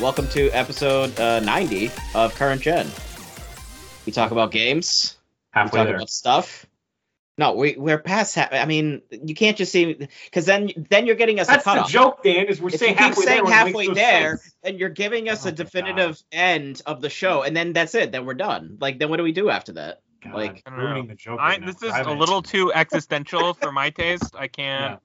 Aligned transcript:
welcome 0.00 0.26
to 0.28 0.50
episode 0.50 1.18
uh, 1.20 1.40
90 1.40 1.90
of 2.14 2.34
Current 2.34 2.62
Gen. 2.62 2.86
We 4.06 4.12
talk 4.12 4.30
about 4.30 4.50
games, 4.50 5.16
we 5.54 5.60
talk 5.62 5.72
there. 5.72 5.96
about 5.96 6.10
stuff. 6.10 6.66
No, 7.38 7.54
we, 7.54 7.74
we're 7.78 7.98
past. 7.98 8.34
Ha- 8.34 8.48
I 8.52 8.66
mean, 8.66 9.00
you 9.10 9.34
can't 9.34 9.56
just 9.56 9.72
see 9.72 9.94
because 10.26 10.44
then 10.44 10.70
then 10.90 11.06
you're 11.06 11.16
getting 11.16 11.40
us 11.40 11.46
That's 11.46 11.62
a 11.62 11.64
cutoff. 11.64 11.86
the 11.86 11.92
joke, 11.92 12.22
Dan. 12.22 12.46
Is 12.46 12.60
we're 12.60 12.68
If 12.68 12.80
saying 12.80 12.92
you 12.92 12.96
keep 12.98 13.04
halfway 13.06 13.24
saying 13.24 13.44
there. 13.44 13.44
when 13.44 13.52
it 13.52 13.64
makes 13.64 13.88
halfway 13.88 13.94
there, 13.94 14.36
sense. 14.36 14.54
then 14.62 14.78
you're 14.78 14.88
giving 14.90 15.28
us 15.30 15.46
Oh 15.46 15.48
a 15.48 15.52
my 15.52 15.56
definitive 15.56 16.22
end 16.32 16.82
of 16.84 17.00
the 17.00 17.08
show, 17.08 17.42
and 17.42 17.56
then 17.56 17.72
that's 17.72 17.94
it. 17.94 18.12
Then 18.12 18.26
we're 18.26 18.34
done. 18.34 18.76
Like, 18.80 18.98
then 18.98 19.08
what 19.08 19.16
do 19.16 19.22
we 19.22 19.32
do 19.32 19.48
after 19.48 19.72
that? 19.72 20.00
God, 20.22 20.34
like- 20.34 20.62
I 20.66 20.70
don't 20.70 20.78
ruining 20.80 21.06
the 21.06 21.14
joke. 21.14 21.40
I, 21.40 21.50
right 21.52 21.64
this 21.66 21.76
is 21.76 21.84
I 21.84 21.94
a 21.94 21.98
haven't- 21.98 22.18
little 22.18 22.42
too 22.42 22.72
existential 22.74 23.54
for 23.54 23.72
my 23.72 23.88
taste. 23.90 24.34
I 24.38 24.48
can't. 24.48 25.00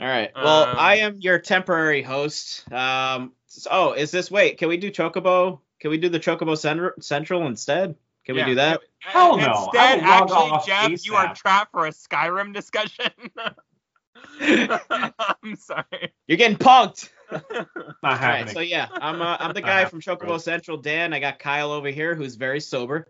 All 0.00 0.06
right. 0.06 0.30
Well, 0.34 0.64
Um, 0.64 0.76
I 0.78 0.96
am 0.96 1.18
your 1.20 1.38
temporary 1.38 2.02
host. 2.02 2.70
Um. 2.72 3.32
oh, 3.70 3.92
is 3.92 4.10
this? 4.10 4.30
Wait, 4.30 4.56
can 4.58 4.68
we 4.68 4.76
do 4.78 4.90
Chocobo? 4.90 5.60
Can 5.80 5.90
we 5.90 5.98
do 5.98 6.08
the 6.08 6.20
Chocobo 6.20 6.56
Cen- 6.56 7.00
Central 7.00 7.46
instead? 7.46 7.96
Can 8.24 8.34
Yeah. 8.36 8.44
we 8.46 8.50
do 8.52 8.54
that? 8.56 8.80
Hell 9.00 9.36
no. 9.36 9.64
Instead, 9.64 10.00
actually, 10.00 10.36
off 10.50 10.66
Jeff, 10.66 11.04
you 11.04 11.14
are 11.16 11.34
trapped 11.34 11.72
for 11.72 11.86
a 11.86 11.90
Skyrim 11.90 12.52
discussion. 12.54 13.10
I'm 14.40 15.56
sorry. 15.56 16.12
You're 16.26 16.38
getting 16.38 16.56
punked. 16.58 17.08
Not 17.32 17.44
All 17.50 17.94
right. 18.02 18.16
happening. 18.18 18.54
So 18.54 18.60
yeah, 18.60 18.88
I'm 18.90 19.20
uh, 19.22 19.36
I'm 19.38 19.52
the 19.52 19.60
guy 19.62 19.84
from 19.84 20.00
Chocobo 20.00 20.18
bro. 20.26 20.38
Central. 20.38 20.76
Dan, 20.76 21.12
I 21.12 21.20
got 21.20 21.38
Kyle 21.38 21.72
over 21.72 21.88
here, 21.88 22.14
who's 22.14 22.34
very 22.36 22.60
sober, 22.60 23.08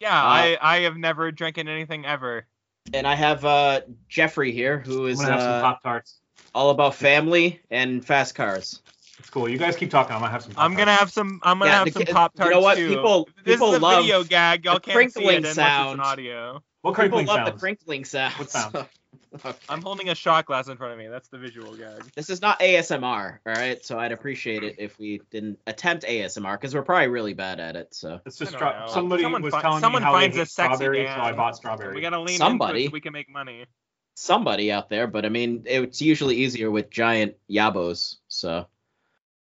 Yeah, 0.00 0.14
Uh, 0.22 0.26
I, 0.26 0.58
I 0.60 0.80
have 0.80 0.96
never 0.96 1.30
drinking 1.32 1.68
anything 1.68 2.04
ever. 2.04 2.46
And 2.94 3.06
I 3.06 3.14
have 3.14 3.44
uh 3.44 3.80
Jeffrey 4.08 4.52
here, 4.52 4.78
who 4.78 5.04
I'm 5.04 5.10
is 5.10 5.18
gonna 5.20 5.32
have 5.32 5.40
some 5.42 5.50
uh, 5.52 5.60
pop 5.62 5.82
tarts. 5.82 6.20
all 6.54 6.70
about 6.70 6.94
family 6.94 7.60
and 7.70 8.04
fast 8.04 8.34
cars. 8.34 8.82
It's 9.18 9.30
cool. 9.30 9.48
You 9.48 9.58
guys 9.58 9.76
keep 9.76 9.90
talking. 9.90 10.14
I'm 10.14 10.20
gonna 10.20 10.30
have 10.32 10.42
some. 10.44 10.54
I'm 10.56 10.74
gonna 10.74 10.92
have 10.94 11.10
some. 11.10 11.40
I'm 11.42 11.58
gonna 11.58 11.70
Yeah, 11.70 11.78
have 11.78 11.86
the 11.86 11.92
some 11.92 12.04
ki- 12.06 12.12
pop 12.12 12.32
you 12.34 12.38
tarts 12.40 12.54
know 12.54 12.60
what? 12.60 12.76
too. 12.76 12.88
People- 12.90 13.28
this 13.44 13.54
people 13.54 13.72
is 13.72 13.76
a 13.78 13.80
love 13.80 14.02
video 14.04 14.24
gag. 14.24 14.64
Y'all 14.64 14.78
can't 14.80 15.12
see 15.12 15.20
it 15.20 15.24
crinkling 15.24 15.36
unless 15.38 15.54
sound. 15.54 15.88
it's 15.88 15.94
an 15.94 16.00
audio. 16.00 16.62
What 16.82 16.92
People 16.92 16.94
crinkling 16.94 17.26
love 17.26 17.44
the 17.44 17.50
sounds? 17.50 17.60
crinkling 17.60 18.04
sounds. 18.04 18.38
What 18.38 18.50
sounds? 18.50 18.76
Okay. 19.34 19.52
I'm 19.68 19.82
holding 19.82 20.08
a 20.08 20.14
shot 20.14 20.46
glass 20.46 20.68
in 20.68 20.76
front 20.78 20.92
of 20.94 20.98
me. 20.98 21.06
That's 21.08 21.28
the 21.28 21.38
visual 21.38 21.74
gag. 21.76 22.02
This 22.14 22.30
is 22.30 22.40
not 22.40 22.60
ASMR, 22.60 23.38
all 23.46 23.52
right? 23.52 23.84
So 23.84 23.98
I'd 23.98 24.12
appreciate 24.12 24.62
it 24.64 24.76
if 24.78 24.98
we 24.98 25.20
didn't 25.30 25.58
attempt 25.66 26.04
ASMR 26.06 26.52
because 26.54 26.74
we're 26.74 26.82
probably 26.82 27.08
really 27.08 27.34
bad 27.34 27.60
at 27.60 27.76
it. 27.76 27.94
So 27.94 28.20
It's 28.24 28.38
just 28.38 28.54
I 28.54 28.56
stra- 28.56 28.84
somebody 28.88 29.22
Someone 29.22 29.42
was 29.42 29.52
fi- 29.52 29.60
telling 29.62 29.80
someone 29.80 30.02
me 30.02 30.06
how 30.06 30.12
finds 30.12 30.34
they 30.34 30.40
a 30.40 30.44
hate 30.44 30.50
sexy 30.50 30.74
strawberry, 30.76 31.06
so 31.06 31.12
I 31.12 31.32
bought 31.32 31.56
strawberry. 31.56 31.94
We 31.94 32.00
gotta 32.00 32.20
lean 32.20 32.38
Somebody. 32.38 32.78
into 32.80 32.86
it 32.86 32.90
so 32.90 32.92
we 32.94 33.00
can 33.00 33.12
make 33.12 33.28
money. 33.30 33.66
somebody 34.14 34.72
out 34.72 34.88
there, 34.88 35.06
but 35.06 35.24
I 35.26 35.28
mean, 35.28 35.64
it's 35.66 36.00
usually 36.00 36.36
easier 36.36 36.70
with 36.70 36.88
giant 36.90 37.34
yabos. 37.50 38.16
So, 38.28 38.66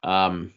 um, 0.03 0.53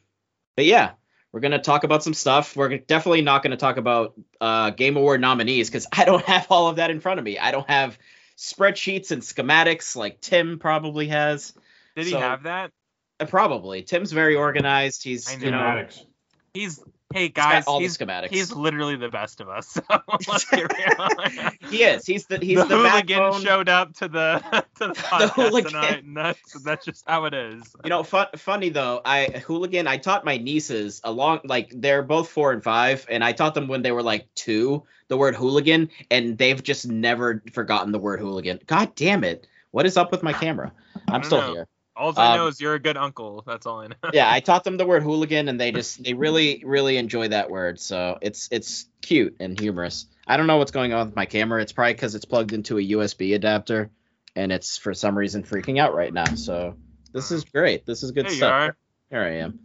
but 0.55 0.65
yeah, 0.65 0.91
we're 1.31 1.39
gonna 1.39 1.61
talk 1.61 1.83
about 1.83 2.03
some 2.03 2.13
stuff. 2.13 2.55
We're 2.55 2.77
definitely 2.77 3.21
not 3.21 3.41
gonna 3.41 3.57
talk 3.57 3.77
about 3.77 4.13
uh, 4.39 4.69
Game 4.71 4.97
Award 4.97 5.21
nominees 5.21 5.69
because 5.69 5.87
I 5.91 6.05
don't 6.05 6.23
have 6.25 6.47
all 6.49 6.67
of 6.67 6.75
that 6.75 6.91
in 6.91 6.99
front 6.99 7.19
of 7.19 7.25
me. 7.25 7.39
I 7.39 7.51
don't 7.51 7.69
have 7.69 7.97
spreadsheets 8.37 9.11
and 9.11 9.21
schematics 9.21 9.95
like 9.95 10.21
Tim 10.21 10.59
probably 10.59 11.07
has. 11.07 11.53
Did 11.95 12.07
he 12.07 12.13
have 12.13 12.43
that? 12.43 12.71
Uh, 13.19 13.25
probably 13.25 13.83
Tim's 13.83 14.11
very 14.11 14.35
organized. 14.35 15.03
He's 15.03 15.29
I 15.29 15.37
you 15.37 15.51
know 15.51 15.57
Schematics. 15.57 16.05
He's 16.53 16.79
hey 17.13 17.29
guys. 17.29 17.65
all 17.65 17.79
He's 17.79 17.95
the 17.97 18.05
schematics. 18.05 18.29
he's 18.29 18.51
literally 18.51 18.95
the 18.95 19.09
best 19.09 19.39
of 19.39 19.49
us. 19.49 19.77
So 20.33 21.69
he 21.69 21.83
is. 21.83 22.05
He's 22.05 22.25
the 22.25 22.37
he's 22.39 22.57
the, 22.57 22.65
the, 22.65 22.77
hooligan 22.77 23.07
backbone. 23.07 23.41
showed 23.41 23.69
up 23.69 23.93
to 23.97 24.07
the 24.07 24.39
to 24.75 24.87
the 24.87 24.93
podcast 24.93 25.29
hooligan. 25.29 25.71
tonight, 25.71 26.03
and 26.03 26.17
that's 26.17 26.63
that's 26.63 26.85
just 26.85 27.03
how 27.07 27.25
it 27.25 27.33
is. 27.33 27.63
You 27.83 27.89
know, 27.89 28.03
fun, 28.03 28.27
funny 28.35 28.69
though. 28.69 29.01
I 29.05 29.25
hooligan. 29.25 29.87
I 29.87 29.97
taught 29.97 30.25
my 30.25 30.37
nieces 30.37 31.01
along 31.03 31.41
like 31.45 31.71
they're 31.75 32.03
both 32.03 32.29
four 32.29 32.51
and 32.51 32.63
five, 32.63 33.05
and 33.09 33.23
I 33.23 33.31
taught 33.31 33.53
them 33.53 33.67
when 33.67 33.81
they 33.81 33.91
were 33.91 34.03
like 34.03 34.27
two 34.35 34.83
the 35.07 35.17
word 35.17 35.35
hooligan, 35.35 35.89
and 36.09 36.37
they've 36.37 36.61
just 36.61 36.87
never 36.87 37.43
forgotten 37.53 37.91
the 37.91 37.99
word 37.99 38.19
hooligan. 38.19 38.59
God 38.65 38.95
damn 38.95 39.23
it! 39.23 39.47
What 39.71 39.85
is 39.85 39.97
up 39.97 40.11
with 40.11 40.23
my 40.23 40.33
camera? 40.33 40.71
I'm 41.07 41.23
still 41.23 41.41
know. 41.41 41.53
here. 41.53 41.67
All 41.95 42.13
I 42.17 42.31
Um, 42.31 42.37
know 42.37 42.47
is 42.47 42.59
you're 42.59 42.73
a 42.73 42.79
good 42.79 42.97
uncle. 42.97 43.43
That's 43.45 43.65
all 43.65 43.81
I 43.81 43.87
know. 43.87 43.95
Yeah, 44.13 44.31
I 44.31 44.39
taught 44.41 44.63
them 44.63 44.77
the 44.77 44.85
word 44.85 45.03
hooligan, 45.03 45.47
and 45.47 45.59
they 45.59 45.71
just 45.71 46.03
they 46.03 46.13
really 46.13 46.63
really 46.65 46.97
enjoy 46.97 47.27
that 47.29 47.49
word. 47.51 47.79
So 47.79 48.17
it's 48.21 48.47
it's 48.51 48.87
cute 49.01 49.35
and 49.39 49.59
humorous. 49.59 50.07
I 50.25 50.37
don't 50.37 50.47
know 50.47 50.57
what's 50.57 50.71
going 50.71 50.93
on 50.93 51.07
with 51.07 51.15
my 51.15 51.25
camera. 51.25 51.61
It's 51.61 51.71
probably 51.71 51.93
because 51.93 52.15
it's 52.15 52.25
plugged 52.25 52.53
into 52.53 52.77
a 52.77 52.81
USB 52.81 53.35
adapter, 53.35 53.91
and 54.35 54.51
it's 54.51 54.77
for 54.77 54.93
some 54.93 55.17
reason 55.17 55.43
freaking 55.43 55.79
out 55.79 55.93
right 55.93 56.13
now. 56.13 56.33
So 56.35 56.75
this 57.11 57.29
is 57.31 57.43
great. 57.43 57.85
This 57.85 58.01
is 58.03 58.11
good 58.11 58.25
There 58.25 58.31
you 58.31 58.37
stuff. 58.37 58.51
are. 58.51 58.77
Here 59.11 59.21
I 59.21 59.35
am. 59.37 59.59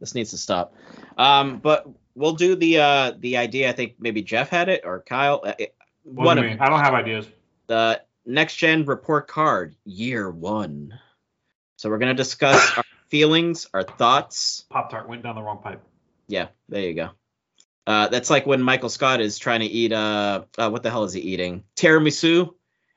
This 0.00 0.14
needs 0.14 0.30
to 0.30 0.38
stop. 0.38 0.74
Um, 1.16 1.58
but 1.58 1.86
we'll 2.16 2.34
do 2.34 2.56
the 2.56 2.78
uh 2.80 3.12
the 3.20 3.36
idea. 3.36 3.68
I 3.68 3.72
think 3.72 3.94
maybe 4.00 4.22
Jeff 4.22 4.48
had 4.48 4.68
it 4.68 4.82
or 4.84 5.00
Kyle. 5.02 5.42
Uh, 5.44 5.52
it- 5.58 5.74
What 6.02 6.24
one 6.26 6.36
do 6.36 6.40
of 6.40 6.44
you 6.46 6.50
mean? 6.52 6.60
I 6.60 6.68
don't 6.70 6.80
have 6.80 6.94
ideas. 6.94 7.26
the 7.68 8.00
next 8.26 8.56
gen 8.56 8.84
report 8.84 9.28
card 9.28 9.76
year 9.84 10.28
one. 10.30 10.98
So 11.78 11.88
we're 11.88 11.98
gonna 11.98 12.14
discuss 12.14 12.72
our 12.76 12.84
feelings, 13.08 13.68
our 13.72 13.84
thoughts. 13.84 14.66
Pop 14.68 14.90
tart 14.90 15.08
went 15.08 15.22
down 15.22 15.36
the 15.36 15.42
wrong 15.42 15.60
pipe. 15.62 15.80
Yeah, 16.26 16.48
there 16.68 16.82
you 16.82 16.94
go. 16.94 17.10
Uh, 17.86 18.08
that's 18.08 18.30
like 18.30 18.46
when 18.46 18.60
Michael 18.60 18.88
Scott 18.88 19.20
is 19.20 19.38
trying 19.38 19.60
to 19.60 19.66
eat 19.66 19.92
uh, 19.92 20.42
uh 20.58 20.68
what 20.70 20.82
the 20.82 20.90
hell 20.90 21.04
is 21.04 21.12
he 21.12 21.20
eating? 21.20 21.62
Tiramisu, 21.76 22.52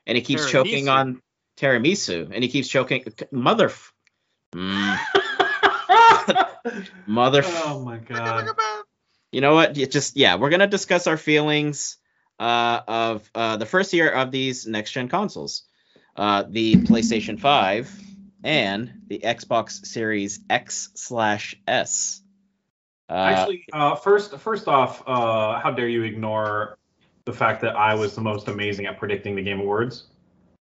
and 0.06 0.16
he 0.16 0.22
keeps 0.22 0.50
choking 0.50 0.88
on 0.88 1.22
tiramisu, 1.56 2.30
and 2.34 2.42
he 2.42 2.48
keeps 2.50 2.68
choking. 2.68 3.04
Mother, 3.30 3.66
f- 3.66 3.92
Mm, 4.54 4.98
mother. 7.06 7.42
oh 7.46 7.80
my 7.84 7.96
god. 7.96 8.48
you 9.30 9.40
know 9.40 9.54
what? 9.54 9.76
You 9.76 9.86
just 9.86 10.16
yeah, 10.16 10.36
we're 10.36 10.50
gonna 10.50 10.66
discuss 10.66 11.06
our 11.06 11.16
feelings 11.16 11.96
uh, 12.38 12.80
of 12.86 13.30
uh, 13.34 13.56
the 13.56 13.64
first 13.64 13.94
year 13.94 14.10
of 14.10 14.30
these 14.30 14.66
next 14.66 14.90
gen 14.90 15.08
consoles, 15.08 15.62
uh, 16.16 16.42
the 16.50 16.74
PlayStation 16.74 17.40
Five 17.40 17.88
and 18.42 19.02
the 19.06 19.20
Xbox 19.24 19.84
Series 19.86 20.40
X 20.48 20.90
slash 20.94 21.56
S. 21.66 22.22
Uh, 23.08 23.12
Actually, 23.12 23.64
uh, 23.72 23.94
first, 23.94 24.36
first 24.38 24.68
off, 24.68 25.02
uh, 25.06 25.58
how 25.58 25.70
dare 25.70 25.88
you 25.88 26.02
ignore 26.02 26.78
the 27.24 27.32
fact 27.32 27.60
that 27.62 27.76
I 27.76 27.94
was 27.94 28.14
the 28.14 28.20
most 28.20 28.48
amazing 28.48 28.86
at 28.86 28.98
predicting 28.98 29.36
the 29.36 29.42
Game 29.42 29.60
Awards? 29.60 30.04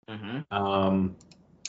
mhm. 0.09 0.45
Um, 0.51 1.15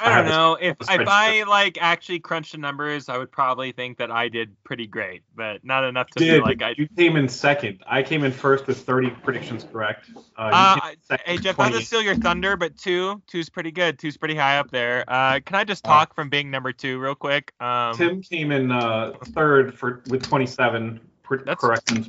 I 0.01 0.15
don't 0.15 0.31
know 0.31 0.55
if 0.61 0.77
a 0.81 0.83
if 0.83 0.89
spreadsheet. 0.89 1.07
I 1.09 1.43
like 1.45 1.79
actually 1.81 2.19
crunched 2.19 2.53
the 2.53 2.59
numbers, 2.59 3.09
I 3.09 3.19
would 3.19 3.31
probably 3.33 3.73
think 3.73 3.99
that 3.99 4.11
I 4.11 4.29
did 4.29 4.55
pretty 4.65 4.87
great, 4.87 5.23
but 5.35 5.65
not 5.65 5.85
enough 5.85 6.09
to 6.11 6.21
feel 6.21 6.43
like 6.43 6.63
I. 6.63 6.75
you 6.77 6.89
came 6.97 7.17
in 7.17 7.29
second? 7.29 7.83
I 7.87 8.03
came 8.03 8.25
in 8.25 8.33
first 8.33 8.67
with 8.67 8.79
30 8.79 9.11
predictions 9.23 9.65
correct. 9.65 10.11
Uh, 10.37 10.51
uh, 10.53 10.91
second, 11.03 11.27
hey 11.27 11.39
Jeff, 11.39 11.59
not 11.59 11.73
to 11.73 11.81
steal 11.83 12.03
your 12.03 12.17
thunder, 12.17 12.57
but 12.57 12.77
two, 12.77 13.23
two's 13.27 13.49
pretty 13.49 13.71
good. 13.71 13.99
Two's 13.99 14.17
pretty 14.17 14.35
high 14.35 14.59
up 14.59 14.71
there. 14.71 15.05
Uh, 15.09 15.41
can 15.45 15.57
I 15.57 15.65
just 15.65 15.87
Uh, 15.87 15.91
talk 15.91 16.15
from 16.15 16.29
being 16.29 16.51
number 16.51 16.73
two 16.73 16.99
real 16.99 17.15
quick? 17.15 17.53
Um, 17.61 17.97
Tim 17.97 18.23
came 18.23 18.53
in 18.53 18.71
uh, 18.71 19.13
third 19.35 19.79
for 19.79 20.03
with 20.09 20.23
27 20.23 21.01
pre- 21.23 21.39
corrections. 21.57 22.09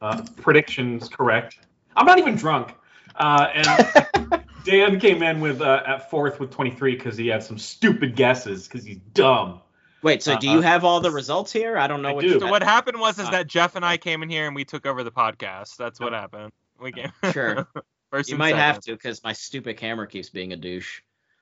Uh, 0.00 0.22
predictions 0.36 1.08
correct. 1.08 1.58
I'm 1.96 2.06
not 2.06 2.18
even 2.18 2.36
drunk. 2.36 2.74
Uh, 3.16 3.48
and 3.52 4.37
Dan 4.64 5.00
came 5.00 5.22
in 5.22 5.40
with 5.40 5.60
uh, 5.60 5.82
at 5.86 6.10
fourth 6.10 6.40
with 6.40 6.50
23 6.50 6.94
because 6.96 7.16
he 7.16 7.28
had 7.28 7.42
some 7.42 7.58
stupid 7.58 8.16
guesses 8.16 8.66
because 8.68 8.84
he's 8.84 8.98
dumb. 9.14 9.60
Wait, 10.02 10.22
so 10.22 10.38
do 10.38 10.48
Uh, 10.48 10.54
you 10.54 10.60
have 10.60 10.84
all 10.84 11.00
the 11.00 11.10
results 11.10 11.52
here? 11.52 11.76
I 11.76 11.86
don't 11.86 12.02
know 12.02 12.10
I 12.10 12.12
what. 12.12 12.20
do. 12.22 12.28
You 12.28 12.40
so 12.40 12.46
what 12.48 12.62
happened 12.62 13.00
was 13.00 13.18
is 13.18 13.26
Uh, 13.26 13.30
that 13.32 13.46
Jeff 13.46 13.74
and 13.76 13.84
I 13.84 13.96
came 13.96 14.22
in 14.22 14.28
here 14.30 14.46
and 14.46 14.54
we 14.54 14.64
took 14.64 14.86
over 14.86 15.02
the 15.02 15.10
podcast. 15.10 15.76
That's 15.76 15.98
what 15.98 16.12
happened. 16.12 16.52
We 16.80 16.92
came. 16.92 17.10
Sure. 17.32 17.66
First 18.10 18.30
You 18.30 18.34
and 18.34 18.38
might 18.38 18.54
have 18.56 18.80
to 18.82 18.92
because 18.92 19.22
my 19.22 19.32
stupid 19.34 19.76
camera 19.76 20.06
keeps 20.06 20.30
being 20.30 20.52
a 20.52 20.56
douche. 20.56 21.00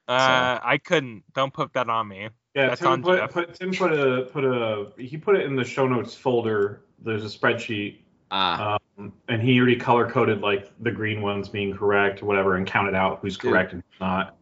Uh, 0.09 0.59
I 0.63 0.79
couldn't. 0.79 1.25
Don't 1.35 1.53
put 1.53 1.73
that 1.75 1.89
on 1.89 2.09
me. 2.09 2.29
Yeah, 2.55 2.69
That's 2.69 2.81
Tim 2.81 2.89
on 2.91 3.03
put, 3.03 3.19
Jeff. 3.19 3.33
put 3.33 3.55
Tim 3.55 3.73
put 3.73 3.93
a 3.93 4.23
put 4.33 4.45
a 4.45 4.93
he 4.97 5.17
put 5.17 5.37
it 5.37 5.45
in 5.47 5.55
the 5.57 5.65
show 5.65 5.87
notes 5.87 6.15
folder. 6.15 6.83
There's 6.99 7.25
a 7.25 7.39
spreadsheet, 7.39 7.99
Ah, 8.31 8.79
um, 8.99 9.13
and 9.29 9.41
he 9.41 9.59
already 9.59 9.77
color 9.77 10.11
coded 10.11 10.41
like 10.41 10.71
the 10.81 10.91
green 10.91 11.23
ones 11.23 11.49
being 11.49 11.77
correct, 11.77 12.23
or 12.23 12.27
whatever, 12.27 12.57
and 12.57 12.67
counted 12.67 12.95
out 12.95 13.21
who's 13.23 13.37
Dude. 13.37 13.53
correct 13.53 13.73
and 13.73 13.83
who's 13.89 14.01
not. 14.01 14.37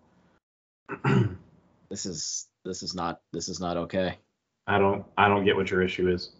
this 1.90 2.06
is 2.06 2.48
this 2.64 2.82
is 2.82 2.94
not 2.94 3.20
this 3.32 3.48
is 3.48 3.60
not 3.60 3.76
okay. 3.76 4.18
I 4.66 4.78
don't 4.78 5.04
I 5.18 5.28
don't 5.28 5.44
get 5.44 5.56
what 5.56 5.70
your 5.70 5.82
issue 5.82 6.08
is. 6.10 6.30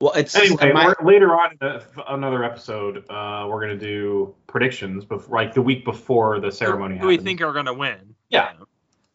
Well, 0.00 0.12
it's 0.14 0.34
Anyway, 0.34 0.72
my- 0.72 0.94
later 1.02 1.38
on 1.38 1.52
in 1.52 1.58
the, 1.60 1.84
another 2.08 2.42
episode, 2.42 3.04
uh, 3.10 3.46
we're 3.48 3.60
gonna 3.60 3.76
do 3.76 4.34
predictions, 4.46 5.04
before, 5.04 5.36
like 5.36 5.52
the 5.52 5.60
week 5.60 5.84
before 5.84 6.40
the 6.40 6.50
ceremony. 6.50 6.96
Who 6.98 7.06
we 7.06 7.18
think 7.18 7.42
are 7.42 7.52
gonna 7.52 7.74
win? 7.74 8.14
Yeah. 8.30 8.52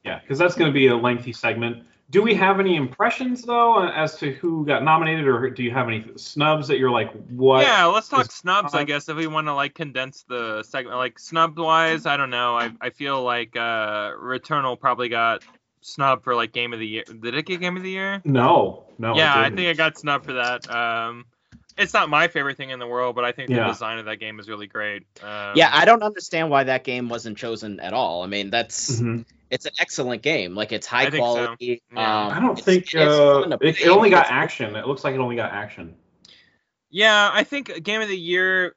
Yeah, 0.03 0.19
because 0.19 0.37
that's 0.37 0.53
gonna 0.53 0.71
be 0.71 0.87
a 0.87 0.95
lengthy 0.95 1.33
segment. 1.33 1.83
Do 2.11 2.21
we 2.21 2.35
have 2.35 2.59
any 2.59 2.75
impressions 2.75 3.41
though 3.41 3.83
as 3.87 4.17
to 4.19 4.31
who 4.33 4.65
got 4.65 4.83
nominated, 4.83 5.27
or 5.27 5.49
do 5.49 5.63
you 5.63 5.71
have 5.71 5.87
any 5.87 6.05
snubs 6.17 6.67
that 6.67 6.77
you're 6.77 6.91
like, 6.91 7.11
what? 7.29 7.63
Yeah, 7.63 7.85
let's 7.85 8.09
talk 8.09 8.25
is- 8.27 8.31
snubs. 8.33 8.75
I 8.75 8.81
uh, 8.81 8.83
guess 8.83 9.09
if 9.09 9.17
we 9.17 9.25
want 9.27 9.47
to 9.47 9.53
like 9.55 9.73
condense 9.73 10.23
the 10.29 10.63
segment, 10.63 10.97
like 10.97 11.17
snub 11.17 11.57
wise, 11.57 12.05
I 12.05 12.15
don't 12.17 12.29
know. 12.29 12.55
I 12.57 12.71
I 12.79 12.91
feel 12.91 13.23
like 13.23 13.55
uh, 13.55 14.11
Returnal 14.11 14.79
probably 14.79 15.09
got 15.09 15.43
snubbed 15.81 16.23
for 16.23 16.35
like 16.35 16.51
game 16.51 16.73
of 16.73 16.79
the 16.79 16.87
year. 16.87 17.03
Did 17.05 17.35
it 17.35 17.45
get 17.45 17.59
game 17.59 17.75
of 17.75 17.83
the 17.83 17.91
year? 17.91 18.21
No, 18.23 18.85
no. 18.99 19.15
yeah, 19.15 19.33
I 19.35 19.49
think 19.49 19.61
it 19.61 19.75
got 19.77 19.97
snubbed 19.97 20.25
for 20.25 20.33
that. 20.33 20.69
Um, 20.69 21.25
it's 21.77 21.93
not 21.93 22.09
my 22.09 22.27
favorite 22.27 22.55
thing 22.55 22.69
in 22.69 22.79
the 22.79 22.87
world, 22.87 23.15
but 23.15 23.25
I 23.25 23.31
think 23.33 23.49
the 23.49 23.55
design 23.71 23.97
of 23.99 24.05
that 24.05 24.17
game 24.17 24.39
is 24.39 24.47
really 24.47 24.67
great. 24.67 25.03
Um, 25.21 25.53
Yeah, 25.55 25.69
I 25.73 25.85
don't 25.85 26.03
understand 26.03 26.49
why 26.49 26.63
that 26.65 26.83
game 26.85 27.09
wasn't 27.09 27.37
chosen 27.37 27.79
at 27.81 27.93
all. 27.93 28.23
I 28.23 28.27
mean, 28.27 28.49
that's 28.49 29.01
Mhm. 29.01 29.25
It's 29.49 29.65
an 29.65 29.71
excellent 29.79 30.21
game. 30.21 30.55
Like 30.55 30.71
it's 30.71 30.87
high 30.87 31.03
I 31.03 31.09
think 31.09 31.23
so. 31.25 31.33
quality. 31.33 31.81
Yeah. 31.93 32.25
Um, 32.25 32.31
I 32.33 32.39
don't 32.39 32.59
think 32.59 32.93
it 32.93 33.01
is 33.01 33.07
uh, 33.07 33.57
it, 33.61 33.81
it 33.81 33.87
only 33.87 34.09
got 34.09 34.25
It's- 34.25 34.31
action. 34.31 34.75
It 34.75 34.87
looks 34.87 35.03
like 35.03 35.15
it 35.15 35.19
only 35.19 35.35
got 35.35 35.51
action. 35.51 35.95
Yeah, 36.89 37.29
I 37.33 37.43
think 37.43 37.83
game 37.83 38.01
of 38.01 38.07
the 38.07 38.17
year. 38.17 38.75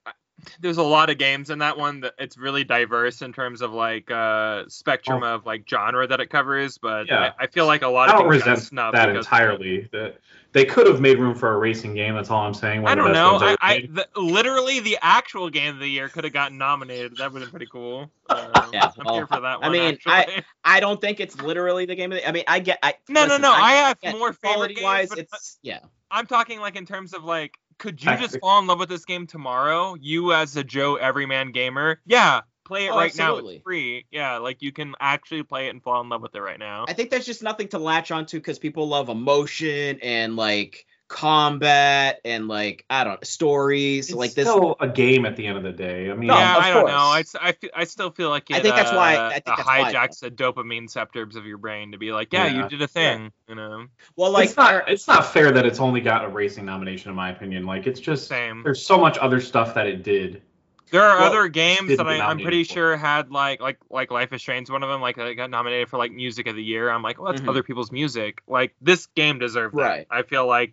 There's 0.60 0.76
a 0.78 0.82
lot 0.82 1.10
of 1.10 1.18
games 1.18 1.50
in 1.50 1.58
that 1.58 1.76
one 1.76 2.00
that 2.00 2.14
it's 2.18 2.38
really 2.38 2.64
diverse 2.64 3.22
in 3.22 3.32
terms 3.32 3.60
of 3.60 3.72
like 3.72 4.10
uh 4.10 4.64
spectrum 4.68 5.22
of 5.22 5.44
like 5.46 5.68
genre 5.68 6.06
that 6.06 6.20
it 6.20 6.30
covers, 6.30 6.78
but 6.78 6.88
Oh. 7.00 7.04
Yeah. 7.08 7.32
I, 7.38 7.44
I 7.44 7.46
feel 7.48 7.66
like 7.66 7.82
a 7.82 7.88
lot 7.88 8.08
I 8.08 8.12
of 8.14 8.18
don't 8.20 8.28
resent 8.28 8.60
snubbed 8.60 8.96
that 8.96 9.08
entirely. 9.08 9.88
That 9.92 10.18
they 10.52 10.64
could 10.64 10.86
have 10.86 11.00
made 11.00 11.18
room 11.18 11.34
for 11.34 11.52
a 11.52 11.58
racing 11.58 11.94
game. 11.94 12.14
That's 12.14 12.30
all 12.30 12.42
I'm 12.46 12.54
saying. 12.54 12.80
I 12.80 12.82
One 12.82 12.98
of 12.98 13.04
don't 13.06 13.12
know. 13.12 13.38
I, 13.40 13.56
I 13.60 13.88
the, 13.90 14.08
literally 14.20 14.80
the 14.80 14.96
actual 15.02 15.50
game 15.50 15.74
of 15.74 15.80
the 15.80 15.88
year 15.88 16.08
could 16.08 16.24
have 16.24 16.32
gotten 16.32 16.56
nominated. 16.56 17.16
That 17.18 17.32
would 17.32 17.42
have 17.42 17.50
been 17.50 17.58
pretty 17.58 17.70
cool. 17.70 18.10
Uh, 18.28 18.68
Yeah, 18.72 18.90
I'm 18.98 19.04
well, 19.04 19.14
here 19.16 19.26
for 19.26 19.40
that 19.40 19.58
I 19.62 19.68
mean, 19.68 19.94
actually. 20.06 20.42
I 20.64 20.80
don't 20.80 21.00
think 21.00 21.20
it's 21.20 21.40
literally 21.40 21.84
the 21.86 21.94
game 21.94 22.12
of 22.12 22.18
the. 22.18 22.28
I 22.28 22.32
mean, 22.32 22.44
I 22.48 22.60
get. 22.60 22.78
I, 22.82 22.94
No, 23.08 23.22
no, 23.22 23.26
listen, 23.26 23.42
no, 23.42 23.52
I 23.52 23.72
have 23.72 23.98
more 24.16 24.32
favorite 24.32 24.40
quality 24.54 24.74
games, 24.74 24.84
wise. 24.84 25.08
but- 25.10 25.18
It's 25.18 25.58
yeah. 25.62 25.80
I'm 26.10 26.26
talking 26.26 26.60
like 26.60 26.76
in 26.76 26.86
terms 26.86 27.12
of 27.12 27.24
like, 27.24 27.58
could 27.78 28.02
you 28.02 28.10
just 28.10 28.22
Tactic. 28.22 28.40
fall 28.40 28.58
in 28.58 28.66
love 28.66 28.78
with 28.78 28.88
this 28.88 29.04
game 29.04 29.26
tomorrow? 29.26 29.96
You 30.00 30.32
as 30.32 30.56
a 30.56 30.64
Joe 30.64 30.96
Everyman 30.96 31.52
gamer, 31.52 32.00
yeah, 32.06 32.42
play 32.64 32.86
it 32.86 32.90
Oh, 32.90 32.96
right 32.96 33.14
now. 33.16 33.30
absolutely. 33.30 33.56
It's 33.56 33.64
free. 33.64 34.06
Yeah, 34.10 34.38
like 34.38 34.62
you 34.62 34.72
can 34.72 34.94
actually 35.00 35.42
play 35.44 35.66
it 35.66 35.70
and 35.70 35.82
fall 35.82 36.00
in 36.00 36.08
love 36.08 36.22
with 36.22 36.34
it 36.34 36.40
right 36.40 36.58
now. 36.58 36.84
I 36.88 36.92
think 36.92 37.10
there's 37.10 37.26
just 37.26 37.42
nothing 37.42 37.68
to 37.68 37.78
latch 37.78 38.10
onto 38.10 38.38
because 38.38 38.58
people 38.58 38.88
love 38.88 39.08
emotion 39.08 39.98
and 40.02 40.36
like 40.36 40.86
combat 41.08 42.20
and 42.24 42.48
like 42.48 42.84
I 42.88 43.02
don't 43.04 43.26
stories 43.26 44.08
It's 44.08 44.14
like 44.16 44.34
this. 44.34 44.46
still 44.46 44.76
a 44.78 44.86
game 44.88 45.26
at 45.26 45.36
the 45.36 45.46
end 45.46 45.56
of 45.56 45.64
the 45.64 45.72
day. 45.72 46.10
I 46.10 46.14
mean, 46.14 46.28
No, 46.28 46.36
yeah, 46.38 46.56
I 46.58 46.70
don't 46.70 46.82
course. 46.82 46.92
know. 46.92 46.96
I, 46.98 47.20
s- 47.20 47.34
I, 47.40 47.52
fe- 47.52 47.70
I 47.74 47.84
still 47.84 48.10
feel 48.10 48.28
like 48.30 48.50
it, 48.50 48.56
I 48.56 48.60
think 48.60 48.74
that's 48.76 48.92
why- 48.92 49.16
uh, 49.16 49.28
I 49.28 49.32
think 49.40 49.48
uh, 49.48 49.56
that's 49.56 49.66
why, 49.66 49.92
hijacks 49.92 50.20
the 50.20 50.30
dopamine 50.30 50.82
receptors 50.82 51.34
of 51.36 51.46
your 51.46 51.58
brain 51.58 51.92
to 51.92 51.98
be 51.98 52.12
like, 52.12 52.32
yeah, 52.32 52.46
Yeah. 52.46 52.62
you 52.62 52.68
did 52.68 52.82
a 52.82 52.86
thing, 52.86 53.32
you 53.48 53.54
know. 53.54 53.86
well, 54.16 54.30
like 54.32 54.48
it's 54.48 54.56
not 54.56 54.88
it's 54.88 55.08
not 55.08 55.26
fair 55.26 55.50
that 55.50 55.66
it's 55.66 55.80
only 55.80 56.00
got 56.00 56.24
a 56.24 56.28
racing 56.28 56.64
nomination 56.66 57.10
in 57.10 57.16
my 57.16 57.30
opinion. 57.30 57.64
Like 57.64 57.86
it's 57.86 58.00
just 58.00 58.28
Same. 58.28 58.62
there's 58.62 58.84
so 58.84 58.98
much 58.98 59.18
other 59.18 59.40
stuff 59.40 59.74
that 59.74 59.86
it 59.86 60.02
did. 60.02 60.42
There 60.90 61.02
are 61.02 61.18
Well, 61.18 61.26
other 61.30 61.48
games 61.48 61.96
that 61.98 62.06
I, 62.06 62.18
I'm 62.20 62.38
pretty 62.38 62.64
for. 62.64 62.72
sure 62.72 62.96
had 62.96 63.30
like 63.30 63.60
like 63.60 63.78
like 63.90 64.10
Life 64.10 64.32
is 64.32 64.40
Strange, 64.40 64.70
one 64.70 64.82
of 64.82 64.88
them. 64.88 65.00
Like 65.02 65.18
I 65.18 65.34
got 65.34 65.50
nominated 65.50 65.88
for 65.90 65.98
like 65.98 66.12
Music 66.12 66.46
of 66.46 66.56
the 66.56 66.62
Year. 66.62 66.88
I'm 66.90 67.02
like, 67.02 67.20
well, 67.20 67.30
that's 67.32 67.42
Mhm. 67.44 67.48
other 67.50 67.62
people's 67.62 67.92
music. 67.92 68.40
Like 68.46 68.74
this 68.80 69.04
game 69.06 69.38
deserved 69.38 69.74
that. 69.76 69.82
Right. 69.82 70.06
I 70.10 70.22
feel 70.22 70.46
like 70.46 70.72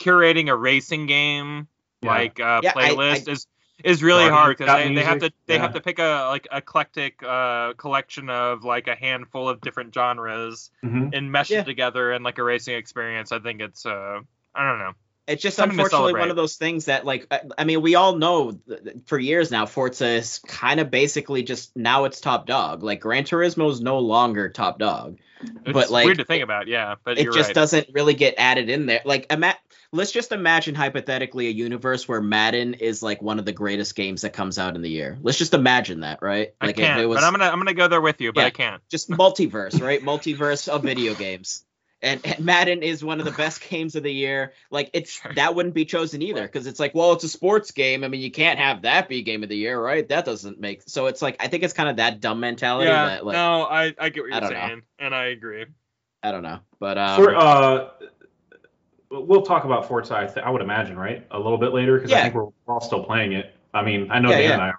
curating 0.00 0.48
a 0.48 0.56
racing 0.56 1.06
game 1.06 1.68
Yeah. 2.02 2.10
like 2.10 2.40
uh, 2.40 2.60
Yeah, 2.64 2.72
I- 2.76 2.90
playlist 2.90 3.28
is 3.28 3.46
is 3.84 4.02
really 4.02 4.28
Guardians 4.28 4.38
hard 4.38 4.58
because 4.58 4.74
they, 4.76 4.94
they 4.94 5.04
have 5.04 5.18
to 5.20 5.32
they 5.46 5.54
yeah. 5.54 5.60
have 5.62 5.72
to 5.74 5.80
pick 5.80 5.98
a 5.98 6.26
like 6.28 6.48
eclectic 6.52 7.22
uh, 7.22 7.72
collection 7.74 8.28
of 8.28 8.64
like 8.64 8.88
a 8.88 8.94
handful 8.94 9.48
of 9.48 9.60
different 9.62 9.94
genres 9.94 10.70
Mhm. 10.84 11.10
and 11.14 11.32
mesh 11.32 11.50
Yeah. 11.50 11.60
it 11.60 11.64
together 11.64 12.12
in 12.12 12.22
like 12.22 12.38
a 12.38 12.42
racing 12.44 12.74
experience. 12.76 13.32
I 13.32 13.38
think 13.38 13.60
it's 13.60 13.86
uh 13.86 14.20
I 14.54 14.66
don't 14.68 14.78
know. 14.80 14.92
It's 15.30 15.42
just 15.42 15.56
something 15.56 15.78
unfortunately 15.78 16.14
one 16.14 16.30
of 16.30 16.36
those 16.36 16.56
things 16.56 16.86
that 16.86 17.04
like 17.06 17.26
I, 17.30 17.40
I 17.58 17.64
mean 17.64 17.80
we 17.82 17.94
all 17.94 18.16
know 18.16 18.58
for 19.06 19.18
years 19.18 19.50
now 19.50 19.66
Forza 19.66 20.06
is 20.06 20.38
kind 20.40 20.80
of 20.80 20.90
basically 20.90 21.42
just 21.42 21.76
now 21.76 22.04
it's 22.04 22.20
top 22.20 22.46
dog. 22.46 22.82
Like 22.82 23.00
Gran 23.00 23.24
Turismo 23.24 23.70
is 23.70 23.80
no 23.80 23.98
longer 24.00 24.48
top 24.48 24.78
dog. 24.78 25.18
It's 25.42 25.72
But, 25.72 25.88
like, 25.90 26.04
weird 26.04 26.18
to 26.18 26.24
think 26.24 26.44
about, 26.44 26.68
yeah. 26.68 26.96
But 27.02 27.18
it 27.18 27.24
just 27.32 27.48
right. 27.48 27.54
doesn't 27.54 27.88
really 27.94 28.12
get 28.12 28.34
added 28.36 28.68
in 28.68 28.84
there. 28.84 29.00
Like, 29.06 29.32
ima- 29.32 29.56
let's 29.90 30.12
just 30.12 30.32
imagine 30.32 30.74
hypothetically 30.74 31.46
a 31.46 31.50
universe 31.50 32.06
where 32.06 32.20
Madden 32.20 32.74
is 32.74 33.02
like 33.02 33.22
one 33.22 33.38
of 33.38 33.46
the 33.46 33.52
greatest 33.52 33.94
games 33.94 34.20
that 34.20 34.34
comes 34.34 34.58
out 34.58 34.76
in 34.76 34.82
the 34.82 34.90
year. 34.90 35.16
Let's 35.22 35.38
just 35.38 35.54
imagine 35.54 36.00
that, 36.00 36.18
right? 36.20 36.52
I 36.60 36.72
can't, 36.72 36.98
if 36.98 37.04
it 37.04 37.06
was 37.06 37.16
but 37.16 37.24
I'm 37.24 37.32
gonna 37.32 37.46
I'm 37.46 37.58
gonna 37.58 37.72
go 37.72 37.88
there 37.88 38.02
with 38.02 38.20
you, 38.20 38.34
but 38.34 38.42
Yeah. 38.42 38.46
I 38.48 38.50
can't. 38.50 38.82
just 38.90 39.08
multiverse, 39.08 39.80
right? 39.80 40.02
multiverse 40.02 40.68
of 40.68 40.82
video 40.82 41.14
games. 41.14 41.64
And, 42.02 42.24
and 42.24 42.40
Madden 42.44 42.82
is 42.82 43.04
one 43.04 43.18
of 43.20 43.26
the 43.26 43.32
best 43.32 43.60
games 43.68 43.94
of 43.94 44.02
the 44.02 44.12
year. 44.12 44.52
Like 44.70 44.88
it's 44.94 45.10
Sure. 45.20 45.32
that 45.34 45.54
wouldn't 45.54 45.74
be 45.74 45.84
chosen 45.84 46.22
either 46.22 46.42
because 46.42 46.66
it's 46.66 46.80
like, 46.80 46.94
well, 46.94 47.12
it's 47.12 47.24
a 47.24 47.28
sports 47.28 47.72
game. 47.72 48.04
I 48.04 48.08
mean, 48.08 48.20
you 48.22 48.30
can't 48.30 48.58
have 48.58 48.82
that 48.82 49.08
be 49.08 49.22
game 49.22 49.42
of 49.42 49.48
the 49.50 49.56
year, 49.56 49.78
right? 49.78 50.08
That 50.08 50.24
doesn't 50.24 50.58
make 50.58 50.82
so. 50.86 51.06
It's 51.06 51.20
like 51.20 51.36
I 51.40 51.48
think 51.48 51.62
it's 51.62 51.74
kind 51.74 51.88
of 51.90 51.96
that 51.96 52.20
dumb 52.20 52.40
mentality 52.40 52.88
Yeah, 52.88 53.04
that 53.06 53.26
like 53.26 53.34
no, 53.34 53.64
I, 53.64 53.94
I 53.98 54.08
get 54.08 54.22
what 54.22 54.30
you're 54.30 54.40
don't 54.40 54.52
know. 54.52 54.66
saying, 54.66 54.82
and 54.98 55.14
I 55.14 55.26
agree. 55.26 55.66
I 56.22 56.32
don't 56.32 56.42
know, 56.42 56.60
but 56.78 56.96
um, 56.98 57.16
For, 57.22 57.34
uh, 57.36 57.88
we'll 59.10 59.42
talk 59.42 59.64
about 59.64 59.86
Forza. 59.88 60.16
I, 60.16 60.26
th- 60.26 60.38
I 60.44 60.50
would 60.50 60.62
imagine, 60.62 60.98
right? 60.98 61.26
A 61.30 61.38
little 61.38 61.58
bit 61.58 61.72
later 61.72 61.96
because 61.96 62.12
I 62.12 62.22
think 62.22 62.34
we're, 62.34 62.44
we're 62.44 62.74
all 62.74 62.80
still 62.80 63.04
playing 63.04 63.32
it. 63.32 63.54
I 63.74 63.82
mean, 63.82 64.10
I 64.10 64.18
know 64.20 64.30
Yeah, 64.30 64.36
Dan 64.38 64.44
yeah. 64.44 64.52
and 64.54 64.62
I. 64.62 64.68
Are. 64.68 64.78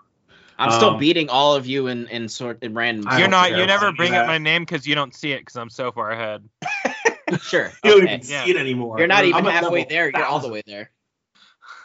I'm 0.60 0.72
still 0.72 0.90
um, 0.92 1.00
beating 1.00 1.30
all 1.30 1.56
of 1.56 1.66
you 1.66 1.88
in 1.88 2.08
in 2.08 2.30
sort 2.30 2.62
in 2.64 2.76
random. 2.76 3.08
You're 3.18 3.28
don't 3.28 3.58
You 3.58 3.66
never 3.66 3.92
bring 3.92 4.12
that. 4.12 4.22
up 4.22 4.28
my 4.28 4.38
name 4.38 4.62
because 4.62 4.86
you 4.86 4.94
don't 4.94 5.14
see 5.16 5.32
it 5.32 5.40
because 5.40 5.56
I'm 5.56 5.72
so 5.72 5.92
far 5.92 6.12
ahead. 6.12 6.48
sure. 7.42 7.72
You 7.84 7.92
don't 7.92 8.04
okay. 8.04 8.14
even 8.16 8.28
Yeah. 8.28 8.44
see 8.46 8.52
it 8.52 8.58
anymore. 8.58 8.98
You're 9.00 9.08
not 9.08 9.20
I'm 9.20 9.26
even 9.30 9.46
halfway 9.46 9.80
level 9.82 9.86
there. 9.90 10.12
You're 10.16 10.26
all 10.26 10.40
the 10.40 10.50
way 10.50 10.62
there. 10.66 10.92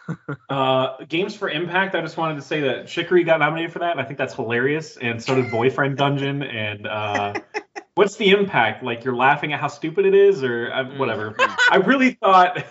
Uh, 0.49 1.03
Games 1.09 1.35
for 1.35 1.49
Impact. 1.51 1.97
I 1.97 2.01
just 2.01 2.17
wanted 2.17 2.37
to 2.37 2.43
say 2.43 2.61
that 2.61 2.87
Chicory 2.87 3.25
got 3.25 3.41
nominated 3.41 3.73
for 3.73 3.81
that. 3.81 3.91
and 3.91 4.01
I 4.01 4.05
think 4.05 4.19
that's 4.19 4.35
hilarious, 4.35 4.97
and 4.99 5.21
so 5.21 5.35
did 5.35 5.51
Boyfriend 5.51 5.97
Dungeon. 5.97 6.45
And 6.45 6.87
uh, 6.87 7.35
what's 7.97 8.15
the 8.15 8.31
impact? 8.31 8.85
Like 8.85 9.03
you're 9.03 9.17
laughing 9.17 9.53
at 9.53 9.59
how 9.59 9.67
stupid 9.67 10.07
it 10.07 10.15
is, 10.15 10.45
or 10.45 10.71
uh, 10.73 10.85
Mm. 10.85 10.99
whatever. 10.99 11.35
I 11.73 11.79
really 11.85 12.13
thought. 12.13 12.65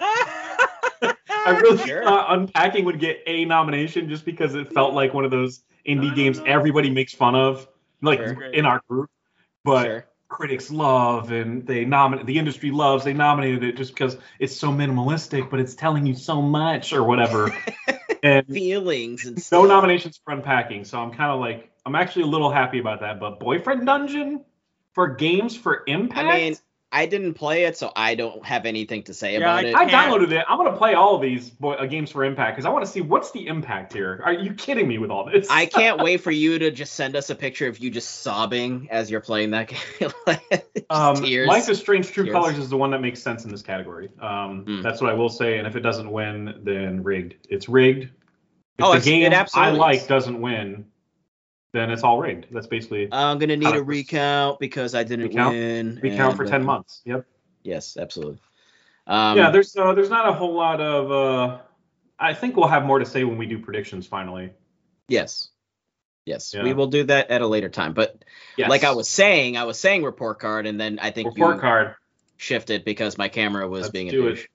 I 0.00 1.58
really 1.62 1.78
Sure. 1.86 2.04
thought 2.04 2.26
Unpacking 2.38 2.84
would 2.84 3.00
get 3.00 3.22
a 3.26 3.46
nomination 3.46 4.08
just 4.10 4.26
because 4.26 4.54
it 4.54 4.70
felt 4.72 4.92
like 4.94 5.14
one 5.14 5.24
of 5.24 5.30
those 5.30 5.64
indie 5.88 6.14
games 6.14 6.40
everybody 6.46 6.90
makes 6.90 7.14
fun 7.14 7.34
of, 7.34 7.66
like 8.02 8.18
Sure. 8.18 8.42
in 8.44 8.66
our 8.66 8.82
group. 8.88 9.08
But 9.64 9.84
Sure. 9.84 10.06
Critics 10.32 10.70
love 10.70 11.30
and 11.30 11.66
they 11.66 11.84
nominate 11.84 12.24
the 12.26 12.38
industry 12.38 12.70
loves 12.70 13.04
they 13.04 13.12
nominated 13.12 13.62
it 13.62 13.76
just 13.76 13.94
because 13.94 14.16
it's 14.38 14.56
so 14.56 14.70
minimalistic 14.70 15.50
but 15.50 15.60
it's 15.60 15.74
telling 15.74 16.06
you 16.06 16.14
so 16.14 16.40
much 16.42 16.92
or 16.92 17.04
whatever. 17.04 17.54
And 18.24 18.46
Feelings 18.46 19.24
and 19.24 19.50
no 19.50 19.64
nominations 19.64 20.20
for 20.24 20.32
unpacking 20.32 20.84
so 20.84 21.00
i'm 21.00 21.10
kind 21.10 21.32
of 21.32 21.40
like 21.40 21.72
i'm 21.84 21.96
actually 21.96 22.22
a 22.22 22.26
little 22.26 22.52
happy 22.52 22.78
about 22.78 23.00
that 23.00 23.18
but 23.18 23.40
boyfriend 23.40 23.84
dungeon? 23.84 24.44
For 24.92 25.08
games 25.08 25.56
for 25.56 25.82
impact 25.88 26.28
I 26.28 26.38
mean, 26.38 26.56
I 26.94 27.06
didn't 27.06 27.34
play 27.34 27.64
it, 27.64 27.76
so 27.78 27.90
I 27.96 28.14
don't 28.14 28.44
have 28.44 28.66
anything 28.66 29.02
to 29.04 29.14
say 29.14 29.32
Yeah, 29.32 29.38
about 29.38 29.64
I- 29.64 29.68
it. 29.68 29.74
I 29.74 29.86
downloaded 29.86 30.30
it. 30.32 30.44
I'm 30.46 30.58
gonna 30.58 30.76
play 30.76 30.92
all 30.94 31.16
of 31.16 31.22
these 31.22 31.48
boy, 31.48 31.72
uh, 31.72 31.86
games 31.86 32.10
for 32.10 32.22
Impact 32.24 32.54
because 32.54 32.66
I 32.66 32.68
want 32.70 32.84
to 32.84 32.90
see 32.90 33.00
what's 33.00 33.30
the 33.30 33.46
impact 33.46 33.92
here. 33.94 34.20
Are 34.24 34.32
you 34.34 34.52
kidding 34.52 34.86
me 34.86 34.98
with 34.98 35.10
all 35.10 35.24
this? 35.24 35.46
I 35.50 35.64
can't 35.78 36.02
wait 36.02 36.18
for 36.18 36.30
you 36.30 36.58
to 36.58 36.70
just 36.70 36.92
send 36.92 37.16
us 37.16 37.30
a 37.30 37.34
picture 37.34 37.66
of 37.66 37.78
you 37.78 37.90
just 37.90 38.20
sobbing 38.20 38.88
as 38.90 39.10
you're 39.10 39.20
playing 39.22 39.52
that 39.52 39.68
game. 39.98 40.10
Just 40.26 40.86
Um, 40.90 41.16
tears. 41.16 41.48
Life 41.48 41.68
is 41.70 41.78
Strange: 41.78 42.08
True 42.12 42.24
Tears. 42.24 42.34
Colors 42.34 42.58
is 42.58 42.68
the 42.68 42.76
one 42.76 42.90
that 42.90 43.00
makes 43.00 43.22
sense 43.22 43.44
in 43.44 43.50
this 43.50 43.62
category. 43.62 44.10
Um, 44.20 44.64
Mm. 44.66 44.82
That's 44.82 45.00
what 45.00 45.08
I 45.10 45.14
will 45.14 45.30
say. 45.30 45.58
And 45.58 45.66
if 45.66 45.76
it 45.76 45.80
doesn't 45.80 46.10
win, 46.10 46.60
then 46.62 47.02
rigged. 47.02 47.34
It's 47.48 47.68
rigged. 47.68 48.04
If 48.04 48.84
Oh, 48.84 48.90
the 48.92 48.98
it's- 48.98 49.06
it 49.06 49.10
game 49.30 49.32
I 49.54 49.70
like 49.70 50.00
is. 50.00 50.06
doesn't 50.06 50.40
win, 50.40 50.84
then 51.72 51.90
it's 51.90 52.02
all 52.02 52.18
rigged. 52.20 52.46
That's 52.50 52.66
basically 52.66 53.08
I'm 53.12 53.38
gonna 53.38 53.56
need 53.56 53.68
a 53.74 53.80
100%. 53.82 53.86
recount 53.86 54.60
because 54.60 54.94
I 54.94 55.02
didn't 55.04 55.26
Recount? 55.28 55.54
win. 55.54 56.00
recount 56.02 56.30
and, 56.30 56.36
for 56.36 56.44
uh, 56.44 56.48
ten 56.48 56.64
months. 56.64 57.02
Yep. 57.04 57.26
Yes, 57.62 57.96
absolutely. 57.96 58.38
Um, 59.06 59.36
yeah, 59.36 59.50
there's 59.50 59.74
uh, 59.76 59.94
there's 59.94 60.10
not 60.10 60.28
a 60.28 60.32
whole 60.32 60.54
lot 60.54 60.80
of. 60.80 61.10
Uh, 61.10 61.58
I 62.18 62.34
think 62.34 62.56
we'll 62.56 62.68
have 62.68 62.84
more 62.84 62.98
to 62.98 63.06
say 63.06 63.24
when 63.24 63.36
we 63.38 63.46
do 63.46 63.58
predictions 63.58 64.06
finally. 64.06 64.50
Yes. 65.08 65.48
Yes, 66.24 66.54
Yeah. 66.54 66.62
we 66.62 66.72
will 66.72 66.86
do 66.86 67.02
that 67.04 67.30
at 67.30 67.42
a 67.42 67.46
later 67.48 67.68
time. 67.68 67.94
But 67.94 68.22
Yes. 68.56 68.70
like 68.70 68.84
I 68.84 68.92
was 68.92 69.08
saying, 69.08 69.56
I 69.56 69.64
was 69.64 69.76
saying 69.78 70.04
report 70.04 70.38
card, 70.38 70.66
and 70.66 70.78
then 70.80 71.00
I 71.02 71.10
think 71.10 71.30
report 71.30 71.60
card. 71.60 71.96
shifted 72.36 72.84
because 72.84 73.18
my 73.18 73.26
camera 73.28 73.66
was 73.68 73.82
Let's 73.82 73.92
being 73.92 74.08
a 74.08 74.12
do 74.12 74.28
it. 74.28 74.46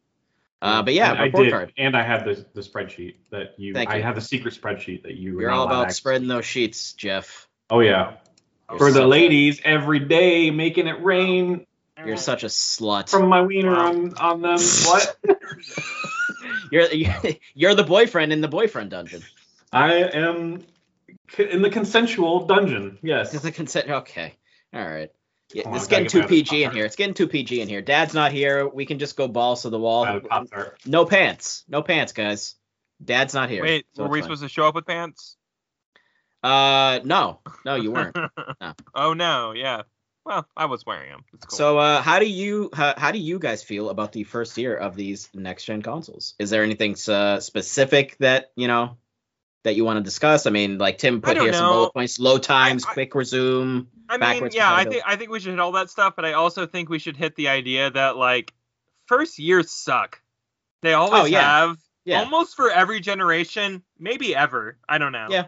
Uh, 0.62 0.82
but 0.82 0.94
yeah, 0.96 1.14
I 1.14 1.28
did, 1.30 1.52
card. 1.52 1.72
and 1.78 1.96
I 1.96 2.02
have 2.04 2.26
the 2.26 2.44
the 2.54 2.62
spreadsheet 2.62 3.16
that 3.32 3.54
you. 3.60 3.74
Thank 3.74 3.90
I 3.92 3.98
you. 3.98 4.04
have 4.04 4.16
the 4.16 4.22
secret 4.22 4.60
spreadsheet 4.60 5.04
that 5.04 5.16
you. 5.16 5.36
were 5.36 5.42
You're 5.42 5.52
all 5.52 5.66
about 5.68 5.92
spreading 5.92 6.28
those 6.28 6.46
sheets, 6.46 6.94
Jeff. 6.94 7.48
Oh 7.70 7.80
yeah. 7.82 8.14
You're 8.70 8.78
For 8.80 8.88
the 8.90 8.96
such 8.96 9.04
a- 9.04 9.08
ladies, 9.08 9.62
every 9.64 10.00
day 10.00 10.50
making 10.52 10.88
it 10.88 11.04
rain 11.04 11.66
You're 12.04 12.18
such 12.18 12.44
a 12.44 12.48
slut. 12.48 13.10
from 13.10 13.28
my 13.30 13.42
wiener 13.42 13.72
Wow. 13.72 13.88
on 13.90 14.18
on 14.18 14.42
them. 14.42 14.58
What? 14.60 15.16
You're 16.72 16.88
you're 17.54 17.76
the 17.76 17.84
boyfriend 17.84 18.34
in 18.34 18.42
the 18.42 18.48
boyfriend 18.48 18.90
dungeon. 18.92 19.22
I 19.72 19.94
am 19.96 20.64
in 21.38 21.62
the 21.62 21.70
consensual 21.70 22.46
dungeon. 22.46 22.98
Yes. 23.02 23.34
It's 23.34 23.46
a 23.46 23.52
consent. 23.52 23.90
Okay, 23.90 24.36
all 24.74 24.86
right. 24.88 25.12
Yeah, 25.54 25.64
Come 25.64 25.76
it's 25.76 25.86
on, 25.86 25.90
getting 25.90 26.06
gotta 26.08 26.22
too 26.22 26.28
PG 26.28 26.64
in 26.64 26.72
here. 26.72 26.86
It's 26.86 26.98
getting 26.98 27.14
too 27.14 27.28
PG 27.28 27.62
in 27.62 27.70
here. 27.70 27.82
Dad's 27.82 28.14
not 28.14 28.32
here. 28.32 28.68
We 28.68 28.86
can 28.86 29.00
just 29.00 29.16
go 29.16 29.28
balls 29.28 29.62
to 29.62 29.70
the 29.70 29.80
wall. 29.80 30.22
No 30.86 31.06
pants. 31.06 31.64
No 31.70 31.82
pants, 31.82 32.12
guys. 32.12 32.56
Dad's 33.04 33.34
not 33.34 33.50
here. 33.50 33.64
Wait, 33.64 33.86
so 33.94 34.04
were 34.04 34.10
we 34.10 34.20
fine. 34.20 34.24
supposed 34.24 34.44
to 34.44 34.50
show 34.50 34.68
up 34.68 34.76
with 34.76 34.86
pants? 34.86 35.38
Uh, 36.44 37.00
no, 37.04 37.40
no, 37.66 37.76
you 37.76 37.92
weren't. 37.92 38.16
oh 38.96 39.14
no, 39.14 39.54
yeah. 39.54 39.84
well, 40.26 40.48
I 40.56 40.66
was 40.66 40.86
wearing 40.86 41.10
them. 41.10 41.24
It's 41.34 41.46
cool. 41.46 41.58
So, 41.58 41.78
uh, 41.78 42.02
how 42.02 42.20
do 42.20 42.26
you 42.26 42.70
how, 42.74 42.94
how 42.98 43.12
do 43.12 43.20
you 43.20 43.40
guys 43.40 43.64
feel 43.64 43.90
about 43.90 44.12
the 44.12 44.24
first 44.24 44.58
year 44.58 44.76
of 44.76 44.96
these 44.96 45.30
next 45.34 45.66
gen 45.66 45.82
consoles? 45.82 46.36
Is 46.40 46.50
there 46.50 46.64
anything 46.64 46.96
uh, 47.08 47.40
specific 47.40 48.18
that 48.20 48.52
you 48.56 48.68
know 48.68 48.98
that 49.68 49.76
you 49.76 49.86
want 49.86 49.98
to 49.98 50.04
discuss? 50.04 50.46
I 50.48 50.50
mean, 50.50 50.78
like 50.80 50.98
Tim 50.98 51.22
put 51.22 51.38
here 51.38 51.54
some 51.54 51.72
bullet 51.72 51.94
points: 51.94 52.20
low 52.20 52.38
times, 52.38 52.86
I- 52.86 52.94
quick 52.94 53.14
resume. 53.16 53.88
I 54.10 54.14
mean, 54.14 54.20
backwards 54.22 54.56
yeah, 54.56 54.74
I 54.74 54.86
think 54.86 55.04
I 55.06 55.16
think 55.18 55.30
we 55.32 55.40
should 55.40 55.52
hit 55.52 55.60
all 55.60 55.74
that 55.74 55.90
stuff, 55.90 56.14
but 56.16 56.26
I 56.26 56.34
also 56.34 56.66
think 56.66 56.90
we 56.90 57.00
should 57.00 57.18
hit 57.18 57.36
the 57.36 57.50
idea 57.50 57.92
that 57.92 58.16
like 58.18 58.54
first 59.08 59.38
years 59.40 59.70
suck. 59.72 60.22
They 60.82 60.94
always 60.94 61.22
Oh, 61.24 61.26
yeah. 61.26 61.42
have. 61.42 61.78
Yeah, 62.06 62.20
Almost 62.22 62.56
for 62.56 62.72
every 62.72 63.02
generation, 63.02 63.84
maybe 64.00 64.34
ever. 64.34 64.78
I 64.88 64.98
don't 64.98 65.12
know. 65.12 65.28
Yeah. 65.30 65.48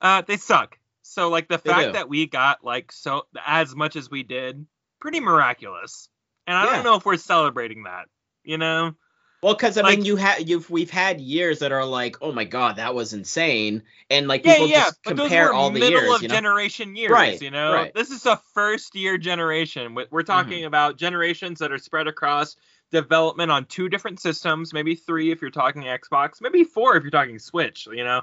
Uh, 0.00 0.22
they 0.22 0.38
suck. 0.38 0.78
So 1.02 1.28
like 1.28 1.48
the 1.48 1.58
They 1.62 1.70
fact 1.70 1.86
do. 1.88 1.92
that 1.92 2.08
we 2.08 2.26
got 2.26 2.64
like 2.64 2.92
so 2.92 3.26
as 3.44 3.74
much 3.76 3.94
as 3.96 4.10
we 4.10 4.22
did, 4.22 4.64
pretty 5.00 5.20
miraculous. 5.20 6.08
And 6.46 6.56
I 6.56 6.64
Yeah. 6.64 6.70
don't 6.76 6.84
know 6.84 6.94
if 6.96 7.04
we're 7.04 7.18
celebrating 7.18 7.82
that. 7.82 8.06
You 8.42 8.56
know? 8.56 8.94
Well, 9.42 9.54
because 9.54 9.76
I 9.76 9.82
like- 9.82 9.98
mean, 9.98 10.06
you 10.06 10.16
have 10.16 10.48
you've 10.48 10.70
we've 10.70 10.90
had 10.90 11.20
years 11.20 11.58
that 11.58 11.72
are 11.72 11.84
like, 11.84 12.16
oh 12.22 12.32
my 12.32 12.44
god, 12.44 12.76
that 12.76 12.94
was 12.94 13.12
insane, 13.12 13.82
and 14.10 14.28
like 14.28 14.44
Yeah, 14.44 14.52
people 14.54 14.68
yeah. 14.68 14.84
just 14.84 15.02
compare 15.02 15.52
all 15.52 15.70
the 15.70 15.80
middle 15.80 16.00
years, 16.00 16.14
of 16.14 16.22
you 16.22 16.28
know. 16.28 16.34
generation 16.34 16.94
years. 16.96 17.10
Right, 17.10 17.40
You 17.42 17.50
know, 17.50 17.72
right. 17.74 17.94
this 17.94 18.10
is 18.10 18.24
a 18.26 18.36
first 18.54 18.94
year 18.94 19.18
generation. 19.18 19.94
We- 19.94 20.06
We're 20.10 20.22
Mm-hmm. 20.22 20.26
talking 20.32 20.64
about 20.64 20.96
generations 20.96 21.58
that 21.58 21.72
are 21.72 21.78
spread 21.78 22.06
across 22.06 22.56
development 22.90 23.50
on 23.50 23.64
two 23.64 23.88
different 23.88 24.20
systems, 24.20 24.72
maybe 24.74 24.94
three 24.94 25.30
if 25.32 25.40
you're 25.40 25.50
talking 25.50 25.82
Xbox, 25.84 26.40
maybe 26.42 26.62
four 26.62 26.94
if 26.96 27.02
you're 27.02 27.10
talking 27.10 27.38
Switch. 27.38 27.88
You 27.90 28.04
know, 28.04 28.20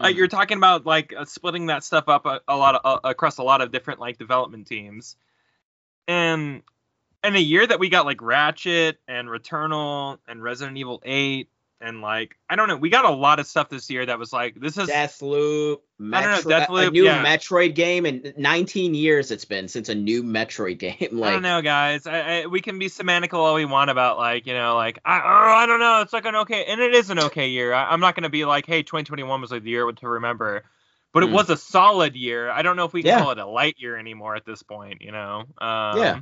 uh, 0.00 0.06
Mhm. 0.06 0.14
you're 0.16 0.28
talking 0.28 0.58
about 0.58 0.84
like 0.84 1.14
uh, 1.16 1.24
splitting 1.24 1.66
that 1.66 1.84
stuff 1.84 2.08
up 2.08 2.26
a, 2.26 2.40
a 2.48 2.56
lot 2.56 2.74
of, 2.74 2.80
uh, 2.84 3.08
across 3.08 3.38
a 3.38 3.42
lot 3.44 3.60
of 3.62 3.70
different 3.72 4.00
like 4.00 4.18
development 4.18 4.66
teams, 4.66 5.16
and 6.08 6.62
in 7.24 7.34
a 7.36 7.40
year 7.40 7.66
that 7.66 7.80
we 7.80 7.88
got 7.88 8.06
like 8.06 8.22
Ratchet 8.22 8.98
and 9.08 9.28
Returnal 9.28 10.18
and 10.28 10.42
Resident 10.42 10.76
Evil 10.78 11.00
8 11.04 11.48
and 11.80 12.00
like 12.00 12.36
I 12.50 12.56
don't 12.56 12.66
know, 12.68 12.76
we 12.76 12.90
got 12.90 13.04
a 13.04 13.10
lot 13.10 13.38
of 13.38 13.46
stuff 13.46 13.68
this 13.68 13.88
year 13.88 14.04
that 14.04 14.18
was 14.18 14.32
like 14.32 14.56
this 14.60 14.76
is 14.76 14.88
Deathloop, 14.88 15.78
I 16.12 16.22
don't 16.22 16.44
know, 16.44 16.58
Metro- 16.58 16.76
a 16.76 16.90
new 16.90 17.04
yeah. 17.04 17.24
Metroid 17.24 17.74
game, 17.76 18.04
in 18.04 18.34
19 18.36 18.94
years 18.94 19.30
it's 19.30 19.44
been 19.44 19.68
since 19.68 19.88
a 19.88 19.94
new 19.94 20.24
Metroid 20.24 20.78
game. 20.80 20.96
Like 21.12 21.28
I 21.30 21.32
don't 21.34 21.42
know, 21.42 21.62
guys. 21.62 22.06
I, 22.06 22.40
I, 22.42 22.46
we 22.46 22.60
can 22.60 22.78
be 22.80 22.86
semantical 22.86 23.34
all 23.34 23.54
we 23.54 23.64
want 23.64 23.90
about 23.90 24.18
like 24.18 24.46
you 24.46 24.54
know 24.54 24.74
like 24.74 24.98
I 25.04 25.18
oh, 25.20 25.54
I 25.56 25.66
don't 25.66 25.78
know. 25.80 26.00
It's 26.00 26.12
like 26.12 26.24
an 26.26 26.34
okay, 26.36 26.64
and 26.64 26.80
it 26.80 26.94
is 26.94 27.10
an 27.10 27.20
okay 27.20 27.48
year. 27.48 27.72
I, 27.72 27.84
I'm 27.92 28.00
not 28.00 28.16
gonna 28.16 28.28
be 28.30 28.44
like, 28.44 28.66
hey, 28.66 28.82
2021 28.82 29.40
was 29.40 29.52
like 29.52 29.62
the 29.62 29.70
year 29.70 29.90
to 29.90 30.08
remember, 30.08 30.64
but 31.12 31.22
it 31.22 31.28
Mm. 31.28 31.32
was 31.34 31.48
a 31.50 31.56
solid 31.56 32.16
year. 32.16 32.50
I 32.50 32.62
don't 32.62 32.74
know 32.76 32.86
if 32.86 32.92
we 32.92 33.02
can 33.02 33.10
Yeah. 33.10 33.18
call 33.20 33.30
it 33.30 33.38
a 33.38 33.46
light 33.46 33.76
year 33.78 33.96
anymore 33.96 34.34
at 34.34 34.44
this 34.44 34.64
point. 34.64 35.00
You 35.00 35.12
know. 35.12 35.44
Um, 35.58 35.98
Yeah. 35.98 36.20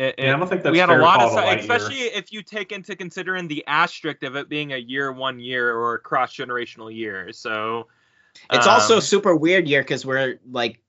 It, 0.00 0.14
Yeah, 0.18 0.34
I 0.34 0.38
don't 0.38 0.48
think 0.48 0.62
that's 0.62 0.72
we 0.72 0.78
had 0.78 0.88
fair 0.88 1.00
a 1.00 1.02
lot 1.02 1.20
of 1.22 1.32
stuff, 1.32 1.58
especially 1.60 1.98
year. 1.98 2.10
if 2.14 2.32
you 2.32 2.42
take 2.42 2.72
into 2.72 2.96
considering 2.96 3.48
the 3.48 3.64
asterisk 3.66 4.22
of 4.22 4.34
it 4.34 4.48
being 4.48 4.72
a 4.72 4.78
year 4.78 5.12
one 5.12 5.40
year 5.40 5.70
or 5.70 5.94
a 5.94 5.98
cross 5.98 6.34
generational 6.34 6.94
year. 6.94 7.32
So 7.32 7.88
It's 8.50 8.66
also 8.66 8.94
a 8.94 8.96
um, 8.96 9.02
super 9.02 9.36
weird 9.36 9.68
year 9.68 9.82
because 9.82 10.06
we're 10.06 10.38
like, 10.50 10.80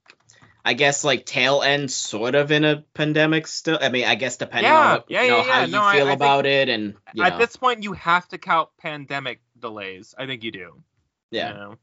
I 0.63 0.73
guess 0.75 1.03
like 1.03 1.25
tail 1.25 1.61
end 1.61 1.91
sort 1.91 2.35
of 2.35 2.51
in 2.51 2.63
a 2.63 2.85
pandemic 2.93 3.47
still. 3.47 3.79
I 3.81 3.89
mean, 3.89 4.05
I 4.05 4.15
guess 4.15 4.37
depending 4.37 4.71
Yeah, 4.71 4.93
on 4.93 5.03
yeah, 5.09 5.21
you 5.23 5.29
know, 5.31 5.37
yeah, 5.37 5.43
how 5.43 5.59
yeah. 5.59 5.65
you 5.65 5.71
No, 5.71 5.83
I- 5.83 5.95
feel 5.95 6.05
I 6.05 6.09
think 6.11 6.19
about 6.19 6.45
it, 6.45 6.69
and 6.69 6.93
you 7.13 7.23
at 7.23 7.37
this 7.37 7.55
point, 7.57 7.83
you 7.83 7.93
have 7.93 8.27
to 8.29 8.37
count 8.37 8.69
pandemic 8.77 9.41
delays. 9.59 10.15
I 10.17 10.25
think 10.25 10.43
you 10.43 10.51
do. 10.51 10.83
yeah, 11.31 11.49
You 11.49 11.53
know? 11.55 11.75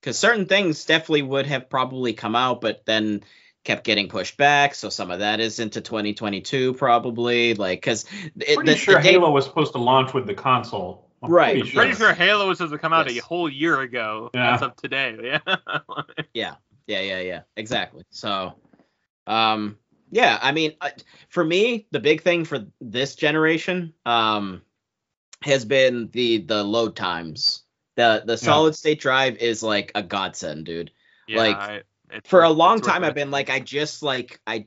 because 0.00 0.18
certain 0.18 0.46
things 0.46 0.84
definitely 0.84 1.22
would 1.22 1.46
have 1.46 1.70
probably 1.70 2.12
come 2.12 2.34
out, 2.36 2.60
but 2.60 2.84
then 2.84 3.22
kept 3.68 3.84
getting 3.84 4.08
pushed 4.08 4.38
back. 4.38 4.74
So 4.74 4.88
some 4.88 5.10
of 5.10 5.18
that 5.18 5.40
is 5.40 5.60
into 5.60 5.82
2022 5.82 6.72
probably, 6.72 7.52
like 7.52 7.82
because 7.82 8.06
Pretty 8.54 8.76
sure 8.76 8.98
Halo 8.98 9.30
was 9.30 9.44
supposed 9.44 9.72
to 9.72 9.78
launch 9.78 10.14
with 10.14 10.26
the 10.26 10.32
console. 10.32 11.10
I'm 11.22 11.30
Right, 11.30 11.56
Pretty 11.56 11.68
sure. 11.70 11.82
Pretty 11.82 11.96
sure 11.98 12.14
Halo 12.14 12.48
was 12.48 12.56
supposed 12.56 12.72
to 12.72 12.78
come 12.78 12.94
out 12.94 13.10
Yes. 13.12 13.22
a 13.22 13.26
whole 13.26 13.46
year 13.46 13.78
ago 13.82 14.30
Yeah. 14.32 14.54
as 14.54 14.62
of 14.62 14.74
today. 14.76 15.16
Yeah. 15.22 15.56
Yeah, 16.32 16.54
yeah, 16.86 17.00
yeah, 17.00 17.20
Yeah. 17.20 17.40
exactly. 17.58 18.04
So, 18.08 18.54
um, 19.26 19.76
yeah, 20.10 20.38
I 20.40 20.52
mean, 20.52 20.72
uh, 20.80 20.88
for 21.28 21.44
me, 21.44 21.86
the 21.90 22.00
big 22.00 22.22
thing 22.22 22.46
for 22.46 22.64
this 22.80 23.16
generation, 23.16 23.92
um, 24.06 24.62
has 25.42 25.66
been 25.66 26.08
the 26.12 26.38
the 26.38 26.64
load 26.64 26.96
times. 26.96 27.64
The 27.96 28.22
the 28.24 28.38
solid 28.38 28.74
state 28.74 28.98
drive 29.00 29.36
is 29.36 29.62
like 29.62 29.92
a 29.94 30.02
godsend, 30.02 30.64
dude. 30.64 30.90
yeah 31.26 31.36
Like, 31.38 31.56
I- 31.56 31.82
it's- 32.10 32.28
For 32.30 32.42
a 32.42 32.50
long 32.50 32.80
time. 32.80 33.04
I've 33.04 33.14
been 33.14 33.30
like, 33.30 33.50
I 33.50 33.60
just 33.60 34.02
like, 34.02 34.40
I 34.46 34.66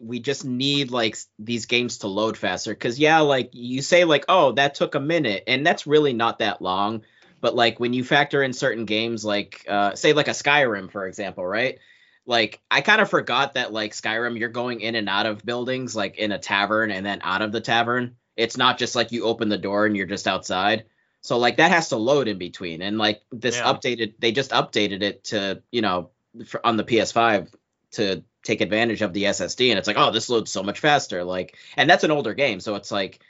we 0.00 0.20
just 0.20 0.44
need 0.44 0.90
like 0.90 1.16
these 1.38 1.66
games 1.66 1.98
to 1.98 2.08
load 2.08 2.36
faster. 2.36 2.74
Cause 2.74 2.98
yeah, 2.98 3.20
like 3.20 3.50
you 3.52 3.82
say, 3.82 4.04
like, 4.04 4.24
oh, 4.28 4.52
that 4.52 4.74
took 4.74 4.94
a 4.94 5.00
minute, 5.00 5.44
and 5.46 5.66
that's 5.66 5.86
really 5.86 6.12
not 6.12 6.38
that 6.40 6.60
long. 6.62 7.02
But 7.40 7.54
like 7.56 7.80
when 7.80 7.92
you 7.92 8.04
factor 8.04 8.42
in 8.42 8.52
certain 8.52 8.84
games, 8.84 9.24
like 9.24 9.64
uh, 9.68 9.94
say 9.94 10.12
like 10.12 10.28
a 10.28 10.32
Skyrim, 10.32 10.90
for 10.90 11.06
example, 11.06 11.44
right? 11.46 11.78
Like 12.24 12.60
I 12.70 12.82
kind 12.82 13.00
of 13.00 13.10
forgot 13.10 13.54
that 13.54 13.72
like 13.72 13.92
Skyrim, 13.94 14.38
you're 14.38 14.48
going 14.48 14.80
in 14.80 14.94
and 14.94 15.08
out 15.08 15.26
of 15.26 15.44
buildings, 15.44 15.96
like 15.96 16.18
in 16.18 16.30
a 16.30 16.38
tavern 16.38 16.90
and 16.92 17.04
then 17.04 17.18
out 17.22 17.42
of 17.42 17.50
the 17.50 17.60
tavern. 17.60 18.14
It's 18.36 18.56
not 18.56 18.78
just 18.78 18.94
like 18.94 19.10
you 19.12 19.24
open 19.24 19.48
the 19.48 19.58
door 19.58 19.86
and 19.86 19.96
you're 19.96 20.06
just 20.06 20.28
outside. 20.28 20.84
So 21.20 21.36
like 21.38 21.56
that 21.56 21.70
has 21.72 21.88
to 21.88 21.96
load 21.96 22.28
in 22.28 22.38
between. 22.38 22.80
And 22.80 22.96
like 22.96 23.22
this 23.32 23.56
Yeah. 23.56 23.64
updated, 23.72 24.14
they 24.20 24.30
just 24.32 24.52
updated 24.52 25.02
it 25.02 25.24
to 25.24 25.62
you 25.72 25.82
know 25.82 26.10
for, 26.46 26.64
on 26.66 26.76
the 26.76 26.84
PS5 26.84 27.52
to 27.92 28.24
take 28.42 28.60
advantage 28.60 29.02
of 29.02 29.12
the 29.12 29.24
SSD, 29.24 29.70
and 29.70 29.78
it's 29.78 29.86
like, 29.86 29.98
oh, 29.98 30.10
this 30.10 30.28
loads 30.28 30.50
so 30.50 30.62
much 30.62 30.80
faster. 30.80 31.24
Like, 31.24 31.56
and 31.76 31.88
that's 31.88 32.04
an 32.04 32.10
older 32.10 32.34
game, 32.34 32.60
so 32.60 32.74
it's 32.74 32.90
like 32.90 33.20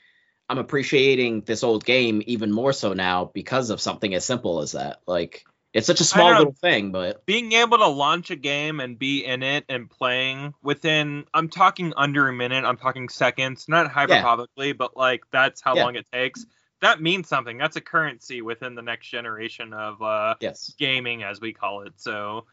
I'm 0.48 0.58
appreciating 0.58 1.42
this 1.42 1.62
old 1.62 1.84
game 1.84 2.22
even 2.26 2.52
more 2.52 2.72
so 2.72 2.92
now 2.92 3.30
because 3.32 3.70
of 3.70 3.80
something 3.80 4.14
as 4.14 4.24
simple 4.24 4.60
as 4.60 4.72
that. 4.72 5.00
Like, 5.06 5.44
it's 5.72 5.86
such 5.86 6.00
a 6.00 6.04
small 6.04 6.28
little 6.28 6.54
thing, 6.60 6.92
but 6.92 7.24
being 7.24 7.52
able 7.52 7.78
to 7.78 7.86
launch 7.86 8.30
a 8.30 8.36
game 8.36 8.80
and 8.80 8.98
be 8.98 9.24
in 9.24 9.42
it 9.42 9.64
and 9.68 9.88
playing 9.88 10.52
within 10.62 11.24
I'm 11.32 11.48
talking 11.48 11.92
under 11.96 12.28
a 12.28 12.32
minute, 12.32 12.64
I'm 12.64 12.76
talking 12.76 13.08
seconds, 13.08 13.66
not 13.68 13.90
hyperbolically, 13.90 14.76
but 14.76 14.96
like 14.96 15.22
that's 15.30 15.60
how 15.60 15.74
Yeah. 15.76 15.84
long 15.84 15.96
it 15.96 16.06
takes. 16.12 16.46
That 16.80 17.00
means 17.00 17.28
something. 17.28 17.58
That's 17.58 17.76
a 17.76 17.80
currency 17.80 18.42
within 18.42 18.74
the 18.74 18.82
next 18.82 19.06
generation 19.08 19.72
of 19.72 20.02
uh 20.02 20.34
yes, 20.40 20.74
gaming 20.78 21.22
as 21.22 21.40
we 21.40 21.52
call 21.52 21.82
it. 21.82 21.94
So 21.96 22.44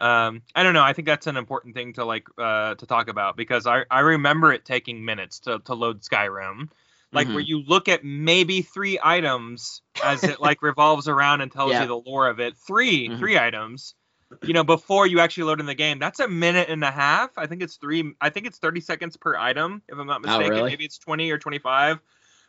um 0.00 0.42
I 0.54 0.62
don't 0.62 0.74
know, 0.74 0.82
I 0.82 0.92
think 0.92 1.06
that's 1.06 1.26
an 1.26 1.36
important 1.36 1.74
thing 1.74 1.92
to 1.94 2.04
like 2.04 2.26
uh 2.38 2.74
to 2.76 2.86
talk 2.86 3.08
about 3.08 3.36
because 3.36 3.66
I 3.66 3.84
I 3.90 4.00
remember 4.00 4.52
it 4.52 4.64
taking 4.64 5.04
minutes 5.04 5.40
to 5.40 5.58
to 5.60 5.74
load 5.74 6.02
Skyrim. 6.02 6.68
Like 7.12 7.26
Mhm. 7.26 7.34
where 7.34 7.42
you 7.42 7.62
look 7.66 7.88
at 7.88 8.04
maybe 8.04 8.62
three 8.62 8.98
items 9.02 9.82
as 10.04 10.22
it 10.24 10.40
like 10.40 10.62
revolves 10.62 11.08
around 11.08 11.40
and 11.40 11.50
tells 11.50 11.72
Yeah. 11.72 11.82
you 11.82 11.88
the 11.88 11.96
lore 11.96 12.28
of 12.28 12.38
it. 12.38 12.56
3 12.56 13.08
Mhm. 13.08 13.18
three 13.18 13.36
items. 13.36 13.94
You 14.42 14.54
know, 14.54 14.62
before 14.62 15.08
you 15.08 15.18
actually 15.18 15.42
load 15.44 15.58
in 15.58 15.66
the 15.66 15.74
game, 15.74 15.98
that's 15.98 16.20
a 16.20 16.28
minute 16.28 16.68
and 16.68 16.84
a 16.84 16.90
half. 16.90 17.30
I 17.36 17.46
think 17.46 17.62
it's 17.62 17.76
three. 17.76 18.14
I 18.20 18.30
think 18.30 18.46
it's 18.46 18.58
thirty 18.58 18.80
seconds 18.80 19.16
per 19.16 19.36
item, 19.36 19.82
if 19.88 19.98
I'm 19.98 20.06
not 20.06 20.20
Oh, 20.24 20.38
mistaken. 20.38 20.50
really? 20.54 20.70
Maybe 20.70 20.84
it's 20.84 20.98
twenty 20.98 21.32
or 21.32 21.38
twenty-five. 21.38 21.98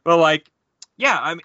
But 0.04 0.18
like, 0.18 0.52
yeah, 0.98 1.18
I 1.20 1.34
mean, 1.34 1.42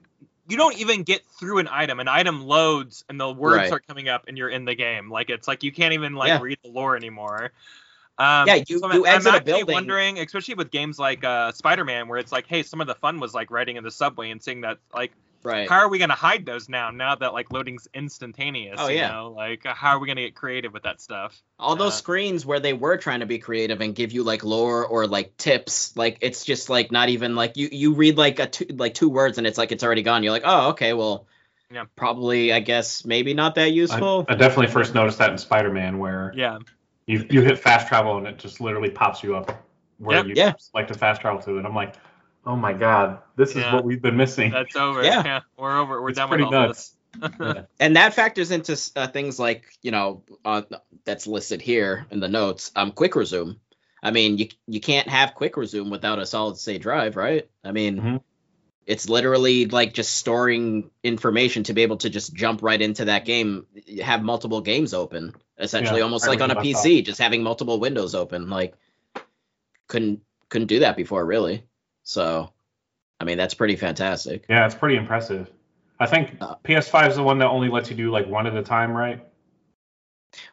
you 0.49 0.57
don't 0.57 0.77
even 0.79 1.03
get 1.03 1.25
through 1.39 1.59
an 1.59 1.69
item. 1.71 2.01
An 2.01 2.09
item 2.09 2.43
loads 2.47 3.05
and 3.09 3.19
the 3.21 3.31
words 3.33 3.57
Right. 3.57 3.67
start 3.67 3.87
coming 3.87 4.09
up 4.09 4.25
and 4.29 4.37
you're 4.39 4.49
in 4.49 4.65
the 4.65 4.75
game. 4.75 5.11
Like 5.11 5.31
it's 5.31 5.49
like 5.49 5.63
you 5.63 5.73
can't 5.73 5.95
even 5.95 6.15
like 6.15 6.29
Yeah. 6.29 6.41
read 6.41 6.59
the 6.63 6.71
lore 6.71 6.97
anymore. 6.97 7.53
Um, 8.19 8.47
Yeah, 8.49 8.55
you- 8.67 8.79
so 8.79 8.93
you 8.93 9.05
I'm, 9.07 9.15
exit 9.15 9.27
a 9.27 9.31
I'm 9.31 9.37
actually 9.37 9.53
building- 9.53 9.75
wondering, 9.75 10.19
especially 10.21 10.55
with 10.55 10.71
games 10.71 10.99
like 10.99 11.23
uh, 11.25 11.53
Spider-Man, 11.53 12.09
where 12.09 12.19
it's 12.19 12.33
like, 12.33 12.47
hey, 12.47 12.63
some 12.63 12.81
of 12.81 12.87
the 12.87 12.95
fun 12.95 13.21
was 13.21 13.35
like 13.35 13.51
riding 13.51 13.77
in 13.77 13.85
the 13.85 13.91
subway 13.91 14.31
and 14.31 14.43
seeing 14.43 14.63
that. 14.63 14.79
Like, 14.95 15.13
right. 15.47 15.69
how 15.69 15.79
are 15.79 15.89
we 15.89 15.99
gonna 15.99 16.15
hide 16.15 16.45
those 16.45 16.69
now? 16.69 16.91
Now 16.91 17.15
that 17.15 17.33
like 17.33 17.51
loading's 17.51 17.89
instantaneous. 17.95 18.79
Oh, 18.81 18.89
you 18.89 18.97
yeah. 18.97 19.09
know? 19.09 19.33
Like, 19.35 19.65
how 19.65 19.91
are 19.91 19.99
we 19.99 20.07
gonna 20.07 20.23
get 20.23 20.35
creative 20.35 20.73
with 20.73 20.83
that 20.83 21.01
stuff? 21.01 21.41
All 21.59 21.77
those 21.77 21.93
uh, 21.93 21.97
screens 21.97 22.45
where 22.45 22.61
they 22.61 22.73
were 22.73 22.97
trying 22.97 23.21
to 23.21 23.27
be 23.27 23.39
creative 23.39 23.81
and 23.81 23.95
give 23.95 24.13
you 24.13 24.23
like 24.25 24.45
lore 24.45 24.87
or 24.87 25.07
like 25.07 25.37
tips, 25.37 25.97
like 25.97 26.19
it's 26.21 26.45
just 26.45 26.69
like 26.69 26.91
not 26.93 27.09
even 27.09 27.35
like 27.37 27.57
you 27.57 27.69
you 27.71 27.95
read 27.95 28.19
like 28.19 28.39
a 28.39 28.47
two 28.47 28.67
like 28.71 28.95
two 28.95 29.09
words 29.09 29.39
and 29.39 29.47
it's 29.47 29.59
like 29.59 29.73
it's 29.73 29.85
already 29.85 30.03
gone. 30.03 30.23
You're 30.23 30.33
like, 30.33 30.43
oh, 30.45 30.71
okay, 30.71 30.93
well, 30.93 31.27
Yeah. 31.73 31.85
probably 31.97 32.53
I 32.53 32.61
guess 32.61 33.05
maybe 33.05 33.33
not 33.33 33.55
that 33.55 33.63
I, 33.63 33.67
useful. 33.69 34.27
I 34.29 34.35
definitely 34.35 34.73
first 34.73 34.95
noticed 34.95 35.19
that 35.19 35.31
in 35.31 35.39
Spider-Man, 35.39 35.99
where 35.99 36.33
Yeah. 36.37 36.59
you 37.07 37.27
you 37.31 37.43
hit 37.43 37.59
fast 37.59 37.89
travel 37.89 38.19
and 38.19 38.27
it 38.27 38.39
just 38.39 38.61
literally 38.61 38.91
pops 38.91 39.23
you 39.23 39.37
up 39.37 39.63
where 39.99 40.19
Yep. 40.19 40.27
you 40.27 40.35
Yeah. 40.37 40.53
like 40.75 40.89
to 40.89 40.95
fast 40.95 41.21
travel 41.21 41.41
to, 41.43 41.57
and 41.59 41.67
I'm 41.67 41.75
like, 41.75 41.95
oh 42.47 42.57
my 42.57 42.73
god, 42.73 43.19
this 43.37 43.51
is 43.57 43.65
what 43.73 43.85
we've 43.85 44.01
been 44.01 44.17
missing. 44.17 44.51
That's 44.53 44.77
over. 44.77 45.03
Yeah. 45.03 45.23
Yeah. 45.25 45.41
We're 45.59 45.79
over. 45.79 46.01
We're 46.01 46.11
It's 46.11 46.19
done 46.19 46.31
with 46.31 46.39
pretty 46.39 46.45
all 46.45 46.51
nuts. 46.67 46.91
this. 46.91 46.93
Yeah. 47.41 47.63
and 47.81 47.97
that 47.97 48.13
factors 48.13 48.51
into 48.51 48.79
uh, 48.95 49.07
things 49.07 49.39
like 49.39 49.65
you 49.83 49.91
know 49.91 50.23
uh, 50.45 50.63
that's 51.07 51.27
listed 51.27 51.63
here 51.63 52.07
in 52.11 52.21
the 52.21 52.29
notes 52.29 52.71
um 52.77 52.93
quick 52.93 53.17
resume 53.17 53.57
i 54.03 54.11
mean 54.11 54.37
you 54.37 54.49
you 54.67 54.81
can't 54.83 55.09
have 55.09 55.33
quick 55.35 55.57
resume 55.57 55.89
without 55.89 56.19
a 56.19 56.27
solid 56.27 56.59
state 56.59 56.83
drive 56.83 57.17
right 57.17 57.49
i 57.65 57.73
mean 57.73 57.97
Mhm. 58.03 58.21
it's 58.85 59.09
literally 59.09 59.65
like 59.65 59.95
just 59.95 60.15
storing 60.15 60.91
information 61.03 61.63
to 61.63 61.73
be 61.73 61.81
able 61.85 61.97
to 61.99 62.11
just 62.11 62.35
jump 62.35 62.63
right 62.63 62.83
into 62.83 63.07
that 63.07 63.25
game 63.25 63.67
have 64.03 64.23
multiple 64.23 64.61
games 64.61 64.93
open 64.93 65.33
essentially 65.59 66.01
Yeah, 66.01 66.05
almost 66.05 66.27
right 66.27 66.39
like 66.39 66.43
on 66.43 66.51
a 66.55 66.59
with 66.61 66.67
your 66.67 66.77
pc 66.77 67.03
just 67.07 67.19
having 67.19 67.43
multiple 67.43 67.81
windows 67.81 68.15
open 68.15 68.51
like 68.51 68.75
couldn't 69.87 70.21
couldn't 70.51 70.69
do 70.69 70.81
that 70.81 70.97
before 70.99 71.25
really. 71.25 71.65
So, 72.07 72.53
I 73.21 73.25
mean, 73.25 73.37
that's 73.37 73.55
pretty 73.55 73.75
fantastic. 73.75 74.45
Yeah, 74.49 74.65
it's 74.65 74.77
pretty 74.77 74.97
impressive. 74.97 75.51
I 75.99 76.07
think 76.07 76.37
Uh, 76.41 76.55
PS5 76.63 77.09
is 77.11 77.17
the 77.17 77.23
one 77.23 77.39
that 77.39 77.49
only 77.49 77.69
lets 77.69 77.91
you 77.91 77.97
do 77.97 78.11
like 78.13 78.27
one 78.29 78.47
at 78.47 78.57
a 78.57 78.63
time, 78.63 78.93
right? 78.97 79.27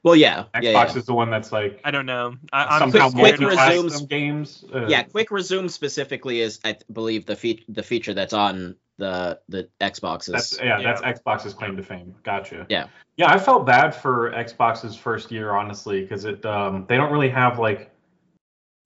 Well, 0.01 0.15
yeah, 0.15 0.45
Xbox 0.55 0.61
yeah, 0.63 0.71
yeah. 0.71 0.97
is 0.97 1.05
the 1.05 1.13
one 1.13 1.29
that's 1.29 1.51
like 1.51 1.79
I 1.83 1.91
don't 1.91 2.05
know. 2.05 2.35
I, 2.51 2.63
I'm 2.79 2.89
somehow 2.91 3.09
so 3.09 3.19
quick 3.19 3.33
of 3.35 3.41
multi-class 3.41 3.69
resumes- 3.83 4.01
games. 4.07 4.65
Uh, 4.73 4.87
yeah, 4.87 5.03
quick 5.03 5.29
resume 5.29 5.67
specifically 5.67 6.39
is 6.39 6.59
I 6.63 6.77
believe 6.91 7.25
the 7.25 7.35
fe- 7.35 7.65
the 7.67 7.83
feature 7.83 8.13
that's 8.13 8.33
on 8.33 8.77
the 8.97 9.39
the 9.49 9.69
Xboxes. 9.81 10.31
That's 10.31 10.57
yeah, 10.59 10.79
Yeah. 10.79 10.93
that's 11.01 11.19
Xbox's 11.19 11.53
claim 11.53 11.75
to 11.77 11.83
fame. 11.83 12.15
Gotcha. 12.23 12.65
Yeah. 12.69 12.87
Yeah, 13.17 13.31
I 13.31 13.37
felt 13.37 13.65
bad 13.65 13.91
for 13.93 14.31
Xbox's 14.31 14.95
first 14.95 15.31
year, 15.31 15.51
honestly, 15.51 16.01
because 16.01 16.23
it 16.25 16.43
um 16.45 16.85
they 16.87 16.95
don't 16.95 17.11
really 17.11 17.29
have 17.29 17.59
like 17.59 17.91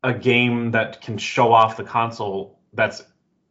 a 0.03 0.13
game 0.13 0.71
that 0.71 1.01
can 1.01 1.17
show 1.17 1.53
off 1.53 1.77
the 1.77 1.83
console 1.83 2.56
that's 2.77 3.03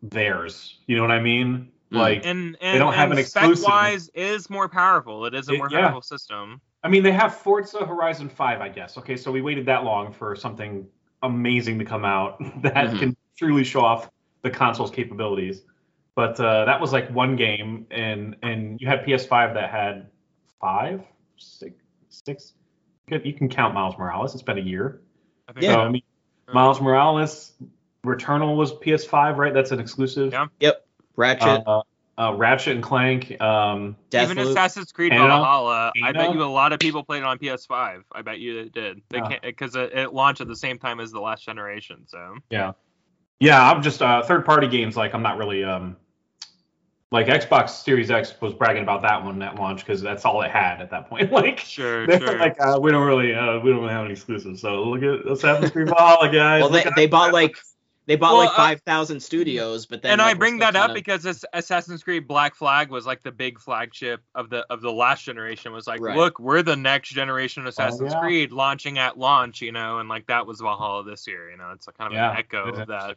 theirs. 0.02 0.78
You 0.86 0.96
know 0.96 1.02
what 1.02 1.10
I 1.10 1.20
mean? 1.20 1.70
Mm. 1.92 1.98
Like 1.98 2.24
and 2.24 2.56
and, 2.62 2.78
don't 2.78 2.94
have 2.94 3.10
an 3.12 3.18
exclusive. 3.18 3.58
spec 3.58 3.68
wise 3.68 4.08
is 4.14 4.48
more 4.48 4.68
powerful. 4.68 5.26
It 5.26 5.34
is 5.34 5.48
a 5.48 5.52
It- 5.52 5.58
more 5.58 5.68
yeah. 5.70 5.82
powerful 5.82 6.02
system. 6.02 6.60
I 6.82 6.88
mean, 6.88 7.02
they 7.02 7.12
have 7.12 7.34
Forza 7.34 7.84
Horizon 7.84 8.28
5, 8.28 8.60
I 8.60 8.68
guess. 8.68 8.96
Okay, 8.96 9.16
so 9.16 9.32
we 9.32 9.42
waited 9.42 9.66
that 9.66 9.82
long 9.82 10.12
for 10.12 10.36
something 10.36 10.86
amazing 11.24 11.78
to 11.80 11.84
come 11.84 12.04
out 12.04 12.38
that 12.62 12.90
Mhm. 12.90 12.98
can 12.98 13.16
truly 13.36 13.64
show 13.64 13.80
off 13.80 14.08
the 14.42 14.50
console's 14.50 14.90
capabilities. 14.92 15.62
But 16.14 16.38
uh, 16.40 16.64
that 16.64 16.80
was 16.80 16.92
like 16.92 17.10
one 17.10 17.34
game, 17.36 17.86
and 17.90 18.36
and 18.42 18.80
you 18.80 18.86
had 18.86 19.04
PS5 19.04 19.52
that 19.54 19.70
had 19.70 20.08
five, 20.60 21.02
six, 21.36 21.74
six. 22.08 22.54
You 23.08 23.18
can- 23.18 23.26
You 23.26 23.34
can 23.34 23.48
count 23.48 23.74
Miles 23.74 23.98
Morales. 23.98 24.34
It's 24.34 24.42
been 24.42 24.58
a 24.58 24.62
year. 24.62 25.02
I 25.48 25.52
think 25.52 25.64
Yeah. 25.64 25.74
So, 25.74 25.80
I 25.82 25.88
mean, 25.88 26.02
Miles 26.54 26.80
Morales, 26.80 27.52
Returnal 28.06 28.56
was 28.56 28.72
PS5, 28.74 29.36
right? 29.36 29.52
That's 29.52 29.70
an 29.72 29.80
exclusive. 29.80 30.32
Yeah. 30.32 30.46
Yep. 30.60 30.86
Ratchet, 31.16 31.62
Uh, 31.66 31.82
uh, 32.18 32.32
Ratchet 32.34 32.74
and 32.76 32.82
Clank. 32.82 33.38
Um, 33.40 33.96
Even 34.12 34.36
Deathloop. 34.36 34.50
Assassin's 34.50 34.92
Creed 34.92 35.12
Anna? 35.12 35.28
Valhalla, 35.28 35.92
I 36.02 36.12
bet 36.12 36.32
you 36.32 36.42
a 36.42 36.44
lot 36.44 36.72
of 36.72 36.78
people 36.80 37.02
played 37.04 37.18
it 37.18 37.24
on 37.24 37.38
PS5. 37.38 38.02
I 38.12 38.22
bet 38.22 38.38
you 38.38 38.58
it 38.60 38.72
did. 38.72 39.02
They 39.08 39.18
Yeah. 39.18 39.28
can't 39.28 39.42
because 39.42 39.76
it, 39.76 39.92
it 39.92 40.14
launched 40.14 40.40
at 40.40 40.48
the 40.48 40.56
same 40.56 40.78
time 40.78 41.00
as 41.00 41.10
the 41.12 41.20
last 41.20 41.44
generation. 41.44 42.06
So 42.06 42.36
Yeah. 42.50 42.72
Yeah, 43.40 43.70
I'm 43.70 43.82
just 43.82 44.00
uh 44.00 44.22
third 44.22 44.46
party 44.46 44.66
games 44.68 44.96
like 44.96 45.12
I'm 45.14 45.22
not 45.22 45.36
really 45.36 45.62
um 45.64 45.96
like 47.12 47.26
Xbox 47.26 47.70
Series 47.70 48.10
X 48.10 48.34
was 48.40 48.52
bragging 48.54 48.82
about 48.82 49.02
that 49.02 49.22
one 49.22 49.40
at 49.42 49.54
launch 49.56 49.80
because 49.84 50.00
that's 50.02 50.24
all 50.24 50.42
it 50.42 50.50
had 50.50 50.80
at 50.80 50.90
that 50.90 51.08
point. 51.08 51.30
Like 51.36 51.58
sure, 51.60 52.10
sure. 52.18 52.38
like 52.38 52.56
uh, 52.60 52.78
we 52.80 52.90
don't 52.90 53.06
really 53.06 53.34
uh 53.34 53.58
we 53.60 53.70
don't 53.70 53.80
really 53.80 53.92
have 53.92 54.04
any 54.04 54.12
exclusives. 54.12 54.60
So 54.62 54.82
look 54.84 55.02
at 55.02 55.30
Assassin's 55.30 55.70
Creed 55.70 55.88
Valhalla 55.88 56.30
guys. 56.32 56.62
well, 56.62 56.70
they, 56.70 56.84
Look 56.84 56.94
they 56.94 57.06
bought 57.06 57.32
like 57.34 57.56
they 58.06 58.16
bought 58.16 58.34
Well, 58.34 58.44
like 58.46 58.50
uh, 58.50 58.56
five 58.56 58.80
thousand 58.82 59.20
studios, 59.20 59.84
but 59.86 60.00
then 60.02 60.12
and 60.12 60.20
like, 60.20 60.36
I 60.36 60.38
bring 60.38 60.58
that 60.58 60.76
up 60.76 60.88
kinda- 60.88 60.94
because 60.94 61.44
Assassin's 61.52 62.02
Creed 62.02 62.28
Black 62.28 62.54
Flag 62.54 62.90
was 62.90 63.04
like 63.06 63.22
the 63.22 63.32
big 63.32 63.58
flagship 63.58 64.22
of 64.34 64.48
the 64.48 64.64
of 64.70 64.80
the 64.80 64.92
last 64.92 65.24
generation. 65.24 65.72
Was 65.72 65.86
like, 65.86 66.00
Right. 66.00 66.16
look, 66.16 66.38
we're 66.38 66.62
the 66.62 66.76
next 66.76 67.10
generation 67.10 67.62
of 67.62 67.66
Assassin's 67.68 68.12
yeah. 68.12 68.20
Creed 68.20 68.52
launching 68.52 68.98
at 68.98 69.18
launch, 69.18 69.60
you 69.60 69.72
know, 69.72 69.98
and 69.98 70.08
like 70.08 70.26
that 70.28 70.46
was 70.46 70.60
Valhalla 70.60 71.04
this 71.04 71.26
year. 71.26 71.50
You 71.50 71.56
know, 71.56 71.72
it's 71.72 71.86
like 71.86 71.98
kind 71.98 72.12
of 72.12 72.16
Yeah, 72.16 72.30
an 72.30 72.36
echo 72.38 72.68
of 72.72 72.86
that. 72.86 73.16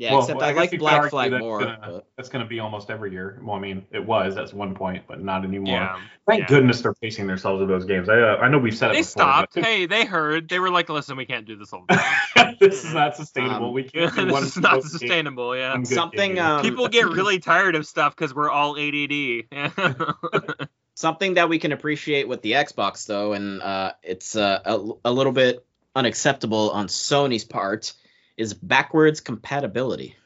Yeah, 0.00 0.12
Well, 0.12 0.20
except 0.20 0.38
well, 0.40 0.48
I 0.48 0.52
I, 0.52 0.54
like 0.54 0.78
Black 0.78 1.10
Flag 1.10 1.30
that's 1.30 1.40
more. 1.42 1.58
gonna- 1.60 1.78
but- 1.84 2.06
that's 2.16 2.30
going 2.30 2.42
to 2.42 2.48
be 2.48 2.58
almost 2.58 2.90
every 2.90 3.12
year. 3.12 3.38
Well, 3.42 3.54
I 3.54 3.60
mean, 3.60 3.84
it 3.92 4.04
was 4.04 4.36
at 4.38 4.52
one 4.54 4.74
point, 4.74 5.04
but 5.06 5.22
not 5.22 5.44
anymore. 5.44 5.74
Yeah. 5.74 5.98
Thank 6.26 6.40
yeah. 6.42 6.46
goodness 6.48 6.80
they're 6.80 6.94
pacing 6.94 7.26
themselves 7.26 7.60
with 7.60 7.68
those 7.68 7.84
games. 7.84 8.08
I 8.08 8.18
uh, 8.18 8.36
I 8.36 8.48
know 8.48 8.58
we've 8.58 8.74
said 8.76 8.90
it 8.90 8.94
They 8.94 9.00
before. 9.00 9.10
stopped. 9.10 9.54
but- 9.54 9.64
Hey, 9.64 9.84
they 9.86 10.04
heard. 10.06 10.48
They 10.48 10.58
were 10.58 10.70
like, 10.70 10.88
listen, 10.88 11.16
we 11.18 11.26
can't 11.26 11.44
do 11.46 11.56
this 11.56 11.72
all 11.72 11.84
the 11.88 11.96
time. 12.34 12.56
this 12.60 12.82
is 12.84 12.94
not 12.94 13.14
sustainable. 13.16 13.66
Um, 13.68 13.72
we 13.74 13.82
can't 13.84 14.14
do 14.16 14.26
one 14.32 14.42
this 14.44 14.56
is 14.56 14.62
not 14.62 14.72
focused 14.72 14.92
game. 15.00 15.08
sustainable. 15.08 15.54
Yeah. 15.56 15.82
Something, 15.82 16.38
um, 16.38 16.62
People 16.62 16.88
get 16.88 17.06
really 17.08 17.38
tired 17.38 17.74
of 17.74 17.86
stuff 17.86 18.16
because 18.16 18.34
we're 18.34 18.50
all 18.50 18.76
ADD. 18.78 19.44
Something 20.94 21.34
that 21.34 21.48
we 21.48 21.58
can 21.58 21.72
appreciate 21.72 22.28
with 22.28 22.42
the 22.42 22.52
Xbox 22.52 23.06
though, 23.06 23.32
and 23.32 23.62
uh, 23.62 23.92
it's 24.02 24.36
uh, 24.36 24.60
a, 24.64 24.78
a 25.06 25.12
little 25.12 25.32
bit 25.32 25.64
unacceptable 25.94 26.70
on 26.70 26.88
Sony's 26.88 27.44
part, 27.44 27.92
is 28.40 28.54
backwards 28.54 29.20
compatibility. 29.20 30.16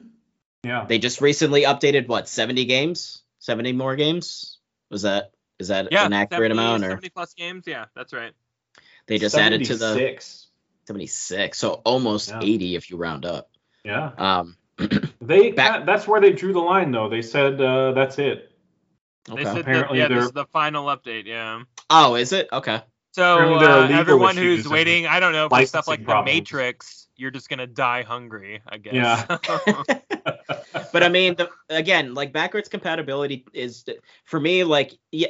yeah. 0.63 0.85
They 0.89 0.99
just 0.99 1.21
recently 1.21 1.63
updated 1.63 2.07
what 2.09 2.29
70 2.29 2.65
games, 2.67 3.23
70 3.41 3.73
more 3.73 3.97
games. 3.97 4.59
Was 4.91 5.03
that 5.03 5.33
is 5.59 5.69
that 5.69 5.89
yeah, 5.93 6.07
an 6.07 6.13
accurate 6.13 6.51
70, 6.51 6.53
amount 6.53 6.85
or 6.85 6.91
70 6.91 7.09
plus 7.11 7.35
games. 7.35 7.65
Yeah, 7.67 7.87
that's 7.95 8.13
right. 8.13 8.33
they 9.07 9.19
just 9.19 9.37
added 9.37 9.65
to 9.65 9.77
the 9.77 9.93
76. 9.95 10.47
76, 10.87 11.59
so 11.59 11.73
almost 11.85 12.29
Yeah. 12.31 12.41
80 12.43 12.77
if 12.77 12.91
you 12.91 12.97
round 12.97 13.25
up. 13.25 13.51
Yeah. 13.85 14.11
Um, 14.17 14.57
They 15.21 15.53
Back- 15.53 15.57
that, 15.81 15.87
that's 15.87 16.07
where 16.07 16.21
they 16.21 16.33
drew 16.33 16.53
the 16.53 16.61
line 16.61 16.91
though. 16.93 17.09
They 17.09 17.23
said 17.23 17.61
uh, 17.61 17.93
that's 17.93 18.19
it. 18.19 18.53
They 19.27 19.33
okay. 19.33 19.45
said 19.45 19.55
that, 19.57 19.61
Apparently 19.63 19.99
yeah, 19.99 20.09
this 20.09 20.17
they're- 20.17 20.25
is 20.27 20.33
the 20.33 20.47
final 20.47 20.87
update. 20.87 21.25
Yeah. 21.27 21.63
Oh, 21.91 22.15
is 22.15 22.33
it? 22.33 22.49
Okay. 22.53 22.81
So 23.13 23.35
Apparently 23.35 23.67
there 23.67 23.75
are 23.77 23.85
uh, 23.85 23.99
everyone 24.01 24.37
who's 24.37 24.69
waiting, 24.69 25.07
I 25.07 25.21
don't 25.21 25.33
know, 25.33 25.49
for 25.49 25.65
stuff 25.67 25.87
like 25.89 26.05
problems. 26.05 26.31
the 26.31 26.35
Matrix, 26.41 27.04
you're 27.17 27.31
just 27.31 27.49
gonna 27.49 27.67
die 27.67 28.03
hungry, 28.03 28.61
I 28.67 28.79
guess. 28.79 28.95
Yeah. 28.95 29.27
but 30.93 31.03
I 31.03 31.09
mean, 31.09 31.37
the, 31.37 31.51
again, 31.69 32.15
like 32.15 32.33
backwards 32.33 32.69
compatibility 32.69 33.47
is 33.53 33.85
for 34.25 34.41
me 34.41 34.65
like 34.65 34.93
yeah, 35.13 35.29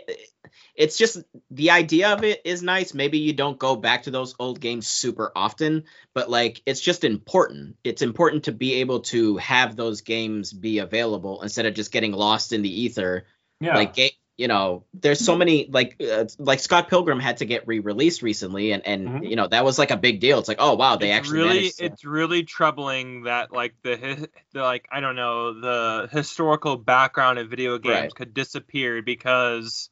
it's 0.75 0.97
just 0.97 1.23
the 1.51 1.70
idea 1.70 2.12
of 2.12 2.25
it 2.25 2.40
is 2.44 2.62
nice. 2.62 2.94
Maybe 2.94 3.18
you 3.18 3.33
don't 3.33 3.59
go 3.59 3.77
back 3.77 4.05
to 4.05 4.11
those 4.11 4.35
old 4.38 4.61
games 4.61 4.87
super 4.87 5.33
often, 5.35 5.85
but 6.14 6.31
like 6.31 6.62
it's 6.66 6.81
just 6.81 7.05
important. 7.05 7.77
It's 7.85 8.03
important 8.03 8.44
to 8.44 8.53
be 8.53 8.75
able 8.75 9.01
to 9.01 9.37
have 9.38 9.77
those 9.77 10.01
games 10.01 10.53
be 10.53 10.79
available 10.79 11.42
instead 11.42 11.66
of 11.66 11.75
just 11.75 11.92
getting 11.92 12.12
lost 12.12 12.53
in 12.53 12.62
the 12.62 12.83
ether. 12.83 13.27
yeah. 13.61 13.75
Like 13.75 13.94
ga- 13.94 14.18
you 14.37 14.49
know, 14.49 14.85
there's 14.92 15.20
so 15.20 15.37
many 15.37 15.68
like 15.70 16.03
uh, 16.03 16.25
like 16.38 16.59
Scott 16.59 16.88
Pilgrim 16.88 17.20
had 17.20 17.37
to 17.37 17.44
get 17.44 17.68
re-released 17.68 18.23
recently, 18.23 18.73
and 18.73 18.85
and 18.87 19.09
Mhm. 19.09 19.31
you 19.31 19.37
know 19.37 19.47
that 19.47 19.64
was 19.64 19.79
like 19.79 19.92
a 19.92 19.97
big 19.97 20.18
deal. 20.20 20.38
It's 20.40 20.49
like 20.49 20.59
oh 20.61 20.75
wow, 20.75 20.97
they 20.97 21.11
it's 21.12 21.18
actually 21.18 21.38
really 21.38 21.70
to- 21.70 21.85
it's 21.85 22.05
really 22.05 22.42
troubling 22.42 23.23
that 23.25 23.53
like 23.53 23.75
the, 23.83 24.29
the 24.53 24.62
like 24.62 24.88
I 24.90 25.01
don't 25.01 25.14
know 25.14 25.61
the 25.61 26.09
historical 26.11 26.77
background 26.77 27.38
of 27.38 27.49
video 27.49 27.79
games 27.79 27.94
Right. 27.94 28.14
could 28.14 28.35
disappear 28.35 29.03
because 29.03 29.88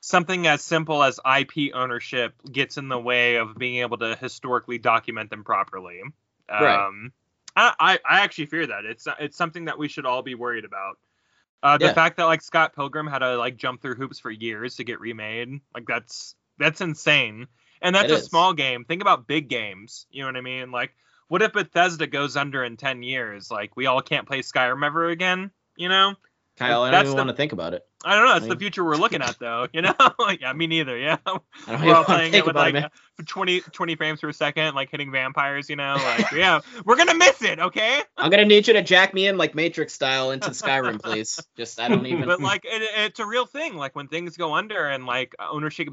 something 0.00 0.46
as 0.46 0.62
simple 0.62 1.02
as 1.02 1.20
IP 1.24 1.72
ownership 1.72 2.34
gets 2.50 2.78
in 2.78 2.88
the 2.88 2.98
way 2.98 3.36
of 3.36 3.56
being 3.56 3.76
able 3.82 3.98
to 3.98 4.16
historically 4.16 4.78
document 4.78 5.30
them 5.30 5.44
properly. 5.44 6.02
Right. 6.50 6.86
Um, 6.86 7.12
I, 7.54 7.72
I 7.78 7.98
I 8.08 8.20
actually 8.20 8.46
fear 8.46 8.66
that 8.66 8.84
it's 8.84 9.06
it's 9.20 9.36
something 9.36 9.66
that 9.66 9.78
we 9.78 9.86
should 9.88 10.06
all 10.06 10.22
be 10.22 10.34
worried 10.34 10.64
about. 10.64 10.98
Uh, 11.62 11.78
the 11.78 11.86
Yeah. 11.86 11.92
fact 11.92 12.16
that 12.18 12.24
like 12.24 12.42
Scott 12.42 12.74
Pilgrim 12.74 13.06
had 13.06 13.20
to 13.20 13.36
like 13.36 13.56
jump 13.56 13.80
through 13.82 13.94
hoops 13.96 14.18
for 14.20 14.30
years 14.30 14.76
to 14.76 14.84
get 14.84 15.00
remade, 15.00 15.60
like 15.74 15.86
that's 15.86 16.34
that's 16.58 16.80
insane. 16.80 17.48
And 17.82 17.94
that's 17.94 18.10
It 18.10 18.14
a 18.14 18.18
is. 18.18 18.26
small 18.26 18.52
game. 18.54 18.84
Think 18.84 19.02
about 19.02 19.26
big 19.26 19.48
games. 19.48 20.06
You 20.10 20.22
know 20.22 20.28
what 20.28 20.36
I 20.36 20.40
mean? 20.40 20.70
Like, 20.70 20.94
what 21.28 21.42
if 21.42 21.52
Bethesda 21.52 22.06
goes 22.06 22.36
under 22.36 22.64
in 22.64 22.76
ten 22.76 23.02
years? 23.02 23.50
Like, 23.50 23.76
we 23.76 23.86
all 23.86 24.00
can't 24.00 24.26
play 24.26 24.40
Skyrim 24.40 24.84
ever 24.84 25.08
again. 25.08 25.50
You 25.76 25.88
know? 25.90 26.14
Kyle. 26.56 26.82
I 26.82 26.90
don't 26.90 26.92
that's 26.92 27.06
even 27.06 27.16
the- 27.16 27.20
want 27.24 27.30
to 27.30 27.36
think 27.36 27.52
about 27.52 27.74
it. 27.74 27.84
I 28.04 28.14
don't 28.14 28.24
know. 28.26 28.32
That's 28.34 28.44
I 28.46 28.48
the 28.50 28.56
future 28.56 28.84
we're 28.84 28.96
looking 28.96 29.20
at, 29.20 29.38
though. 29.38 29.66
You 29.72 29.82
know? 29.82 29.94
yeah, 30.40 30.52
me 30.52 30.66
neither. 30.68 30.96
Yeah, 30.96 31.16
we're 31.66 31.94
all 31.94 32.04
playing 32.04 32.34
it 32.34 32.46
with 32.46 32.54
like 32.54 32.74
it, 32.76 32.84
uh, 32.84 32.88
20, 33.26 33.60
20 33.60 33.96
frames 33.96 34.20
per 34.20 34.30
second, 34.32 34.74
like 34.74 34.90
hitting 34.90 35.10
vampires. 35.10 35.68
You 35.68 35.76
know? 35.76 35.94
Like, 35.96 36.30
yeah, 36.32 36.60
we're 36.84 36.96
gonna 36.96 37.16
miss 37.16 37.42
it. 37.42 37.58
Okay? 37.58 38.00
I'm 38.16 38.30
gonna 38.30 38.44
need 38.44 38.68
you 38.68 38.74
to 38.74 38.82
jack 38.82 39.12
me 39.12 39.26
in 39.26 39.36
like 39.36 39.54
Matrix 39.56 39.92
style 39.92 40.30
into 40.30 40.50
Skyrim, 40.50 41.02
please. 41.02 41.42
Just 41.56 41.80
I 41.80 41.88
don't 41.88 42.06
even. 42.06 42.26
but 42.26 42.40
like 42.40 42.64
it, 42.64 42.82
it's 42.96 43.18
a 43.20 43.26
real 43.26 43.46
thing 43.46 43.74
like 43.74 43.96
when 43.96 44.06
things 44.08 44.36
go 44.36 44.54
under 44.54 44.86
and 44.86 45.04
like 45.04 45.34
ownership 45.40 45.88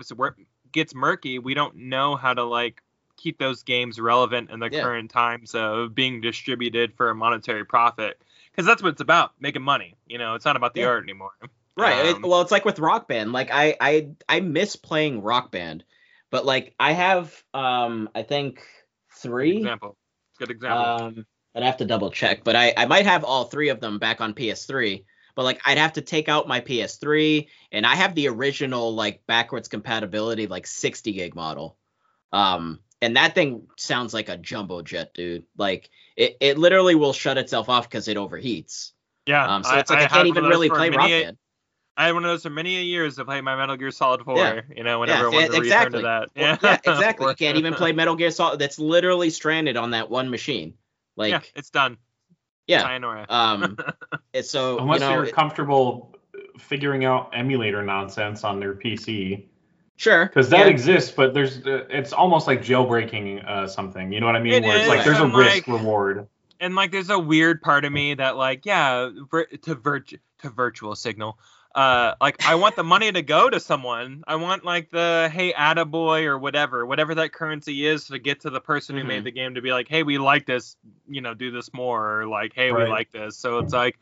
gets 0.72 0.94
murky 0.96 1.40
we 1.40 1.54
don't 1.54 1.76
know 1.76 2.16
how 2.16 2.34
to 2.34 2.44
like 2.44 2.82
keep 3.16 3.38
those 3.38 3.64
games 3.64 4.00
relevant 4.00 4.50
in 4.50 4.60
the 4.60 4.70
Yeah. 4.72 4.82
current 4.82 5.12
times 5.12 5.54
of 5.56 5.94
being 5.96 6.20
distributed 6.22 6.94
for 6.96 7.10
a 7.10 7.16
monetary 7.16 7.64
profit 7.64 8.20
because 8.54 8.66
that's 8.66 8.82
what 8.82 8.90
it's 8.90 9.02
about 9.02 9.32
making 9.40 9.62
money 9.62 9.96
you 10.08 10.18
know 10.18 10.36
it's 10.36 10.46
not 10.46 10.56
about 10.56 10.74
the 10.74 10.82
Yeah. 10.82 10.88
art 10.88 11.04
anymore 11.04 11.32
right. 11.76 12.06
it- 12.06 12.16
Um, 12.18 12.22
well, 12.22 12.42
it's 12.42 12.52
like 12.52 12.66
with 12.66 12.80
Rock 12.80 13.08
Band. 13.08 13.32
Like 13.34 13.50
I 13.52 13.76
I 13.82 14.10
I 14.30 14.40
miss 14.42 14.76
playing 14.76 15.22
Rock 15.24 15.52
Band, 15.52 15.84
but 16.30 16.46
like 16.46 16.76
I 16.80 16.92
have 16.94 17.44
um 17.54 18.10
I 18.14 18.24
think 18.24 18.62
three. 19.16 19.58
example 19.58 19.98
it's 20.32 20.38
good 20.40 20.52
example 20.52 21.08
Um, 21.08 21.26
I'd 21.56 21.64
have 21.64 21.78
to 21.78 21.86
double 21.86 22.12
check, 22.12 22.44
but 22.44 22.56
I 22.56 22.74
I 22.78 22.86
might 22.86 23.06
have 23.06 23.24
all 23.24 23.46
three 23.46 23.70
of 23.70 23.80
them 23.80 24.00
back 24.00 24.22
on 24.22 24.34
PS3. 24.34 25.04
But 25.36 25.44
like 25.46 25.62
I'd 25.66 25.80
have 25.80 25.94
to 25.94 26.02
take 26.02 26.30
out 26.30 26.48
my 26.48 26.62
PS3, 26.62 27.48
and 27.72 27.86
I 27.88 27.96
have 27.96 28.14
the 28.14 28.28
original 28.30 28.94
like 28.94 29.26
backwards 29.26 29.68
compatibility 29.68 30.46
like 30.46 30.68
60 30.68 31.12
gig 31.12 31.34
model. 31.34 31.76
Um, 32.32 32.80
and 33.04 33.18
that 33.18 33.36
thing 33.36 33.68
sounds 33.78 34.14
like 34.14 34.30
a 34.30 34.38
jumbo 34.38 34.82
jet, 34.82 35.14
dude. 35.14 35.44
Like 35.58 35.90
it, 36.16 36.38
it 36.40 36.58
literally 36.58 36.96
will 36.96 37.14
shut 37.14 37.38
itself 37.38 37.70
off 37.70 37.90
because 37.90 38.08
it 38.08 38.18
overheats. 38.18 38.92
yeah 39.26 39.46
Um, 39.56 39.64
so 39.64 39.76
it's 39.76 39.90
like 39.90 40.00
I, 40.00 40.02
have 40.04 40.12
can't 40.12 40.28
even 40.28 40.46
really 40.46 40.70
play 40.70 40.90
mini 40.90 40.98
Rock 40.98 41.10
Band. 41.10 41.38
I 41.96 42.06
had 42.08 42.14
one 42.16 42.26
of 42.26 42.30
those 42.32 42.42
for 42.44 42.50
many 42.50 42.82
years 42.84 43.18
to 43.18 43.26
play 43.26 43.40
my 43.42 43.56
Metal 43.56 43.78
Gear 43.78 43.92
Solid 43.92 44.24
4. 44.24 44.38
Yeah. 44.38 44.62
You 44.76 44.84
know, 44.84 45.00
whenever 45.00 45.26
Yeah, 45.26 45.28
I 45.28 45.32
wanted 45.32 45.52
to 45.52 45.58
exactly. 45.58 45.68
return 45.68 45.92
to 45.92 46.00
that. 46.02 46.30
Well, 46.36 46.58
Yeah, 46.64 46.78
yeah, 46.86 46.92
exactly. 46.94 47.28
You 47.28 47.36
can't 47.36 47.58
even 47.58 47.74
play 47.76 47.92
Metal 48.02 48.16
Gear 48.16 48.32
Solid. 48.32 48.58
That's 48.60 48.80
literally 48.80 49.30
stranded 49.30 49.78
on 49.78 49.92
that 49.92 50.10
one 50.10 50.30
machine. 50.32 50.74
Like, 51.16 51.32
yeah, 51.32 51.42
yeah, 51.44 51.50
it's 51.56 51.70
done. 51.70 51.98
Yeah. 52.66 52.82
Sayonara. 52.82 53.26
um, 53.30 53.78
it's 54.34 54.50
so 54.50 54.80
Unless 54.80 55.02
you 55.02 55.08
know, 55.08 55.14
you're 55.14 55.26
it- 55.26 55.36
comfortable 55.36 56.16
figuring 56.58 57.06
out 57.06 57.30
emulator 57.34 57.84
nonsense 57.84 58.44
on 58.44 58.60
their 58.60 58.74
PC, 58.74 59.46
sure, 59.96 60.26
because 60.26 60.50
that 60.50 60.66
yeah. 60.66 60.72
exists, 60.72 61.12
but 61.12 61.34
there's 61.34 61.66
uh, 61.66 61.86
it's 61.90 62.14
almost 62.14 62.48
like 62.48 62.62
jailbreaking 62.62 63.48
uh, 63.48 63.68
something. 63.68 64.12
You 64.12 64.20
know 64.20 64.26
what 64.26 64.36
I 64.36 64.42
mean? 64.42 64.54
It 64.54 64.64
Where 64.64 64.78
it's 64.78 64.88
like 64.88 65.04
there's 65.04 65.20
a 65.20 65.28
risk 65.28 65.68
like- 65.68 65.68
reward. 65.68 66.28
and 66.60 66.76
like 66.76 66.92
there's 66.92 67.10
a 67.10 67.20
weird 67.20 67.62
part 67.62 67.86
of 67.86 67.92
me 67.92 68.14
that 68.16 68.36
like 68.38 68.66
yeah 68.66 69.10
vir- 69.32 69.46
to 69.64 69.76
virtu- 69.76 70.18
to 70.42 70.50
virtual 70.50 70.96
signal 70.96 71.38
uh 71.76 72.14
like 72.22 72.46
i 72.46 72.54
want 72.54 72.76
the 72.76 72.84
money 72.84 73.12
to 73.12 73.24
go 73.24 73.50
to 73.50 73.60
someone 73.60 74.24
i 74.28 74.36
want 74.36 74.64
like 74.64 74.92
the 74.92 75.28
hey 75.34 75.52
attaboy 75.54 76.24
or 76.26 76.38
whatever 76.38 76.86
whatever 76.86 77.16
that 77.16 77.34
currency 77.34 77.88
is 77.88 78.06
to 78.06 78.20
get 78.20 78.42
to 78.42 78.52
the 78.52 78.62
person 78.62 78.96
who 78.96 79.04
Mhm. 79.04 79.08
made 79.08 79.24
the 79.24 79.32
game 79.32 79.56
to 79.56 79.62
be 79.62 79.72
like 79.72 79.88
hey 79.88 80.04
we 80.04 80.20
like 80.20 80.46
this 80.46 80.78
you 81.10 81.20
know 81.22 81.34
do 81.34 81.50
this 81.50 81.74
more 81.74 82.22
or 82.22 82.28
like 82.28 82.54
hey 82.54 82.72
we 82.72 82.86
like 82.86 83.12
this 83.12 83.36
so 83.38 83.58
it's 83.58 83.74
like 83.74 83.98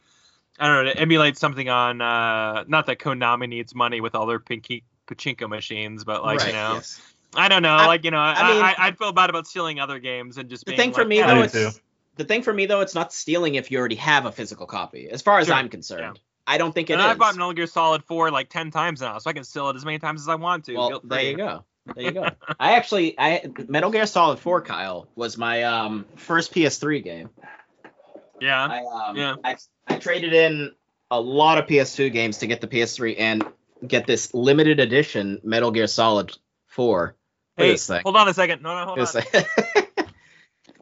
i 0.59 0.67
don't 0.67 0.83
know 0.85 0.91
to 0.93 0.99
emulate 0.99 1.37
something 1.37 1.69
on 1.69 2.01
uh 2.01 2.65
not 2.67 2.87
that 2.87 2.99
konami 2.99 3.47
needs 3.47 3.73
money 3.73 4.01
with 4.01 4.15
all 4.15 4.25
their 4.25 4.39
pinky 4.39 4.83
pachinko 5.13 5.49
machines 5.49 6.03
but 6.03 6.23
like 6.23 6.39
right, 6.39 6.47
you 6.47 6.53
know 6.53 6.73
yes. 6.75 7.01
i 7.35 7.47
don't 7.49 7.61
know 7.61 7.75
I- 7.75 7.87
like 7.87 8.05
you 8.05 8.11
know 8.11 8.17
i, 8.19 8.33
I 8.33 8.53
mean- 8.53 8.63
I 8.63 8.75
i'd 8.79 8.97
feel 8.97 9.11
bad 9.11 9.29
about 9.29 9.47
stealing 9.47 9.79
other 9.79 9.99
games 9.99 10.37
and 10.37 10.49
just 10.49 10.65
The 10.65 10.71
being 10.71 10.79
thing 10.79 10.93
for 10.93 11.05
me 11.05 11.17
yeah, 11.17 11.33
though, 11.33 11.41
it's 11.41 11.79
the 12.17 12.25
thing 12.25 12.43
for 12.43 12.53
me 12.53 12.65
though, 12.65 12.81
it's 12.81 12.93
not 12.95 13.13
stealing 13.13 13.55
if 13.55 13.71
you 13.71 13.79
already 13.79 13.95
have 13.95 14.25
a 14.25 14.31
physical 14.31 14.65
copy. 14.65 15.09
As 15.09 15.21
far 15.21 15.39
as 15.39 15.47
Sure, 15.47 15.55
I'm 15.55 15.69
concerned, 15.69 16.19
I 16.45 16.57
don't 16.57 16.73
think 16.73 16.89
it 16.89 16.93
and 16.93 17.01
is. 17.01 17.07
I've 17.07 17.17
bought 17.17 17.35
Metal 17.35 17.53
Gear 17.53 17.67
Solid 17.67 18.03
4 18.03 18.31
like 18.31 18.49
10 18.49 18.69
times 18.69 19.01
now, 19.01 19.17
so 19.17 19.29
I 19.29 19.33
can 19.33 19.43
steal 19.43 19.69
it 19.69 19.75
as 19.75 19.85
many 19.85 19.97
times 19.97 20.21
as 20.21 20.27
I 20.27 20.35
want 20.35 20.65
to. 20.65 20.75
well, 20.75 21.01
there 21.03 21.21
you 21.21 21.37
go. 21.37 21.63
There 21.95 22.03
you 22.03 22.11
go. 22.11 22.27
I 22.59 22.73
actually, 22.75 23.17
I 23.17 23.49
Metal 23.67 23.89
Gear 23.91 24.05
Solid 24.05 24.39
4, 24.39 24.61
Kyle, 24.61 25.07
was 25.15 25.37
my 25.37 25.63
um 25.63 26.05
first 26.17 26.53
PS3 26.53 27.03
game. 27.03 27.29
Yeah. 28.39 28.67
I 28.67 29.09
um 29.09 29.15
Yeah. 29.17 29.35
I, 29.43 29.55
I 29.87 29.97
traded 29.97 30.33
in 30.33 30.71
a 31.09 31.19
lot 31.19 31.57
of 31.57 31.65
PS2 31.67 32.11
games 32.11 32.39
to 32.39 32.47
get 32.47 32.61
the 32.61 32.67
PS3 32.67 33.15
and 33.19 33.45
get 33.85 34.07
this 34.07 34.33
limited 34.33 34.79
edition 34.79 35.39
Metal 35.43 35.71
Gear 35.71 35.87
Solid 35.87 36.35
4. 36.67 37.15
Hey, 37.57 37.71
this 37.71 37.87
thing. 37.87 38.01
hold 38.03 38.15
on 38.15 38.27
a 38.27 38.33
second. 38.33 38.61
No, 38.61 38.77
no, 38.79 38.85
hold 38.85 38.99
This 38.99 39.15
on. 39.15 39.23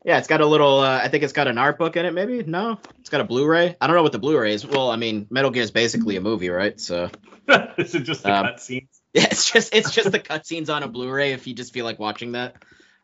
yeah, 0.05 0.17
it's 0.17 0.27
got 0.27 0.41
a 0.41 0.45
little. 0.45 0.79
Uh, 0.79 0.99
I 1.03 1.07
think 1.09 1.23
it's 1.23 1.33
got 1.33 1.47
an 1.47 1.57
art 1.57 1.77
book 1.77 1.95
in 1.97 2.05
it. 2.05 2.13
Maybe 2.13 2.43
no, 2.43 2.79
it's 2.99 3.09
got 3.09 3.21
a 3.21 3.25
Blu-ray. 3.25 3.75
I 3.81 3.87
don't 3.87 3.95
know 3.95 4.03
what 4.03 4.11
the 4.11 4.19
Blu-ray 4.19 4.53
is. 4.53 4.65
Well, 4.65 4.89
I 4.91 4.95
mean, 4.95 5.27
Metal 5.29 5.51
Gear 5.51 5.63
is 5.63 5.71
basically 5.71 6.15
a 6.15 6.21
movie, 6.21 6.49
right? 6.49 6.79
So 6.79 7.09
Is 7.77 7.95
it 7.95 8.01
just 8.03 8.23
the 8.23 8.31
Um, 8.33 8.45
cutscenes? 8.45 8.87
yeah, 9.13 9.27
it's 9.31 9.51
just 9.51 9.73
it's 9.73 9.91
just 9.91 10.11
the 10.11 10.19
cutscenes 10.19 10.73
on 10.73 10.83
a 10.83 10.87
Blu-ray. 10.87 11.33
If 11.33 11.47
you 11.47 11.53
just 11.55 11.73
feel 11.73 11.85
like 11.85 11.99
watching 11.99 12.33
that, 12.33 12.55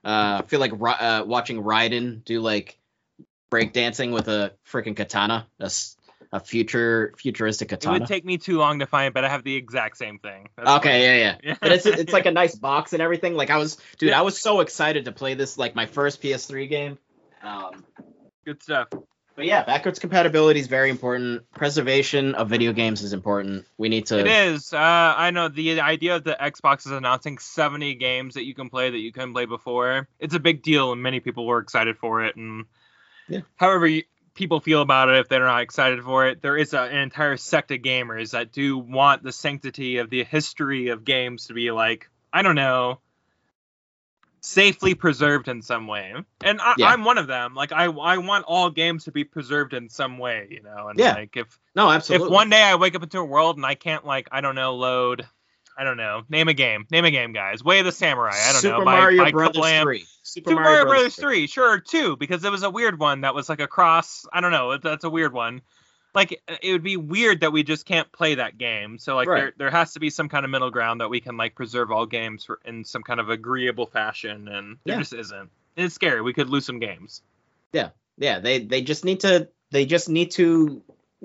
uh, 0.03 0.41
I 0.41 0.43
feel 0.47 0.59
like 0.59 0.71
uh, 0.73 1.23
watching 1.25 1.63
Raiden 1.63 2.23
do 2.23 2.39
like 2.39 2.77
breakdancing 3.51 4.11
with 4.13 4.27
a 4.27 4.53
freaking 4.71 4.95
katana, 4.95 5.47
a, 5.59 5.65
s- 5.65 5.94
a 6.35 6.39
future 6.41 7.13
futuristic 7.17 7.71
It 7.71 7.87
would 7.87 8.05
take 8.07 8.25
me 8.25 8.37
too 8.37 8.57
long 8.57 8.79
to 8.79 8.85
find, 8.85 9.13
but 9.13 9.23
I 9.23 9.29
have 9.29 9.45
the 9.45 9.55
exact 9.55 9.95
same 9.95 10.19
thing. 10.19 10.49
That's 10.57 10.69
Okay, 10.69 11.01
yeah, 11.01 11.23
yeah. 11.23 11.37
Yeah. 11.51 11.57
But 11.61 11.71
it's 11.71 11.85
it's 11.85 12.11
like 12.11 12.25
a 12.25 12.31
nice 12.31 12.55
box 12.55 12.91
and 12.91 13.01
everything. 13.01 13.35
Like 13.35 13.49
I 13.49 13.57
was, 13.57 13.77
dude, 13.97 14.11
I 14.11 14.21
was 14.21 14.39
so 14.39 14.59
excited 14.59 15.05
to 15.05 15.13
play 15.13 15.33
this, 15.33 15.57
like 15.57 15.75
my 15.75 15.85
first 15.85 16.21
PS3 16.21 16.67
game. 16.69 16.97
Um, 17.41 17.85
Good 18.43 18.61
stuff. 18.61 18.89
but 19.35 19.45
yeah, 19.45 19.63
backwards 19.63 19.99
compatibility 19.99 20.59
is 20.59 20.67
very 20.67 20.89
important. 20.89 21.49
Preservation 21.51 22.35
of 22.35 22.49
video 22.49 22.73
games 22.73 23.01
is 23.01 23.13
important. 23.13 23.65
We 23.77 23.87
need 23.87 24.07
to. 24.07 24.19
It 24.19 24.27
is. 24.27 24.73
Uh, 24.73 24.77
I 24.79 25.31
know 25.31 25.47
the 25.47 25.79
idea 25.79 26.17
of 26.17 26.25
the 26.25 26.35
Xbox 26.39 26.85
is 26.85 26.91
announcing 26.91 27.37
70 27.37 27.95
games 27.95 28.33
that 28.33 28.43
you 28.43 28.53
can 28.53 28.69
play 28.69 28.89
that 28.89 28.97
you 28.99 29.13
couldn't 29.13 29.33
play 29.33 29.45
before. 29.45 30.09
It's 30.19 30.35
a 30.35 30.39
big 30.39 30.63
deal, 30.63 30.91
and 30.91 31.01
many 31.01 31.21
people 31.21 31.45
were 31.45 31.59
excited 31.59 31.97
for 31.97 32.25
it. 32.25 32.35
And 32.35 32.65
Yeah. 33.29 33.41
however 33.55 33.87
you, 33.87 34.03
people 34.35 34.59
feel 34.59 34.81
about 34.81 35.09
it, 35.09 35.17
if 35.17 35.29
they're 35.29 35.39
not 35.45 35.61
excited 35.61 36.03
for 36.03 36.27
it, 36.27 36.41
there 36.41 36.57
is 36.57 36.73
a, 36.73 36.81
an 36.81 36.97
entire 36.97 37.37
sect 37.37 37.71
of 37.71 37.79
gamers 37.79 38.31
that 38.31 38.51
do 38.51 38.77
want 38.77 39.23
the 39.23 39.31
sanctity 39.31 39.97
of 39.97 40.09
the 40.09 40.23
history 40.23 40.89
of 40.89 41.03
games 41.03 41.47
to 41.47 41.53
be 41.53 41.71
like, 41.71 42.09
I 42.31 42.41
don't 42.41 42.55
know, 42.55 42.99
safely 44.41 44.93
preserved 44.93 45.47
in 45.47 45.61
some 45.61 45.87
way. 45.87 46.13
And 46.43 46.61
I, 46.61 46.75
Yeah. 46.77 46.89
I'm 46.89 47.03
one 47.03 47.17
of 47.17 47.27
them. 47.27 47.55
Like 47.55 47.71
I, 47.71 47.85
I 47.85 48.17
want 48.17 48.45
all 48.47 48.69
games 48.69 49.05
to 49.05 49.11
be 49.11 49.23
preserved 49.23 49.73
in 49.73 49.89
some 49.89 50.17
way, 50.17 50.47
you 50.51 50.61
know. 50.61 50.89
And 50.89 50.99
Yeah. 50.99 51.13
like 51.13 51.35
if 51.37 51.57
No, 51.73 51.89
absolutely. 51.89 52.27
if 52.27 52.31
one 52.31 52.49
day 52.49 52.61
I 52.61 52.75
wake 52.75 52.95
up 52.95 53.03
into 53.03 53.19
a 53.19 53.25
world 53.25 53.55
and 53.57 53.65
I 53.65 53.75
can't 53.75 54.05
like 54.05 54.27
I 54.31 54.41
don't 54.41 54.55
know 54.55 54.75
load 54.75 55.27
I 55.77 55.83
don't 55.83 55.97
know. 55.97 56.23
Name 56.29 56.47
a 56.47 56.53
game. 56.53 56.87
Name 56.89 57.05
a 57.05 57.11
game 57.11 57.33
guys. 57.33 57.63
Way 57.63 57.79
of 57.79 57.85
the 57.85 57.91
Samurai. 57.91 58.31
I 58.33 58.51
don't 58.53 58.61
Super 58.61 58.77
know. 58.79 58.85
By, 58.85 58.97
Mario 58.97 59.23
by 59.25 59.31
Brothers 59.31 59.61
Kablam. 59.61 59.81
3. 59.83 60.05
Super, 60.23 60.49
Super 60.51 60.61
Mario 60.61 60.85
Brothers 60.85 61.15
3 61.15 61.47
sure 61.47 61.79
two 61.79 62.15
because 62.17 62.43
it 62.43 62.51
was 62.51 62.63
a 62.63 62.69
weird 62.69 62.99
one 62.99 63.21
that 63.21 63.35
was 63.35 63.49
like 63.49 63.59
a 63.59 63.67
cross 63.67 64.25
I 64.33 64.41
don't 64.41 64.51
know. 64.51 64.77
That's 64.77 65.03
a 65.03 65.09
weird 65.09 65.33
one. 65.33 65.61
Like 66.13 66.41
it 66.61 66.71
would 66.71 66.83
be 66.83 66.95
weird 66.97 67.41
that 67.41 67.51
we 67.51 67.63
just 67.63 67.85
can't 67.85 68.09
play 68.13 68.35
that 68.35 68.57
game. 68.57 68.97
So 68.99 69.15
like 69.15 69.27
Right. 69.27 69.37
there 69.41 69.53
there 69.57 69.71
has 69.71 69.93
to 69.93 69.99
be 69.99 70.09
some 70.09 70.29
kind 70.29 70.45
of 70.45 70.51
middle 70.51 70.71
ground 70.71 71.01
that 71.01 71.09
we 71.09 71.19
can 71.19 71.35
like 71.37 71.55
preserve 71.55 71.91
all 71.91 72.05
games 72.05 72.45
for, 72.45 72.59
in 72.65 72.85
some 72.85 73.03
kind 73.03 73.19
of 73.19 73.29
agreeable 73.29 73.85
fashion 73.85 74.47
and 74.47 74.77
there 74.85 74.95
Yeah. 74.95 74.99
just 75.01 75.13
isn't. 75.13 75.49
It's 75.75 75.93
scary. 75.93 76.21
We 76.21 76.31
could 76.33 76.49
lose 76.49 76.65
some 76.65 76.79
games. 76.79 77.21
Yeah, 77.73 77.89
Yeah, 78.17 78.39
they 78.39 78.59
they 78.59 78.81
just 78.81 79.03
need 79.03 79.19
to 79.21 79.49
they 79.71 79.85
just 79.85 80.07
need 80.07 80.31
to 80.31 80.81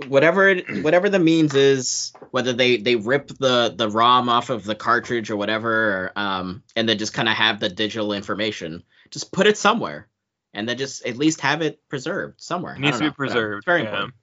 whatever 0.09 0.49
it, 0.49 0.83
whatever 0.85 1.09
the 1.09 1.19
means 1.19 1.55
is 1.55 2.13
whether 2.31 2.53
they 2.53 2.77
they 2.77 2.97
rip 2.97 3.29
the 3.29 3.73
the 3.77 3.89
ROM 3.89 4.29
off 4.29 4.51
of 4.51 4.65
the 4.65 4.75
cartridge 4.75 5.31
or 5.31 5.37
whatever 5.37 5.73
or, 5.73 6.13
um 6.17 6.63
and 6.77 6.89
then 6.89 6.99
just 6.99 7.13
kind 7.15 7.29
of 7.29 7.35
have 7.35 7.61
the 7.61 7.69
digital 7.69 8.13
information 8.13 8.83
just 9.11 9.33
put 9.33 9.47
it 9.47 9.57
somewhere 9.59 10.09
and 10.55 10.69
then 10.69 10.77
just 10.79 11.05
at 11.07 11.17
least 11.17 11.41
have 11.43 11.63
it 11.63 11.81
preserved 11.89 12.41
somewhere. 12.41 12.75
it 12.75 12.81
needs 12.81 12.99
to 12.99 13.05
be 13.05 13.11
preserved 13.11 13.65
very 13.65 13.83
yeah. 13.83 13.89
important. 13.89 14.15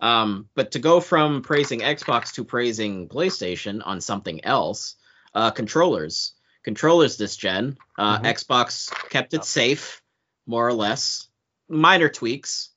Um, 0.00 0.48
but 0.54 0.72
to 0.72 0.78
go 0.80 1.00
from 1.00 1.42
praising 1.42 1.80
Xbox 1.80 2.32
to 2.34 2.44
praising 2.44 3.08
PlayStation 3.08 3.80
on 3.84 4.00
something 4.00 4.44
else, 4.44 4.96
uh, 5.34 5.50
controllers, 5.50 6.32
controllers 6.62 7.16
this 7.16 7.36
gen, 7.36 7.78
uh, 7.96 8.18
Mhm. 8.18 8.24
Xbox 8.34 8.90
kept 9.08 9.32
it 9.34 9.44
safe, 9.44 10.02
more 10.46 10.66
or 10.66 10.72
less. 10.74 11.28
Minor 11.68 12.08
tweaks. 12.08 12.70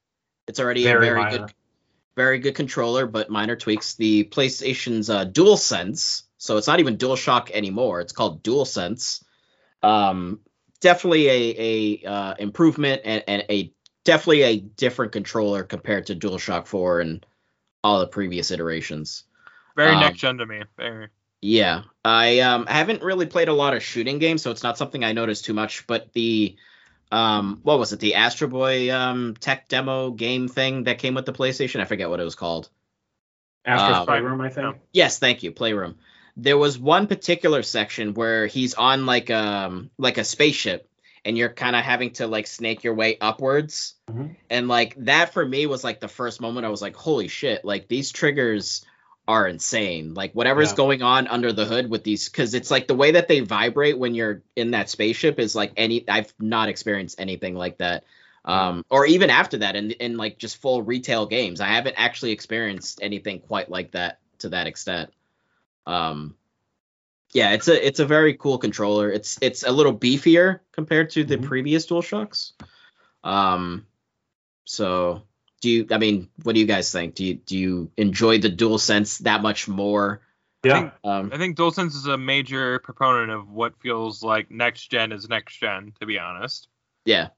It's 0.47 0.59
already 0.59 0.83
Very 0.83 1.07
a 1.07 1.09
very 1.11 1.21
minor. 1.21 1.37
good, 1.39 1.53
very 2.17 2.39
good 2.39 2.55
controller, 2.55 3.05
but 3.05 3.29
minor 3.29 3.55
tweaks. 3.55 3.93
The 3.93 4.25
PlayStation's 4.25 5.09
uh, 5.09 5.25
DualSense, 5.25 6.23
so 6.37 6.57
it's 6.57 6.67
not 6.67 6.79
even 6.79 6.97
DualShock 6.97 7.51
anymore. 7.51 8.01
It's 8.01 8.11
called 8.11 8.43
DualSense. 8.43 9.23
Um, 9.83 10.39
definitely 10.81 11.27
a 11.29 12.01
a 12.03 12.09
uh, 12.09 12.33
improvement 12.39 13.03
and, 13.05 13.23
and 13.27 13.43
a 13.49 13.71
definitely 14.03 14.41
a 14.41 14.57
different 14.57 15.11
controller 15.11 15.63
compared 15.63 16.07
to 16.07 16.15
DualShock 16.15 16.65
4 16.65 17.01
and 17.01 17.25
all 17.83 17.99
the 17.99 18.07
previous 18.07 18.49
iterations. 18.49 19.23
very 19.75 19.93
Um, 19.93 19.99
next 19.99 20.17
gen 20.17 20.39
to 20.39 20.47
me 20.47 20.63
very 20.75 21.09
Yeah, 21.39 21.83
I 22.03 22.39
um 22.39 22.65
haven't 22.65 23.03
really 23.03 23.27
played 23.27 23.47
a 23.47 23.53
lot 23.53 23.75
of 23.75 23.83
shooting 23.83 24.17
games, 24.17 24.41
so 24.41 24.49
it's 24.49 24.63
not 24.63 24.79
something 24.79 25.03
I 25.03 25.13
noticed 25.13 25.45
too 25.45 25.53
much. 25.53 25.85
But 25.85 26.11
the 26.13 26.57
um 27.11 27.59
what 27.63 27.79
was 27.79 27.93
it? 27.93 27.99
The 27.99 28.15
Astro 28.15 28.47
Boy 28.47 28.93
um 28.93 29.35
tech 29.39 29.67
demo 29.67 30.11
game 30.11 30.47
thing 30.47 30.83
that 30.83 30.99
came 30.99 31.13
with 31.13 31.25
the 31.25 31.33
PlayStation. 31.33 31.79
I 31.79 31.85
forget 31.85 32.09
what 32.09 32.19
it 32.19 32.25
was 32.25 32.35
called. 32.35 32.69
Astro's 33.65 33.97
um, 33.97 34.05
Playroom, 34.05 34.41
I 34.41 34.49
think. 34.49 34.77
Yes, 34.93 35.19
thank 35.19 35.43
you, 35.43 35.51
Playroom. 35.51 35.95
There 36.37 36.57
was 36.57 36.77
one 36.77 37.07
particular 37.07 37.63
section 37.63 38.13
where 38.13 38.47
he's 38.47 38.73
on 38.73 39.05
like 39.05 39.29
um 39.29 39.89
like 39.97 40.17
a 40.17 40.23
spaceship 40.23 40.89
and 41.25 41.37
you're 41.37 41.49
kind 41.49 41.75
of 41.75 41.83
having 41.83 42.11
to 42.11 42.25
like 42.25 42.47
snake 42.47 42.85
your 42.85 42.93
way 42.93 43.17
upwards. 43.19 43.95
Mhm. 44.09 44.35
And 44.49 44.69
like 44.69 44.95
that 44.99 45.33
for 45.33 45.45
me 45.45 45.65
was 45.65 45.83
like 45.83 45.99
the 45.99 46.07
first 46.07 46.39
moment 46.39 46.65
I 46.65 46.69
was 46.69 46.81
like, 46.81 46.95
holy 46.95 47.27
shit, 47.27 47.65
like 47.65 47.89
these 47.89 48.11
triggers 48.11 48.85
are 49.27 49.47
insane. 49.47 50.13
Like 50.13 50.33
whatever's 50.33 50.71
Yeah. 50.71 50.75
going 50.77 51.01
on 51.01 51.27
under 51.27 51.51
the 51.51 51.65
hood 51.65 51.89
with 51.89 52.03
these 52.03 52.29
cuz 52.29 52.53
it's 52.53 52.71
like 52.71 52.87
the 52.87 52.95
way 52.95 53.11
that 53.11 53.27
they 53.27 53.41
vibrate 53.41 53.97
when 53.97 54.15
you're 54.15 54.41
in 54.55 54.71
that 54.71 54.89
spaceship 54.89 55.39
is 55.39 55.55
like 55.55 55.73
any 55.75 56.07
I've 56.07 56.33
not 56.39 56.69
experienced 56.69 57.19
anything 57.19 57.55
like 57.55 57.79
that. 57.79 58.05
Um 58.45 58.85
or 58.89 59.05
even 59.05 59.29
after 59.29 59.57
that 59.57 59.75
in 59.75 59.91
in 59.91 60.15
like 60.17 60.37
just 60.37 60.57
full 60.57 60.81
retail 60.81 61.25
games. 61.25 61.59
I 61.59 61.67
haven't 61.67 61.95
actually 61.97 62.31
experienced 62.31 62.99
anything 63.01 63.41
quite 63.41 63.69
like 63.69 63.91
that 63.91 64.19
to 64.39 64.49
that 64.49 64.67
extent. 64.67 65.11
Um 65.85 66.35
yeah, 67.33 67.51
it's 67.51 67.67
a 67.67 67.85
it's 67.85 67.99
a 67.99 68.05
very 68.05 68.35
cool 68.35 68.57
controller. 68.57 69.11
It's 69.11 69.37
it's 69.41 69.63
a 69.63 69.71
little 69.71 69.93
beefier 69.93 70.61
compared 70.71 71.09
to 71.11 71.25
the 71.25 71.37
Mhm. 71.37 71.43
previous 71.43 71.85
DualShocks. 71.85 72.53
Um, 73.23 73.85
so 74.63 75.26
do 75.61 75.69
you? 75.69 75.87
I 75.91 75.97
mean, 75.97 76.29
what 76.43 76.53
do 76.53 76.59
you 76.59 76.65
guys 76.67 76.91
think? 76.91 77.15
Do 77.15 77.25
you 77.25 77.35
do 77.35 77.57
you 77.57 77.91
enjoy 77.97 78.39
the 78.39 78.49
DualSense 78.49 79.19
that 79.19 79.41
much 79.41 79.67
more? 79.67 80.21
Yeah. 80.63 80.91
Um, 81.03 81.31
I 81.33 81.37
think 81.37 81.57
DualSense 81.57 81.95
is 81.95 82.07
a 82.07 82.17
major 82.17 82.79
proponent 82.79 83.31
of 83.31 83.49
what 83.49 83.79
feels 83.79 84.23
like 84.23 84.51
next 84.51 84.89
gen 84.91 85.11
is 85.11 85.29
next 85.29 85.57
gen, 85.57 85.93
to 85.99 86.05
be 86.05 86.19
honest. 86.19 86.67
yeah, 87.05 87.29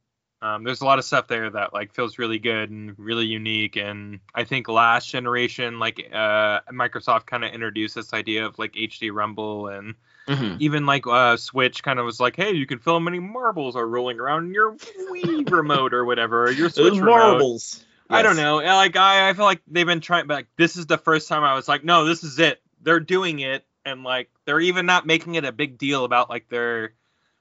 Um, 0.41 0.63
there's 0.63 0.82
a 0.82 0.86
lot 0.86 0.99
of 0.99 1.05
stuff 1.05 1.27
there 1.27 1.49
that 1.49 1.73
like 1.73 1.93
feels 1.93 2.17
really 2.17 2.39
good 2.39 2.69
and 2.69 2.97
really 2.97 3.25
unique. 3.25 3.75
And 3.75 4.19
I 4.34 4.45
think 4.45 4.67
last 4.69 5.10
generation, 5.10 5.79
like 5.79 5.99
uh, 6.12 6.62
Microsoft 6.71 7.25
kind 7.25 7.43
of 7.43 7.51
introduced 7.51 7.95
this 7.95 8.13
idea 8.13 8.45
of 8.45 8.58
like 8.58 8.73
HD 8.73 9.12
Rumble 9.12 9.67
and 9.67 9.95
Mhm. 10.27 10.62
even 10.62 10.86
like 10.86 11.05
uh, 11.08 11.38
Switch 11.38 11.84
kind 11.84 11.99
of 11.99 12.05
was 12.05 12.19
like, 12.19 12.36
hey, 12.36 12.51
you 12.51 12.65
can 12.65 12.79
feel 12.79 12.93
how 12.93 12.99
many 12.99 13.19
marbles 13.19 13.75
are 13.75 13.88
rolling 13.88 14.19
around 14.19 14.45
in 14.47 14.53
your 14.53 14.75
Wii 15.12 15.49
remote 15.51 15.93
or 15.93 16.05
whatever, 16.05 16.45
or 16.45 16.51
your 16.51 16.69
Switch 16.69 16.93
Those 16.93 16.99
remote. 16.99 17.12
marbles. 17.12 17.84
I 18.10 18.22
don't 18.22 18.36
know. 18.38 18.58
Like 18.58 18.95
I, 18.95 19.30
I 19.30 19.34
feel 19.34 19.45
like 19.45 19.62
they've 19.67 19.86
been 19.86 20.02
trying, 20.02 20.28
but 20.28 20.34
like, 20.36 20.48
this 20.58 20.76
is 20.78 20.86
the 20.88 20.98
first 20.98 21.28
time 21.28 21.43
I 21.43 21.54
was 21.54 21.67
like, 21.67 21.84
no, 21.84 22.06
this 22.06 22.24
is 22.24 22.39
it. 22.39 22.62
They're 22.82 23.00
doing 23.00 23.39
it, 23.39 23.65
and 23.86 24.04
like 24.04 24.30
they're 24.45 24.60
even 24.62 24.86
not 24.86 25.06
making 25.06 25.36
it 25.36 25.45
a 25.45 25.52
big 25.52 25.78
deal 25.78 26.06
about 26.06 26.30
like 26.30 26.50
their, 26.50 26.93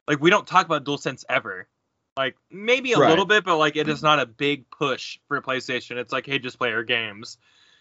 like 0.07 0.21
we 0.21 0.31
don't 0.31 0.47
talk 0.47 0.67
about 0.67 0.85
DualSense 0.85 1.25
ever. 1.29 1.69
Like 2.17 2.37
maybe 2.51 2.93
a 2.93 2.99
Right. 2.99 3.09
little 3.11 3.25
bit, 3.25 3.45
but 3.45 3.57
like 3.59 3.77
it 3.77 3.89
is 3.89 4.03
not 4.03 4.19
a 4.19 4.27
big 4.27 4.69
push 4.71 5.19
for 5.29 5.41
PlayStation. 5.41 5.97
It's 5.97 6.13
like, 6.13 6.27
hey, 6.27 6.39
just 6.39 6.59
play 6.59 6.73
our 6.73 6.83
games. 6.83 7.39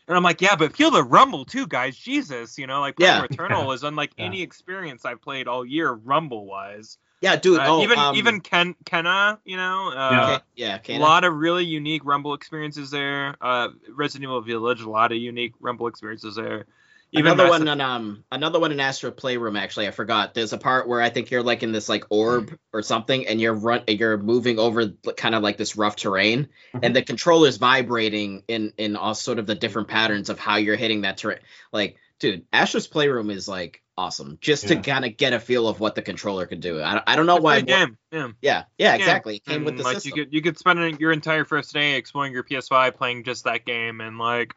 And 0.07 0.15
I'm 0.15 0.23
like, 0.23 0.41
yeah, 0.41 0.55
but 0.55 0.75
feel 0.75 0.91
the 0.91 1.03
rumble 1.03 1.43
too, 1.43 1.67
guys. 1.67 1.97
Jesus, 1.97 2.57
you 2.57 2.67
know, 2.67 2.79
like 2.79 2.97
Yeah. 2.97 3.19
Player 3.19 3.25
Eternal 3.25 3.71
is 3.73 3.83
unlike 3.83 4.11
Yeah. 4.17 4.25
any 4.27 4.41
experience 4.43 5.03
I've 5.05 5.21
played 5.21 5.47
all 5.47 5.65
year, 5.65 5.91
rumble 5.91 6.45
wise. 6.45 6.97
Yeah, 7.21 7.35
dude. 7.35 7.59
Uh, 7.59 7.65
oh, 7.67 7.83
even 7.83 7.97
um, 7.97 8.15
even 8.15 8.41
Ken 8.41 8.75
Kena, 8.85 9.39
you 9.43 9.57
know, 9.57 9.89
uh, 9.89 10.11
Yeah. 10.55 10.77
Ka- 10.79 10.87
yeah, 10.87 10.97
a 10.97 10.99
lot 10.99 11.23
of 11.23 11.33
really 11.33 11.65
unique 11.65 12.03
Rumble 12.05 12.33
experiences 12.33 12.91
there. 12.91 13.35
Uh, 13.41 13.69
Resident 13.89 14.23
Evil 14.23 14.41
Village, 14.41 14.81
a 14.81 14.89
lot 14.89 15.11
of 15.11 15.17
unique 15.17 15.53
Rumble 15.59 15.87
experiences 15.87 16.35
there. 16.35 16.65
another 17.13 17.43
Mass 17.45 17.49
one 17.49 17.67
in 17.67 17.81
um 17.81 18.23
another 18.31 18.59
one 18.59 18.71
in 18.71 18.79
Astro 18.79 19.09
Playroom 19.11 19.55
actually 19.55 19.87
I 19.87 19.91
forgot. 19.91 20.35
There's 20.35 20.53
a 20.53 20.57
part 20.59 20.87
where 20.87 21.01
I 21.01 21.09
think 21.09 21.31
you're 21.31 21.41
like 21.41 21.63
in 21.63 21.71
this 21.71 21.89
like 21.89 22.05
orb 22.09 22.55
or 22.71 22.83
something 22.83 23.27
and 23.27 23.41
you're 23.41 23.53
run 23.53 23.83
you're 23.87 24.17
moving 24.17 24.59
over 24.59 24.89
kind 25.15 25.33
of 25.33 25.41
like 25.41 25.57
this 25.57 25.75
rough 25.75 25.95
terrain 25.95 26.49
and 26.73 26.95
the 26.95 27.01
controller's 27.01 27.57
vibrating 27.57 28.43
in 28.47 28.73
in 28.77 28.95
all 28.95 29.15
sort 29.15 29.39
of 29.39 29.47
the 29.47 29.55
different 29.55 29.87
patterns 29.87 30.29
of 30.29 30.37
how 30.37 30.57
you're 30.57 30.75
hitting 30.75 31.01
that 31.01 31.17
terrain. 31.17 31.39
Like 31.71 31.97
dude, 32.19 32.45
Astro's 32.51 32.87
Playroom 32.87 33.29
is 33.29 33.47
like 33.47 33.81
awesome 33.97 34.37
just 34.41 34.67
to 34.67 34.75
kind 34.77 35.05
of 35.05 35.17
get 35.17 35.33
a 35.33 35.39
feel 35.39 35.67
of 35.67 35.79
what 35.79 35.95
the 35.95 36.01
controller 36.01 36.45
could 36.45 36.61
do. 36.61 36.81
I, 36.81 37.01
I 37.07 37.15
don't 37.15 37.25
know 37.25 37.35
It's 37.35 37.43
why 37.43 37.59
good 37.61 37.67
game. 37.67 37.97
Yeah. 38.11 38.27
Yeah, 38.41 38.63
yeah, 38.77 38.93
Yeah. 38.93 38.95
exactly. 38.95 39.37
It 39.37 39.45
came 39.45 39.57
And, 39.57 39.65
with 39.65 39.77
the 39.77 39.83
like 39.83 39.95
system. 39.95 40.17
you 40.17 40.25
could 40.25 40.33
you 40.33 40.41
could 40.41 40.57
spend 40.57 40.99
your 40.99 41.11
entire 41.11 41.45
first 41.45 41.73
day 41.73 41.95
exploring 41.95 42.33
your 42.33 42.43
PS5 42.43 42.95
playing 42.95 43.23
just 43.23 43.45
that 43.45 43.65
game 43.65 44.01
and 44.01 44.17
like 44.17 44.53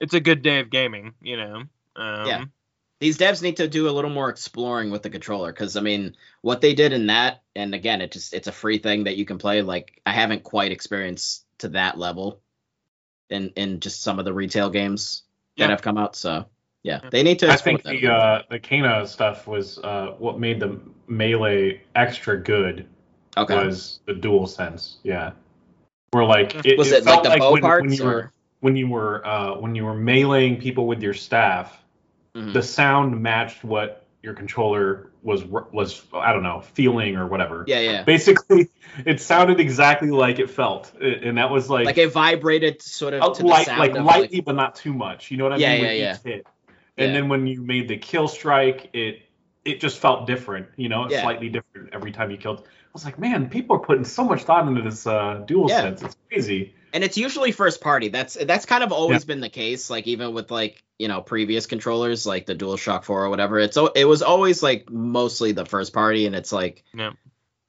it's 0.00 0.14
a 0.14 0.20
good 0.20 0.42
day 0.42 0.60
of 0.60 0.70
gaming, 0.70 1.14
you 1.20 1.36
know. 1.36 1.62
Um, 1.96 2.26
Yeah. 2.26 2.44
these 3.00 3.16
devs 3.18 3.42
need 3.42 3.56
to 3.56 3.68
do 3.68 3.88
a 3.88 3.90
little 3.90 4.10
more 4.10 4.28
exploring 4.28 4.90
with 4.90 5.02
the 5.02 5.10
controller 5.10 5.50
because 5.52 5.76
i 5.76 5.80
mean 5.80 6.14
what 6.42 6.60
they 6.60 6.74
did 6.74 6.92
in 6.92 7.06
that 7.06 7.42
and 7.56 7.74
again 7.74 8.00
it 8.02 8.12
just 8.12 8.34
it's 8.34 8.46
a 8.46 8.52
free 8.52 8.78
thing 8.78 9.04
that 9.04 9.16
you 9.16 9.24
can 9.24 9.38
play 9.38 9.62
like 9.62 10.00
i 10.06 10.12
haven't 10.12 10.42
quite 10.44 10.70
experienced 10.70 11.44
to 11.58 11.68
that 11.70 11.98
level 11.98 12.40
in 13.30 13.48
in 13.56 13.80
just 13.80 14.02
some 14.02 14.18
of 14.18 14.24
the 14.24 14.32
retail 14.32 14.70
games 14.70 15.22
that 15.56 15.70
have 15.70 15.82
come 15.82 15.98
out 15.98 16.14
so 16.14 16.46
yeah 16.82 17.00
Yeah. 17.02 17.10
they 17.10 17.22
need 17.22 17.38
to 17.40 17.50
I 17.50 17.56
think 17.56 17.82
the 17.82 17.92
little 17.92 18.10
uh, 18.10 18.42
the 18.50 18.58
Kena 18.58 19.06
stuff 19.06 19.46
was 19.46 19.78
uh, 19.78 20.14
what 20.18 20.38
made 20.38 20.60
the 20.60 20.80
melee 21.08 21.82
extra 21.94 22.36
good 22.38 22.86
okay 23.36 23.66
was 23.66 24.00
the 24.06 24.14
dual 24.14 24.46
sense. 24.46 24.98
Yeah, 25.02 25.32
where 26.12 26.24
like 26.24 26.54
it, 26.64 26.78
was 26.78 26.92
it 26.92 26.98
it, 26.98 27.04
like 27.04 27.14
felt 27.14 27.24
the 27.24 27.30
like 27.30 27.40
bow 27.40 27.52
when, 27.52 27.62
parts 27.62 27.82
when 27.82 27.92
you 27.92 28.04
or 28.04 28.06
were 28.14 28.32
when 28.60 28.76
you 28.76 28.88
were 28.88 29.26
uh, 29.26 29.54
when 29.56 29.74
you 29.74 29.84
were 29.84 29.94
meleeing 29.94 30.60
people 30.60 30.86
with 30.86 31.02
your 31.02 31.14
staff, 31.14 31.76
Mhm. 32.34 32.52
the 32.52 32.62
sound 32.62 33.20
matched 33.20 33.64
what 33.64 34.06
your 34.22 34.34
controller 34.34 35.10
was 35.22 35.44
was 35.44 36.02
I 36.12 36.32
don't 36.32 36.42
know 36.42 36.60
feeling 36.60 37.16
or 37.16 37.26
whatever. 37.26 37.64
yeah 37.66 37.80
yeah 37.80 38.02
Basically, 38.04 38.68
it 39.06 39.20
sounded 39.20 39.60
exactly 39.60 40.10
like 40.10 40.38
it 40.38 40.50
felt, 40.50 40.92
and 41.00 41.38
that 41.38 41.50
was 41.50 41.68
like, 41.70 41.86
like 41.86 41.98
it 41.98 42.12
vibrated 42.12 42.82
sort 42.82 43.14
of 43.14 43.36
to 43.36 43.42
the 43.42 43.48
light, 43.48 43.66
sound 43.66 43.80
like 43.80 43.94
of 43.96 44.04
lightly, 44.04 44.40
but 44.40 44.54
not 44.54 44.74
too 44.76 44.92
much. 44.94 45.30
You 45.30 45.38
know 45.38 45.44
what 45.44 45.54
I 45.54 45.56
Yeah, 45.56 45.72
mean? 45.72 45.82
yeah, 45.82 45.88
with 45.90 45.98
yeah. 45.98 46.14
each 46.14 46.22
hit. 46.22 46.46
And 47.00 47.12
Yeah. 47.12 47.20
then 47.20 47.28
when 47.28 47.46
you 47.46 47.62
made 47.62 47.88
the 47.88 47.96
kill 47.96 48.28
strike, 48.28 48.90
it 48.92 49.22
it 49.64 49.78
just 49.80 49.98
felt 49.98 50.26
different. 50.26 50.68
You 50.76 50.88
know, 50.88 51.08
Yeah. 51.10 51.20
slightly 51.22 51.48
different 51.50 51.90
every 51.92 52.12
time 52.12 52.30
you 52.30 52.36
killed. 52.38 52.60
I 52.66 52.88
was 52.94 53.04
like, 53.04 53.18
man, 53.18 53.48
people 53.50 53.76
are 53.76 53.80
putting 53.80 54.04
so 54.04 54.24
much 54.24 54.44
thought 54.44 54.66
into 54.66 54.80
this 54.82 55.06
uh, 55.06 55.42
dual 55.46 55.68
Yeah. 55.68 55.82
sense. 55.82 56.02
It's 56.02 56.16
crazy. 56.28 56.74
and 56.92 57.04
it's 57.04 57.16
usually 57.16 57.52
first 57.52 57.80
party. 57.80 58.08
That's 58.08 58.34
that's 58.34 58.66
kind 58.66 58.82
of 58.82 58.90
always 58.92 59.24
been 59.24 59.40
the 59.40 59.48
case. 59.50 59.90
Like 59.90 60.06
even 60.08 60.34
with 60.34 60.50
like 60.50 60.82
you 60.98 61.08
know 61.08 61.20
previous 61.22 61.66
controllers, 61.66 62.26
like 62.26 62.46
the 62.46 62.54
DualShock 62.56 63.04
Four 63.04 63.24
or 63.24 63.30
whatever. 63.30 63.58
It's 63.60 63.78
it 63.94 64.04
was 64.06 64.22
always 64.22 64.62
like 64.62 64.90
mostly 64.90 65.52
the 65.52 65.64
first 65.66 65.92
party, 65.92 66.26
and 66.26 66.34
it's 66.34 66.52
like 66.52 66.82
Yeah. 66.92 67.12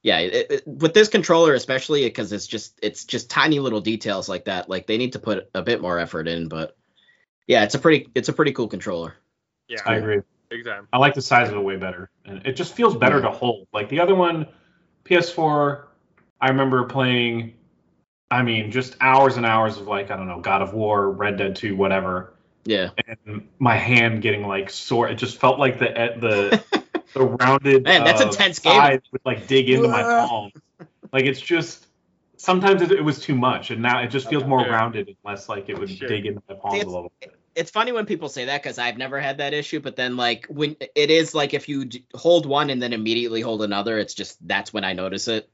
yeah. 0.02 0.18
It, 0.18 0.50
it, 0.50 0.66
with 0.66 0.92
this 0.94 1.08
controller, 1.08 1.54
especially 1.54 2.04
because 2.04 2.32
it's 2.32 2.46
just 2.48 2.78
it's 2.82 3.04
just 3.04 3.30
tiny 3.30 3.60
little 3.60 3.80
details 3.80 4.28
like 4.28 4.46
that. 4.46 4.68
Like 4.68 4.86
they 4.88 4.96
need 4.98 5.12
to 5.12 5.18
put 5.20 5.48
a 5.54 5.62
bit 5.62 5.80
more 5.80 5.98
effort 6.00 6.26
in, 6.26 6.48
but 6.48 6.76
yeah, 7.46 7.62
it's 7.64 7.74
a 7.76 7.78
pretty 7.78 8.08
it's 8.14 8.28
a 8.28 8.32
pretty 8.32 8.52
cool 8.52 8.68
controller. 8.68 9.14
Yeah. 9.72 9.80
I 9.86 9.96
agree. 9.96 10.20
Big 10.50 10.64
time. 10.66 10.86
I 10.92 10.98
like 10.98 11.14
the 11.14 11.22
size 11.22 11.48
of 11.48 11.56
it 11.56 11.60
way 11.60 11.76
better, 11.76 12.10
and 12.26 12.46
it 12.46 12.52
just 12.56 12.74
feels 12.74 12.94
better 12.94 13.16
Yeah. 13.16 13.22
to 13.22 13.30
hold. 13.30 13.66
Like 13.72 13.88
the 13.88 14.00
other 14.00 14.14
one, 14.14 14.46
PS4, 15.04 15.84
I 16.40 16.48
remember 16.48 16.84
playing. 16.84 17.54
I 18.30 18.42
mean, 18.42 18.70
just 18.70 18.96
hours 19.00 19.36
and 19.36 19.44
hours 19.46 19.78
of 19.78 19.86
like 19.86 20.10
I 20.10 20.16
don't 20.16 20.26
know, 20.28 20.40
God 20.40 20.62
of 20.62 20.74
War, 20.74 21.10
Red 21.10 21.36
Dead 21.38 21.56
2, 21.56 21.74
whatever. 21.76 22.34
Yeah, 22.64 22.90
and 23.26 23.48
my 23.58 23.76
hand 23.76 24.22
getting 24.22 24.46
like 24.46 24.70
sore. 24.70 25.08
It 25.08 25.16
just 25.16 25.38
felt 25.38 25.58
like 25.58 25.78
the 25.78 25.86
the 26.20 26.62
the 27.14 27.24
rounded 27.24 27.84
Man, 27.84 28.04
that's 28.04 28.20
uh, 28.22 28.28
intense 28.28 28.58
game. 28.58 28.74
side 28.74 29.02
would 29.12 29.22
like 29.24 29.46
dig 29.48 29.68
into 29.70 29.88
my 29.88 30.02
palm. 30.28 30.52
Like 31.12 31.24
it's 31.24 31.40
just 31.40 31.86
sometimes 32.36 32.82
it, 32.82 32.92
it 32.92 33.02
was 33.04 33.18
too 33.20 33.34
much, 33.34 33.70
and 33.70 33.80
now 33.82 34.00
it 34.02 34.08
just 34.08 34.28
feels 34.28 34.42
Okay. 34.42 34.50
more 34.50 34.60
Yeah. 34.60 34.72
rounded 34.74 35.08
and 35.08 35.16
less 35.24 35.48
like 35.48 35.68
it 35.68 35.78
would 35.78 35.90
Sure. 35.90 36.08
dig 36.08 36.26
into 36.26 36.42
my 36.48 36.54
palms 36.56 36.82
See, 36.82 36.86
a 36.86 36.90
little 36.90 37.12
bit. 37.20 37.34
It's 37.54 37.70
funny 37.70 37.92
when 37.92 38.06
people 38.06 38.28
say 38.28 38.46
that 38.46 38.62
because 38.62 38.78
I've 38.78 38.96
never 38.96 39.20
had 39.20 39.38
that 39.38 39.54
issue. 39.54 39.80
But 39.80 39.96
then 39.96 40.16
like 40.16 40.46
when 40.48 40.76
it 40.94 41.10
is 41.10 41.34
like 41.34 41.54
if 41.54 41.68
you 41.68 41.84
d- 41.84 42.06
hold 42.14 42.46
one 42.46 42.70
and 42.70 42.82
then 42.82 42.92
immediately 42.92 43.40
hold 43.40 43.62
another, 43.62 43.98
it's 43.98 44.14
just 44.14 44.46
that's 44.46 44.72
when 44.72 44.84
I 44.84 44.92
notice 44.92 45.28
it. 45.28 45.50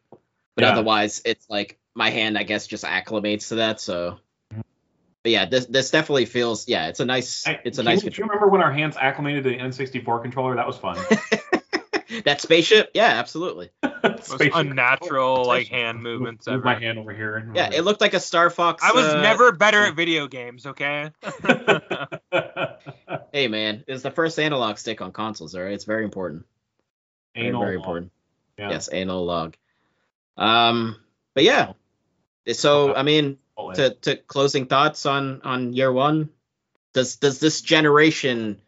But 0.54 0.64
Yeah. 0.64 0.70
otherwise, 0.70 1.22
it's 1.24 1.48
like 1.48 1.78
my 1.94 2.10
hand, 2.10 2.36
I 2.38 2.42
guess, 2.42 2.66
just 2.66 2.84
acclimates 2.84 3.48
to 3.48 3.56
that. 3.56 3.80
So, 3.80 4.18
but 4.50 5.32
yeah, 5.32 5.44
this 5.46 5.66
this 5.66 5.90
definitely 5.90 6.26
feels 6.26 6.68
yeah, 6.68 6.88
it's 6.88 7.00
a 7.00 7.04
nice 7.04 7.46
it's 7.64 7.78
a 7.78 7.82
nice 7.82 8.04
you, 8.04 8.10
do 8.10 8.16
you 8.22 8.24
remember 8.24 8.48
when 8.48 8.62
our 8.62 8.72
hands 8.72 8.96
acclimated 8.96 9.44
to 9.44 9.50
the 9.50 9.58
N64 9.58 10.22
controller? 10.22 10.56
That 10.56 10.66
was 10.66 10.76
fun. 10.78 10.98
that 12.24 12.40
spaceship, 12.40 12.90
yeah, 12.94 13.06
absolutely. 13.06 13.70
Most 13.82 14.24
Spaceship 14.26 14.54
unnatural 14.54 15.44
like 15.44 15.68
hand 15.68 16.02
movements 16.02 16.46
Move 16.46 16.56
ever. 16.56 16.64
my 16.64 16.78
hand 16.78 16.98
over 16.98 17.12
here. 17.12 17.36
and 17.36 17.54
Yeah, 17.54 17.66
over 17.66 17.74
it 17.76 17.82
looked 17.82 18.00
like 18.00 18.14
a 18.14 18.20
Star 18.20 18.50
Fox. 18.50 18.82
I 18.82 18.92
was 18.92 19.06
uh, 19.06 19.20
never 19.20 19.52
better 19.52 19.84
at 19.84 19.94
video 19.94 20.26
games, 20.26 20.66
okay? 20.66 21.10
Hey 23.32 23.46
man, 23.46 23.84
it's 23.86 24.02
the 24.02 24.10
first 24.10 24.38
analog 24.38 24.78
stick 24.78 25.00
on 25.00 25.12
consoles. 25.12 25.54
All 25.54 25.62
right, 25.62 25.72
it's 25.72 25.84
very 25.84 26.04
important. 26.04 26.46
Very, 27.34 27.48
Anal 27.48 27.60
very 27.60 27.76
log. 27.76 27.82
important. 27.84 28.12
Yeah. 28.58 28.70
Yes, 28.70 28.88
analog. 28.88 29.54
Um, 30.36 30.96
but 31.34 31.44
yeah. 31.44 31.72
So 32.52 32.94
I 32.94 33.02
mean, 33.02 33.38
Oh, 33.58 33.72
to 33.72 33.90
to 33.90 34.16
closing 34.16 34.66
thoughts 34.66 35.04
on 35.04 35.42
on 35.42 35.72
year 35.72 35.92
one 35.92 36.30
does 36.94 37.16
does 37.16 37.40
this 37.40 37.60
generation 37.60 38.60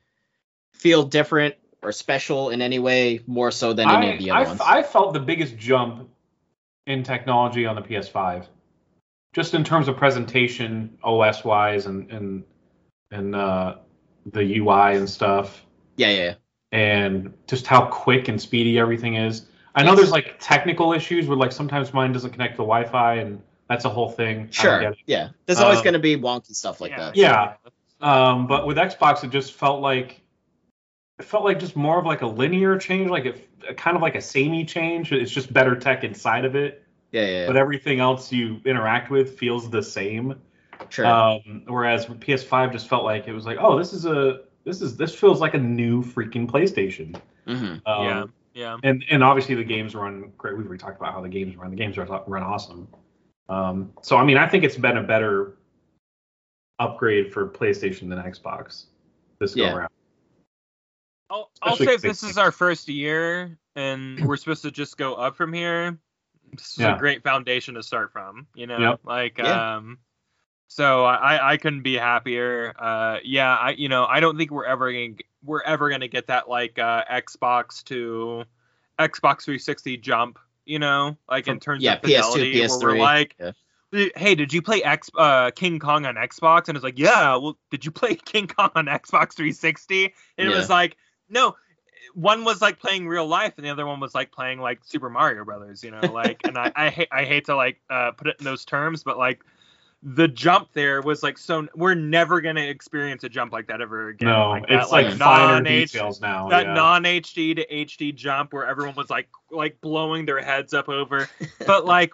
feel 0.72 1.05
different 1.05 1.55
or 1.83 1.93
special 1.93 2.51
in 2.51 2.62
any 2.62 2.79
way 2.79 3.21
more 3.27 3.51
so 3.51 3.73
than 3.73 3.88
any 3.88 4.09
I, 4.09 4.11
of 4.12 4.19
the 4.19 4.31
other 4.31 4.40
I, 4.40 4.49
ones 4.49 4.61
I 4.64 4.83
felt 4.83 5.12
the 5.14 5.21
biggest 5.21 5.57
jump 5.57 6.09
in 6.87 7.03
technology 7.03 7.66
on 7.66 7.77
the 7.77 7.83
PS5, 7.83 8.47
just 9.35 9.55
in 9.55 9.64
terms 9.64 9.88
of 9.88 9.97
presentation, 9.97 10.99
OS 11.03 11.45
wise, 11.45 11.87
and 11.87 12.11
and 12.11 12.45
and 13.11 13.35
uh, 13.35 13.77
the 14.27 14.59
UI 14.59 14.97
and 14.97 15.09
stuff, 15.09 15.64
yeah 15.97 16.11
yeah 16.11 16.35
and 16.73 17.33
just 17.49 17.66
how 17.66 17.87
quick 17.87 18.29
and 18.29 18.40
speedy 18.40 18.79
everything 18.79 19.16
is. 19.16 19.47
I 19.75 19.83
know 19.83 19.90
Yes. 19.90 19.99
there's 19.99 20.11
like 20.12 20.37
technical 20.40 20.93
issues 20.93 21.27
where 21.27 21.37
like 21.37 21.53
sometimes 21.53 21.93
mine 21.93 22.12
doesn't 22.12 22.31
connect 22.31 22.55
to 22.55 22.62
Wi-Fi, 22.62 23.14
and 23.14 23.43
that's 23.69 23.85
a 23.85 23.88
whole 23.88 24.09
thing. 24.11 24.51
Sure 24.51 24.95
yeah 25.07 25.29
there's 25.47 25.61
always 25.61 25.79
Um, 25.79 25.85
going 25.85 25.95
to 25.95 26.01
be 26.01 26.16
wonky 26.16 26.55
stuff 26.55 26.81
like 26.81 26.90
yeah. 26.93 26.99
that 26.99 27.16
Yeah. 27.16 27.55
Um, 28.01 28.47
but 28.47 28.66
with 28.66 28.79
Xbox, 28.79 29.25
it 29.25 29.31
just 29.31 29.53
felt 29.53 29.81
like 29.83 30.23
it 31.20 31.24
felt 31.24 31.44
like 31.44 31.61
just 31.61 31.76
more 31.76 31.98
of 31.98 32.06
like 32.06 32.22
a 32.22 32.26
linear 32.26 32.78
change, 32.78 33.11
like 33.11 33.26
it 33.26 33.76
kind 33.76 33.94
of 33.94 34.02
like 34.02 34.14
a 34.14 34.22
samey 34.22 34.64
change. 34.64 35.12
It's 35.12 35.30
just 35.30 35.52
better 35.52 35.76
tech 35.76 36.02
inside 36.02 36.46
of 36.46 36.56
it, 36.56 36.83
yeah 37.12 37.26
yeah, 37.26 37.46
but 37.46 37.56
everything 37.56 38.00
else 38.00 38.33
you 38.33 38.59
interact 38.64 39.11
with 39.11 39.38
feels 39.38 39.68
the 39.68 39.83
same. 39.83 40.40
sure 40.88 41.06
Um, 41.06 41.64
whereas 41.66 42.06
PS5 42.06 42.72
just 42.72 42.88
felt 42.88 43.04
like 43.04 43.28
it 43.28 43.35
was 43.35 43.44
like, 43.44 43.59
oh, 43.61 43.76
this 43.76 43.92
is 43.92 44.06
a 44.06 44.40
this 44.64 44.80
is 44.80 44.96
this 44.96 45.14
feels 45.14 45.40
like 45.42 45.52
a 45.52 45.59
new 45.59 46.02
freaking 46.02 46.50
PlayStation. 46.50 47.20
hmm 47.46 47.76
Um, 47.87 48.06
yeah. 48.06 48.24
Yeah. 48.52 48.78
and 48.83 49.04
and 49.11 49.22
obviously 49.22 49.54
the 49.54 49.62
games 49.62 49.94
run 49.94 50.33
great. 50.38 50.56
We've 50.56 50.66
already 50.66 50.80
talked 50.80 50.98
about 50.98 51.12
how 51.12 51.20
the 51.20 51.28
games 51.28 51.54
run. 51.54 51.70
The 51.70 51.76
games 51.76 51.98
run, 51.98 52.09
run 52.26 52.42
awesome. 52.42 52.88
Um, 53.50 53.92
so 54.00 54.16
I 54.16 54.24
mean, 54.24 54.38
I 54.38 54.48
think 54.48 54.64
it's 54.64 54.76
been 54.76 54.96
a 54.96 55.02
better 55.02 55.59
upgrade 56.78 57.30
for 57.30 57.46
PlayStation 57.46 58.09
than 58.09 58.18
Xbox 58.18 58.87
this 59.38 59.54
go 59.54 59.64
Yeah. 59.64 59.74
around. 59.74 59.90
I'll, 61.31 61.51
I'll 61.62 61.77
say 61.77 61.95
if 61.95 62.03
this 62.03 62.23
is 62.23 62.38
our 62.38 62.51
first 62.53 62.88
year 62.88 63.57
and 63.77 64.25
we're 64.27 64.37
supposed 64.37 64.62
to 64.62 64.71
just 64.71 64.97
go 64.99 65.14
up 65.14 65.37
from 65.37 65.53
here, 65.53 65.99
this 66.53 66.73
is 66.73 66.79
Yeah. 66.79 66.97
a 66.97 66.99
great 66.99 67.23
foundation 67.23 67.75
to 67.75 67.83
start 67.83 68.12
from. 68.12 68.47
You 68.55 68.66
know, 68.66 68.79
Yep. 68.79 69.01
like 69.05 69.38
Yeah. 69.38 69.77
um, 69.77 69.99
so 70.69 71.05
I 71.05 71.53
I 71.53 71.57
couldn't 71.57 71.83
be 71.83 71.95
happier. 71.95 72.73
Uh, 72.79 73.19
yeah, 73.25 73.57
I 73.57 73.71
you 73.71 73.88
know 73.88 74.05
I 74.07 74.21
don't 74.21 74.37
think 74.37 74.51
we're 74.51 74.64
ever 74.66 74.93
gonna 74.93 75.14
we're 75.45 75.62
ever 75.62 75.88
gonna 75.90 76.09
get 76.09 76.27
that 76.29 76.49
like 76.49 76.79
uh 76.79 77.05
Xbox 77.11 77.83
to 77.85 78.45
Xbox 78.99 79.43
360 79.45 79.97
jump. 79.99 80.38
You 80.66 80.79
know, 80.79 81.16
like 81.29 81.49
in 81.49 81.59
terms 81.59 81.83
yeah, 81.83 81.95
of 81.95 82.03
PS2, 82.03 82.03
fidelity, 82.03 82.61
where 82.61 82.69
we're 82.69 82.95
PS3, 82.95 82.99
like. 82.99 83.37
yeah. 83.38 83.53
Hey, 84.14 84.37
did 84.37 84.53
you 84.53 84.62
play 84.62 84.85
X 84.85 85.11
uh, 85.19 85.51
King 85.51 85.81
Kong 85.81 86.07
on 86.07 86.14
Xbox? 86.14 86.69
And 86.69 86.77
it's 86.77 86.85
like, 86.85 86.97
yeah. 86.97 87.35
Well, 87.35 87.59
did 87.73 87.85
you 87.85 87.90
play 87.90 88.14
King 88.25 88.47
Kong 88.47 88.71
on 88.77 88.87
Xbox 88.87 89.35
360? 89.35 90.14
And 90.38 90.49
it 90.49 90.55
was 90.55 90.71
like, 90.71 90.97
no. 91.31 91.57
One 92.14 92.45
was 92.45 92.61
like 92.61 92.81
playing 92.81 93.07
real 93.07 93.27
life, 93.27 93.55
and 93.57 93.64
the 93.64 93.71
other 93.71 93.87
one 93.87 94.01
was 94.01 94.14
like 94.14 94.33
playing 94.33 94.61
like 94.61 94.81
Super 94.83 95.09
Mario 95.09 95.45
Brothers. 95.45 95.85
You 95.85 95.93
know, 95.93 96.01
like, 96.12 96.40
and 96.45 96.59
I 96.59 96.73
I 96.75 96.90
hate 96.90 97.09
I 97.12 97.25
hate 97.25 97.45
to 97.47 97.57
like 97.57 97.81
uh, 97.88 98.12
put 98.12 98.27
it 98.27 98.37
in 98.38 98.45
those 98.45 98.64
terms, 98.64 99.03
but 99.05 99.16
like 99.16 99.45
the 100.03 100.27
jump 100.27 100.73
there 100.73 101.03
was 101.03 101.23
like 101.23 101.37
so 101.37 101.69
we're 101.75 101.95
never 101.95 102.40
gonna 102.40 102.62
experience 102.62 103.23
a 103.23 103.29
jump 103.29 103.53
like 103.53 103.66
that 103.66 103.81
ever 103.81 104.09
again. 104.09 104.31
No, 104.31 104.51
like 104.51 104.66
that, 104.69 104.83
it's 104.83 104.90
like, 104.90 105.07
like 105.07 105.19
finer 105.19 105.62
details 105.62 106.21
now. 106.21 106.49
that 106.49 106.66
yeah. 106.66 106.75
non 106.75 107.05
HD 107.05 107.55
to 107.57 107.66
HD 107.66 108.14
jump 108.14 108.53
where 108.53 108.66
everyone 108.66 108.95
was 108.95 109.11
like 109.11 109.29
like 109.51 109.81
blowing 109.81 110.25
their 110.25 110.40
heads 110.40 110.73
up 110.73 110.88
over. 110.88 111.29
But 111.66 111.85
like 111.85 112.12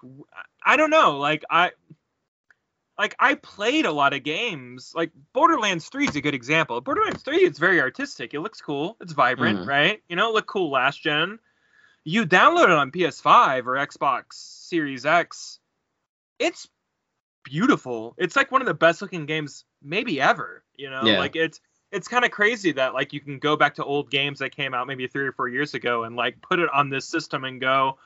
I 0.64 0.76
don't 0.76 0.90
know, 0.90 1.16
like 1.18 1.44
I 1.48 1.70
like 2.98 3.14
I 3.18 3.34
played 3.34 3.86
a 3.86 3.92
lot 3.92 4.14
of 4.14 4.22
games. 4.22 4.92
Like 4.94 5.10
Borderlands 5.32 5.88
3 5.88 6.08
is 6.08 6.16
a 6.16 6.20
good 6.20 6.34
example. 6.34 6.80
Borderlands 6.80 7.22
3 7.22 7.38
it's 7.38 7.58
very 7.58 7.80
artistic. 7.80 8.34
It 8.34 8.40
looks 8.40 8.60
cool. 8.60 8.96
It's 9.00 9.12
vibrant, 9.12 9.60
Mhm. 9.60 9.66
right? 9.66 10.02
You 10.08 10.16
know, 10.16 10.30
it 10.30 10.34
looked 10.34 10.48
cool 10.48 10.70
last 10.70 11.02
gen. 11.02 11.38
You 12.04 12.24
download 12.24 12.64
it 12.64 12.70
on 12.70 12.90
PS5 12.92 13.66
or 13.66 13.74
Xbox 13.74 14.34
Series 14.34 15.04
X. 15.04 15.58
It's 16.38 16.68
beautiful. 17.44 18.14
It's 18.18 18.36
like 18.36 18.50
one 18.50 18.60
of 18.60 18.66
the 18.66 18.74
best 18.74 19.02
looking 19.02 19.26
games 19.26 19.64
maybe 19.82 20.20
ever, 20.20 20.62
you 20.76 20.90
know? 20.90 21.02
Yeah. 21.04 21.18
Like 21.18 21.36
it's 21.36 21.60
it's 21.92 22.08
kind 22.08 22.24
of 22.24 22.30
crazy 22.32 22.72
that 22.72 22.94
like 22.94 23.12
you 23.12 23.20
can 23.20 23.38
go 23.38 23.56
back 23.56 23.76
to 23.76 23.84
old 23.84 24.10
games 24.10 24.40
that 24.40 24.54
came 24.54 24.74
out 24.74 24.86
maybe 24.86 25.06
3 25.06 25.26
or 25.26 25.32
4 25.32 25.48
years 25.48 25.74
ago 25.74 26.04
and 26.04 26.16
like 26.16 26.40
put 26.42 26.58
it 26.58 26.68
on 26.72 26.90
this 26.90 27.06
system 27.06 27.44
and 27.44 27.60
go, 27.60 27.98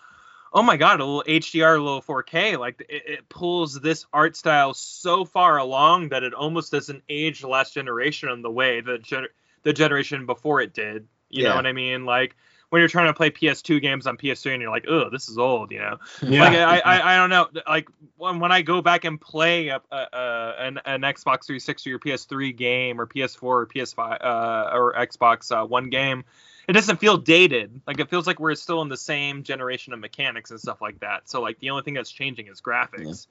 "Oh 0.52 0.62
my 0.62 0.76
god, 0.76 1.00
a 1.00 1.04
little 1.04 1.24
HDR, 1.26 1.78
a 1.78 1.82
little 1.82 2.02
4K." 2.02 2.58
Like 2.58 2.84
it, 2.88 3.02
it 3.06 3.28
pulls 3.28 3.80
this 3.80 4.06
art 4.12 4.36
style 4.36 4.74
so 4.74 5.24
far 5.24 5.58
along 5.58 6.10
that 6.10 6.22
it 6.22 6.34
almost 6.34 6.72
doesn't 6.72 7.02
age 7.08 7.40
the 7.40 7.48
last 7.48 7.74
generation 7.74 8.28
in 8.30 8.42
the 8.42 8.50
way 8.50 8.80
the 8.80 8.98
gener- 8.98 9.28
the 9.62 9.72
generation 9.72 10.26
before 10.26 10.60
it 10.60 10.74
did. 10.74 11.06
You 11.28 11.44
know 11.44 11.54
what 11.54 11.66
I 11.66 11.72
mean? 11.72 12.04
Like 12.04 12.34
when 12.70 12.80
you're 12.80 12.88
trying 12.88 13.08
to 13.08 13.14
play 13.14 13.30
PS2 13.30 13.82
games 13.82 14.06
on 14.06 14.16
PS3 14.16 14.52
and 14.52 14.62
you're 14.62 14.70
like, 14.70 14.86
"Oh, 14.88 15.10
this 15.10 15.28
is 15.28 15.38
old," 15.38 15.72
you 15.72 15.80
know? 15.80 15.98
Yeah. 16.22 16.44
Like 16.44 16.56
I, 16.56 16.78
I, 16.78 17.14
I 17.14 17.16
don't 17.16 17.30
know. 17.30 17.62
Like 17.68 17.88
when, 18.16 18.38
when 18.40 18.52
I 18.52 18.62
go 18.62 18.80
back 18.80 19.04
and 19.04 19.20
play 19.20 19.68
a, 19.68 19.80
a, 19.90 19.96
a 20.12 20.54
an, 20.58 20.80
an 20.84 21.00
Xbox 21.02 21.46
360 21.46 21.92
or 21.92 21.98
PS3 21.98 22.56
game 22.56 23.00
or 23.00 23.06
PS4 23.06 23.42
or 23.42 23.66
PS5 23.66 24.24
uh, 24.24 24.70
or 24.72 24.94
Xbox 24.94 25.50
uh, 25.50 25.66
One 25.66 25.90
game, 25.90 26.24
it 26.70 26.74
doesn't 26.74 27.00
feel 27.00 27.16
dated. 27.16 27.80
Like 27.85 27.98
it 27.98 28.09
feels 28.09 28.28
like 28.28 28.38
we're 28.38 28.54
still 28.54 28.80
in 28.80 28.88
the 28.88 28.96
same 28.96 29.42
generation 29.42 29.92
of 29.92 29.98
mechanics 29.98 30.52
and 30.52 30.61
stuff 30.61 30.80
like 30.80 31.00
that. 31.00 31.28
So 31.28 31.42
like 31.42 31.59
the 31.59 31.70
only 31.70 31.83
thing 31.83 31.94
that's 31.94 32.12
changing 32.12 32.46
is 32.46 32.61
graphics. 32.61 33.26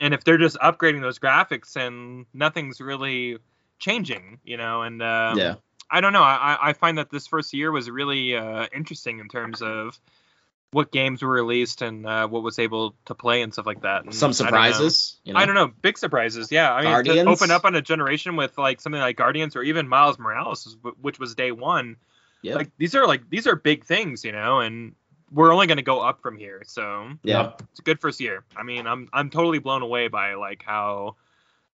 And 0.00 0.14
if 0.14 0.24
they're 0.24 0.38
just 0.38 0.56
upgrading 0.56 1.02
those 1.02 1.18
graphics 1.18 1.76
and 1.76 2.24
nothing's 2.32 2.80
really 2.80 3.36
changing, 3.78 4.38
you 4.44 4.56
know, 4.56 4.80
and 4.80 5.02
um, 5.02 5.36
yeah. 5.36 5.56
I 5.90 6.00
don't 6.00 6.14
know. 6.14 6.22
I, 6.22 6.70
I 6.70 6.72
find 6.72 6.96
that 6.96 7.10
this 7.10 7.26
first 7.26 7.52
year 7.52 7.70
was 7.70 7.90
really 7.90 8.34
uh, 8.34 8.66
interesting 8.72 9.18
in 9.18 9.28
terms 9.28 9.60
of 9.60 10.00
what 10.70 10.90
games 10.90 11.20
were 11.20 11.28
released 11.28 11.82
and 11.82 12.06
uh, 12.06 12.28
what 12.28 12.42
was 12.42 12.58
able 12.58 12.94
to 13.04 13.14
play 13.14 13.42
and 13.42 13.52
stuff 13.52 13.66
like 13.66 13.82
that. 13.82 14.04
And 14.04 14.14
Some 14.14 14.30
Mm, 14.30 14.40
I 14.40 14.44
don't 14.44 14.46
surprises. 14.46 15.20
You 15.24 15.34
know? 15.34 15.40
I 15.40 15.44
don't 15.44 15.54
know, 15.54 15.70
big 15.82 15.98
surprises. 15.98 16.50
Yeah, 16.50 16.72
I 16.72 16.82
mean, 16.82 16.90
to 16.90 17.04
Guardians? 17.04 17.28
open 17.28 17.50
up 17.50 17.66
on 17.66 17.74
a 17.74 17.82
generation 17.82 18.36
with 18.36 18.56
like 18.56 18.80
something 18.80 19.02
like 19.02 19.16
Guardians 19.16 19.54
or 19.54 19.62
even 19.62 19.86
Miles 19.86 20.18
Morales, 20.18 20.78
which 20.98 21.18
was 21.18 21.34
day 21.34 21.52
one. 21.52 21.96
Yeah. 22.42 22.54
Like 22.54 22.70
these 22.78 22.94
are 22.94 23.06
like 23.06 23.28
these 23.28 23.46
are 23.46 23.56
big 23.56 23.84
things, 23.84 24.24
you 24.24 24.32
know, 24.32 24.60
and 24.60 24.94
we're 25.30 25.52
only 25.52 25.66
going 25.66 25.76
to 25.76 25.82
go 25.82 26.00
up 26.00 26.22
from 26.22 26.36
here. 26.36 26.62
So 26.66 27.10
yeah. 27.22 27.52
it's 27.70 27.80
a 27.80 27.82
good 27.82 28.00
first 28.00 28.20
year. 28.20 28.44
I 28.56 28.62
mean, 28.62 28.86
I'm 28.86 29.08
I'm 29.12 29.30
totally 29.30 29.58
blown 29.58 29.82
away 29.82 30.08
by 30.08 30.34
like 30.34 30.62
how 30.64 31.16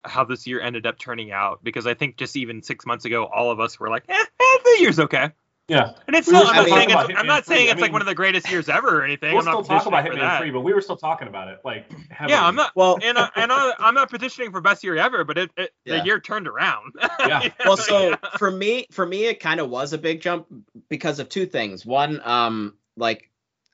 how 0.04 0.24
this 0.24 0.47
year 0.47 0.62
ended 0.62 0.86
up 0.86 0.97
turning 0.97 1.32
out 1.32 1.63
because 1.63 1.86
I 1.86 1.93
think 1.93 2.17
just 2.17 2.36
even 2.36 2.63
six 2.63 2.86
months 2.86 3.06
ago, 3.06 3.26
all 3.26 3.52
of 3.52 3.60
us 3.60 3.80
were 3.80 3.89
like, 3.89 4.04
eh, 4.10 4.13
eh 4.13 4.58
the 4.63 4.78
year's 4.80 5.00
okay. 5.00 5.32
Yeah. 5.67 5.93
And 6.08 6.15
it's 6.15 6.28
We 6.28 6.34
were 6.34 6.39
still, 6.39 6.50
I'm 6.50 6.56
not 6.56 6.67
saying 6.69 6.89
it's, 6.89 7.19
I'm 7.19 7.28
not 7.28 7.45
saying 7.45 7.60
3. 7.65 7.69
I 7.69 7.71
it's 7.71 7.82
like 7.82 7.89
mean- 7.89 7.93
one 7.93 8.02
of 8.02 8.08
the 8.08 8.15
greatest 8.15 8.50
years 8.52 8.67
ever 8.67 9.00
or 9.00 9.04
anything. 9.04 9.32
We'll 9.34 9.39
I'm 9.47 9.54
not 9.54 9.63
still 9.65 9.78
talk 9.78 9.86
about 9.88 10.04
petitioning 10.04 10.19
for 10.19 10.26
Hitman 10.26 10.30
that. 10.39 10.41
3, 10.41 10.52
but 10.52 10.62
we 10.62 10.74
were 10.74 10.82
still 10.82 10.97
talking 10.97 11.28
about 11.28 11.47
it. 11.47 11.60
Like, 11.63 11.89
heavily. 12.12 12.34
Yeah, 12.34 12.45
I'm 12.45 12.56
not. 12.56 12.71
Well, 12.76 12.97
and 13.02 13.17
I, 13.17 13.30
and 13.36 13.52
I, 13.52 13.74
I'm 13.80 13.93
not 13.93 14.10
petitioning 14.10 14.52
for 14.52 14.60
best 14.62 14.84
year 14.84 14.97
ever, 14.97 15.24
but 15.24 15.38
it, 15.38 15.52
it 15.56 15.71
Yeah. 15.86 16.00
the 16.00 16.06
year 16.06 16.19
turned 16.19 16.47
around. 16.47 16.93
Yeah. 17.28 17.50
well 17.65 17.78
so 17.78 18.15
for 18.39 18.50
me 18.50 18.88
for 18.91 19.06
me 19.06 19.26
it 19.26 19.39
kind 19.39 19.60
of 19.60 19.69
was 19.69 19.93
a 19.93 19.97
big 20.00 20.21
jump 20.21 20.47
because 20.89 21.19
of 21.19 21.30
two 21.30 21.45
things 21.45 21.86
one 21.86 22.19
um 22.24 22.74
like 22.97 23.30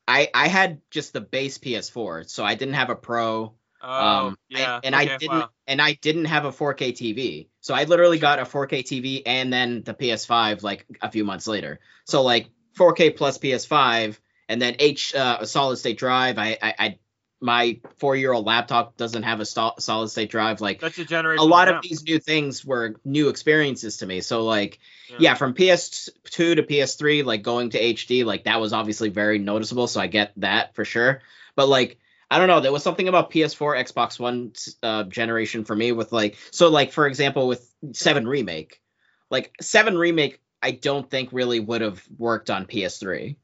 i 0.07 0.29
i 0.33 0.47
had 0.49 0.81
just 0.91 1.13
the 1.13 1.21
base 1.21 1.57
ps4 1.57 2.29
so 2.29 2.43
i 2.43 2.55
didn't 2.55 2.73
have 2.73 2.89
a 2.89 2.95
pro 2.95 3.53
Oh, 3.81 4.27
um 4.27 4.37
I- 4.53 4.59
yeah. 4.59 4.79
and 4.83 4.95
okay, 4.95 5.13
i 5.13 5.17
didn't 5.17 5.39
wow. 5.39 5.49
and 5.67 5.81
i 5.81 5.93
didn't 5.93 6.25
have 6.25 6.45
a 6.45 6.51
4k 6.51 6.93
tv 6.93 7.47
so 7.61 7.73
i 7.73 7.83
literally 7.83 8.19
got 8.19 8.39
a 8.39 8.43
4k 8.43 8.83
tv 8.83 9.21
and 9.25 9.51
then 9.51 9.83
the 9.83 9.93
ps5 9.93 10.63
like 10.63 10.85
a 11.01 11.11
few 11.11 11.23
months 11.23 11.47
later 11.47 11.79
so 12.05 12.23
like 12.23 12.49
4k 12.77 13.15
plus 13.15 13.37
ps5 13.37 14.17
and 14.49 14.61
then 14.61 14.75
h 14.79 15.13
uh, 15.15 15.37
a 15.41 15.47
solid 15.47 15.77
state 15.77 15.97
drive 15.97 16.37
i 16.37 16.57
i, 16.61 16.73
I 16.79 16.99
my 17.39 17.79
four 17.97 18.15
year 18.15 18.33
old 18.33 18.45
laptop 18.45 18.97
doesn't 18.97 19.23
have 19.23 19.39
a 19.39 19.45
sto- 19.45 19.75
solid 19.79 20.09
state 20.09 20.29
drive 20.29 20.59
like 20.59 20.79
That's 20.79 20.97
a 20.97 21.05
generation. 21.05 21.43
a 21.43 21.47
lot 21.47 21.67
of 21.67 21.81
these 21.83 22.03
new 22.03 22.19
things 22.19 22.65
were 22.65 22.95
new 23.05 23.29
experiences 23.29 23.97
to 23.97 24.05
me. 24.05 24.21
So 24.21 24.43
like 24.43 24.79
yeah, 25.19 25.35
from 25.35 25.53
PS2 25.53 26.55
to 26.55 26.63
PS3 26.63 27.23
like 27.23 27.43
going 27.43 27.69
to 27.71 27.79
HD 27.79 28.25
like 28.25 28.45
that 28.45 28.59
was 28.59 28.73
obviously 28.73 29.09
very 29.09 29.39
noticeable, 29.39 29.87
so 29.87 30.01
I 30.01 30.07
get 30.07 30.33
that 30.37 30.75
for 30.75 30.83
sure. 30.83 31.21
But 31.55 31.67
like 31.69 31.99
I 32.29 32.39
don't 32.39 32.47
know, 32.47 32.59
there 32.59 32.71
was 32.71 32.83
something 32.83 33.07
about 33.07 33.31
PS4 33.31 33.79
Xbox 33.85 34.19
One 34.19 34.51
uh, 34.83 35.03
generation 35.03 35.63
for 35.63 35.75
me 35.75 35.91
with 35.91 36.11
like 36.11 36.37
so 36.51 36.69
like 36.69 36.91
for 36.91 37.07
example 37.07 37.47
with 37.47 37.73
7 37.93 38.27
remake. 38.27 38.81
Like 39.29 39.53
7 39.61 39.97
remake 39.97 40.41
I 40.61 40.71
don't 40.71 41.09
think 41.09 41.29
really 41.31 41.59
would 41.59 41.81
have 41.81 42.03
worked 42.17 42.49
on 42.49 42.65
PS3. 42.65 43.37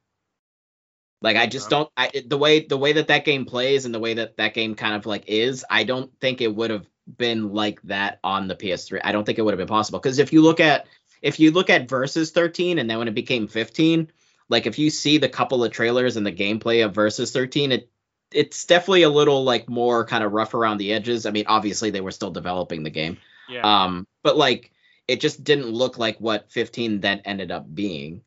Like 1.21 1.37
I 1.37 1.47
just 1.47 1.69
don't 1.69 1.89
I 1.95 2.11
the 2.25 2.37
way 2.37 2.65
the 2.65 2.77
way 2.77 2.93
that 2.93 3.07
that 3.07 3.23
game 3.23 3.45
plays 3.45 3.85
and 3.85 3.95
the 3.95 3.99
way 3.99 4.15
that 4.15 4.35
that 4.37 4.53
game 4.53 4.75
kind 4.75 4.95
of 4.95 5.05
like 5.05 5.23
is, 5.27 5.63
I 5.69 5.85
don't 5.85 6.11
think 6.19 6.41
it 6.41 6.53
would 6.53 6.69
have 6.69 6.85
been 7.17 7.53
like 7.53 7.81
that 7.83 8.19
on 8.23 8.49
the 8.49 8.55
PS3. 8.55 8.99
I 9.03 9.13
don't 9.13 9.23
think 9.23 9.39
it 9.39 9.43
would 9.43 9.53
have 9.53 9.59
been 9.59 9.67
possible 9.67 9.99
because 9.99 10.19
if 10.19 10.33
you 10.33 10.41
look 10.41 10.59
at 10.59 10.87
if 11.21 11.39
you 11.39 11.51
look 11.51 11.69
at 11.69 11.87
versus 11.87 12.31
13 12.31 12.77
and 12.77 12.89
then 12.89 12.97
when 12.97 13.07
it 13.07 13.15
became 13.15 13.47
15, 13.47 14.11
like 14.49 14.65
if 14.65 14.77
you 14.77 14.89
see 14.89 15.17
the 15.17 15.29
couple 15.29 15.63
of 15.63 15.71
trailers 15.71 16.17
and 16.17 16.25
the 16.25 16.31
gameplay 16.33 16.83
of 16.83 16.93
versus 16.93 17.31
13, 17.31 17.71
it 17.71 17.89
it's 18.33 18.65
definitely 18.65 19.03
a 19.03 19.09
little 19.09 19.43
like 19.43 19.69
more 19.69 20.05
kind 20.05 20.23
of 20.23 20.31
rough 20.31 20.53
around 20.53 20.77
the 20.77 20.93
edges. 20.93 21.25
I 21.25 21.31
mean, 21.31 21.45
obviously 21.47 21.89
they 21.89 22.01
were 22.01 22.11
still 22.11 22.31
developing 22.31 22.83
the 22.83 22.89
game. 22.89 23.17
Yeah. 23.47 23.61
Um, 23.61 24.07
but 24.23 24.37
like 24.37 24.71
it 25.07 25.19
just 25.19 25.43
didn't 25.43 25.67
look 25.67 25.97
like 25.97 26.17
what 26.19 26.51
15 26.51 27.01
then 27.01 27.21
ended 27.25 27.51
up 27.51 27.73
being. 27.73 28.21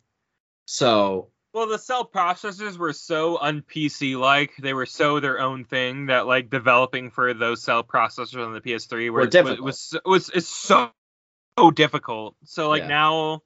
So 0.67 1.29
Well, 1.55 1.67
the 1.67 1.79
cell 1.79 2.05
processors 2.07 2.77
were 2.77 2.93
so 2.93 3.39
un 3.39 3.63
PC 3.63 4.19
like, 4.19 4.53
they 4.59 4.75
were 4.75 4.87
so 4.87 5.21
their 5.21 5.41
own 5.41 5.65
thing 5.65 6.07
that 6.07 6.27
like 6.27 6.51
developing 6.51 7.11
for 7.11 7.33
those 7.35 7.63
cell 7.63 7.83
processors 7.83 8.45
on 8.45 8.53
the 8.53 8.61
PS3 8.61 9.11
Were 9.11 9.21
were, 9.21 9.27
was 9.43 9.61
was 9.61 10.01
was 10.05 10.31
it's 10.31 10.49
so 10.49 10.91
so 11.59 11.71
difficult. 11.71 12.37
So 12.45 12.69
like 12.69 12.83
Yeah. 12.83 12.89
now, 12.89 13.43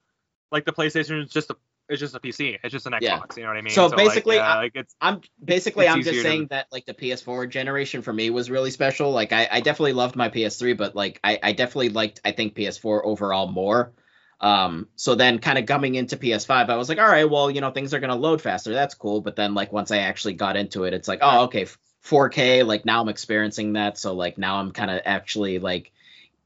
like 0.51 0.65
the 0.65 0.73
PlayStation 0.73 1.23
is 1.23 1.31
just 1.31 1.49
a 1.49 1.55
it's 1.91 1.99
just 1.99 2.15
a 2.15 2.19
PC. 2.19 2.57
It's 2.63 2.71
just 2.71 2.87
an 2.87 2.93
Xbox. 2.93 3.01
Yeah. 3.01 3.19
You 3.37 3.43
know 3.43 3.49
what 3.49 3.57
I 3.57 3.61
mean? 3.61 3.73
So 3.73 3.87
like, 3.87 3.97
basically, 3.97 4.35
yeah, 4.37 4.53
I- 4.53 4.57
like 4.57 4.71
it's 4.75 4.95
I'm 4.99 5.21
basically 5.43 5.85
It's 5.85 5.93
I'm 5.93 5.99
just 5.99 6.09
easier 6.09 6.23
to- 6.23 6.29
saying 6.29 6.47
that 6.49 6.67
like 6.71 6.85
the 6.85 6.93
PS4 6.93 7.49
generation 7.49 8.01
for 8.01 8.11
me 8.13 8.29
was 8.29 8.49
really 8.49 8.71
special. 8.71 9.11
Like 9.11 9.31
I, 9.33 9.47
I 9.51 9.59
definitely 9.61 9.93
loved 9.93 10.15
my 10.15 10.29
PS3, 10.29 10.75
but 10.77 10.95
like 10.95 11.19
I, 11.23 11.37
I 11.43 11.51
definitely 11.51 11.89
liked 11.89 12.21
I 12.25 12.31
think 12.31 12.55
PS4 12.55 13.01
overall 13.03 13.47
more. 13.47 13.93
Um, 14.39 14.87
so 14.95 15.13
then 15.13 15.37
kind 15.37 15.59
of 15.59 15.67
coming 15.67 15.93
into 15.93 16.17
PS5, 16.17 16.69
I 16.69 16.75
was 16.75 16.89
like, 16.89 16.97
all 16.97 17.05
right, 17.07 17.29
well, 17.29 17.51
you 17.51 17.61
know, 17.61 17.69
things 17.69 17.93
are 17.93 17.99
gonna 17.99 18.15
load 18.15 18.41
faster. 18.41 18.73
That's 18.73 18.95
cool. 18.95 19.21
But 19.21 19.35
then 19.35 19.53
like 19.53 19.71
once 19.71 19.91
I 19.91 19.97
actually 19.99 20.33
got 20.33 20.55
into 20.55 20.85
it, 20.85 20.93
it's 20.95 21.07
like, 21.07 21.19
oh, 21.21 21.43
okay, 21.43 21.67
4K. 22.03 22.65
Like 22.65 22.85
now 22.85 23.01
I'm 23.01 23.09
experiencing 23.09 23.73
that. 23.73 23.97
So 23.97 24.13
like 24.13 24.37
now 24.37 24.55
I'm 24.59 24.71
kind 24.71 24.89
of 24.89 25.01
actually 25.05 25.59
like 25.59 25.91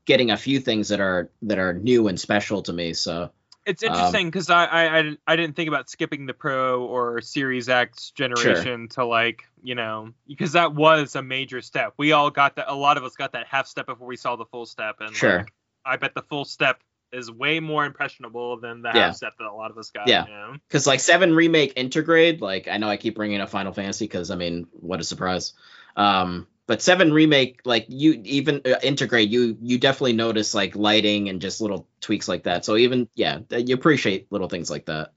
getting 0.05 0.29
a 0.31 0.37
few 0.37 0.59
things 0.59 0.89
that 0.89 0.99
are 0.99 1.29
that 1.43 1.57
are 1.57 1.73
new 1.73 2.07
and 2.09 2.19
special 2.19 2.61
to 2.63 2.73
me. 2.73 2.93
So 2.93 3.31
it's 3.65 3.83
Um, 3.83 3.89
interesting 3.91 4.27
because 4.27 4.49
I, 4.49 4.65
I 4.65 4.97
I 4.97 5.01
didn't- 5.01 5.19
I 5.27 5.35
didn't 5.35 5.55
think 5.55 5.67
about 5.67 5.89
skipping 5.89 6.25
the 6.25 6.33
Pro 6.33 6.83
or 6.85 7.21
Series 7.21 7.67
X 7.69 8.11
generation 8.11 8.87
to 8.89 9.05
like 9.05 9.43
you 9.63 9.75
know 9.75 10.11
because 10.27 10.53
that 10.53 10.73
was 10.73 11.15
a 11.15 11.21
major 11.21 11.61
step. 11.61 11.93
We 11.97 12.11
all 12.11 12.29
got 12.31 12.55
that. 12.57 12.71
A 12.71 12.75
lot 12.75 12.97
of 12.97 13.03
us 13.03 13.15
got 13.15 13.31
that 13.33 13.47
half 13.47 13.67
step 13.67 13.87
before 13.87 14.07
we 14.07 14.17
saw 14.17 14.35
the 14.35 14.45
full 14.45 14.65
step, 14.65 14.97
and 14.99 15.15
Sure. 15.15 15.37
like, 15.39 15.53
I 15.85 15.97
bet 15.97 16.13
the 16.13 16.21
full 16.23 16.45
step 16.45 16.79
is 17.11 17.31
way 17.31 17.59
more 17.59 17.85
impressionable 17.85 18.57
than 18.59 18.81
the 18.81 18.91
Yeah. 18.93 19.05
half 19.07 19.15
set 19.15 19.33
that 19.37 19.45
a 19.47 19.53
lot 19.53 19.71
of 19.71 19.77
us 19.77 19.89
got. 19.91 20.07
Yeah. 20.07 20.25
you 20.25 20.31
know? 20.31 20.55
because 20.67 20.85
like 20.85 20.99
seven 20.99 21.33
remake 21.33 21.75
intergrade 21.75 22.41
like 22.41 22.67
i 22.67 22.77
know 22.77 22.89
i 22.89 22.97
keep 22.97 23.15
bringing 23.15 23.39
up 23.39 23.49
final 23.49 23.71
fantasy 23.71 24.05
because 24.05 24.31
i 24.31 24.35
mean 24.35 24.67
what 24.71 24.99
a 24.99 25.03
surprise 25.03 25.53
um 25.95 26.45
but 26.67 26.81
seven 26.81 27.13
remake 27.13 27.61
like 27.65 27.85
you 27.89 28.21
even 28.23 28.57
uh, 28.65 28.79
Intergrade 28.83 29.29
you 29.29 29.57
you 29.61 29.77
definitely 29.77 30.13
notice 30.13 30.53
like 30.53 30.75
lighting 30.75 31.29
and 31.29 31.41
just 31.41 31.61
little 31.61 31.87
tweaks 32.01 32.27
like 32.27 32.43
that 32.43 32.65
so 32.65 32.75
even 32.77 33.07
yeah 33.15 33.39
you 33.49 33.75
appreciate 33.75 34.31
little 34.31 34.49
things 34.49 34.69
like 34.69 34.85
that 34.85 35.13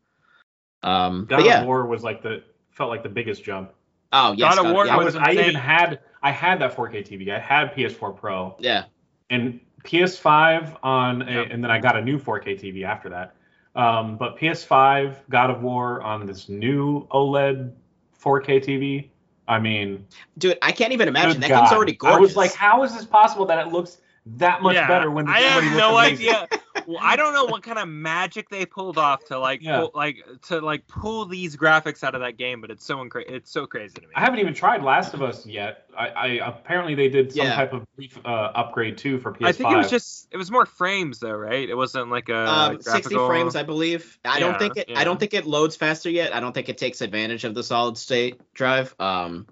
um 0.82 1.26
God 1.28 1.44
yeah 1.44 1.60
of 1.60 1.66
War 1.66 1.86
was 1.86 2.02
like 2.02 2.22
the 2.22 2.42
felt 2.70 2.90
like 2.90 3.02
the 3.02 3.08
biggest 3.08 3.42
jump. 3.42 3.72
oh 4.12 4.32
yes 4.32 4.54
God 4.54 4.66
of 4.66 4.72
War 4.72 4.86
yeah, 4.86 4.96
was 4.96 5.16
I 5.16 5.32
even 5.32 5.54
had 5.54 6.00
I 6.22 6.32
had 6.32 6.60
that 6.60 6.74
4K 6.74 7.06
TV. 7.06 7.32
I 7.32 7.38
had 7.38 7.72
PS4 7.74 8.16
Pro 8.16 8.56
yeah 8.58 8.84
and 9.30 9.60
PS5 9.84 10.76
on, 10.82 11.22
a, 11.22 11.32
Yep. 11.32 11.46
and 11.50 11.64
then 11.64 11.70
I 11.70 11.78
got 11.78 11.96
a 11.96 12.02
new 12.02 12.18
4K 12.18 12.60
TV 12.60 12.84
after 12.84 13.08
that. 13.10 13.34
Um, 13.74 14.16
but 14.16 14.36
PS5, 14.38 15.14
God 15.28 15.50
of 15.50 15.62
War 15.62 16.02
on 16.02 16.26
this 16.26 16.48
new 16.48 17.06
OLED 17.08 17.72
4K 18.20 18.64
TV. 18.64 19.08
I 19.48 19.58
mean, 19.58 20.06
dude 20.36 20.58
i 20.62 20.72
can't 20.72 20.92
even 20.92 21.08
imagine 21.08 21.40
that 21.40 21.48
God. 21.48 21.60
game's 21.62 21.72
already 21.72 21.92
gorgeous 21.94 22.16
I 22.18 22.20
was 22.20 22.36
like, 22.36 22.54
how 22.54 22.82
is 22.84 22.94
this 22.94 23.04
possible 23.06 23.46
that 23.46 23.66
it 23.66 23.72
looks 23.72 23.98
that 24.26 24.62
much 24.62 24.74
Yeah, 24.74 24.86
better 24.86 25.10
when 25.10 25.26
the 25.26 25.32
I 25.32 25.40
game 25.40 25.62
have 25.62 25.76
no 25.78 25.98
amazing? 25.98 26.28
idea. 26.28 26.48
Well, 26.86 26.98
I 27.00 27.16
don't 27.16 27.32
know 27.34 27.44
what 27.46 27.62
kind 27.62 27.78
of 27.78 27.88
magic 27.88 28.48
they 28.48 28.64
pulled 28.66 28.98
off 28.98 29.24
to 29.26 29.38
like 29.38 29.62
Yeah. 29.62 29.80
pull, 29.80 29.90
like 29.94 30.16
to 30.48 30.60
like 30.60 30.86
pull 30.86 31.24
these 31.26 31.56
graphics 31.56 32.04
out 32.04 32.14
of 32.14 32.20
that 32.20 32.36
game, 32.36 32.60
but 32.60 32.70
it's 32.70 32.84
so 32.84 32.98
incra- 32.98 33.28
it's 33.28 33.50
so 33.50 33.66
crazy 33.66 33.94
to 33.94 34.02
me. 34.02 34.08
I 34.14 34.20
haven't 34.20 34.38
even 34.40 34.54
tried 34.54 34.82
Last 34.82 35.14
of 35.14 35.22
Us 35.22 35.44
yet. 35.46 35.84
I, 35.96 36.08
I 36.08 36.26
apparently 36.48 36.94
they 36.94 37.08
did 37.08 37.32
some 37.32 37.46
Yeah. 37.46 37.54
type 37.54 37.72
of 37.72 37.84
brief 37.96 38.18
uh, 38.24 38.28
upgrade 38.28 38.98
too 38.98 39.18
for 39.18 39.32
PS5. 39.32 39.46
I 39.46 39.52
think 39.52 39.72
it 39.72 39.76
was 39.76 39.90
just 39.90 40.28
it 40.30 40.36
was 40.36 40.50
more 40.50 40.66
frames 40.66 41.18
though, 41.18 41.32
right? 41.32 41.68
It 41.68 41.74
wasn't 41.76 42.10
like 42.10 42.28
a 42.28 42.36
um, 42.48 42.80
60 42.82 43.14
frames 43.14 43.56
i 43.56 43.62
believe 43.62 44.18
i 44.24 44.38
don't 44.40 44.58
think 44.58 44.76
it 44.76 44.88
yeah. 44.88 44.98
i 44.98 45.04
don't 45.04 45.18
think 45.18 45.34
it 45.34 45.46
loads 45.46 45.76
faster 45.76 46.10
yet 46.10 46.34
i 46.34 46.40
don't 46.40 46.52
think 46.52 46.68
it 46.68 46.78
takes 46.78 47.00
advantage 47.00 47.44
of 47.44 47.54
the 47.54 47.62
solid 47.62 47.96
state 47.96 48.40
drive 48.54 48.94
um 49.00 49.46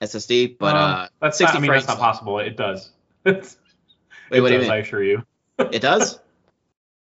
ssd 0.00 0.56
but 0.58 0.74
Um, 0.76 0.82
uh 0.82 1.06
that's 1.20 1.38
60 1.38 1.52
not, 1.52 1.56
I 1.56 1.60
mean, 1.60 1.68
frames 1.70 1.86
that's 1.86 1.98
not 1.98 2.04
possible. 2.04 2.38
It 2.38 2.56
does. 2.56 2.90
It's, 3.24 3.56
wait 4.30 4.38
it 4.38 4.40
what 4.42 4.48
do 4.48 4.54
you 4.54 4.58
does, 4.60 4.68
mean 4.68 4.72
I 4.72 4.78
assure 4.78 5.02
you. 5.02 5.24
it 5.58 5.80
does 5.80 6.18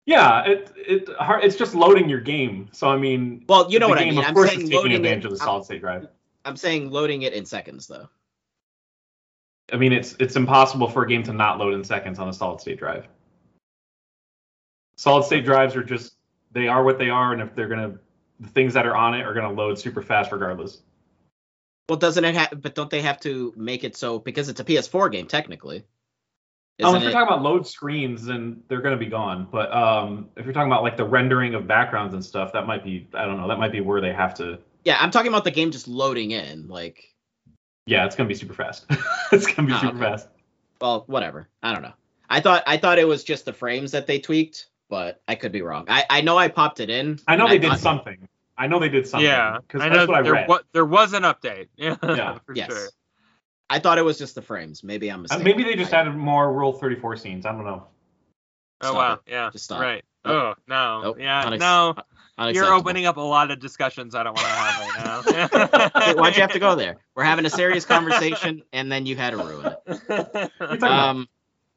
Yeah, 0.06 0.44
it 0.44 0.72
it 0.76 1.08
it's 1.18 1.56
just 1.56 1.74
loading 1.74 2.08
your 2.08 2.20
game. 2.20 2.68
So 2.72 2.88
I 2.88 2.96
mean, 2.96 3.44
well 3.48 3.70
you 3.70 3.78
know 3.78 3.88
what 3.88 3.98
i 3.98 4.04
mean 4.04 4.18
Of 4.18 4.24
i'm 4.26 4.34
course, 4.34 4.50
saying 4.50 4.60
it's 4.60 4.68
taking 4.70 4.82
loading 4.82 4.96
advantage 4.96 5.24
it 5.24 5.32
of 5.32 5.32
the 5.32 5.38
solid 5.38 5.64
state 5.64 5.80
drive. 5.80 6.08
I'm 6.44 6.56
saying 6.56 6.90
loading 6.90 7.22
it 7.22 7.32
in 7.32 7.46
seconds 7.46 7.86
though. 7.86 8.08
I 9.72 9.76
mean, 9.76 9.92
it's 9.92 10.14
it's 10.20 10.36
impossible 10.36 10.88
for 10.88 11.04
a 11.04 11.08
game 11.08 11.22
to 11.24 11.32
not 11.32 11.58
load 11.58 11.74
in 11.74 11.82
seconds 11.84 12.18
on 12.18 12.28
a 12.28 12.32
solid 12.32 12.60
state 12.60 12.78
drive. 12.78 13.06
Solid 14.96 15.24
state 15.24 15.44
drives 15.44 15.74
are 15.74 15.82
just 15.82 16.16
they 16.52 16.68
are 16.68 16.84
what 16.84 16.98
they 16.98 17.08
are, 17.08 17.32
and 17.32 17.40
if 17.40 17.54
they're 17.54 17.68
gonna 17.68 17.98
the 18.40 18.48
things 18.48 18.74
that 18.74 18.86
are 18.86 18.94
on 18.96 19.14
it 19.14 19.22
are 19.22 19.32
gonna 19.32 19.52
load 19.52 19.78
super 19.78 20.02
fast 20.02 20.32
regardless. 20.32 20.82
Well, 21.88 21.98
doesn't 21.98 22.24
it 22.24 22.34
have? 22.34 22.62
But 22.62 22.74
don't 22.74 22.90
they 22.90 23.02
have 23.02 23.20
to 23.20 23.52
make 23.56 23.84
it 23.84 23.96
so 23.96 24.18
because 24.18 24.48
it's 24.48 24.60
a 24.60 24.64
PS4 24.64 25.10
game 25.12 25.26
technically? 25.26 25.84
Um, 26.82 26.86
Isn't 26.88 26.96
if 26.96 27.02
you're 27.02 27.10
it? 27.10 27.12
talking 27.12 27.28
about 27.28 27.42
load 27.42 27.66
screens, 27.66 28.24
then 28.24 28.60
they're 28.68 28.80
going 28.80 28.98
to 28.98 29.04
be 29.04 29.08
gone. 29.10 29.46
But 29.50 29.72
um, 29.72 30.28
if 30.36 30.44
you're 30.44 30.52
talking 30.54 30.70
about 30.70 30.82
like 30.82 30.96
the 30.96 31.04
rendering 31.06 31.54
of 31.54 31.68
backgrounds 31.68 32.14
and 32.14 32.24
stuff, 32.24 32.52
that 32.52 32.66
might 32.66 32.82
be 32.82 33.06
I 33.14 33.24
don't 33.26 33.36
know. 33.40 33.46
That 33.46 33.58
might 33.58 33.70
be 33.72 33.80
where 33.80 34.00
they 34.00 34.12
have 34.12 34.34
to. 34.34 34.58
yeah, 34.84 34.96
I'm 35.00 35.10
talking 35.12 35.28
about 35.28 35.44
the 35.44 35.52
game 35.52 35.70
just 35.70 35.86
loading 35.86 36.32
in. 36.32 36.66
Like, 36.66 37.14
Yeah, 37.86 38.04
it's 38.06 38.16
going 38.16 38.28
to 38.28 38.34
be 38.34 38.38
super 38.38 38.54
fast. 38.54 38.86
it's 39.32 39.46
going 39.46 39.56
to 39.56 39.62
be 39.66 39.72
Oh, 39.72 39.78
super 39.78 39.96
okay. 39.96 39.98
fast. 40.00 40.28
well, 40.80 41.04
whatever. 41.06 41.48
I 41.62 41.72
don't 41.72 41.82
know. 41.82 41.92
I 42.28 42.40
thought 42.40 42.64
I 42.66 42.76
thought 42.76 42.98
it 42.98 43.06
was 43.06 43.22
just 43.22 43.44
the 43.44 43.52
frames 43.52 43.92
that 43.92 44.08
they 44.08 44.18
tweaked, 44.18 44.66
but 44.90 45.20
I 45.28 45.36
could 45.36 45.52
be 45.52 45.62
wrong. 45.62 45.84
I 45.88 46.04
I 46.10 46.20
know 46.22 46.36
I 46.38 46.48
popped 46.48 46.80
it 46.80 46.90
in. 46.90 47.20
I 47.28 47.36
know 47.36 47.44
and 47.44 47.52
they 47.52 47.58
did 47.58 47.70
thought- 47.70 47.78
something. 47.80 48.28
I 48.58 48.66
know 48.68 48.78
they 48.80 48.88
did 48.88 49.06
something. 49.06 49.26
yeah, 49.28 49.58
because 49.60 49.80
that's 49.80 49.94
know 49.94 50.06
what 50.06 50.14
I 50.18 50.22
there, 50.22 50.32
read. 50.32 50.48
wa- 50.48 50.60
there 50.72 50.84
was 50.84 51.12
an 51.12 51.22
update. 51.24 51.66
Yeah, 51.76 51.96
Yeah. 52.02 52.38
for 52.46 52.54
Yes. 52.54 52.68
sure. 52.72 52.88
I 53.70 53.78
thought 53.78 53.98
it 53.98 54.02
was 54.04 54.18
just 54.18 54.34
the 54.34 54.42
frames. 54.42 54.84
Maybe 54.84 55.08
I'm 55.10 55.20
Uh, 55.20 55.22
mistaken. 55.22 55.44
maybe 55.44 55.64
they 55.64 55.74
just 55.74 55.92
I- 55.92 56.00
added 56.00 56.14
more 56.16 56.52
Rule 56.52 56.72
34 56.72 57.16
scenes. 57.16 57.46
I 57.46 57.52
don't 57.52 57.64
know. 57.64 57.86
Oh 58.80 58.86
Stop 58.88 58.94
wow, 58.96 59.12
it. 59.14 59.20
yeah, 59.26 59.50
Just 59.50 59.64
stop. 59.64 59.80
right. 59.80 60.04
Nope. 60.24 60.34
Oh 60.58 60.60
no, 60.68 61.02
Nope. 61.02 61.16
yeah, 61.20 61.44
Unex- 61.44 61.58
no. 61.60 61.94
You're 62.50 62.72
opening 62.74 63.06
up 63.06 63.16
a 63.16 63.20
lot 63.20 63.50
of 63.52 63.60
discussions 63.60 64.14
I 64.16 64.24
don't 64.24 64.34
want 64.36 64.46
to 64.46 64.52
have 64.52 64.80
right 64.80 65.92
now. 65.92 66.00
Hey, 66.02 66.14
Why'd 66.14 66.34
you 66.34 66.42
have 66.42 66.50
to 66.52 66.58
go 66.58 66.74
there? 66.74 66.96
We're 67.14 67.22
having 67.24 67.46
a 67.46 67.50
serious 67.50 67.84
conversation, 67.84 68.62
and 68.72 68.90
then 68.90 69.06
you 69.06 69.14
had 69.16 69.30
to 69.30 69.36
ruin 69.36 69.66
it. 69.66 69.78
talking 70.58 70.76
about? 70.76 70.82
Um, 70.82 71.28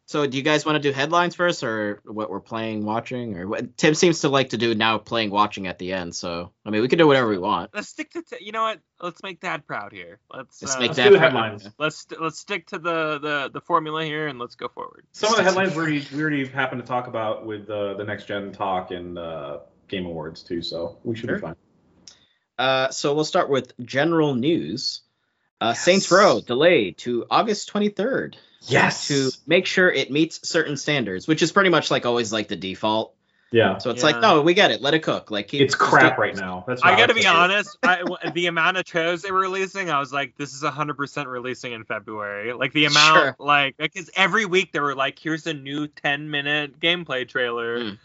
so 0.07 0.25
do 0.25 0.37
you 0.37 0.41
guys 0.43 0.65
want 0.65 0.81
to 0.81 0.89
do 0.89 0.93
headlines 0.93 1.35
first, 1.35 1.63
or 1.63 2.01
what 2.05 2.29
we're 2.29 2.39
playing, 2.39 2.85
watching, 2.85 3.37
or 3.37 3.45
what? 3.47 3.77
Tim 3.77 3.93
seems 3.93 4.21
to 4.21 4.29
like 4.29 4.49
to 4.49 4.57
do 4.57 4.73
now 4.73 4.97
playing, 4.97 5.29
watching 5.31 5.67
at 5.67 5.77
the 5.79 5.91
end. 5.93 6.15
So 6.15 6.51
I 6.65 6.69
mean, 6.69 6.81
we 6.81 6.87
can 6.87 6.97
do 6.97 7.05
whatever 7.05 7.27
we 7.29 7.37
want. 7.37 7.71
let's 7.75 7.89
stick 7.89 8.11
to 8.13 8.21
t- 8.23 8.37
you 8.43 8.51
know 8.53 8.63
what? 8.63 8.79
Let's 9.01 9.21
make 9.21 9.39
Dad 9.41 9.67
proud 9.67 9.91
here. 9.91 10.19
Let's 10.33 10.61
Let's 10.61 10.75
uh, 10.75 10.79
make 10.79 10.87
Let's 10.89 10.97
that 10.97 11.03
do 11.03 11.09
the 11.11 11.17
fr- 11.17 11.23
headlines. 11.23 11.69
let's 11.77 11.97
st- 11.97 12.21
let's 12.21 12.39
stick 12.39 12.67
to 12.67 12.79
the, 12.79 13.19
the 13.19 13.49
the 13.53 13.61
formula 13.61 14.03
here 14.05 14.27
and 14.27 14.39
let's 14.39 14.55
go 14.55 14.69
forward. 14.69 15.05
Some 15.11 15.29
of 15.31 15.37
the 15.37 15.43
headlines 15.43 15.71
we 15.75 15.77
already, 15.81 16.07
we 16.13 16.21
already 16.21 16.47
happened 16.47 16.81
to 16.81 16.87
talk 16.87 17.07
about 17.07 17.45
with 17.45 17.69
uh, 17.69 17.93
the 17.95 18.03
next 18.03 18.25
gen 18.27 18.51
talk 18.53 18.91
and 18.91 19.19
uh, 19.19 19.59
Game 19.89 20.05
Awards 20.05 20.41
too, 20.41 20.61
so 20.61 20.97
we 21.03 21.15
should 21.15 21.27
Sure. 21.29 21.35
be 21.35 21.41
fine. 21.41 21.55
Uh, 22.57 22.89
so 22.89 23.13
we'll 23.13 23.23
start 23.25 23.49
with 23.49 23.73
general 23.85 24.33
news. 24.33 25.01
Uh, 25.59 25.67
Yes. 25.69 25.83
Saints 25.83 26.11
Row 26.11 26.39
delayed 26.41 26.97
to 26.99 27.25
August 27.31 27.71
23rd 27.73 28.35
Yes. 28.61 29.07
to 29.07 29.31
make 29.47 29.65
sure 29.65 29.89
it 29.91 30.11
meets 30.11 30.47
certain 30.47 30.77
standards, 30.77 31.27
which 31.27 31.41
is 31.41 31.51
pretty 31.51 31.69
much 31.69 31.89
like 31.89 32.05
always 32.05 32.31
like 32.31 32.47
the 32.47 32.55
default. 32.55 33.13
Yeah. 33.49 33.77
So 33.77 33.91
it's 33.91 34.01
Yeah. 34.01 34.07
like, 34.07 34.19
no, 34.21 34.41
we 34.41 34.53
get 34.53 34.71
it. 34.71 34.81
Let 34.81 34.93
it 34.93 34.99
cook. 35.03 35.31
Like 35.31 35.47
keep, 35.47 35.61
It's 35.61 35.73
crap 35.73 36.17
do- 36.17 36.21
right 36.21 36.35
now. 36.35 36.65
That's 36.67 36.81
I 36.83 36.97
gotta 36.97 37.13
feel. 37.13 37.23
be 37.23 37.27
honest. 37.27 37.77
I, 37.81 37.99
w- 37.99 38.17
the 38.33 38.47
amount 38.47 38.75
of 38.77 38.83
trailers 38.85 39.21
they 39.21 39.31
were 39.31 39.39
releasing, 39.39 39.89
I 39.89 39.99
was 39.99 40.11
like, 40.11 40.35
this 40.35 40.53
is 40.53 40.63
100% 40.63 41.25
releasing 41.27 41.71
in 41.71 41.85
February. 41.85 42.51
Like 42.53 42.73
the 42.73 42.85
amount, 42.85 43.15
Sure. 43.17 43.35
like, 43.39 43.77
because 43.77 44.09
every 44.17 44.45
week 44.45 44.73
they 44.73 44.81
were 44.81 44.95
like, 44.95 45.17
here's 45.17 45.47
a 45.47 45.53
new 45.53 45.87
10 45.87 46.29
minute 46.29 46.79
gameplay 46.79 47.27
trailer. 47.27 47.79
Mm. 47.79 47.97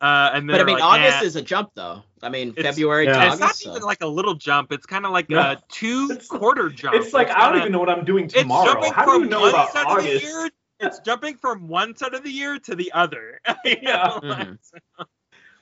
Uh, 0.00 0.30
and 0.34 0.46
But 0.46 0.60
I 0.60 0.64
mean, 0.64 0.74
like, 0.76 0.84
August 0.84 1.18
nah. 1.20 1.26
is 1.26 1.34
a 1.36 1.42
jump 1.42 1.70
though. 1.74 2.02
I 2.22 2.28
mean, 2.28 2.50
It's- 2.56 2.64
February 2.64 3.06
yeah. 3.06 3.12
to 3.14 3.18
And 3.18 3.26
August. 3.32 3.42
it's 3.42 3.66
not 3.66 3.72
so- 3.72 3.76
even 3.76 3.82
like 3.82 4.00
a 4.02 4.06
little 4.06 4.34
jump. 4.34 4.70
It's 4.72 4.86
kind 4.86 5.04
of 5.04 5.10
like 5.12 5.28
No. 5.28 5.38
a 5.40 5.56
two 5.68 6.16
quarter 6.28 6.68
jump. 6.68 6.94
It's 6.94 7.12
like 7.12 7.28
I 7.30 7.32
don't 7.40 7.42
kinda- 7.52 7.58
even 7.60 7.72
know 7.72 7.80
what 7.80 7.88
I'm 7.90 8.04
doing 8.04 8.24
It's 8.26 8.34
tomorrow. 8.34 8.72
jumping 8.74 8.92
How 8.92 9.04
do 9.06 9.24
you 9.24 9.26
know 9.26 9.40
one 9.40 9.50
about 9.50 9.72
side 9.72 9.86
of 9.86 10.02
the 10.04 10.08
August? 10.10 10.24
year. 10.24 10.50
It's 10.80 10.98
jumping 11.04 11.36
from 11.38 11.66
one 11.66 11.96
side 11.96 12.14
of 12.14 12.22
the 12.22 12.30
year 12.30 12.58
to 12.60 12.76
the 12.76 12.92
other. 12.92 13.40
Yeah. 13.64 13.74
know? 13.82 14.20
Mhm. 14.22 14.58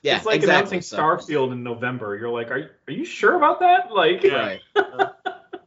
yeah, 0.03 0.17
it's 0.19 0.27
like 0.27 0.37
exactly. 0.37 0.55
announcing 0.55 0.83
so- 0.83 0.99
Starfield 0.99 1.53
in 1.53 1.63
November. 1.63 2.15
You're 2.17 2.29
like, 2.29 2.51
are 2.51 2.59
you, 2.59 2.69
are 2.89 2.93
you 2.93 3.05
sure 3.07 3.37
about 3.37 3.61
that? 3.61 3.91
Like, 3.91 4.23
Yeah. 4.23 4.59
Right. 4.75 5.11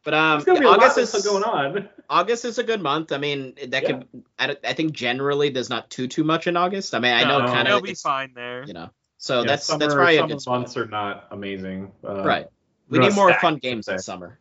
But 0.03 0.13
um, 0.13 0.41
there's 0.41 0.57
gonna 0.59 0.67
a 0.69 0.71
August 0.71 0.97
lot 0.97 1.15
is 1.19 1.25
going 1.25 1.43
on. 1.43 1.89
August 2.09 2.45
is 2.45 2.57
a 2.57 2.63
good 2.63 2.81
month. 2.81 3.11
I 3.11 3.17
mean, 3.17 3.55
that 3.67 3.83
Yeah. 3.83 3.87
could. 3.89 4.07
I, 4.37 4.55
I 4.63 4.73
think 4.73 4.93
generally 4.93 5.49
there's 5.49 5.69
not 5.69 5.89
too 5.89 6.07
too 6.07 6.23
much 6.23 6.47
in 6.47 6.55
August. 6.57 6.95
I 6.95 6.99
mean, 6.99 7.13
I 7.13 7.23
know 7.23 7.39
No, 7.39 7.47
kind 7.47 7.67
They'll 7.67 7.77
of. 7.77 7.83
be 7.83 7.93
fine 7.95 8.33
there. 8.33 8.63
You 8.65 8.73
know, 8.73 8.89
so 9.17 9.41
Yeah, 9.41 9.47
that's 9.47 9.65
summer, 9.65 9.79
that's 9.79 9.93
probably 9.93 10.15
a 10.15 10.19
summer 10.19 10.27
good 10.29 10.41
spot. 10.41 10.59
months 10.59 10.77
are 10.77 10.85
not 10.87 11.27
amazing. 11.31 11.91
Uh, 12.07 12.23
Right. 12.23 12.47
We 12.89 12.99
need 12.99 13.13
more 13.13 13.33
fun 13.35 13.57
games 13.57 13.87
in 13.87 13.99
summer. 13.99 14.39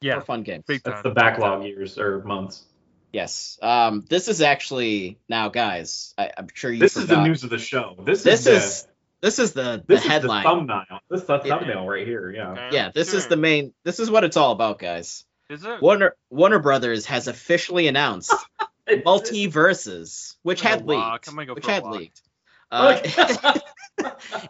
Yeah. 0.00 0.14
More 0.14 0.22
fun 0.22 0.42
games. 0.44 0.64
Big 0.68 0.82
That's 0.84 1.02
time. 1.02 1.02
the 1.02 1.10
backlog 1.10 1.64
years 1.64 1.98
or 1.98 2.22
months. 2.22 2.64
Yes. 3.12 3.58
Um. 3.62 4.04
This 4.08 4.28
is 4.28 4.42
actually 4.42 5.18
now, 5.28 5.48
guys. 5.48 6.14
I, 6.18 6.30
I'm 6.36 6.46
sure 6.54 6.70
you. 6.70 6.78
This 6.78 6.96
is 6.96 7.06
the 7.06 7.20
news 7.22 7.42
of 7.42 7.50
the 7.50 7.58
show. 7.58 7.96
This, 8.04 8.22
This 8.22 8.46
is, 8.46 8.64
is 8.64 8.86
this 9.20 9.38
is 9.38 9.52
the 9.52 9.62
the, 9.62 9.76
the 9.78 9.84
this 9.94 10.04
headline. 10.06 10.38
is 10.40 10.44
the 10.44 10.48
thumbnail. 10.50 10.84
This 11.10 11.20
is 11.22 11.26
the 11.26 11.40
Yeah. 11.44 11.58
thumbnail 11.58 11.86
right 11.86 12.06
here. 12.06 12.30
Yeah. 12.30 12.50
Okay, 12.52 12.68
yeah. 12.72 12.90
This 12.94 13.12
is 13.14 13.26
the 13.26 13.36
main. 13.36 13.72
This 13.84 13.98
is 14.00 14.10
what 14.10 14.24
it's 14.24 14.36
all 14.36 14.52
about, 14.52 14.78
guys. 14.78 15.24
Is 15.50 15.64
it? 15.64 15.80
Warner 15.82 16.14
Warner 16.30 16.58
Brothers 16.58 17.06
has 17.06 17.26
officially 17.28 17.88
announced 17.88 18.34
MultiVersus, 18.88 20.36
which 20.42 20.60
had 20.60 20.86
gonna 20.86 20.98
walk. 20.98 21.26
leaked. 21.32 21.46
Go 21.48 21.54
which 21.54 21.66
had 21.66 21.82
walk. 21.84 21.94
leaked. 21.94 22.22
Uh, 22.70 23.00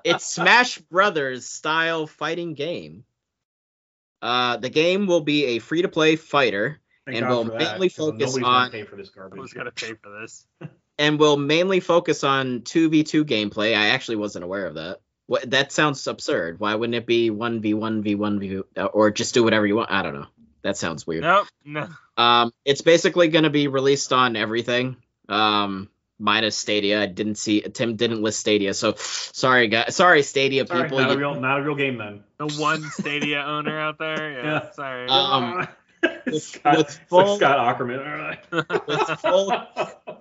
it's 0.05 0.27
Smash 0.27 0.79
Brothers 0.79 1.47
style 1.49 2.09
fighting 2.09 2.55
game. 2.55 3.05
Uh, 4.21 4.57
the 4.57 4.71
game 4.71 5.07
will 5.07 5.21
be 5.21 5.45
a 5.45 5.59
free 5.61 5.83
to 5.83 5.89
play 5.89 6.17
fighter 6.17 6.81
Thank 7.07 7.19
and 7.19 7.27
God 7.29 7.31
will 7.33 7.45
for 7.45 7.51
that, 7.53 7.59
mainly 7.75 7.89
'cause 7.91 7.97
focus 7.97 8.37
on- 8.43 8.73
pay 8.73 8.83
for 8.83 8.97
this 8.97 9.11
garbage. 9.11 9.39
Who's 9.39 9.53
gonna 9.53 9.71
pay 9.71 9.95
for 9.95 10.21
this? 10.21 10.45
And 10.99 11.19
will 11.19 11.37
mainly 11.37 11.81
focus 11.81 12.25
on 12.25 12.61
2v2 12.63 13.25
gameplay. 13.25 13.77
I 13.77 13.89
actually 13.91 14.17
wasn't 14.17 14.45
aware 14.45 14.67
of 14.67 14.75
that. 14.75 14.99
What 15.27 15.51
that 15.51 15.71
sounds 15.73 16.07
absurd. 16.07 16.59
Why 16.59 16.75
wouldn't 16.75 16.95
it 16.97 17.07
be 17.07 17.31
1v1 17.31 18.03
v1 18.03 18.41
v 18.41 18.63
or 18.93 19.11
just 19.11 19.35
do 19.35 19.45
whatever 19.45 19.67
you 19.67 19.77
want? 19.77 19.91
I 19.91 20.03
don't 20.03 20.15
know. 20.15 20.27
That 20.63 20.77
sounds 20.77 21.07
weird. 21.07 21.23
Nope. 21.23 21.47
No. 21.65 21.89
Um, 22.17 22.53
it's 22.65 22.81
basically 22.81 23.29
going 23.29 23.45
to 23.45 23.51
be 23.51 23.69
released 23.69 24.13
on 24.13 24.35
everything. 24.37 24.97
Um, 25.29 25.89
minus 26.19 26.57
Stadia. 26.57 27.03
I 27.03 27.07
didn't 27.07 27.37
see 27.37 27.61
Tim 27.61 27.95
didn't 27.97 28.23
list 28.23 28.41
Stadia, 28.41 28.75
so 28.75 28.95
sorry 28.97 29.69
guys. 29.69 29.95
Sorry 29.95 30.23
Stadia 30.23 30.67
Sorry, 30.67 30.85
people. 30.85 30.99
not 30.99 31.13
a 31.13 31.19
real, 31.19 31.41
not 31.41 31.61
a 31.61 31.63
real 31.63 31.77
game 31.77 31.99
then. 31.99 32.25
The 32.39 32.49
one 32.61 32.83
Stadia 32.91 33.41
owner 33.43 33.79
out 33.79 33.99
there. 33.99 34.33
Yeah. 34.33 34.45
Yeah. 34.45 34.71
Sorry. 34.73 35.07
Um, 35.09 35.69
with- 36.27 36.43
Scott, 36.43 36.77
with 36.79 36.87
it's 36.87 36.97
full- 37.09 37.27
like 37.27 37.37
Scott 37.39 37.79
Aukerman. 37.79 38.39
with 38.87 39.21
full 39.21 39.53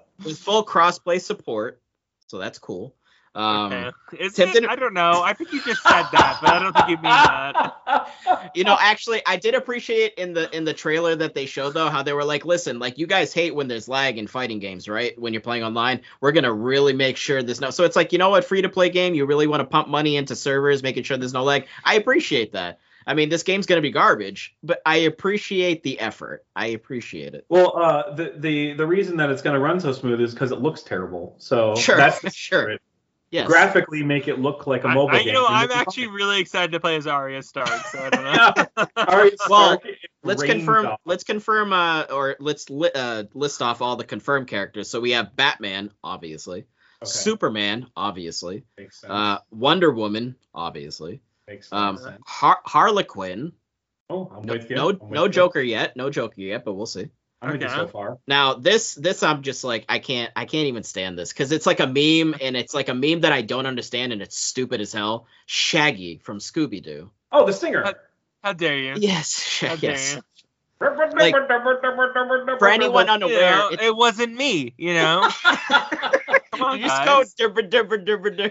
with 0.24 0.38
full 0.38 0.66
crossplay 0.66 1.22
support, 1.22 1.82
so 2.28 2.38
that's 2.38 2.60
cool. 2.60 2.96
Um, 3.38 3.72
Okay. 3.72 3.92
It? 4.20 4.66
I 4.68 4.76
don't 4.76 4.96
know. 4.96 5.22
I 5.24 5.34
think 5.34 5.54
you 5.54 5.62
just 5.64 5.84
said 5.84 6.06
that, 6.12 6.40
but 6.42 6.50
I 6.50 6.60
don't 6.60 6.74
think 6.76 6.90
you 6.90 6.96
mean 6.96 7.04
that. 7.04 8.52
you 8.56 8.64
know, 8.64 8.76
actually, 8.80 9.22
I 9.28 9.36
did 9.36 9.54
appreciate 9.54 10.16
in 10.16 10.34
the 10.34 10.56
in 10.56 10.66
the 10.66 10.74
trailer 10.74 11.16
that 11.16 11.36
they 11.36 11.46
showed 11.46 11.76
though 11.76 11.90
how 11.90 12.02
they 12.02 12.14
were 12.14 12.24
like, 12.24 12.46
listen, 12.46 12.80
like 12.80 12.98
you 12.98 13.06
guys 13.06 13.34
hate 13.34 13.54
when 13.54 13.68
there's 13.68 13.88
lag 13.88 14.18
in 14.18 14.26
fighting 14.26 14.58
games, 14.58 14.90
right? 14.90 15.20
When 15.20 15.34
you're 15.34 15.42
playing 15.42 15.64
online, 15.64 16.02
we're 16.20 16.32
gonna 16.32 16.54
really 16.54 16.94
make 16.94 17.16
sure 17.16 17.44
there's 17.44 17.62
no. 17.62 17.70
So 17.70 17.84
it's 17.84 17.96
like, 17.96 18.12
you 18.12 18.18
know 18.18 18.32
what, 18.32 18.44
free 18.44 18.64
to 18.64 18.70
play 18.70 18.90
game, 18.90 19.14
you 19.14 19.26
really 19.26 19.46
want 19.46 19.60
to 19.60 19.66
pump 19.66 19.88
money 19.88 20.16
into 20.16 20.36
servers, 20.36 20.82
making 20.82 21.04
sure 21.04 21.18
there's 21.18 21.34
no 21.34 21.44
lag. 21.44 21.68
I 21.84 21.96
appreciate 21.96 22.54
that. 22.54 22.80
I 23.08 23.14
mean, 23.14 23.30
this 23.30 23.44
game's 23.44 23.66
gonna 23.66 23.82
be 23.82 23.92
garbage, 23.92 24.56
but 24.62 24.82
I 24.86 24.98
appreciate 24.98 25.82
the 25.82 26.00
effort. 26.00 26.46
I 26.56 26.68
appreciate 26.68 27.34
it. 27.34 27.46
Well, 27.50 27.78
uh, 27.78 28.14
the 28.14 28.34
the 28.38 28.74
the 28.74 28.86
reason 28.86 29.18
that 29.18 29.30
it's 29.32 29.42
going 29.42 29.54
to 29.56 29.60
run 29.60 29.80
so 29.80 29.94
smooth 29.94 30.20
is 30.22 30.34
because 30.34 30.52
it 30.52 30.60
looks 30.60 30.84
terrible. 30.84 31.36
So 31.40 31.76
Sure, 31.88 31.96
that's 31.98 32.20
the 32.22 32.30
sure. 32.30 32.78
Yes. 33.30 33.48
Graphically, 33.48 34.04
make 34.04 34.30
it 34.30 34.40
look 34.40 34.68
like 34.68 34.86
a 34.86 34.88
mobile 34.88 35.10
I, 35.16 35.18
game. 35.20 35.28
you 35.28 35.34
know, 35.34 35.46
I'm 35.50 35.66
it's 35.66 35.74
fine. 35.74 35.82
actually 35.82 36.08
really 36.08 36.40
excited 36.40 36.72
to 36.72 36.80
play 36.80 36.96
as 36.96 37.08
Arya 37.08 37.44
Stark. 37.44 37.68
So 37.68 38.00
I 38.00 38.10
don't 38.10 38.24
know. 38.78 38.86
All 38.96 39.18
right, 39.18 39.34
Well, 39.50 39.68
Stark, 39.80 39.86
it 39.86 39.98
Let's 40.24 40.44
confirm. 40.44 40.86
off. 40.86 41.00
Let's 41.06 41.26
confirm. 41.26 41.74
Uh, 41.74 42.04
or 42.04 42.38
let's 42.40 42.70
li- 42.70 42.92
uh, 42.96 43.26
list 43.34 43.62
off 43.62 43.82
all 43.82 43.98
the 43.98 44.06
confirmed 44.06 44.48
characters. 44.48 44.90
So 44.90 45.02
we 45.02 45.12
have 45.12 45.36
Batman, 45.36 45.92
obviously. 46.04 46.60
Okay, 47.04 47.10
Superman, 47.10 47.88
obviously. 47.98 48.64
makes 48.78 49.02
sense. 49.02 49.12
Uh, 49.12 49.40
Wonder 49.52 49.92
Woman, 49.92 50.36
obviously. 50.56 51.20
Makes 51.48 51.72
Um, 51.72 51.98
sense. 51.98 52.22
Har- 52.26 52.62
Harley 52.66 53.04
Quinn. 53.06 53.54
oh, 54.10 54.32
I'm 54.36 54.44
No, 54.44 54.54
with 54.54 54.70
you. 54.70 54.76
no, 54.76 54.88
with 54.88 55.02
no 55.04 55.24
you. 55.26 55.30
Joker 55.30 55.62
yet. 55.62 55.96
No 55.96 56.10
Joker 56.10 56.42
yet, 56.42 56.66
but 56.66 56.74
we'll 56.74 56.86
see. 56.86 57.10
I'm 57.42 57.52
with 57.52 57.64
Okay. 57.64 57.74
so 57.74 57.88
far. 57.88 58.18
Now 58.28 58.56
this, 58.56 58.96
this 58.96 59.22
I'm 59.24 59.44
just 59.44 59.64
like 59.64 59.86
I 59.88 60.00
can't, 60.00 60.32
I 60.36 60.46
can't 60.46 60.68
even 60.68 60.84
stand 60.84 61.18
this 61.18 61.32
because 61.32 61.52
it's 61.52 61.66
like 61.66 61.80
a 61.80 61.86
meme 61.88 62.36
and 62.42 62.58
it's 62.58 62.74
like 62.74 62.90
a 62.90 62.94
meme 62.96 63.22
that 63.22 63.32
I 63.32 63.44
don't 63.44 63.66
understand 63.68 64.12
and 64.12 64.22
it's 64.22 64.38
stupid 64.38 64.82
as 64.82 64.92
hell. 64.92 65.28
Shaggy 65.46 66.18
from 66.24 66.40
Scooby 66.40 66.82
Doo. 66.82 67.12
Oh, 67.32 67.46
the 67.46 67.54
singer. 67.54 67.84
Uh, 67.86 67.94
How 68.44 68.54
dare 68.54 68.78
you? 68.78 68.96
Yes, 68.98 69.60
How 69.62 69.76
dare 69.76 69.92
yes. 69.92 70.16
you? 70.16 70.22
like, 70.80 71.34
For 72.60 72.68
anyone 72.70 73.08
You 73.08 73.14
unaware, 73.14 73.52
know, 73.58 73.70
it 73.72 73.96
wasn't 73.96 74.36
me. 74.36 74.74
You 74.78 74.94
know. 74.96 75.30
Come 76.58 76.68
on, 76.68 76.80
you 76.80 76.86
just 76.88 77.02
go 77.06 77.24
dibber, 77.38 77.62
dibber, 77.64 77.98
dibber, 77.98 78.30
dibber. 78.32 78.50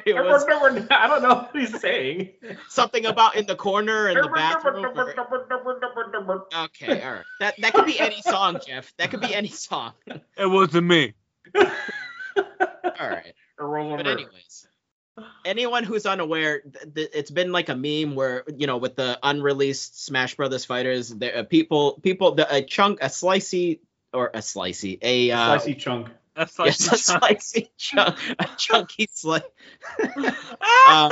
I 0.91 1.07
don't 1.09 1.23
know 1.23 1.35
what 1.35 1.51
he's 1.55 1.79
saying. 1.81 2.31
something 2.69 3.07
about 3.07 3.37
in 3.37 3.47
the 3.47 3.57
corner 3.57 4.09
in 4.09 4.15
the 4.23 4.29
bathroom. 4.35 4.85
or- 5.01 5.15
Okay, 6.55 7.03
all 7.03 7.13
right. 7.15 7.25
That 7.41 7.55
that 7.61 7.73
could 7.75 7.87
be 7.87 7.99
any 8.01 8.23
song, 8.23 8.59
Jeff. 8.67 8.93
That 8.99 9.11
could 9.11 9.21
be 9.21 9.35
any 9.35 9.49
song. 9.49 9.93
It 10.37 10.47
wasn't 10.51 10.87
me. 10.87 11.15
All 11.57 11.65
right. 12.99 13.35
But 13.97 14.07
anyways, 14.19 14.69
anyone 15.47 15.83
who's 15.85 16.05
unaware, 16.05 16.61
th- 16.61 16.95
th- 16.95 17.11
it's 17.15 17.31
been 17.31 17.51
like 17.53 17.71
a 17.71 17.75
meme 17.77 18.15
where 18.15 18.45
you 18.55 18.67
know 18.67 18.77
with 18.77 18.97
the 18.97 19.19
unreleased 19.23 20.05
Smash 20.05 20.35
Brothers 20.35 20.65
fighters, 20.67 21.09
there 21.09 21.39
uh, 21.39 21.43
people 21.43 21.99
people 22.03 22.35
the 22.35 22.47
a 22.55 22.63
chunk 22.63 23.01
a 23.01 23.07
slicey 23.07 23.81
or 24.13 24.29
a 24.29 24.39
slicey 24.41 24.99
a 25.01 25.31
uh, 25.31 25.59
Slicey 25.59 25.79
chunk. 25.79 26.09
That's 26.37 26.59
like 26.59 26.67
yes, 26.81 26.93
a 27.11 27.19
slicey 27.19 27.69
chunk 27.79 28.19
a 28.39 28.47
chunky 28.59 29.09
slice. 29.11 29.43
uh, 30.61 31.11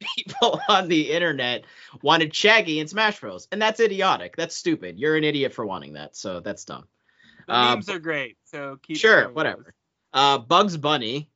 people 0.00 0.60
on 0.68 0.88
the 0.88 1.12
internet 1.12 1.64
wanted 2.02 2.34
Shaggy 2.34 2.80
in 2.80 2.88
Smash 2.88 3.20
Bros, 3.20 3.48
and 3.52 3.60
that's 3.62 3.80
idiotic. 3.80 4.36
That's 4.36 4.56
stupid. 4.56 4.98
You're 4.98 5.16
an 5.16 5.24
idiot 5.24 5.52
for 5.52 5.64
wanting 5.64 5.94
that, 5.94 6.16
so 6.16 6.40
that's 6.40 6.64
dumb. 6.64 6.86
the 7.46 7.54
uh, 7.54 7.74
memes 7.74 7.88
are 7.88 7.98
great. 7.98 8.36
So 8.46 8.78
keep 8.82 8.96
Sure, 8.96 9.28
whatever. 9.30 9.74
Uh, 10.12 10.38
Bugs 10.38 10.76
Bunny. 10.76 11.30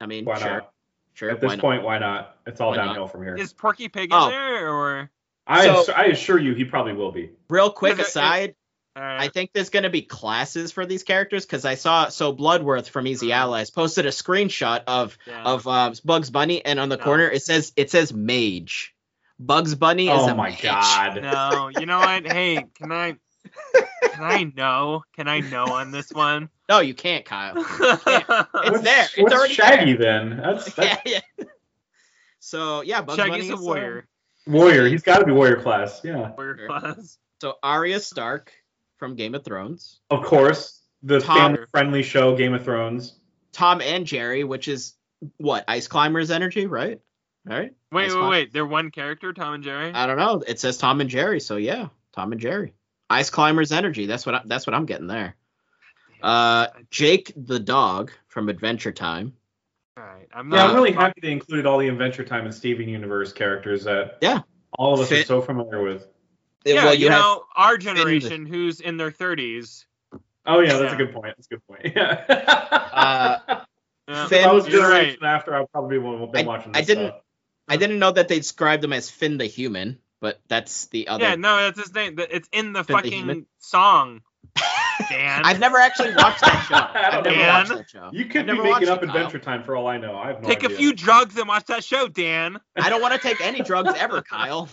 I 0.00 0.06
mean, 0.06 0.24
Why 0.24 0.38
sure, 0.38 0.50
not? 0.50 0.72
sure. 1.14 1.30
At 1.30 1.40
this 1.40 1.48
why 1.48 1.54
not? 1.56 1.60
point, 1.62 1.82
why 1.82 1.98
not? 1.98 2.36
It's 2.46 2.60
all 2.60 2.70
Why 2.70 2.76
not? 2.76 2.84
downhill 2.86 3.06
from 3.08 3.22
here. 3.22 3.36
Is 3.36 3.52
Porky 3.52 3.88
Pig 3.88 4.10
Oh. 4.12 4.26
in 4.26 4.30
there 4.32 4.68
or? 4.70 5.10
I, 5.46 5.64
So- 5.66 5.80
ass- 5.80 5.88
I 5.90 6.04
assure 6.06 6.38
you, 6.38 6.54
he 6.54 6.64
probably 6.64 6.92
will 6.92 7.12
be. 7.12 7.30
Real 7.48 7.70
quick 7.70 7.94
Is 7.94 7.98
it- 8.00 8.06
aside, 8.08 8.54
All 8.96 9.02
I 9.02 9.28
think 9.28 9.52
there's 9.52 9.70
going 9.70 9.84
to 9.84 9.90
be 9.90 10.02
classes 10.02 10.72
for 10.72 10.84
these 10.84 11.04
characters 11.04 11.46
because 11.46 11.64
I 11.64 11.76
saw 11.76 12.08
so 12.08 12.32
Bloodworth 12.32 12.88
from 12.88 13.06
Easy 13.06 13.28
Mhm. 13.28 13.34
Allies 13.34 13.70
posted 13.70 14.04
a 14.06 14.10
screenshot 14.10 14.82
of 14.86 15.16
Yeah. 15.26 15.42
of 15.44 15.66
uh, 15.66 15.92
Bugs 16.04 16.30
Bunny, 16.30 16.64
and 16.64 16.80
on 16.80 16.88
the 16.88 16.96
No. 16.96 17.04
corner 17.04 17.30
it 17.30 17.42
says 17.42 17.72
it 17.76 17.90
says 17.90 18.12
Mage. 18.12 18.94
Bugs 19.38 19.74
Bunny 19.74 20.08
is 20.08 20.20
Oh 20.20 20.28
a 20.28 20.34
my 20.34 20.50
mage. 20.50 20.62
god. 20.62 21.22
No, 21.22 21.70
you 21.78 21.86
know 21.86 21.98
what? 22.00 22.26
Hey, 22.30 22.64
can 22.74 22.90
I? 22.92 23.16
Can 24.02 24.22
I 24.24 24.42
know? 24.54 25.02
Can 25.16 25.28
I 25.28 25.40
know 25.40 25.64
on 25.66 25.92
this 25.92 26.10
one? 26.12 26.48
No, 26.70 26.78
you 26.78 26.94
can't, 26.94 27.24
Kyle. 27.24 27.54
It's 27.56 27.68
What's- 27.80 28.82
there. 28.82 29.04
It's 29.04 29.18
what's 29.18 29.34
already 29.34 29.54
Shaggy 29.54 29.94
then? 29.94 30.36
That's, 30.36 30.72
that's 30.74 31.00
yeah, 31.04 31.20
yeah. 31.38 31.44
So 32.38 32.82
yeah, 32.82 33.02
Bugs 33.02 33.16
Shaggy's 33.16 33.32
Bunny 33.32 33.50
a 33.50 33.54
is, 33.54 33.60
uh, 33.60 33.64
warrior. 33.64 34.08
warrior. 34.46 34.86
He's 34.86 35.02
got 35.02 35.18
to 35.18 35.24
be 35.24 35.32
warrior 35.32 35.60
class. 35.60 36.00
Yeah, 36.04 36.30
Warrior 36.30 36.68
class. 36.68 37.18
so 37.40 37.54
Arya 37.62 37.98
Stark 38.00 38.52
from 39.00 39.16
Game 39.16 39.34
of 39.34 39.42
Thrones. 39.44 39.98
of 40.10 40.22
course. 40.22 40.82
The 41.02 41.18
Tom- 41.20 41.54
family-friendly 41.54 42.02
show, 42.02 42.36
Game 42.36 42.52
of 42.54 42.62
Thrones. 42.62 43.18
Tom 43.52 43.80
and 43.80 44.06
Jerry, 44.06 44.44
which 44.44 44.68
is 44.68 44.94
what 45.38 45.64
Ice 45.66 45.88
Climbers 45.88 46.30
energy, 46.30 46.66
right? 46.66 47.00
Right? 47.46 47.72
Wait, 47.90 48.04
Ice 48.04 48.10
wait, 48.10 48.16
Climb- 48.18 48.30
wait. 48.30 48.52
They're 48.52 48.66
one 48.66 48.90
character, 48.90 49.32
Tom 49.32 49.54
and 49.54 49.64
Jerry. 49.64 49.90
I 49.92 50.06
don't 50.06 50.18
know. 50.18 50.42
It 50.46 50.60
says 50.60 50.76
Tom 50.76 51.00
and 51.00 51.08
Jerry, 51.08 51.40
so 51.40 51.56
yeah, 51.56 51.88
Tom 52.12 52.32
and 52.32 52.40
Jerry. 52.40 52.74
Ice 53.08 53.30
Climbers 53.30 53.72
energy. 53.72 54.04
That's 54.06 54.26
what 54.26 54.34
I, 54.34 54.42
that's 54.44 54.66
what 54.66 54.74
I'm 54.74 54.84
getting 54.84 55.06
there. 55.08 55.34
Uh, 56.22 56.66
Jake 56.90 57.32
the 57.34 57.58
dog 57.58 58.12
from 58.28 58.50
Adventure 58.50 58.92
Time. 58.92 59.32
All 59.96 60.04
right. 60.04 60.28
I'm 60.34 60.52
Yeah. 60.52 60.66
I'm 60.66 60.74
really 60.74 60.92
happy 60.92 61.20
they 61.22 61.32
included 61.32 61.64
all 61.66 61.78
the 61.78 61.88
Adventure 61.88 62.24
Time 62.24 62.44
and 62.44 62.54
Steven 62.54 62.88
Universe 62.88 63.32
characters 63.32 63.84
that 63.84 64.18
Yeah. 64.20 64.40
all 64.78 64.92
of 64.94 65.00
us 65.00 65.08
Fit- 65.08 65.22
are 65.22 65.26
so 65.26 65.40
familiar 65.40 65.82
with. 65.82 66.06
Yeah, 66.64 66.84
well, 66.84 66.94
you, 66.94 67.04
you 67.04 67.10
know, 67.10 67.44
our 67.56 67.76
generation, 67.78 68.44
who's 68.46 68.80
in 68.80 68.96
their 68.96 69.10
30s. 69.10 69.84
Oh 70.46 70.60
yeah, 70.60 70.78
that's 70.78 70.82
Yeah. 70.82 70.94
a 70.94 70.96
good 70.96 71.12
point. 71.12 71.34
That's 71.36 71.46
a 71.46 71.50
good 71.50 71.66
point. 71.66 71.80
Yeah. 71.96 72.24
Uh, 72.92 73.38
yeah, 74.08 74.24
if 74.26 74.32
I 74.46 74.52
was 74.52 74.64
Finn- 74.64 74.72
you're 74.74 74.82
right. 74.82 74.90
generation 75.00 75.24
after, 75.24 75.54
I'd 75.54 75.70
probably 75.72 75.98
be 75.98 76.04
one 76.04 76.30
been 76.32 76.44
I- 76.44 76.48
watching 76.48 76.72
I 76.74 76.80
this 76.80 76.86
didn't- 76.88 77.08
stuff. 77.08 77.20
I 77.68 77.76
didn't 77.76 78.00
know 78.00 78.10
that 78.10 78.26
they 78.26 78.38
described 78.38 78.82
him 78.82 78.92
as 78.92 79.08
Finn 79.08 79.38
the 79.38 79.46
human, 79.46 79.98
but 80.20 80.40
that's 80.48 80.86
the 80.86 81.06
other. 81.06 81.22
Yeah, 81.24 81.34
no, 81.36 81.56
that's 81.56 81.78
his 81.78 81.94
name. 81.94 82.18
It's 82.18 82.48
in 82.50 82.72
the 82.72 82.82
Finn 82.82 82.96
fucking 82.96 83.12
Human? 83.12 83.46
song. 83.58 84.22
Dan. 85.08 85.42
I've 85.44 85.60
never 85.60 85.76
actually 85.78 86.14
watched 86.16 86.40
that 86.40 86.66
show. 86.68 86.74
I've 86.98 87.24
never 87.24 87.36
Dan? 87.36 87.48
watched 87.48 87.68
that 87.70 87.88
show. 87.88 88.10
You 88.12 88.24
I've 88.24 88.30
could 88.30 88.46
be 88.46 88.54
making 88.60 88.88
up 88.88 89.02
it, 89.02 89.06
Kyle. 89.06 89.16
Adventure 89.16 89.38
Time 89.38 89.62
for 89.62 89.76
all 89.76 89.86
I 89.86 89.98
know. 89.98 90.16
I 90.16 90.28
have 90.28 90.42
no 90.42 90.48
Take 90.48 90.64
idea. 90.64 90.76
a 90.76 90.78
few 90.78 90.92
drugs 90.92 91.38
and 91.38 91.46
watch 91.46 91.66
that 91.66 91.84
show, 91.84 92.08
Dan. 92.08 92.58
I 92.76 92.90
don't 92.90 93.00
want 93.00 93.14
to 93.14 93.20
take 93.20 93.40
any 93.40 93.60
drugs 93.62 93.92
ever, 93.96 94.20
Kyle. 94.22 94.68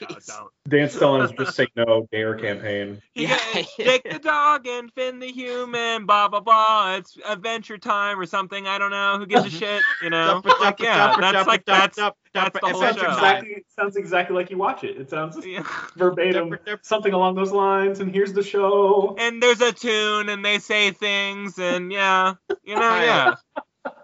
No, 0.00 0.06
Jeez. 0.06 0.26
don't. 0.26 0.50
Dan 0.68 0.88
just 1.36 1.54
say 1.56 1.66
no 1.76 2.08
Dare 2.10 2.34
campaign. 2.34 3.00
Yeah. 3.14 3.38
got- 3.54 3.66
Jake 3.78 4.10
the 4.10 4.18
dog 4.18 4.66
and 4.66 4.92
Finn 4.92 5.18
the 5.18 5.30
human, 5.30 6.06
blah 6.06 6.28
blah 6.28 6.40
blah. 6.40 6.96
It's 6.96 7.16
adventure 7.26 7.78
time 7.78 8.18
or 8.18 8.26
something. 8.26 8.66
I 8.66 8.78
don't 8.78 8.90
know. 8.90 9.18
Who 9.18 9.26
gives 9.26 9.46
a 9.46 9.50
shit? 9.50 9.82
You 10.02 10.10
know? 10.10 10.42
Like, 10.60 10.80
yeah, 10.80 11.14
that's 11.20 11.46
like 11.46 11.64
that's 11.64 11.96
that's 11.96 12.58
the 12.60 12.66
whole 12.68 12.80
sounds 12.80 12.96
show. 12.98 13.10
exactly 13.10 13.50
it 13.50 13.66
sounds 13.78 13.96
exactly 13.96 14.34
like 14.36 14.50
you 14.50 14.58
watch 14.58 14.84
it. 14.84 14.96
It 14.98 15.10
sounds 15.10 15.38
Yeah. 15.46 15.66
verbatim, 15.96 16.58
something 16.82 17.12
along 17.12 17.34
those 17.36 17.52
lines. 17.52 18.00
And 18.00 18.10
here's 18.12 18.32
the 18.32 18.42
show. 18.42 19.14
And 19.18 19.42
there's 19.42 19.60
a 19.60 19.72
tune, 19.72 20.28
and 20.28 20.44
they 20.44 20.58
say 20.58 20.90
things, 20.90 21.58
and 21.58 21.92
yeah, 21.92 22.34
you 22.64 22.74
know, 22.74 22.80
yeah. 22.80 23.34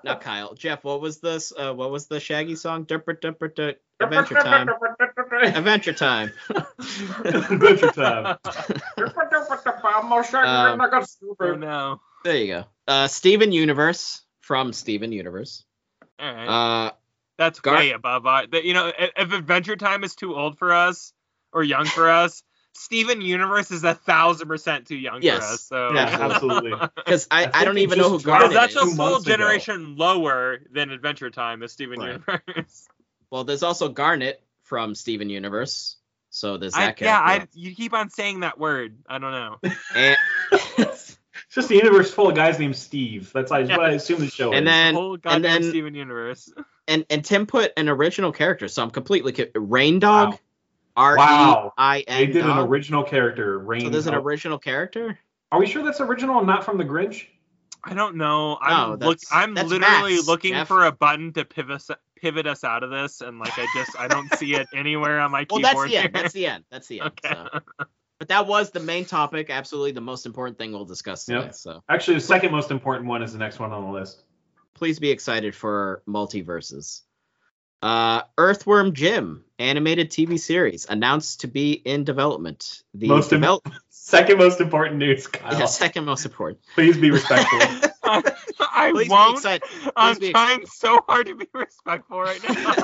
Now, 0.04 0.16
Kyle, 0.16 0.54
Jeff, 0.54 0.84
what 0.84 1.00
was 1.00 1.20
this? 1.20 1.52
Uh, 1.56 1.72
what 1.72 1.90
was 1.90 2.06
the 2.06 2.20
Shaggy 2.20 2.56
song? 2.56 2.86
Durper, 2.86 3.20
durper, 3.20 3.54
dur- 3.54 3.74
Adventure 4.00 4.34
Time. 4.34 4.68
Adventure 5.32 5.92
Time. 5.92 6.32
Adventure 7.24 7.90
Time. 7.90 8.36
Oh 11.42 11.54
no. 11.56 12.00
There 12.24 12.36
you 12.36 12.46
go. 12.48 12.64
Uh, 12.86 13.08
Steven 13.08 13.52
Universe 13.52 14.22
from 14.40 14.72
Steven 14.72 15.12
Universe. 15.12 15.64
All 16.18 16.34
right. 16.34 16.86
Uh, 16.86 16.92
That's 17.38 17.60
Gar- 17.60 17.76
way 17.76 17.90
above 17.92 18.26
our. 18.26 18.46
That 18.46 18.64
you 18.64 18.74
know, 18.74 18.92
if, 18.96 19.10
if 19.16 19.32
Adventure 19.32 19.76
Time 19.76 20.04
is 20.04 20.14
too 20.14 20.34
old 20.34 20.58
for 20.58 20.72
us 20.72 21.12
or 21.52 21.62
young 21.62 21.86
for 21.86 22.10
us, 22.10 22.42
Steven 22.74 23.20
Universe 23.20 23.70
is 23.70 23.84
a 23.84 23.94
thousand 23.94 24.48
percent 24.48 24.86
too 24.86 24.96
young 24.96 25.20
Yes. 25.22 25.38
for 25.38 25.44
us. 25.54 25.60
So 25.62 25.92
Yeah, 25.94 26.18
absolutely. 26.20 26.72
because 26.96 27.26
I, 27.30 27.44
I 27.46 27.50
I, 27.54 27.64
don't 27.64 27.78
even 27.78 27.98
know 27.98 28.08
who 28.08 28.14
just 28.16 28.24
dropped 28.24 28.40
Garnet 28.42 28.54
that's 28.54 28.76
a 28.76 28.80
two 28.80 28.94
full 28.96 29.16
ago. 29.16 29.24
generation 29.24 29.96
lower 29.96 30.58
than 30.72 30.90
Adventure 30.90 31.30
Time 31.30 31.62
is 31.62 31.72
Steven 31.72 31.98
Right. 32.00 32.08
Universe. 32.12 32.88
Well, 33.30 33.44
there's 33.44 33.62
also 33.62 33.88
Garnet 33.88 34.42
from 34.64 34.94
Steven 34.94 35.30
Universe. 35.30 35.96
So 36.28 36.58
there's 36.58 36.74
that 36.74 37.00
I, 37.00 37.04
yeah, 37.04 37.18
I 37.18 37.48
you 37.54 37.74
keep 37.74 37.94
on 37.94 38.10
saying 38.10 38.40
that 38.40 38.58
word. 38.58 38.98
I 39.08 39.16
don't 39.18 39.32
know. 39.32 39.58
And, 39.94 40.16
It's 40.78 41.18
just 41.50 41.70
a 41.70 41.74
universe 41.74 42.12
full 42.12 42.28
of 42.28 42.34
guys 42.36 42.58
named 42.58 42.76
Steve. 42.76 43.30
That's 43.32 43.50
what 43.50 43.70
I 43.70 43.90
assume 43.92 44.20
the 44.20 44.28
show 44.28 44.52
And 44.52 44.66
is. 44.66 44.70
then- 44.70 44.94
Whole 44.94 45.16
goddamn 45.16 45.42
then- 45.42 45.62
Steven 45.62 45.94
Universe. 45.94 46.52
and 46.88 47.04
and 47.10 47.24
Tim 47.24 47.46
put 47.46 47.72
an 47.78 47.88
original 47.88 48.32
character, 48.32 48.68
so 48.68 48.82
I'm 48.82 48.90
completely 48.90 49.32
co- 49.32 49.46
Rain 49.54 49.98
Dog. 49.98 50.30
Wow. 50.32 50.38
R 50.96 51.14
E 51.14 51.18
Wow. 51.18 51.72
I 51.78 52.04
they 52.06 52.26
did 52.26 52.44
an 52.44 52.58
original 52.58 53.02
character. 53.02 53.58
Rain. 53.58 53.82
So 53.82 53.88
there's 53.88 54.06
an 54.06 54.14
original 54.14 54.58
character. 54.58 55.18
Are 55.50 55.58
we 55.58 55.66
sure 55.66 55.82
that's 55.82 56.00
original 56.00 56.38
and 56.38 56.46
not 56.46 56.64
from 56.64 56.78
the 56.78 56.84
Grinch? 56.84 57.26
I 57.84 57.94
don't 57.94 58.16
know. 58.16 58.58
I'm 58.60 58.98
No, 58.98 59.06
look. 59.08 59.18
I'm 59.32 59.54
literally 59.54 60.14
Max, 60.14 60.26
looking 60.28 60.52
Jeff. 60.52 60.68
for 60.68 60.84
a 60.86 60.92
button 60.92 61.32
to 61.32 61.44
pivot 61.44 61.74
us, 61.76 61.90
pivot 62.16 62.46
us 62.46 62.62
out 62.62 62.84
of 62.84 62.90
this, 62.90 63.20
and 63.22 63.38
like 63.40 63.58
I 63.58 63.66
just 63.74 63.98
I 63.98 64.06
don't 64.08 64.32
see 64.36 64.54
it 64.54 64.68
anywhere 64.72 65.18
on 65.20 65.30
my 65.32 65.46
Well, 65.50 65.60
keyboard. 65.60 65.90
that's 65.90 65.92
the 65.92 65.96
end. 65.96 66.14
That's 66.14 66.32
the 66.32 66.46
end. 66.46 66.64
That's 66.70 66.86
the 66.88 67.00
end. 67.00 67.12
Okay. 67.24 67.34
So. 67.34 67.86
But 68.20 68.28
that 68.28 68.46
was 68.46 68.70
the 68.70 68.78
main 68.78 69.04
topic. 69.04 69.50
Absolutely, 69.50 69.90
the 69.90 70.00
most 70.00 70.26
important 70.26 70.56
thing 70.56 70.70
we'll 70.70 70.84
discuss 70.84 71.24
today. 71.24 71.40
Yep. 71.40 71.54
So 71.56 71.82
Actually, 71.88 72.14
the 72.14 72.20
second 72.20 72.52
most 72.52 72.70
important 72.70 73.08
one 73.08 73.20
is 73.20 73.32
the 73.32 73.38
next 73.40 73.58
one 73.58 73.72
on 73.72 73.82
the 73.84 73.90
list. 73.90 74.22
please 74.74 75.00
be 75.00 75.10
excited 75.10 75.52
for 75.56 76.02
MultiVersus. 76.08 77.00
Uh, 77.82 78.22
Earthworm 78.38 78.92
Jim 78.94 79.44
animated 79.62 80.10
TV 80.10 80.38
series 80.38 80.86
announced 80.88 81.40
to 81.42 81.46
be 81.48 81.72
in 81.72 82.04
development. 82.04 82.82
The 82.94 83.08
Most 83.08 83.32
im- 83.32 83.40
develop- 83.40 83.68
Second 83.90 84.38
most 84.38 84.60
important 84.60 84.96
news, 84.96 85.26
Kyle. 85.28 85.58
yeah, 85.58 85.64
second 85.66 86.04
most 86.04 86.24
important. 86.26 86.60
Please 86.74 86.96
be 86.98 87.10
respectful. 87.10 87.58
I 88.02 88.90
Please 88.92 89.08
won't. 89.08 89.36
excited. 89.36 89.62
I'm 89.96 90.18
be 90.18 90.32
trying 90.32 90.66
so 90.66 90.98
hard 91.08 91.26
to 91.28 91.36
be 91.36 91.46
respectful 91.54 92.20
right 92.20 92.40
now. 92.42 92.74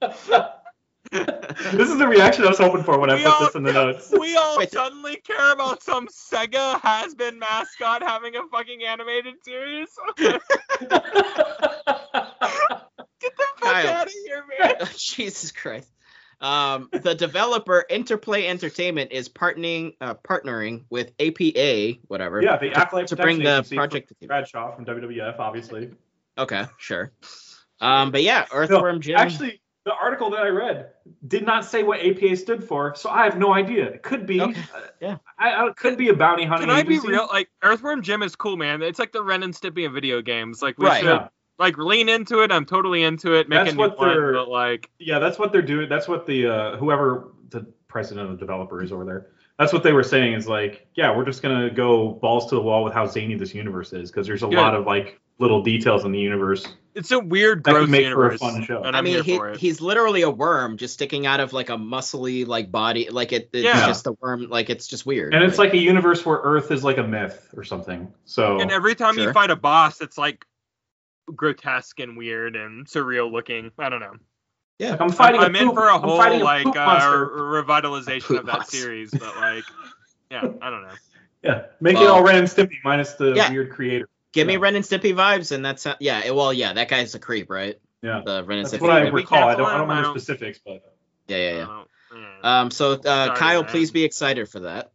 this 1.10 1.88
is 1.90 1.98
the 1.98 2.06
reaction 2.06 2.44
I 2.44 2.48
was 2.48 2.58
hoping 2.58 2.84
for 2.84 2.98
when 3.00 3.10
I 3.10 3.16
put 3.16 3.26
all- 3.26 3.40
this 3.46 3.54
in 3.56 3.62
the 3.64 3.72
notes. 3.72 4.12
we 4.16 4.36
all 4.36 4.58
Wait. 4.58 4.70
suddenly 4.70 5.16
care 5.16 5.52
about 5.52 5.82
some 5.82 6.06
Sega 6.08 6.78
has 6.82 7.14
been 7.14 7.38
mascot 7.38 8.02
having 8.02 8.36
a 8.36 8.42
fucking 8.52 8.84
animated 8.84 9.34
series. 9.42 9.88
Get 13.60 13.60
the 13.60 13.66
fuck 13.66 13.72
Kyle. 13.74 13.88
out 13.96 14.06
of 14.06 14.12
here, 14.26 14.44
man. 14.60 14.88
Jesus 14.96 15.52
Christ. 15.52 15.88
Um, 16.40 16.88
the 16.92 17.14
developer 17.14 17.84
Interplay 17.90 18.46
Entertainment 18.46 19.12
is 19.12 19.28
partnering 19.28 19.94
uh, 20.00 20.14
partnering 20.14 20.84
with 20.88 21.12
APA, 21.20 21.98
whatever. 22.08 22.42
yeah, 22.42 22.56
the 22.56 22.72
Acolyte 22.72 23.08
to 23.08 23.16
bring 23.16 23.40
the 23.42 23.62
project. 23.74 24.12
from 24.18 24.28
Bradshaw 24.28 24.74
from 24.74 24.86
WWF, 24.86 25.38
obviously. 25.38 25.90
Okay, 26.38 26.64
sure. 26.78 27.12
Um, 27.80 28.10
but 28.10 28.22
yeah, 28.22 28.46
Earthworm 28.52 29.02
Jim. 29.02 29.16
Actually, 29.18 29.60
the 29.84 29.92
article 29.92 30.30
that 30.30 30.40
I 30.40 30.48
read 30.48 30.90
did 31.26 31.44
not 31.44 31.64
say 31.66 31.82
what 31.82 32.00
APA 32.00 32.36
stood 32.36 32.64
for, 32.64 32.94
so 32.94 33.10
I 33.10 33.24
have 33.24 33.36
no 33.38 33.52
idea. 33.52 33.86
It 33.86 34.02
could 34.02 34.26
be, 34.26 34.40
Okay, 34.40 34.60
uh, 34.74 34.80
yeah. 35.00 35.16
I, 35.38 35.50
I, 35.50 35.66
it 35.68 35.76
could 35.76 35.98
be 35.98 36.08
a 36.08 36.14
bounty 36.14 36.44
hunting. 36.44 36.68
Can 36.68 36.76
I 36.76 36.82
be 36.82 36.98
real? 37.00 37.26
Like 37.30 37.50
Earthworm 37.62 38.00
Jim 38.02 38.22
is 38.22 38.34
cool, 38.36 38.56
man. 38.56 38.80
It's 38.82 38.98
like 38.98 39.12
the 39.12 39.22
Ren 39.22 39.42
and 39.42 39.52
Stimpy 39.54 39.86
of 39.86 39.92
video 39.92 40.22
games. 40.22 40.62
Like 40.62 40.78
we 40.78 40.86
Right. 40.86 41.00
should 41.00 41.08
Yeah. 41.08 41.28
Like 41.60 41.78
lean 41.78 42.08
into 42.08 42.40
it. 42.42 42.50
I'm 42.50 42.64
totally 42.64 43.04
into 43.04 43.34
it. 43.34 43.48
Make 43.48 43.64
That's 43.66 43.76
what 43.76 43.96
one, 43.98 44.08
they're- 44.08 44.32
but 44.32 44.48
like 44.48 44.90
Yeah, 44.98 45.20
that's 45.20 45.38
what 45.38 45.52
they're 45.52 45.62
doing. 45.62 45.88
That's 45.88 46.08
what 46.08 46.26
the 46.26 46.46
uh, 46.46 46.76
whoever 46.78 47.28
the 47.50 47.66
president 47.86 48.26
of 48.30 48.32
the 48.32 48.38
developer 48.38 48.82
is 48.82 48.90
over 48.90 49.04
there. 49.04 49.26
That's 49.58 49.72
what 49.74 49.82
they 49.82 49.92
were 49.92 50.02
saying 50.02 50.32
is 50.34 50.48
like, 50.48 50.86
yeah, 50.94 51.14
we're 51.14 51.26
just 51.26 51.42
gonna 51.42 51.70
go 51.70 52.08
balls 52.22 52.48
to 52.48 52.54
the 52.56 52.62
wall 52.62 52.82
with 52.82 52.94
how 52.94 53.06
zany 53.06 53.34
this 53.36 53.54
universe 53.54 53.92
is 53.92 54.10
because 54.10 54.26
there's 54.26 54.42
a 54.42 54.46
Good. 54.48 54.56
lot 54.56 54.74
of 54.74 54.86
like 54.86 55.20
little 55.38 55.62
details 55.62 56.04
in 56.04 56.12
the 56.12 56.18
universe. 56.18 56.66
it's 56.94 57.10
a 57.12 57.18
weird, 57.18 57.64
That 57.64 57.70
could 57.72 57.76
gross 57.78 57.88
make 57.88 58.00
for 58.12 58.26
a 58.26 58.32
universe. 58.32 58.40
fun 58.40 58.62
show. 58.64 58.82
And 58.82 58.94
I 58.94 58.98
I'm 58.98 59.04
mean, 59.04 59.14
here 59.14 59.22
he, 59.22 59.36
for 59.36 59.48
it. 59.50 59.58
he's 59.58 59.80
literally 59.80 60.20
a 60.22 60.28
worm 60.30 60.76
just 60.76 60.94
sticking 60.94 61.24
out 61.26 61.40
of 61.40 61.52
like 61.54 61.70
a 61.70 61.76
muscly 61.76 62.46
like 62.46 62.70
body, 62.70 63.08
like 63.10 63.32
it, 63.32 63.48
it's 63.52 63.64
Yeah. 63.64 63.86
just 63.86 64.06
a 64.06 64.12
worm, 64.20 64.48
like 64.50 64.68
it's 64.70 64.86
just 64.86 65.06
weird. 65.06 65.32
And 65.34 65.42
it's 65.44 65.56
like 65.58 65.72
a 65.72 65.78
universe 65.78 66.24
where 66.26 66.36
Earth 66.42 66.70
is 66.70 66.82
like 66.84 66.98
a 66.98 67.02
myth 67.06 67.48
or 67.56 67.64
something. 67.64 68.12
So 68.24 68.60
And 68.60 68.70
every 68.70 68.94
time 68.94 69.14
Sure. 69.14 69.24
you 69.28 69.32
fight 69.32 69.50
a 69.50 69.56
boss, 69.56 70.00
it's 70.02 70.18
like 70.18 70.44
grotesque 71.36 72.00
and 72.00 72.16
weird 72.16 72.56
and 72.56 72.86
surreal 72.86 73.30
looking. 73.30 73.70
I 73.78 73.88
don't 73.88 74.00
know. 74.00 74.14
yeah, 74.78 74.90
like 74.92 75.00
I'm 75.00 75.10
fighting. 75.10 75.40
I'm 75.40 75.54
a 75.54 75.58
in 75.58 75.66
poop- 75.66 75.74
for 75.74 75.88
a 75.88 75.94
I'm 75.94 76.00
whole 76.00 76.20
a 76.22 76.42
like 76.42 76.66
uh, 76.66 77.00
revitalization 77.10 78.22
Poop 78.22 78.40
of 78.40 78.46
that 78.46 78.52
monster. 78.58 78.76
series, 78.76 79.10
but 79.10 79.36
like, 79.36 79.64
yeah, 80.30 80.44
I 80.62 80.70
don't 80.70 80.82
know. 80.82 80.94
Yeah, 81.42 81.62
make 81.80 81.96
it 81.96 82.06
all 82.06 82.22
Ren 82.22 82.36
and 82.36 82.46
Stimpy 82.48 82.76
minus 82.84 83.14
the 83.14 83.32
Yeah. 83.34 83.50
weird 83.50 83.70
creator. 83.70 84.08
give 84.32 84.46
me 84.46 84.54
yeah. 84.54 84.58
Ren 84.60 84.76
and 84.76 84.84
Stimpy 84.84 85.14
vibes, 85.14 85.52
and 85.52 85.64
that's 85.64 85.86
yeah. 86.00 86.20
it- 86.24 86.34
Well, 86.34 86.52
yeah, 86.52 86.72
that 86.74 86.88
guy's 86.88 87.14
a 87.14 87.18
creep, 87.18 87.48
right? 87.50 87.78
Yeah, 88.02 88.22
The 88.24 88.44
Ren 88.44 88.58
and 88.58 88.66
that's 88.66 88.74
Stimpy. 88.76 88.80
what 88.82 88.90
I 88.90 89.04
Be 89.04 89.10
recall. 89.10 89.48
I 89.48 89.54
don't, 89.54 89.66
I 89.66 89.76
don't 89.76 89.78
I 89.78 89.80
remember 89.80 90.02
don't- 90.02 90.18
specifics, 90.20 90.60
but 90.64 90.82
yeah, 91.28 91.36
yeah, 91.36 91.52
yeah. 91.56 91.82
Yeah. 92.12 92.60
Um, 92.60 92.70
so 92.72 92.92
uh, 92.92 93.02
Sorry, 93.26 93.38
Kyle, 93.38 93.62
man. 93.62 93.70
please 93.70 93.90
be 93.92 94.02
excited 94.04 94.48
for 94.48 94.60
that. 94.60 94.90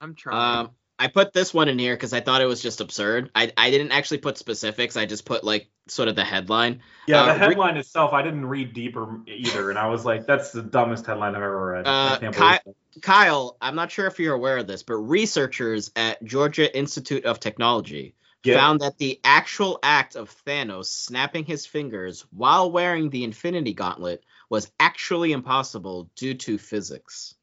I'm 0.00 0.14
trying. 0.14 0.66
Um, 0.66 0.70
I 0.98 1.08
put 1.08 1.32
this 1.32 1.52
one 1.52 1.68
in 1.68 1.78
here 1.78 1.94
because 1.96 2.12
I 2.12 2.20
thought 2.20 2.40
it 2.40 2.46
was 2.46 2.62
just 2.62 2.80
absurd. 2.80 3.30
I 3.34 3.52
I 3.56 3.70
didn't 3.70 3.90
actually 3.92 4.18
put 4.18 4.38
specifics. 4.38 4.96
I 4.96 5.06
just 5.06 5.24
put 5.24 5.42
like 5.42 5.68
sort 5.88 6.08
of 6.08 6.14
the 6.16 6.24
headline. 6.24 6.80
yeah, 7.06 7.22
Uh, 7.22 7.26
the 7.26 7.32
Rick- 7.32 7.40
headline 7.40 7.76
itself, 7.76 8.12
I 8.12 8.22
didn't 8.22 8.46
read 8.46 8.72
deeper 8.74 9.20
either, 9.26 9.70
and 9.70 9.78
I 9.78 9.88
was 9.88 10.04
like, 10.04 10.24
that's 10.26 10.52
the 10.52 10.62
dumbest 10.62 11.04
headline 11.06 11.34
I've 11.34 11.42
ever 11.42 11.66
read. 11.72 11.86
I 11.86 11.90
Uh, 12.14 12.18
can't 12.32 12.64
Ky- 12.64 13.00
Kyle, 13.02 13.56
I'm 13.60 13.74
not 13.74 13.90
sure 13.90 14.06
if 14.06 14.18
you're 14.20 14.34
aware 14.34 14.58
of 14.58 14.66
this, 14.66 14.82
but 14.84 14.94
researchers 14.94 15.90
at 15.96 16.22
Georgia 16.24 16.74
Institute 16.74 17.24
of 17.26 17.40
Technology 17.40 18.14
Yeah. 18.44 18.56
found 18.58 18.80
that 18.80 18.96
the 18.98 19.20
actual 19.24 19.78
act 19.82 20.14
of 20.16 20.34
Thanos 20.46 20.86
snapping 20.86 21.44
his 21.44 21.66
fingers 21.66 22.24
while 22.30 22.70
wearing 22.70 23.10
the 23.10 23.24
Infinity 23.24 23.74
Gauntlet 23.74 24.22
was 24.48 24.70
actually 24.78 25.32
impossible 25.32 26.08
due 26.14 26.34
to 26.34 26.56
physics. 26.56 27.34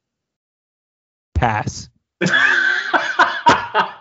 Pass. 1.36 1.90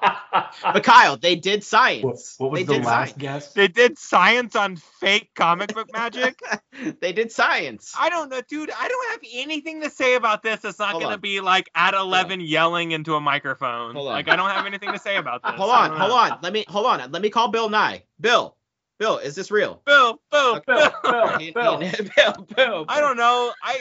But 0.62 0.82
Kyle, 0.84 1.16
they 1.16 1.36
did 1.36 1.62
science. 1.64 2.34
what 2.38 2.50
was 2.50 2.60
they 2.60 2.64
the 2.64 2.72
did 2.74 2.84
last 2.84 3.10
science. 3.10 3.18
guess? 3.18 3.52
They 3.52 3.68
did 3.68 3.98
science 3.98 4.56
on 4.56 4.76
fake 4.76 5.30
comic 5.34 5.74
book 5.74 5.88
magic. 5.92 6.38
they 7.00 7.12
did 7.12 7.30
science. 7.32 7.94
I 7.98 8.10
don't 8.10 8.28
know, 8.30 8.40
dude. 8.48 8.70
I 8.76 8.88
don't 8.88 9.10
have 9.10 9.20
anything 9.32 9.80
to 9.82 9.90
say 9.90 10.14
about 10.14 10.42
this. 10.42 10.64
It's 10.64 10.78
not 10.78 11.00
gonna 11.00 11.18
be 11.18 11.40
like 11.40 11.70
at 11.74 11.94
eleven 11.94 12.40
yelling 12.40 12.92
into 12.92 13.14
a 13.14 13.20
microphone. 13.20 13.94
Hold 13.94 14.08
on. 14.08 14.14
Like 14.14 14.28
I 14.28 14.36
don't 14.36 14.50
have 14.50 14.66
anything 14.66 14.92
to 14.92 14.98
say 14.98 15.16
about 15.16 15.42
this. 15.44 15.52
hold 15.54 15.70
on, 15.70 15.96
hold 15.96 16.12
on. 16.12 16.38
Let 16.42 16.52
me 16.52 16.64
hold 16.68 16.86
on. 16.86 17.10
Let 17.12 17.22
me 17.22 17.30
call 17.30 17.48
Bill 17.48 17.68
Nye. 17.68 18.02
Bill, 18.20 18.56
Bill, 19.00 19.16
is 19.16 19.34
this 19.34 19.50
real? 19.50 19.80
Bill, 19.86 20.20
Bill, 20.30 20.60
Bill, 20.66 20.90
Bill. 21.02 21.02
Bill, 21.12 21.38
He- 21.38 21.50
Bill. 21.52 21.80
he- 21.80 22.10
Bill, 22.14 22.46
Bill. 22.54 22.84
I 22.86 23.00
don't 23.00 23.16
know. 23.16 23.50
I 23.62 23.80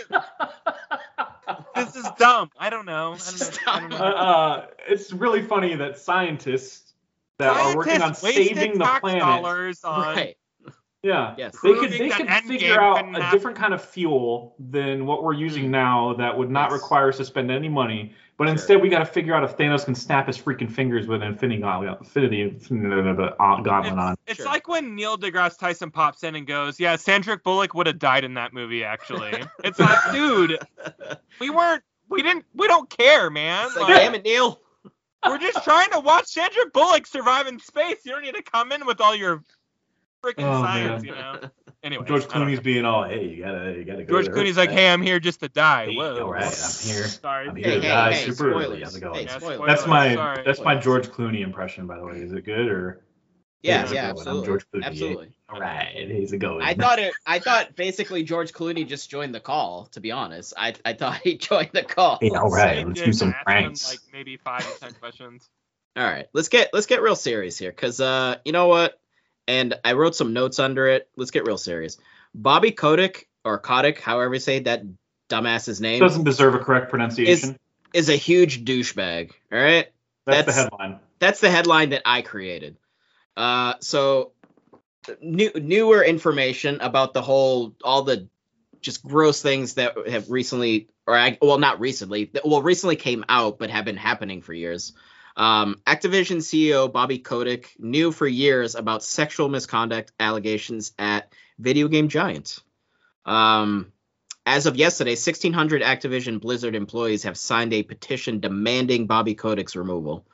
this 1.76 1.96
is 1.98 2.08
dumb. 2.18 2.50
I 2.58 2.70
don't 2.70 2.86
know. 2.86 3.16
I 3.16 3.18
don't 3.18 3.18
is 3.18 3.52
know. 3.52 3.58
I 3.68 3.80
don't 3.82 3.90
dumb. 3.90 4.02
Uh, 4.02 4.06
uh, 4.06 4.66
it's 4.88 5.12
really 5.12 5.42
funny 5.42 5.76
that 5.76 6.00
scientists 6.00 6.94
that 7.38 7.50
are 7.50 7.76
working 7.76 8.02
on 8.02 8.16
saving 8.16 8.78
the 8.78 8.86
tax 8.86 9.02
planet, 9.02 9.20
dollars 9.22 9.84
on 9.84 10.02
Right. 10.16 10.38
yeah, 11.04 11.36
Yes. 11.38 11.56
they 11.62 11.74
could 11.74 11.92
they 11.92 12.10
could 12.10 12.30
figure 12.46 12.80
out 12.80 13.04
a 13.04 13.06
happen. 13.22 13.32
different 13.32 13.58
kind 13.58 13.74
of 13.74 13.84
fuel 13.84 14.56
than 14.58 15.06
what 15.06 15.22
we're 15.24 15.34
using 15.34 15.70
now 15.70 16.14
that 16.14 16.38
would 16.38 16.50
not. 16.50 16.72
Yes. 16.72 16.82
require 16.82 17.10
us 17.10 17.18
to 17.18 17.26
spend 17.26 17.52
any 17.52 17.68
money. 17.70 18.14
But 18.40 18.46
Sure. 18.46 18.52
instead, 18.54 18.82
we 18.82 18.88
got 18.88 19.00
to 19.00 19.06
figure 19.06 19.36
out 19.36 19.44
if 19.44 19.58
Thanos 19.58 19.84
can 19.84 19.94
snap 19.94 20.28
his 20.28 20.38
freaking 20.38 20.72
fingers 20.72 21.08
with 21.08 21.22
an 21.22 21.28
Infinity 21.28 21.60
Gauntlet, 21.60 22.00
Infinity 22.00 22.44
uh, 22.46 23.62
Gauntlet 23.62 24.00
on. 24.00 24.14
It's, 24.14 24.22
it's 24.28 24.38
Sure. 24.38 24.46
like 24.46 24.70
when 24.70 24.96
Neil 24.96 25.18
deGrasse 25.18 25.60
Tyson 25.60 25.92
pops 25.92 26.24
in 26.24 26.36
and 26.36 26.48
goes, 26.48 26.80
"Yeah, 26.80 26.96
Sandra 26.96 27.38
Bullock 27.38 27.74
would 27.74 27.86
have 27.86 28.00
died 28.00 28.24
in 28.24 28.36
that 28.36 28.54
movie." 28.54 28.86
Actually, 28.86 29.44
it's 29.66 29.78
like, 29.78 29.98
dude, 30.14 30.58
we 31.42 31.50
weren't, 31.50 31.84
we 32.08 32.24
didn't, 32.24 32.46
we 32.56 32.68
don't 32.68 32.90
care, 32.90 33.30
man. 33.30 33.66
It's 33.66 33.76
like, 33.76 33.90
Like, 33.90 33.98
damn 33.98 34.16
it, 34.16 34.24
Neil. 34.24 34.58
we're 35.28 35.38
just 35.38 35.62
trying 35.66 35.92
to 35.92 36.00
watch 36.00 36.28
Sandra 36.28 36.64
Bullock 36.74 37.08
survive 37.08 37.46
in 37.48 37.60
space. 37.60 37.98
You 38.06 38.14
don't 38.14 38.24
need 38.24 38.36
to 38.36 38.42
come 38.42 38.72
in 38.72 38.86
with 38.86 39.02
all 39.02 39.14
your 39.18 39.44
freaking 40.24 40.46
Oh, 40.46 40.62
science, 40.62 41.04
man. 41.04 41.06
you 41.06 41.12
know. 41.12 41.40
Anyway, 41.82 42.04
George 42.08 42.26
I 42.26 42.28
don't 42.28 42.40
know. 42.40 42.46
Clooney's 42.52 42.60
being 42.60 42.84
all, 42.84 43.06
hey, 43.06 43.26
you 43.26 43.42
gotta, 43.44 43.74
you 43.74 43.86
gotta 43.86 44.04
go. 44.04 44.22
George 44.22 44.28
Clooney's 44.36 44.58
like, 44.58 44.70
"Hey, 44.70 44.92
I'm 44.92 45.02
here 45.02 45.20
just 45.20 45.40
to 45.40 45.48
die." 45.48 45.86
Hey, 45.86 45.96
Whoa. 45.96 46.24
all 46.24 46.32
right, 46.32 46.44
I'm 46.44 46.50
here. 46.50 47.08
Sorry. 47.08 47.48
I'm 47.48 47.56
Hey, 47.56 47.62
here 47.64 47.76
to 47.76 47.82
hey, 47.82 47.88
die 47.88 48.14
hey, 48.14 48.26
super 48.26 48.52
early. 48.52 48.64
spoilers. 48.66 48.84
How's 48.84 48.96
it 48.98 49.00
going? 49.00 49.16
Hey, 49.16 49.24
Yeah, 49.24 49.38
spoilers. 49.38 49.68
That's 49.68 49.88
my 49.88 50.16
Sorry. 50.16 50.44
that's 50.46 50.60
my 50.60 50.76
George 50.76 51.08
Clooney 51.08 51.42
impression, 51.42 51.88
by 51.88 51.98
the 51.98 52.06
way. 52.06 52.18
Is 52.20 52.34
it 52.34 52.44
good 52.44 52.68
or? 52.68 53.06
Yeah, 53.62 53.80
How's 53.80 53.94
yeah, 53.94 54.02
going? 54.02 54.12
I'm 54.12 54.18
absolutely. 54.18 54.46
George 54.48 54.66
Clooney. 54.74 54.84
Absolutely. 54.84 55.30
All 55.50 55.60
right, 55.60 56.08
he's 56.10 56.34
a 56.34 56.38
going. 56.38 56.62
I 56.62 56.74
thought 56.74 57.00
it. 57.00 57.14
I 57.26 57.40
thought 57.40 57.76
basically 57.78 58.24
George 58.24 58.52
Clooney 58.52 58.86
just 58.86 59.10
joined 59.10 59.34
the 59.34 59.40
call. 59.40 59.86
To 59.94 60.02
be 60.02 60.12
honest, 60.12 60.54
I 60.58 60.76
I 60.84 60.94
thought 60.94 61.22
he 61.24 61.38
joined 61.40 61.72
the 61.74 61.84
call. 61.84 62.18
Hey, 62.22 62.30
all 62.32 62.50
right, 62.50 62.80
He 62.80 62.84
let's 62.86 63.02
do 63.02 63.14
some 63.14 63.30
ask 63.30 63.38
him, 63.38 63.44
pranks. 63.46 63.90
Like 63.90 64.00
maybe 64.12 64.36
five 64.36 64.62
to 64.72 64.80
ten 64.82 64.94
questions. 64.96 65.50
All 65.96 66.04
right, 66.04 66.28
let's 66.34 66.50
get 66.50 66.72
let's 66.74 66.86
get 66.88 67.02
real 67.02 67.16
serious 67.16 67.58
here, 67.58 67.72
cause 67.72 68.00
uh, 68.02 68.36
you 68.46 68.52
know 68.52 68.68
what? 68.68 69.00
And 69.50 69.74
I 69.84 69.94
wrote 69.94 70.16
some 70.16 70.34
notes 70.34 70.60
under 70.60 70.88
it. 70.88 71.10
Let's 71.18 71.32
get 71.32 71.48
real 71.48 71.58
serious. 71.58 71.98
Bobby 72.36 72.70
Kotick 72.70 73.28
or 73.44 73.58
Kotick, 73.58 74.00
however 74.00 74.36
you 74.36 74.40
say 74.40 74.60
that 74.60 74.84
dumbass's 75.28 75.82
name, 75.82 76.00
Doesn't 76.00 76.24
deserve 76.24 76.54
a 76.54 76.60
correct 76.60 76.92
pronunciation. 76.92 77.58
is 77.92 78.10
a 78.10 78.16
huge 78.16 78.64
douchebag. 78.64 79.32
All 79.52 79.60
right, 79.60 79.88
that's, 80.28 80.46
the 80.46 80.54
headline. 80.54 81.00
that's 81.18 81.40
the 81.40 81.50
headline 81.50 81.90
that 81.90 82.04
I 82.06 82.22
created. 82.22 82.78
Uh, 83.36 83.74
so 83.82 84.34
new 85.20 85.50
newer 85.56 86.04
information 86.04 86.80
about 86.82 87.16
the 87.16 87.22
whole 87.24 87.74
all 87.84 88.04
the 88.04 88.28
just 88.82 89.04
gross 89.04 89.42
things 89.42 89.76
that 89.76 89.96
have 90.08 90.30
recently 90.30 90.90
or 91.08 91.18
I, 91.18 91.40
well 91.42 91.58
not 91.58 91.80
recently 91.80 92.30
well 92.46 92.62
recently 92.62 92.98
came 92.98 93.26
out 93.28 93.58
but 93.58 93.72
have 93.72 93.86
been 93.86 93.98
happening 93.98 94.44
for 94.44 94.54
years. 94.54 94.94
Um, 95.40 95.82
Activision 95.88 96.40
CEO 96.40 96.92
Bobby 96.92 97.18
Kotick 97.18 97.74
knew 97.80 98.12
for 98.12 98.28
years 98.28 98.76
about 98.76 99.04
sexual 99.04 99.48
misconduct 99.48 100.12
allegations 100.20 100.92
at 101.00 101.32
video 101.58 101.88
game 101.88 102.10
giant. 102.10 102.60
Um, 103.26 103.94
as 104.46 104.66
of 104.66 104.76
yesterday, 104.76 105.12
1,600 105.12 105.82
Activision 105.82 106.42
Blizzard 106.42 106.76
employees 106.76 107.24
have 107.24 107.38
signed 107.38 107.72
a 107.72 107.84
petition 107.84 108.42
demanding 108.42 109.08
Bobby 109.08 109.34
Kotick's 109.34 109.78
removal. 109.78 110.26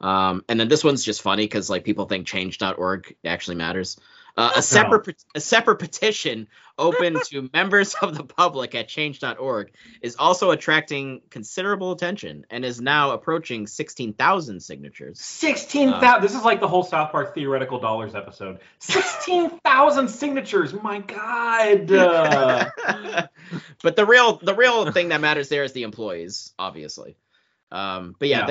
Um, 0.00 0.44
and 0.48 0.58
then 0.58 0.68
this 0.68 0.82
one's 0.82 1.04
just 1.04 1.20
funny 1.20 1.44
because 1.44 1.68
like 1.68 1.84
people 1.84 2.06
think 2.06 2.26
change.org 2.26 3.16
actually 3.22 3.56
matters. 3.56 3.98
Uh, 4.36 4.50
a 4.56 4.62
separate 4.62 5.24
a 5.36 5.40
separate 5.40 5.76
petition 5.76 6.48
open 6.76 7.16
to 7.24 7.48
members 7.54 7.94
of 7.94 8.16
the 8.16 8.24
public 8.24 8.74
at 8.74 8.88
change.org 8.88 9.70
is 10.02 10.16
also 10.18 10.50
attracting 10.50 11.22
considerable 11.30 11.92
attention 11.92 12.44
and 12.50 12.64
is 12.64 12.80
now 12.80 13.12
approaching 13.12 13.68
16,000 13.68 14.58
signatures. 14.60 15.20
Sixteen 15.20 15.90
thousand. 15.92 16.22
this 16.22 16.34
is 16.34 16.42
like 16.42 16.58
the 16.58 16.66
whole 16.66 16.82
South 16.82 17.12
Park 17.12 17.32
theoretical 17.34 17.78
dollars 17.78 18.16
episode. 18.16 18.58
Sixteen 18.80 19.50
thousand 19.60 20.08
signatures. 20.08 20.72
My 20.72 20.98
God. 20.98 21.90
Uh, 22.84 23.26
but 23.82 23.96
the 23.96 24.04
real 24.04 24.36
the 24.36 24.54
real 24.54 24.90
thing 24.92 25.08
that 25.10 25.20
matters 25.20 25.48
there 25.48 25.64
is 25.64 25.72
the 25.72 25.82
employees, 25.82 26.52
obviously. 26.58 27.16
Um, 27.70 28.14
but 28.18 28.28
yeah, 28.28 28.40
Yeah. 28.40 28.46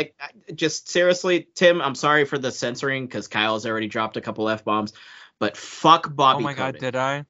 They, 0.47 0.53
just 0.53 0.89
seriously, 0.89 1.47
Tim, 1.55 1.81
I'm 1.81 1.95
sorry 1.95 2.25
for 2.25 2.37
the 2.37 2.51
censoring 2.51 3.05
because 3.05 3.27
Kyle's 3.27 3.65
already 3.65 3.87
dropped 3.87 4.17
a 4.17 4.21
couple 4.21 4.49
f 4.49 4.63
bombs. 4.65 4.93
But 5.39 5.57
fuck 5.57 6.03
Bobby. 6.03 6.13
Oh 6.15 6.15
Bobby. 6.15 6.43
my 6.43 6.53
god, 6.53 6.77
did 6.77 6.95
I? 6.95 7.25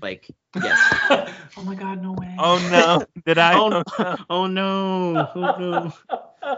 like 0.00 0.28
yes. 0.62 0.78
oh 1.56 1.62
my 1.64 1.74
God, 1.74 2.02
no 2.02 2.12
way. 2.12 2.34
Oh 2.38 2.58
no, 2.70 3.04
did 3.26 3.38
I? 3.38 3.54
Oh, 3.56 3.82
Oh, 3.98 4.02
no. 4.02 4.16
oh 4.30 4.46
no, 4.46 5.28
oh 5.34 5.92
no. 6.42 6.52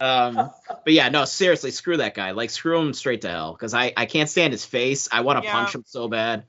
Um, 0.00 0.50
but 0.84 0.92
yeah, 0.92 1.08
no, 1.08 1.24
seriously, 1.24 1.70
screw 1.70 1.96
that 1.98 2.14
guy. 2.14 2.32
Like, 2.32 2.50
screw 2.50 2.80
him 2.80 2.92
straight 2.92 3.22
to 3.22 3.30
hell 3.30 3.52
because 3.52 3.74
I 3.74 3.92
I 3.96 4.06
can't 4.06 4.28
stand 4.28 4.52
his 4.52 4.64
face. 4.64 5.08
I 5.10 5.20
want 5.22 5.38
to 5.38 5.44
Yeah. 5.44 5.52
punch 5.52 5.74
him 5.74 5.82
so 5.86 6.08
bad, 6.08 6.44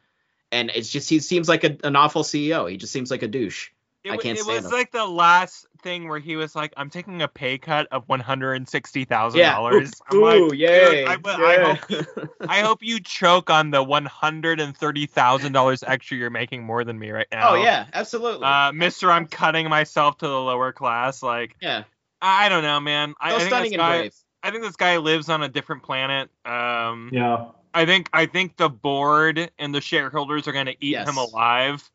and 0.51 0.72
it's 0.74 0.89
just 0.89 1.10
he 1.10 1.20
seems 1.20 1.49
like 1.49 1.64
a, 1.64 1.78
an 1.84 1.95
awful 1.95 2.24
CEO. 2.24 2.70
He 2.70 2.78
just 2.78 2.93
seems 2.93 3.12
like 3.12 3.24
a 3.24 3.28
douche. 3.28 3.70
It, 4.06 4.12
I 4.12 4.18
can't 4.18 4.38
it 4.38 4.43
stand 4.43 4.64
was 4.64 4.72
him. 4.72 4.78
like 4.78 4.91
the 4.91 5.03
last 5.06 5.66
thing 5.82 6.08
where 6.08 6.20
he 6.20 6.36
was 6.36 6.56
like, 6.56 6.72
"I'm 6.78 6.91
taking 6.91 7.24
a 7.24 7.28
pay 7.28 7.58
cut 7.58 7.88
of 7.91 8.08
one 8.08 8.20
hundred 8.20 8.53
and 8.53 8.70
sixty 8.70 9.03
thousand 9.03 9.39
Yeah. 9.39 9.53
dollars." 9.56 9.91
I'm 10.12 10.18
Ooh, 10.18 10.49
like, 10.49 10.60
yay. 10.60 11.06
I, 11.06 11.16
will- 11.16 11.30
I 11.43 11.58
hope 11.74 11.89
yeah. 11.89 12.01
I 12.47 12.60
hope 12.62 12.84
you 12.84 12.99
choke 12.99 13.49
on 13.49 13.72
the 13.72 13.82
one 13.84 14.06
hundred 14.06 14.60
and 14.60 14.78
thirty 14.78 15.08
thousand 15.08 15.53
dollars 15.53 15.82
extra 15.82 16.18
you're 16.18 16.30
making 16.30 16.64
more 16.64 16.84
than 16.84 16.99
me 16.99 17.10
right 17.10 17.26
now. 17.32 17.49
oh 17.49 17.56
yeah, 17.56 17.88
absolutely. 17.93 18.45
Uh, 18.45 18.72
Mister, 18.74 19.10
I'm 19.10 19.26
cutting 19.28 19.68
myself 19.70 20.20
to 20.20 20.28
the 20.28 20.39
lower 20.39 20.72
class. 20.72 21.24
Like, 21.24 21.56
yeah, 21.60 21.86
I 22.22 22.45
I 22.45 22.49
don't 22.49 22.64
know, 22.64 22.80
man. 22.80 23.16
I, 23.20 23.30
so 23.32 23.36
I 23.36 23.39
think 23.39 23.49
stunning 23.49 23.72
this 23.72 23.78
guy, 23.78 23.97
brave. 24.01 24.14
I 24.43 24.51
think 24.51 24.64
this 24.64 24.76
guy 24.76 24.97
lives 24.97 25.30
on 25.30 25.41
a 25.41 25.49
different 25.49 25.82
planet. 25.82 26.30
Um, 26.45 27.10
Yeah. 27.12 27.47
I 27.74 27.86
think 27.88 28.10
I 28.14 28.28
think 28.28 28.56
the 28.56 28.70
board 28.70 29.51
and 29.58 29.74
the 29.74 29.82
shareholders 29.82 30.47
are 30.47 30.53
going 30.53 30.68
to 30.68 30.74
eat 30.80 30.91
Yes. 30.91 31.10
him 31.10 31.18
alive. 31.18 31.89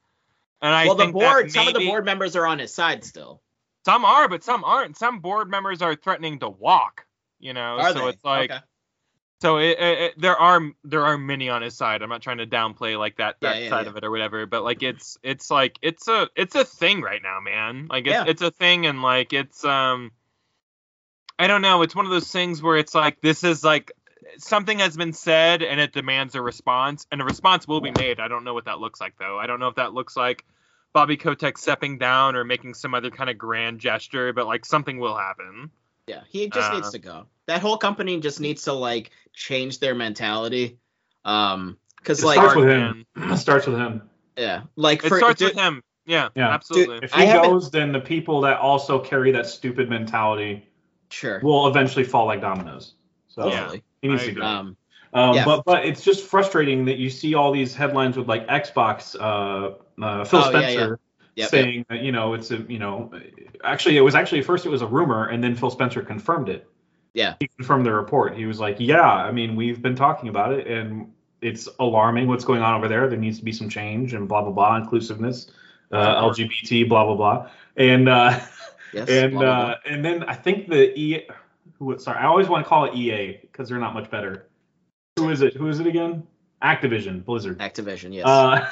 And 0.63 0.75
I 0.75 0.87
well, 0.87 0.95
the 0.95 1.07
board, 1.07 1.51
some 1.51 1.69
of 1.69 1.75
the 1.75 1.87
board 1.87 2.05
members 2.05 2.37
are 2.37 2.47
on 2.47 2.59
his 2.59 2.73
side 2.75 3.05
still. 3.05 3.41
Some 3.85 4.05
are, 4.05 4.29
but 4.29 4.45
some 4.45 4.63
aren't. 4.63 4.97
Some 4.99 5.21
board 5.21 5.49
members 5.51 5.81
are 5.81 5.95
threatening 5.95 6.39
to 6.41 6.49
walk. 6.51 7.07
You 7.39 7.55
know, 7.55 7.79
Are 7.79 7.93
so 7.95 8.01
they? 8.01 8.09
it's 8.11 8.25
like 8.25 8.51
okay. 8.51 8.61
so 9.41 9.57
it, 9.57 9.79
it, 9.79 9.99
it- 10.01 10.21
there 10.21 10.37
are 10.37 10.61
there 10.85 11.07
are 11.07 11.17
many 11.17 11.49
on 11.49 11.63
his 11.63 11.75
side. 11.75 12.03
I'm 12.03 12.11
not 12.11 12.21
trying 12.21 12.37
to 12.39 12.47
downplay 12.47 12.99
like 12.99 13.17
that 13.17 13.37
Yeah, 13.41 13.53
that 13.55 13.63
yeah, 13.63 13.69
side 13.71 13.85
yeah. 13.87 13.91
of 13.91 13.97
it 13.97 14.05
or 14.05 14.11
whatever, 14.11 14.45
but 14.45 14.63
like 14.63 14.83
it's 14.83 15.17
it's 15.23 15.51
like 15.51 15.79
it's 15.81 16.07
a 16.09 16.29
it's 16.37 16.55
a 16.55 16.65
thing 16.67 17.01
right 17.01 17.23
now, 17.23 17.41
man. 17.41 17.87
Like 17.89 18.07
it's 18.07 18.13
Yeah. 18.13 18.25
it's 18.27 18.43
a 18.43 18.51
thing 18.51 18.85
and 18.85 19.01
like 19.01 19.33
it's 19.33 19.65
um 19.65 20.13
I 21.39 21.47
don't 21.47 21.63
know, 21.63 21.81
it's 21.81 21.97
one 21.97 22.05
of 22.05 22.11
those 22.11 22.31
things 22.31 22.61
where 22.61 22.77
it's 22.77 22.95
like 22.95 23.23
this 23.23 23.43
is 23.45 23.65
like 23.65 23.93
something 24.39 24.79
has 24.81 24.97
been 24.97 25.13
said 25.13 25.63
and 25.63 25.81
it 25.81 25.93
demands 25.93 26.35
a 26.35 26.43
response 26.43 27.07
and 27.11 27.21
a 27.21 27.25
response 27.25 27.67
will 27.69 27.81
be 27.81 27.93
made. 27.99 28.21
I 28.21 28.29
don't 28.29 28.45
know 28.45 28.55
what 28.55 28.65
that 28.67 28.79
looks 28.81 29.01
like 29.01 29.17
though. 29.19 29.39
I 29.39 29.47
don't 29.47 29.61
know 29.61 29.69
if 29.69 29.77
that 29.77 29.93
looks 29.95 30.17
like 30.17 30.45
Bobby 30.93 31.17
Kotick 31.17 31.57
stepping 31.59 31.99
down 31.99 32.37
or 32.37 32.45
making 32.45 32.75
some 32.75 32.95
other 32.95 33.11
kind 33.11 33.31
of 33.31 33.39
grand 33.39 33.81
gesture, 33.81 34.33
but 34.33 34.47
like 34.47 34.65
something 34.65 34.99
will 34.99 35.17
happen. 35.17 35.71
Yeah, 36.07 36.23
he 36.29 36.49
just 36.49 36.71
Uh, 36.71 36.75
needs 36.77 36.91
to 36.91 36.99
go. 36.99 37.27
That 37.47 37.61
whole 37.61 37.77
company 37.79 38.19
just 38.21 38.41
needs 38.41 38.63
to 38.63 38.73
like 38.73 39.11
change 39.33 39.79
their 39.79 39.95
mentality. 39.95 40.79
Um, 41.25 41.77
because 41.99 42.25
like, 42.25 42.37
starts 42.37 42.57
with 42.57 42.69
him. 42.69 43.07
It 43.17 43.37
starts 43.37 43.67
with 43.67 43.77
him. 43.77 44.09
yeah, 44.37 44.63
like 44.77 45.05
It 45.05 45.09
for 45.09 45.19
starts 45.19 45.39
dude, 45.39 45.51
with 45.55 45.57
him. 45.63 45.83
Yeah, 46.07 46.31
Yeah. 46.35 46.49
absolutely. 46.49 47.01
If 47.03 47.13
he 47.13 47.27
haven't- 47.27 47.51
goes, 47.51 47.71
then 47.71 47.93
the 47.93 48.01
people 48.01 48.41
that 48.41 48.59
also 48.59 48.99
carry 48.99 49.31
that 49.33 49.47
stupid 49.47 49.89
mentality 49.91 50.67
sure, 51.11 51.41
will 51.43 51.69
eventually 51.69 52.05
fall 52.05 52.27
like 52.27 52.41
dominoes. 52.41 52.95
So 53.29 53.49
Yeah. 53.49 53.75
He 54.03 54.09
needs 54.09 54.25
to 54.25 54.33
go. 54.33 54.43
Um, 54.43 54.77
Um, 55.13 55.35
Yeah. 55.35 55.45
But 55.45 55.65
but 55.65 55.85
it's 55.85 56.03
just 56.05 56.25
frustrating 56.25 56.85
that 56.85 56.99
you 56.99 57.11
see 57.11 57.35
all 57.35 57.53
these 57.53 57.75
headlines 57.75 58.17
with 58.17 58.29
like 58.29 58.47
Xbox, 58.47 59.17
uh, 59.19 59.75
uh, 60.03 60.25
Phil 60.25 60.41
Oh, 60.41 60.51
yeah, 60.51 60.69
Spencer 60.69 61.01
Yep, 61.37 61.49
saying 61.49 61.87
that 61.89 62.03
you 62.03 62.13
know 62.13 62.35
it's 62.35 62.51
a 62.51 62.59
you 62.69 62.79
know 62.79 63.11
actually 63.65 63.97
it 63.97 64.01
was 64.03 64.15
actually 64.15 64.43
first 64.43 64.67
it 64.67 64.69
was 64.69 64.83
a 64.83 64.87
rumor 64.87 65.27
and 65.27 65.43
then 65.43 65.55
Phil 65.55 65.71
Spencer 65.71 66.03
confirmed 66.03 66.49
it. 66.49 66.69
Yeah. 67.15 67.35
He 67.41 67.49
confirmed 67.57 67.87
the 67.87 67.93
report. 67.93 68.37
He 68.37 68.47
was 68.47 68.61
like, 68.61 68.77
yeah, 68.79 69.11
I 69.11 69.33
mean 69.33 69.57
we've 69.57 69.81
been 69.81 69.97
talking 69.97 70.29
about 70.29 70.53
it 70.53 70.67
and 70.67 71.13
it's 71.41 71.69
alarming 71.79 72.29
what's 72.29 72.45
going 72.45 72.63
on 72.63 72.75
over 72.75 72.89
there. 72.89 73.09
There 73.09 73.19
needs 73.19 73.39
to 73.39 73.45
be 73.45 73.53
some 73.53 73.69
change 73.69 74.13
and 74.13 74.29
blah 74.29 74.43
blah 74.43 74.53
blah 74.53 74.77
inclusiveness, 74.77 75.51
uh, 75.93 76.23
LGBT 76.29 76.89
blah 76.89 77.05
blah 77.05 77.17
blah 77.17 77.51
and. 77.77 78.09
uh 78.09 78.39
yes, 78.93 79.09
and 79.09 79.33
blah, 79.33 79.41
blah, 79.41 79.51
uh, 79.51 79.77
and 79.87 80.05
then 80.05 80.25
I 80.25 80.35
think 80.35 80.69
the 80.69 80.99
E. 80.99 81.27
Who? 81.81 81.99
Sorry, 81.99 82.19
I 82.19 82.27
always 82.27 82.49
want 82.49 82.65
to 82.65 82.69
call 82.69 82.85
it 82.85 82.95
EA 82.95 83.39
because 83.43 83.69
they're 83.69 83.79
not 83.79 83.95
much 83.95 84.11
better. 84.11 84.49
Who 85.19 85.31
is 85.31 85.43
it? 85.43 85.55
Who 85.55 85.67
is 85.67 85.81
it 85.81 85.87
again? 85.87 86.23
Activision, 86.63 87.25
Blizzard. 87.25 87.59
Activision, 87.59 88.15
yes. 88.15 88.27
Uh, 88.27 88.71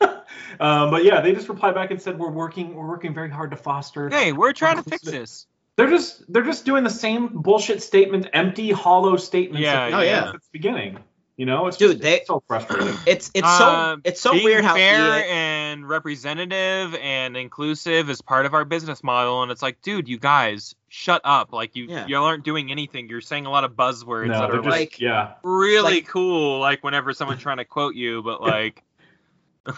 um, 0.60 0.90
but 0.90 1.04
yeah, 1.04 1.20
they 1.20 1.32
just 1.32 1.48
replied 1.48 1.74
back 1.74 1.90
and 1.90 2.00
said 2.00 2.18
we're 2.18 2.30
working. 2.30 2.74
We're 2.74 2.88
working 2.88 3.14
very 3.14 3.30
hard 3.30 3.50
to 3.52 3.56
foster. 3.56 4.08
Hey, 4.08 4.32
we're 4.32 4.54
trying 4.54 4.82
to 4.82 4.82
fix 4.82 5.02
this. 5.04 5.46
They're 5.76 5.90
just 5.90 6.30
they're 6.32 6.42
just 6.42 6.64
doing 6.64 6.82
the 6.82 6.90
same 6.90 7.28
bullshit 7.28 7.82
statement, 7.82 8.26
empty, 8.32 8.70
hollow 8.70 9.16
statements. 9.16 9.62
Yeah, 9.62 9.90
that 9.90 9.98
Oh, 9.98 10.02
yeah. 10.02 10.32
It's 10.34 10.46
the 10.46 10.50
beginning, 10.52 10.98
you 11.36 11.46
know, 11.46 11.68
it's 11.68 11.78
Dude, 11.78 11.92
just, 11.92 12.02
they- 12.02 12.16
it's 12.18 12.26
so 12.26 12.42
frustrating. 12.46 12.94
it's 13.06 13.30
it's 13.32 13.46
Uh, 13.46 13.94
so 13.96 14.00
it's 14.04 14.20
so 14.20 14.32
Being 14.32 14.44
weird 14.44 14.64
how 14.64 14.74
fair 14.74 15.20
EA 15.20 15.30
and 15.30 15.88
representative 15.88 16.94
and 16.96 17.36
inclusive 17.36 18.10
is 18.10 18.20
part 18.20 18.44
of 18.44 18.52
our 18.54 18.64
business 18.66 19.02
model, 19.02 19.42
and 19.42 19.50
it's 19.50 19.62
like, 19.62 19.80
dude, 19.80 20.08
you 20.08 20.18
guys, 20.18 20.74
shut 20.90 21.22
up! 21.24 21.52
Like 21.54 21.74
you, 21.76 21.86
Yeah. 21.86 22.06
you 22.06 22.16
aren't 22.18 22.44
doing 22.44 22.70
anything. 22.70 23.08
You're 23.08 23.22
saying 23.22 23.46
a 23.46 23.50
lot 23.50 23.64
of 23.64 23.72
buzzwords 23.72 24.26
no, 24.28 24.40
that 24.40 24.50
they're 24.50 24.56
just 24.60 24.68
like 24.68 24.80
like- 24.92 25.00
yeah. 25.00 25.34
really 25.42 25.94
like- 25.96 26.08
cool. 26.08 26.58
Like 26.60 26.84
whenever 26.84 27.14
someone's 27.14 27.40
trying 27.40 27.56
to 27.58 27.64
quote 27.64 27.94
you, 27.94 28.22
but 28.22 28.42
like, 28.42 28.82
not 29.66 29.76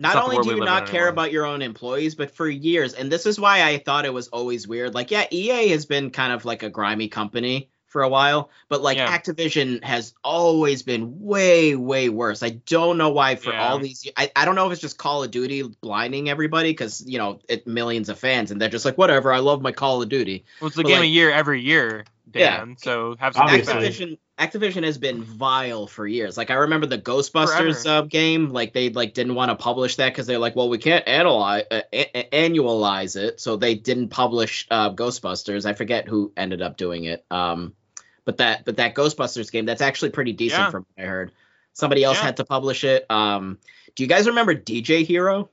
not 0.00 0.24
only 0.24 0.38
do 0.42 0.56
you 0.56 0.64
not 0.64 0.86
care 0.86 1.02
anymore. 1.02 1.08
about 1.08 1.32
your 1.32 1.44
own 1.44 1.60
employees, 1.60 2.14
but 2.14 2.30
for 2.30 2.48
years, 2.48 2.94
and 2.94 3.10
this 3.12 3.26
is 3.26 3.38
why 3.38 3.62
I 3.62 3.78
thought 3.78 4.04
it 4.04 4.12
was 4.14 4.28
always 4.28 4.66
weird. 4.66 4.94
Like, 4.94 5.10
yeah, 5.10 5.26
EA 5.30 5.68
has 5.68 5.86
been 5.86 6.10
kind 6.10 6.32
of 6.32 6.44
like 6.44 6.62
a 6.62 6.70
grimy 6.70 7.08
company 7.08 7.68
for 7.94 8.02
a 8.02 8.08
while, 8.08 8.50
but 8.68 8.82
like 8.82 8.96
Yeah. 8.96 9.16
Activision 9.16 9.82
has 9.84 10.14
always 10.24 10.82
been 10.82 11.20
way, 11.20 11.76
way 11.76 12.08
worse. 12.08 12.42
I 12.42 12.50
don't 12.66 12.98
know 12.98 13.10
why 13.10 13.36
for 13.36 13.52
Yeah. 13.52 13.68
all 13.68 13.78
these. 13.78 14.10
I, 14.16 14.32
I 14.34 14.44
don't 14.44 14.56
know 14.56 14.66
if 14.66 14.72
it's 14.72 14.80
just 14.80 14.98
Call 14.98 15.22
of 15.22 15.30
Duty 15.30 15.62
blinding 15.80 16.28
everybody 16.28 16.70
because 16.70 17.04
you 17.06 17.18
know 17.18 17.38
it 17.48 17.68
millions 17.68 18.08
of 18.08 18.18
fans 18.18 18.50
and 18.50 18.60
they're 18.60 18.68
just 18.68 18.84
like 18.84 18.98
whatever. 18.98 19.32
I 19.32 19.38
love 19.38 19.62
my 19.62 19.70
Call 19.70 20.02
of 20.02 20.08
Duty. 20.08 20.44
well, 20.60 20.66
it's 20.66 20.76
the 20.76 20.82
But, 20.82 20.88
game 20.88 20.98
like- 20.98 21.06
of 21.06 21.12
year 21.14 21.30
every 21.30 21.60
year, 21.62 22.04
Yeah. 22.34 22.56
Dan. 22.56 22.76
So 22.80 23.14
have 23.20 23.34
some 23.34 23.44
Obviously. 23.46 23.74
Activision 23.74 24.18
Activision 24.36 24.82
has 24.82 24.98
been 24.98 25.22
vile 25.22 25.86
for 25.86 26.04
years. 26.08 26.36
Like 26.36 26.50
I 26.50 26.54
remember 26.54 26.88
the 26.88 26.98
Ghostbusters 26.98 27.86
uh, 27.86 28.02
game, 28.02 28.48
like 28.50 28.72
they 28.72 28.90
like 28.90 29.14
didn't 29.14 29.36
want 29.36 29.50
to 29.50 29.54
publish 29.54 29.94
that 29.96 30.08
because 30.08 30.26
they're 30.26 30.40
like, 30.40 30.56
well, 30.56 30.68
we 30.68 30.78
can't 30.78 31.06
analyze 31.06 31.62
uh, 31.70 31.82
a- 31.92 32.18
a- 32.34 32.48
annualize 32.50 33.14
it, 33.14 33.38
so 33.40 33.54
they 33.54 33.76
didn't 33.76 34.08
publish 34.08 34.66
uh, 34.72 34.90
Ghostbusters. 34.90 35.66
I 35.66 35.74
forget 35.74 36.08
who 36.08 36.32
ended 36.36 36.62
up 36.62 36.76
doing 36.76 37.04
it. 37.04 37.24
Um, 37.30 37.74
but 38.24 38.38
that 38.38 38.64
but 38.64 38.76
that 38.76 38.94
Ghostbusters 38.94 39.50
game, 39.52 39.66
that's 39.66 39.82
actually 39.82 40.10
pretty 40.10 40.32
decent 40.32 40.60
Yeah. 40.62 40.70
from 40.70 40.86
what 40.94 41.04
I 41.04 41.08
heard. 41.08 41.32
Somebody 41.72 42.04
else 42.04 42.18
Yeah. 42.18 42.24
had 42.24 42.36
to 42.38 42.44
publish 42.44 42.84
it. 42.84 43.04
Um, 43.10 43.58
do 43.96 44.02
you 44.04 44.08
guys 44.08 44.26
remember 44.26 44.54
DJ 44.54 45.04
Hero? 45.04 45.50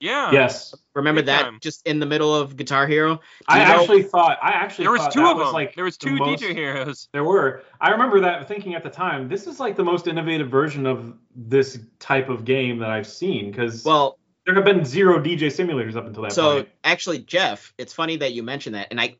Yeah. 0.00 0.30
Yes, 0.30 0.76
Remember 0.94 1.22
Big 1.22 1.26
that 1.26 1.42
time. 1.42 1.58
just 1.60 1.84
in 1.84 1.98
the 1.98 2.06
middle 2.06 2.32
of 2.32 2.56
Guitar 2.56 2.86
Hero? 2.86 3.16
Do 3.16 3.20
I 3.48 3.62
you 3.62 3.66
know- 3.68 3.80
actually 3.80 4.02
thought 4.04 4.38
I 4.40 4.50
actually 4.50 4.84
There 4.84 4.92
was 4.92 5.00
thought 5.02 5.12
two 5.12 5.20
that 5.22 5.30
of 5.32 5.36
was 5.38 5.46
them. 5.48 5.54
like 5.54 5.74
there 5.74 5.84
was 5.84 5.96
the 5.98 6.06
two 6.06 6.16
most- 6.16 6.40
DJ 6.40 6.54
heroes. 6.54 7.08
There 7.12 7.24
were. 7.24 7.62
I 7.80 7.90
remember 7.90 8.20
that 8.20 8.46
thinking 8.46 8.74
at 8.76 8.84
the 8.84 8.90
time, 8.90 9.28
this 9.28 9.48
is 9.48 9.58
like 9.58 9.74
the 9.74 9.82
most 9.84 10.06
innovative 10.06 10.48
version 10.48 10.86
of 10.86 11.14
this 11.34 11.80
type 11.98 12.28
of 12.28 12.44
game 12.44 12.78
that 12.78 12.90
I've 12.90 13.08
seen 13.08 13.50
because 13.50 13.84
well, 13.84 14.18
there 14.46 14.54
have 14.54 14.64
been 14.64 14.84
zero 14.84 15.18
DJ 15.20 15.48
simulators 15.48 15.96
up 15.96 16.06
until 16.06 16.22
that 16.22 16.28
point. 16.28 16.32
so 16.32 16.54
point. 16.58 16.68
actually 16.84 17.18
jeff 17.18 17.74
it's 17.76 17.92
funny 17.92 18.16
that 18.16 18.32
you 18.32 18.42
mentioned 18.42 18.74
that 18.76 18.86
and 18.90 18.98
i 19.00 19.14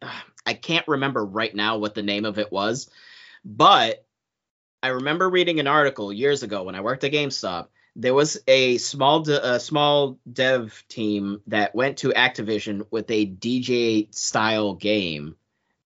i 0.49 0.55
can't 0.55 0.89
remember 0.89 1.25
right 1.25 1.55
now 1.55 1.79
what 1.79 1.95
the 1.95 2.03
name 2.03 2.25
of 2.25 2.39
it 2.39 2.51
was 2.51 2.91
but 3.45 4.05
i 4.83 4.89
remember 4.89 5.29
reading 5.29 5.61
an 5.61 5.67
article 5.67 6.13
years 6.13 6.43
ago 6.43 6.63
when 6.65 6.75
i 6.75 6.81
worked 6.81 7.05
at 7.05 7.13
gamestop. 7.13 7.69
There 7.97 8.15
was 8.15 8.39
a 8.47 8.79
small 8.79 9.21
de- 9.21 9.55
a 9.55 9.59
small 9.59 10.21
dev 10.33 10.85
team 10.89 11.43
that 11.49 11.75
went 11.75 11.99
to 11.99 12.11
activision 12.11 12.87
with 12.93 13.11
a 13.11 13.27
dj 13.27 14.15
style 14.15 14.75
game 14.75 15.35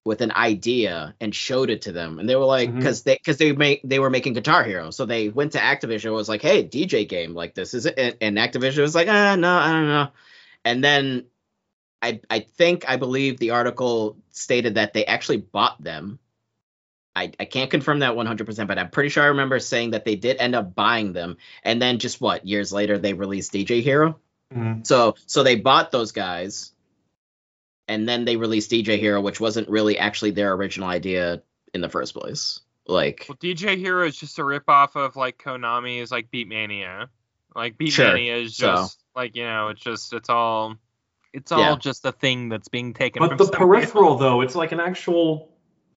with 0.05 0.21
an 0.21 0.31
idea 0.31 1.15
and 1.21 1.33
showed 1.33 1.69
it 1.69 1.83
to 1.83 1.91
them. 1.91 2.19
And 2.19 2.27
they 2.27 2.35
were 2.35 2.45
like 2.45 2.73
because 2.75 3.03
they 3.03 3.15
because 3.15 3.37
they 3.37 3.53
make 3.53 3.81
they 3.83 3.99
were 3.99 4.09
making 4.09 4.33
guitar 4.33 4.63
hero. 4.63 4.91
So 4.91 5.05
they 5.05 5.29
went 5.29 5.53
to 5.53 5.59
activision 5.59 6.07
and 6.07 6.13
was 6.13 6.29
like 6.29 6.41
hey 6.41 6.67
dj 6.67 7.07
game 7.07 7.33
like 7.33 7.55
this. 7.55 7.73
Is 7.73 7.85
it 7.85 7.95
and, 7.97 8.17
and 8.21 8.37
activision 8.37 8.81
was 8.81 8.95
like 8.95 9.07
ah 9.07 9.35
no 9.35 9.55
i 9.55 9.71
don't 9.71 9.87
know. 9.87 10.09
And 10.65 10.83
then 10.83 11.25
I 12.03 12.19
I 12.29 12.39
think 12.41 12.87
I 12.87 12.97
believe 12.97 13.37
the 13.39 13.51
article 13.51 14.17
stated 14.31 14.75
that 14.75 14.93
they 14.93 15.05
actually 15.05 15.37
bought 15.37 15.81
them 15.81 16.19
I, 17.15 17.31
I 17.39 17.45
can't 17.45 17.69
confirm 17.69 17.99
that 17.99 18.13
100%, 18.15 18.67
but 18.67 18.79
I'm 18.79 18.89
pretty 18.89 19.09
sure 19.09 19.21
I 19.23 19.27
remember 19.27 19.59
saying 19.59 19.91
that 19.91 20.03
they 20.03 20.15
did 20.15 20.37
end 20.37 20.55
up 20.55 20.73
buying 20.73 21.13
them. 21.13 21.37
And 21.63 21.79
then 21.79 21.99
just 21.99 22.19
what, 22.19 22.47
years 22.47 22.73
later, 22.73 22.97
they 22.97 23.13
released 23.13 23.53
DJ 23.53 23.81
Hero? 23.83 24.19
Mhm. 24.51 24.85
So 24.85 25.15
so 25.27 25.43
they 25.43 25.55
bought 25.55 25.91
those 25.91 26.11
guys, 26.11 26.73
and 27.87 28.09
then 28.09 28.25
they 28.25 28.35
released 28.35 28.71
DJ 28.71 28.97
Hero, 28.99 29.21
which 29.21 29.39
wasn't 29.39 29.69
really 29.69 29.97
actually 29.97 30.31
their 30.31 30.53
original 30.53 30.89
idea 30.89 31.43
in 31.73 31.81
the 31.81 31.89
first 31.89 32.15
place. 32.15 32.61
Like, 32.87 33.25
Well, 33.29 33.37
DJ 33.37 33.77
Hero 33.77 34.07
is 34.07 34.17
just 34.17 34.39
a 34.39 34.41
ripoff 34.41 34.95
of 34.95 35.15
like 35.15 35.37
Konami's 35.37 36.11
like 36.11 36.31
Beatmania. 36.31 37.09
Like 37.55 37.75
Sure, 37.89 38.07
Beatmania 38.07 38.43
is 38.43 38.57
so- 38.57 38.71
just 38.73 38.99
like 39.15 39.35
you 39.35 39.43
know, 39.43 39.69
it's 39.69 39.81
just 39.81 40.13
it's 40.13 40.29
all 40.29 40.77
it's 41.33 41.51
all 41.51 41.59
Yeah. 41.59 41.75
just 41.77 42.05
a 42.05 42.11
thing 42.11 42.49
that's 42.49 42.67
being 42.67 42.93
taken. 42.93 43.19
But 43.19 43.29
from 43.29 43.37
the 43.37 43.45
somewhere 43.45 43.79
peripheral 43.81 44.15
though, 44.17 44.41
it's 44.41 44.55
like 44.55 44.71
an 44.71 44.79
actual. 44.79 45.49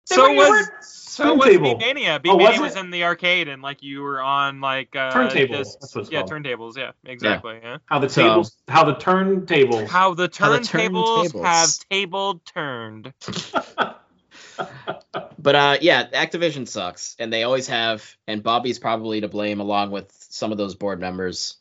So 0.09 0.32
was 0.34 0.49
were 0.49 0.82
so 0.82 1.34
was 1.34 1.47
turntable. 1.47 1.78
Beatmania. 1.78 2.20
Oh, 2.26 2.37
was 2.37 2.55
Beatmania 2.55 2.61
was, 2.61 2.76
in 2.76 2.91
the 2.91 3.05
arcade 3.05 3.49
and 3.49 3.61
like 3.61 3.82
you 3.82 4.03
were 4.03 4.20
on 4.22 4.61
like 4.61 4.95
uh, 4.95 5.11
Turntable, 5.12 5.57
just- 5.57 5.80
that's 5.80 5.95
what 5.95 6.03
it's 6.03 6.11
yeah, 6.12 6.20
called. 6.20 6.30
turntables. 6.30 6.76
Yeah, 6.76 6.93
exactly. 7.05 7.59
Yeah. 7.62 7.78
How 7.87 7.99
the 7.99 8.09
So- 8.09 8.22
tables, 8.22 8.57
how 8.68 8.84
the 8.84 8.95
turntables. 8.95 9.89
How 9.89 10.14
the 10.14 10.30
How 10.32 10.59
turntables 10.59 11.32
turntables. 11.32 11.45
have 11.45 11.70
table 11.91 12.41
turned. 12.55 13.12
but 15.39 15.55
uh, 15.55 15.76
yeah, 15.80 16.07
Activision 16.11 16.66
sucks, 16.68 17.16
and 17.18 17.32
they 17.32 17.43
always 17.43 17.66
have. 17.68 18.16
And 18.26 18.43
Bobby's 18.43 18.78
probably 18.78 19.20
to 19.20 19.28
blame, 19.28 19.61
along 19.61 19.91
with 19.91 20.11
some 20.30 20.53
of 20.53 20.59
those 20.59 20.74
board 20.74 21.01
members. 21.01 21.57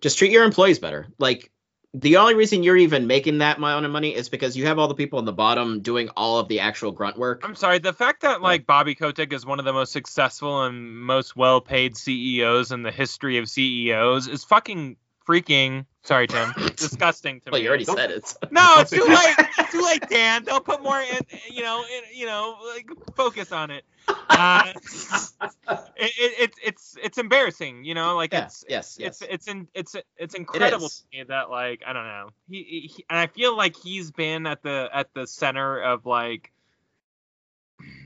Just 0.00 0.18
treat 0.18 0.32
your 0.32 0.44
employees 0.44 0.78
better. 0.78 1.06
Like 1.18 1.51
the 1.94 2.16
only 2.16 2.34
reason 2.34 2.62
you're 2.62 2.76
even 2.76 3.06
making 3.06 3.38
that 3.38 3.58
amount 3.58 3.84
of 3.84 3.90
money 3.90 4.14
is 4.14 4.30
because 4.30 4.56
you 4.56 4.66
have 4.66 4.78
all 4.78 4.88
the 4.88 4.94
people 4.94 5.18
on 5.18 5.26
the 5.26 5.32
bottom 5.32 5.80
doing 5.80 6.08
all 6.16 6.38
of 6.38 6.48
the 6.48 6.60
actual 6.60 6.90
grunt 6.90 7.18
work. 7.18 7.42
I'm 7.44 7.54
sorry. 7.54 7.78
The 7.80 7.92
fact 7.92 8.22
that 8.22 8.40
like 8.40 8.66
Bobby 8.66 8.94
Kotick 8.94 9.32
is 9.32 9.44
one 9.44 9.58
of 9.58 9.66
the 9.66 9.74
most 9.74 9.92
successful 9.92 10.62
and 10.62 10.98
most 10.98 11.36
well-paid 11.36 11.96
CEOs 11.96 12.72
in 12.72 12.82
the 12.82 12.90
history 12.90 13.36
of 13.36 13.48
CEOs 13.48 14.26
is 14.26 14.42
fucking 14.44 14.96
freaking. 15.26 15.86
Sorry, 16.04 16.26
Tim. 16.26 16.52
disgusting 16.76 17.40
to 17.42 17.50
Well, 17.50 17.60
me. 17.60 17.64
you 17.64 17.68
already 17.68 17.84
Don't- 17.84 17.96
said 17.96 18.10
it. 18.10 18.34
No, 18.50 18.74
it's 18.78 18.90
too 18.90 19.04
late. 19.04 19.34
It's 19.58 19.70
too 19.72 19.82
late, 19.82 20.02
Dan. 20.08 20.42
Don't 20.44 20.64
put 20.64 20.82
more 20.82 21.00
in. 21.00 21.20
You 21.50 21.62
know, 21.62 21.82
in, 21.84 22.18
you 22.18 22.26
know, 22.26 22.56
like 22.74 22.88
focus 23.14 23.52
on 23.52 23.70
it. 23.70 23.84
Uh, 24.08 24.64
it, 24.74 25.84
it, 25.96 26.32
it's 26.40 26.58
it's 26.62 26.96
it's 27.00 27.18
embarrassing. 27.18 27.84
You 27.84 27.94
know, 27.94 28.16
like 28.16 28.32
Yeah, 28.32 28.46
it's 28.46 28.64
yes, 28.68 28.96
yes. 28.98 29.22
it's 29.22 29.30
it's 29.32 29.48
in, 29.48 29.68
it's 29.74 29.94
it's 30.16 30.34
incredible 30.34 30.90
me 31.12 31.22
that 31.28 31.50
like 31.50 31.82
I 31.86 31.92
don't 31.92 32.06
know. 32.06 32.30
He, 32.50 32.90
he 32.92 33.04
and 33.08 33.16
I 33.18 33.28
feel 33.28 33.56
like 33.56 33.76
he's 33.76 34.10
been 34.10 34.46
at 34.46 34.62
the 34.62 34.88
at 34.92 35.14
the 35.14 35.28
center 35.28 35.80
of 35.80 36.04
like 36.04 36.50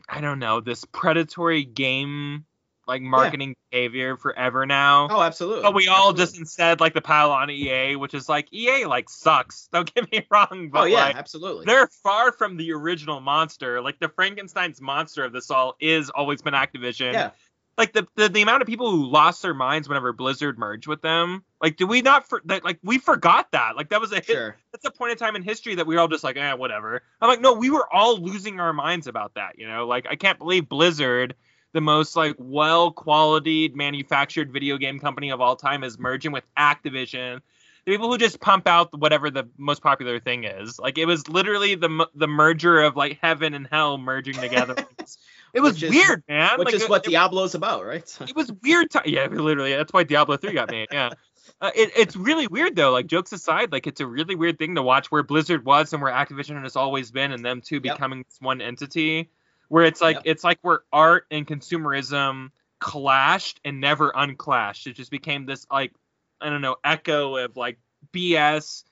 I 0.09 0.21
don't 0.21 0.39
know 0.39 0.61
this 0.61 0.85
predatory 0.85 1.65
game 1.65 2.45
like 2.87 3.03
marketing 3.03 3.57
behavior 3.71 4.17
forever 4.17 4.65
now. 4.67 5.09
oh, 5.11 5.23
absolutely. 5.23 5.63
But 5.63 5.75
we 5.75 5.89
all 5.89 6.11
Absolutely. 6.11 6.23
just 6.23 6.39
instead 6.39 6.81
like 6.81 6.95
the 6.95 7.01
pile 7.01 7.33
on 7.33 7.51
EA, 7.51 7.97
which 7.97 8.15
is 8.15 8.29
like 8.29 8.53
EA 8.53 8.85
like 8.87 9.09
sucks. 9.09 9.69
Don't 9.73 9.93
get 9.95 10.11
me 10.13 10.27
wrong, 10.31 10.71
but 10.73 10.83
Oh 10.83 10.85
yeah, 10.85 11.07
like 11.07 11.17
absolutely. 11.17 11.65
they're 11.67 11.89
far 11.89 12.33
from 12.33 12.57
the 12.57 12.73
original 12.73 13.21
monster. 13.21 13.81
Like 13.81 13.99
the 13.99 14.09
Frankenstein's 14.09 14.81
monster 14.81 15.25
of 15.25 15.33
this 15.33 15.51
all 15.51 15.77
is 15.81 16.11
always 16.11 16.43
been 16.43 16.55
Activision. 16.55 17.13
Yeah. 17.13 17.31
Like 17.79 17.93
the, 17.93 18.07
the 18.15 18.31
the 18.31 18.41
amount 18.41 18.63
of 18.63 18.67
people 18.69 18.91
who 18.91 19.05
lost 19.05 19.43
their 19.43 19.53
minds 19.53 19.87
whenever 19.87 20.15
Blizzard 20.15 20.59
merged 20.59 20.87
with 20.87 21.03
them. 21.03 21.45
Like, 21.61 21.77
do 21.77 21.87
we 21.87 22.01
not 22.01 22.27
for 22.27 22.41
that? 22.47 22.65
Like, 22.65 22.79
we 22.83 22.97
forgot 22.97 23.51
that. 23.53 23.77
Like, 23.77 23.91
that 23.91 24.01
was 24.01 24.13
a 24.13 24.17
hit. 24.17 24.27
Sure. 24.27 24.57
That's 24.73 24.87
a 24.87 24.91
point 24.91 25.13
in 25.13 25.19
time 25.19 25.37
in 25.37 25.43
history 25.43 25.75
that 25.75 25.87
we 25.87 25.95
were 25.95 26.01
all 26.01 26.09
just 26.09 26.25
like, 26.25 26.39
eh, 26.39 26.55
whatever. 26.55 27.03
I'm 27.21 27.29
like, 27.29 27.43
no, 27.43 27.53
we 27.53 27.69
were 27.69 27.87
all 27.93 28.17
losing 28.17 28.61
our 28.61 28.73
minds 28.73 29.09
about 29.09 29.35
that. 29.35 29.59
You 29.59 29.69
know, 29.69 29.87
like 29.87 30.07
I 30.09 30.17
can't 30.17 30.39
believe 30.39 30.71
Blizzard, 30.71 31.35
the 31.77 31.81
most 31.83 32.17
like 32.17 32.35
well 32.39 32.91
quality 32.91 33.69
manufactured 33.75 34.51
video 34.51 34.79
game 34.79 34.99
company 34.99 35.31
of 35.31 35.43
all 35.43 35.55
time, 35.57 35.85
is 35.85 35.99
merging 35.99 36.33
with 36.33 36.45
Activision. 36.59 37.41
The 37.85 37.93
people 37.93 38.11
who 38.11 38.17
just 38.19 38.41
pump 38.41 38.67
out 38.67 38.99
whatever 38.99 39.31
the 39.31 39.45
most 39.59 39.83
popular 39.83 40.19
thing 40.19 40.45
is. 40.45 40.79
Like 40.79 40.97
it 40.97 41.05
was 41.05 41.29
literally 41.29 41.75
the 41.75 42.09
the 42.15 42.27
merger 42.27 42.81
of 42.81 42.97
like 42.97 43.19
heaven 43.21 43.53
and 43.53 43.69
hell 43.71 43.99
merging 43.99 44.35
together. 44.35 44.75
it 45.55 45.61
was 45.61 45.83
is- 45.83 45.91
weird, 45.91 46.25
man. 46.29 46.59
Which 46.59 46.67
Like, 46.67 46.75
is 46.77 46.89
what 46.89 47.07
it, 47.07 47.11
Diablo's 47.11 47.55
about, 47.55 47.85
right? 47.85 48.17
it 48.23 48.35
was 48.35 48.51
weird. 48.63 48.91
Ti- 48.91 49.01
yeah, 49.13 49.27
literally. 49.27 49.75
That's 49.77 49.93
why 49.93 50.03
Diablo 50.05 50.39
three 50.39 50.55
got 50.55 50.71
made. 50.71 50.89
Yeah. 50.91 51.11
Uh, 51.61 51.71
it, 51.75 51.91
it's 51.97 52.17
really 52.17 52.47
weird 52.49 52.75
though. 52.77 52.91
Like 52.91 53.07
jokes 53.07 53.33
aside, 53.33 53.73
like 53.73 53.87
it's 53.87 54.01
a 54.01 54.07
really 54.07 54.35
weird 54.35 54.59
thing 54.59 54.75
to 54.75 54.83
watch 54.83 55.11
where 55.13 55.23
Blizzard 55.23 55.65
was 55.65 55.91
and 55.93 56.03
where 56.03 56.13
Activision 56.13 56.61
has 56.63 56.77
always 56.77 57.11
been, 57.13 57.33
and 57.33 57.43
them 57.43 57.63
two 57.63 57.77
Yep. 57.77 57.95
becoming 57.95 58.25
this 58.29 58.37
one 58.41 58.61
entity. 58.61 59.31
Where 59.69 59.85
it's 59.85 60.01
like 60.01 60.17
Yep. 60.17 60.23
it's 60.27 60.45
like 60.45 60.59
where 60.63 60.81
art 60.93 61.27
and 61.31 61.47
consumerism 61.47 62.51
clashed 62.81 63.61
and 63.65 63.81
never 63.81 64.13
unclashed. 64.15 64.87
It 64.87 64.95
just 64.95 65.11
became 65.11 65.47
this 65.47 65.67
like 65.71 65.93
I 66.41 66.51
don't 66.51 66.61
know 66.61 66.77
echo 66.85 67.37
of 67.37 67.57
like 67.57 67.79
BS 68.13 68.85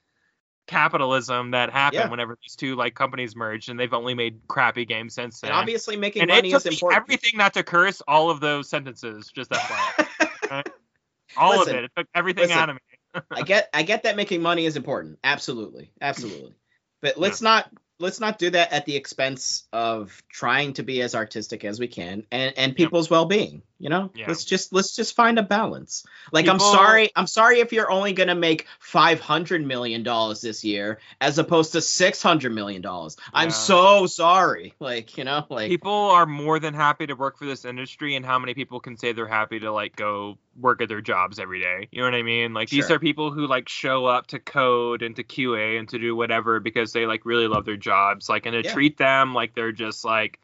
capitalism 0.66 1.50
that 1.50 1.70
happened 1.70 2.04
Yeah. 2.04 2.08
whenever 2.10 2.38
these 2.42 2.56
two 2.56 2.74
like 2.74 2.94
companies 2.94 3.36
merged, 3.36 3.68
and 3.68 3.78
they've 3.78 3.92
only 3.92 4.14
made 4.14 4.40
crappy 4.48 4.84
games 4.86 5.14
since 5.14 5.40
then. 5.40 5.50
And 5.50 5.58
obviously 5.60 5.96
making 5.96 6.22
And 6.22 6.30
money 6.30 6.52
is 6.52 6.64
important. 6.66 7.02
everything 7.02 7.32
not 7.36 7.54
to 7.54 7.62
curse 7.62 8.00
all 8.08 8.30
of 8.30 8.40
those 8.40 8.68
sentences. 8.70 9.30
Just 9.34 9.50
that 9.50 10.08
point. 10.48 10.66
all 11.36 11.58
Listen, 11.58 11.76
of 11.76 11.78
it. 11.82 11.84
It 11.84 11.90
took 11.96 12.06
everything 12.14 12.44
listen. 12.44 12.58
out 12.58 12.70
of 12.70 12.76
me. 12.76 13.20
I 13.30 13.42
get 13.42 13.68
I 13.74 13.82
get 13.82 14.04
that 14.04 14.16
making 14.16 14.42
money 14.42 14.64
is 14.64 14.76
important. 14.76 15.18
Absolutely. 15.22 15.90
Absolutely. 16.00 16.54
But 17.02 17.18
let's 17.18 17.42
not 17.42 17.70
let's 17.98 18.20
not 18.20 18.38
do 18.38 18.50
that 18.50 18.72
at 18.72 18.86
the 18.86 18.96
expense 18.96 19.64
of 19.72 20.22
trying 20.28 20.72
to 20.74 20.82
be 20.82 21.02
as 21.02 21.14
artistic 21.14 21.64
as 21.64 21.78
we 21.78 21.88
can 21.88 22.24
and 22.30 22.54
and 22.56 22.76
people's 22.76 23.10
well-being, 23.10 23.62
you 23.84 23.90
know? 23.90 24.10
Yeah. 24.14 24.24
Let's 24.28 24.44
just 24.46 24.72
let's 24.72 24.96
just 24.96 25.14
find 25.14 25.38
a 25.38 25.42
balance. 25.42 26.04
Like 26.32 26.48
I'm 26.48 26.58
sorry, 26.58 27.10
I'm 27.14 27.26
sorry 27.26 27.60
if 27.60 27.70
you're 27.70 27.90
only 27.90 28.14
going 28.14 28.30
to 28.30 28.34
make 28.34 28.66
500 28.80 29.64
million 29.64 30.02
dollars 30.02 30.40
this 30.40 30.64
year 30.64 31.00
as 31.20 31.38
opposed 31.38 31.72
to 31.72 31.82
600 31.82 32.50
million 32.50 32.80
dollars. 32.80 33.18
I'm 33.34 33.50
so 33.50 34.06
sorry. 34.06 34.72
Like, 34.80 35.18
you 35.18 35.24
know, 35.24 35.44
like 35.50 35.68
People 35.68 35.92
are 35.92 36.24
more 36.24 36.58
than 36.58 36.72
happy 36.72 37.06
to 37.08 37.12
work 37.14 37.36
for 37.38 37.44
this 37.44 37.66
industry, 37.66 38.16
and 38.16 38.24
how 38.24 38.38
many 38.38 38.54
people 38.54 38.80
can 38.80 38.96
say 38.96 39.12
they're 39.12 39.28
happy 39.28 39.60
to 39.60 39.70
like 39.70 39.96
go 39.96 40.38
work 40.58 40.80
at 40.80 40.88
their 40.88 41.02
jobs 41.02 41.38
every 41.38 41.60
day? 41.60 41.88
You 41.90 42.00
know 42.00 42.06
what 42.06 42.14
I 42.14 42.22
mean? 42.22 42.54
Like 42.54 42.70
these 42.70 42.90
are 42.90 42.98
people 42.98 43.32
who 43.32 43.46
like 43.46 43.68
show 43.68 44.06
up 44.06 44.28
to 44.28 44.38
code 44.38 45.02
and 45.02 45.14
to 45.16 45.24
QA 45.24 45.78
and 45.78 45.86
to 45.90 45.98
do 45.98 46.16
whatever 46.16 46.58
because 46.58 46.94
they 46.94 47.04
like 47.04 47.26
really 47.26 47.48
love 47.48 47.66
their 47.66 47.76
jobs. 47.76 48.30
Like 48.30 48.46
and 48.46 48.54
to 48.54 48.62
Yeah. 48.62 48.72
treat 48.72 48.96
them 48.96 49.34
like 49.34 49.54
they're 49.54 49.72
just 49.72 50.06
like 50.06 50.40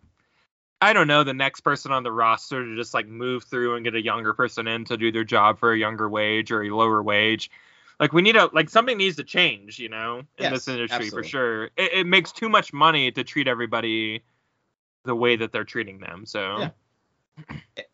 I 0.81 0.93
don't 0.93 1.09
know, 1.09 1.25
the 1.25 1.35
next 1.35 1.61
person 1.61 1.93
on 1.93 2.03
the 2.03 2.13
roster 2.13 2.65
to 2.65 2.77
just 2.77 2.95
like 2.95 3.07
move 3.07 3.45
through 3.45 3.75
and 3.77 3.85
get 3.85 3.95
a 3.95 4.03
younger 4.03 4.33
person 4.33 4.67
in 4.67 4.85
to 4.87 4.97
do 4.97 5.13
their 5.13 5.25
job 5.25 5.59
for 5.59 5.73
a 5.73 5.79
younger 5.79 6.09
wage 6.09 6.51
or 6.51 6.63
a 6.63 6.71
lower 6.71 7.03
wage. 7.03 7.51
Like 7.99 8.15
we 8.15 8.23
need 8.23 8.37
a 8.37 8.49
like 8.55 8.71
something 8.71 8.97
needs 8.97 9.17
to 9.17 9.25
change, 9.25 9.79
you 9.79 9.91
know, 9.91 10.21
in 10.21 10.25
Yes, 10.39 10.53
this 10.53 10.69
industry 10.69 11.07
absolutely. 11.07 11.23
for 11.23 11.29
sure. 11.29 11.65
It, 11.77 11.93
it 11.93 12.07
makes 12.07 12.33
too 12.33 12.49
much 12.49 12.73
money 12.73 13.11
to 13.13 13.25
treat 13.25 13.47
everybody 13.47 14.23
the 15.05 15.15
way 15.15 15.37
that 15.37 15.53
they're 15.53 15.65
treating 15.65 15.99
them. 15.99 16.25
So 16.25 16.61
Yeah. 16.61 16.71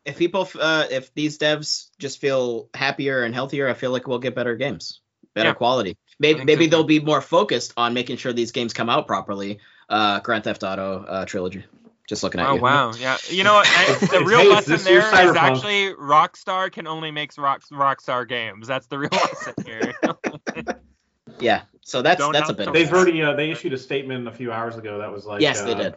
if 0.05 0.17
people 0.17 0.49
uh 0.61 0.87
if 0.91 1.13
these 1.15 1.39
devs 1.39 1.89
just 1.99 2.21
feel 2.21 2.69
happier 2.73 3.25
and 3.25 3.35
healthier, 3.35 3.69
I 3.69 3.75
feel 3.75 3.91
like 3.91 4.07
we'll 4.07 4.21
get 4.21 4.37
better 4.37 4.55
games, 4.55 5.01
better 5.35 5.49
Yeah. 5.49 5.55
quality. 5.55 5.97
Maybe 6.21 6.45
maybe 6.45 6.67
they'll 6.69 6.85
be 6.85 7.01
more 7.01 7.21
focused 7.21 7.73
on 7.77 7.95
making 7.95 8.19
sure 8.19 8.33
these 8.33 8.53
games 8.53 8.73
come 8.73 8.89
out 8.89 9.09
properly. 9.09 9.59
Uh, 9.89 10.21
Grand 10.21 10.45
Theft 10.45 10.63
Auto 10.63 11.05
uh, 11.05 11.25
trilogy. 11.27 11.65
Just 12.07 12.23
looking 12.23 12.41
at 12.41 12.47
it. 12.47 12.51
Oh 12.51 12.55
you. 12.57 12.61
wow, 12.63 12.93
yeah. 12.99 13.17
You 13.29 13.43
know 13.45 13.55
what? 13.55 13.67
I, 13.69 13.95
the 14.19 14.25
real 14.25 14.39
hey, 14.41 14.49
lesson 14.49 14.73
this 14.75 14.85
there 14.85 15.03
Cyberpunk. 15.03 15.37
actually 15.37 15.95
Rockstar 15.95 16.71
can 16.71 16.87
only 16.87 17.11
make 17.11 17.37
rock, 17.37 17.63
Rockstar 17.71 18.29
games. 18.29 18.69
That's 18.69 18.87
the 18.87 18.99
real 18.99 19.11
lesson 19.13 19.55
here. 19.65 19.95
Yeah. 21.39 21.63
So 21.83 22.03
that's 22.03 22.19
Don't 22.19 22.33
that's 22.33 22.49
a 22.49 22.55
bit. 22.55 22.65
don't 22.65 22.69
of 22.69 22.75
They've 22.75 22.91
a- 22.91 22.97
already 22.97 23.23
uh, 23.23 23.35
they 23.35 23.51
issued 23.51 23.73
a 23.73 23.79
statement 23.79 24.27
a 24.27 24.33
few 24.33 24.53
hours 24.53 24.77
ago 24.77 24.99
that 24.99 25.13
was 25.13 25.27
like 25.27 25.43
Yes, 25.43 25.61
uh, 25.61 25.67
they 25.67 25.75
did. 25.75 25.95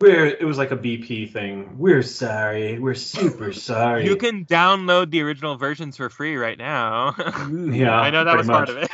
We're 0.00 0.26
it 0.26 0.44
was 0.44 0.58
like 0.58 0.70
a 0.70 0.76
BP 0.76 1.32
thing. 1.32 1.76
We're 1.78 2.02
sorry. 2.02 2.78
We're 2.78 2.94
super 2.94 3.52
sorry. 3.52 4.04
you 4.04 4.16
can 4.16 4.44
download 4.46 5.10
the 5.10 5.22
original 5.22 5.56
versions 5.56 5.96
for 5.96 6.08
free 6.10 6.36
right 6.36 6.58
now. 6.58 7.14
yeah, 7.50 7.98
I 8.00 8.10
know 8.10 8.24
that 8.24 8.36
was 8.36 8.46
pretty 8.46 8.66
part 8.66 8.68
of 8.68 8.76
it. 8.78 8.90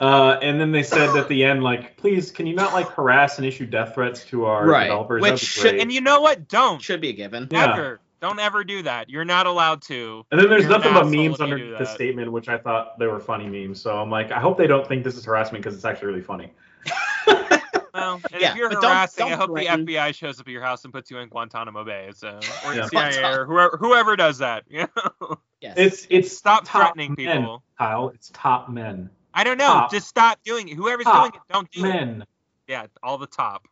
Uh, 0.00 0.38
and 0.40 0.58
then 0.60 0.72
they 0.72 0.82
said 0.82 1.14
at 1.16 1.28
the 1.28 1.44
end, 1.44 1.62
like, 1.62 1.96
please, 1.98 2.30
can 2.30 2.46
you 2.46 2.54
not 2.54 2.72
like 2.72 2.88
harass 2.88 3.36
and 3.36 3.46
issue 3.46 3.66
death 3.66 3.94
threats 3.94 4.24
to 4.24 4.46
our 4.46 4.66
Right, 4.66 4.84
developers? 4.84 5.20
which 5.22 5.40
should- 5.40 5.74
and 5.74 5.92
you 5.92 6.00
know 6.00 6.20
what? 6.22 6.48
Don't 6.48 6.80
should 6.80 7.00
be 7.02 7.10
a 7.10 7.12
given. 7.12 7.48
Yeah. 7.50 7.72
ever. 7.74 8.00
Don't 8.20 8.38
ever 8.38 8.64
do 8.64 8.82
that. 8.82 9.08
You're 9.08 9.24
not 9.24 9.46
allowed 9.46 9.80
to. 9.82 10.24
And 10.30 10.38
then 10.40 10.48
there's 10.50 10.62
You're 10.64 10.70
nothing 10.72 10.92
but 10.92 11.04
memes 11.04 11.14
if 11.14 11.20
you 11.22 11.36
do 11.36 11.42
under 11.42 11.78
the 11.78 11.84
statement, 11.86 12.30
which 12.32 12.48
I 12.48 12.58
thought 12.58 12.98
they 12.98 13.06
were 13.06 13.20
funny 13.20 13.46
memes. 13.46 13.80
So 13.80 13.98
I'm 13.98 14.10
like, 14.10 14.30
I 14.30 14.40
hope 14.40 14.58
they 14.58 14.66
don't 14.66 14.86
think 14.86 15.04
this 15.04 15.16
is 15.16 15.24
harassment 15.24 15.62
because 15.64 15.76
it's 15.76 15.84
actually 15.86 16.08
really 16.08 16.22
funny. 16.22 16.52
Well, 17.92 18.20
and 18.32 18.40
Yeah, 18.40 18.52
if 18.52 18.56
you're 18.56 18.68
but 18.68 18.80
don't- 18.80 18.90
harassing, 18.92 19.26
I 19.26 19.28
don't 19.30 19.38
hope 19.40 19.50
threaten. 19.50 19.84
the 19.84 19.94
FBI 19.96 20.14
shows 20.14 20.38
up 20.40 20.46
at 20.46 20.52
your 20.52 20.62
house 20.62 20.84
and 20.84 20.92
puts 20.92 21.10
you 21.10 21.18
in 21.18 21.28
Guantanamo 21.28 21.84
Bay. 21.84 22.10
So, 22.14 22.38
or 22.66 22.74
Yeah. 22.74 22.86
CIA 22.86 23.24
or 23.32 23.44
whoever, 23.46 23.76
whoever 23.78 24.16
does 24.16 24.38
that. 24.38 24.62
You 24.70 24.86
know? 24.96 25.38
Yes. 25.60 25.74
It's 25.76 26.06
it's 26.08 26.36
Stop 26.36 26.64
top 26.64 26.94
threatening 26.94 27.14
men, 27.18 27.38
people. 27.42 27.62
Kyle. 27.76 28.10
It's 28.14 28.30
top 28.32 28.68
men. 28.70 29.10
I 29.32 29.44
don't 29.44 29.58
know. 29.58 29.66
Top. 29.66 29.90
Just 29.90 30.08
stop 30.08 30.38
doing 30.44 30.68
it. 30.68 30.74
Whoever's 30.74 31.04
Top 31.04 31.32
doing 31.32 31.34
it, 31.34 31.52
don't 31.52 31.70
do 31.70 31.84
it. 31.84 32.28
Yeah, 32.66 32.86
all 33.02 33.18
the 33.18 33.26
top. 33.26 33.66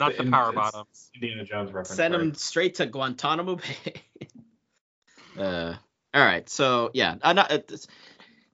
Not 0.00 0.12
the 0.16 0.22
And 0.22 0.32
power 0.32 0.48
it's 0.48 0.56
bottoms. 0.56 1.10
Indiana 1.14 1.44
Jones 1.44 1.68
reference. 1.72 1.96
Send 1.96 2.14
right? 2.14 2.22
him 2.22 2.34
straight 2.34 2.76
to 2.76 2.86
Guantanamo 2.86 3.56
Bay. 3.56 3.94
uh, 5.38 5.74
all 6.12 6.24
right. 6.24 6.48
So 6.48 6.90
yeah, 6.94 7.14
uh, 7.22 7.32
not, 7.32 7.50
uh, 7.50 7.58
this- 7.66 7.86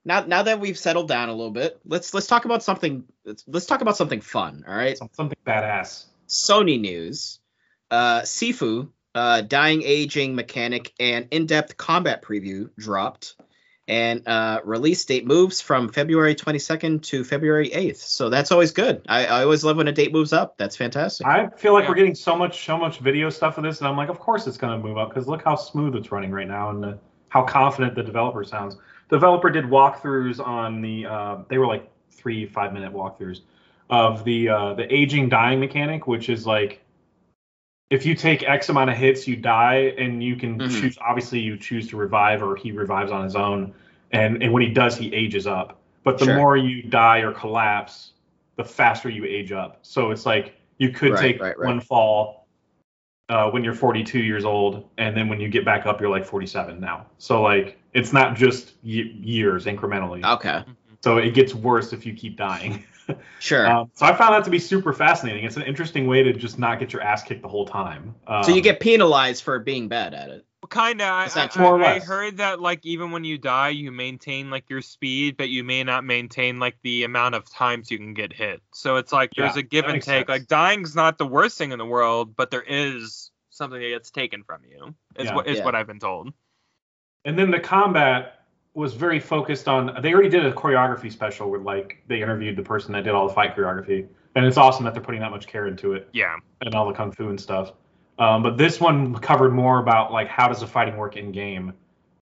now 0.05 0.25
now 0.25 0.43
that 0.43 0.61
we've 0.61 0.79
settled 0.79 1.09
down 1.09 1.29
a 1.29 1.33
little 1.33 1.51
bit, 1.51 1.79
let's 1.85 2.15
let's 2.15 2.27
talk 2.27 2.47
about 2.47 2.63
something. 2.63 3.05
Let's, 3.25 3.45
let's 3.47 3.67
talk 3.67 3.83
about 3.83 3.97
something 3.97 4.21
fun. 4.21 4.65
All 4.67 4.75
right. 4.75 4.97
Something 4.97 5.33
badass. 5.47 6.07
Sony 6.29 6.81
news. 6.81 7.39
Uh, 7.91 8.21
Sifu, 8.23 8.89
uh, 9.15 9.41
dying 9.43 9.83
aging 9.83 10.35
mechanic 10.37 10.93
and 11.01 11.27
in-depth 11.33 11.77
combat 11.77 12.23
preview 12.23 12.71
dropped, 12.79 13.35
and 13.91 14.27
uh, 14.29 14.61
release 14.65 15.05
date 15.05 15.27
moves 15.27 15.61
from 15.61 15.89
February 15.89 16.37
22nd 16.37 17.03
to 17.03 17.25
February 17.25 17.71
8th. 17.71 17.97
So 17.97 18.31
that's 18.31 18.53
always 18.53 18.71
good. 18.71 19.03
I, 19.09 19.27
I 19.27 19.43
always 19.43 19.65
love 19.65 19.79
when 19.79 19.89
a 19.89 19.93
date 19.93 20.13
moves 20.13 20.33
up. 20.33 20.57
That's 20.59 20.77
fantastic. 20.77 21.27
I 21.27 21.49
feel 21.49 21.73
like 21.73 21.83
Yeah. 21.85 21.89
we're 21.91 21.97
getting 21.97 22.15
so 22.15 22.37
much 22.37 22.65
so 22.65 22.79
much 22.79 23.01
video 23.01 23.29
stuff 23.31 23.59
of 23.59 23.65
this, 23.65 23.81
and 23.81 23.89
I'm 23.89 23.97
like, 23.97 24.09
of 24.09 24.21
course 24.21 24.47
it's 24.47 24.57
going 24.57 24.81
to 24.81 24.87
move 24.89 24.97
up 24.97 25.09
because 25.09 25.27
look 25.27 25.43
how 25.45 25.57
smooth 25.57 25.97
it's 25.97 26.13
running 26.13 26.31
right 26.31 26.47
now 26.47 26.71
and 26.71 26.85
uh, 26.85 26.95
how 27.31 27.43
confident 27.43 27.97
the 27.97 28.03
developer 28.05 28.45
sounds. 28.45 28.77
The 29.09 29.17
developer 29.17 29.51
did 29.51 29.65
walkthroughs 29.65 30.39
on 30.39 30.81
the 30.83 31.07
uh, 31.07 31.39
they 31.49 31.59
were 31.59 31.67
like 31.67 31.91
three 32.13 32.47
five 32.47 32.73
minute 32.73 32.93
walkthroughs 32.93 33.41
of 33.91 34.23
the 34.25 34.49
uh, 34.51 34.75
the 34.75 34.87
aging 34.95 35.29
dying 35.29 35.59
mechanic, 35.59 36.07
which 36.07 36.29
is 36.29 36.47
like 36.47 36.81
if 37.91 38.07
you 38.07 38.15
take 38.15 38.49
X 38.49 38.69
amount 38.69 38.89
of 38.91 38.97
hits, 38.97 39.27
you 39.27 39.37
die, 39.37 39.93
and 39.99 40.23
you 40.23 40.37
can 40.37 40.59
Mhm. 40.59 40.81
choose. 40.81 40.97
Obviously, 41.01 41.41
you 41.41 41.57
choose 41.57 41.89
to 41.89 41.97
revive, 41.97 42.43
or 42.43 42.55
he 42.57 42.71
revives 42.73 43.11
on 43.11 43.25
his 43.25 43.37
own, 43.37 43.75
and 44.13 44.43
and 44.43 44.53
when 44.53 44.63
he 44.63 44.69
does, 44.71 44.97
he 44.97 45.13
ages 45.13 45.47
up. 45.47 45.81
But 46.05 46.19
the 46.19 46.25
Sure. 46.27 46.37
more 46.37 46.57
you 46.57 46.83
die 46.83 47.19
or 47.19 47.33
collapse, 47.33 48.13
the 48.57 48.65
faster 48.65 49.11
you 49.11 49.25
age 49.25 49.53
up. 49.53 49.81
So 49.83 50.11
it's 50.13 50.25
like 50.25 50.55
you 50.79 50.91
could 50.91 51.13
Right, 51.13 51.21
take 51.21 51.43
right, 51.43 51.59
right. 51.59 51.67
one 51.67 51.81
fall 51.81 52.47
uh, 53.29 53.49
when 53.51 53.63
you're 53.63 53.75
42 53.75 54.19
years 54.19 54.45
old, 54.45 54.89
and 54.99 55.17
then 55.17 55.29
when 55.29 55.39
you 55.39 55.49
get 55.49 55.65
back 55.65 55.87
up, 55.87 56.01
you're 56.01 56.11
like 56.11 56.25
47 56.25 56.81
now. 56.81 57.07
So 57.19 57.43
like 57.43 57.79
it's 57.93 58.13
not 58.13 58.35
just 58.35 58.75
y- 58.83 59.13
years 59.21 59.67
incrementally. 59.67 60.25
Okay. 60.25 60.65
So 61.01 61.19
it 61.19 61.33
gets 61.33 61.55
worse 61.55 61.93
if 61.93 62.05
you 62.05 62.13
keep 62.15 62.37
dying. 62.37 62.83
Sure. 63.41 63.67
Um, 63.67 63.91
so 63.95 64.07
I 64.07 64.15
found 64.15 64.35
that 64.35 64.45
to 64.45 64.51
be 64.51 64.59
super 64.59 64.93
fascinating. 64.93 65.45
It's 65.45 65.57
an 65.57 65.63
interesting 65.63 66.07
way 66.07 66.23
to 66.23 66.33
just 66.33 66.59
not 66.59 66.79
get 66.79 66.93
your 66.93 67.03
ass 67.03 67.23
kicked 67.23 67.43
the 67.43 67.49
whole 67.49 67.67
time. 67.67 68.15
Um, 68.27 68.45
so 68.45 68.55
you 68.55 68.61
get 68.61 68.81
penalized 68.81 69.43
for 69.43 69.59
being 69.59 69.89
bad 69.89 70.15
at 70.15 70.29
it. 70.31 70.47
Kinda. 70.71 71.05
I, 71.05 71.29
I- 71.35 71.59
more 71.59 71.83
I, 71.83 71.97
I 71.97 71.99
heard 71.99 72.37
that 72.37 72.61
like 72.61 72.85
even 72.87 73.11
when 73.11 73.25
you 73.25 73.39
die, 73.39 73.71
you 73.71 73.91
maintain 73.91 74.51
like 74.51 74.71
your 74.71 74.83
speed, 74.83 75.37
but 75.37 75.49
you 75.49 75.65
may 75.65 75.83
not 75.83 76.05
maintain 76.05 76.61
like 76.61 76.77
the 76.83 77.03
amount 77.05 77.35
of 77.35 77.51
times 77.51 77.91
you 77.91 77.99
can 77.99 78.15
get 78.15 78.33
hit. 78.33 78.63
So 78.73 78.97
it's 78.97 79.13
like 79.13 79.33
there's 79.35 79.57
Yeah, 79.57 79.61
a 79.61 79.63
give 79.65 79.87
and 79.87 79.95
take. 79.95 80.05
sense. 80.05 80.29
Like 80.29 80.47
dying's 80.47 80.95
not 80.95 81.19
the 81.19 81.27
worst 81.27 81.59
thing 81.59 81.73
in 81.73 81.79
the 81.79 81.87
world, 81.87 82.37
but 82.37 82.51
there 82.53 82.63
is 82.63 83.33
something 83.51 83.81
that 83.81 83.89
gets 83.89 84.11
taken 84.11 84.45
from 84.45 84.61
you. 84.65 84.95
Is 85.19 85.25
Yeah. 85.27 85.35
what 85.35 85.49
is 85.49 85.59
Yeah. 85.59 85.65
what 85.65 85.75
I've 85.75 85.89
been 85.89 85.99
told. 85.99 86.33
And 87.25 87.39
then 87.39 87.51
the 87.51 87.61
combat 87.61 88.40
was 88.75 88.95
very 88.95 89.19
focused 89.21 89.69
on. 89.69 90.01
They 90.03 90.13
already 90.13 90.29
did 90.29 90.47
a 90.47 90.53
choreography 90.53 91.11
special 91.13 91.51
where 91.51 91.61
like 91.61 92.03
they 92.07 92.23
interviewed 92.23 92.57
the 92.57 92.63
person 92.63 92.93
that 92.93 93.05
did 93.05 93.13
all 93.15 93.27
the 93.29 93.35
fight 93.35 93.57
choreography, 93.57 94.07
and 94.35 94.45
it's 94.47 94.57
awesome 94.57 94.85
that 94.85 94.95
they're 94.95 95.03
putting 95.03 95.21
that 95.21 95.31
much 95.31 95.47
care 95.47 95.67
into 95.67 95.93
it 95.95 96.09
Yeah. 96.13 96.37
and 96.63 96.75
all 96.75 96.87
the 96.87 96.95
kung 96.95 97.13
fu 97.13 97.29
and 97.29 97.41
stuff. 97.41 97.73
Um, 98.19 98.43
but 98.43 98.57
this 98.57 98.81
one 98.81 99.15
covered 99.17 99.53
more 99.53 99.81
about 99.81 100.13
like 100.13 100.29
how 100.29 100.47
does 100.49 100.61
the 100.61 100.67
fighting 100.67 100.97
work 100.97 101.17
in 101.17 101.33
game, 101.33 101.73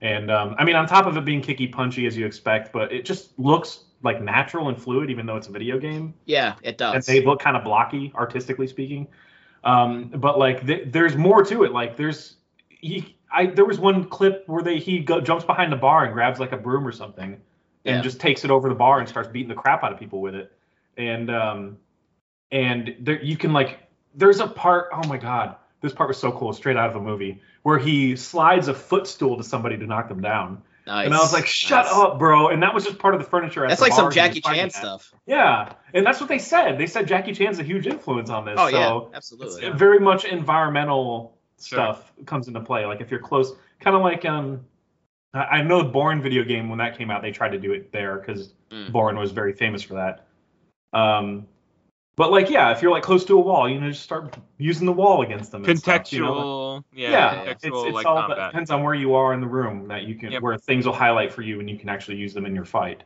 and 0.01 0.31
um, 0.31 0.55
I 0.59 0.65
mean 0.65 0.77
on 0.77 0.87
top 0.87 1.07
of 1.07 1.17
it 1.17 1.25
being 1.25 1.41
kicky 1.41 1.67
punchy 1.69 2.07
as 2.07 2.17
you 2.17 2.27
expect, 2.27 2.73
but 2.73 2.93
it 2.93 3.05
just 3.05 3.37
looks 3.39 3.85
like 4.03 4.21
natural 4.23 4.69
and 4.69 4.81
fluid 4.81 5.11
even 5.11 5.27
though 5.27 5.37
it's 5.37 5.49
a 5.49 5.53
video 5.53 5.79
game. 5.79 6.15
Yeah, 6.27 6.55
it 6.63 6.77
does. 6.79 6.95
and 6.95 7.03
they 7.05 7.25
look 7.25 7.41
kind 7.41 7.57
of 7.57 7.65
blocky 7.65 8.13
artistically 8.15 8.67
speaking 8.67 9.09
um 9.65 10.09
but 10.15 10.39
like 10.39 10.65
th- 10.67 10.93
there's 10.93 11.17
more 11.17 11.43
to 11.43 11.65
it 11.65 11.73
like 11.73 11.97
there's 11.97 12.37
he 12.69 13.16
i 13.33 13.47
there 13.47 13.65
was 13.65 13.79
one 13.79 14.05
clip 14.09 14.45
where 14.47 14.63
they 14.63 14.79
he 14.79 14.99
go, 15.01 15.21
jumps 15.21 15.45
behind 15.45 15.73
the 15.73 15.77
bar 15.77 16.05
and 16.05 16.13
grabs 16.15 16.39
like 16.41 16.53
a 16.53 16.57
broom 16.57 16.87
or 16.87 16.93
something 16.93 17.41
and 17.85 17.97
Yeah. 17.97 18.01
just 18.03 18.21
takes 18.21 18.45
it 18.45 18.51
over 18.51 18.69
the 18.69 18.75
bar 18.75 18.99
and 19.01 19.09
starts 19.09 19.29
beating 19.29 19.49
the 19.49 19.55
crap 19.55 19.83
out 19.85 19.93
of 19.93 19.99
people 19.99 20.21
with 20.21 20.35
it 20.35 20.53
and 20.97 21.31
um 21.31 21.79
and 22.53 22.95
there 23.01 23.23
you 23.23 23.37
can 23.37 23.53
like 23.53 23.79
there's 24.15 24.41
a 24.41 24.47
part 24.47 24.89
oh 24.93 25.07
my 25.09 25.17
god 25.19 25.57
this 25.81 25.93
part 25.93 26.09
was 26.09 26.17
so 26.19 26.33
cool 26.33 26.53
straight 26.53 26.77
out 26.77 26.91
of 26.91 26.97
a 26.97 27.01
movie 27.01 27.41
where 27.63 27.79
he 27.79 28.17
slides 28.17 28.69
a 28.69 28.75
footstool 28.75 29.37
to 29.37 29.43
somebody 29.45 29.77
to 29.77 29.87
knock 29.87 30.09
them 30.09 30.21
down 30.21 30.63
nice. 30.87 31.05
and 31.07 31.15
i 31.15 31.19
was 31.19 31.33
like 31.33 31.47
shut 31.47 31.85
Nice. 31.87 31.95
up 31.95 32.19
bro 32.19 32.49
and 32.49 32.63
that 32.63 32.73
was 32.73 32.85
just 32.85 32.99
part 32.99 33.15
of 33.15 33.21
the 33.21 33.27
furniture 33.29 33.65
at 33.65 33.69
That's 33.71 33.81
the 33.81 33.87
like 33.89 33.93
some 33.93 34.11
Jackie 34.13 34.41
Chan 34.41 34.67
at. 34.67 34.73
stuff. 34.73 35.13
Yeah, 35.27 35.73
and 35.93 36.07
that's 36.07 36.21
what 36.21 36.29
they 36.29 36.39
said. 36.39 36.79
They 36.79 36.87
said 36.87 37.09
Jackie 37.09 37.33
Chan's 37.33 37.59
a 37.59 37.65
huge 37.65 37.89
influence 37.89 38.31
on 38.31 38.45
this. 38.45 38.55
Oh 38.57 38.71
so 38.71 38.77
yeah, 38.79 39.19
it's 39.19 39.33
absolutely. 39.33 39.71
very 39.77 39.99
much 39.99 40.25
environmental 40.25 41.36
Sure. 41.61 41.79
stuff 41.79 42.13
comes 42.27 42.49
into 42.49 42.61
play. 42.61 42.85
Like 42.87 43.01
if 43.01 43.11
you're 43.11 43.21
close, 43.21 43.53
kind 43.81 43.97
of 43.97 44.03
like 44.03 44.25
um, 44.25 44.61
I 45.35 45.41
I 45.59 45.63
know 45.63 45.83
the 45.83 45.89
Bourne 45.89 46.21
video 46.23 46.45
game 46.45 46.69
when 46.69 46.79
that 46.79 46.97
came 46.99 47.11
out, 47.11 47.23
they 47.23 47.31
tried 47.33 47.51
to 47.51 47.59
do 47.59 47.73
it 47.73 47.93
there 47.93 48.17
because 48.19 48.53
Mm. 48.71 48.91
Bourne 48.91 49.17
was 49.17 49.31
very 49.31 49.53
famous 49.53 49.81
for 49.81 49.95
that. 49.95 50.27
Um, 50.93 51.47
but 52.17 52.33
like 52.33 52.51
yeah, 52.51 52.73
if 52.73 52.83
you're 52.83 52.91
like 52.91 53.03
close 53.05 53.25
to 53.27 53.35
a 53.35 53.41
wall, 53.41 53.69
you 53.69 53.79
know, 53.81 53.91
just 53.91 54.03
start 54.03 54.37
using 54.59 54.87
the 54.87 54.93
wall 54.93 55.23
against 55.23 55.53
them. 55.53 55.65
and 55.65 55.79
stuff, 55.79 56.01
Contextual. 56.03 56.13
you 56.13 56.21
know? 56.23 56.85
yeah. 56.93 57.11
yeah, 57.11 57.43
it's, 57.51 57.65
Contextual 57.65 57.87
it's 57.87 57.95
like 57.95 58.07
all 58.07 58.17
that 58.17 58.27
combat. 58.29 58.51
depends 58.51 58.71
on 58.71 58.83
where 58.83 58.95
you 58.95 59.15
are 59.15 59.35
in 59.35 59.41
the 59.41 59.47
room 59.47 59.87
that 59.89 60.03
you 60.05 60.15
can 60.17 60.33
Yep. 60.33 60.43
where 60.43 60.59
things 60.59 60.85
will 60.87 60.95
highlight 60.95 61.33
for 61.33 61.43
you 61.43 61.61
and 61.61 61.71
you 61.71 61.79
can 61.79 61.89
actually 61.89 62.17
use 62.17 62.35
them 62.35 62.45
in 62.47 62.55
your 62.57 62.65
fight. 62.65 63.03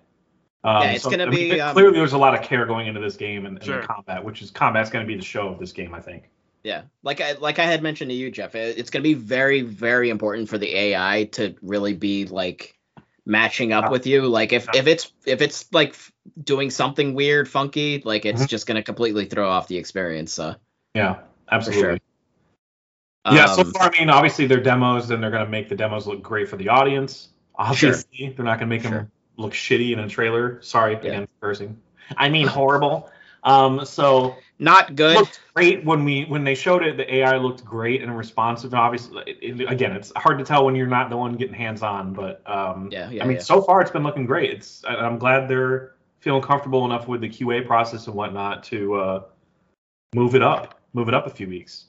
Um, 0.64 0.82
Yeah, 0.82 0.90
it's 0.92 1.04
gonna 1.04 1.24
I 1.24 1.30
mean, 1.30 1.50
be, 1.50 1.60
um, 1.60 1.72
clearly 1.74 1.98
there's 1.98 2.12
a 2.14 2.18
lot 2.18 2.34
of 2.34 2.42
care 2.42 2.64
going 2.66 2.86
into 2.86 3.00
this 3.00 3.16
game 3.16 3.44
and, 3.46 3.56
and 3.56 3.64
Sure. 3.66 3.80
the 3.82 3.86
combat, 3.86 4.24
which 4.24 4.40
is 4.42 4.50
combat's 4.50 4.88
going 4.90 5.04
to 5.04 5.08
be 5.08 5.16
the 5.16 5.24
show 5.24 5.48
of 5.48 5.58
this 5.58 5.72
game, 5.72 5.92
I 5.94 6.00
think. 6.00 6.30
Yeah, 6.62 6.82
like 7.02 7.20
I 7.20 7.32
like 7.32 7.58
I 7.58 7.64
had 7.64 7.82
mentioned 7.82 8.10
to 8.10 8.14
you, 8.14 8.30
Jeff. 8.30 8.54
It's 8.54 8.90
going 8.90 9.02
to 9.02 9.08
be 9.08 9.14
very 9.14 9.62
very 9.62 10.10
important 10.10 10.48
for 10.48 10.58
the 10.58 10.74
AI 10.76 11.24
to 11.32 11.54
really 11.62 11.94
be 11.94 12.26
like 12.26 12.78
matching 13.24 13.72
up 13.72 13.90
with 13.90 14.06
you. 14.06 14.26
Like 14.26 14.52
if 14.52 14.68
if 14.74 14.86
it's 14.86 15.12
if 15.24 15.40
it's 15.40 15.72
like 15.72 15.96
doing 16.42 16.70
something 16.70 17.14
weird, 17.14 17.48
funky, 17.48 18.02
like 18.04 18.26
it's 18.26 18.42
Mhm. 18.42 18.48
just 18.48 18.66
going 18.66 18.76
to 18.76 18.82
completely 18.82 19.24
throw 19.24 19.48
off 19.48 19.68
the 19.68 19.78
experience. 19.78 20.34
So 20.34 20.56
Yeah, 20.94 21.20
absolutely. 21.50 22.00
Yeah, 23.30 23.46
so 23.46 23.62
Um, 23.62 23.72
far, 23.72 23.90
I 23.94 23.98
mean, 23.98 24.10
obviously 24.10 24.46
they're 24.46 24.62
demos, 24.62 25.10
and 25.10 25.22
they're 25.22 25.30
going 25.30 25.44
to 25.44 25.50
make 25.50 25.68
the 25.68 25.76
demos 25.76 26.06
look 26.06 26.22
great 26.22 26.48
for 26.48 26.56
the 26.56 26.68
audience. 26.68 27.28
Obviously, 27.54 28.32
they're 28.34 28.44
not 28.44 28.58
going 28.58 28.68
to 28.70 28.74
make 28.74 28.82
Sure. 28.82 28.90
them 28.90 29.12
look 29.36 29.52
shitty 29.52 29.92
in 29.92 29.98
a 29.98 30.08
trailer. 30.08 30.60
Sorry, 30.62 30.92
Yeah. 30.94 30.98
again, 30.98 31.26
for 31.26 31.48
cursing. 31.48 31.78
I 32.16 32.28
mean, 32.30 32.46
horrible. 32.46 33.10
Um, 33.42 33.84
so 33.84 34.36
not 34.58 34.94
good. 34.96 35.16
looked 35.16 35.40
great 35.54 35.84
when 35.84 36.04
we 36.04 36.24
when 36.24 36.44
they 36.44 36.54
showed 36.54 36.82
it. 36.82 36.96
The 36.96 37.14
AI 37.16 37.36
looked 37.38 37.64
great 37.64 38.02
and 38.02 38.16
responsive. 38.16 38.72
And 38.72 38.80
Obviously, 38.80 39.22
it, 39.26 39.60
it- 39.60 39.70
again, 39.70 39.92
it's 39.92 40.12
hard 40.16 40.38
to 40.38 40.44
tell 40.44 40.64
when 40.64 40.74
you're 40.74 40.86
not 40.86 41.10
the 41.10 41.16
one 41.16 41.34
getting 41.36 41.54
hands 41.54 41.82
on, 41.82 42.12
but 42.12 42.42
um, 42.50 42.88
Yeah, 42.92 43.10
yeah, 43.10 43.24
I 43.24 43.26
mean, 43.26 43.36
yeah. 43.38 43.42
so 43.42 43.62
far 43.62 43.80
it's 43.80 43.90
been 43.90 44.02
looking 44.02 44.26
great. 44.26 44.50
It's 44.50 44.84
I- 44.84 44.96
I'm 44.96 45.18
glad 45.18 45.48
they're 45.48 45.94
feeling 46.20 46.42
comfortable 46.42 46.84
enough 46.84 47.08
with 47.08 47.22
the 47.22 47.28
QA 47.28 47.66
process 47.66 48.06
and 48.06 48.14
whatnot 48.14 48.62
to 48.64 48.94
uh, 48.94 49.22
move 50.14 50.34
it 50.34 50.42
up, 50.42 50.78
move 50.92 51.08
it 51.08 51.14
up 51.14 51.26
a 51.26 51.30
few 51.30 51.48
weeks. 51.48 51.86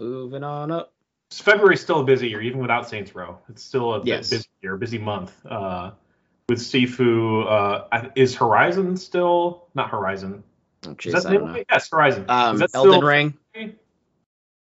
Moving 0.00 0.42
on 0.42 0.70
up. 0.70 0.92
February's 1.30 1.80
still 1.80 2.00
a 2.00 2.04
busy 2.04 2.28
year, 2.28 2.40
even 2.40 2.58
without 2.60 2.88
Saints 2.88 3.14
Row. 3.14 3.38
It's 3.50 3.62
still 3.62 3.94
a 3.94 4.02
Yes. 4.04 4.30
busy 4.30 4.48
year, 4.62 4.76
busy 4.76 4.98
month. 4.98 5.32
Uh, 5.46 5.90
with 6.48 6.58
Sifu, 6.58 7.46
uh, 7.46 8.08
is 8.16 8.34
Horizon 8.34 8.96
still 8.96 9.68
not 9.74 9.90
Horizon? 9.90 10.42
Oh, 10.86 10.94
the 10.94 11.22
I 11.26 11.32
don't 11.34 11.52
know. 11.52 11.64
Yes, 11.70 11.90
Horizon. 11.90 12.24
Um, 12.28 12.62
Elden 12.74 13.04
Ring. 13.04 13.34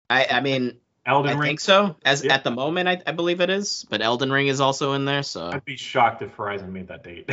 I 0.09 0.25
I 0.29 0.41
mean 0.41 0.77
Elden 1.05 1.31
I 1.31 1.33
Ring. 1.35 1.49
think 1.49 1.59
so. 1.59 1.95
As 2.03 2.23
Yeah. 2.23 2.33
at 2.35 2.43
the 2.43 2.51
moment, 2.51 2.87
I, 2.89 3.01
I 3.07 3.11
believe 3.11 3.41
it 3.41 3.49
is. 3.49 3.85
But 3.89 4.01
Elden 4.01 4.31
Ring 4.31 4.47
is 4.47 4.61
also 4.61 4.93
in 4.93 5.05
there. 5.05 5.23
So 5.23 5.49
I'd 5.49 5.65
be 5.65 5.77
shocked 5.77 6.21
if 6.21 6.31
Horizon 6.33 6.73
made 6.73 6.87
that 6.89 7.03
date. 7.03 7.29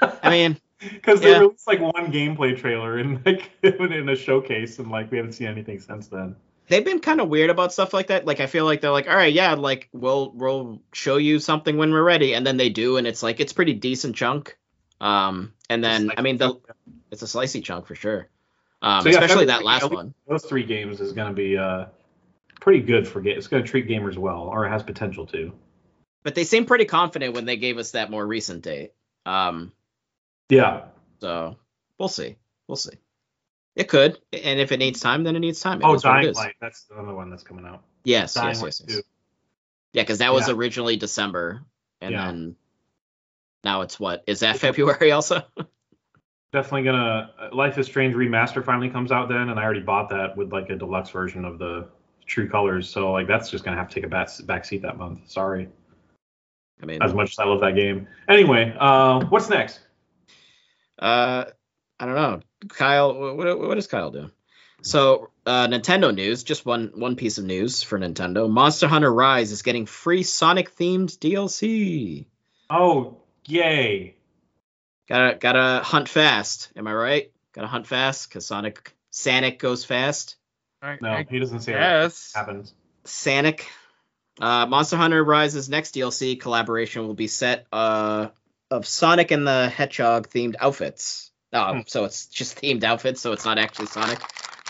I 0.00 0.30
mean, 0.30 0.58
because 0.80 1.20
they 1.20 1.30
yeah. 1.30 1.38
released 1.40 1.66
like 1.66 1.80
one 1.80 2.12
gameplay 2.12 2.56
trailer 2.58 2.98
in 2.98 3.22
like 3.24 3.50
in 3.62 4.08
a 4.08 4.16
showcase, 4.16 4.78
and 4.78 4.90
like 4.90 5.10
we 5.10 5.18
haven't 5.18 5.32
seen 5.32 5.46
anything 5.48 5.80
since 5.80 6.08
then. 6.08 6.36
they've 6.68 6.84
been 6.84 7.00
kind 7.00 7.20
of 7.20 7.28
weird 7.28 7.50
about 7.50 7.72
stuff 7.72 7.92
like 7.92 8.08
that. 8.08 8.24
Like 8.26 8.40
I 8.40 8.46
feel 8.46 8.64
like 8.64 8.80
they're 8.80 8.90
like, 8.90 9.08
all 9.08 9.16
right, 9.16 9.32
yeah, 9.32 9.54
like 9.54 9.88
we'll 9.92 10.32
we'll 10.32 10.82
show 10.92 11.16
you 11.18 11.38
something 11.38 11.76
when 11.76 11.92
we're 11.92 12.02
ready, 12.02 12.34
and 12.34 12.46
then 12.46 12.56
they 12.56 12.68
do, 12.70 12.96
and 12.96 13.06
it's 13.06 13.22
like 13.22 13.40
it's 13.40 13.52
pretty 13.52 13.74
decent 13.74 14.16
chunk. 14.16 14.56
Um, 15.02 15.52
and 15.68 15.82
then 15.82 16.12
I 16.16 16.22
mean 16.22 16.36
the 16.38 16.54
it's 17.10 17.22
a 17.22 17.26
slicey 17.26 17.62
chunk 17.62 17.86
for 17.86 17.94
sure. 17.94 18.28
Um, 18.80 19.02
So, 19.02 19.08
yeah, 19.10 19.18
especially 19.20 19.46
that 19.46 19.64
last 19.64 19.90
one. 19.90 20.14
Those 20.28 20.44
three 20.44 20.62
games 20.64 21.00
is 21.00 21.12
going 21.12 21.28
to 21.28 21.34
be 21.34 21.58
uh 21.58 21.86
pretty 22.60 22.80
good 22.80 23.06
for 23.06 23.20
ga- 23.20 23.32
It's 23.34 23.48
going 23.48 23.62
to 23.64 23.68
treat 23.68 23.88
gamers 23.88 24.16
well, 24.16 24.42
or 24.42 24.64
it 24.64 24.70
has 24.70 24.82
potential 24.82 25.26
to. 25.26 25.52
But 26.22 26.36
they 26.36 26.44
seem 26.44 26.66
pretty 26.66 26.84
confident 26.84 27.34
when 27.34 27.44
they 27.44 27.56
gave 27.56 27.78
us 27.78 27.90
that 27.92 28.10
more 28.10 28.24
recent 28.24 28.62
date. 28.62 28.92
Um, 29.26 29.72
Yeah, 30.48 30.84
so 31.20 31.56
we'll 31.98 32.08
see, 32.08 32.36
we'll 32.68 32.76
see. 32.76 32.96
It 33.74 33.88
could, 33.88 34.18
and 34.32 34.60
if 34.60 34.70
it 34.70 34.76
needs 34.76 35.00
time, 35.00 35.24
then 35.24 35.34
it 35.34 35.40
needs 35.40 35.58
time. 35.60 35.80
It 35.80 35.84
Oh, 35.84 35.94
is 35.94 36.04
what 36.04 36.18
it 36.18 36.22
Dying. 36.22 36.34
Light. 36.34 36.54
That's 36.60 36.86
another 36.92 37.14
one 37.14 37.30
that's 37.30 37.42
coming 37.42 37.64
out. 37.64 37.82
Yes, 38.04 38.34
Dying 38.34 38.48
yes, 38.48 38.62
Light 38.62 38.66
yes, 38.66 38.82
yes. 38.88 39.02
Yeah, 39.94 40.02
because 40.02 40.18
that 40.18 40.32
was 40.32 40.46
Yeah. 40.48 40.54
originally 40.54 40.96
December, 40.96 41.62
and 42.00 42.12
Yeah. 42.12 42.26
then 42.26 42.56
now 43.64 43.82
it's 43.82 43.98
what? 43.98 44.24
Is 44.26 44.40
that 44.40 44.58
February 44.58 45.12
also? 45.12 45.42
Definitely 46.52 46.84
gonna. 46.84 47.30
Life 47.52 47.78
is 47.78 47.86
Strange 47.86 48.14
remaster 48.14 48.62
finally 48.62 48.90
comes 48.90 49.10
out 49.10 49.28
then, 49.28 49.48
and 49.48 49.58
I 49.58 49.64
already 49.64 49.80
bought 49.80 50.10
that 50.10 50.36
with 50.36 50.52
like 50.52 50.68
a 50.68 50.76
deluxe 50.76 51.10
version 51.10 51.44
of 51.44 51.58
the 51.58 51.88
True 52.26 52.48
Colors. 52.48 52.88
So 52.88 53.12
like 53.12 53.26
that's 53.26 53.50
just 53.50 53.64
gonna 53.64 53.78
have 53.78 53.88
to 53.88 53.94
take 53.94 54.04
a 54.04 54.08
back 54.08 54.28
back 54.44 54.64
seat 54.66 54.82
that 54.82 54.98
month. 54.98 55.30
Sorry, 55.30 55.68
I 56.82 56.86
mean, 56.86 57.02
as 57.02 57.14
much 57.14 57.30
as 57.30 57.38
I 57.38 57.44
love 57.44 57.60
that 57.60 57.74
game. 57.74 58.06
Anyway, 58.28 58.76
uh, 58.78 59.24
what's 59.26 59.48
next? 59.48 59.80
uh, 60.98 61.44
I 61.98 62.06
don't 62.06 62.14
know. 62.14 62.40
Kyle, 62.68 63.18
what 63.18 63.36
what, 63.36 63.58
what 63.58 63.78
is 63.78 63.86
Kyle 63.86 64.10
doing? 64.10 64.30
So, 64.82 65.30
uh, 65.46 65.68
Nintendo 65.68 66.14
news. 66.14 66.42
Just 66.42 66.66
one 66.66 66.92
one 66.94 67.16
piece 67.16 67.38
of 67.38 67.44
news 67.44 67.82
for 67.82 67.98
Nintendo. 67.98 68.50
Monster 68.50 68.88
Hunter 68.88 69.12
Rise 69.12 69.52
is 69.52 69.62
getting 69.62 69.86
free 69.86 70.22
Sonic 70.22 70.76
themed 70.76 71.16
DLC. 71.18 72.26
Oh, 72.68 73.21
yay! 73.46 74.14
Gotta 75.08 75.36
gotta 75.36 75.82
hunt 75.84 76.08
fast. 76.08 76.70
Am 76.76 76.86
I 76.86 76.92
right? 76.94 77.32
Gotta 77.52 77.66
hunt 77.66 77.86
fast 77.86 78.28
because 78.28 78.46
Sonic 78.46 78.94
Sonic 79.10 79.58
goes 79.58 79.84
fast. 79.84 80.36
I, 80.80 80.98
No, 81.00 81.10
I 81.10 81.26
he 81.28 81.38
doesn't 81.38 81.60
say 81.60 81.72
that 81.72 82.02
guess. 82.02 82.32
happens. 82.34 82.74
Sonic. 83.04 83.68
Uh, 84.40 84.66
Monster 84.66 84.96
Hunter 84.96 85.22
Rise's 85.22 85.68
next 85.68 85.94
DLC 85.94 86.40
collaboration 86.40 87.06
will 87.06 87.14
be 87.14 87.28
set 87.28 87.66
uh, 87.72 88.28
of 88.70 88.86
Sonic 88.86 89.30
and 89.30 89.46
the 89.46 89.68
Hedgehog 89.68 90.28
themed 90.30 90.54
outfits. 90.58 91.30
Oh, 91.52 91.74
Hmm. 91.74 91.80
so 91.86 92.04
it's 92.04 92.26
just 92.26 92.60
themed 92.62 92.82
outfits, 92.82 93.20
so 93.20 93.32
it's 93.32 93.44
not 93.44 93.58
actually 93.58 93.86
Sonic. 93.86 94.18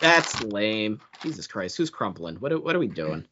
That's 0.01 0.43
lame. 0.43 1.01
Jesus 1.23 1.47
Christ, 1.47 1.77
who's 1.77 1.91
crumpling? 1.91 2.37
What 2.37 2.51
are, 2.53 2.59
what 2.59 2.75
are 2.75 2.81
we 2.81 2.89
doing? 2.89 3.25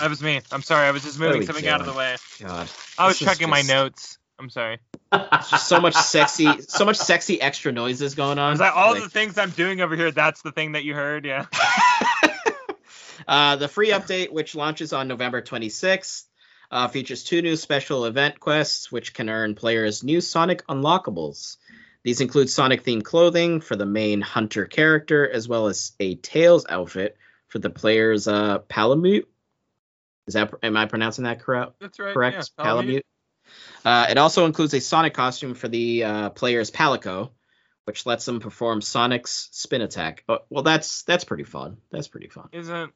That 0.00 0.08
was 0.08 0.22
me. 0.22 0.40
I'm 0.50 0.62
sorry. 0.62 0.88
I 0.88 0.90
was 0.92 1.02
just 1.02 1.18
moving 1.20 1.40
we 1.40 1.46
something 1.46 1.68
out 1.68 1.80
of 1.80 1.86
the 1.86 1.92
way. 1.92 2.16
God, 2.40 2.70
I 2.98 3.06
was 3.06 3.18
This 3.18 3.28
is 3.28 3.28
checking 3.34 3.50
my 3.50 3.60
notes. 3.60 4.16
I'm 4.38 4.50
sorry. 4.50 4.78
it's 5.12 5.50
just 5.50 5.68
so 5.68 5.80
much 5.80 5.94
sexy, 5.94 6.60
so 6.62 6.84
much 6.84 6.96
sexy 6.96 7.40
extra 7.40 7.72
noises 7.72 8.14
going 8.14 8.38
on. 8.38 8.50
Was 8.50 8.58
that 8.58 8.74
all 8.74 8.92
Like- 8.92 9.04
the 9.04 9.08
things 9.08 9.38
I'm 9.38 9.50
doing 9.50 9.80
over 9.80 9.96
here? 9.96 10.10
That's 10.10 10.42
the 10.42 10.52
thing 10.52 10.72
that 10.72 10.84
you 10.84 10.94
heard? 10.94 11.24
Yeah. 11.24 11.46
uh, 13.28 13.56
the 13.56 13.68
free 13.68 13.90
update, 13.90 14.32
which 14.32 14.54
launches 14.54 14.92
on 14.92 15.08
November 15.08 15.40
26th, 15.40 16.24
uh, 16.70 16.88
features 16.88 17.22
two 17.22 17.42
new 17.42 17.56
special 17.56 18.06
event 18.06 18.40
quests, 18.40 18.90
which 18.90 19.14
can 19.14 19.28
earn 19.28 19.54
players 19.54 20.02
new 20.02 20.20
Sonic 20.20 20.66
unlockables. 20.66 21.56
These 22.02 22.20
include 22.20 22.50
Sonic 22.50 22.84
themed 22.84 23.04
clothing 23.04 23.60
for 23.60 23.76
the 23.76 23.86
main 23.86 24.20
hunter 24.20 24.66
character, 24.66 25.28
as 25.28 25.48
well 25.48 25.68
as 25.68 25.92
a 26.00 26.16
Tails 26.16 26.66
outfit 26.68 27.16
for 27.48 27.60
the 27.60 27.70
player's 27.70 28.28
uh, 28.28 28.58
Palamute. 28.58 29.26
Is 30.26 30.34
that 30.34 30.52
am 30.62 30.76
I 30.76 30.86
pronouncing 30.86 31.24
that 31.24 31.40
correct? 31.40 31.74
That's 31.80 31.98
right. 31.98 32.12
correct? 32.12 32.50
Yeah, 32.58 32.64
Palamute. 32.64 33.04
Uh, 33.84 34.06
it 34.10 34.18
also 34.18 34.46
includes 34.46 34.72
a 34.74 34.80
Sonic 34.80 35.14
costume 35.14 35.54
for 35.54 35.68
the 35.68 36.04
uh, 36.04 36.30
player's 36.30 36.70
Palico, 36.70 37.30
which 37.84 38.06
lets 38.06 38.24
them 38.24 38.40
perform 38.40 38.80
Sonic's 38.80 39.48
spin 39.52 39.82
attack. 39.82 40.24
Oh, 40.28 40.38
well, 40.50 40.62
that's 40.62 41.02
that's 41.02 41.24
pretty 41.24 41.44
fun. 41.44 41.76
That's 41.90 42.08
pretty 42.08 42.28
fun. 42.28 42.48
Isn't 42.52 42.92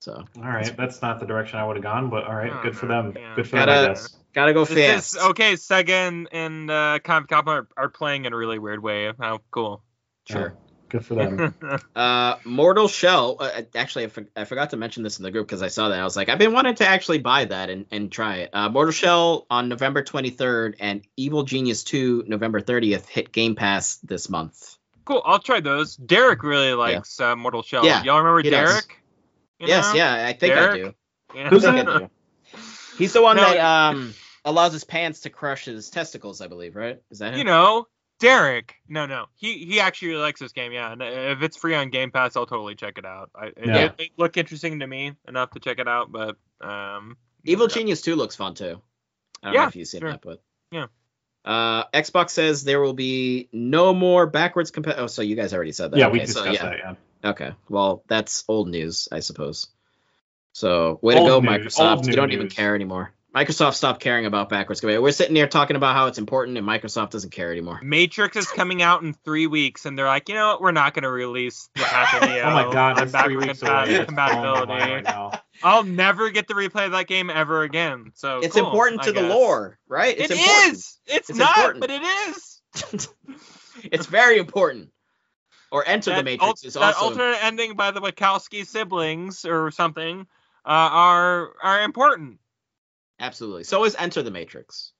So 0.00 0.24
All 0.36 0.42
right, 0.42 0.76
that's 0.76 1.00
not 1.00 1.20
the 1.20 1.26
direction 1.26 1.58
I 1.60 1.66
would 1.66 1.76
have 1.76 1.82
gone, 1.84 2.10
but 2.10 2.24
all 2.24 2.34
right, 2.34 2.52
Oh, 2.52 2.62
good 2.62 2.76
for 2.76 2.86
them. 2.86 3.12
yeah. 3.16 3.34
Good 3.36 3.46
for 3.48 3.56
them, 3.56 3.62
I 3.68 3.74
Gotta- 3.74 3.88
guess. 3.88 4.16
gotta 4.34 4.52
go 4.52 4.64
this 4.64 4.74
fast. 4.76 5.16
is 5.16 5.22
okay? 5.30 5.52
Sega 5.54 6.08
and, 6.08 6.28
and 6.32 6.70
uh, 6.70 6.98
Capcom 7.04 7.46
are, 7.46 7.68
are 7.76 7.88
playing 7.88 8.24
in 8.24 8.32
a 8.32 8.36
really 8.36 8.58
weird 8.58 8.82
way. 8.82 9.12
How 9.18 9.40
cool. 9.52 9.82
Sure. 10.28 10.56
Good 10.88 11.04
for 11.04 11.14
them. 11.14 11.54
Uh, 11.96 12.36
Mortal 12.44 12.88
Shell. 12.88 13.36
Uh, 13.40 13.62
actually, 13.74 14.04
I, 14.04 14.08
for- 14.08 14.26
I 14.36 14.44
forgot 14.44 14.70
to 14.70 14.76
mention 14.76 15.02
this 15.02 15.18
in 15.18 15.22
the 15.22 15.30
group 15.30 15.46
because 15.46 15.62
I 15.62 15.68
saw 15.68 15.88
that. 15.88 15.98
I 15.98 16.04
was 16.04 16.14
like, 16.16 16.28
I've 16.28 16.38
been 16.38 16.52
wanting 16.52 16.74
to 16.76 16.86
actually 16.86 17.18
buy 17.18 17.46
that 17.46 17.70
and, 17.70 17.86
and 17.90 18.12
try 18.12 18.36
it. 18.38 18.50
Uh, 18.52 18.68
Mortal 18.68 18.92
Shell 18.92 19.46
on 19.50 19.68
November 19.70 20.02
23rd 20.02 20.74
and 20.78 21.02
Evil 21.16 21.42
Genius 21.44 21.84
2 21.84 22.24
November 22.26 22.60
30th 22.60 23.06
hit 23.06 23.32
Game 23.32 23.54
Pass 23.54 23.96
this 24.04 24.28
month. 24.28 24.76
cool. 25.06 25.22
I'll 25.24 25.38
try 25.38 25.60
those. 25.60 25.96
Derek 25.96 26.42
really 26.42 26.74
likes 26.74 27.18
uh, 27.18 27.34
Mortal 27.34 27.62
Shell. 27.62 27.86
Yeah, 27.86 28.02
Y'all 28.04 28.18
remember 28.18 28.42
he. 28.42 28.50
Derek? 28.50 29.02
Yes, 29.58 29.92
know? 29.92 29.98
yeah, 29.98 30.26
I 30.26 30.32
think 30.34 30.54
I 30.54 30.76
do. 30.76 30.94
Yeah. 31.34 31.48
Who's 31.48 31.64
I 31.64 31.72
think 31.76 31.88
I 31.88 31.98
do. 32.00 32.10
He's 32.98 33.12
the 33.14 33.22
one 33.22 33.36
No, 33.36 33.42
that 33.42 33.58
um 33.58 34.14
allows 34.44 34.72
his 34.72 34.84
pants 34.84 35.20
to 35.22 35.30
crush 35.30 35.64
his 35.64 35.88
testicles, 35.90 36.40
I 36.40 36.46
believe, 36.46 36.76
right? 36.76 37.00
Is 37.10 37.18
that 37.20 37.32
him? 37.32 37.38
you 37.38 37.44
know, 37.44 37.86
Derek. 38.18 38.74
No, 38.88 39.06
no. 39.06 39.26
He 39.36 39.64
he 39.64 39.80
actually 39.80 40.08
really 40.08 40.22
likes 40.22 40.40
this 40.40 40.52
game. 40.52 40.72
Yeah, 40.72 40.92
and 40.92 41.02
if 41.02 41.42
it's 41.42 41.56
free 41.56 41.74
on 41.74 41.90
Game 41.90 42.10
Pass, 42.10 42.36
I'll 42.36 42.46
totally 42.46 42.74
check 42.74 42.98
it 42.98 43.04
out. 43.04 43.30
I, 43.34 43.46
it, 43.48 43.54
Yeah. 43.66 43.84
it, 43.84 43.94
it 43.98 44.10
looked 44.16 44.36
interesting 44.36 44.80
to 44.80 44.86
me 44.86 45.12
enough 45.28 45.50
to 45.50 45.60
check 45.60 45.78
it 45.78 45.88
out, 45.88 46.10
but 46.10 46.36
um. 46.60 47.16
Evil. 47.44 47.68
Genius 47.68 48.00
2 48.02 48.16
looks 48.16 48.34
fun 48.34 48.54
too. 48.54 48.80
I 49.42 49.46
don't 49.46 49.54
Yeah, 49.54 49.60
know 49.62 49.68
if 49.68 49.76
you've 49.76 49.86
seen 49.86 50.00
sure. 50.00 50.10
that, 50.10 50.20
but 50.22 50.42
Yeah. 50.72 50.86
Uh, 51.44 51.84
Xbox 51.94 52.30
says 52.30 52.64
there 52.64 52.80
will 52.80 52.92
be 52.94 53.48
no 53.52 53.94
more 53.94 54.26
backwards 54.26 54.72
compa 54.72 54.94
Oh, 54.96 55.06
so 55.06 55.22
you 55.22 55.36
guys 55.36 55.54
already 55.54 55.70
said 55.70 55.92
that. 55.92 55.98
yeah, 55.98 56.08
we 56.08 56.18
Okay, 56.18 56.26
so, 56.26 56.42
discussed 56.42 56.62
yeah. 56.64 56.70
that. 56.70 56.96
Yeah. 57.22 57.30
Okay. 57.30 57.52
Well, 57.68 58.02
that's 58.08 58.42
old 58.48 58.68
news, 58.68 59.06
I 59.12 59.20
suppose. 59.20 59.68
So, 60.52 60.98
way 61.02 61.14
to 61.14 61.20
go, 61.20 61.38
news, 61.40 61.76
Microsoft. 61.76 62.06
You 62.08 62.14
don't 62.14 62.32
even 62.32 62.48
care 62.48 62.74
anymore. 62.74 63.12
Microsoft 63.36 63.74
stopped 63.74 64.00
caring 64.00 64.24
about 64.24 64.48
backwards 64.48 64.80
compatibility. 64.80 65.02
We're 65.02 65.12
sitting 65.12 65.36
here 65.36 65.46
talking 65.46 65.76
about 65.76 65.94
how 65.94 66.06
it's 66.06 66.16
important, 66.16 66.56
and 66.56 66.66
Microsoft 66.66 67.10
doesn't 67.10 67.30
care 67.32 67.52
anymore. 67.52 67.80
Matrix 67.82 68.34
is 68.36 68.46
coming 68.46 68.80
out 68.80 69.02
in 69.02 69.12
three 69.12 69.46
weeks, 69.46 69.84
and 69.84 69.98
they're 69.98 70.06
like, 70.06 70.30
you 70.30 70.34
know 70.34 70.48
what? 70.52 70.62
We're 70.62 70.72
not 70.72 70.94
going 70.94 71.02
to 71.02 71.10
release 71.10 71.68
the 71.74 71.82
Path 71.82 72.22
of 72.22 72.28
Neo 72.30 72.44
Oh 72.44 72.50
my 72.50 72.62
god, 72.72 72.98
on 72.98 73.08
that's 73.08 73.24
three 73.24 73.36
backward 73.36 73.46
weeks 73.48 73.60
compa- 73.60 73.82
away. 73.84 73.94
It's 73.96 74.06
compatibility. 74.06 74.66
mind 74.66 75.06
right. 75.06 75.40
I'll 75.62 75.84
never 75.84 76.30
get 76.30 76.48
to 76.48 76.54
replay 76.54 76.90
that 76.90 77.06
game 77.08 77.28
ever 77.28 77.62
again. 77.62 78.12
So 78.14 78.38
It's 78.38 78.54
cool, 78.54 78.66
important 78.66 79.02
to 79.02 79.12
the 79.12 79.22
lore, 79.22 79.78
right? 79.86 80.16
It 80.16 80.30
It's 80.30 80.32
is. 80.32 80.38
important. 80.38 80.76
It's, 81.06 81.30
It's 81.30 81.38
not, 81.38 81.56
important. 81.58 81.80
but 81.80 81.90
it 81.90 82.02
is. 82.02 83.08
it's 83.92 84.06
very 84.06 84.38
important. 84.38 84.90
Or 85.70 85.86
Enter 85.86 86.10
the 86.10 86.16
That 86.16 86.24
Matrix 86.24 86.64
al- 86.64 86.68
is 86.68 86.74
that 86.74 86.82
also 86.96 87.06
alternate 87.06 87.44
ending 87.44 87.74
by 87.74 87.90
the 87.90 88.00
Wachowski 88.00 88.64
siblings 88.66 89.44
or 89.44 89.70
something 89.72 90.20
uh, 90.64 90.68
are 90.68 91.50
are 91.62 91.82
important. 91.82 92.38
Absolutely. 93.20 93.64
So 93.64 93.84
is 93.84 93.96
Enter 93.98 94.22
the 94.22 94.30
Matrix. 94.30 94.92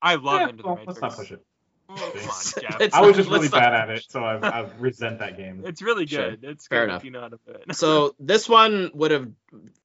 I 0.00 0.16
love 0.16 0.40
Yeah, 0.40 0.48
Into 0.48 0.62
well, 0.64 0.74
the 0.76 0.82
let's 0.86 1.00
Matrix. 1.00 1.00
not 1.02 1.16
push 1.16 1.32
it. 1.32 1.44
Oh, 1.88 1.94
come 2.14 2.30
on, 2.30 2.80
Jeff. 2.80 2.94
I 2.94 3.00
was 3.02 3.16
just 3.16 3.28
really 3.30 3.48
bad 3.48 3.74
at 3.74 3.90
it, 3.90 4.04
so 4.08 4.24
I, 4.24 4.36
I 4.38 4.68
resent 4.78 5.18
that 5.18 5.36
game. 5.36 5.62
It's 5.66 5.82
really 5.82 6.06
Sure. 6.06 6.30
good. 6.30 6.44
It's 6.44 6.66
Fair 6.66 6.84
enough. 6.84 7.04
you 7.04 7.10
know 7.10 7.20
how 7.20 7.28
to 7.28 7.38
do 7.46 7.52
it. 7.52 7.76
So 7.76 8.14
this 8.20 8.48
one 8.48 8.90
would 8.94 9.10
have 9.10 9.28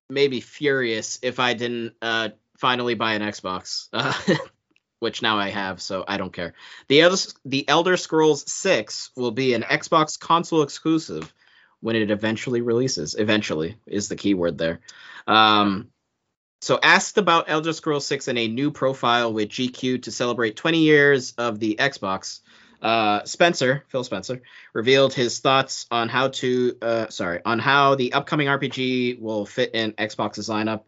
made 0.09 0.31
me 0.31 0.39
furious 0.39 1.19
if 1.21 1.39
I 1.39 1.53
didn't 1.53 1.93
uh, 2.01 2.29
finally 2.57 2.93
buy 2.93 3.13
an 3.13 3.21
Xbox, 3.21 3.89
uh, 3.91 4.13
which 4.99 5.21
now 5.21 5.37
I 5.37 5.49
have, 5.49 5.81
so 5.81 6.05
I 6.07 6.17
don't 6.17 6.31
care. 6.31 6.53
The 6.87 7.01
Elder, 7.01 7.17
the 7.45 7.67
Elder 7.67 7.97
Scrolls 7.97 8.49
6 8.49 9.11
will 9.17 9.31
be 9.31 9.53
an 9.53 9.63
Xbox 9.63 10.17
console 10.19 10.63
exclusive 10.63 11.31
when 11.81 11.95
it 11.95 12.09
eventually 12.09 12.61
releases. 12.61 13.15
Eventually 13.15 13.75
is 13.85 14.07
the 14.07 14.15
key 14.15 14.33
word 14.33 14.57
there. 14.57 14.79
Um, 15.27 15.89
so 16.61 16.79
asked 16.81 17.17
about 17.17 17.45
Elder 17.49 17.73
Scrolls 17.73 18.05
6 18.07 18.27
in 18.27 18.37
a 18.37 18.47
new 18.47 18.71
profile 18.71 19.31
with 19.31 19.49
GQ 19.49 20.03
to 20.03 20.11
celebrate 20.11 20.55
20 20.55 20.79
years 20.79 21.33
of 21.37 21.59
the 21.59 21.75
Xbox. 21.79 22.41
Uh, 22.81 23.23
Spencer, 23.25 23.83
Phil 23.87 24.03
Spencer, 24.03 24.41
revealed 24.73 25.13
his 25.13 25.39
thoughts 25.39 25.87
on 25.89 26.09
how 26.09 26.29
to, 26.29 26.77
uh, 26.81 27.07
sorry, 27.09 27.41
on 27.43 27.59
how 27.59 27.95
the 27.95 28.13
upcoming 28.13 28.47
RPG 28.47 29.19
will 29.19 29.45
fit 29.45 29.73
in 29.73 29.93
Xbox's 29.93 30.49
lineup. 30.49 30.83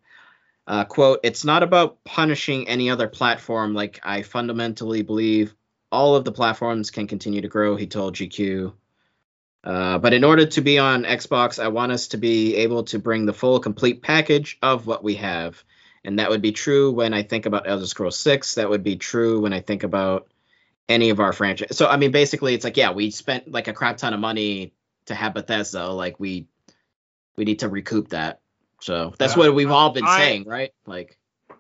Uh, 0.67 0.85
quote, 0.85 1.19
it's 1.23 1.43
not 1.43 1.63
about 1.63 2.03
punishing 2.03 2.67
any 2.67 2.91
other 2.91 3.07
platform. 3.07 3.73
Like, 3.73 3.99
I 4.03 4.21
fundamentally 4.21 5.01
believe 5.01 5.55
all 5.91 6.15
of 6.15 6.25
the 6.25 6.31
platforms 6.31 6.91
can 6.91 7.07
continue 7.07 7.41
to 7.41 7.47
grow, 7.47 7.75
he 7.75 7.87
told 7.87 8.15
GQ. 8.15 8.73
Uh, 9.63 9.97
but 9.97 10.13
in 10.13 10.23
order 10.23 10.45
to 10.45 10.61
be 10.61 10.79
on 10.79 11.03
Xbox, 11.03 11.61
I 11.61 11.67
want 11.67 11.91
us 11.91 12.09
to 12.09 12.17
be 12.17 12.55
able 12.57 12.83
to 12.85 12.99
bring 12.99 13.25
the 13.25 13.33
full, 13.33 13.59
complete 13.59 14.01
package 14.01 14.57
of 14.61 14.87
what 14.87 15.03
we 15.03 15.15
have. 15.15 15.61
And 16.05 16.19
that 16.19 16.29
would 16.29 16.41
be 16.41 16.53
true 16.53 16.91
when 16.91 17.13
I 17.13 17.23
think 17.23 17.45
about 17.45 17.67
Elder 17.67 17.85
Scrolls 17.85 18.17
6. 18.17 18.55
That 18.55 18.69
would 18.69 18.83
be 18.83 18.95
true 18.95 19.41
when 19.41 19.51
I 19.51 19.59
think 19.59 19.83
about 19.83 20.27
any 20.87 21.09
of 21.09 21.19
our 21.19 21.33
franchise. 21.33 21.77
So 21.77 21.87
I 21.87 21.97
mean, 21.97 22.11
basically, 22.11 22.53
it's 22.53 22.63
like 22.63 22.77
yeah, 22.77 22.91
we 22.93 23.11
spent 23.11 23.51
like 23.51 23.67
a 23.67 23.73
crap 23.73 23.97
ton 23.97 24.13
of 24.13 24.19
money 24.19 24.73
to 25.05 25.13
have 25.15 25.33
Bethesda. 25.33 25.89
Like 25.89 26.19
we 26.19 26.47
we 27.35 27.43
need 27.45 27.59
to 27.59 27.69
recoup 27.69 28.09
that. 28.09 28.39
So 28.81 29.13
that's 29.19 29.33
Yeah. 29.35 29.39
what 29.39 29.55
we've 29.55 29.69
all 29.71 29.89
been 29.91 30.05
I- 30.05 30.17
saying, 30.17 30.45
right? 30.47 30.71
Like 30.85 31.17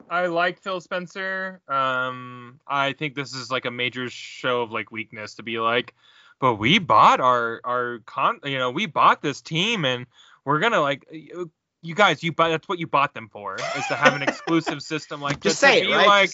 I 0.09 0.27
like 0.27 0.59
Phil 0.59 0.79
Spencer. 0.81 1.61
Um, 1.67 2.59
I 2.65 2.93
think 2.93 3.13
this 3.13 3.35
is 3.35 3.51
like 3.51 3.65
a 3.65 3.71
major 3.71 4.09
show 4.09 4.61
of 4.63 4.71
like 4.71 4.89
weakness 4.91 5.35
to 5.35 5.43
be 5.43 5.59
like, 5.59 5.93
but 6.39 6.55
we 6.55 6.79
bought 6.79 7.19
our 7.19 7.61
our 7.63 7.99
con, 8.05 8.39
you 8.43 8.57
know, 8.57 8.71
we 8.71 8.85
bought 8.85 9.21
this 9.21 9.41
team 9.41 9.85
and 9.85 10.05
we're 10.45 10.59
gonna 10.59 10.81
like, 10.81 11.05
you 11.11 11.95
guys, 11.95 12.23
you 12.23 12.31
buy 12.33 12.49
that's 12.49 12.67
what 12.67 12.79
you 12.79 12.87
bought 12.87 13.13
them 13.13 13.29
for 13.31 13.69
is 13.75 13.87
to 13.87 13.95
have 13.95 14.15
an 14.15 14.21
exclusive 14.29 14.81
system 14.81 15.21
like 15.21 15.39
just 15.41 15.59
say 15.59 15.79
to 15.79 15.85
it, 15.85 15.87
be 15.89 15.93
right? 15.93 16.07
Like 16.07 16.31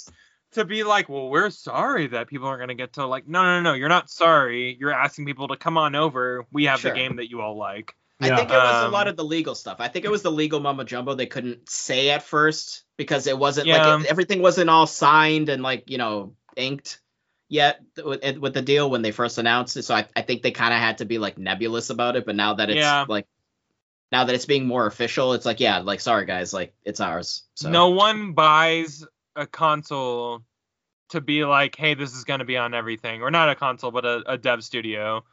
to 0.53 0.64
be 0.65 0.84
like, 0.84 1.10
well, 1.10 1.30
we're 1.30 1.49
sorry 1.49 2.07
that 2.07 2.27
people 2.27 2.48
aren't 2.48 2.61
gonna 2.61 2.76
get 2.76 2.94
to 2.94 3.06
like, 3.06 3.27
no, 3.27 3.44
no, 3.44 3.61
no, 3.61 3.73
you're 3.73 3.90
not 3.90 4.10
sorry. 4.10 4.77
You're 4.80 4.94
asking 4.94 5.26
people 5.26 5.49
to 5.49 5.57
come 5.57 5.77
on 5.77 5.95
over. 5.95 6.45
We 6.52 6.65
have 6.65 6.80
Sure. 6.80 6.91
the 6.91 6.98
game 6.98 7.18
that 7.18 7.30
you 7.30 7.41
all 7.41 7.57
like. 7.57 7.95
I 8.22 8.27
Yeah. 8.27 8.38
think 8.38 8.49
it 8.49 8.53
was 8.53 8.82
a 8.82 8.86
Um, 8.86 8.91
lot 8.94 9.07
of 9.10 9.18
the 9.18 9.26
legal 9.26 9.56
stuff. 9.56 9.77
I 9.80 9.90
think 9.90 10.06
it 10.06 10.11
was 10.11 10.22
the 10.22 10.32
legal 10.32 10.61
mumbo 10.61 10.86
jumbo 10.86 11.15
they 11.15 11.26
couldn't 11.26 11.69
say 11.69 12.11
at 12.11 12.23
first 12.23 12.86
because 12.95 13.27
it 13.27 13.38
wasn't 13.38 13.68
Yeah. 13.68 13.95
like 13.95 14.06
it, 14.06 14.10
everything 14.10 14.41
wasn't 14.41 14.69
all 14.69 14.88
signed 14.88 15.49
and 15.49 15.61
like 15.61 15.90
you 15.90 15.98
know 15.98 16.36
inked. 16.56 17.02
Yet 17.47 17.81
with, 18.03 18.38
with 18.38 18.53
the 18.53 18.61
deal 18.61 18.89
when 18.89 19.01
they 19.01 19.11
first 19.11 19.38
announced 19.38 19.77
it, 19.77 19.84
so 19.84 19.95
I, 19.95 20.07
I 20.15 20.22
think 20.22 20.41
they 20.41 20.51
kind 20.51 20.73
of 20.73 20.80
had 20.80 20.99
to 20.99 21.05
be 21.05 21.17
like 21.17 21.38
nebulous 21.38 21.89
about 21.89 22.15
it. 22.15 22.26
But 22.26 22.35
now 22.35 22.55
that 22.55 22.69
it's 22.69 22.77
Yeah. 22.77 23.05
like 23.07 23.27
now 24.11 24.26
that 24.26 24.35
it's 24.35 24.45
being 24.45 24.65
more 24.67 24.85
official, 24.85 25.34
it's 25.34 25.45
like 25.45 25.59
yeah, 25.59 25.80
like 25.80 25.99
sorry 25.99 26.26
guys, 26.26 26.53
like 26.53 26.73
it's 26.84 26.99
ours. 26.99 27.43
So 27.55 27.69
No 27.69 27.89
one 27.89 28.34
buys 28.34 29.05
a 29.35 29.45
console 29.45 30.43
to 31.09 31.22
be 31.22 31.45
like, 31.45 31.76
hey, 31.76 31.93
this 31.93 32.13
is 32.15 32.23
going 32.23 32.39
to 32.39 32.45
be 32.45 32.57
on 32.57 32.73
everything, 32.73 33.22
or 33.22 33.30
not 33.30 33.49
a 33.49 33.55
console, 33.55 33.91
but 33.91 34.05
a, 34.05 34.23
a 34.26 34.38
dev 34.38 34.63
studio. 34.63 35.23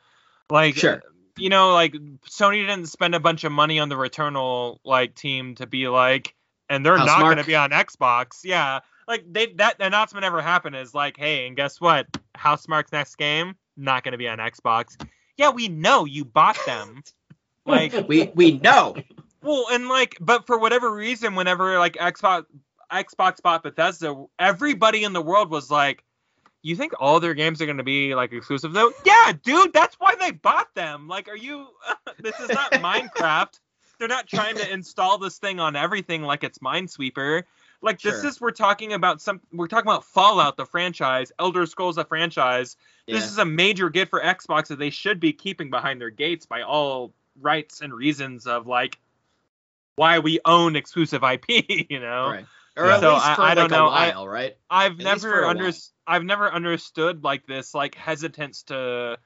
Like, 0.50 0.74
Sure. 0.76 1.02
you 1.38 1.48
know, 1.48 1.72
like 1.72 1.92
Sony 2.28 2.66
didn't 2.66 2.86
spend 2.86 3.14
a 3.14 3.20
bunch 3.20 3.44
of 3.44 3.52
money 3.52 3.78
on 3.78 3.88
the 3.88 3.94
Returnal 3.94 4.78
like 4.84 5.14
team 5.14 5.54
to 5.56 5.66
be 5.66 5.88
like, 5.88 6.34
and 6.68 6.84
they're 6.84 6.98
not 6.98 7.20
going 7.20 7.38
to 7.38 7.44
be 7.44 7.56
on 7.56 7.70
Xbox. 7.70 8.40
Yeah, 8.44 8.80
like 9.12 9.30
they 9.30 9.52
that 9.54 9.76
announcement 9.80 10.24
ever 10.24 10.40
happened. 10.40 10.74
Is 10.74 10.94
like, 10.94 11.16
hey, 11.16 11.46
and 11.46 11.54
guess 11.54 11.80
what? 11.80 12.06
Housemarque's 12.34 12.92
next 12.92 13.16
game 13.16 13.54
not 13.76 14.04
going 14.04 14.12
to 14.12 14.18
be 14.18 14.28
on 14.28 14.38
Xbox. 14.38 15.00
Yeah, 15.36 15.50
we 15.50 15.68
know 15.68 16.04
you 16.04 16.24
bought 16.24 16.58
them. 16.66 17.02
like, 17.66 17.92
we 18.08 18.30
we 18.34 18.58
know. 18.58 18.96
well, 19.42 19.66
and 19.70 19.88
like, 19.88 20.16
but 20.20 20.46
for 20.46 20.58
whatever 20.58 20.92
reason, 20.92 21.34
whenever 21.34 21.78
like 21.78 21.94
Xbox 21.94 22.44
Xbox 22.90 23.42
bought 23.42 23.62
Bethesda, 23.62 24.24
everybody 24.38 25.04
in 25.04 25.12
the 25.12 25.22
world 25.22 25.50
was 25.50 25.70
like, 25.70 26.04
"You 26.62 26.76
think 26.76 26.92
all 26.98 27.20
their 27.20 27.34
games 27.34 27.60
are 27.60 27.66
going 27.66 27.78
to 27.78 27.84
be 27.84 28.14
like 28.14 28.32
exclusive 28.32 28.72
though?" 28.72 28.92
Yeah, 29.04 29.32
dude, 29.42 29.72
that's 29.72 29.96
why 29.98 30.14
they 30.16 30.30
bought 30.30 30.74
them. 30.74 31.08
Like, 31.08 31.28
are 31.28 31.36
you? 31.36 31.68
this 32.18 32.38
is 32.40 32.48
not 32.48 32.72
Minecraft. 32.72 33.58
They're 33.98 34.08
not 34.08 34.26
trying 34.26 34.56
to 34.56 34.72
install 34.72 35.18
this 35.18 35.38
thing 35.38 35.60
on 35.60 35.76
everything 35.76 36.22
like 36.22 36.42
it's 36.42 36.58
Minesweeper. 36.58 37.44
Like 37.82 38.00
this 38.00 38.22
is 38.22 38.40
we're 38.40 38.52
talking 38.52 38.92
about 38.92 39.20
some 39.20 39.40
we're 39.52 39.66
talking 39.66 39.88
about 39.90 40.04
Fallout 40.04 40.56
the 40.56 40.64
franchise, 40.66 41.32
Elder 41.38 41.66
Scrolls 41.66 41.96
the 41.96 42.04
franchise. 42.04 42.76
Yeah. 43.06 43.16
This 43.16 43.30
is 43.30 43.38
a 43.38 43.44
major 43.44 43.90
gift 43.90 44.10
for 44.10 44.20
Xbox 44.20 44.68
that 44.68 44.78
they 44.78 44.90
should 44.90 45.18
be 45.18 45.32
keeping 45.32 45.68
behind 45.70 46.00
their 46.00 46.10
gates 46.10 46.46
by 46.46 46.62
all 46.62 47.12
rights 47.40 47.80
and 47.80 47.92
reasons 47.92 48.46
of 48.46 48.66
like 48.68 48.98
why 49.96 50.20
we 50.20 50.38
own 50.44 50.76
exclusive 50.76 51.22
IP, 51.24 51.64
you 51.90 52.00
know. 52.00 52.30
right. 52.30 52.46
Or 52.76 52.86
Yeah. 52.86 52.94
at 52.94 53.00
So 53.00 53.12
least 53.14 53.26
I- 53.26 53.34
for 53.34 53.42
I 53.42 53.44
like 53.48 53.56
don't 53.56 53.70
know, 53.70 53.86
a 53.86 53.90
I- 53.90 54.08
while, 54.10 54.28
right? 54.28 54.56
I've 54.70 54.92
At 55.00 55.04
never 55.04 55.44
under. 55.44 55.70
I've 56.06 56.24
never 56.24 56.50
understood 56.52 57.22
like 57.24 57.46
this 57.46 57.74
like 57.74 57.94
hesitance 57.96 58.62
to 58.64 59.18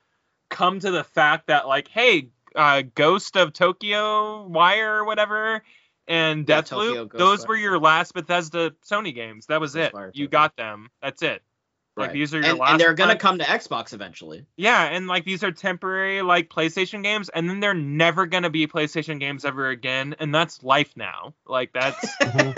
come 0.48 0.80
to 0.80 0.90
the 0.90 1.04
fact 1.04 1.48
that 1.48 1.68
like 1.68 1.88
hey, 1.88 2.30
uh, 2.54 2.82
Ghost 2.94 3.36
of 3.36 3.52
Tokyo 3.52 4.46
Wire 4.46 4.96
or 4.96 5.04
whatever 5.04 5.62
and 6.08 6.48
Yeah, 6.48 6.62
Deathloop, 6.62 7.08
Ghostwire. 7.08 7.18
those 7.18 7.46
were 7.46 7.56
your 7.56 7.78
last 7.78 8.14
Bethesda 8.14 8.72
Sony 8.88 9.14
games. 9.14 9.46
That 9.46 9.60
was 9.60 9.74
it. 9.76 9.92
Ghostwire 9.92 10.10
You 10.14 10.26
Tokyo. 10.26 10.38
got 10.38 10.56
them. 10.56 10.90
That's 11.02 11.22
it. 11.22 11.42
Like 11.96 12.08
Right. 12.08 12.12
these 12.12 12.34
are 12.34 12.40
your 12.40 12.50
and, 12.50 12.58
last 12.58 12.70
and 12.72 12.80
they're 12.80 12.92
gonna 12.92 13.12
time- 13.14 13.18
come 13.18 13.38
to 13.38 13.44
Xbox 13.44 13.94
eventually. 13.94 14.44
Yeah, 14.58 14.82
and 14.84 15.06
like 15.06 15.24
these 15.24 15.42
are 15.42 15.50
temporary 15.50 16.20
like 16.20 16.50
PlayStation 16.50 17.02
games, 17.02 17.30
and 17.30 17.48
then 17.48 17.60
they're 17.60 17.72
never 17.72 18.26
gonna 18.26 18.50
be 18.50 18.66
PlayStation 18.66 19.18
games 19.18 19.46
ever 19.46 19.70
again, 19.70 20.14
and 20.18 20.34
that's 20.34 20.62
life 20.62 20.92
now. 20.94 21.32
Like 21.46 21.72
that's 21.72 22.04
I 22.20 22.54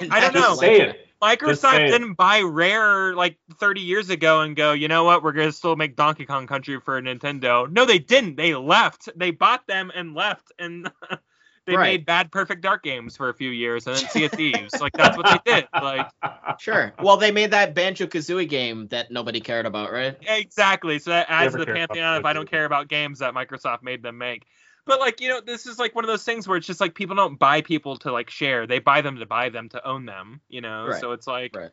don't 0.00 0.34
know. 0.34 0.54
say 0.56 0.80
it. 0.80 1.08
Microsoft 1.22 1.86
didn't 1.86 2.14
buy 2.14 2.42
Rare 2.42 3.14
like 3.14 3.38
30 3.58 3.80
years 3.80 4.10
ago 4.10 4.42
and 4.42 4.54
go, 4.54 4.72
you 4.72 4.88
know 4.88 5.04
what, 5.04 5.22
we're 5.22 5.32
gonna 5.32 5.52
still 5.52 5.74
make 5.76 5.96
Donkey 5.96 6.26
Kong 6.26 6.46
Country 6.46 6.78
for 6.80 7.00
Nintendo. 7.00 7.70
No, 7.70 7.86
they 7.86 7.98
didn't. 7.98 8.36
They 8.36 8.54
left. 8.54 9.08
They 9.16 9.30
bought 9.30 9.66
them 9.66 9.90
and 9.94 10.14
left, 10.14 10.52
and 10.58 10.90
they 11.66 11.76
Right. 11.76 11.84
made 11.92 12.06
bad 12.06 12.30
Perfect 12.30 12.62
Dark 12.62 12.82
games 12.82 13.16
for 13.16 13.28
a 13.28 13.34
few 13.34 13.50
years, 13.50 13.86
and 13.86 13.96
then 13.96 14.08
Sea 14.08 14.24
of 14.24 14.32
Thieves. 14.32 14.80
like 14.80 14.92
that's 14.92 15.16
what 15.16 15.26
they 15.26 15.52
did. 15.52 15.68
Like 15.74 16.06
Sure. 16.60 16.92
Well, 17.02 17.16
they 17.16 17.32
made 17.32 17.50
that 17.50 17.74
Banjo 17.74 18.06
Kazooie 18.06 18.48
game 18.48 18.86
that 18.88 19.10
nobody 19.10 19.40
cared 19.40 19.66
about, 19.66 19.92
right? 19.92 20.16
Exactly. 20.26 20.98
So 20.98 21.10
that 21.10 21.26
adds 21.28 21.52
to 21.52 21.58
the 21.58 21.66
pantheon 21.66 22.18
of 22.18 22.24
I 22.24 22.32
don't 22.32 22.48
care 22.50 22.64
about 22.64 22.88
games 22.88 23.18
that 23.18 23.34
Microsoft 23.34 23.82
made 23.82 24.02
them 24.02 24.18
make. 24.18 24.46
But 24.86 25.00
like, 25.00 25.20
you 25.20 25.28
know, 25.28 25.40
this 25.40 25.66
is 25.66 25.78
like 25.78 25.94
one 25.94 26.04
of 26.04 26.08
those 26.08 26.24
things 26.24 26.46
where 26.46 26.58
it's 26.58 26.66
just 26.66 26.80
like 26.80 26.94
people 26.94 27.16
don't 27.16 27.38
buy 27.38 27.62
people 27.62 27.96
to 27.98 28.12
like 28.12 28.28
share. 28.30 28.66
They 28.66 28.78
buy 28.78 29.00
them 29.00 29.16
to 29.16 29.26
buy 29.26 29.48
them 29.48 29.68
to 29.70 29.86
own 29.86 30.04
them, 30.04 30.42
you 30.48 30.60
know? 30.60 30.88
Right. 30.88 31.00
So 31.00 31.12
it's 31.12 31.26
like 31.26 31.56
Right. 31.56 31.70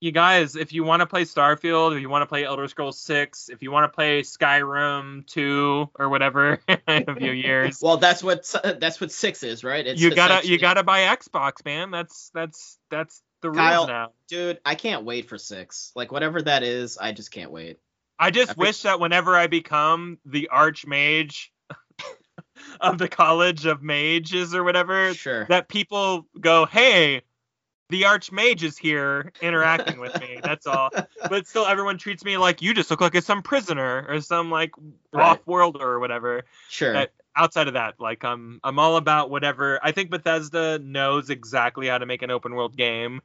You 0.00 0.12
guys, 0.12 0.54
if 0.56 0.72
you 0.72 0.84
want 0.84 1.00
to 1.00 1.06
play 1.06 1.22
Starfield, 1.24 1.94
if 1.96 2.00
you 2.02 2.08
want 2.10 2.22
to 2.22 2.26
play 2.26 2.44
Elder 2.44 2.68
Scrolls 2.68 2.98
6, 3.00 3.48
if 3.48 3.62
you 3.62 3.70
want 3.70 3.90
to 3.90 3.94
play 3.94 4.20
Skyrim 4.22 5.26
2 5.26 5.90
or 5.98 6.08
whatever 6.08 6.60
in 6.68 7.04
a 7.08 7.14
few 7.16 7.32
years, 7.32 7.80
Well, 7.82 7.96
that's 7.96 8.22
what 8.22 8.44
that's 8.78 9.00
what 9.00 9.10
six 9.12 9.42
is, 9.42 9.64
right? 9.64 9.86
It's 9.86 10.00
you 10.00 10.14
gotta 10.14 10.46
you 10.46 10.58
gotta 10.58 10.82
buy 10.82 11.00
Xbox, 11.16 11.64
man. 11.64 11.90
That's 11.90 12.30
that's 12.34 12.78
that's 12.90 13.22
the 13.40 13.50
rules 13.50 13.86
now. 13.88 14.12
dude. 14.28 14.58
I 14.64 14.74
can't 14.74 15.04
wait 15.04 15.28
for 15.28 15.38
six. 15.38 15.92
Like 15.94 16.12
whatever 16.12 16.42
that 16.42 16.62
is, 16.62 16.98
I 16.98 17.12
just 17.12 17.30
can't 17.30 17.50
wait. 17.50 17.78
I 18.18 18.30
just 18.30 18.50
I 18.50 18.54
think- 18.54 18.58
wish 18.66 18.82
that 18.82 19.00
whenever 19.00 19.36
I 19.36 19.46
become 19.46 20.18
the 20.26 20.48
archmage 20.52 21.48
of 22.80 22.98
the 22.98 23.08
College 23.08 23.66
of 23.66 23.82
Mages 23.82 24.54
or 24.54 24.64
whatever, 24.64 25.14
Sure. 25.14 25.46
that 25.46 25.68
people 25.68 26.26
go, 26.38 26.66
"Hey, 26.66 27.22
the 27.90 28.02
archmage 28.02 28.62
is 28.62 28.76
here 28.78 29.32
interacting 29.42 30.00
with 30.00 30.18
me." 30.20 30.38
That's 30.42 30.66
all. 30.66 30.90
But 31.28 31.46
still, 31.46 31.66
everyone 31.66 31.96
treats 31.98 32.24
me 32.24 32.36
like 32.36 32.60
you 32.62 32.74
just 32.74 32.90
look 32.90 33.00
like 33.00 33.20
some 33.22 33.42
prisoner 33.42 34.04
or 34.08 34.20
some 34.20 34.50
like 34.50 34.72
Right. 35.12 35.30
off-worlder 35.30 35.80
or 35.82 36.00
whatever. 36.00 36.44
Sure. 36.68 36.92
that- 36.92 37.12
Outside 37.36 37.66
of 37.66 37.74
that, 37.74 37.98
like 37.98 38.24
I'm, 38.24 38.60
I'm 38.62 38.78
all 38.78 38.96
about 38.96 39.28
whatever. 39.28 39.80
I 39.82 39.90
think 39.90 40.08
Bethesda 40.08 40.78
knows 40.78 41.30
exactly 41.30 41.88
how 41.88 41.98
to 41.98 42.06
make 42.06 42.22
an 42.22 42.30
open-world 42.30 42.76
game. 42.76 43.20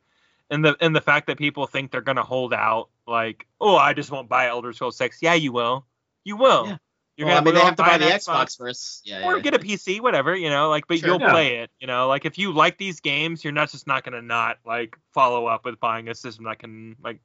And 0.50 0.66
the 0.66 0.76
and 0.82 0.96
the 0.96 1.02
fact 1.02 1.28
that 1.28 1.38
people 1.38 1.68
think 1.68 1.92
they're 1.92 2.02
gonna 2.02 2.24
hold 2.24 2.52
out, 2.52 2.90
like, 3.06 3.46
oh, 3.62 3.76
I 3.76 3.94
just 3.94 4.10
won't 4.10 4.28
buy 4.28 4.48
Elder 4.48 4.74
Scrolls 4.74 4.98
Six. 4.98 5.20
Yeah, 5.22 5.36
you 5.36 5.52
will. 5.52 5.86
You 6.24 6.38
will. 6.38 6.66
Yeah. 6.70 6.78
You're 7.20 7.28
well, 7.28 7.38
I 7.38 7.42
mean, 7.42 7.54
they 7.54 7.60
have 7.60 7.76
to 7.76 7.84
buy 7.84 7.96
an 7.96 8.00
the 8.00 8.08
Xbox, 8.08 8.58
first. 8.58 9.06
Yeah. 9.06 9.26
or 9.26 9.36
yeah. 9.36 9.42
get 9.42 9.54
a 9.54 9.60
PC, 9.60 10.00
whatever, 10.00 10.34
you 10.34 10.50
know, 10.50 10.70
like, 10.70 10.88
but 10.88 11.00
Sure. 11.00 11.10
you'll 11.10 11.20
Yeah. 11.20 11.32
play 11.32 11.58
it, 11.58 11.70
you 11.78 11.86
know, 11.86 12.08
like 12.08 12.24
if 12.24 12.38
you 12.38 12.54
like 12.54 12.78
these 12.78 13.02
games, 13.02 13.44
you're 13.44 13.52
not 13.52 13.70
just 13.70 13.88
not 13.88 14.06
gonna 14.06 14.22
not 14.22 14.58
like 14.66 14.98
follow 15.14 15.46
up 15.46 15.66
with 15.66 15.82
buying 15.82 16.08
a 16.08 16.16
system 16.16 16.46
that 16.46 16.60
can 16.60 16.96
like 17.04 17.20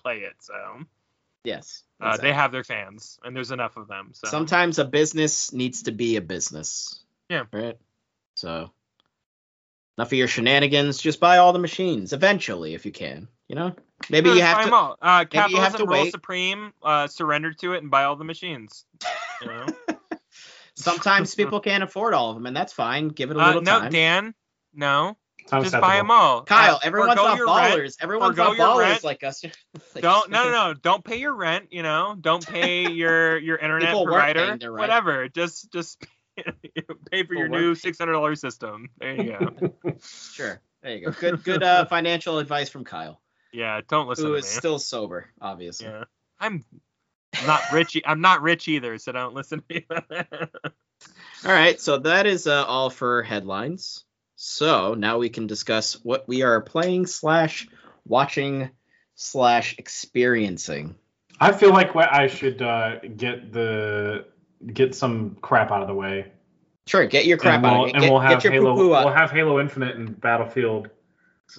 play 0.00 0.18
it. 0.20 0.36
So 0.38 0.54
Yes. 1.42 1.82
uh, 2.00 2.16
they 2.18 2.32
have 2.32 2.52
their 2.52 2.62
fans, 2.62 3.18
and 3.24 3.34
there's 3.34 3.50
enough 3.50 3.76
of 3.76 3.88
them. 3.88 4.10
So 4.12 4.28
Sometimes 4.28 4.78
a 4.78 4.84
business 4.84 5.52
needs 5.52 5.82
to 5.82 5.90
be 5.92 6.14
a 6.14 6.20
business. 6.20 7.00
Yeah. 7.28 7.46
Right. 7.52 7.76
So 8.36 8.70
enough 9.98 10.08
of 10.08 10.12
your 10.12 10.28
shenanigans. 10.28 10.98
Just 11.02 11.18
buy 11.18 11.38
all 11.38 11.52
the 11.52 11.58
machines 11.58 12.12
eventually, 12.12 12.74
if 12.74 12.86
you 12.86 12.92
can. 12.92 13.26
You 13.48 13.56
know. 13.56 13.74
Maybe 14.10 14.28
you 14.30 14.40
have 14.42 14.58
have 14.58 14.66
'em 14.66 14.70
to. 14.70 14.76
all. 14.76 14.96
Uh, 15.00 15.24
you 15.32 15.40
have 15.40 15.50
capitalism 15.50 15.78
to 15.80 15.86
rules 15.86 16.02
wait. 16.04 16.12
supreme. 16.12 16.72
Uh, 16.82 17.06
surrender 17.06 17.52
to 17.52 17.72
it 17.72 17.82
and 17.82 17.90
buy 17.90 18.04
all 18.04 18.16
the 18.16 18.24
machines. 18.24 18.84
You 19.40 19.48
know? 19.48 19.66
Sometimes 20.74 21.34
people 21.34 21.60
can't 21.60 21.82
afford 21.82 22.12
all 22.12 22.30
of 22.30 22.36
them, 22.36 22.44
and 22.46 22.54
that's 22.56 22.72
fine. 22.72 23.08
Give 23.08 23.30
it 23.30 23.36
a 23.36 23.40
uh, 23.40 23.46
little 23.46 23.62
no, 23.62 23.80
time. 23.80 23.92
Dan, 23.92 24.34
no, 24.74 25.16
Sounds 25.46 25.70
just 25.70 25.80
buy 25.80 25.96
them 25.96 26.10
all. 26.10 26.42
Kyle, 26.42 26.74
Uh, 26.74 26.78
everyone's 26.82 27.12
forgo 27.14 27.28
not 27.28 27.36
your 27.38 27.46
rent. 27.46 27.74
ballers. 27.74 27.96
Everyone's 28.00 28.36
forgo 28.36 28.52
not 28.52 28.76
ballers 28.76 28.80
rent. 28.80 29.04
like 29.04 29.24
us. 29.24 29.42
Like- 29.94 30.02
Don't 30.02 30.30
no 30.30 30.44
no 30.44 30.50
no 30.50 30.74
don't 30.74 31.02
pay 31.04 31.16
your 31.16 31.34
rent 31.34 31.68
you 31.72 31.82
know 31.82 32.14
don't 32.20 32.46
pay 32.46 32.90
your 32.90 33.38
your 33.38 33.56
internet 33.56 33.94
provider 33.94 34.46
paying 34.46 34.58
their 34.58 34.72
rent. 34.72 34.80
whatever 34.80 35.28
just 35.28 35.72
just 35.72 36.04
pay 36.36 37.22
for 37.24 37.34
your 37.34 37.46
People 37.46 37.58
new 37.58 37.74
six 37.74 37.98
hundred 37.98 38.12
dollar 38.12 38.34
system 38.34 38.90
there 38.98 39.14
you 39.14 39.32
go 39.38 39.94
Sure. 40.32 40.60
There 40.82 40.94
you 40.96 41.06
go. 41.06 41.12
Good 41.12 41.42
good 41.44 41.62
uh, 41.62 41.86
financial 41.86 42.38
advice 42.38 42.68
from 42.68 42.84
Kyle, 42.84 43.20
yeah 43.52 43.80
don't 43.88 44.08
listen 44.08 44.26
who 44.26 44.32
to 44.32 44.38
is 44.38 44.44
me 44.44 44.50
still 44.50 44.78
sober, 44.78 45.28
obviously. 45.40 45.86
yeah 45.86 46.04
I'm 46.40 46.64
not 47.46 47.60
rich 47.72 47.96
e- 47.96 48.02
I'm 48.06 48.20
not 48.20 48.42
rich 48.42 48.68
either 48.68 48.98
so 48.98 49.12
don't 49.12 49.34
listen 49.34 49.62
to 49.68 49.74
me 49.74 49.86
All 51.44 51.52
right, 51.52 51.78
so 51.80 51.98
that 51.98 52.26
is 52.26 52.46
uh, 52.46 52.64
all 52.64 52.90
for 52.90 53.22
headlines. 53.22 54.04
So 54.36 54.94
now 54.94 55.18
we 55.18 55.28
can 55.28 55.46
discuss 55.46 55.94
what 56.04 56.26
we 56.26 56.42
are 56.42 56.60
playing 56.60 57.06
slash 57.06 57.68
watching 58.06 58.70
slash 59.14 59.76
experiencing. 59.78 60.96
I 61.38 61.52
feel 61.52 61.70
like 61.70 61.94
I 61.94 62.26
should 62.26 62.62
uh, 62.62 63.00
get 63.00 63.52
the 63.52 64.26
get 64.72 64.94
some 64.94 65.36
crap 65.40 65.70
out 65.70 65.82
of 65.82 65.88
the 65.88 65.94
way. 65.94 66.32
Sure, 66.86 67.06
get 67.06 67.26
your 67.26 67.36
crap 67.36 67.58
and 67.58 67.66
out 67.66 67.72
we'll, 67.72 67.82
of 67.84 67.88
it. 67.90 67.94
and 67.94 68.02
Get, 68.02 68.10
we'll 68.12 68.20
have 68.20 68.42
get 68.42 68.44
your 68.44 68.52
Halo. 68.54 68.74
We'll 68.74 69.08
have 69.12 69.30
Halo 69.30 69.60
Infinite 69.60 69.96
and 69.96 70.18
Battlefield 70.20 70.86
s- 70.86 70.90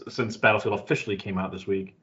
since 0.10 0.38
Battlefield 0.38 0.80
officially 0.80 1.16
came 1.18 1.38
out 1.38 1.52
this 1.52 1.68
week. 1.68 1.96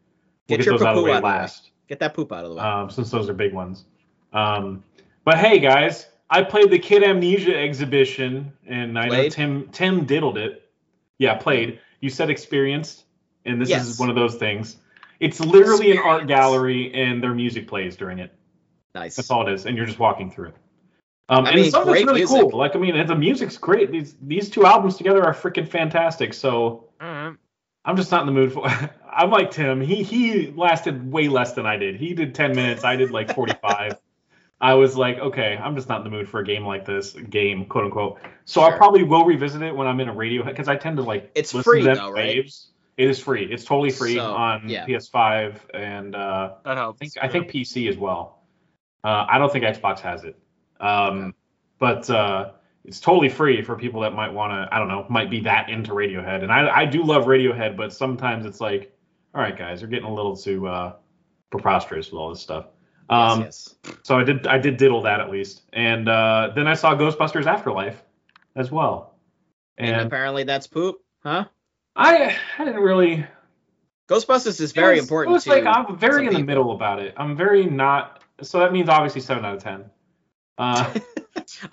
We'll 0.48 0.59
Get 0.59 0.65
get, 0.65 0.66
your 0.66 0.78
those 0.78 0.86
out 0.86 0.97
of 0.97 0.97
the 0.97 1.02
way 1.02 1.11
out 1.12 1.16
of 1.16 1.23
the 1.23 1.27
way. 1.28 1.32
last, 1.35 1.70
Get 1.89 1.98
that 2.01 2.15
poop 2.15 2.32
out 2.32 2.44
of 2.44 2.51
the 2.51 2.56
way. 2.56 2.62
um, 2.62 2.90
since 2.90 3.11
those 3.11 3.28
are 3.28 3.35
big 3.35 3.52
ones. 3.52 3.85
Um, 4.32 4.82
but 5.24 5.39
hey, 5.39 5.59
guys, 5.59 6.06
I 6.31 6.43
played 6.43 6.70
the 6.70 6.78
Kid 6.78 7.02
A 7.02 7.09
Mnesia 7.15 7.55
exhibition, 7.55 8.52
and 8.66 8.98
I 8.98 9.09
know 9.09 9.28
Tim 9.28 9.69
Tim 9.69 10.05
diddled 10.05 10.39
it. 10.39 10.69
Yeah, 11.19 11.35
played. 11.36 11.78
You 12.01 12.11
said 12.11 12.31
experienced, 12.31 13.05
and 13.44 13.61
this 13.61 13.69
Yes. 13.69 13.86
is 13.89 13.98
one 14.01 14.11
of 14.11 14.16
those 14.16 14.35
things. 14.36 14.77
It's 15.20 15.40
literally 15.40 15.93
an 15.93 15.98
art 15.98 16.27
gallery, 16.27 16.93
and 16.94 17.23
their 17.23 17.35
music 17.35 17.69
plays 17.69 17.97
during 17.97 18.19
it. 18.19 18.35
nice. 18.94 19.16
That's 19.16 19.31
all 19.31 19.47
it 19.47 19.52
is, 19.52 19.66
and 19.66 19.77
you're 19.77 19.86
just 19.86 19.98
walking 19.98 20.31
through 20.31 20.48
it. 20.48 20.56
Um, 21.31 21.47
I 21.47 21.51
and 21.52 21.61
mean, 21.62 21.70
some 21.70 21.89
of 21.89 21.94
it's 21.94 22.05
really 22.05 22.20
music. 22.20 22.40
cool. 22.51 22.51
Like, 22.59 22.77
I 22.77 22.78
mean, 22.78 23.06
the 23.06 23.15
music's 23.15 23.56
great. 23.56 23.90
These 23.90 24.16
these 24.20 24.51
two 24.51 24.66
albums 24.66 24.97
together 24.97 25.24
are 25.24 25.32
freaking 25.32 25.66
fantastic. 25.66 26.35
So 26.35 26.89
Alright. 27.01 27.14
I'm 27.85 27.97
just 27.97 28.11
not 28.11 28.20
in 28.20 28.27
the 28.27 28.32
mood 28.32 28.52
for. 28.52 28.66
I'm 29.12 29.31
like 29.31 29.51
Tim. 29.51 29.81
He 29.81 30.02
he 30.02 30.51
lasted 30.52 31.11
way 31.11 31.28
less 31.28 31.52
than 31.52 31.66
I 31.66 31.77
did. 31.77 31.97
He 31.97 32.15
did 32.15 32.35
10 32.35 32.55
minutes. 32.56 32.85
I 32.85 32.97
did 32.97 33.11
like 33.11 33.35
45. 33.35 33.98
I 34.61 34.74
was 34.74 34.97
like, 34.97 35.19
okay, 35.19 35.59
I'm 35.62 35.74
just 35.77 35.89
not 35.89 35.98
in 35.98 36.05
the 36.05 36.11
mood 36.11 36.28
for 36.28 36.40
a 36.40 36.44
game 36.44 36.65
like 36.65 36.86
this, 36.86 37.12
game, 37.12 37.66
quote 37.66 37.85
unquote. 37.85 38.19
So 38.44 38.62
I 38.62 38.70
Sure. 38.70 38.77
probably 38.78 39.01
probably 39.01 39.02
will 39.05 39.24
revisit 39.27 39.62
it 39.62 39.74
when 39.77 39.86
I'm 39.86 40.01
in 40.01 40.09
a 40.09 40.15
radio 40.15 40.43
because 40.44 40.69
I 40.69 40.77
tend 40.77 40.97
to 40.97 41.02
like 41.02 41.31
It's 41.35 41.52
listen 41.52 41.70
free, 41.70 41.81
to 41.81 41.86
them 41.89 41.97
though, 41.97 42.06
in 42.09 42.12
right? 42.15 42.51
It 42.97 43.09
is 43.11 43.19
free. 43.19 43.44
It's 43.44 43.65
totally 43.65 43.90
free 43.90 44.15
So, 44.15 44.32
on 44.32 44.69
yeah. 44.69 44.86
PS5 44.86 45.56
and 45.74 46.15
uh, 46.15 46.55
That 46.65 46.78
I 46.78 46.81
helps. 46.81 46.98
think 47.01 47.12
I 47.20 47.28
think 47.28 47.51
PC 47.51 47.89
as 47.89 47.98
well. 47.98 48.43
Uh, 49.02 49.27
I 49.28 49.39
don't 49.39 49.52
think 49.52 49.65
Xbox 49.65 49.98
has 50.01 50.24
it, 50.24 50.39
um, 50.81 51.35
but 51.78 52.09
uh, 52.09 52.52
it's 52.85 53.01
totally 53.01 53.28
free 53.28 53.62
for 53.62 53.77
people 53.77 54.01
that 54.02 54.12
might 54.12 54.32
want 54.32 54.52
to. 54.52 54.74
I 54.74 54.78
don't 54.78 54.89
know, 54.89 55.06
might 55.09 55.31
be 55.31 55.40
that 55.40 55.70
into 55.70 55.93
Radiohead, 55.93 56.43
and 56.43 56.52
I 56.52 56.69
I 56.69 56.85
do 56.85 57.02
love 57.02 57.24
Radiohead, 57.24 57.77
but 57.77 57.93
sometimes 57.93 58.47
it's 58.47 58.61
like, 58.61 58.94
all 59.35 59.40
right, 59.40 59.56
guys, 59.56 59.81
you're 59.81 59.90
getting 59.90 60.09
a 60.09 60.15
little 60.15 60.36
too 60.36 60.66
uh, 60.66 60.97
preposterous 61.51 62.11
with 62.11 62.19
all 62.19 62.31
this 62.31 62.40
stuff. 62.40 62.66
Um, 63.09 63.43
yes, 63.43 63.74
yes. 63.85 63.97
So 64.02 64.19
I 64.19 64.24
did 64.24 64.47
I 64.47 64.59
did 64.59 64.77
diddle 64.77 65.02
that 65.02 65.20
at 65.20 65.31
least, 65.31 65.62
and 65.73 66.09
uh, 66.09 66.52
then 66.55 66.66
I 66.66 66.74
saw 66.74 66.94
Ghostbusters 66.94 67.47
Afterlife 67.47 68.02
as 68.56 68.70
well, 68.70 69.16
And, 69.78 69.90
and 69.90 70.02
apparently 70.02 70.44
that's 70.44 70.66
poop, 70.66 70.97
huh? 71.23 71.47
I 71.97 72.36
I 72.59 72.65
didn't 72.65 72.82
really 72.82 73.27
Ghostbusters 74.09 74.61
is 74.61 74.73
very 74.73 74.97
was, 74.97 75.05
important 75.05 75.32
It 75.32 75.35
was 75.35 75.47
like 75.47 75.65
I'm 75.65 75.97
very 75.97 76.27
in 76.27 76.35
the 76.35 76.43
middle 76.43 76.73
about 76.73 77.01
it. 77.01 77.15
I'm 77.16 77.36
very 77.36 77.65
not. 77.65 78.23
So 78.43 78.59
that 78.59 78.73
means 78.73 78.89
obviously 78.89 79.23
seven 79.23 79.44
out 79.44 79.56
of 79.56 79.62
ten. 79.62 79.85
Uh, 80.59 80.93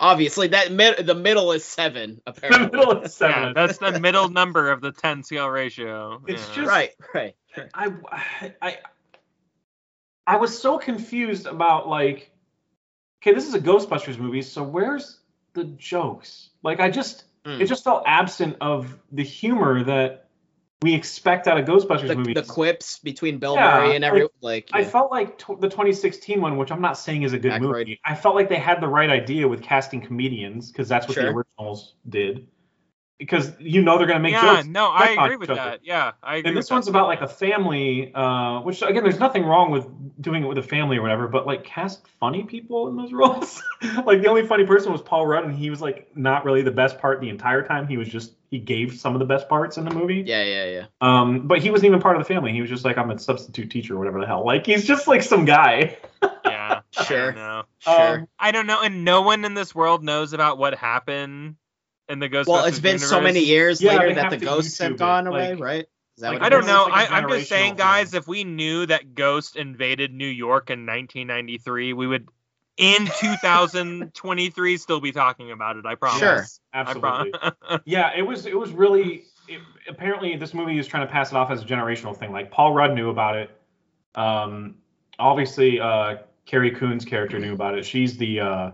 Obviously, 0.00 0.48
that 0.48 0.72
mid 0.72 1.06
the 1.06 1.14
middle 1.14 1.52
is 1.52 1.64
seven. 1.64 2.20
the 2.24 2.30
Apparently, 2.30 2.78
middle 2.78 3.00
is 3.02 3.14
seven. 3.14 3.42
Yeah, 3.48 3.52
that's 3.54 3.78
the 3.78 3.98
middle 4.00 4.28
number 4.28 4.70
of 4.70 4.80
the 4.80 4.92
10 4.92 5.22
CL 5.22 5.48
ratio. 5.48 6.22
It's 6.26 6.48
yeah. 6.48 6.54
just- 6.54 6.68
right, 6.68 6.90
right. 7.14 7.34
right. 7.56 7.68
I, 7.74 8.52
I 8.60 8.78
I 10.26 10.36
was 10.36 10.58
so 10.58 10.78
confused 10.78 11.46
about 11.46 11.88
like, 11.88 12.30
okay, 13.22 13.34
this 13.34 13.46
is 13.46 13.54
a 13.54 13.60
Ghostbusters 13.60 14.18
movie, 14.18 14.42
so 14.42 14.62
where's 14.62 15.18
the 15.52 15.64
jokes? 15.64 16.50
Like, 16.62 16.80
I 16.80 16.90
just 16.90 17.24
Mm. 17.44 17.60
it 17.60 17.66
just 17.66 17.82
felt 17.82 18.04
absent 18.06 18.56
of 18.60 18.96
the 19.10 19.24
humor 19.24 19.82
that 19.82 20.28
we 20.82 20.94
expect 20.94 21.46
out 21.48 21.58
of 21.58 21.64
Ghostbusters 21.66 22.08
The, 22.08 22.16
movies. 22.16 22.34
the 22.34 22.42
quips 22.42 22.98
between 22.98 23.38
Bill 23.38 23.54
Yeah, 23.54 23.78
Murray 23.78 23.96
and 23.96 24.04
every 24.04 24.22
like, 24.22 24.30
like. 24.40 24.70
I 24.72 24.80
yeah. 24.80 24.88
felt 24.88 25.10
like 25.10 25.38
t- 25.38 25.54
the 25.60 25.68
2016 25.68 26.40
one, 26.40 26.56
which 26.56 26.70
I'm 26.72 26.80
not 26.80 26.98
saying 26.98 27.22
is 27.22 27.32
a 27.32 27.38
good 27.38 27.52
Aykroyd. 27.52 27.60
movie. 27.60 28.00
I 28.04 28.14
felt 28.14 28.34
like 28.34 28.48
they 28.48 28.56
had 28.56 28.80
the 28.80 28.88
right 28.88 29.08
idea 29.10 29.46
with 29.48 29.62
casting 29.62 30.00
comedians 30.00 30.70
because 30.72 30.88
that's 30.88 31.06
what 31.08 31.16
the 31.16 31.28
originals 31.28 31.94
did. 32.08 32.46
Because 33.22 33.52
you 33.60 33.82
know 33.82 33.98
they're 33.98 34.08
gonna 34.08 34.18
make 34.18 34.32
yeah, 34.32 34.56
jokes. 34.56 34.66
no, 34.66 34.88
I 34.88 35.10
agree 35.10 35.36
with 35.36 35.46
joke. 35.48 35.56
that. 35.56 35.80
Yeah, 35.84 36.12
I 36.24 36.38
agree. 36.38 36.48
And 36.48 36.56
with 36.56 36.64
this 36.64 36.70
one's 36.72 36.86
that. 36.86 36.90
about 36.90 37.06
like 37.06 37.20
a 37.20 37.28
family, 37.28 38.12
uh, 38.12 38.60
which 38.62 38.82
again, 38.82 39.04
there's 39.04 39.20
nothing 39.20 39.44
wrong 39.44 39.70
with 39.70 39.86
doing 40.20 40.42
it 40.42 40.46
with 40.46 40.58
a 40.58 40.62
family 40.62 40.96
or 40.96 41.02
whatever, 41.02 41.28
but 41.28 41.46
like 41.46 41.62
cast 41.62 42.06
funny 42.18 42.42
people 42.42 42.88
in 42.88 42.96
those 42.96 43.12
roles. 43.20 43.62
like 44.04 44.22
the 44.22 44.26
only 44.28 44.44
funny 44.44 44.66
person 44.66 44.90
was 44.90 45.00
Paul 45.02 45.24
Rudd, 45.26 45.44
and 45.44 45.54
he 45.54 45.70
was 45.70 45.80
like 45.80 46.08
not 46.16 46.44
really 46.44 46.62
the 46.62 46.72
best 46.72 46.98
part 46.98 47.20
the 47.20 47.28
entire 47.28 47.62
time. 47.62 47.86
He 47.86 47.96
was 47.96 48.08
just 48.08 48.32
he 48.50 48.58
gave 48.58 48.98
some 48.98 49.14
of 49.14 49.20
the 49.20 49.24
best 49.24 49.48
parts 49.48 49.76
in 49.76 49.84
the 49.84 49.94
movie. 49.94 50.24
yeah, 50.26 50.42
yeah, 50.42 50.64
yeah. 50.64 50.86
Um, 51.00 51.46
but 51.46 51.60
he 51.60 51.70
wasn't 51.70 51.86
even 51.86 52.00
part 52.00 52.16
of 52.16 52.26
the 52.26 52.34
family. 52.34 52.52
He 52.52 52.60
was 52.60 52.70
just 52.70 52.84
like 52.84 52.98
I'm 52.98 53.10
a 53.10 53.18
substitute 53.20 53.70
teacher 53.70 53.94
or 53.94 53.98
whatever 53.98 54.18
the 54.20 54.26
hell. 54.26 54.44
Like 54.44 54.66
he's 54.66 54.84
just 54.84 55.06
like 55.06 55.22
some 55.22 55.44
guy. 55.44 55.96
Yeah, 56.44 56.80
Sure. 56.90 57.32
I 57.32 57.34
know. 57.34 57.62
Sure. 57.78 58.18
Um, 58.18 58.28
I 58.38 58.50
don't 58.52 58.66
know, 58.66 58.80
and 58.82 59.04
no 59.04 59.22
one 59.22 59.44
in 59.44 59.54
this 59.54 59.74
world 59.74 60.02
knows 60.04 60.32
about 60.32 60.58
what 60.58 60.74
happened 60.74 61.56
in 62.08 62.18
the 62.18 62.28
Ghostbusters 62.28 62.46
well, 62.48 62.64
it's 62.66 62.80
been 62.80 62.98
so 62.98 63.20
many 63.20 63.40
years 63.40 63.80
Yeah, 63.80 63.96
later 63.96 64.14
that 64.14 64.30
the 64.30 64.38
to 64.38 64.44
ghosts 64.44 64.78
have 64.78 64.92
YouTube 64.92 64.94
it, 64.94 64.98
gone 64.98 65.26
away, 65.26 65.54
like- 65.54 65.62
right? 65.62 65.86
Is 66.18 66.24
like, 66.24 66.42
I 66.42 66.50
don't 66.50 66.66
know. 66.66 66.82
It's 66.86 66.90
like 66.92 67.08
a 67.08 67.12
I, 67.14 67.16
I'm 67.16 67.28
just 67.30 67.48
saying, 67.48 67.76
guys, 67.76 68.10
thing. 68.10 68.18
if 68.18 68.28
we 68.28 68.44
knew 68.44 68.84
that 68.84 69.14
Ghost 69.14 69.56
invaded 69.56 70.12
New 70.12 70.26
York 70.26 70.68
in 70.68 70.80
1993, 70.80 71.94
we 71.94 72.06
would, 72.06 72.28
in 72.76 73.06
2023, 73.18 74.76
still 74.76 75.00
be 75.00 75.12
talking 75.12 75.52
about 75.52 75.76
it. 75.78 75.86
I 75.86 75.94
promise. 75.94 76.20
Sure. 76.20 76.44
Absolutely. 76.74 77.30
promise. 77.30 77.54
Yeah, 77.86 78.10
it 78.14 78.22
was 78.22 78.44
it 78.44 78.56
was 78.58 78.72
really 78.72 79.24
it, 79.48 79.60
apparently 79.88 80.36
this 80.36 80.52
movie 80.52 80.78
is 80.78 80.86
trying 80.86 81.06
to 81.06 81.10
pass 81.12 81.30
it 81.32 81.36
off 81.36 81.50
as 81.50 81.62
a 81.62 81.64
generational 81.64 82.14
thing. 82.16 82.30
Like 82.30 82.50
Paul 82.50 82.74
Rudd 82.74 82.94
knew 82.94 83.08
about 83.08 83.36
it. 83.36 83.50
Um, 84.14 84.76
obviously, 85.18 85.80
uh, 85.80 86.16
Carrie 86.44 86.72
Coon's 86.72 87.06
character 87.06 87.38
knew 87.38 87.54
about 87.54 87.76
it. 87.78 87.86
She's 87.86 88.18
the 88.18 88.40
uh, 88.40 88.70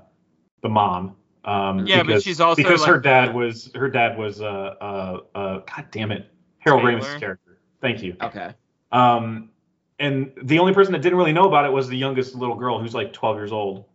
the 0.62 0.68
mom. 0.68 1.14
Um, 1.48 1.86
Yeah, 1.86 2.02
but 2.02 2.22
she's 2.22 2.40
also, 2.40 2.62
because 2.62 2.84
her 2.84 2.98
dad 2.98 3.34
was 3.34 3.70
her 3.74 3.88
dad 3.88 4.18
was 4.18 4.42
uh 4.42 4.44
uh 4.80 5.20
uh 5.34 5.58
God 5.60 5.86
damn 5.90 6.12
it 6.12 6.30
Harold 6.58 6.82
Taylor? 6.82 7.00
Ramis' 7.00 7.18
character. 7.18 7.58
Thank 7.80 8.02
you. 8.02 8.16
Okay. 8.20 8.52
Um, 8.92 9.50
and 9.98 10.32
the 10.42 10.58
only 10.58 10.74
person 10.74 10.92
that 10.92 11.00
didn't 11.02 11.18
really 11.18 11.32
know 11.32 11.44
about 11.44 11.64
it 11.64 11.72
was 11.72 11.88
the 11.88 11.96
youngest 11.96 12.34
little 12.34 12.54
girl 12.54 12.78
who's 12.78 12.94
like 12.94 13.12
12 13.12 13.36
years 13.36 13.52
old. 13.52 13.86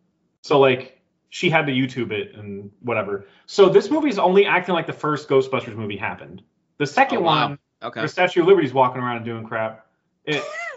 So 0.41 0.59
like 0.59 0.99
she 1.29 1.49
had 1.49 1.65
to 1.67 1.71
YouTube 1.71 2.11
it 2.11 2.35
and 2.35 2.71
whatever. 2.81 3.27
So 3.45 3.69
this 3.69 3.89
movie 3.91 4.09
is 4.09 4.19
only 4.19 4.45
acting 4.45 4.73
like 4.73 4.87
the 4.87 4.93
first 4.93 5.29
Ghostbusters 5.29 5.75
movie 5.75 5.97
happened. 5.97 6.41
The 6.77 6.87
second 6.87 7.19
Oh, 7.19 7.21
wow. 7.21 7.49
one, 7.49 7.59
Okay. 7.83 8.01
the 8.01 8.07
Statue 8.07 8.41
of 8.41 8.47
Liberty's 8.47 8.73
walking 8.73 9.01
around 9.01 9.17
and 9.17 9.25
doing 9.25 9.45
crap. 9.45 9.85
It, 10.25 10.43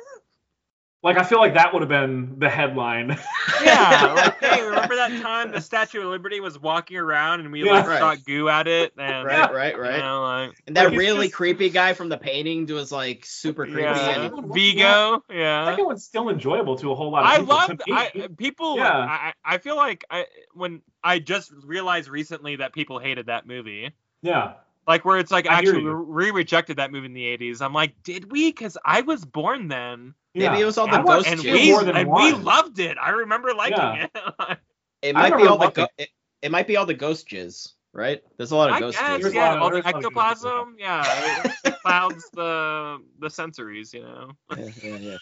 like 1.07 1.19
I 1.19 1.23
feel 1.23 1.39
like 1.39 1.55
that 1.55 1.73
would 1.73 1.83
have 1.83 1.89
been 1.89 2.35
the 2.41 2.49
headline. 2.49 3.17
yeah, 3.63 4.13
like, 4.17 4.41
hey, 4.41 4.61
remember 4.63 4.97
that 4.97 5.23
time 5.23 5.53
the 5.53 5.61
Statue 5.61 6.01
of 6.01 6.07
Liberty 6.09 6.41
was 6.41 6.59
walking 6.61 6.97
around 6.97 7.41
and 7.41 7.53
we 7.53 7.65
Yeah. 7.65 7.73
like 7.75 7.87
Right. 7.87 7.99
shot 8.01 8.25
goo 8.27 8.49
at 8.49 8.67
it 8.67 8.93
and 8.99 9.25
Right, 9.25 9.55
right, 9.55 9.75
you 9.77 9.81
right. 9.81 9.99
know, 10.01 10.23
like 10.23 10.57
And 10.67 10.77
that 10.77 10.89
Like, 10.91 10.99
really 10.99 11.27
just- 11.29 11.37
creepy 11.37 11.71
guy 11.71 11.93
from 11.95 12.09
the 12.09 12.19
painting 12.19 12.67
was 12.67 12.91
like 12.91 13.25
super 13.25 13.65
creepy. 13.67 13.83
yeah, 13.83 14.25
And 14.25 14.35
and- 14.35 14.53
Vigo, 14.53 15.23
The 15.29 15.35
yeah. 15.37 15.67
second 15.67 15.87
one's 15.87 16.03
still 16.05 16.29
enjoyable 16.29 16.77
to 16.79 16.91
a 16.91 16.95
whole 16.97 17.13
lot 17.13 17.23
of 17.23 17.31
I 17.31 17.37
people. 17.39 17.47
To 17.47 17.53
loved 17.55 17.83
me, 17.87 17.93
I 18.25 18.29
people 18.37 18.77
Yeah. 18.77 18.93
I, 18.99 19.33
I 19.45 19.59
feel 19.59 19.77
like 19.77 20.05
I 20.11 20.27
when 20.55 20.83
I 21.05 21.21
just 21.21 21.53
realized 21.65 22.09
recently 22.09 22.57
that 22.57 22.73
people 22.73 22.99
hated 22.99 23.27
that 23.27 23.47
movie. 23.47 23.93
yeah. 24.23 24.55
Like 24.87 25.05
where 25.05 25.19
it's 25.19 25.33
like 25.33 25.49
I 25.49 25.55
actually 25.59 25.83
you. 25.83 26.01
we 26.09 26.31
rejected 26.31 26.77
that 26.77 26.93
movie 26.93 27.07
in 27.07 27.13
the 27.13 27.25
80s. 27.37 27.61
I'm 27.61 27.73
like, 27.73 28.03
did 28.05 28.31
we? 28.31 28.51
Because 28.53 28.79
I 28.85 29.01
was 29.01 29.25
born 29.25 29.69
then, 29.69 30.15
Maybe 30.35 30.45
yeah. 30.45 30.59
it 30.59 30.65
was 30.65 30.79
all 30.79 30.87
the 30.87 31.01
I 31.01 31.03
ghost 31.03 31.27
and 31.27 31.41
we 31.41 31.71
more 31.71 31.83
than 31.83 31.97
and 31.97 32.09
we 32.11 32.33
loved 32.33 32.79
it. 32.79 32.97
I 33.01 33.11
remember 33.11 33.53
liking 33.55 33.79
Yeah. 33.79 34.07
it. 34.15 34.59
it 35.03 35.15
might 35.15 35.37
be 35.37 35.47
all 35.47 35.59
the 35.59 35.71
go- 35.71 35.89
it, 35.99 36.11
it 36.43 36.51
might 36.53 36.67
be 36.69 36.77
all 36.77 36.87
the 36.87 36.95
ghost 36.95 37.29
jizz, 37.29 37.73
right? 37.93 38.23
There's 38.37 38.53
a 38.53 38.57
lot 38.57 38.69
of 38.71 38.77
I 38.77 38.81
ghost 38.81 38.99
guess, 38.99 39.21
jizz. 39.23 39.35
Yeah, 39.35 39.55
of- 39.57 39.63
all 39.63 39.71
the 39.71 39.81
there's 39.83 39.87
a 39.87 39.89
lot 39.89 39.97
of 39.97 40.03
ghost 40.15 40.45
ectoplasm, 40.45 40.77
yeah, 40.79 41.53
it 41.65 41.75
clouds 41.83 42.31
the 42.33 42.99
the 43.19 43.29
sensories, 43.29 43.93
you 43.93 44.03
know. 44.03 44.31
Yeah, 44.57 44.71
yeah, 44.83 44.97
yeah. 44.97 45.17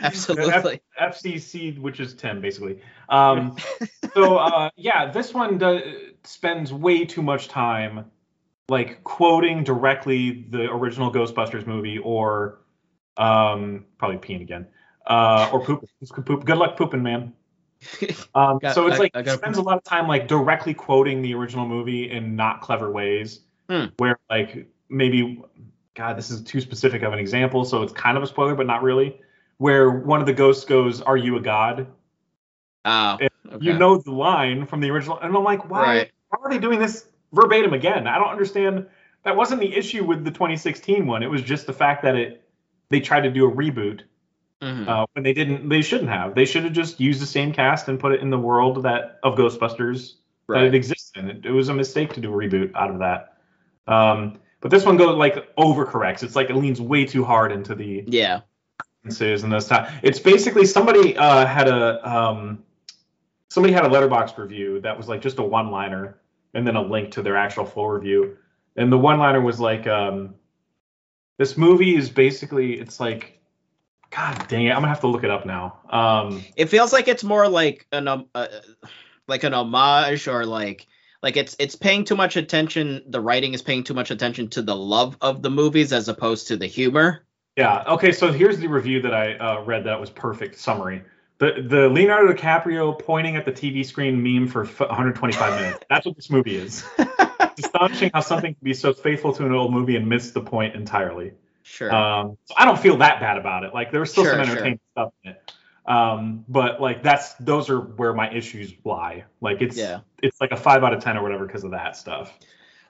Absolutely. 0.00 0.80
F- 0.98 1.14
FCC, 1.22 1.78
which 1.78 2.00
is 2.00 2.14
10 2.14 2.40
basically. 2.40 2.80
Um, 3.08 3.56
so 4.12 4.36
uh, 4.38 4.70
yeah, 4.76 5.10
this 5.10 5.32
one 5.32 5.56
does, 5.58 5.82
spends 6.24 6.72
way 6.72 7.04
too 7.04 7.22
much 7.22 7.48
time 7.48 8.10
like 8.68 9.04
quoting 9.04 9.62
directly 9.64 10.46
the 10.50 10.70
original 10.72 11.12
Ghostbusters 11.12 11.66
movie 11.66 11.98
or 11.98 12.60
um, 13.16 13.84
probably 13.98 14.16
peeing 14.18 14.42
again 14.42 14.66
uh, 15.06 15.50
or 15.52 15.64
poop. 15.64 15.84
poop. 16.26 16.44
Good 16.44 16.58
luck 16.58 16.76
pooping, 16.76 17.02
man. 17.02 17.32
Um, 18.34 18.58
Got- 18.58 18.74
so 18.74 18.86
it's 18.86 18.96
I- 18.96 18.98
like 19.00 19.12
I 19.14 19.20
it 19.20 19.28
spends 19.30 19.58
a 19.58 19.62
lot 19.62 19.76
of 19.76 19.84
time 19.84 20.08
like 20.08 20.26
directly 20.26 20.72
quoting 20.74 21.20
the 21.22 21.34
original 21.34 21.68
movie 21.68 22.10
in 22.10 22.34
not 22.34 22.60
clever 22.62 22.90
ways, 22.90 23.40
Hmm. 23.68 23.86
where 23.98 24.18
like 24.30 24.66
maybe 24.88 25.42
God, 25.94 26.16
this 26.16 26.30
is 26.30 26.42
too 26.42 26.60
specific 26.60 27.02
of 27.02 27.12
an 27.12 27.18
example, 27.18 27.64
so 27.64 27.82
it's 27.82 27.92
kind 27.92 28.16
of 28.16 28.22
a 28.22 28.26
spoiler, 28.26 28.54
but 28.54 28.66
not 28.66 28.82
really. 28.82 29.20
Where 29.58 29.90
one 29.90 30.20
of 30.20 30.26
the 30.26 30.32
ghosts 30.32 30.64
goes, 30.64 31.00
"Are 31.02 31.16
you 31.16 31.36
a 31.36 31.40
god?" 31.40 31.86
Oh, 32.86 33.14
okay. 33.14 33.28
You 33.60 33.74
know 33.78 33.98
the 33.98 34.10
line 34.10 34.66
from 34.66 34.80
the 34.80 34.90
original, 34.90 35.18
and 35.20 35.34
I'm 35.36 35.44
like, 35.44 35.70
why? 35.70 35.82
Right. 35.82 36.10
Why 36.30 36.38
are 36.42 36.50
they 36.50 36.58
doing 36.58 36.78
this 36.80 37.06
verbatim 37.34 37.72
again? 37.74 38.06
I 38.06 38.18
don't 38.18 38.28
understand. 38.30 38.86
That 39.24 39.36
wasn't 39.36 39.60
the 39.60 39.74
issue 39.74 40.04
with 40.04 40.24
the 40.24 40.30
2016 40.30 41.06
one. 41.06 41.22
It 41.22 41.30
was 41.30 41.42
just 41.42 41.66
the 41.66 41.72
fact 41.72 42.02
that 42.02 42.14
it 42.16 42.42
they 42.90 43.00
tried 43.00 43.22
to 43.22 43.30
do 43.30 43.46
a 43.48 43.52
reboot 43.52 44.02
Mhm. 44.62 44.86
uh, 44.88 45.06
when 45.12 45.24
they 45.24 45.32
didn't. 45.32 45.68
They 45.68 45.82
shouldn't 45.82 46.10
have. 46.10 46.34
They 46.34 46.44
should 46.44 46.64
have 46.64 46.72
just 46.72 47.00
used 47.00 47.20
the 47.20 47.26
same 47.26 47.52
cast 47.52 47.88
and 47.88 47.98
put 47.98 48.12
it 48.12 48.20
in 48.20 48.30
the 48.30 48.38
world 48.38 48.82
that 48.84 49.18
of 49.22 49.36
Ghostbusters 49.36 50.14
that 50.48 50.54
right. 50.54 50.64
it 50.64 50.74
exists 50.74 51.12
in. 51.16 51.30
It, 51.30 51.46
it 51.46 51.50
was 51.50 51.68
a 51.70 51.74
mistake 51.74 52.12
to 52.14 52.20
do 52.20 52.32
a 52.32 52.36
reboot 52.36 52.74
out 52.74 52.90
of 52.90 52.98
that. 53.00 53.38
Um, 53.86 54.38
but 54.60 54.70
this 54.70 54.84
one 54.86 54.96
goes 54.96 55.16
like 55.16 55.54
overcorrects. 55.56 56.22
It's 56.22 56.36
like 56.36 56.50
it 56.50 56.56
leans 56.56 56.80
way 56.80 57.04
too 57.04 57.24
hard 57.24 57.52
into 57.52 57.74
the 57.74 58.04
Yeah. 58.06 58.40
references 59.02 59.42
and 59.42 59.52
those 59.52 59.66
time. 59.66 59.92
It's 60.02 60.18
basically 60.20 60.66
somebody 60.66 61.16
uh, 61.16 61.46
had 61.46 61.68
a 61.68 62.06
um, 62.08 62.62
somebody 63.48 63.72
had 63.72 63.84
a 63.84 63.88
Letterboxd 63.88 64.36
review 64.38 64.80
that 64.80 64.96
was 64.96 65.08
like 65.08 65.20
just 65.20 65.38
a 65.38 65.42
one 65.42 65.70
liner 65.70 66.18
and 66.54 66.66
then 66.66 66.76
a 66.76 66.82
link 66.82 67.12
to 67.12 67.22
their 67.22 67.36
actual 67.36 67.64
full 67.64 67.88
review. 67.88 68.36
And 68.76 68.92
the 68.92 68.98
one 68.98 69.18
liner 69.18 69.40
was 69.40 69.60
like, 69.60 69.86
um, 69.86 70.34
"This 71.38 71.56
movie 71.56 71.96
is 71.96 72.10
basically 72.10 72.74
it's 72.74 73.00
like, 73.00 73.40
God 74.10 74.46
dang 74.48 74.66
it, 74.66 74.70
I'm 74.70 74.76
gonna 74.76 74.88
have 74.88 75.00
to 75.00 75.08
look 75.08 75.24
it 75.24 75.30
up 75.30 75.46
now." 75.46 75.78
Um, 75.90 76.44
It 76.56 76.66
feels 76.66 76.92
like 76.92 77.08
it's 77.08 77.24
more 77.24 77.48
like 77.48 77.86
an 77.92 78.08
um, 78.08 78.26
uh, 78.34 78.48
like 79.28 79.44
an 79.44 79.54
homage 79.54 80.28
or 80.28 80.44
like 80.46 80.86
like 81.22 81.36
it's 81.36 81.56
it's 81.58 81.76
paying 81.76 82.04
too 82.04 82.16
much 82.16 82.36
attention. 82.36 83.02
The 83.06 83.20
writing 83.20 83.54
is 83.54 83.62
paying 83.62 83.84
too 83.84 83.94
much 83.94 84.10
attention 84.10 84.48
to 84.50 84.62
the 84.62 84.76
love 84.76 85.16
of 85.20 85.42
the 85.42 85.50
movies 85.50 85.92
as 85.92 86.08
opposed 86.08 86.48
to 86.48 86.56
the 86.56 86.66
humor. 86.66 87.24
Yeah. 87.56 87.84
Okay. 87.86 88.12
So 88.12 88.32
here's 88.32 88.58
the 88.58 88.66
review 88.66 89.00
that 89.02 89.14
I 89.14 89.34
uh, 89.34 89.62
read 89.62 89.84
that 89.84 90.00
was 90.00 90.10
perfect 90.10 90.58
summary. 90.58 91.02
The 91.38 91.64
the 91.66 91.88
Leonardo 91.88 92.32
DiCaprio 92.32 92.98
pointing 92.98 93.36
at 93.36 93.44
the 93.44 93.52
TV 93.52 93.84
screen 93.84 94.22
meme 94.22 94.46
for 94.46 94.64
125 94.64 95.60
minutes. 95.60 95.84
That's 95.90 96.06
what 96.06 96.16
this 96.16 96.30
movie 96.30 96.56
is. 96.56 96.84
It's 96.98 97.66
astonishing 97.66 98.10
how 98.14 98.20
something 98.20 98.54
can 98.54 98.64
be 98.64 98.74
so 98.74 98.92
faithful 98.92 99.32
to 99.34 99.46
an 99.46 99.52
old 99.52 99.72
movie 99.72 99.96
and 99.96 100.08
miss 100.08 100.30
the 100.30 100.40
point 100.40 100.74
entirely. 100.74 101.32
Sure. 101.62 101.92
Um, 101.92 102.36
so 102.44 102.54
I 102.56 102.64
don't 102.64 102.78
feel 102.78 102.98
that 102.98 103.20
bad 103.20 103.36
about 103.36 103.64
it. 103.64 103.74
Like 103.74 103.90
there 103.90 104.00
was 104.00 104.10
still 104.10 104.24
some 104.24 104.34
Sure, 104.36 104.44
sure. 104.44 104.52
entertaining 104.52 104.80
stuff 104.92 105.12
in 105.24 105.30
it. 105.32 105.52
Um, 105.86 106.44
but 106.48 106.80
like 106.80 107.02
that's 107.02 107.34
those 107.34 107.68
are 107.68 107.78
where 107.80 108.14
my 108.14 108.32
issues 108.32 108.72
lie. 108.84 109.24
Like 109.40 109.60
it's 109.60 109.76
Yeah. 109.76 110.00
it's 110.22 110.40
like 110.40 110.52
a 110.52 110.56
five 110.56 110.82
out 110.84 110.94
of 110.94 111.02
ten 111.02 111.16
or 111.16 111.22
whatever 111.22 111.46
because 111.46 111.64
of 111.64 111.72
that 111.72 111.96
stuff. 111.96 112.38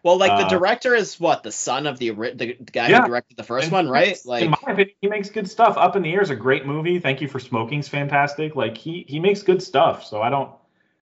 Well, 0.04 0.18
like 0.18 0.38
the 0.38 0.46
uh, 0.46 0.48
director 0.50 0.94
is 0.94 1.18
what 1.18 1.42
the 1.42 1.50
son 1.50 1.86
of 1.86 1.98
the 1.98 2.10
the 2.10 2.56
guy 2.70 2.90
Yeah. 2.90 3.00
who 3.02 3.08
directed 3.08 3.36
the 3.36 3.42
first 3.42 3.64
And 3.64 3.72
one, 3.72 3.88
right? 3.88 4.16
Like 4.24 4.42
in 4.42 4.50
my 4.50 4.58
opinion, 4.62 4.94
he 5.00 5.08
makes 5.08 5.30
good 5.30 5.50
stuff. 5.50 5.76
Up 5.76 5.96
in 5.96 6.02
the 6.02 6.12
Air 6.12 6.20
is 6.20 6.30
a 6.30 6.36
great 6.36 6.66
movie. 6.66 7.00
Thank 7.00 7.20
you 7.20 7.26
for 7.28 7.40
smoking's 7.40 7.88
fantastic. 7.88 8.54
Like 8.54 8.76
he 8.76 9.04
he 9.08 9.18
makes 9.18 9.42
good 9.42 9.62
stuff. 9.62 10.04
So 10.04 10.22
I 10.22 10.30
don't. 10.30 10.52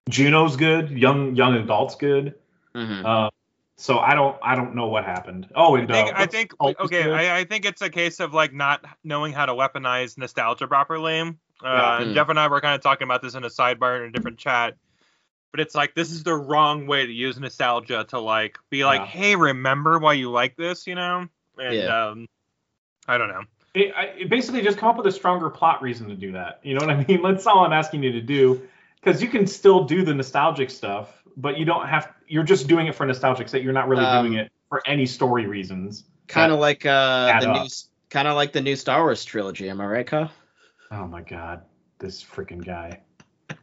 Juno's 0.09 0.57
good. 0.57 0.91
Young 0.91 1.35
young 1.37 1.55
adults 1.57 1.97
good. 1.97 2.35
mhm. 2.75 3.05
Uh, 3.05 3.31
so 3.77 3.99
I 3.99 4.15
don't 4.15 4.37
I 4.43 4.55
don't 4.55 4.75
know 4.77 4.87
what 4.87 5.05
happened. 5.05 5.49
Oh, 5.55 5.75
I 5.77 5.81
and 5.81 5.89
think, 5.89 6.09
uh, 6.09 6.13
I 6.17 6.27
think 6.27 6.55
Hulk 6.61 6.79
was 6.79 6.87
okay. 6.87 7.11
I, 7.11 7.39
I 7.41 7.45
think 7.45 7.65
it's 7.65 7.83
a 7.83 7.91
case 7.91 8.21
of 8.21 8.33
like 8.33 8.53
not 8.53 8.85
knowing 9.03 9.33
how 9.33 9.47
to 9.47 9.53
weaponize 9.53 10.17
nostalgia 10.17 10.69
properly. 10.69 11.21
Uh, 11.21 11.25
Yeah. 11.63 11.99
and 11.99 12.07
Hmm. 12.11 12.15
Jeff 12.15 12.29
and 12.29 12.39
I 12.39 12.47
were 12.49 12.61
kind 12.61 12.75
of 12.77 12.83
talking 12.83 13.05
about 13.07 13.23
this 13.23 13.35
in 13.35 13.43
a 13.45 13.49
sidebar 13.49 13.97
in 14.01 14.09
a 14.09 14.11
different 14.13 14.39
chat. 14.39 14.77
But 15.53 15.61
it's 15.61 15.75
like 15.75 15.95
this 15.95 16.11
is 16.11 16.25
the 16.25 16.35
wrong 16.35 16.87
way 16.87 17.07
to 17.07 17.13
use 17.13 17.39
nostalgia 17.39 18.05
to 18.09 18.19
like 18.19 18.59
be 18.71 18.85
like, 18.85 19.01
Yeah. 19.03 19.07
hey, 19.07 19.37
remember 19.37 19.99
why 19.99 20.15
you 20.15 20.31
like 20.31 20.57
this, 20.57 20.87
you 20.87 20.95
know? 20.95 21.29
And 21.59 21.75
Yeah. 21.75 22.09
um, 22.09 22.27
I 23.07 23.19
don't 23.19 23.29
know. 23.29 23.43
It, 23.75 23.93
I, 23.97 24.05
it 24.19 24.29
basically 24.31 24.63
just 24.63 24.79
come 24.79 24.89
up 24.89 24.97
with 24.97 25.07
a 25.07 25.13
stronger 25.13 25.51
plot 25.51 25.83
reason 25.83 26.09
to 26.09 26.15
do 26.15 26.33
that. 26.33 26.61
You 26.63 26.75
know 26.75 26.87
what 26.87 26.91
I 26.97 27.05
mean? 27.05 27.23
That's 27.25 27.47
all 27.47 27.61
I'm 27.65 27.73
asking 27.73 28.03
you 28.03 28.13
to 28.13 28.21
do. 28.21 28.67
Because 28.97 29.21
you 29.23 29.29
can 29.29 29.47
still 29.47 29.85
do 29.85 30.05
the 30.05 30.15
nostalgic 30.15 30.71
stuff, 30.71 31.23
but 31.37 31.59
you 31.59 31.65
don't 31.65 31.87
have. 31.89 32.13
You're 32.29 32.45
just 32.45 32.69
doing 32.69 32.87
it 32.87 32.95
for 32.95 33.05
nostalgic 33.05 33.49
sake. 33.49 33.65
You're 33.65 33.73
not 33.73 33.89
really 33.89 34.05
Um, 34.05 34.27
doing 34.27 34.39
it 34.39 34.53
for 34.69 34.81
any 34.87 35.07
story 35.07 35.47
reasons. 35.47 36.05
kind 36.29 36.53
of 36.53 36.61
like 36.61 36.87
uh 36.87 37.41
the 37.41 37.51
up. 37.51 37.63
new 37.63 37.69
kind 38.11 38.29
of 38.29 38.37
like 38.37 38.53
the 38.53 38.61
new 38.61 38.77
Star 38.77 39.03
Wars 39.03 39.25
trilogy. 39.25 39.69
Am 39.69 39.81
I 39.81 39.87
right, 39.87 40.07
Kyle? 40.07 40.31
Oh 40.93 41.07
my 41.07 41.21
god, 41.21 41.63
this 41.99 42.23
freaking 42.23 42.65
guy. 42.65 43.01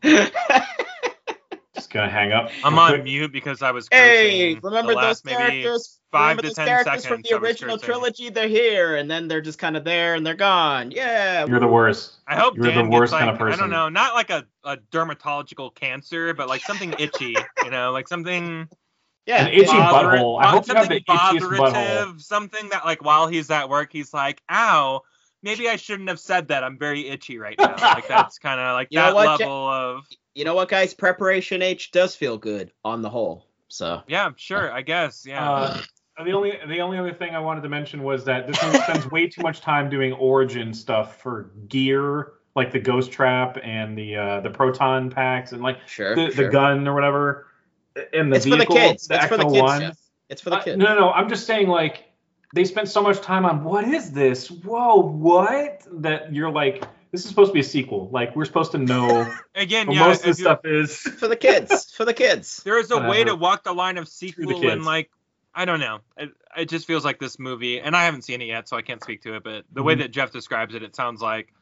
Just 1.79 1.91
gonna 1.91 2.09
hang 2.09 2.31
up. 2.31 2.51
I'm 2.63 2.77
on 2.77 3.03
mute 3.03 3.31
because 3.31 3.61
I 3.61 3.71
was 3.71 3.87
hey, 3.91 4.55
remember 4.55 4.93
the 4.93 4.95
those 4.95 5.03
last 5.03 5.25
maybe 5.25 5.37
characters? 5.37 5.99
five 6.11 6.37
remember 6.37 6.49
to 6.49 6.55
10 6.55 6.67
characters 6.67 7.05
from 7.05 7.21
the 7.21 7.37
original 7.37 7.77
trilogy? 7.77 8.29
They're 8.29 8.47
here, 8.47 8.95
and 8.95 9.09
then 9.09 9.27
they're 9.27 9.41
just 9.41 9.59
kind 9.59 9.77
of 9.77 9.83
there, 9.83 10.15
and 10.15 10.25
they're 10.25 10.35
gone. 10.35 10.91
Yeah. 10.91 11.45
You're 11.45 11.59
the 11.59 11.67
worst. 11.67 12.17
I 12.27 12.35
hope 12.37 12.57
You're 12.57 12.71
the 12.71 12.83
worst 12.83 13.13
like 13.13 13.21
kind 13.21 13.31
of 13.31 13.37
person. 13.37 13.59
I 13.59 13.63
don't 13.63 13.69
know, 13.69 13.89
not 13.89 14.13
like 14.13 14.29
a, 14.29 14.45
a 14.63 14.77
dermatological 14.91 15.73
cancer, 15.75 16.33
but 16.33 16.47
like 16.47 16.61
something 16.61 16.93
itchy, 16.99 17.35
you 17.63 17.71
know, 17.71 17.91
like 17.91 18.07
something 18.07 18.67
yeah. 19.25 19.45
An 19.45 19.53
itchy 19.53 19.67
bother- 19.67 20.17
butthole. 20.17 20.41
I 20.41 20.47
hope 20.47 20.67
you 20.67 20.73
have 20.73 20.85
something 20.85 21.03
the 21.07 21.13
itchiest 21.13 21.57
butthole. 21.57 22.21
something 22.21 22.69
that 22.69 22.83
like 22.83 23.03
while 23.03 23.27
he's 23.27 23.51
at 23.51 23.69
work, 23.69 23.91
he's 23.91 24.13
like, 24.13 24.41
"Ow, 24.49 25.03
maybe 25.43 25.67
I 25.69 25.75
shouldn't 25.75 26.09
have 26.09 26.19
said 26.19 26.47
that. 26.49 26.63
I'm 26.63 26.77
very 26.77 27.07
itchy 27.07 27.37
right 27.37 27.57
now." 27.57 27.75
Like 27.81 28.07
that's 28.07 28.37
kind 28.39 28.59
of 28.59 28.73
like 28.73 28.87
You 28.91 28.99
that 28.99 29.13
what, 29.15 29.25
Ja- 29.25 29.31
level 29.45 29.69
of 29.69 30.05
You 30.35 30.45
know 30.45 30.55
what, 30.55 30.69
guys? 30.69 30.93
Preparation 30.93 31.61
H 31.61 31.91
does 31.91 32.15
feel 32.15 32.37
good 32.37 32.71
on 32.85 33.01
the 33.01 33.09
whole. 33.09 33.45
So 33.67 34.01
yeah, 34.07 34.31
sure, 34.35 34.71
I 34.71 34.81
guess, 34.81 35.25
yeah. 35.27 35.49
Uh, 35.49 35.81
the 36.23 36.31
only 36.31 36.57
the 36.67 36.79
only 36.79 36.97
other 36.97 37.13
thing 37.13 37.35
I 37.35 37.39
wanted 37.39 37.61
to 37.61 37.69
mention 37.69 38.03
was 38.03 38.25
that 38.25 38.47
this 38.47 38.61
movie 38.63 38.79
spends 38.79 39.09
way 39.11 39.27
too 39.27 39.41
much 39.41 39.61
time 39.61 39.89
doing 39.89 40.11
origin 40.13 40.73
stuff 40.73 41.21
for 41.21 41.51
gear, 41.69 42.33
like 42.55 42.71
the 42.71 42.79
ghost 42.79 43.11
trap 43.11 43.57
and 43.63 43.97
the 43.97 44.15
uh, 44.15 44.39
the 44.41 44.49
proton 44.49 45.09
packs 45.09 45.51
and 45.53 45.61
like 45.61 45.77
sure. 45.87 46.15
the, 46.15 46.31
sure. 46.31 46.45
the 46.45 46.51
gun 46.51 46.87
or 46.87 46.93
whatever. 46.93 47.47
And 48.13 48.31
the 48.31 48.37
it's 48.37 48.45
for 48.45 48.49
the 48.51 48.57
vehicle, 48.57 48.75
kids. 48.75 49.07
the 49.07 49.15
it's 49.15 49.25
for 49.27 49.37
the 49.37 49.43
kids. 49.45 49.61
one. 49.61 49.81
Jeff. 49.81 49.97
It's 50.29 50.41
for 50.41 50.49
the 50.49 50.57
Uh, 50.57 50.63
kids. 50.63 50.77
no, 50.77 50.85
no, 50.93 50.99
no. 50.99 51.11
I'm 51.11 51.27
just 51.29 51.45
saying, 51.47 51.67
like, 51.67 52.08
they 52.53 52.65
spent 52.65 52.89
so 52.89 53.01
much 53.01 53.21
time 53.21 53.45
on 53.45 53.63
what 53.63 53.85
is 53.85 54.11
this? 54.11 54.49
Whoa, 54.49 54.95
what? 55.01 55.83
That 56.01 56.33
you're 56.33 56.49
like, 56.51 56.83
this 57.11 57.21
is 57.23 57.29
supposed 57.29 57.49
to 57.49 57.53
be 57.53 57.59
a 57.59 57.63
sequel. 57.63 58.09
Like, 58.11 58.35
we're 58.35 58.45
supposed 58.45 58.71
to 58.71 58.77
know 58.77 59.31
Again, 59.55 59.87
what 59.87 59.95
yeah, 59.95 60.07
most 60.07 60.23
of 60.23 60.29
if 60.31 60.37
this 60.37 60.39
stuff 60.39 60.59
is. 60.65 60.97
for 61.19 61.27
the 61.27 61.35
kids. 61.35 61.91
for 61.93 62.05
the 62.05 62.13
kids. 62.13 62.61
there 62.63 62.79
is 62.79 62.91
a 62.91 62.99
way 62.99 63.23
to 63.23 63.35
walk 63.35 63.63
the 63.63 63.73
line 63.73 63.97
of 63.97 64.07
sequel 64.07 64.49
and 64.51 64.61
kids. 64.61 64.85
like 64.85 65.09
I 65.53 65.65
don't 65.65 65.79
know. 65.79 65.99
It, 66.17 66.29
it 66.55 66.69
just 66.69 66.85
feels 66.85 67.03
like 67.03 67.19
this 67.19 67.39
movie, 67.39 67.79
and 67.81 67.95
I 67.95 68.05
haven't 68.05 68.21
seen 68.23 68.41
it 68.41 68.45
yet, 68.45 68.69
so 68.69 68.77
I 68.77 68.81
can't 68.83 69.01
speak 69.01 69.23
to 69.23 69.35
it. 69.35 69.43
But 69.43 69.65
the 69.73 69.81
way 69.83 69.95
Mhm. 69.95 69.99
that 69.99 70.11
Jeff 70.11 70.31
describes 70.31 70.75
it, 70.75 70.83
it 70.83 70.95
sounds 70.95 71.21
like 71.21 71.53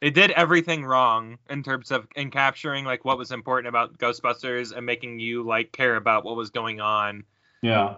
they 0.00 0.10
did 0.10 0.30
everything 0.32 0.84
wrong 0.84 1.38
in 1.50 1.62
terms 1.62 1.90
of 1.90 2.06
in 2.16 2.30
capturing 2.30 2.84
like 2.84 3.04
what 3.04 3.18
was 3.18 3.30
important 3.32 3.68
about 3.68 3.98
Ghostbusters 3.98 4.74
and 4.76 4.86
making 4.86 5.18
you 5.18 5.42
like 5.44 5.72
care 5.72 5.96
about 5.96 6.24
what 6.24 6.36
was 6.36 6.50
going 6.50 6.80
on. 6.80 7.24
Yeah. 7.62 7.96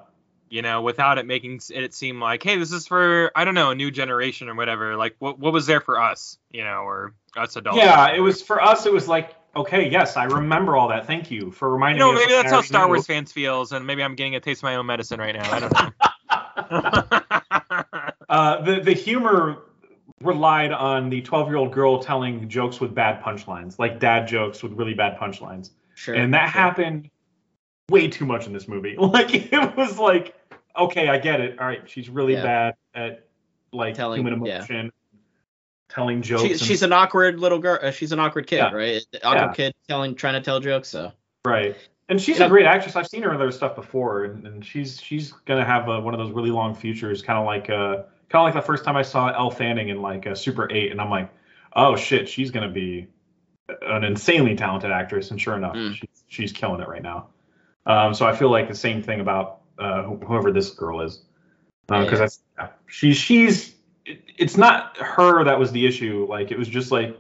You 0.50 0.62
know, 0.62 0.82
without 0.82 1.18
it 1.18 1.26
making 1.26 1.60
it 1.70 1.94
seem 1.94 2.20
like, 2.20 2.42
hey, 2.42 2.58
this 2.58 2.70
is 2.70 2.86
for 2.86 3.32
I 3.34 3.44
don't 3.44 3.54
know 3.54 3.70
a 3.70 3.74
new 3.74 3.90
generation 3.90 4.48
or 4.48 4.54
whatever. 4.54 4.96
Like, 4.96 5.16
what 5.18 5.38
what 5.38 5.52
was 5.52 5.66
there 5.66 5.80
for 5.80 6.00
us? 6.00 6.38
You 6.50 6.64
know, 6.64 6.82
or 6.82 7.14
us 7.36 7.56
adults. 7.56 7.78
Yeah, 7.78 8.14
it 8.14 8.20
was 8.20 8.42
for 8.42 8.62
us. 8.62 8.86
It 8.86 8.92
was 8.92 9.08
like, 9.08 9.34
okay, 9.56 9.88
yes, 9.90 10.16
I 10.16 10.24
remember 10.24 10.76
all 10.76 10.88
that. 10.88 11.06
Thank 11.06 11.30
you 11.30 11.50
for 11.50 11.68
You 11.68 11.72
reminding 11.72 11.98
know, 11.98 12.12
me. 12.12 12.22
of 12.22 12.28
maybe 12.28 12.32
that's 12.40 12.52
how 12.52 12.60
Star 12.60 12.82
already 12.82 12.98
Wars 12.98 13.06
fans 13.06 13.32
feels, 13.32 13.72
and 13.72 13.86
maybe 13.86 14.02
I'm 14.02 14.14
getting 14.14 14.36
a 14.36 14.40
taste 14.40 14.60
of 14.60 14.64
my 14.64 14.76
own 14.76 14.86
medicine 14.86 15.18
right 15.18 15.34
now. 15.34 15.50
I 15.50 15.60
don't 15.60 15.72
know. 15.74 15.90
uh, 18.28 18.62
the 18.62 18.80
the 18.80 18.92
humor 18.92 19.62
relied 20.20 20.72
on 20.72 21.10
the 21.10 21.20
12 21.20 21.48
year 21.48 21.56
old 21.56 21.72
girl 21.72 21.98
telling 22.02 22.48
jokes 22.48 22.80
with 22.80 22.94
bad 22.94 23.22
punchlines, 23.22 23.78
like 23.78 24.00
dad 24.00 24.26
jokes 24.26 24.62
with 24.62 24.72
really 24.72 24.94
bad 24.94 25.18
punchlines. 25.18 25.70
Sure. 25.96 26.14
and 26.16 26.34
that 26.34 26.50
sure. 26.50 26.60
happened 26.60 27.08
way 27.90 28.08
too 28.08 28.24
much 28.26 28.46
in 28.46 28.52
this 28.52 28.68
movie. 28.68 28.96
Like 28.98 29.34
it 29.52 29.76
was 29.76 29.98
like, 29.98 30.34
okay, 30.78 31.08
I 31.08 31.18
get 31.18 31.40
it. 31.40 31.58
All 31.58 31.66
right, 31.66 31.82
she's 31.88 32.08
really 32.08 32.34
Yeah. 32.34 32.42
bad 32.42 32.74
at 32.94 33.26
like 33.72 33.94
Telling- 33.94 34.18
human 34.24 34.44
yeah. 34.44 34.56
emotion, 34.58 34.92
telling 35.88 36.22
jokes. 36.22 36.42
She, 36.42 36.50
and- 36.52 36.60
she's 36.60 36.82
an 36.82 36.92
awkward 36.92 37.40
little 37.40 37.58
girl. 37.58 37.78
Uh, 37.82 37.90
she's 37.90 38.12
an 38.12 38.20
awkward 38.20 38.46
kid, 38.46 38.56
Yeah. 38.58 38.72
right? 38.72 39.02
Awkward 39.22 39.40
Yeah. 39.48 39.52
kid 39.52 39.74
telling, 39.88 40.14
trying 40.14 40.34
to 40.34 40.40
tell 40.40 40.60
jokes. 40.60 40.88
So 40.88 41.12
right, 41.44 41.76
and 42.08 42.20
she's 42.20 42.38
Yeah. 42.38 42.46
a 42.46 42.48
great 42.48 42.66
actress. 42.66 42.96
I've 42.96 43.06
seen 43.06 43.22
her 43.22 43.30
in 43.30 43.36
other 43.36 43.50
stuff 43.50 43.74
before, 43.74 44.24
and, 44.24 44.46
and 44.46 44.64
she's 44.64 45.00
she's 45.00 45.32
gonna 45.32 45.64
have 45.64 45.88
uh 45.88 46.00
one 46.00 46.14
of 46.14 46.18
those 46.20 46.32
really 46.32 46.50
long 46.50 46.74
futures, 46.74 47.22
kind 47.22 47.38
of 47.38 47.44
like 47.44 47.68
uh 47.70 48.04
kind 48.30 48.40
of 48.40 48.42
like 48.44 48.54
the 48.54 48.62
first 48.66 48.84
time 48.84 48.96
I 48.96 49.02
saw 49.02 49.28
Elle 49.28 49.50
Fanning 49.50 49.88
in 49.90 50.00
like 50.02 50.26
uh, 50.26 50.34
Super 50.34 50.70
Eight, 50.72 50.90
and 50.92 51.00
I'm 51.00 51.10
like, 51.10 51.30
oh 51.74 51.96
shit, 51.96 52.28
she's 52.28 52.50
gonna 52.50 52.70
be 52.70 53.08
an 53.82 54.04
insanely 54.04 54.56
talented 54.56 54.90
actress, 54.90 55.30
and 55.30 55.40
sure 55.40 55.56
enough, 55.56 55.74
Mm. 55.76 55.94
she's 55.94 56.24
she's 56.28 56.52
killing 56.52 56.80
it 56.80 56.88
right 56.88 57.02
now. 57.02 57.28
Um, 57.86 58.14
so 58.14 58.26
I 58.26 58.34
feel 58.34 58.50
like 58.50 58.68
the 58.68 58.74
same 58.74 59.02
thing 59.02 59.20
about 59.20 59.60
uh, 59.78 60.02
whoever 60.04 60.50
this 60.52 60.70
girl 60.70 61.00
is, 61.02 61.22
because 61.86 62.12
Yeah. 62.12 62.16
that's 62.18 62.40
yeah, 62.58 62.68
she's 62.86 63.16
she's 63.16 63.74
it, 64.06 64.22
it's 64.38 64.56
not 64.56 64.96
her 64.98 65.44
that 65.44 65.58
was 65.58 65.72
the 65.72 65.86
issue. 65.86 66.26
Like 66.28 66.50
it 66.50 66.58
was 66.58 66.68
just 66.68 66.90
like 66.92 67.16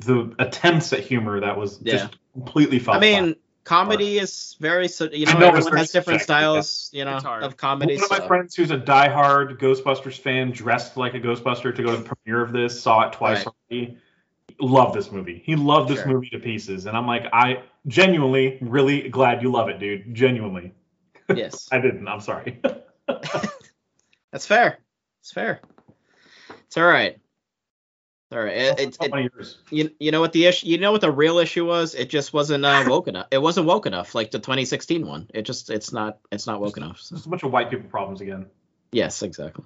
the 0.00 0.34
attempts 0.38 0.92
at 0.92 1.00
humor 1.00 1.40
that 1.40 1.56
was 1.56 1.78
Yeah. 1.82 1.92
just 1.96 2.18
completely 2.32 2.78
fucked. 2.78 2.96
I 2.96 3.00
mean, 3.00 3.36
comedy 3.64 4.18
is 4.18 4.56
very. 4.60 4.88
so- 4.88 5.08
You 5.12 5.26
know, 5.26 5.32
I 5.32 5.38
know 5.38 5.46
everyone 5.48 5.76
has 5.76 5.90
different 5.90 6.20
subjective, 6.22 6.64
styles. 6.64 6.90
You 6.92 7.04
know, 7.04 7.16
of 7.16 7.56
comedy. 7.56 7.96
One 7.96 8.04
of 8.04 8.10
my 8.10 8.26
friends 8.26 8.54
who's 8.54 8.70
a 8.70 8.78
diehard 8.78 9.58
Ghostbusters 9.58 10.18
fan, 10.18 10.50
dressed 10.50 10.96
like 10.96 11.14
a 11.14 11.20
Ghostbuster 11.20 11.74
to 11.74 11.82
go 11.82 11.92
to 11.92 12.02
the 12.02 12.14
premiere 12.14 12.42
of 12.42 12.52
this, 12.52 12.80
saw 12.80 13.06
it 13.06 13.12
twice 13.12 13.46
Right. 13.46 13.54
already. 13.70 13.98
Loved 14.60 14.94
this 14.94 15.10
movie. 15.12 15.42
He 15.44 15.54
loved 15.56 15.90
this 15.90 15.98
Sure. 15.98 16.08
movie 16.08 16.30
to 16.30 16.38
pieces, 16.38 16.86
and 16.86 16.96
I'm 16.96 17.06
like, 17.06 17.26
I 17.32 17.62
genuinely, 17.86 18.58
really 18.60 19.08
glad 19.08 19.42
you 19.42 19.50
love 19.50 19.68
it, 19.68 19.78
dude. 19.78 20.14
Genuinely. 20.14 20.74
Yes, 21.34 21.68
I 21.72 21.80
didn't. 21.80 22.06
I'm 22.08 22.20
sorry. 22.20 22.60
that's 24.32 24.46
fair. 24.46 24.78
It's 25.20 25.32
fair. 25.32 25.60
It's 26.66 26.76
all 26.76 26.84
right. 26.84 27.12
It's 27.14 28.36
all 28.36 28.42
right. 28.42 28.56
It, 28.56 28.80
it, 28.80 28.96
it, 29.00 29.56
you, 29.70 29.90
you 30.00 30.10
know 30.10 30.20
what 30.20 30.32
the 30.32 30.46
issue? 30.46 30.66
You 30.66 30.78
know 30.78 30.90
what 30.92 31.00
the 31.00 31.10
real 31.10 31.38
issue 31.38 31.64
was? 31.64 31.94
It 31.94 32.10
just 32.10 32.32
wasn't 32.32 32.64
uh, 32.64 32.84
woke 32.88 33.08
enough. 33.08 33.28
It 33.30 33.38
wasn't 33.38 33.66
woke 33.66 33.86
enough, 33.86 34.14
like 34.14 34.30
the 34.30 34.38
2016 34.38 35.06
one. 35.06 35.28
It 35.32 35.42
just 35.42 35.70
it's 35.70 35.92
not 35.92 36.18
it's 36.32 36.46
not 36.46 36.60
woke 36.60 36.76
enough. 36.76 37.00
So. 37.00 37.16
Just 37.16 37.26
a 37.26 37.28
bunch 37.28 37.44
of 37.44 37.52
white 37.52 37.70
people 37.70 37.88
problems 37.88 38.20
again. 38.20 38.46
Yes, 38.92 39.22
exactly. 39.22 39.64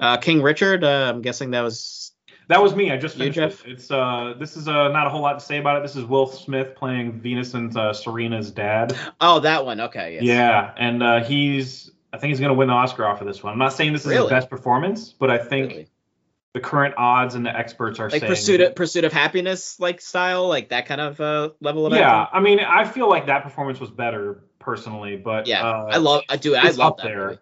Uh, 0.00 0.16
King 0.18 0.42
Richard. 0.42 0.84
Uh, 0.84 1.12
I'm 1.12 1.22
guessing 1.22 1.50
that 1.50 1.62
was 1.62 2.07
That 2.48 2.62
was 2.62 2.74
me. 2.74 2.90
I 2.90 2.96
just 2.96 3.16
finished 3.18 3.38
it. 3.38 3.56
It's 3.66 3.90
uh, 3.90 4.34
this 4.38 4.56
is 4.56 4.68
uh, 4.68 4.88
not 4.88 5.06
a 5.06 5.10
whole 5.10 5.20
lot 5.20 5.38
to 5.38 5.44
say 5.44 5.58
about 5.58 5.76
it. 5.76 5.82
This 5.82 5.96
is 5.96 6.04
Will 6.04 6.26
Smith 6.26 6.74
playing 6.74 7.20
Venus 7.20 7.52
and 7.54 7.74
uh, 7.76 7.92
Serena's 7.92 8.50
dad. 8.50 8.96
oh 9.20 9.40
that 9.40 9.64
one. 9.66 9.80
Okay. 9.82 10.14
Yes. 10.14 10.24
Yeah, 10.24 10.72
and 10.78 11.02
uh, 11.02 11.22
he's 11.24 11.90
I 12.12 12.16
think 12.18 12.30
he's 12.30 12.40
gonna 12.40 12.54
win 12.54 12.68
the 12.68 12.74
Oscar 12.74 13.04
off 13.06 13.20
of 13.20 13.26
this 13.26 13.42
one. 13.42 13.52
I'm 13.52 13.58
not 13.58 13.74
saying 13.74 13.92
this 13.92 14.02
is 14.02 14.08
Really? 14.08 14.22
his 14.22 14.30
best 14.30 14.48
performance, 14.50 15.12
but 15.12 15.30
I 15.30 15.36
think 15.36 15.68
Really. 15.68 15.88
the 16.54 16.60
current 16.60 16.94
odds 16.96 17.34
and 17.34 17.44
the 17.44 17.54
experts 17.54 18.00
are 18.00 18.08
Like 18.08 18.20
saying 18.20 18.30
pursuit 18.32 18.60
of 18.62 18.74
pursuit 18.74 19.04
of 19.04 19.12
happiness 19.12 19.78
like 19.78 20.00
style, 20.00 20.48
like 20.48 20.70
that 20.70 20.86
kind 20.86 21.02
of 21.02 21.20
uh, 21.20 21.50
level 21.60 21.84
of 21.84 21.92
Yeah, 21.92 22.22
acting? 22.22 22.38
I 22.38 22.40
mean, 22.42 22.60
I 22.60 22.84
feel 22.84 23.10
like 23.10 23.26
that 23.26 23.42
performance 23.42 23.78
was 23.78 23.90
better 23.90 24.42
personally, 24.58 25.16
but 25.16 25.46
Yeah. 25.46 25.66
uh, 25.68 25.88
I 25.92 25.98
love 25.98 26.22
I 26.30 26.36
do 26.38 26.54
I 26.56 26.70
love 26.70 26.96
that 26.96 27.02
there. 27.04 27.26
movie. 27.26 27.38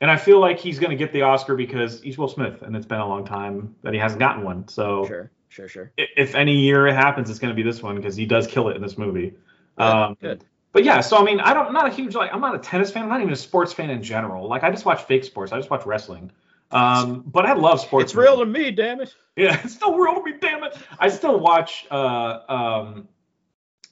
And 0.00 0.10
I 0.10 0.16
feel 0.16 0.38
like 0.38 0.60
he's 0.60 0.78
going 0.78 0.90
to 0.90 0.96
get 0.96 1.12
the 1.12 1.22
Oscar 1.22 1.56
because 1.56 2.00
he's 2.00 2.16
Will 2.16 2.28
Smith, 2.28 2.62
and 2.62 2.76
it's 2.76 2.86
been 2.86 3.00
a 3.00 3.06
long 3.08 3.24
time 3.24 3.74
that 3.82 3.92
he 3.92 3.98
hasn't 3.98 4.20
gotten 4.20 4.44
one. 4.44 4.68
So 4.68 5.06
Sure, 5.06 5.30
sure, 5.48 5.68
sure. 5.68 5.92
if 5.96 6.34
any 6.36 6.54
year 6.60 6.86
it 6.86 6.94
happens, 6.94 7.30
it's 7.30 7.38
going 7.40 7.50
to 7.52 7.56
be 7.56 7.68
this 7.68 7.82
one 7.82 7.96
because 7.96 8.14
he 8.14 8.24
does 8.24 8.46
kill 8.46 8.68
it 8.68 8.76
in 8.76 8.82
this 8.82 8.96
movie. 8.96 9.34
Good, 9.76 9.84
Um, 9.84 10.16
good. 10.20 10.44
But 10.72 10.84
yeah, 10.84 11.00
so 11.00 11.16
I 11.16 11.24
mean, 11.24 11.40
I 11.40 11.52
don't, 11.54 11.66
I'm 11.66 11.72
not 11.72 11.86
a 11.88 11.92
huge 11.92 12.14
like, 12.14 12.32
I'm 12.32 12.40
not 12.40 12.54
a 12.54 12.58
tennis 12.58 12.92
fan. 12.92 13.02
I'm 13.02 13.08
not 13.08 13.20
even 13.20 13.32
a 13.32 13.36
sports 13.36 13.72
fan 13.72 13.90
in 13.90 14.02
general. 14.02 14.48
Like, 14.48 14.62
I 14.62 14.70
just 14.70 14.84
watch 14.84 15.02
fake 15.04 15.24
sports. 15.24 15.50
I 15.50 15.56
just 15.56 15.70
watch 15.70 15.84
wrestling. 15.86 16.30
Um, 16.70 17.24
but 17.26 17.46
I 17.46 17.54
love 17.54 17.80
sports. 17.80 18.10
It's 18.10 18.14
real 18.14 18.38
to 18.38 18.46
me, 18.46 18.70
damn 18.70 19.00
it. 19.00 19.14
Yeah, 19.36 19.60
it's 19.62 19.74
still 19.74 19.96
real 19.96 20.16
to 20.16 20.22
me, 20.22 20.34
damn 20.40 20.64
it. 20.64 20.76
I 20.98 21.08
still 21.08 21.38
watch. 21.38 21.86
Uh, 21.90 22.40
um, 22.48 23.08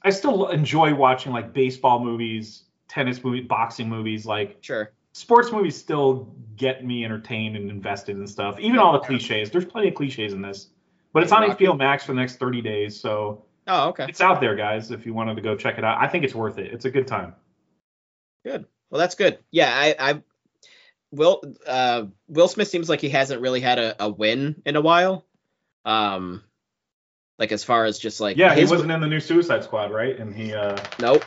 I 0.02 0.10
still 0.10 0.48
enjoy 0.48 0.92
watching 0.92 1.30
like 1.32 1.52
baseball 1.52 2.00
movies, 2.00 2.64
tennis 2.88 3.22
movies, 3.22 3.46
boxing 3.46 3.88
movies. 3.88 4.26
Like 4.26 4.58
Sure. 4.60 4.90
Sports 5.16 5.50
movies 5.50 5.74
still 5.74 6.28
get 6.56 6.84
me 6.84 7.02
entertained 7.02 7.56
and 7.56 7.70
invested 7.70 8.16
in 8.18 8.26
stuff. 8.26 8.60
Even 8.60 8.78
all 8.78 8.92
the 8.92 8.98
cliches. 8.98 9.50
There's 9.50 9.64
plenty 9.64 9.88
of 9.88 9.94
cliches 9.94 10.34
in 10.34 10.42
this, 10.42 10.68
but 11.14 11.22
it's 11.22 11.32
on. 11.32 11.42
HBO 11.48 11.76
Max 11.76 12.04
for 12.04 12.12
the 12.12 12.20
next 12.20 12.36
30 12.36 12.60
days, 12.60 13.00
so 13.00 13.44
Oh, 13.66 13.88
okay. 13.88 14.04
it's 14.08 14.20
out 14.20 14.40
there, 14.42 14.54
guys. 14.54 14.90
If 14.90 15.06
you 15.06 15.14
wanted 15.14 15.36
to 15.36 15.40
go 15.42 15.56
check 15.56 15.78
it 15.78 15.84
out, 15.84 15.96
I 15.98 16.06
think 16.06 16.24
it's 16.24 16.34
worth 16.34 16.58
it. 16.58 16.70
It's 16.72 16.84
a 16.84 16.90
good 16.90 17.06
time. 17.06 17.34
Good. 18.44 18.66
Well, 18.90 18.98
that's 18.98 19.14
good. 19.14 19.38
Yeah, 19.50 19.70
I, 19.74 19.94
I 19.98 20.22
Will 21.12 21.40
uh 21.66 22.04
Will 22.28 22.48
Smith 22.48 22.68
seems 22.68 22.88
like 22.88 23.00
he 23.00 23.08
hasn't 23.08 23.40
really 23.40 23.60
had 23.60 23.78
a, 23.78 24.04
a 24.04 24.08
win 24.10 24.60
in 24.66 24.76
a 24.76 24.80
while. 24.82 25.24
Um 25.86 26.42
like 27.38 27.52
as 27.52 27.64
far 27.64 27.84
as 27.86 27.98
just 27.98 28.20
like 28.20 28.36
Yeah, 28.36 28.54
he 28.54 28.64
wasn't 28.66 28.90
in 28.92 29.00
the 29.00 29.06
new 29.06 29.20
Suicide 29.20 29.64
Squad, 29.64 29.90
right? 29.92 30.18
And 30.18 30.34
he, 30.34 30.52
uh, 30.52 30.76
Nope. 31.00 31.24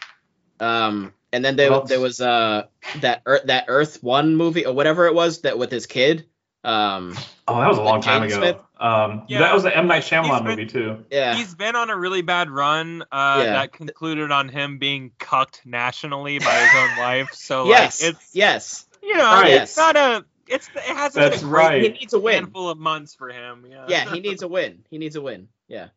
Um 0.59 1.13
and 1.33 1.43
then 1.45 1.55
there 1.55 1.71
What 1.71 1.87
there 1.87 1.99
was 1.99 2.19
uh 2.21 2.63
that 3.01 3.21
Earth 3.25 3.43
that 3.45 3.65
Earth 3.67 4.01
1 4.03 4.35
movie 4.35 4.65
or 4.65 4.73
whatever 4.73 5.05
it 5.07 5.13
was 5.13 5.41
that 5.41 5.57
with 5.57 5.71
his 5.71 5.85
kid. 5.85 6.25
Um 6.63 7.15
oh, 7.47 7.59
that 7.59 7.67
was 7.69 7.77
a 7.77 7.81
long 7.83 8.01
time 8.01 8.23
James 8.23 8.33
ago. 8.33 8.41
Smith? 8.41 8.57
Um, 8.81 9.23
Yeah. 9.27 9.39
that 9.39 9.53
was 9.53 9.63
the 9.63 9.75
M 9.75 9.87
Night 9.87 10.03
Shyamalan 10.03 10.39
been- 10.39 10.45
movie 10.57 10.65
too. 10.65 11.05
yeah. 11.11 11.35
He's 11.35 11.53
been 11.55 11.75
on 11.75 11.89
a 11.89 11.97
really 11.97 12.21
bad 12.21 12.49
run 12.49 13.03
uh, 13.11 13.41
Yeah. 13.45 13.51
that 13.53 13.73
concluded 13.73 14.31
on 14.31 14.49
him 14.49 14.77
being 14.77 15.11
cucked 15.19 15.61
nationally 15.65 16.39
by 16.39 16.53
his 16.53 16.75
own 16.75 16.97
wife. 16.97 17.33
So 17.33 17.65
yes. 17.67 18.01
like 18.01 18.13
it's 18.13 18.29
yes. 18.35 18.85
you 19.01 19.15
know 19.15 19.23
Right. 19.23 19.51
it's 19.53 19.77
not 19.77 19.95
a 19.95 20.25
it's 20.47 20.67
it 20.75 20.81
hasn't 20.81 21.13
That's 21.31 21.41
been 21.41 21.47
a 21.49 21.51
great 21.51 21.63
right. 21.63 21.83
He 21.83 21.89
needs 21.89 22.13
a 22.13 22.19
win. 22.19 22.33
handful 22.43 22.69
of 22.69 22.77
months 22.77 23.13
for 23.15 23.29
him. 23.29 23.65
Yeah. 23.69 23.85
Yeah, 23.87 24.13
he 24.13 24.19
needs 24.19 24.41
a 24.41 24.47
win. 24.47 24.83
He 24.89 24.97
needs 24.97 25.15
a 25.15 25.21
win. 25.21 25.47
Yeah. 25.67 25.89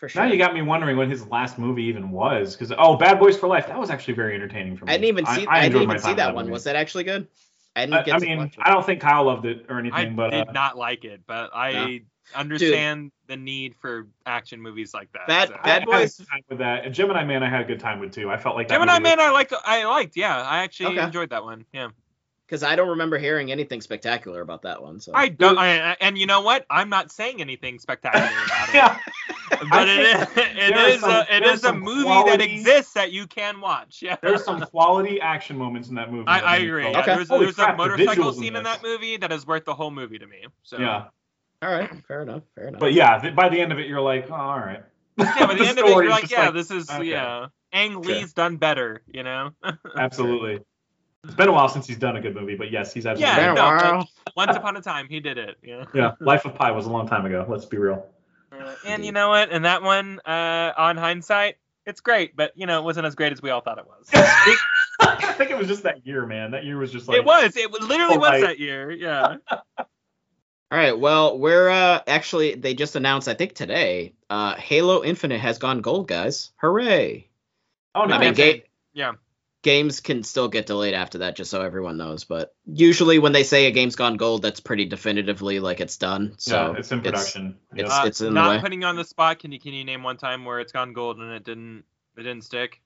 For 0.00 0.08
sure. 0.08 0.22
Now 0.24 0.32
you 0.32 0.38
got 0.38 0.54
me 0.54 0.62
wondering 0.62 0.96
what 0.96 1.08
his 1.08 1.26
last 1.28 1.58
movie 1.58 1.82
even 1.84 2.10
was, 2.10 2.56
because 2.56 2.72
oh, 2.78 2.96
Bad 2.96 3.18
Boys 3.20 3.36
for 3.36 3.46
Life, 3.48 3.66
that 3.66 3.78
was 3.78 3.90
actually 3.90 4.14
very 4.14 4.34
entertaining 4.34 4.76
for 4.76 4.86
me. 4.86 4.92
I 4.92 4.96
didn't 4.96 5.08
even 5.08 5.26
see. 5.26 5.46
I, 5.46 5.66
enjoyed 5.66 5.72
didn't 5.80 5.82
even 5.90 5.98
see 6.02 6.08
with 6.08 6.16
that 6.16 6.34
one. 6.34 6.46
movie. 6.46 6.52
Was 6.52 6.64
that 6.64 6.74
actually 6.74 7.04
good? 7.04 7.28
I 7.76 7.84
didn't 7.86 8.06
get 8.06 8.14
I 8.14 8.18
to 8.18 8.24
mean. 8.26 8.50
I 8.62 8.72
don't 8.72 8.84
think 8.84 9.00
Kyle 9.02 9.24
loved 9.24 9.44
it 9.44 9.66
or 9.68 9.76
I 9.76 9.80
anything, 9.80 10.16
but 10.16 10.32
I 10.34 10.38
did 10.38 10.48
uh, 10.48 10.52
not 10.52 10.76
like 10.78 11.04
it, 11.04 11.20
but 11.26 11.50
I 11.54 12.00
understand 12.34 13.12
the 13.26 13.36
need 13.36 13.74
for 13.76 14.08
action 14.26 14.60
movies 14.62 14.94
like 14.94 15.12
that. 15.12 15.26
Bad- 15.28 15.48
so. 15.48 15.54
I 15.54 15.62
Bad 15.62 15.72
had 15.72 15.82
a 15.82 15.86
Boys- 15.86 16.16
good 16.16 16.26
time 16.28 16.40
with 16.48 16.58
that. 16.58 16.84
And 16.86 16.94
Gemini 16.94 17.24
Man, 17.24 17.42
I 17.42 17.50
had 17.50 17.60
a 17.60 17.64
good 17.64 17.78
time 17.80 18.00
with 18.00 18.12
too. 18.12 18.30
I 18.30 18.38
felt 18.38 18.56
like 18.56 18.68
that 18.68 18.74
Gemini 18.74 18.94
movie 18.98 19.02
was- 19.10 19.16
Man, 19.18 19.20
I 19.20 19.30
liked. 19.30 19.52
I 19.64 19.84
liked. 19.84 20.16
Yeah, 20.16 20.40
I 20.42 20.62
actually 20.62 20.96
Okay. 20.96 21.04
enjoyed 21.04 21.28
that 21.30 21.44
one. 21.44 21.66
Yeah. 21.74 21.90
because 22.46 22.62
I 22.64 22.74
don't 22.74 22.88
remember 22.88 23.16
hearing 23.18 23.52
anything 23.52 23.80
spectacular 23.80 24.40
about 24.40 24.62
that 24.62 24.82
one. 24.82 24.98
So 24.98 25.12
I 25.14 25.28
don't. 25.28 25.56
I, 25.58 25.96
and 26.00 26.18
you 26.18 26.26
know 26.26 26.40
what? 26.40 26.66
I'm 26.70 26.88
not 26.88 27.12
saying 27.12 27.40
anything 27.40 27.78
spectacular 27.78 28.26
about 28.26 28.68
it. 28.70 28.74
yeah, 28.74 28.98
But 29.70 29.88
it 29.88 30.00
is. 30.00 30.24
think 30.28 30.48
It 30.56 30.74
there 30.74 30.78
are 30.78 30.88
is. 30.88 31.00
some- 31.00 31.10
a, 31.10 31.20
it 31.30 31.40
there's 31.42 31.58
is 31.58 31.64
a 31.64 31.68
some 31.68 31.80
movie 31.80 32.30
that 32.30 32.40
exists 32.40 32.92
that 32.94 33.12
you 33.12 33.26
can 33.26 33.60
watch. 33.60 34.00
Yeah. 34.02 34.16
there's 34.22 34.44
some 34.44 34.60
quality 34.60 35.20
action 35.20 35.56
moments 35.56 35.88
in 35.88 35.94
that 35.96 36.10
movie. 36.12 36.26
I, 36.28 36.40
that 36.40 36.46
I 36.48 36.56
agree. 36.58 36.90
Yeah, 36.90 37.00
Okay. 37.00 37.14
There's, 37.16 37.28
there's 37.28 37.54
crap, 37.56 37.74
a 37.74 37.76
motorcycle 37.76 38.24
visuals 38.24 38.34
in 38.34 38.38
scene 38.40 38.56
in 38.56 38.62
this. 38.64 38.72
that 38.76 38.82
movie 38.82 39.16
that 39.16 39.32
is 39.32 39.46
worth 39.46 39.64
the 39.64 39.74
whole 39.74 39.90
movie 39.90 40.18
to 40.18 40.26
me. 40.26 40.44
So 40.62 40.78
Yeah, 40.78 41.04
all 41.62 41.70
right, 41.70 41.90
fair 42.06 42.22
enough, 42.22 42.42
fair 42.54 42.68
enough. 42.68 42.80
but 42.80 42.92
yeah, 42.92 43.18
th- 43.18 43.34
by 43.34 43.48
the 43.48 43.60
end 43.60 43.72
of 43.72 43.78
it, 43.78 43.86
you're 43.86 44.00
like, 44.00 44.30
oh, 44.30 44.34
all 44.34 44.58
right. 44.58 44.82
Yeah, 45.18 45.46
by 45.46 45.54
the, 45.54 45.64
end 45.68 45.78
of 45.78 45.84
it, 45.84 45.90
you're 45.90 46.08
like, 46.08 46.22
just 46.22 46.32
yeah, 46.32 46.50
this 46.50 46.70
is 46.70 46.88
okay. 46.90 47.04
yeah. 47.04 47.46
Ang 47.72 47.96
Okay. 47.98 48.20
Lee's 48.20 48.32
done 48.32 48.56
better, 48.56 49.02
you 49.12 49.22
know. 49.22 49.50
Absolutely. 49.96 50.60
It's 51.24 51.34
been 51.34 51.48
a 51.48 51.52
while 51.52 51.68
since 51.68 51.86
he's 51.86 51.98
done 51.98 52.16
a 52.16 52.20
good 52.20 52.34
movie, 52.34 52.54
but 52.56 52.70
yes, 52.72 52.94
he's 52.94 53.04
absolutely. 53.04 53.36
Yeah, 53.42 53.52
Been 53.54 53.62
a 53.62 53.70
no, 53.70 53.78
but- 53.78 53.94
while. 53.94 54.08
Once 54.36 54.56
upon 54.56 54.76
a 54.76 54.80
time, 54.80 55.06
he 55.08 55.20
did 55.20 55.36
it. 55.38 55.56
Yeah. 55.62 55.84
Yeah, 55.92 56.12
Life 56.20 56.46
of 56.46 56.54
Pi 56.54 56.70
was 56.70 56.86
a 56.86 56.90
long 56.90 57.06
time 57.06 57.26
ago. 57.26 57.44
Let's 57.48 57.66
be 57.66 57.76
real. 57.76 58.06
Uh, 58.52 58.74
and 58.86 59.04
you 59.04 59.12
know 59.12 59.28
what? 59.28 59.50
And 59.50 59.64
that 59.64 59.82
one, 59.82 60.20
uh, 60.26 60.72
on 60.76 60.96
hindsight, 60.96 61.56
it's 61.86 62.00
great, 62.00 62.36
but 62.36 62.52
you 62.56 62.66
know, 62.66 62.78
it 62.80 62.84
wasn't 62.84 63.06
as 63.06 63.14
great 63.14 63.32
as 63.32 63.40
we 63.42 63.50
all 63.50 63.60
thought 63.60 63.78
it 63.78 63.86
was. 63.86 64.08
I 65.00 65.32
think 65.36 65.50
it 65.50 65.56
was 65.56 65.66
just 65.68 65.82
that 65.84 66.06
year, 66.06 66.26
man. 66.26 66.50
That 66.50 66.64
year 66.64 66.76
was 66.78 66.92
just 66.92 67.08
like 67.08 67.18
it 67.18 67.24
was. 67.24 67.56
It 67.56 67.70
was- 67.70 67.82
literally 67.86 68.18
was 68.18 68.42
that 68.42 68.58
year. 68.58 68.90
Yeah. 68.90 69.36
All 70.72 70.78
right, 70.78 70.96
well, 70.96 71.36
we're 71.36 71.68
uh 71.68 72.00
actually 72.06 72.54
they 72.54 72.74
just 72.74 72.94
announced 72.94 73.26
I 73.26 73.34
think 73.34 73.54
today, 73.54 74.12
uh 74.28 74.54
Halo 74.54 75.02
Infinite 75.02 75.40
has 75.40 75.58
gone 75.58 75.80
gold, 75.80 76.06
guys. 76.06 76.52
Hooray. 76.60 77.28
Oh 77.96 78.04
no, 78.04 78.14
I 78.14 78.18
mean, 78.20 78.34
ga- 78.34 78.64
Yeah. 78.92 79.12
Games 79.62 80.00
can 80.00 80.22
still 80.22 80.48
get 80.48 80.64
delayed 80.66 80.94
after 80.94 81.18
that 81.18 81.36
just 81.36 81.50
so 81.50 81.60
everyone 81.60 81.98
knows, 81.98 82.24
but 82.24 82.54
usually 82.64 83.18
when 83.18 83.32
they 83.32 83.42
say 83.42 83.66
a 83.66 83.70
game's 83.70 83.94
gone 83.94 84.16
gold, 84.16 84.40
that's 84.40 84.60
pretty 84.60 84.86
definitively 84.86 85.60
like 85.60 85.80
it's 85.80 85.98
done. 85.98 86.34
So 86.38 86.72
yeah, 86.72 86.78
it's 86.78 86.92
in 86.92 87.02
production. 87.02 87.58
it's- 87.76 87.90
yeah. 87.90 88.02
Uh, 88.02 88.06
it's 88.06 88.20
in 88.22 88.28
the 88.28 88.32
not 88.32 88.50
way. 88.50 88.60
putting 88.60 88.80
you 88.80 88.86
on 88.86 88.96
the 88.96 89.04
spot. 89.04 89.38
Can 89.40 89.52
you 89.52 89.60
can 89.60 89.74
you 89.74 89.84
name 89.84 90.02
one 90.02 90.16
time 90.16 90.46
where 90.46 90.60
it's 90.60 90.72
gone 90.72 90.94
gold 90.94 91.18
and 91.18 91.32
it 91.32 91.44
didn't 91.44 91.84
it 92.16 92.22
didn't 92.22 92.44
stick? 92.44 92.80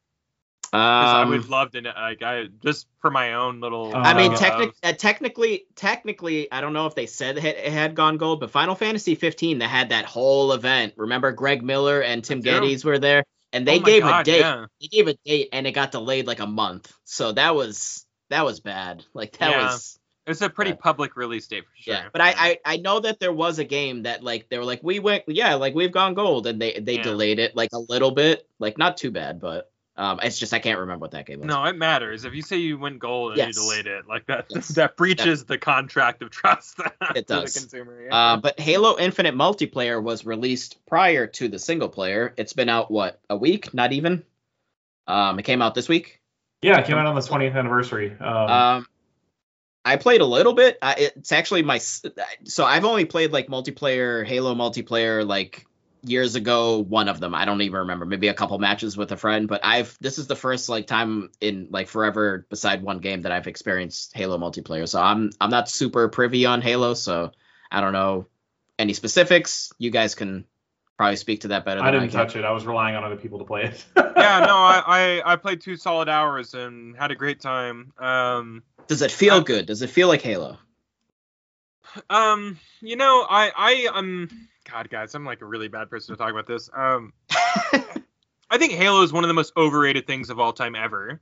'Cause 0.73 1.15
I 1.15 1.23
um, 1.23 1.29
would 1.29 1.49
love 1.49 1.71
to 1.73 1.81
like 1.83 2.23
I 2.25 2.47
just 2.61 2.89
for 3.01 3.09
my 3.09 3.35
own 3.35 3.61
little. 3.61 3.93
I 3.95 4.13
mean, 4.15 4.33
Uh, 4.33 4.37
technic- 4.37 4.75
uh, 4.83 4.93
technically, 4.95 5.67
technically, 5.77 6.51
I 6.51 6.61
don't 6.61 6.73
know 6.73 6.87
if 6.87 6.97
they 6.97 7.07
said 7.07 7.39
it 7.39 7.45
it 7.45 7.73
had 7.73 7.95
gone 7.95 8.17
gold, 8.17 8.41
but 8.41 8.51
Final 8.51 8.75
Fantasy 8.75 9.15
15 9.15 9.59
that 9.61 9.69
had 9.69 9.91
that 9.91 10.05
whole 10.07 10.51
event. 10.53 10.95
Remember, 10.97 11.31
Greg 11.31 11.63
Miller 11.63 12.01
and 12.03 12.25
Tim 12.25 12.43
Gettys 12.43 12.85
were 12.85 12.99
there, 12.99 13.23
and 13.55 13.67
oh 13.69 13.73
they 13.73 13.79
oh 13.79 13.83
gave 13.83 14.03
God, 14.03 14.21
a 14.21 14.25
date. 14.25 14.41
Yeah. 14.41 14.67
They 14.81 14.89
gave 14.89 15.09
a 15.09 15.15
date, 15.25 15.49
and 15.53 15.67
it 15.67 15.73
got 15.73 15.93
delayed 15.93 16.27
like 16.27 16.41
a 16.41 16.47
month. 16.47 16.93
So 17.05 17.33
that 17.33 17.55
was 17.55 18.05
that 18.31 18.45
was 18.45 18.61
bad. 18.61 19.05
Like 19.15 19.39
that 19.39 19.51
Yeah. 19.51 19.63
was 19.65 19.99
It's 20.27 20.41
a 20.43 20.51
pretty 20.51 20.73
public 20.75 21.17
release 21.17 21.47
date 21.47 21.65
for 21.65 21.77
sure. 21.77 21.95
yeah. 21.95 22.09
But 22.13 22.21
I, 22.21 22.35
I 22.37 22.59
I 22.65 22.77
know 22.79 23.01
that 23.01 23.21
there 23.21 23.33
was 23.33 23.59
a 23.59 23.65
game 23.65 24.03
that 24.05 24.23
like 24.23 24.49
they 24.49 24.59
were 24.59 24.65
like 24.65 24.83
we 24.83 24.99
went 24.99 25.25
yeah 25.29 25.55
like 25.55 25.75
we've 25.75 25.93
gone 25.93 26.15
gold, 26.15 26.47
and 26.47 26.61
they 26.61 26.81
they 26.81 26.97
delayed 26.99 27.39
it 27.39 27.55
like 27.57 27.71
a 27.73 27.79
little 27.79 28.11
bit, 28.11 28.47
like 28.59 28.77
not 28.79 28.97
too 28.97 29.11
bad, 29.11 29.41
but 29.41 29.71
um 29.97 30.19
it's 30.23 30.39
just 30.39 30.53
I 30.53 30.59
can't 30.59 30.79
remember 30.81 31.03
what 31.03 31.13
that 31.13 31.27
game 31.27 31.41
was. 31.41 31.47
No, 31.47 31.65
it 31.65 31.77
matters. 31.77 32.25
If 32.25 32.35
you 32.35 32.43
say 32.43 32.57
you 32.57 32.79
went 32.79 32.99
gold 32.99 33.33
and 33.33 33.39
Yes. 33.39 33.57
you 33.57 33.63
delayed 33.63 33.87
it, 33.87 34.07
like 34.09 34.27
that, 34.27 34.47
Yes. 34.51 34.69
that 34.69 34.97
breaches 34.97 35.45
the 35.45 35.57
contract 35.59 36.23
of 36.23 36.31
trust 36.31 36.79
It 37.15 37.27
to 37.29 37.35
does. 37.35 37.55
the 37.55 37.61
consumer. 37.61 38.03
Yeah. 38.07 38.17
Uh, 38.17 38.37
but 38.39 38.59
Halo 38.59 38.99
Infinite 38.99 39.35
multiplayer 39.35 40.03
was 40.03 40.27
released 40.27 40.85
prior 40.87 41.27
to 41.29 41.49
the 41.49 41.59
single 41.59 41.89
player. 41.89 42.35
It's 42.37 42.53
been 42.55 42.69
out 42.69 42.91
what 42.91 43.21
a 43.31 43.37
week, 43.37 43.73
not 43.75 43.93
even. 43.93 44.25
Um, 45.07 45.39
it 45.39 45.43
came 45.45 45.63
out 45.63 45.75
this 45.75 45.89
week. 45.89 46.21
yeah, 46.63 46.79
it 46.81 46.87
came 46.87 46.97
out 46.97 47.07
on 47.07 47.15
the 47.15 47.21
20th 47.21 47.55
anniversary. 47.55 48.17
Um, 48.19 48.27
Um, 48.27 48.87
I 49.85 49.97
played 49.97 50.23
a 50.23 50.27
little 50.27 50.55
bit. 50.55 50.79
I, 50.81 50.95
it's 51.17 51.31
actually 51.31 51.63
my 51.63 51.77
so 51.77 52.65
I've 52.65 52.87
only 52.87 53.05
played 53.05 53.33
like 53.33 53.49
multiplayer 53.49 54.27
Halo 54.27 54.55
multiplayer 54.55 55.27
like 55.27 55.67
years 56.05 56.35
ago. 56.35 56.79
One 56.79 57.09
of 57.09 57.21
them 57.21 57.35
I 57.35 57.45
don't 57.45 57.61
even 57.63 57.81
remember. 57.81 58.05
Maybe 58.07 58.29
a 58.29 58.35
couple 58.35 58.59
matches 58.59 58.97
with 58.97 59.13
a 59.13 59.17
friend. 59.17 59.49
But 59.49 59.65
I've 59.65 59.97
this 60.01 60.19
is 60.19 60.27
the 60.27 60.37
first 60.37 60.69
like 60.69 60.87
time 60.87 61.31
in 61.41 61.69
like 61.71 61.89
forever 61.89 62.47
beside 62.49 62.83
one 62.83 62.99
game 62.99 63.23
that 63.23 63.33
I've 63.33 63.47
experienced 63.47 64.15
Halo 64.15 64.39
multiplayer. 64.39 64.89
So 64.89 65.01
I'm 65.01 65.31
I'm 65.41 65.51
not 65.51 65.69
super 65.69 66.09
privy 66.09 66.47
on 66.47 66.63
Halo. 66.63 66.95
So 66.95 67.33
I 67.71 67.81
don't 67.81 67.93
know 67.93 68.27
any 68.79 68.93
specifics. 68.93 69.73
You 69.79 69.91
guys 69.91 70.15
can 70.15 70.45
probably 70.97 71.17
speak 71.17 71.41
to 71.41 71.49
that 71.49 71.65
better. 71.65 71.81
Than 71.81 71.87
I 71.89 71.91
didn't 71.91 72.11
can. 72.11 72.19
touch 72.19 72.37
it. 72.37 72.45
I 72.45 72.53
was 72.53 72.65
relying 72.67 72.95
on 72.97 73.05
other 73.05 73.17
people 73.17 73.39
to 73.41 73.45
play 73.45 73.65
it. 73.65 73.85
yeah, 73.97 74.41
no, 74.41 74.57
I, 74.57 74.83
I 75.25 75.33
I 75.33 75.37
played 75.37 75.61
two 75.61 75.77
solid 75.77 76.09
hours 76.09 76.55
and 76.55 76.97
had 76.97 77.11
a 77.11 77.15
great 77.17 77.41
time. 77.41 77.93
Um, 77.99 78.63
Does 78.87 79.03
it 79.03 79.11
feel 79.11 79.35
Uh, 79.37 79.41
good? 79.41 79.67
Does 79.67 79.83
it 79.83 79.91
feel 79.91 80.09
like 80.09 80.23
Halo? 80.23 80.59
um, 82.11 82.59
you 82.81 82.97
know, 82.97 83.27
I 83.29 83.53
I 83.57 83.89
um, 83.93 84.29
God, 84.71 84.89
guys, 84.91 85.15
I'm 85.15 85.25
like 85.25 85.43
a 85.43 85.47
really 85.47 85.69
bad 85.69 85.91
person 85.91 86.15
to 86.15 86.19
talk 86.19 86.31
about 86.31 86.47
this. 86.47 86.71
Um, 86.75 87.13
I 88.51 88.59
think 88.59 88.73
Halo 88.73 89.03
is 89.03 89.13
one 89.13 89.25
of 89.25 89.29
the 89.29 89.35
most 89.35 89.53
overrated 89.57 90.07
things 90.07 90.31
of 90.31 90.39
all 90.39 90.53
time 90.53 90.75
ever. 90.75 91.21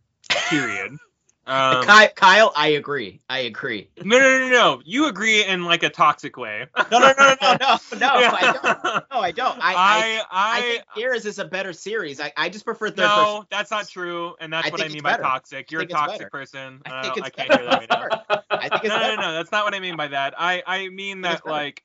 Period. 0.49 0.97
Um, 1.45 1.85
Ky- 1.85 2.13
Kyle, 2.15 2.53
I 2.55 2.69
agree. 2.69 3.21
I 3.29 3.41
agree. 3.41 3.89
no, 4.05 4.17
no, 4.21 4.39
no, 4.39 4.49
no. 4.49 4.83
You 4.85 5.07
agree 5.09 5.45
in 5.45 5.65
like 5.65 5.83
a 5.83 5.91
toxic 5.91 6.37
way. 6.37 6.67
No, 6.93 7.01
no, 7.01 7.13
no, 7.19 7.35
no, 7.43 7.57
no, 7.57 7.57
no, 7.59 7.99
no. 7.99 8.21
Yeah. 8.21 8.31
I 8.33 8.53
don't. 8.53 9.05
No, 9.11 9.19
I 9.19 9.31
don't. 9.33 9.59
I, 9.61 9.75
I, 9.75 10.23
I, 10.31 10.59
I, 10.59 10.61
think 10.61 10.85
Gears 10.95 11.27
is 11.27 11.41
a 11.41 11.45
better 11.45 11.73
series. 11.73 12.21
I, 12.21 12.33
I 12.37 12.49
just 12.49 12.65
prefer 12.65 12.91
third 12.91 12.99
person. 12.99 13.17
no, 13.17 13.45
that's 13.51 13.73
not 13.73 13.89
true, 13.89 14.37
and 14.39 14.53
that's 14.53 14.69
I 14.69 14.71
what 14.71 14.83
I 14.83 14.87
mean 14.87 15.03
by 15.03 15.11
better. 15.15 15.25
toxic. 15.25 15.73
You're 15.73 15.81
a 15.81 15.87
toxic 15.87 16.21
better. 16.21 16.31
person. 16.31 16.81
I 16.87 17.01
I, 17.01 17.03
think 17.03 17.15
don't- 17.17 17.27
it's 17.27 17.37
I 17.37 17.45
can't 17.45 17.49
better. 17.49 17.63
hear 17.63 17.71
that 17.71 17.91
right 17.91 18.23
now. 18.31 18.43
I 18.51 18.69
think 18.69 18.85
it's 18.85 18.89
no, 18.91 18.95
no, 18.95 19.01
better. 19.01 19.17
no, 19.17 19.23
no. 19.23 19.33
That's 19.33 19.51
not 19.51 19.65
what 19.65 19.75
I 19.75 19.81
mean 19.81 19.97
by 19.97 20.07
that. 20.07 20.35
I, 20.39 20.63
I 20.65 20.89
mean 20.91 21.23
that 21.23 21.45
like 21.45 21.83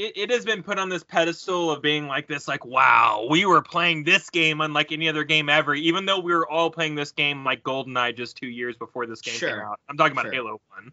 it, 0.00 0.12
it 0.16 0.30
has 0.30 0.44
been 0.44 0.62
put 0.62 0.78
on 0.78 0.88
this 0.88 1.02
pedestal 1.04 1.70
of 1.70 1.82
being 1.82 2.06
like 2.06 2.26
this, 2.26 2.48
like, 2.48 2.64
wow, 2.64 3.26
we 3.28 3.44
were 3.44 3.60
playing 3.60 4.04
this 4.04 4.30
game 4.30 4.60
unlike 4.62 4.92
any 4.92 5.08
other 5.08 5.24
game 5.24 5.48
ever, 5.50 5.74
even 5.74 6.06
though 6.06 6.18
we 6.20 6.32
were 6.32 6.48
all 6.48 6.70
playing 6.70 6.94
this 6.94 7.12
game 7.12 7.44
like 7.44 7.62
GoldenEye 7.62 8.16
just 8.16 8.36
two 8.36 8.46
years 8.48 8.76
before 8.76 9.04
this 9.06 9.20
game 9.20 9.34
came 9.34 9.58
out. 9.58 9.78
I'm 9.88 9.96
talking 9.98 10.12
about 10.12 10.24
Sure. 10.24 10.32
Halo 10.32 10.60
One. 10.70 10.92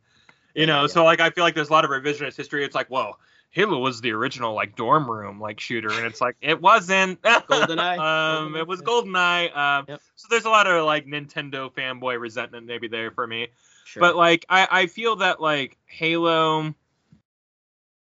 You 0.54 0.66
know, 0.66 0.82
Yeah, 0.82 0.88
so 0.88 1.04
like 1.06 1.22
I 1.22 1.30
feel 1.30 1.44
like 1.44 1.56
there's 1.56 1.70
a 1.70 1.74
lot 1.74 1.86
of 1.86 1.92
revisionist 1.92 2.36
history. 2.36 2.66
It's 2.66 2.76
like, 2.76 2.88
whoa, 2.88 3.14
Halo 3.52 3.80
was 3.80 4.02
the 4.02 4.12
original 4.12 4.54
like 4.54 4.76
dorm 4.76 5.10
room 5.10 5.40
like 5.40 5.60
shooter, 5.60 5.90
and 5.90 6.06
it's 6.06 6.20
like 6.20 6.36
it 6.42 6.62
wasn't. 6.62 7.22
GoldenEye? 7.24 8.00
um, 8.00 8.56
it 8.56 8.68
was 8.68 8.82
GoldenEye. 8.82 9.56
Um, 9.56 9.86
Yep. 9.88 10.02
so 10.16 10.28
there's 10.30 10.46
a 10.46 10.50
lot 10.50 10.68
of 10.68 10.84
like 10.84 11.06
Nintendo 11.06 11.72
fanboy 11.72 12.20
resentment 12.20 12.66
maybe 12.66 12.88
there 12.88 13.12
for 13.12 13.26
me. 13.26 13.48
Sure. 13.86 14.02
But 14.02 14.16
like 14.18 14.46
I, 14.50 14.68
I 14.70 14.88
feel 14.88 15.18
that 15.18 15.40
like 15.40 15.78
Halo 15.86 16.74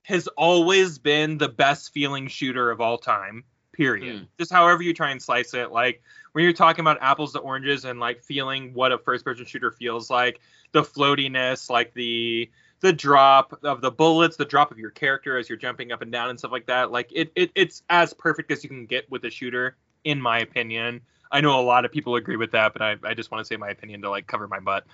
has 0.02 0.26
always 0.28 0.98
been 0.98 1.38
the 1.38 1.48
best 1.48 1.92
feeling 1.92 2.28
shooter 2.28 2.70
of 2.70 2.80
all 2.80 2.98
time. 2.98 3.44
Period. 3.72 4.18
Hmm. 4.18 4.24
Just 4.38 4.52
however 4.52 4.82
you 4.82 4.92
try 4.92 5.10
and 5.10 5.22
slice 5.22 5.54
it. 5.54 5.70
Like 5.72 6.02
when 6.32 6.44
you're 6.44 6.52
talking 6.52 6.80
about 6.80 6.98
apples 7.00 7.32
to 7.32 7.38
oranges 7.38 7.84
and 7.84 8.00
like 8.00 8.22
feeling 8.22 8.74
what 8.74 8.92
a 8.92 8.98
first 8.98 9.24
person 9.24 9.44
shooter 9.46 9.70
feels 9.70 10.10
like, 10.10 10.40
the 10.72 10.82
floatiness, 10.82 11.70
like 11.70 11.94
the 11.94 12.50
the 12.80 12.92
drop 12.92 13.58
of 13.62 13.80
the 13.82 13.90
bullets, 13.90 14.36
the 14.36 14.44
drop 14.44 14.70
of 14.70 14.78
your 14.78 14.90
character 14.90 15.36
as 15.36 15.48
you're 15.48 15.58
jumping 15.58 15.92
up 15.92 16.02
and 16.02 16.10
down 16.10 16.30
and 16.30 16.38
stuff 16.38 16.52
like 16.52 16.66
that. 16.66 16.90
Like 16.90 17.10
it, 17.14 17.30
it 17.34 17.50
it's 17.54 17.82
as 17.90 18.14
perfect 18.14 18.50
as 18.50 18.62
you 18.64 18.70
can 18.70 18.86
get 18.86 19.10
with 19.10 19.24
a 19.24 19.30
shooter, 19.30 19.76
in 20.04 20.20
my 20.20 20.40
opinion. 20.40 21.02
I 21.30 21.40
know 21.40 21.60
a 21.60 21.62
lot 21.62 21.84
of 21.84 21.92
people 21.92 22.16
agree 22.16 22.36
with 22.36 22.52
that, 22.52 22.72
but 22.72 22.82
I, 22.82 22.96
I 23.04 23.14
just 23.14 23.30
want 23.30 23.40
to 23.40 23.46
say 23.46 23.56
my 23.56 23.68
opinion 23.68 24.02
to 24.02 24.10
like 24.10 24.26
cover 24.26 24.48
my 24.48 24.60
butt. 24.60 24.84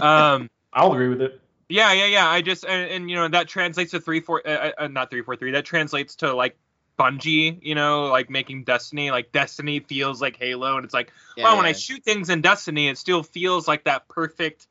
Um, 0.00 0.50
I'll 0.72 0.92
agree 0.92 1.08
with 1.08 1.22
it. 1.22 1.40
Yeah, 1.68 1.92
yeah, 1.92 2.06
yeah. 2.06 2.28
I 2.28 2.42
just 2.42 2.64
and, 2.64 2.90
and 2.90 3.10
you 3.10 3.16
know 3.16 3.28
that 3.28 3.48
translates 3.48 3.90
to 3.92 4.00
three 4.00 4.20
four, 4.20 4.42
uh, 4.46 4.72
uh, 4.78 4.88
not 4.88 5.10
three 5.10 5.22
four 5.22 5.36
three. 5.36 5.52
That 5.52 5.64
translates 5.64 6.16
to 6.16 6.34
like 6.34 6.56
Bungie, 6.98 7.58
you 7.62 7.74
know, 7.74 8.06
like 8.06 8.30
making 8.30 8.64
Destiny. 8.64 9.10
Like 9.10 9.32
Destiny 9.32 9.80
feels 9.80 10.20
like 10.20 10.36
Halo, 10.36 10.76
and 10.76 10.84
it's 10.84 10.94
like, 10.94 11.12
Yeah, 11.36 11.44
well, 11.44 11.56
when 11.58 11.66
I 11.66 11.72
shoot 11.72 12.02
things 12.04 12.30
in 12.30 12.40
Destiny, 12.40 12.88
it 12.88 12.98
still 12.98 13.22
feels 13.22 13.68
like 13.68 13.84
that 13.84 14.08
perfect 14.08 14.66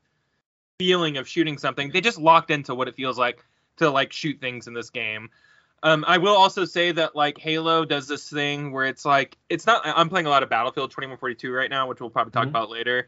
feeling 0.80 1.17
of 1.17 1.27
shooting 1.27 1.57
something. 1.57 1.91
They 1.91 2.01
just 2.01 2.19
locked 2.19 2.51
into 2.51 2.76
what 2.76 2.88
it 2.88 2.95
feels 2.95 3.17
like 3.17 3.43
to 3.77 3.89
like 3.89 4.11
shoot 4.11 4.39
things 4.39 4.67
in 4.67 4.73
this 4.73 4.89
game. 4.89 5.30
Um, 5.84 6.03
I 6.07 6.17
will 6.17 6.35
also 6.35 6.65
say 6.65 6.91
that 6.93 7.15
like 7.15 7.38
Halo 7.38 7.85
does 7.85 8.07
this 8.07 8.27
thing 8.30 8.72
where 8.72 8.85
it's 8.85 9.05
like 9.05 9.38
it's 9.49 9.65
not. 9.67 9.81
I'm 9.85 10.09
playing 10.09 10.26
a 10.26 10.30
lot 10.30 10.41
of 10.41 10.49
Battlefield 10.49 10.91
2142 10.91 11.51
right 11.51 11.69
now, 11.69 11.88
which 11.88 11.99
we'll 11.99 12.09
probably 12.09 12.31
talk 12.31 12.45
Mhm. 12.45 12.49
about 12.49 12.69
later. 12.69 13.07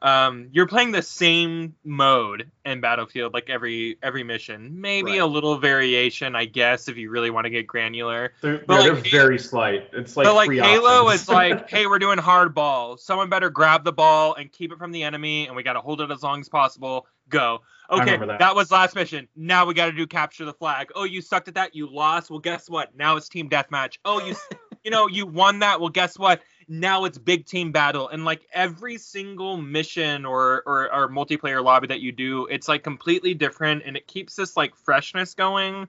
Um, 0.00 0.48
you're 0.52 0.68
playing 0.68 0.92
the 0.92 1.02
same 1.02 1.74
mode 1.84 2.50
in 2.64 2.80
Battlefield 2.80 3.34
like 3.34 3.50
every 3.50 3.98
every 4.02 4.22
mission. 4.22 4.80
Maybe 4.80 5.12
Right. 5.12 5.20
a 5.20 5.26
little 5.26 5.58
variation, 5.58 6.36
I 6.36 6.44
guess, 6.44 6.86
if 6.88 6.96
you 6.96 7.10
really 7.10 7.30
want 7.30 7.46
to 7.46 7.50
get 7.50 7.66
granular. 7.66 8.32
They're, 8.40 8.58
But, 8.58 8.84
yeah, 8.84 8.92
like, 8.92 9.02
they're 9.02 9.10
very 9.10 9.38
slight. 9.40 9.88
It's 9.92 10.16
like 10.16 10.24
but 10.26 10.34
like 10.34 10.50
Halo, 10.52 11.06
options. 11.06 11.22
it's 11.22 11.28
like, 11.28 11.68
hey, 11.68 11.86
we're 11.86 11.98
doing 11.98 12.18
hard 12.18 12.54
ball. 12.54 12.96
Someone 12.96 13.28
better 13.28 13.50
grab 13.50 13.82
the 13.82 13.92
ball 13.92 14.34
and 14.34 14.52
keep 14.52 14.70
it 14.72 14.78
from 14.78 14.92
the 14.92 15.02
enemy, 15.02 15.46
and 15.48 15.56
we 15.56 15.64
got 15.64 15.72
to 15.72 15.80
hold 15.80 16.00
it 16.00 16.10
as 16.12 16.22
long 16.22 16.40
as 16.40 16.48
possible. 16.48 17.06
Go. 17.28 17.62
Okay, 17.90 18.16
that. 18.18 18.38
that. 18.38 18.54
was 18.54 18.70
last 18.70 18.94
mission. 18.94 19.28
Now 19.34 19.66
we 19.66 19.74
got 19.74 19.86
to 19.86 19.92
do 19.92 20.06
capture 20.06 20.44
the 20.44 20.52
flag. 20.52 20.90
Oh, 20.94 21.04
you 21.04 21.20
sucked 21.20 21.48
at 21.48 21.54
that. 21.54 21.74
You 21.74 21.88
lost. 21.92 22.30
Well, 22.30 22.38
guess 22.38 22.70
what? 22.70 22.94
Now 22.96 23.16
it's 23.16 23.28
team 23.28 23.48
deathmatch. 23.50 23.98
Oh, 24.04 24.24
you, 24.24 24.36
you 24.84 24.90
know, 24.90 25.08
you 25.08 25.26
won 25.26 25.58
that. 25.58 25.80
Well, 25.80 25.88
guess 25.90 26.18
what? 26.18 26.40
Now 26.68 27.04
it's 27.06 27.16
big 27.16 27.46
team 27.46 27.72
battle. 27.72 28.08
And 28.08 28.24
like 28.24 28.46
every 28.52 28.98
single 28.98 29.56
mission 29.56 30.26
or, 30.26 30.62
or 30.66 30.94
or 30.94 31.08
multiplayer 31.08 31.64
lobby 31.64 31.86
that 31.88 32.00
you 32.00 32.12
do, 32.12 32.46
it's 32.46 32.68
like 32.68 32.84
completely 32.84 33.34
different, 33.34 33.82
and 33.86 33.96
it 33.96 34.06
keeps 34.06 34.36
this 34.36 34.56
like 34.56 34.76
freshness 34.76 35.34
going. 35.34 35.88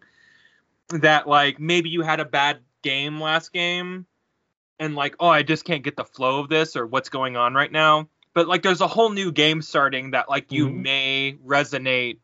That 0.89 1.27
like 1.27 1.59
maybe 1.59 1.89
you 1.89 2.01
had 2.01 2.19
a 2.19 2.25
bad 2.25 2.59
game 2.81 3.19
last 3.21 3.51
game, 3.53 4.05
and 4.79 4.95
like 4.95 5.15
oh 5.19 5.27
I 5.27 5.43
just 5.43 5.65
can't 5.65 5.83
get 5.83 5.97
the 5.97 6.05
flow 6.05 6.39
of 6.39 6.49
this 6.49 6.75
or 6.75 6.87
what's 6.87 7.09
going 7.09 7.35
on 7.37 7.53
right 7.53 7.71
now. 7.71 8.07
But 8.33 8.47
like 8.47 8.61
there's 8.63 8.81
a 8.81 8.87
whole 8.87 9.09
new 9.09 9.31
game 9.31 9.61
starting 9.61 10.11
that 10.11 10.29
like 10.29 10.51
you 10.51 10.67
Mhm. 10.67 10.75
may 10.81 11.37
resonate 11.45 12.19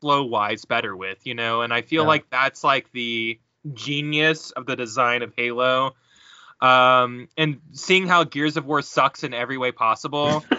flow 0.00 0.24
wise 0.24 0.64
better 0.64 0.96
with, 0.96 1.26
you 1.26 1.34
know, 1.34 1.62
and 1.62 1.72
I 1.72 1.82
feel 1.82 2.02
Yeah. 2.04 2.08
like 2.08 2.30
that's 2.30 2.62
like 2.62 2.92
the 2.92 3.40
genius 3.72 4.50
of 4.52 4.66
the 4.66 4.76
design 4.76 5.22
of 5.22 5.32
Halo. 5.36 5.96
Um, 6.64 7.28
and 7.36 7.60
seeing 7.72 8.06
how 8.06 8.24
Gears 8.24 8.56
of 8.56 8.64
War 8.66 8.82
sucks 8.82 9.24
in 9.24 9.34
every 9.34 9.58
way 9.58 9.72
possible. 9.72 10.44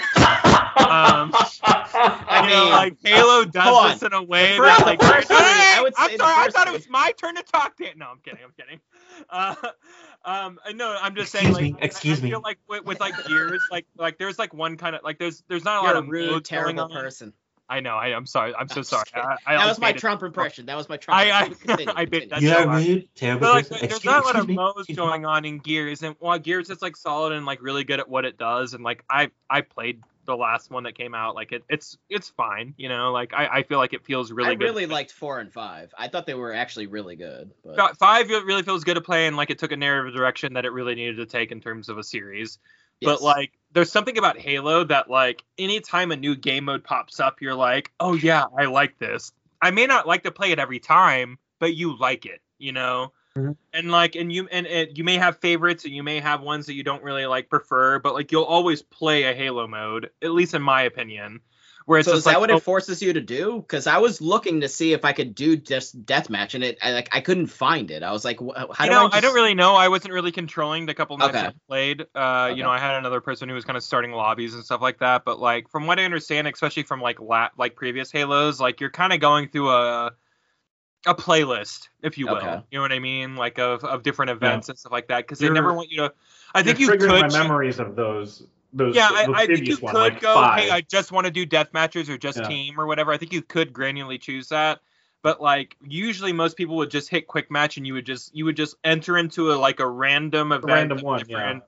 Um, 0.78 1.32
I 1.34 2.42
you 2.44 2.50
know, 2.50 2.64
mean, 2.64 2.72
like 2.72 2.98
Halo 3.04 3.46
hold 3.46 3.52
does 3.54 3.94
this 4.00 4.04
in 4.04 4.14
a 4.14 4.22
way 4.22 4.58
The 4.58 4.64
that 4.64 4.86
like 4.86 5.00
the 5.00 5.06
first 5.08 5.30
Hey, 5.30 5.36
I 5.38 5.82
would 5.82 5.94
I'm 5.98 6.18
sorry, 6.18 6.34
I 6.34 6.44
first 6.46 6.56
thought 6.56 6.68
it 6.68 6.74
was 6.74 6.90
my 6.90 7.12
turn 7.18 7.36
to 7.36 7.44
talk. 7.44 7.78
Dan. 7.78 7.98
No, 7.98 8.08
I'm 8.08 8.20
kidding. 8.20 8.40
I'm 8.44 8.52
kidding. 8.52 8.80
Uh, 9.30 9.56
um, 10.26 10.60
no, 10.76 10.96
I'm 11.02 11.16
just 11.16 11.32
saying. 11.32 11.48
Excuse 11.48 11.72
Like, 11.72 11.74
me, 11.74 11.80
excuse 11.82 12.20
I 12.20 12.24
me. 12.24 12.30
feel 12.32 12.42
like 12.44 12.60
with, 12.68 12.86
with 12.86 13.00
like 13.00 13.26
Gears, 13.26 13.64
like 13.72 13.86
like 13.98 14.18
there's 14.18 14.38
like 14.38 14.54
one 14.54 14.78
kind 14.78 14.96
of 14.96 15.04
like 15.04 15.18
there's 15.18 15.44
there's 15.48 15.64
not 15.64 15.80
a 15.80 15.86
You're 15.86 15.94
lot 15.94 15.96
a 15.96 16.00
of 16.00 16.08
rude, 16.10 16.30
modes 16.30 16.50
going 16.50 16.78
terrible 16.78 16.84
on. 16.84 16.92
person. 16.92 17.34
I 17.68 17.80
know. 17.80 17.96
I, 17.96 18.16
I'm 18.16 18.28
sorry. 18.28 18.54
I'm 18.54 18.68
so 18.68 18.78
I'm 18.78 18.84
sorry. 18.84 19.06
I, 19.16 19.38
I 19.48 19.58
that 19.58 19.68
was 19.68 19.80
my 19.80 19.88
made 19.88 19.96
it- 19.96 20.00
Trump 20.00 20.22
impression. 20.22 20.68
That 20.68 20.78
was 20.78 20.88
my 20.88 20.98
Trump. 20.98 21.20
I- 21.20 21.32
I- 21.32 21.40
impression. 21.46 21.68
Continue, 21.68 21.94
I 21.98 22.06
bit 22.06 22.32
You 22.42 22.50
so 22.50 22.58
are 22.64 22.68
hard. 22.68 22.86
rude, 22.86 23.10
terrible 23.16 23.40
But 23.42 23.54
like, 23.54 23.68
there's 23.70 23.82
Excuse, 23.84 24.06
not 24.06 24.24
a 24.24 24.26
lot 24.28 24.36
of 24.36 24.48
me. 24.48 24.54
modes 24.56 24.88
going 24.96 25.26
on 25.26 25.46
in 25.46 25.58
Gears, 25.60 26.04
and 26.04 26.16
while 26.20 26.38
Gears 26.38 26.70
is 26.70 26.82
like 26.82 26.96
solid 26.96 27.34
and 27.34 27.46
like 27.46 27.62
really 27.64 27.84
good 27.84 28.00
at 28.00 28.08
what 28.08 28.24
it 28.26 28.38
does, 28.38 28.74
and 28.76 28.84
like 28.84 29.04
I 29.10 29.32
I 29.50 29.62
played 29.62 30.02
the 30.28 30.36
last 30.36 30.72
one 30.72 30.84
that 30.84 30.96
came 30.96 31.14
out, 31.16 31.34
like 31.36 31.52
it 31.52 31.64
it's 31.70 31.98
it's 32.10 32.30
fine, 32.30 32.74
you 32.78 32.88
know, 32.90 33.12
like 33.12 33.34
I, 33.34 33.48
I 33.48 33.64
feel 33.64 33.80
like 33.80 33.94
it 33.94 34.04
feels 34.06 34.32
really 34.32 34.52
I 34.52 34.56
good. 34.56 34.64
really 34.66 34.86
liked 34.86 35.12
four 35.12 35.40
and 35.40 35.52
five. 35.52 35.92
I 35.98 36.08
thought 36.08 36.26
they 36.28 36.34
were 36.36 36.54
actually 36.54 36.86
really 36.88 37.16
good. 37.16 37.52
But 37.64 37.98
Five 37.98 38.30
really 38.30 38.62
feels 38.64 38.84
good 38.84 38.96
to 38.96 39.02
play, 39.02 39.26
and 39.28 39.38
like 39.38 39.50
it 39.50 39.58
took 39.58 39.72
a 39.72 39.78
narrative 39.78 40.14
direction 40.16 40.54
that 40.54 40.66
it 40.66 40.72
really 40.72 40.94
needed 40.94 41.18
to 41.18 41.26
take 41.26 41.52
in 41.52 41.62
terms 41.62 41.90
of 41.90 41.98
a 41.98 42.04
series. 42.04 42.60
yes. 43.02 43.08
But 43.12 43.22
like, 43.24 43.52
there's 43.76 43.92
something 43.92 44.18
about 44.18 44.38
Halo 44.38 44.86
that 44.86 45.10
like, 45.10 45.44
anytime 45.60 46.12
a 46.12 46.16
new 46.16 46.34
game 46.34 46.64
mode 46.64 46.84
pops 46.84 47.20
up, 47.20 47.42
you're 47.42 47.54
like, 47.54 47.92
oh 48.00 48.14
yeah, 48.14 48.46
I 48.58 48.66
like 48.66 48.98
this. 48.98 49.34
I 49.62 49.70
may 49.72 49.86
not 49.86 50.08
like 50.08 50.24
to 50.24 50.32
play 50.32 50.52
it 50.52 50.60
every 50.60 50.80
time, 50.80 51.38
but 51.60 51.76
you 51.76 51.98
like 51.98 52.26
it, 52.26 52.42
you 52.58 52.72
know. 52.72 53.12
Mhm. 53.38 53.58
And 53.74 53.92
like, 53.92 54.16
and 54.16 54.32
you 54.32 54.48
and 54.50 54.66
it, 54.66 54.98
you 54.98 55.04
may 55.04 55.18
have 55.18 55.40
favorites, 55.40 55.84
and 55.84 55.94
you 55.94 56.04
may 56.04 56.22
have 56.22 56.42
ones 56.42 56.66
that 56.68 56.74
you 56.74 56.84
don't 56.84 57.04
really 57.04 57.26
like 57.26 57.50
prefer, 57.50 58.00
but 58.00 58.14
like, 58.14 58.32
you'll 58.32 58.44
always 58.44 58.82
play 58.82 59.24
a 59.24 59.34
Halo 59.34 59.68
mode, 59.68 60.10
at 60.24 60.32
least 60.32 60.54
in 60.54 60.62
my 60.62 60.84
opinion. 60.84 61.42
Where 61.86 62.00
it's 62.00 62.08
so 62.08 62.14
just 62.14 62.26
is 62.28 62.34
that 62.34 62.40
what 62.40 62.50
oh, 62.50 62.58
it 62.58 62.64
forces 62.64 63.00
you 63.04 63.14
to 63.14 63.22
do? 63.22 63.58
Because 63.58 63.86
I 63.86 64.00
was 64.00 64.20
looking 64.20 64.62
to 64.62 64.70
see 64.70 64.94
if 64.94 65.06
I 65.06 65.14
could 65.14 65.36
do 65.36 65.56
just 65.56 66.04
deathmatch, 66.04 66.56
and 66.56 66.64
it 66.64 66.80
I, 66.82 66.94
like 66.94 67.10
I 67.16 67.22
couldn't 67.22 67.46
find 67.48 67.92
it. 67.92 68.02
I 68.02 68.12
was 68.12 68.26
like, 68.26 68.40
wh- 68.40 68.56
how 68.74 68.86
you 68.86 68.90
do 68.90 68.96
know, 68.96 69.10
I? 69.12 69.18
I, 69.18 69.22
don't 69.22 69.36
really 69.36 69.54
know. 69.54 69.76
I 69.76 69.88
wasn't 69.88 70.14
really 70.14 70.32
controlling 70.32 70.88
the 70.88 70.96
couple 70.96 71.16
minutes 71.18 71.38
Okay. 71.38 71.48
I 71.48 71.54
played. 71.68 72.02
Uh, 72.16 72.48
Okay. 72.50 72.58
you 72.58 72.64
know, 72.64 72.72
I 72.72 72.80
had 72.80 72.96
another 72.96 73.22
person 73.22 73.50
who 73.50 73.56
was 73.56 73.66
kind 73.66 73.78
of 73.78 73.84
starting 73.84 74.12
lobbies 74.12 74.56
and 74.56 74.66
stuff 74.66 74.82
like 74.82 74.98
that. 75.00 75.26
But 75.26 75.40
like, 75.40 75.70
from 75.70 75.86
what 75.86 76.00
I 76.00 76.06
understand, 76.06 76.48
especially 76.48 76.84
from 76.84 77.02
like 77.02 77.20
la- 77.20 77.50
like 77.56 77.76
previous 77.76 78.12
Halos, 78.12 78.60
like 78.60 78.82
you're 78.82 78.90
kind 78.90 79.14
of 79.14 79.20
going 79.20 79.50
through 79.50 79.70
a 79.70 80.14
a 81.06 81.14
playlist, 81.14 81.90
if 82.02 82.18
you 82.18 82.26
will. 82.26 82.38
Okay. 82.38 82.62
You 82.72 82.80
know 82.80 82.82
what 82.82 82.94
I 82.94 83.00
mean? 83.00 83.36
Like 83.36 83.60
of 83.60 83.84
of 83.84 84.02
different 84.02 84.32
events 84.32 84.70
and 84.70 84.80
stuff 84.80 84.92
like 84.92 85.10
that. 85.10 85.20
Because 85.20 85.38
they 85.38 85.50
never 85.50 85.72
want 85.72 85.92
you 85.92 85.98
to. 85.98 86.14
I 86.56 86.64
think 86.64 86.80
you 86.80 86.88
You're 86.88 86.98
triggering 86.98 87.22
could. 87.22 87.32
my 87.32 87.44
memories 87.44 87.78
of 87.78 87.96
those. 87.96 88.48
Those. 88.76 88.94
yeah, 88.94 89.08
the 89.10 89.32
I, 89.32 89.44
I 89.44 89.46
think 89.48 89.68
you 89.68 89.78
one, 89.78 89.94
could 89.94 90.00
like 90.00 90.22
go. 90.22 90.34
five. 90.34 90.60
Hey, 90.60 90.70
I 90.70 90.82
just 90.82 91.12
want 91.12 91.26
to 91.26 91.32
do 91.32 91.46
death 91.46 91.70
matches 91.74 92.10
or 92.10 92.18
just 92.18 92.38
Yeah. 92.38 92.48
team 92.48 92.80
or 92.80 92.86
whatever. 92.86 93.12
I 93.14 93.18
think 93.18 93.32
you 93.32 93.42
could 93.42 93.72
granularly 93.72 94.20
choose 94.20 94.50
that. 94.50 94.82
But 95.22 95.42
like 95.42 95.78
usually, 95.82 96.34
most 96.34 96.58
people 96.58 96.76
would 96.76 96.92
just 96.92 97.10
hit 97.10 97.26
quick 97.26 97.50
match, 97.50 97.78
and 97.78 97.88
you 97.88 97.94
would 97.94 98.06
just 98.06 98.36
you 98.36 98.46
would 98.46 98.58
just 98.58 98.76
enter 98.84 99.18
into 99.18 99.52
a 99.52 99.56
like 99.56 99.80
a 99.80 99.88
random 99.88 100.52
event, 100.52 100.66
random 100.66 100.98
of 101.00 101.04
one, 101.04 101.24
yeah. 101.28 101.60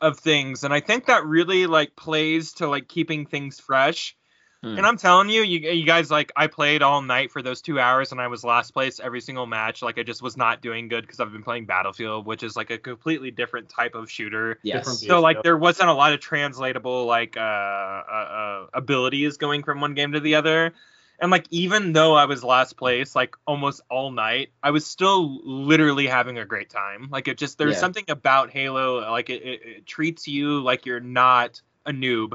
of 0.00 0.18
things, 0.18 0.64
and 0.64 0.72
I 0.72 0.80
think 0.80 1.06
that 1.06 1.26
really 1.26 1.66
like 1.66 1.94
plays 1.96 2.54
to 2.54 2.68
like 2.68 2.88
keeping 2.88 3.26
things 3.26 3.60
fresh. 3.60 4.16
Hmm. 4.62 4.76
And 4.76 4.86
I'm 4.86 4.98
telling 4.98 5.30
you, 5.30 5.42
you, 5.42 5.70
you 5.70 5.86
guys 5.86 6.10
like 6.10 6.32
I 6.36 6.46
played 6.46 6.82
all 6.82 7.00
night 7.00 7.30
for 7.30 7.40
those 7.40 7.62
two 7.62 7.80
hours, 7.80 8.12
and 8.12 8.20
I 8.20 8.28
was 8.28 8.44
last 8.44 8.72
place 8.72 9.00
every 9.00 9.22
single 9.22 9.46
match. 9.46 9.80
Like 9.80 9.98
I 9.98 10.02
just 10.02 10.20
was 10.20 10.36
not 10.36 10.60
doing 10.60 10.88
good 10.88 11.02
because 11.02 11.18
I've 11.18 11.32
been 11.32 11.42
playing 11.42 11.64
Battlefield, 11.64 12.26
which 12.26 12.42
is 12.42 12.56
like 12.56 12.70
a 12.70 12.76
completely 12.76 13.30
different 13.30 13.70
type 13.70 13.94
of 13.94 14.10
shooter. 14.10 14.58
Yes. 14.62 14.80
different 14.80 14.98
So 14.98 15.20
like 15.20 15.42
there 15.42 15.56
wasn't 15.56 15.88
a 15.88 15.94
lot 15.94 16.12
of 16.12 16.20
translatable 16.20 17.06
like 17.06 17.38
uh, 17.38 17.40
uh, 17.40 18.04
uh 18.12 18.66
abilities 18.74 19.38
going 19.38 19.62
from 19.62 19.80
one 19.80 19.94
game 19.94 20.12
to 20.12 20.20
the 20.20 20.34
other. 20.34 20.74
And 21.18 21.30
like 21.30 21.46
even 21.50 21.94
though 21.94 22.14
I 22.14 22.26
was 22.26 22.44
last 22.44 22.76
place 22.76 23.16
like 23.16 23.36
almost 23.46 23.80
all 23.90 24.10
night, 24.10 24.50
I 24.62 24.72
was 24.72 24.86
still 24.86 25.40
literally 25.42 26.06
having 26.06 26.38
a 26.38 26.44
great 26.44 26.68
time. 26.68 27.08
Like 27.10 27.28
it 27.28 27.38
just 27.38 27.56
there's 27.56 27.76
Yeah. 27.76 27.80
something 27.80 28.04
about 28.08 28.50
Halo 28.50 29.10
like 29.10 29.30
it, 29.30 29.42
it, 29.42 29.60
it 29.64 29.86
treats 29.86 30.28
you 30.28 30.60
like 30.60 30.84
you're 30.84 31.00
not 31.00 31.62
a 31.86 31.92
noob 31.92 32.34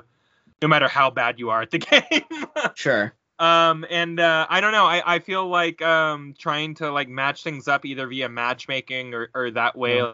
no 0.65 0.69
matter 0.69 0.87
how 0.87 1.11
bad 1.11 1.37
you 1.37 1.51
are 1.51 1.61
at 1.61 1.69
the 1.69 1.77
game. 1.91 2.45
Sure. 2.73 3.13
um 3.37 3.85
and 3.91 4.19
uh 4.19 4.47
i 4.49 4.59
don't 4.59 4.71
know 4.71 4.85
i 4.85 5.15
i 5.15 5.19
feel 5.19 5.47
like 5.47 5.79
um 5.83 6.33
trying 6.39 6.73
to 6.73 6.89
like 6.91 7.07
match 7.07 7.43
things 7.43 7.67
up 7.67 7.85
either 7.85 8.07
via 8.07 8.27
matchmaking 8.27 9.13
or 9.13 9.29
or 9.35 9.51
that 9.51 9.75
way 9.77 9.97
Yeah. 9.97 10.13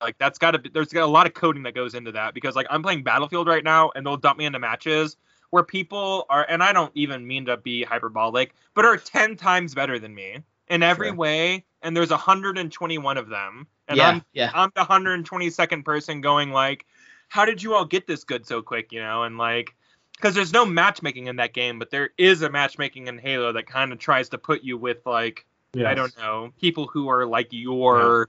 like 0.00 0.16
that's 0.18 0.38
got 0.38 0.52
to 0.52 0.58
be 0.58 0.68
there's 0.68 0.92
got 0.92 1.02
a 1.02 1.06
lot 1.06 1.26
of 1.26 1.34
coding 1.34 1.64
that 1.64 1.74
goes 1.74 1.94
into 1.94 2.12
that 2.12 2.32
because 2.34 2.54
like 2.54 2.66
i'm 2.70 2.82
playing 2.82 3.02
battlefield 3.02 3.48
right 3.48 3.64
now 3.64 3.90
and 3.96 4.06
they'll 4.06 4.18
dump 4.18 4.38
me 4.38 4.44
into 4.44 4.58
matches 4.60 5.16
where 5.50 5.64
people 5.64 6.26
are 6.28 6.46
and 6.48 6.62
i 6.62 6.72
don't 6.72 6.92
even 6.94 7.26
mean 7.26 7.44
to 7.46 7.56
be 7.56 7.82
hyperbolic 7.82 8.54
but 8.74 8.84
are 8.84 8.96
10 8.98 9.34
times 9.36 9.74
better 9.74 9.98
than 9.98 10.14
me 10.14 10.36
in 10.68 10.82
every 10.84 11.08
Sure. 11.08 11.16
way 11.16 11.64
and 11.80 11.96
there's 11.96 12.10
121 12.10 13.16
of 13.16 13.28
them 13.30 13.66
and 13.88 13.96
yeah. 13.96 14.08
i'm 14.08 14.24
yeah. 14.34 14.50
I'm 14.54 14.70
the 14.76 14.82
122nd 14.82 15.84
person 15.86 16.20
going 16.20 16.50
like, 16.52 16.84
how 17.32 17.46
did 17.46 17.62
you 17.62 17.72
all 17.72 17.86
get 17.86 18.06
this 18.06 18.24
good 18.24 18.46
so 18.46 18.60
quick, 18.60 18.92
you 18.92 19.00
know? 19.00 19.22
And 19.22 19.38
like 19.38 19.74
because 20.16 20.34
there's 20.34 20.52
no 20.52 20.66
matchmaking 20.66 21.28
in 21.28 21.36
that 21.36 21.54
game, 21.54 21.78
but 21.78 21.90
there 21.90 22.10
is 22.18 22.42
a 22.42 22.50
matchmaking 22.50 23.06
in 23.06 23.16
Halo 23.18 23.52
that 23.54 23.66
kind 23.66 23.90
of 23.90 23.98
tries 23.98 24.28
to 24.28 24.38
put 24.38 24.62
you 24.62 24.76
with 24.76 24.98
like 25.06 25.46
I 25.74 25.94
don't 25.94 26.14
know 26.18 26.52
people 26.60 26.86
who 26.86 27.08
are 27.08 27.24
like 27.24 27.48
your 27.50 28.28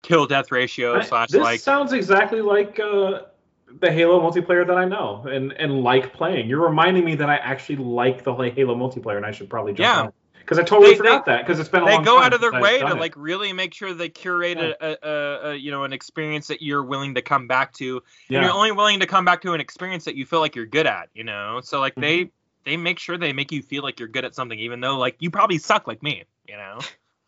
kill 0.00 0.26
death 0.26 0.50
ratio 0.50 0.96
I- 0.96 1.02
slash 1.02 1.28
this 1.28 1.42
like 1.42 1.60
sounds 1.60 1.92
exactly 1.92 2.40
like 2.40 2.80
uh, 2.80 3.24
the 3.80 3.92
Halo 3.92 4.18
multiplayer 4.18 4.66
that 4.66 4.78
I 4.78 4.86
know 4.86 5.26
and 5.30 5.52
and 5.52 5.82
like 5.82 6.14
playing. 6.14 6.48
You're 6.48 6.66
reminding 6.66 7.04
me 7.04 7.16
that 7.16 7.28
I 7.28 7.36
actually 7.36 7.76
like 7.76 8.24
the 8.24 8.32
Halo 8.32 8.74
multiplayer, 8.74 9.18
and 9.18 9.26
I 9.26 9.32
should 9.32 9.50
probably 9.50 9.74
jump 9.74 9.80
Yeah. 9.80 10.00
on 10.04 10.12
because 10.40 10.58
I 10.58 10.62
totally 10.62 10.92
They- 10.92 10.96
forgot 10.98 11.26
that 11.26 11.46
because 11.46 11.60
it's 11.60 11.68
been 11.68 11.82
a 11.82 11.84
long 11.86 11.94
time. 11.96 12.04
they 12.04 12.10
long 12.10 12.16
go 12.16 12.20
time 12.22 12.26
out 12.26 12.32
of 12.34 12.40
their 12.40 12.60
way 12.60 12.78
to 12.80 12.86
it. 12.88 12.98
like 12.98 13.14
really 13.16 13.52
make 13.52 13.72
sure 13.74 13.94
they 13.94 14.08
curate 14.08 14.58
a, 14.58 14.76
a, 14.84 14.96
a, 15.02 15.50
a 15.50 15.54
you 15.54 15.70
know 15.70 15.84
an 15.84 15.92
experience 15.92 16.48
that 16.48 16.60
you're 16.62 16.82
willing 16.82 17.14
to 17.14 17.22
come 17.22 17.46
back 17.46 17.72
to 17.74 18.02
and 18.28 18.42
you're 18.42 18.52
only 18.52 18.72
willing 18.72 19.00
to 19.00 19.06
come 19.06 19.24
back 19.24 19.42
to 19.42 19.52
an 19.52 19.60
experience 19.60 20.04
that 20.04 20.16
you 20.16 20.26
feel 20.26 20.40
like 20.40 20.56
you're 20.56 20.66
good 20.66 20.86
at 20.86 21.08
you 21.14 21.24
know 21.24 21.60
so 21.62 21.78
like 21.80 21.94
they 21.94 22.20
Mm-hmm. 22.24 22.30
they 22.64 22.76
make 22.76 22.98
sure 22.98 23.16
they 23.16 23.32
make 23.32 23.52
you 23.52 23.62
feel 23.62 23.82
like 23.82 23.98
you're 23.98 24.08
good 24.08 24.24
at 24.24 24.34
something 24.34 24.58
even 24.58 24.80
though 24.80 24.98
like 24.98 25.16
you 25.20 25.30
probably 25.30 25.58
suck 25.58 25.86
like 25.86 26.02
me 26.02 26.24
you 26.48 26.56
know 26.56 26.78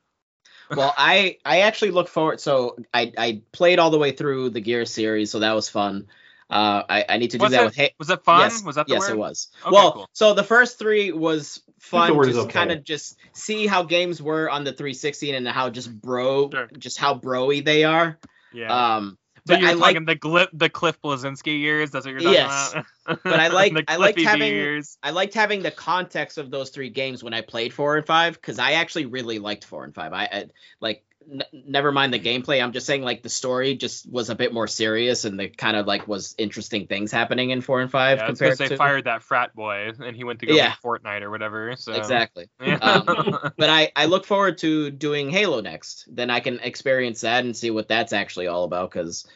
well, 0.75 0.95
I 0.97 1.39
I 1.45 1.61
actually 1.61 1.91
look 1.91 2.09
forward. 2.09 2.41
So 2.41 2.77
I 2.95 3.13
I 3.19 3.43
played 3.53 3.79
all 3.79 3.91
the 3.91 3.99
way 3.99 4.13
through 4.13 4.51
the 4.51 4.61
Gear 4.61 4.87
series, 4.87 5.31
so 5.31 5.41
that 5.41 5.53
was 5.53 5.69
fun. 5.69 6.07
Uh, 6.49 6.83
I 6.89 7.05
I 7.11 7.19
need 7.19 7.33
to 7.33 7.39
do 7.39 7.43
Was 7.43 7.53
that 7.53 7.63
it- 7.63 7.65
with. 7.67 7.77
Ha- 7.77 7.89
was 7.99 8.09
it 8.11 8.25
fun 8.25 8.41
Yes, 8.41 8.63
was 8.63 8.77
that 8.77 8.87
the 8.87 8.95
yes, 8.95 9.01
word 9.03 9.11
it 9.11 9.19
was. 9.19 9.49
Okay, 9.63 9.71
well, 9.71 9.93
cool. 9.93 10.09
so 10.15 10.33
the 10.35 10.43
first 10.45 10.79
three 10.79 11.13
was 11.13 11.61
fun, 11.83 12.09
to 12.15 12.41
okay. 12.41 12.51
kind 12.53 12.73
of 12.73 12.85
just 12.85 13.19
see 13.33 13.67
how 13.67 13.83
games 13.83 14.23
were 14.23 14.49
on 14.49 14.65
the 14.65 14.73
360 14.73 15.33
and 15.35 15.49
how 15.49 15.69
just 15.69 15.93
bro, 16.01 16.49
Sure. 16.51 16.69
just 16.79 16.99
how 16.99 17.19
broy 17.19 17.65
they 17.65 17.85
are. 17.85 18.19
yeah 18.53 18.97
Um, 18.97 19.19
so 19.47 19.55
but 19.55 19.61
you're 19.61 19.71
I 19.71 19.73
like, 19.73 19.95
talking 19.97 20.07
the 20.07 20.15
Gli- 20.15 20.49
the 20.53 20.69
Cliff 20.71 21.01
Bleszinski 21.03 21.59
years. 21.59 21.91
That's 21.91 22.07
what 22.07 22.13
you're 22.13 22.21
talking 22.21 22.35
Yes. 22.35 22.73
about. 22.73 22.87
But 23.25 23.41
I 23.41 23.49
like- 23.61 23.75
I 23.89 23.97
liked 23.97 24.21
having- 24.21 24.53
years. 24.53 24.97
I 25.03 25.11
liked 25.11 25.35
having 25.35 25.63
the 25.63 25.73
context 25.73 26.39
of 26.39 26.51
those 26.53 26.71
three 26.71 26.91
games 26.91 27.25
when 27.25 27.35
I 27.35 27.41
played 27.41 27.73
four 27.75 27.97
and 27.97 28.07
five 28.07 28.35
because 28.35 28.61
I 28.61 28.73
actually 28.75 29.07
really 29.07 29.41
liked 29.41 29.65
four 29.65 29.83
and 29.83 29.93
five. 29.95 30.13
I, 30.13 30.25
I 30.27 30.45
like 30.81 31.05
n- 31.31 31.43
never 31.53 31.93
mind 31.93 32.13
the 32.13 32.19
gameplay. 32.19 32.63
I'm 32.63 32.73
just 32.73 32.87
saying 32.87 33.03
like 33.03 33.23
the 33.23 33.29
story 33.29 33.75
just 33.77 34.11
was 34.11 34.31
a 34.31 34.35
bit 34.35 34.53
more 34.53 34.67
serious 34.67 35.25
and 35.25 35.39
the 35.39 35.49
kind 35.49 35.77
of 35.77 35.87
like 35.87 36.07
was 36.09 36.35
interesting 36.39 36.87
things 36.87 37.11
happening 37.13 37.51
in 37.51 37.61
four 37.61 37.81
and 37.81 37.91
five 37.91 38.19
Yeah, 38.19 38.27
compared 38.27 38.53
because 38.53 38.59
they 38.59 38.69
to 38.69 38.77
fired 38.77 39.05
that 39.05 39.23
frat 39.23 39.55
boy 39.55 39.93
and 39.99 40.17
he 40.17 40.25
went 40.25 40.41
to 40.41 40.47
go 40.47 40.57
Yeah. 40.57 40.75
Fortnite 40.85 41.23
or 41.23 41.31
whatever. 41.31 41.75
So 41.77 41.93
exactly. 41.93 42.49
Yeah. 42.61 42.77
Um, 42.77 43.53
but 43.57 43.71
I, 43.71 43.93
I 43.97 44.07
look 44.07 44.25
forward 44.25 44.59
to 44.59 44.91
doing 44.91 45.31
Halo 45.31 45.61
next. 45.61 46.07
Then 46.15 46.31
I 46.31 46.41
can 46.41 46.61
experience 46.61 47.23
that 47.23 47.45
and 47.45 47.57
see 47.57 47.71
what 47.71 47.89
that's 47.89 48.13
actually 48.13 48.47
all 48.47 48.65
about. 48.65 48.91
Because, 48.91 49.27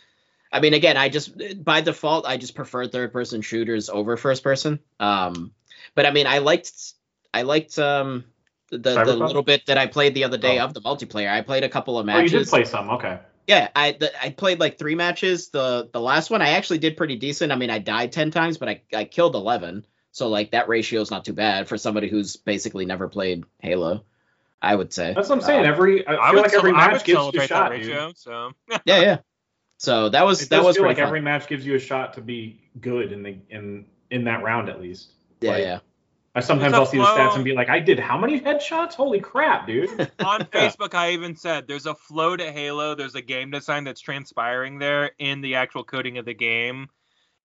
I 0.52 0.60
mean, 0.60 0.74
again, 0.74 0.96
I 0.96 1.08
just 1.08 1.32
by 1.64 1.80
default 1.80 2.26
I 2.26 2.36
just 2.36 2.54
prefer 2.54 2.86
third 2.86 3.12
person 3.12 3.42
shooters 3.42 3.88
over 3.88 4.16
first 4.16 4.42
person. 4.42 4.80
Um, 5.00 5.52
but 5.94 6.06
I 6.06 6.10
mean, 6.10 6.26
I 6.26 6.38
liked 6.38 6.70
I 7.34 7.42
liked 7.42 7.78
um 7.78 8.24
the 8.70 8.78
the 8.78 9.16
little 9.16 9.42
bit 9.42 9.66
that 9.66 9.78
I 9.78 9.86
played 9.86 10.14
the 10.14 10.24
other 10.24 10.38
day 10.38 10.58
Oh. 10.58 10.64
of 10.64 10.74
the 10.74 10.80
multiplayer. 10.80 11.30
I 11.30 11.40
played 11.42 11.64
a 11.64 11.68
couple 11.68 11.98
of 11.98 12.06
matches. 12.06 12.32
Oh, 12.34 12.38
you 12.38 12.44
did 12.44 12.50
play 12.50 12.64
some. 12.64 12.90
Okay. 12.90 13.18
Yeah, 13.46 13.68
I 13.76 13.92
the, 13.92 14.10
I 14.24 14.30
played 14.30 14.58
like 14.58 14.76
three 14.78 14.94
matches. 14.96 15.50
The 15.50 15.88
the 15.92 16.00
last 16.00 16.30
one 16.30 16.42
I 16.42 16.50
actually 16.50 16.78
did 16.78 16.96
pretty 16.96 17.16
decent. 17.16 17.52
I 17.52 17.56
mean, 17.56 17.70
I 17.70 17.78
died 17.78 18.10
ten 18.12 18.30
times, 18.32 18.58
but 18.58 18.68
I 18.68 18.82
I 18.94 19.04
killed 19.04 19.34
eleven. 19.36 19.86
So 20.10 20.28
like 20.28 20.50
that 20.52 20.68
ratio 20.68 21.00
is 21.00 21.10
not 21.10 21.24
too 21.24 21.32
bad 21.34 21.68
for 21.68 21.76
somebody 21.78 22.08
who's 22.08 22.36
basically 22.36 22.86
never 22.86 23.08
played 23.08 23.44
Halo. 23.60 24.04
I 24.60 24.74
would 24.74 24.92
say. 24.92 25.12
That's 25.14 25.28
what 25.28 25.36
I'm 25.38 25.44
saying. 25.44 25.64
Uh, 25.64 25.68
every 25.68 26.08
I 26.08 26.12
feel 26.12 26.20
I 26.20 26.32
would, 26.32 26.42
like 26.42 26.54
every 26.54 26.70
cel- 26.72 26.80
I 26.80 26.86
would 26.86 26.92
match 26.94 27.04
gives 27.04 27.34
you 27.34 27.40
a 27.40 27.46
shot, 27.46 27.70
that 27.70 27.76
dude. 27.78 27.86
ratio. 27.88 28.12
So 28.16 28.52
Yeah, 28.84 29.00
yeah. 29.00 29.18
So 29.78 30.08
that 30.08 30.24
was 30.24 30.42
It 30.42 30.48
that 30.50 30.56
does 30.56 30.64
was 30.66 30.76
feel 30.76 30.86
like 30.86 30.96
fun. 30.96 31.06
every 31.06 31.20
match 31.20 31.46
gives 31.46 31.64
you 31.66 31.74
a 31.74 31.78
shot 31.78 32.14
to 32.14 32.22
be 32.22 32.62
good 32.80 33.12
in 33.12 33.22
the 33.22 33.36
in 33.50 33.84
in 34.10 34.24
that 34.24 34.42
round 34.42 34.68
at 34.70 34.80
least. 34.80 35.12
yeah, 35.40 35.50
like- 35.52 35.62
yeah. 35.62 35.78
I 36.36 36.40
sometimes 36.40 36.74
I'll 36.74 36.84
see 36.84 36.98
the 36.98 37.04
stats 37.04 37.34
and 37.34 37.44
be 37.44 37.54
like, 37.54 37.70
I 37.70 37.80
did 37.80 37.98
how 37.98 38.18
many 38.18 38.38
headshots? 38.38 38.92
Holy 38.92 39.20
crap, 39.20 39.66
dude! 39.66 39.88
on 40.24 40.42
Facebook, 40.42 40.92
I 40.94 41.12
even 41.12 41.34
said 41.34 41.66
there's 41.66 41.86
a 41.86 41.94
flow 41.94 42.36
to 42.36 42.52
Halo. 42.52 42.94
There's 42.94 43.14
a 43.14 43.22
game 43.22 43.50
design 43.50 43.84
that's 43.84 44.02
transpiring 44.02 44.78
there 44.78 45.12
in 45.18 45.40
the 45.40 45.54
actual 45.54 45.82
coding 45.82 46.18
of 46.18 46.26
the 46.26 46.34
game 46.34 46.90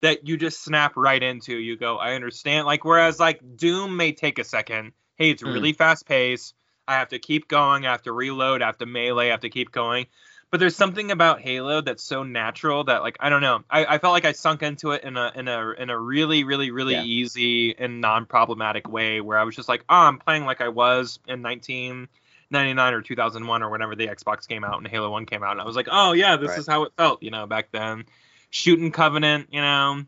that 0.01 0.27
you 0.27 0.35
just 0.35 0.61
snap 0.61 0.97
right 0.97 1.23
into. 1.23 1.55
You 1.55 1.77
go, 1.77 1.97
I 1.97 2.15
understand. 2.15 2.65
Like 2.65 2.84
whereas 2.84 3.18
like 3.18 3.39
Doom 3.55 3.95
may 3.95 4.11
take 4.11 4.39
a 4.39 4.43
second. 4.43 4.91
Hey, 5.15 5.30
it's 5.30 5.41
Mm. 5.41 5.53
really 5.53 5.73
fast 5.73 6.05
paced. 6.05 6.53
I 6.85 6.95
have 6.95 7.09
to 7.09 7.19
keep 7.19 7.47
going. 7.47 7.85
I 7.85 7.91
have 7.91 8.01
to 8.03 8.11
reload. 8.11 8.61
I 8.61 8.65
have 8.65 8.80
to 8.80 8.85
melee. 8.85 9.27
I 9.27 9.31
have 9.31 9.41
to 9.41 9.49
keep 9.49 9.72
going. 9.72 10.07
But 10.52 10.60
there's 10.60 10.76
something 10.76 11.11
about 11.11 11.40
Halo 11.40 11.80
that's 11.80 12.03
so 12.03 12.23
natural 12.23 12.84
that 12.84 13.02
like 13.03 13.15
I 13.22 13.30
don't 13.30 13.41
know. 13.41 13.64
I, 13.69 13.86
I 13.86 13.98
felt 13.99 14.11
like 14.11 14.26
I 14.26 14.34
sunk 14.34 14.61
into 14.64 14.91
it 14.91 15.03
in 15.03 15.15
a 15.15 15.32
in 15.34 15.48
a 15.48 15.69
in 15.72 15.90
a 15.90 15.98
really 15.98 16.44
really 16.44 16.72
really 16.72 16.95
Yeah. 16.95 17.03
easy 17.03 17.73
and 17.78 18.02
non 18.02 18.26
problematic 18.26 18.90
way 18.90 19.22
where 19.22 19.38
I 19.38 19.44
was 19.45 19.56
just 19.56 19.69
like, 19.69 19.86
oh, 19.88 19.95
I'm 19.95 20.19
playing 20.19 20.44
like 20.44 20.60
I 20.60 20.68
was 20.68 21.19
in 21.26 21.41
1999 21.41 22.94
or 22.94 23.02
2001 23.02 23.64
or 23.64 23.69
whenever 23.69 23.95
the 23.95 24.07
Xbox 24.07 24.45
came 24.45 24.65
out 24.65 24.78
and 24.78 24.88
Halo 24.88 25.10
1 25.10 25.26
came 25.26 25.41
out, 25.41 25.53
and 25.53 25.61
I 25.61 25.65
was 25.65 25.78
like, 25.78 25.88
oh 25.90 26.11
yeah, 26.11 26.36
this 26.36 26.49
Right. 26.49 26.60
is 26.60 26.68
how 26.68 26.84
it 26.84 26.91
felt, 26.98 27.23
you 27.23 27.32
know, 27.32 27.48
back 27.48 27.72
then. 27.72 28.03
Shooting 28.49 28.91
Covenant, 28.91 29.48
you 29.53 29.61
know, 29.61 30.03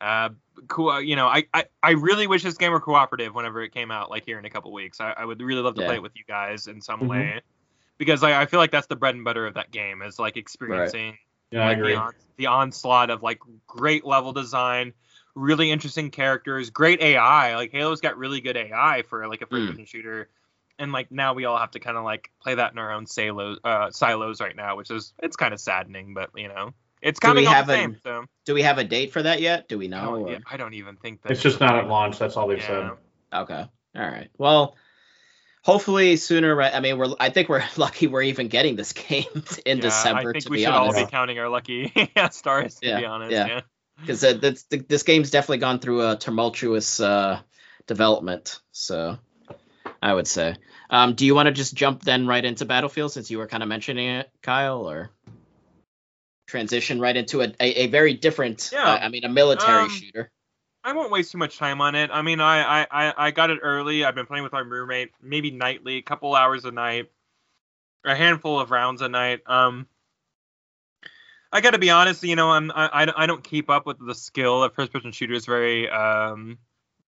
uh, 0.00 0.30
cool. 0.68 1.00
you 1.02 1.16
know, 1.16 1.28
I, 1.28 1.46
I 1.54 1.66
I 1.82 1.90
really 1.92 2.26
wish 2.26 2.42
this 2.42 2.58
game 2.58 2.72
were 2.72 2.80
cooperative 2.80 3.34
whenever 3.34 3.62
it 3.62 3.72
came 3.72 3.90
out, 3.90 4.10
like 4.10 4.24
here 4.26 4.38
in 4.38 4.44
a 4.44 4.50
couple 4.50 4.72
weeks. 4.72 5.00
I, 5.00 5.12
I 5.12 5.24
would 5.24 5.40
really 5.42 5.62
love 5.62 5.76
to 5.76 5.82
Yeah. 5.82 5.86
play 5.86 5.96
it 5.96 6.02
with 6.02 6.12
you 6.16 6.24
guys 6.28 6.66
in 6.68 6.80
some 6.82 7.02
Mhm. 7.02 7.08
way. 7.08 7.42
Because 7.98 8.22
I, 8.22 8.40
I 8.42 8.46
feel 8.46 8.60
like 8.60 8.70
that's 8.70 8.86
the 8.86 8.96
bread 8.96 9.14
and 9.14 9.24
butter 9.24 9.46
of 9.46 9.54
that 9.54 9.70
game 9.70 10.02
is 10.02 10.18
like 10.18 10.36
experiencing 10.36 11.18
Yeah, 11.50 11.66
like 11.66 11.78
the, 11.78 11.94
on, 11.94 12.12
the 12.36 12.46
onslaught 12.46 13.10
of 13.10 13.22
like 13.22 13.40
great 13.66 14.04
level 14.04 14.32
design, 14.32 14.92
really 15.34 15.70
interesting 15.70 16.10
characters, 16.10 16.70
great 16.70 17.00
AI. 17.02 17.56
Like 17.56 17.72
Halo's 17.72 18.00
got 18.00 18.16
really 18.16 18.40
good 18.40 18.56
AI 18.56 19.02
for 19.08 19.26
like 19.28 19.42
a 19.42 19.46
Mm. 19.46 19.50
first 19.50 19.66
person 19.68 19.84
shooter. 19.84 20.28
And 20.78 20.92
like 20.92 21.10
now 21.10 21.34
we 21.34 21.44
all 21.44 21.58
have 21.58 21.72
to 21.72 21.80
kind 21.80 21.96
of 21.96 22.04
like 22.04 22.30
play 22.40 22.54
that 22.54 22.70
in 22.72 22.78
our 22.78 22.92
own 22.92 23.04
silos, 23.06 23.58
uh, 23.64 23.90
silos 23.90 24.40
right 24.40 24.54
now, 24.54 24.76
which 24.76 24.92
is 24.92 25.12
it's 25.20 25.36
kind 25.36 25.52
of 25.52 25.58
saddening, 25.60 26.14
but 26.14 26.30
you 26.36 26.46
know 26.46 26.72
it's 27.02 27.18
Do 27.18 27.28
coming 27.28 27.42
we 27.42 27.48
all 27.48 27.54
have 27.54 27.66
the 27.66 27.74
a- 27.74 27.96
So 28.04 28.24
Do 28.44 28.54
we 28.54 28.62
have 28.62 28.78
a 28.78 28.84
date 28.84 29.12
for 29.12 29.22
that 29.22 29.40
yet? 29.40 29.68
Do 29.68 29.76
we 29.76 29.86
I 29.86 29.88
know? 29.90 30.18
don't, 30.18 30.30
yeah, 30.30 30.38
I 30.48 30.56
don't 30.56 30.74
even 30.74 30.96
think 30.96 31.22
that 31.22 31.32
It's 31.32 31.42
just 31.42 31.60
not 31.60 31.76
at 31.76 31.88
launch. 31.88 32.18
That's 32.20 32.36
all 32.36 32.46
they've 32.46 32.58
Yeah. 32.58 32.94
said. 33.32 33.40
Okay. 33.40 33.66
All 33.96 34.02
right. 34.06 34.30
Well, 34.38 34.76
hopefully 35.68 36.16
sooner. 36.16 36.56
Right. 36.56 36.74
I 36.74 36.80
mean, 36.80 36.96
we're. 36.98 37.14
I 37.20 37.28
think 37.30 37.48
we're 37.50 37.62
lucky 37.76 38.06
we're 38.06 38.22
even 38.22 38.48
getting 38.48 38.74
this 38.74 38.92
game 38.94 39.26
in 39.66 39.76
Yeah, 39.78 39.82
December. 39.82 40.30
I 40.30 40.32
think 40.32 40.44
to 40.44 40.50
we 40.50 40.56
be 40.56 40.62
should 40.64 40.72
honest. 40.72 40.98
all 40.98 41.04
be 41.04 41.10
counting 41.10 41.38
our 41.38 41.48
lucky 41.48 41.92
stars. 42.30 42.76
To 42.76 42.86
Yeah, 42.88 43.00
be 43.00 43.04
honest, 43.06 43.32
yeah. 43.32 43.46
yeah. 43.46 43.60
because 44.00 44.24
uh, 44.24 44.32
this, 44.32 44.64
this 44.64 45.02
game's 45.02 45.30
definitely 45.30 45.58
gone 45.58 45.78
through 45.78 46.08
a 46.10 46.16
tumultuous 46.16 47.00
uh, 47.00 47.40
development. 47.86 48.60
So 48.72 49.18
I 50.02 50.14
would 50.14 50.26
say. 50.26 50.56
Um, 50.90 51.14
do 51.14 51.26
you 51.26 51.34
want 51.34 51.46
to 51.48 51.52
just 51.52 51.74
jump 51.74 52.02
then 52.02 52.26
right 52.26 52.42
into 52.44 52.64
Battlefield 52.64 53.12
since 53.12 53.30
you 53.30 53.36
were 53.36 53.46
kind 53.46 53.62
of 53.62 53.68
mentioning 53.68 54.08
it, 54.08 54.30
Kyle, 54.42 54.88
or 54.88 55.10
transition 56.46 56.98
right 56.98 57.14
into 57.14 57.42
a, 57.42 57.48
a, 57.60 57.84
a 57.84 57.86
very 57.88 58.14
different? 58.14 58.70
Yeah. 58.72 58.84
uh, 58.84 58.98
I 58.98 59.08
mean, 59.10 59.24
a 59.24 59.28
military 59.28 59.82
Um, 59.82 59.90
shooter. 59.90 60.30
I 60.84 60.92
won't 60.92 61.10
waste 61.10 61.32
too 61.32 61.38
much 61.38 61.58
time 61.58 61.80
on 61.80 61.94
it. 61.94 62.10
I 62.12 62.22
mean, 62.22 62.40
I, 62.40 62.86
I, 62.90 63.14
I, 63.26 63.30
got 63.30 63.50
it 63.50 63.58
early. 63.62 64.04
I've 64.04 64.14
been 64.14 64.26
playing 64.26 64.44
with 64.44 64.52
my 64.52 64.60
roommate, 64.60 65.10
maybe 65.20 65.50
nightly, 65.50 65.96
a 65.96 66.02
couple 66.02 66.34
hours 66.34 66.64
a 66.64 66.70
night, 66.70 67.10
a 68.04 68.14
handful 68.14 68.58
of 68.58 68.70
rounds 68.70 69.02
a 69.02 69.08
night. 69.08 69.40
Um, 69.46 69.86
I 71.52 71.60
got 71.60 71.70
to 71.70 71.78
be 71.78 71.90
honest, 71.90 72.22
you 72.22 72.36
know, 72.36 72.50
I'm 72.50 72.70
I, 72.70 73.04
I- 73.04 73.22
I 73.22 73.26
don't 73.26 73.42
keep 73.42 73.70
up 73.70 73.86
with 73.86 73.98
the 74.04 74.14
skill 74.14 74.62
of 74.62 74.74
first-person 74.74 75.12
shooters 75.12 75.46
very 75.46 75.88
um 75.88 76.58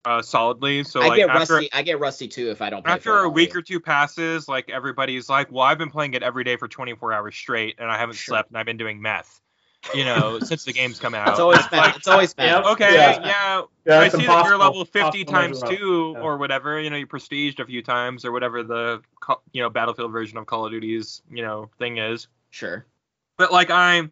uh 0.06 0.22
solidly. 0.22 0.84
So 0.84 1.02
I 1.02 1.07
like 1.10 1.18
get 1.18 1.30
after 1.30 1.56
rusty. 1.56 1.73
I 1.73 1.81
get 1.81 1.99
rusty 1.99 2.27
too 2.27 2.52
if 2.52 2.61
I 2.61 2.69
don't. 2.69 2.84
Play 2.84 2.94
after 2.94 3.23
a 3.23 3.30
week 3.30 3.56
or 3.56 3.61
two 3.61 3.80
passes, 3.80 4.48
like 4.48 4.69
everybody's 4.69 5.27
like, 5.27 5.52
"Well, 5.52 5.64
I've 5.64 5.80
been 5.80 5.89
playing 5.89 6.14
it 6.14 6.22
every 6.23 6.44
day 6.44 6.56
for 6.56 6.68
24 6.68 7.14
hours 7.14 7.35
straight, 7.35 7.76
and 7.80 7.89
I 7.89 7.98
haven't 7.98 8.15
Sure. 8.15 8.35
slept, 8.35 8.49
and 8.49 8.57
I've 8.57 8.65
been 8.65 8.77
doing 8.77 9.02
meth." 9.02 9.41
You 9.93 10.05
know, 10.05 10.39
since 10.39 10.64
the 10.64 10.73
game's 10.73 10.99
come 10.99 11.14
out. 11.15 11.30
It's 11.30 11.39
always 11.39 11.59
It's 11.59 11.68
been. 11.69 11.80
like, 11.80 11.95
it's 11.95 12.07
always 12.07 12.34
been. 12.34 12.53
Okay, 12.65 12.93
Yeah. 12.93 13.19
yeah, 13.26 13.61
Yeah, 13.85 13.99
I 13.99 14.07
see 14.09 14.26
that 14.26 14.45
you're 14.45 14.57
level 14.57 14.84
50 14.85 15.23
times 15.26 15.61
two 15.64 16.14
Yeah. 16.15 16.22
or 16.22 16.38
whatever. 16.38 16.80
You 16.80 16.89
know, 16.89 16.97
you're 16.97 17.07
prestiged 17.07 17.59
a 17.59 17.65
few 17.65 17.81
times 17.81 18.26
or 18.26 18.31
whatever 18.31 18.64
the 18.64 19.01
you 19.53 19.61
know 19.61 19.69
Battlefield 19.69 20.11
version 20.11 20.38
of 20.38 20.45
Call 20.45 20.65
of 20.65 20.72
Duty's 20.72 21.22
you 21.31 21.43
know 21.43 21.69
thing 21.80 21.97
is. 21.97 22.27
Sure. 22.49 22.85
But 23.38 23.51
like 23.51 23.69
I'm, 23.69 24.11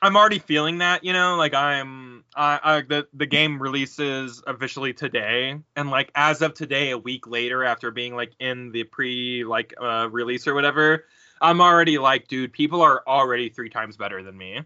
I'm 0.00 0.16
already 0.16 0.38
feeling 0.38 0.78
that. 0.78 1.02
You 1.04 1.12
know, 1.12 1.36
like 1.36 1.54
I'm, 1.54 2.24
I, 2.36 2.60
I 2.62 2.80
the 2.82 3.08
the 3.14 3.26
game 3.26 3.60
releases 3.60 4.42
officially 4.46 4.92
today, 4.92 5.58
and 5.76 5.90
like 5.90 6.10
as 6.14 6.40
of 6.42 6.54
today, 6.54 6.90
a 6.90 6.98
week 6.98 7.26
later 7.26 7.64
after 7.64 7.90
being 7.90 8.14
like 8.14 8.32
in 8.38 8.70
the 8.70 8.84
pre 8.84 9.44
like 9.44 9.74
uh 9.80 10.08
release 10.10 10.46
or 10.46 10.54
whatever, 10.54 11.04
I'm 11.40 11.60
already 11.60 11.98
like, 11.98 12.28
dude, 12.28 12.52
people 12.52 12.82
are 12.82 13.02
already 13.06 13.48
three 13.48 13.70
times 13.70 13.96
better 13.96 14.22
than 14.22 14.36
me. 14.36 14.62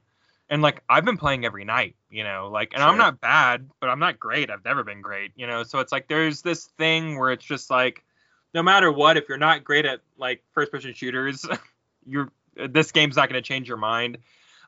And 0.48 0.60
like 0.60 0.82
I've 0.88 1.04
been 1.04 1.16
playing 1.16 1.44
every 1.46 1.64
night, 1.64 1.96
you 2.10 2.24
know, 2.24 2.48
like 2.52 2.72
and 2.74 2.82
I'm 2.82 2.98
not 2.98 3.20
bad, 3.20 3.70
but 3.80 3.88
I'm 3.88 3.98
not 4.00 4.20
great. 4.20 4.50
I've 4.50 4.64
never 4.64 4.84
been 4.84 5.00
great, 5.00 5.32
you 5.34 5.46
know. 5.46 5.62
So 5.62 5.78
it's 5.78 5.92
like 5.92 6.08
there's 6.08 6.42
this 6.42 6.66
thing 6.76 7.18
where 7.18 7.30
it's 7.32 7.44
just 7.44 7.70
like 7.70 8.04
no 8.52 8.62
matter 8.62 8.92
what, 8.92 9.16
if 9.16 9.28
you're 9.30 9.38
not 9.38 9.64
great 9.64 9.86
at 9.86 10.00
like 10.18 10.42
first 10.52 10.70
person 10.70 10.92
shooters, 10.92 11.46
you're 12.06 12.30
this 12.68 12.92
game's 12.92 13.16
not 13.16 13.30
going 13.30 13.42
to 13.42 13.46
change 13.46 13.66
your 13.66 13.78
mind. 13.78 14.18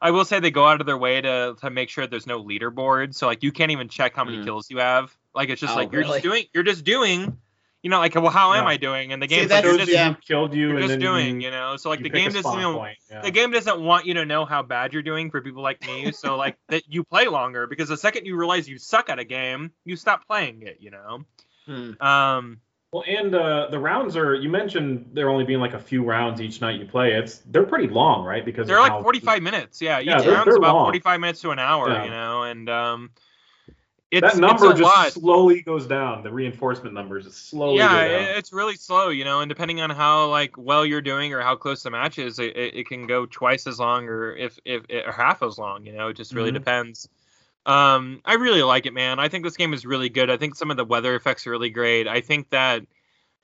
I 0.01 0.11
will 0.11 0.25
say 0.25 0.41
they 0.41 0.51
go 0.51 0.67
out 0.67 0.81
of 0.81 0.87
their 0.87 0.97
way 0.97 1.21
to 1.21 1.55
to 1.61 1.71
make 1.71 1.91
sure 1.91 2.07
there's 2.07 2.27
no 2.27 2.43
leaderboard. 2.43 3.15
So 3.15 3.27
like 3.27 3.43
you 3.43 3.53
can't 3.53 3.71
even 3.71 3.89
check 3.89 4.15
how 4.17 4.25
many 4.25 4.39
Mm. 4.39 4.45
kills 4.45 4.71
you 4.71 4.79
have. 4.79 5.15
Like 5.35 5.51
it's 5.51 5.61
just 5.61 5.75
Oh, 5.75 5.77
like 5.77 5.93
you're 5.93 6.03
really? 6.03 6.13
just 6.21 6.23
doing 6.23 6.45
you're 6.55 6.63
just 6.65 6.85
doing. 6.85 7.37
You 7.85 7.91
know, 7.91 7.99
like 7.99 8.15
well, 8.15 8.31
how 8.31 8.55
am 8.55 8.65
Yeah. 8.65 8.71
I 8.71 8.77
doing? 8.79 9.13
And 9.13 9.23
the 9.23 9.29
See, 9.29 9.37
game's 9.37 9.51
that's- 9.51 9.71
like 9.71 9.79
just 9.81 9.91
you 9.93 9.95
yeah. 9.99 10.15
killed 10.27 10.55
you, 10.55 10.69
you're 10.69 10.71
and 10.79 10.81
just 10.81 10.89
then 10.93 10.99
doing. 11.01 11.41
you, 11.43 11.47
You 11.49 11.51
know, 11.53 11.77
so 11.77 11.91
like 11.91 12.01
the 12.03 12.09
game 12.09 12.27
doesn't 12.31 12.41
spawn 12.43 12.59
even 12.61 12.73
point. 12.75 12.97
Yeah. 13.11 13.21
the 13.21 13.31
game 13.31 13.51
doesn't 13.53 13.79
want 13.81 14.07
you 14.07 14.15
to 14.15 14.25
know 14.25 14.45
how 14.47 14.63
bad 14.63 14.93
you're 14.95 15.03
doing 15.03 15.31
for 15.31 15.41
people 15.43 15.63
like 15.63 15.87
me. 15.87 16.11
So 16.13 16.37
like 16.45 16.57
that 16.71 16.83
you 16.89 17.05
play 17.05 17.29
longer 17.29 17.67
because 17.67 17.89
the 17.91 17.97
second 17.99 18.25
you 18.27 18.37
realize 18.37 18.67
you 18.69 18.79
suck 18.79 19.11
at 19.11 19.19
a 19.19 19.25
game, 19.25 19.71
you 19.85 19.97
stop 19.97 20.27
playing 20.27 20.63
it. 20.63 20.79
You 20.81 20.91
know. 20.93 21.25
Hmm. 21.67 22.03
Um. 22.05 22.61
Well, 22.91 23.03
and 23.09 23.35
uh, 23.35 23.67
the 23.71 23.79
rounds 23.81 24.17
are. 24.17 24.35
You 24.37 24.49
mentioned 24.49 25.11
there 25.15 25.29
only 25.29 25.45
being 25.45 25.59
like 25.61 25.75
a 25.75 25.81
few 25.81 26.05
rounds 26.05 26.41
each 26.41 26.61
night 26.61 26.79
you 26.79 26.87
play. 26.87 27.13
It's 27.15 27.39
they're 27.47 27.65
pretty 27.65 27.89
long, 27.89 28.25
right? 28.25 28.45
Because 28.45 28.69
They're 28.69 28.79
like 28.79 28.93
how- 28.93 29.03
45 29.03 29.43
minutes. 29.43 29.83
Yeah, 29.83 29.99
each 30.01 30.07
Yeah, 30.07 30.21
they're- 30.21 30.33
round's 30.33 30.45
they're 30.47 30.57
about 30.57 30.75
long. 30.77 30.85
45 30.87 31.19
minutes 31.21 31.41
to 31.41 31.51
an 31.51 31.59
hour. 31.59 31.89
Yeah. 31.91 32.05
You 32.05 32.11
know, 32.11 32.43
and 32.45 32.71
um, 32.71 33.11
it's 33.17 33.24
that 34.23 34.37
number 34.37 34.71
just 34.71 34.83
lot. 34.83 35.13
slowly 35.13 35.63
goes 35.63 35.87
down. 35.87 36.23
The 36.23 36.31
reinforcement 36.31 36.95
numbers 36.95 37.27
is 37.27 37.35
slowly 37.37 37.79
yeah, 37.79 37.89
go 38.07 38.09
down. 38.19 38.23
it- 38.31 38.37
it's 38.39 38.53
really 38.53 38.77
slow, 38.77 39.09
you 39.09 39.25
know, 39.25 39.41
and 39.41 39.49
depending 39.49 39.81
on 39.81 39.91
how 39.91 40.29
like 40.31 40.57
well 40.57 40.85
you're 40.87 41.01
doing 41.03 41.33
or 41.33 41.41
how 41.41 41.57
close 41.57 41.83
the 41.83 41.91
match 41.91 42.19
is, 42.19 42.39
it, 42.39 42.57
it, 42.57 42.75
it 42.75 42.87
can 42.89 43.07
go 43.07 43.27
twice 43.27 43.67
as 43.67 43.79
long 43.79 44.07
or 44.09 44.35
if 44.37 44.59
if 44.65 44.83
or 45.07 45.13
half 45.13 45.43
as 45.43 45.59
long, 45.59 45.85
you 45.87 45.93
know, 45.93 46.09
it 46.09 46.17
just 46.17 46.33
really 46.35 46.51
Mhm. 46.51 46.55
depends. 46.55 47.09
Um, 47.67 48.21
I 48.27 48.35
really 48.35 48.63
like 48.63 48.85
it, 48.87 48.93
man. 48.93 49.19
I 49.19 49.29
think 49.29 49.43
this 49.43 49.57
game 49.57 49.73
is 49.73 49.87
really 49.87 50.11
good. 50.11 50.29
I 50.31 50.37
think 50.37 50.55
some 50.55 50.71
of 50.71 50.77
the 50.77 50.85
weather 50.85 51.15
effects 51.15 51.47
are 51.47 51.51
really 51.51 51.71
great. 51.71 52.07
I 52.07 52.21
think 52.21 52.51
that 52.51 52.83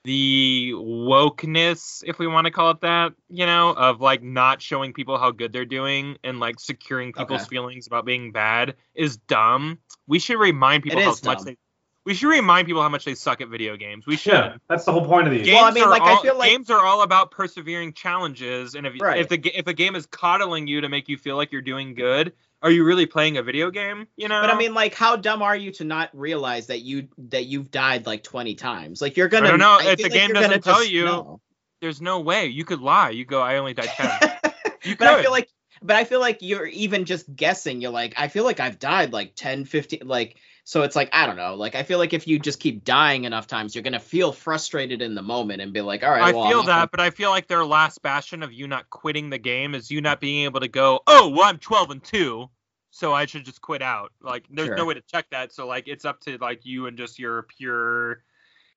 the 0.03 0.71
wokeness, 0.75 2.03
if 2.05 2.17
we 2.19 2.27
want 2.27 2.45
to 2.45 2.51
call 2.51 2.71
it 2.71 2.81
that, 2.81 3.13
you 3.29 3.45
know, 3.45 3.69
of 3.71 4.01
like 4.01 4.23
not 4.23 4.61
showing 4.61 4.93
people 4.93 5.17
how 5.17 5.31
good 5.31 5.53
they're 5.53 5.65
doing 5.65 6.17
and 6.23 6.39
like 6.39 6.59
securing 6.59 7.13
people's 7.13 7.41
Okay. 7.41 7.49
feelings 7.49 7.87
about 7.87 8.05
being 8.05 8.31
bad 8.31 8.75
is 8.95 9.17
dumb. 9.17 9.77
We 10.07 10.19
should 10.19 10.39
remind 10.39 10.83
people 10.83 10.99
It 10.99 11.05
how 11.05 11.11
is 11.11 11.23
much 11.23 11.37
dumb. 11.39 11.45
they 11.45 11.57
we 12.03 12.15
should 12.15 12.29
remind 12.29 12.65
people 12.65 12.81
how 12.81 12.89
much 12.89 13.05
they 13.05 13.13
suck 13.13 13.41
at 13.41 13.49
video 13.49 13.77
games. 13.77 14.07
We 14.07 14.17
should. 14.17 14.33
yeah, 14.33 14.55
that's 14.67 14.85
the 14.85 14.91
whole 14.91 15.05
point 15.05 15.27
of 15.27 15.33
these. 15.33 15.45
Games 15.45 15.53
Well, 15.57 15.65
I 15.65 15.71
mean, 15.71 15.83
are 15.83 15.89
like, 15.91 16.01
I 16.01 16.19
feel 16.19 16.35
like- 16.35 16.49
games 16.49 16.71
are 16.71 16.83
all 16.83 17.03
about 17.03 17.29
persevering 17.29 17.93
challenges, 17.93 18.73
and 18.73 18.87
if 18.87 18.99
Right. 18.99 19.19
if 19.19 19.29
the 19.29 19.37
if 19.55 19.67
a 19.67 19.73
game 19.73 19.95
is 19.95 20.07
coddling 20.07 20.65
you 20.65 20.81
to 20.81 20.89
make 20.89 21.09
you 21.09 21.17
feel 21.17 21.35
like 21.35 21.51
you're 21.51 21.61
doing 21.61 21.93
good, 21.93 22.33
are 22.61 22.71
you 22.71 22.83
really 22.83 23.05
playing 23.05 23.37
a 23.37 23.43
video 23.43 23.71
game? 23.71 24.07
You 24.17 24.27
know. 24.27 24.41
But 24.41 24.49
I 24.49 24.57
mean, 24.57 24.73
like, 24.73 24.93
how 24.93 25.15
dumb 25.15 25.41
are 25.41 25.55
you 25.55 25.71
to 25.73 25.83
not 25.83 26.09
realize 26.13 26.67
that 26.67 26.81
you 26.81 27.07
that 27.29 27.45
you've 27.45 27.71
died 27.71 28.05
like 28.05 28.23
twenty 28.23 28.55
times? 28.55 29.01
Like, 29.01 29.17
you're 29.17 29.27
gonna. 29.27 29.47
I 29.47 29.51
don't 29.51 29.59
know. 29.59 29.77
I 29.79 29.91
If 29.91 29.97
the 29.97 30.03
like 30.03 30.11
game 30.13 30.33
doesn't 30.33 30.63
tell 30.63 30.83
you, 30.83 31.05
know. 31.05 31.41
there's 31.81 32.01
no 32.01 32.19
way 32.19 32.47
you 32.47 32.65
could 32.65 32.81
lie. 32.81 33.09
You 33.09 33.25
go, 33.25 33.41
I 33.41 33.57
only 33.57 33.73
died 33.73 33.89
ten. 33.89 34.11
You 34.83 34.95
could. 34.95 34.99
but 34.99 35.07
I 35.09 35.21
feel 35.21 35.31
like, 35.31 35.47
but 35.83 35.95
I 35.95 36.05
feel 36.05 36.19
like 36.19 36.39
you're 36.41 36.65
even 36.65 37.05
just 37.05 37.35
guessing. 37.35 37.81
You're 37.81 37.91
like, 37.91 38.15
I 38.17 38.29
feel 38.29 38.43
like 38.43 38.59
I've 38.59 38.79
died 38.79 39.13
like 39.13 39.35
10, 39.35 39.65
15, 39.65 40.01
like. 40.05 40.37
So 40.63 40.83
it's 40.83 40.95
like 40.95 41.09
I 41.11 41.25
don't 41.25 41.35
know. 41.37 41.55
Like 41.55 41.75
I 41.75 41.83
feel 41.83 41.97
like 41.97 42.13
if 42.13 42.27
you 42.27 42.37
just 42.39 42.59
keep 42.59 42.83
dying 42.83 43.23
enough 43.25 43.47
times, 43.47 43.73
you're 43.75 43.81
gonna 43.83 43.99
feel 43.99 44.31
frustrated 44.31 45.01
in 45.01 45.15
the 45.15 45.21
moment 45.21 45.61
and 45.61 45.73
be 45.73 45.81
like, 45.81 46.03
all 46.03 46.11
right, 46.11 46.21
I 46.21 46.31
well, 46.31 46.43
I'm 46.43 46.49
feel 46.51 46.63
that, 46.63 46.67
gonna- 46.75 46.87
but 46.91 46.99
I 46.99 47.09
feel 47.09 47.29
like 47.31 47.47
their 47.47 47.65
last 47.65 48.01
bastion 48.01 48.43
of 48.43 48.53
you 48.53 48.67
not 48.67 48.89
quitting 48.89 49.29
the 49.29 49.37
game 49.39 49.73
is 49.75 49.89
you 49.91 50.01
not 50.01 50.19
being 50.21 50.45
able 50.45 50.59
to 50.59 50.67
go, 50.67 51.01
oh, 51.07 51.29
well, 51.29 51.43
I'm 51.45 51.57
12 51.57 51.89
and 51.91 52.03
two, 52.03 52.49
so 52.91 53.11
I 53.13 53.25
should 53.25 53.43
just 53.43 53.61
quit 53.61 53.81
out. 53.81 54.11
Like, 54.21 54.45
there's 54.51 54.67
Sure. 54.67 54.75
no 54.77 54.85
way 54.85 54.93
to 54.93 55.01
check 55.01 55.25
that. 55.31 55.51
So 55.51 55.65
like, 55.67 55.87
it's 55.87 56.05
up 56.05 56.19
to 56.21 56.37
like 56.37 56.65
you 56.65 56.85
and 56.85 56.97
just 56.97 57.17
your 57.19 57.43
pure, 57.43 58.23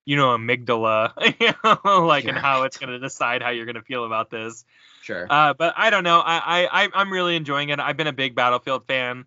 you 0.05 0.15
know, 0.15 0.35
amygdala, 0.35 1.13
you 1.39 1.53
know, 1.63 2.05
like, 2.05 2.25
and 2.25 2.37
how 2.37 2.63
it's 2.63 2.77
gonna 2.77 2.99
decide 2.99 3.41
how 3.43 3.49
you're 3.51 3.65
gonna 3.67 3.81
feel 3.83 4.05
about 4.05 4.29
this. 4.31 4.65
Sure. 5.03 5.27
Uh, 5.29 5.53
but 5.53 5.75
I 5.77 5.91
don't 5.91 6.03
know. 6.03 6.19
I 6.19 6.67
I- 6.71 6.89
I'm 6.95 7.13
really 7.13 7.35
enjoying 7.35 7.69
it. 7.69 7.79
I've 7.79 7.95
been 7.97 8.07
a 8.07 8.11
big 8.13 8.33
Battlefield 8.33 8.87
fan. 8.87 9.25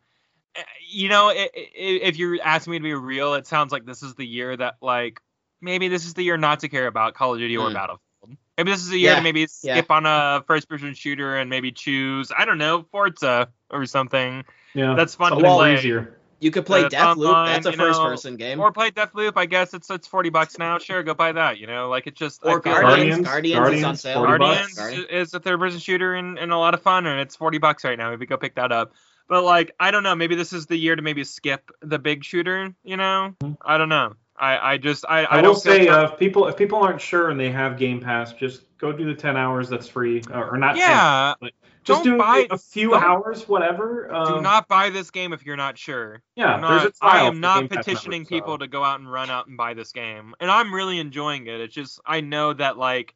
Uh, 0.57 0.63
You 0.91 1.09
know, 1.11 1.29
i- 1.29 1.51
i- 1.55 2.01
if 2.03 2.17
you're 2.17 2.39
asking 2.43 2.71
me 2.73 2.79
to 2.79 2.83
be 2.83 2.95
real, 2.95 3.35
it 3.35 3.47
sounds 3.47 3.73
like 3.73 3.85
this 3.85 4.03
is 4.03 4.15
the 4.15 4.27
year 4.27 4.57
that 4.57 4.77
like 4.81 5.21
maybe 5.61 5.89
this 5.89 6.07
is 6.07 6.15
the 6.15 6.23
year 6.23 6.37
not 6.39 6.61
to 6.61 6.69
care 6.69 6.87
about 6.87 7.15
Call 7.15 7.35
of 7.35 7.39
Duty 7.41 7.57
or 7.57 7.69
Hmm. 7.69 7.75
Battlefield. 7.75 8.37
Maybe 8.57 8.71
this 8.73 8.81
is 8.81 8.89
the 8.89 8.99
year 8.99 9.11
Yeah, 9.11 9.17
to 9.17 9.23
maybe 9.23 9.41
yeah. 9.63 9.75
skip 9.75 9.91
on 9.91 10.07
a 10.07 10.43
first-person 10.47 10.95
shooter 10.95 11.37
and 11.37 11.49
maybe 11.51 11.71
choose 11.73 12.33
I 12.37 12.45
don't 12.47 12.59
know 12.59 12.85
Forza 12.91 13.49
or 13.71 13.85
something 13.87 14.45
yeah, 14.75 14.95
that's 14.95 15.15
fun 15.15 15.33
it's 15.35 15.43
to 15.43 15.47
a 15.47 15.51
lot 15.51 15.59
play. 15.59 15.75
easier. 15.75 16.15
you 16.41 16.51
could 16.53 16.65
play 16.65 16.85
uh, 16.85 16.89
Deathloop. 16.89 17.47
That's 17.47 17.67
a 17.67 17.73
first-person 17.73 18.37
game. 18.37 18.61
or 18.61 18.71
play 18.73 18.91
Deathloop. 18.93 19.33
I 19.37 19.45
guess 19.47 19.75
it's 19.75 19.91
it's 19.91 20.07
40 20.09 20.31
bucks 20.31 20.57
now. 20.59 20.79
Sure, 20.79 21.03
go 21.03 21.13
buy 21.15 21.33
that. 21.33 21.59
You 21.59 21.67
know, 21.67 21.89
like 21.89 22.07
it 22.07 22.15
just 22.17 22.45
I 22.47 22.51
Or 22.53 22.63
feel 22.63 22.73
Guardians. 22.81 23.19
like- 23.19 23.27
Guardians, 23.27 23.59
Guardians, 23.59 23.79
is 23.81 23.85
on 23.85 23.97
sale. 23.97 24.25
40 24.25 24.39
bucks. 24.39 24.57
Guardians 24.75 24.79
Guardians. 24.79 25.29
is 25.29 25.35
a 25.35 25.41
third 25.41 25.59
person 25.61 25.81
shooter 25.81 26.15
and, 26.15 26.39
and 26.39 26.51
a 26.53 26.57
lot 26.57 26.75
of 26.75 26.81
fun, 26.83 27.07
and 27.07 27.21
it's 27.21 27.37
40 27.37 27.59
bucks 27.59 27.85
right 27.85 27.99
now. 27.99 28.11
Maybe 28.11 28.25
go 28.27 28.37
pick 28.39 28.55
that 28.55 28.73
up. 28.73 28.95
But 29.29 29.45
like, 29.45 29.75
I 29.79 29.91
don't 29.91 30.03
know. 30.03 30.15
Maybe 30.15 30.35
this 30.35 30.53
is 30.53 30.67
the 30.67 30.77
year 30.77 30.97
to 30.97 31.03
maybe 31.03 31.23
skip 31.25 31.71
the 31.81 31.99
big 31.99 32.25
shooter. 32.25 32.75
You 32.83 32.97
know, 32.97 33.35
I 33.63 33.79
don't 33.79 33.91
know. 33.91 34.15
I, 34.39 34.73
I 34.73 34.77
just 34.79 35.05
I, 35.09 35.25
I, 35.25 35.39
I, 35.39 35.43
will 35.43 35.55
say, 35.55 35.89
uh, 35.89 36.13
if 36.13 36.19
people 36.19 36.47
if 36.47 36.57
people 36.57 36.79
aren't 36.79 37.01
sure 37.01 37.31
and 37.31 37.39
they 37.39 37.51
have 37.51 37.77
Game 37.77 38.01
Pass, 38.01 38.33
just 38.33 38.63
go 38.79 38.93
do 38.93 39.05
the 39.05 39.15
ten 39.15 39.37
hours. 39.37 39.69
That's 39.69 39.89
free, 39.89 40.23
uh, 40.33 40.39
or 40.39 40.57
not. 40.57 40.77
10, 40.77 40.79
yeah. 40.79 41.35
just 41.83 42.05
don't 42.05 42.05
do 42.05 42.19
buy- 42.19 42.47
a 42.51 42.57
few 42.57 42.95
hours, 42.95 43.49
whatever. 43.49 44.13
Uh, 44.13 44.37
Do 44.37 44.41
not 44.41 44.69
buy 44.69 44.91
this 44.91 45.11
game 45.11 45.33
if 45.33 45.45
you're 45.45 45.57
not 45.57 45.77
sure. 45.77 46.23
Yeah, 46.37 46.55
I'm 46.55 46.61
there's 46.61 46.83
a 46.85 47.05
not, 47.05 47.15
I 47.15 47.27
am 47.27 47.41
not 47.41 47.69
petitioning 47.69 48.21
members, 48.21 48.29
so- 48.29 48.35
people 48.35 48.59
to 48.59 48.69
go 48.69 48.85
out 48.85 49.01
and 49.01 49.11
run 49.11 49.29
out 49.29 49.49
and 49.49 49.57
buy 49.57 49.75
this 49.75 49.93
game, 49.93 50.35
and 50.41 50.51
I'm 50.51 50.73
really 50.73 51.01
enjoying 51.01 51.47
it. 51.49 51.61
It's 51.61 51.75
just 51.75 52.01
I 52.07 52.21
know 52.21 52.53
that 52.53 52.79
like 52.79 53.15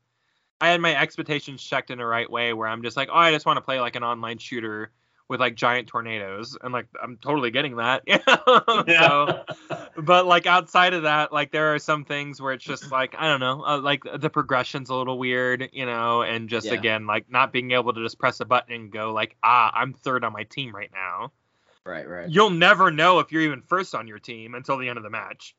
I 0.60 0.68
had 0.68 0.80
my 0.80 0.94
expectations 0.94 1.62
checked 1.62 1.90
in 1.90 1.98
the 1.98 2.06
right 2.06 2.28
way, 2.28 2.52
where 2.52 2.66
I'm 2.66 2.82
just 2.82 2.96
like, 2.96 3.10
oh, 3.12 3.16
I 3.16 3.30
just 3.30 3.46
want 3.46 3.58
to 3.58 3.62
play 3.62 3.80
like 3.80 3.94
an 3.94 4.02
online 4.02 4.38
shooter 4.38 4.90
with 5.32 5.40
like 5.40 5.56
giant 5.56 5.88
tornadoes, 5.88 6.56
and 6.62 6.72
like 6.72 6.86
I'm 7.02 7.16
totally 7.16 7.50
getting 7.50 7.76
that. 7.76 8.04
so, 8.06 8.84
Yeah. 8.86 9.42
but 9.96 10.26
like 10.26 10.46
outside 10.46 10.94
of 10.94 11.02
that, 11.02 11.32
like 11.32 11.50
there 11.50 11.74
are 11.74 11.80
some 11.80 12.04
things 12.04 12.40
where 12.40 12.52
it's 12.52 12.64
just 12.64 12.92
like 12.92 13.16
I 13.18 13.26
don't 13.26 13.40
know, 13.40 13.64
uh, 13.66 13.80
like 13.80 14.02
the 14.18 14.30
progression's 14.30 14.90
a 14.90 14.94
little 14.94 15.18
weird, 15.18 15.70
you 15.72 15.86
know, 15.86 16.22
and 16.22 16.48
just 16.48 16.66
Yeah. 16.68 16.74
again 16.74 17.06
like 17.08 17.28
not 17.28 17.52
being 17.52 17.72
able 17.72 17.92
to 17.92 18.02
just 18.02 18.18
press 18.18 18.38
a 18.38 18.44
button 18.44 18.72
and 18.74 18.92
go 18.92 19.12
like, 19.12 19.34
ah, 19.42 19.72
I'm 19.74 19.92
third 19.92 20.22
on 20.22 20.32
my 20.32 20.44
team 20.44 20.72
right 20.72 20.90
now 20.92 21.32
Right, 21.84 22.08
right. 22.08 22.28
you'll 22.28 22.50
never 22.50 22.92
know 22.92 23.18
if 23.18 23.32
you're 23.32 23.42
even 23.42 23.60
first 23.62 23.92
on 23.94 24.06
your 24.06 24.20
team 24.20 24.54
until 24.54 24.78
the 24.78 24.88
end 24.88 24.98
of 24.98 25.02
the 25.02 25.10
match. 25.10 25.56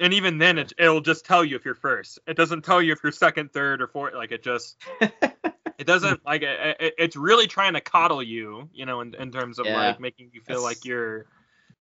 And 0.00 0.12
even 0.12 0.38
then, 0.38 0.58
it, 0.58 0.72
it'll 0.78 1.00
just 1.00 1.24
tell 1.24 1.44
you 1.44 1.56
if 1.56 1.64
you're 1.64 1.74
first. 1.74 2.18
It 2.26 2.36
doesn't 2.36 2.62
tell 2.64 2.82
you 2.82 2.92
if 2.92 2.98
you're 3.02 3.12
second, 3.12 3.52
third, 3.52 3.80
or 3.80 3.86
fourth. 3.86 4.12
Like 4.14 4.32
it 4.32 4.42
just, 4.42 4.76
it 5.78 5.86
doesn't 5.86 6.24
like 6.26 6.42
it, 6.42 6.76
it- 6.80 6.94
it's 6.98 7.16
really 7.16 7.46
trying 7.46 7.74
to 7.74 7.80
coddle 7.80 8.22
you, 8.22 8.68
you 8.72 8.86
know, 8.86 9.00
in, 9.00 9.14
in 9.14 9.30
terms 9.32 9.58
of 9.58 9.66
Yeah. 9.66 9.76
like 9.76 10.00
making 10.00 10.30
you 10.32 10.40
feel 10.40 10.62
That's- 10.62 10.76
like 10.78 10.84
you're 10.84 11.26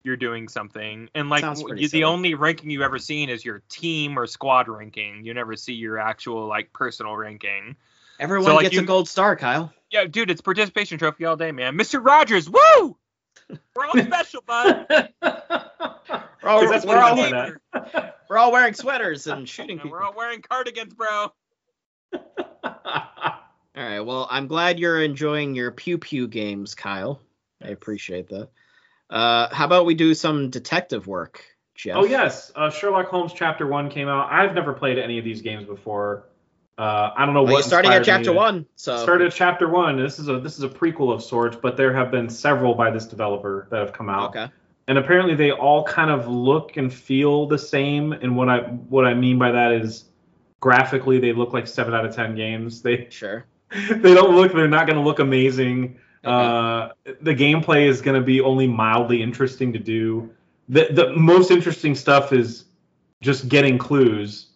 you're 0.03 0.17
doing 0.17 0.47
something. 0.47 1.09
And 1.13 1.29
like 1.29 1.41
Sounds 1.41 1.59
w- 1.59 1.69
pretty 1.73 1.83
you, 1.83 1.87
the 1.87 1.91
silly. 1.99 2.03
only 2.05 2.33
ranking 2.33 2.71
you've 2.71 2.81
ever 2.81 2.97
seen 2.97 3.29
is 3.29 3.45
your 3.45 3.61
team 3.69 4.17
or 4.17 4.25
squad 4.25 4.67
ranking. 4.67 5.23
You 5.23 5.33
never 5.35 5.55
see 5.55 5.73
your 5.73 5.99
actual 5.99 6.47
like 6.47 6.73
personal 6.73 7.15
ranking. 7.15 7.75
Everyone 8.19 8.45
So, 8.45 8.55
like, 8.55 8.63
gets 8.63 8.75
you- 8.75 8.81
a 8.81 8.85
gold 8.85 9.07
star, 9.07 9.35
Kyle. 9.35 9.71
Yeah, 9.91 10.05
dude, 10.05 10.31
it's 10.31 10.41
participation 10.41 10.97
trophy 10.97 11.25
all 11.25 11.35
day, 11.35 11.51
man. 11.51 11.77
Mr. 11.77 12.03
Rogers, 12.03 12.49
woo! 12.49 12.97
We're 13.75 13.85
all 13.85 13.97
special, 14.01 14.41
bud. 14.45 14.87
We're 15.21 16.49
all, 16.49 16.61
'Cause 16.61 16.69
that's 16.71 16.85
we're 16.85 16.97
all, 16.97 17.15
he 17.15 17.29
meant 17.31 17.59
by 17.73 18.13
we're 18.29 18.37
all 18.39 18.51
wearing 18.51 18.73
sweaters 18.73 19.27
and 19.27 19.47
shooting 19.47 19.73
And 19.73 19.81
people. 19.81 19.91
we're 19.99 20.03
all 20.03 20.13
wearing 20.15 20.41
cardigans, 20.41 20.93
bro. 20.95 21.27
All 23.75 23.83
right. 23.83 24.01
Well, 24.01 24.27
I'm 24.29 24.47
glad 24.47 24.79
you're 24.79 25.01
enjoying 25.01 25.55
your 25.55 25.71
pew 25.71 25.97
pew 25.97 26.27
games, 26.27 26.75
Kyle. 26.75 27.21
I 27.63 27.69
appreciate 27.69 28.27
that. 28.29 28.49
Uh, 29.09 29.53
how 29.53 29.65
about 29.65 29.85
we 29.85 29.93
do 29.93 30.13
some 30.13 30.49
detective 30.49 31.07
work, 31.07 31.43
Jeff? 31.75 31.95
Oh 31.97 32.05
yes, 32.05 32.51
uh, 32.55 32.69
Sherlock 32.69 33.07
Holmes 33.07 33.33
Chapter 33.33 33.67
One 33.67 33.89
came 33.89 34.07
out. 34.07 34.31
I've 34.31 34.53
never 34.53 34.73
played 34.73 34.97
any 34.97 35.17
of 35.19 35.25
these 35.25 35.41
games 35.41 35.65
before. 35.65 36.27
Uh, 36.77 37.11
I 37.15 37.25
don't 37.25 37.33
know 37.35 37.43
Well, 37.43 37.53
what. 37.53 37.65
starting 37.65 37.91
at 37.91 38.03
chapter 38.03 38.25
to- 38.25 38.33
one, 38.33 38.65
so 38.75 38.97
Started 39.03 39.27
at 39.27 39.33
Chapter 39.33 39.69
One. 39.69 39.97
This 39.97 40.17
is 40.19 40.27
a 40.29 40.39
this 40.39 40.57
is 40.57 40.63
a 40.63 40.69
prequel 40.69 41.13
of 41.13 41.21
sorts, 41.23 41.55
but 41.55 41.77
there 41.77 41.93
have 41.93 42.09
been 42.11 42.29
several 42.29 42.73
by 42.73 42.89
this 42.89 43.05
developer 43.05 43.67
that 43.69 43.79
have 43.79 43.93
come 43.93 44.09
out, 44.09 44.29
okay. 44.35 44.51
and 44.87 44.97
apparently 44.97 45.35
they 45.35 45.51
all 45.51 45.83
kind 45.83 46.09
of 46.09 46.27
look 46.27 46.77
and 46.77 46.91
feel 46.91 47.45
the 47.47 47.57
same. 47.57 48.13
And 48.13 48.35
what 48.35 48.49
I 48.49 48.59
what 48.61 49.05
I 49.05 49.13
mean 49.13 49.37
by 49.37 49.51
that 49.51 49.73
is 49.73 50.05
graphically 50.61 51.19
they 51.19 51.33
look 51.33 51.53
like 51.53 51.67
seven 51.67 51.93
out 51.93 52.05
of 52.05 52.15
ten 52.15 52.35
games. 52.35 52.81
They 52.81 53.07
Sure. 53.09 53.45
they 53.89 54.13
don't 54.13 54.35
look 54.35 54.51
they're 54.53 54.67
not 54.67 54.85
going 54.87 54.97
to 54.97 55.03
look 55.03 55.19
amazing 55.19 55.97
Okay. 56.23 56.31
uh 56.31 56.89
the 57.21 57.33
gameplay 57.33 57.87
is 57.87 57.99
going 58.01 58.19
to 58.19 58.23
be 58.25 58.41
only 58.41 58.67
mildly 58.67 59.23
interesting 59.23 59.73
to 59.73 59.79
do 59.79 60.29
the 60.69 60.87
the 60.91 61.13
most 61.13 61.49
interesting 61.49 61.95
stuff 61.95 62.31
is 62.31 62.65
just 63.21 63.49
getting 63.49 63.77
clues 63.79 64.47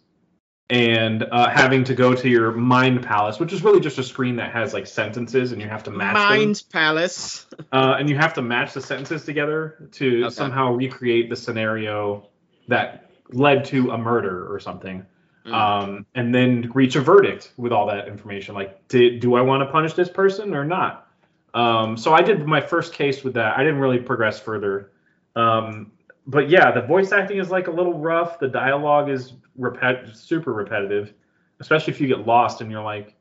and 0.69 1.23
uh, 1.23 1.47
having 1.49 1.83
to 1.83 1.93
go 1.93 2.13
to 2.15 2.27
your 2.29 2.51
mind 2.51 3.03
palace 3.03 3.39
which 3.39 3.51
is 3.53 3.63
really 3.63 3.79
just 3.79 3.97
a 3.97 4.03
screen 4.03 4.35
that 4.35 4.51
has 4.51 4.73
like 4.73 4.85
sentences 4.87 5.51
and 5.51 5.61
you 5.61 5.67
have 5.67 5.83
to 5.83 5.91
match 5.91 6.13
Mind 6.13 6.63
Palace. 6.71 7.45
uh, 7.71 7.95
and 7.99 8.09
you 8.09 8.15
have 8.15 8.33
to 8.33 8.41
match 8.41 8.73
the 8.73 8.81
sentences 8.81 9.25
together 9.25 9.89
to 9.93 10.25
Okay. 10.25 10.33
somehow 10.33 10.71
recreate 10.73 11.29
the 11.29 11.35
scenario 11.35 12.27
that 12.67 13.09
led 13.31 13.65
to 13.65 13.91
a 13.91 13.97
murder 13.97 14.51
or 14.51 14.59
something 14.59 15.05
Mm. 15.45 15.53
um, 15.53 16.05
and 16.15 16.33
then 16.33 16.71
reach 16.73 16.95
a 16.95 17.01
verdict 17.01 17.51
with 17.57 17.71
all 17.71 17.85
that 17.87 18.07
information. 18.07 18.55
Like, 18.55 18.87
did, 18.87 19.19
do 19.19 19.35
I 19.35 19.41
want 19.41 19.61
to 19.61 19.71
punish 19.71 19.93
this 19.93 20.09
person 20.09 20.55
or 20.55 20.65
not? 20.65 21.07
Um, 21.53 21.97
so 21.97 22.13
I 22.13 22.21
did 22.21 22.45
my 22.47 22.59
first 22.61 22.93
case 22.93 23.23
with 23.23 23.35
that. 23.35 23.55
I 23.57 23.63
didn't 23.63 23.79
really 23.79 23.99
progress 23.99 24.39
further. 24.39 24.91
Um, 25.35 25.91
but 26.27 26.49
yeah, 26.49 26.71
the 26.71 26.81
voice 26.81 27.11
acting 27.11 27.37
is 27.37 27.51
like 27.51 27.67
a 27.67 27.71
little 27.71 27.93
rough. 27.93 28.39
The 28.39 28.47
dialogue 28.47 29.09
is 29.09 29.33
repet- 29.59 30.15
super 30.15 30.51
repetitive, 30.51 31.13
especially 31.59 31.93
if 31.93 32.01
you 32.01 32.07
get 32.07 32.25
lost 32.25 32.61
and 32.61 32.71
you're 32.71 32.81
like, 32.83 33.15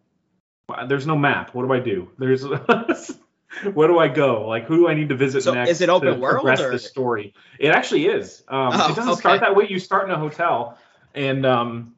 "There's 0.88 1.06
no 1.06 1.16
map. 1.16 1.55
What 1.55 1.66
do 1.66 1.72
I 1.74 1.78
do? 1.80 2.10
There's 2.18 2.44
where 3.74 3.88
do 3.88 3.98
I 3.98 4.09
go? 4.09 4.46
Like, 4.48 4.64
who 4.64 4.76
do 4.78 4.88
I 4.88 4.94
need 4.94 5.10
to 5.10 5.14
visit 5.16 5.42
So 5.42 5.52
next? 5.55 5.70
is 5.70 5.80
it 5.80 5.88
open 5.90 6.14
to 6.14 6.18
world, 6.18 6.36
progress 6.36 6.60
or- 6.60 6.70
the 6.72 6.78
story? 6.78 7.34
It 7.59 7.68
actually 7.68 8.06
is. 8.06 8.42
Um, 8.48 8.70
Oh, 8.72 8.90
it 8.90 8.96
doesn't 8.96 9.12
okay. 9.12 9.20
start 9.20 9.40
that 9.40 9.55
way. 9.55 9.66
You 9.68 9.78
start 9.78 10.09
in 10.09 10.10
a 10.14 10.18
hotel, 10.18 10.78
and 11.14 11.44
um, 11.46 11.94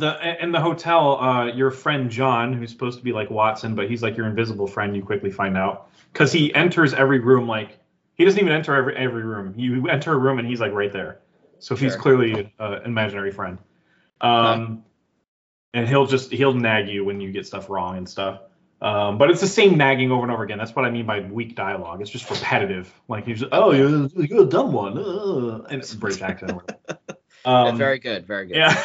the 0.00 0.42
in 0.42 0.52
the 0.52 0.60
hotel, 0.60 1.18
uh, 1.20 1.46
your 1.46 1.70
friend 1.70 2.10
John, 2.10 2.52
who's 2.52 2.70
supposed 2.70 2.98
to 2.98 3.04
be 3.04 3.12
like 3.12 3.30
Watson, 3.30 3.74
but 3.74 3.88
he's 3.88 4.02
like 4.02 4.16
your 4.16 4.26
invisible 4.26 4.66
friend. 4.66 4.94
You 4.96 5.02
quickly 5.02 5.30
find 5.30 5.56
out 5.56 5.90
because 6.12 6.32
he 6.32 6.54
enters 6.54 6.94
every 6.94 7.18
room 7.18 7.46
like 7.46 7.78
he 8.14 8.24
doesn't 8.24 8.40
even 8.40 8.52
enter 8.52 8.74
every 8.74 8.96
every 8.96 9.22
room. 9.22 9.54
You 9.56 9.88
enter 9.88 10.12
a 10.12 10.16
room 10.18 10.38
and 10.38 10.46
he's 10.48 10.60
like 10.60 10.72
right 10.72 10.92
there. 10.92 11.20
So 11.58 11.74
he's 11.74 11.92
Sure. 11.92 12.00
clearly 12.00 12.52
uh, 12.60 12.80
an 12.80 12.86
imaginary 12.86 13.32
friend. 13.32 13.58
Um, 14.20 14.84
and 15.74 15.88
he'll 15.88 16.06
just 16.06 16.32
he'll 16.32 16.54
nag 16.54 16.88
you 16.88 17.04
when 17.04 17.20
you 17.20 17.32
get 17.32 17.46
stuff 17.46 17.68
wrong 17.68 17.98
and 17.98 18.08
stuff. 18.08 18.40
Um, 18.80 19.16
but 19.16 19.30
it's 19.30 19.40
the 19.40 19.46
same 19.46 19.78
nagging 19.78 20.10
over 20.12 20.22
and 20.22 20.30
over 20.30 20.42
again. 20.42 20.58
That's 20.58 20.76
what 20.76 20.84
I 20.84 20.90
mean 20.90 21.06
by 21.06 21.20
weak 21.20 21.56
dialogue. 21.56 22.02
It's 22.02 22.10
just 22.10 22.28
repetitive. 22.30 22.92
Like 23.08 23.24
he's 23.24 23.40
just, 23.40 23.52
oh, 23.52 23.72
you're, 23.72 24.06
you're 24.22 24.42
a 24.42 24.46
dumb 24.46 24.72
one. 24.72 24.98
Uh, 24.98 25.62
and 25.70 25.80
it's 25.80 25.92
a 25.94 25.96
British 25.96 26.22
accent. 26.22 26.60
Um, 27.44 27.78
very 27.78 28.00
good, 28.00 28.26
very 28.26 28.48
good. 28.48 28.56
yeah. 28.56 28.82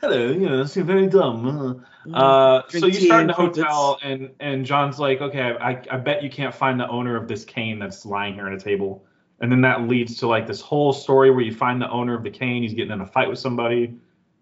Hello, 0.00 0.30
you 0.30 0.48
know, 0.48 0.64
you're 0.64 0.84
very 0.84 1.06
dumb. 1.06 1.84
Uh, 2.12 2.16
uh, 2.16 2.62
so 2.68 2.86
you 2.86 2.92
start 2.92 3.22
in 3.22 3.26
the 3.28 3.32
hotel, 3.32 3.98
and 4.02 4.30
and 4.40 4.64
John's 4.64 4.98
like, 4.98 5.20
okay, 5.20 5.56
I, 5.60 5.82
I 5.90 5.96
bet 5.96 6.22
you 6.22 6.30
can't 6.30 6.54
find 6.54 6.78
the 6.78 6.88
owner 6.88 7.16
of 7.16 7.28
this 7.28 7.44
cane 7.44 7.78
that's 7.78 8.04
lying 8.04 8.34
here 8.34 8.46
on 8.46 8.52
a 8.52 8.60
table. 8.60 9.04
And 9.40 9.50
then 9.50 9.60
that 9.62 9.82
leads 9.82 10.16
to 10.18 10.26
like 10.26 10.46
this 10.46 10.60
whole 10.60 10.92
story 10.92 11.30
where 11.30 11.40
you 11.40 11.52
find 11.52 11.80
the 11.80 11.90
owner 11.90 12.14
of 12.14 12.22
the 12.22 12.30
cane. 12.30 12.62
He's 12.62 12.74
getting 12.74 12.92
in 12.92 13.00
a 13.00 13.06
fight 13.06 13.28
with 13.28 13.38
somebody, 13.38 13.94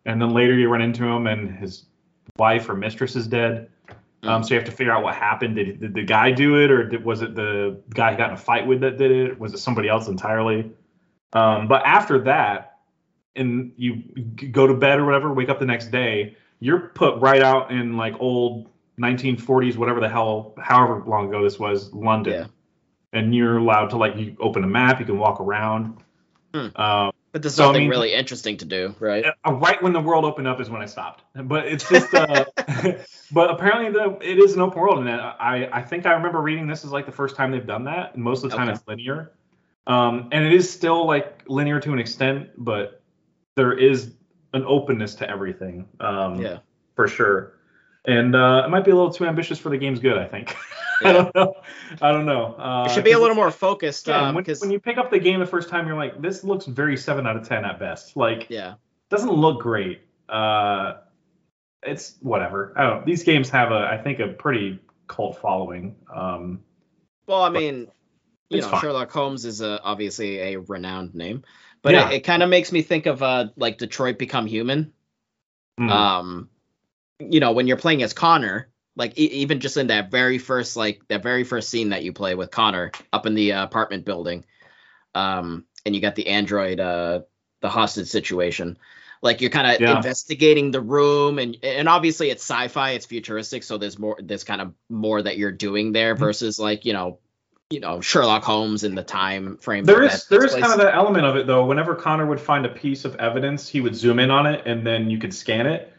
and 0.07 0.21
then 0.21 0.31
later 0.31 0.55
you 0.55 0.69
run 0.69 0.83
into 0.83 1.05
him, 1.05 1.27
and 1.27 1.51
his 1.57 1.85
wife 2.37 2.69
or 2.69 2.75
mistress 2.75 3.17
is 3.17 3.27
dead. 3.27 3.71
Um, 4.25 4.43
so 4.43 4.55
you 4.55 4.61
have 4.61 4.69
to 4.69 4.73
figure 4.73 4.93
out 4.93 5.03
what 5.03 5.15
happened. 5.15 5.57
Did, 5.57 5.81
did 5.81 5.95
the 5.95 6.03
guy 6.03 6.33
do 6.33 6.63
it, 6.63 6.71
or 6.71 6.89
did, 6.89 7.05
was 7.05 7.23
it 7.23 7.35
the 7.35 7.81
guy 7.91 8.13
he 8.13 8.17
got 8.17 8.31
in 8.31 8.35
a 8.35 8.39
fight 8.39 8.67
with 8.67 8.81
that 8.81 8.97
did 8.97 9.11
it? 9.11 9.39
Was 9.39 9.53
it 9.53 9.59
somebody 9.59 9.89
else 9.89 10.09
entirely? 10.09 10.73
Um, 11.33 11.69
but 11.69 11.85
after 11.85 12.19
that, 12.21 12.74
and 13.37 13.73
you 13.77 14.03
go 14.53 14.67
to 14.67 14.75
bed 14.75 14.99
or 14.99 15.05
whatever, 15.05 15.33
wake 15.33 15.49
up 15.49 15.59
the 15.59 15.67
next 15.67 15.91
day, 15.91 16.37
you're 16.61 16.81
put 16.95 17.21
right 17.21 17.43
out 17.43 17.71
in 17.71 17.97
like 17.97 18.15
old 18.21 18.69
1940s, 19.01 19.77
whatever 19.77 20.01
the 20.01 20.09
hell, 20.09 20.55
however 20.61 21.03
long 21.07 21.29
ago 21.29 21.43
this 21.43 21.59
was, 21.59 21.93
London. 21.93 22.33
Yeah. 22.33 22.47
And 23.19 23.35
you're 23.35 23.59
allowed 23.59 23.91
to 23.91 23.97
like 23.97 24.17
you 24.17 24.37
open 24.41 24.65
a 24.65 24.67
map, 24.69 25.01
you 25.01 25.07
can 25.07 25.19
walk 25.19 25.41
around. 25.41 25.99
Hmm. 26.53 26.69
Um, 26.77 27.13
But 27.33 27.43
there's 27.43 27.55
So, 27.57 27.71
I 27.71 27.79
mean- 27.79 27.91
really 27.91 28.13
interesting 28.15 28.57
to 28.59 28.65
do, 28.65 28.95
right? 29.01 29.25
uh, 29.27 29.53
right 29.55 29.83
when 29.83 29.93
the 29.93 30.01
world 30.01 30.25
opened 30.25 30.47
up 30.47 30.61
is 30.61 30.71
when 30.71 30.81
I 30.81 30.87
stopped. 30.87 31.25
But 31.35 31.67
it's 31.67 31.89
just, 31.89 32.15
uh, 32.15 32.45
but 33.33 33.51
apparently 33.51 33.91
the 33.91 34.17
it 34.23 34.39
is 34.39 34.55
an 34.55 34.61
open 34.61 34.81
world, 34.81 34.99
and 35.01 35.11
I 35.11 35.69
I 35.73 35.83
think 35.83 36.07
I 36.07 36.13
remember 36.13 36.41
reading 36.41 36.69
this 36.69 36.85
is 36.85 36.93
like 36.93 37.07
the 37.07 37.13
first 37.13 37.35
time 37.35 37.51
they've 37.51 37.67
done 37.67 37.85
that. 37.85 38.15
And 38.15 38.23
most 38.23 38.45
of 38.45 38.51
the 38.51 38.57
time 38.57 38.69
Okay. 38.69 38.77
it's 38.77 38.87
linear, 38.87 39.33
um, 39.89 40.29
and 40.31 40.45
it 40.45 40.53
is 40.53 40.71
still 40.73 41.07
like 41.07 41.43
linear 41.49 41.81
to 41.81 41.93
an 41.93 41.99
extent, 41.99 42.51
but 42.57 43.01
there 43.57 43.73
is 43.73 44.13
an 44.53 44.65
openness 44.67 45.15
to 45.17 45.29
everything, 45.29 45.87
um, 46.01 46.41
Yeah. 46.41 46.59
for 46.97 47.09
sure. 47.09 47.55
And 48.07 48.37
uh, 48.37 48.63
it 48.67 48.69
might 48.69 48.85
be 48.85 48.91
a 48.91 48.95
little 48.95 49.13
too 49.13 49.25
ambitious 49.25 49.59
for 49.59 49.71
the 49.71 49.79
game's 49.79 49.99
good. 50.01 50.19
I 50.19 50.27
think. 50.27 50.55
I 51.05 51.13
don't 51.13 51.35
know. 51.35 51.55
I 52.03 52.13
don't 52.13 52.27
know. 52.27 52.55
Uh, 52.55 52.85
It 52.87 52.93
should 52.93 53.05
be 53.05 53.13
a 53.13 53.19
little 53.19 53.35
more 53.35 53.51
focused. 53.51 54.07
yeah, 54.09 54.29
um, 54.29 54.35
when, 54.35 54.45
when 54.45 54.71
you 54.71 54.79
pick 54.79 54.99
up 54.99 55.11
the 55.11 55.19
game 55.19 55.41
the 55.41 55.47
first 55.47 55.69
time, 55.69 55.87
you're 55.87 55.97
like, 55.97 56.21
this 56.21 56.45
looks 56.45 56.67
very 56.67 56.97
seven 56.97 57.27
out 57.27 57.37
of 57.37 57.49
ten 57.49 57.65
at 57.65 57.79
best. 57.79 58.17
Like, 58.17 58.47
yeah. 58.51 58.75
doesn't 59.11 59.33
look 59.33 59.61
great. 59.63 60.03
Uh, 60.29 60.99
it's 61.83 62.17
whatever. 62.21 62.73
I 62.77 62.83
don't. 62.85 63.07
These 63.07 63.25
games 63.25 63.49
have 63.51 63.73
a, 63.73 63.89
I 63.91 63.97
think, 63.99 64.21
a 64.21 64.29
pretty 64.29 64.79
cult 65.09 65.39
following. 65.39 65.97
Um, 66.15 66.61
Well, 67.27 67.43
I 67.43 67.49
mean, 67.51 67.89
you 68.51 68.61
know, 68.61 68.69
fine. 68.69 68.81
Sherlock 68.81 69.11
Holmes 69.11 69.45
is 69.47 69.61
a, 69.63 69.81
obviously 69.83 70.39
a 70.55 70.61
renowned 70.61 71.15
name, 71.15 71.43
but 71.85 71.95
Yeah. 71.95 72.09
it, 72.11 72.13
it 72.13 72.25
kind 72.25 72.43
of 72.43 72.51
makes 72.51 72.73
me 72.73 72.83
think 72.83 73.07
of 73.07 73.23
uh, 73.23 73.49
like 73.57 73.79
Detroit 73.79 74.19
Become 74.19 74.47
Human. 74.49 74.95
mm, 75.79 75.89
Um, 75.93 76.51
you 77.21 77.41
know, 77.41 77.53
when 77.53 77.67
you're 77.67 77.77
playing 77.79 78.03
as 78.03 78.13
Connor, 78.13 78.71
like 78.97 79.19
e- 79.19 79.25
even 79.43 79.61
just 79.61 79.77
in 79.77 79.89
that 79.89 80.11
very 80.11 80.39
first 80.39 80.77
like 80.77 81.03
that 81.09 81.23
very 81.23 81.45
first 81.45 81.71
scene 81.71 81.91
that 81.91 82.05
you 82.05 82.13
play 82.13 82.35
with 82.35 82.51
Connor 82.51 82.93
up 83.13 83.27
in 83.27 83.35
the 83.35 83.55
uh, 83.55 83.65
apartment 83.65 84.05
building, 84.05 84.45
um, 85.15 85.65
and 85.87 85.95
you 85.95 86.01
got 86.01 86.15
the 86.17 86.29
android, 86.29 86.81
uh, 86.81 87.21
the 87.61 87.69
hostage 87.69 88.09
situation. 88.09 88.79
Like 89.23 89.41
you're 89.41 89.51
kind 89.51 89.77
of 89.77 89.81
Yeah. 89.81 89.97
investigating 89.97 90.71
the 90.71 90.81
room, 90.83 91.39
and 91.39 91.57
and 91.63 91.89
obviously 91.89 92.31
it's 92.31 92.43
sci-fi, 92.45 92.93
it's 92.93 93.07
futuristic, 93.07 93.63
so 93.63 93.79
there's 93.79 93.99
more, 93.99 94.19
there's 94.23 94.45
kind 94.45 94.61
of 94.61 94.75
more 94.91 95.23
that 95.23 95.39
you're 95.39 95.53
doing 95.53 95.93
there 95.93 96.15
Mhm. 96.15 96.19
versus 96.21 96.59
like 96.59 96.85
you 96.85 96.93
know, 96.93 97.21
you 97.71 97.81
know 97.81 98.01
Sherlock 98.01 98.45
Holmes 98.45 98.85
in 98.85 98.95
the 98.95 99.03
time 99.03 99.57
frame. 99.57 99.85
there 99.85 100.03
is 100.03 100.27
there 100.27 100.45
is 100.45 100.53
place. 100.53 100.63
kind 100.63 100.73
of 100.73 100.81
that 100.81 100.95
element 100.95 101.25
of 101.25 101.37
it 101.37 101.47
though. 101.47 101.65
Whenever 101.65 101.95
Connor 101.95 102.27
would 102.27 102.41
find 102.41 102.67
a 102.67 102.69
piece 102.69 103.05
of 103.05 103.17
evidence, 103.17 103.69
he 103.69 103.81
would 103.81 103.97
zoom 103.97 104.19
in 104.19 104.31
on 104.31 104.47
it, 104.47 104.63
and 104.67 104.87
then 104.87 105.11
you 105.11 105.19
could 105.19 105.35
scan 105.35 105.67
it. 105.67 105.93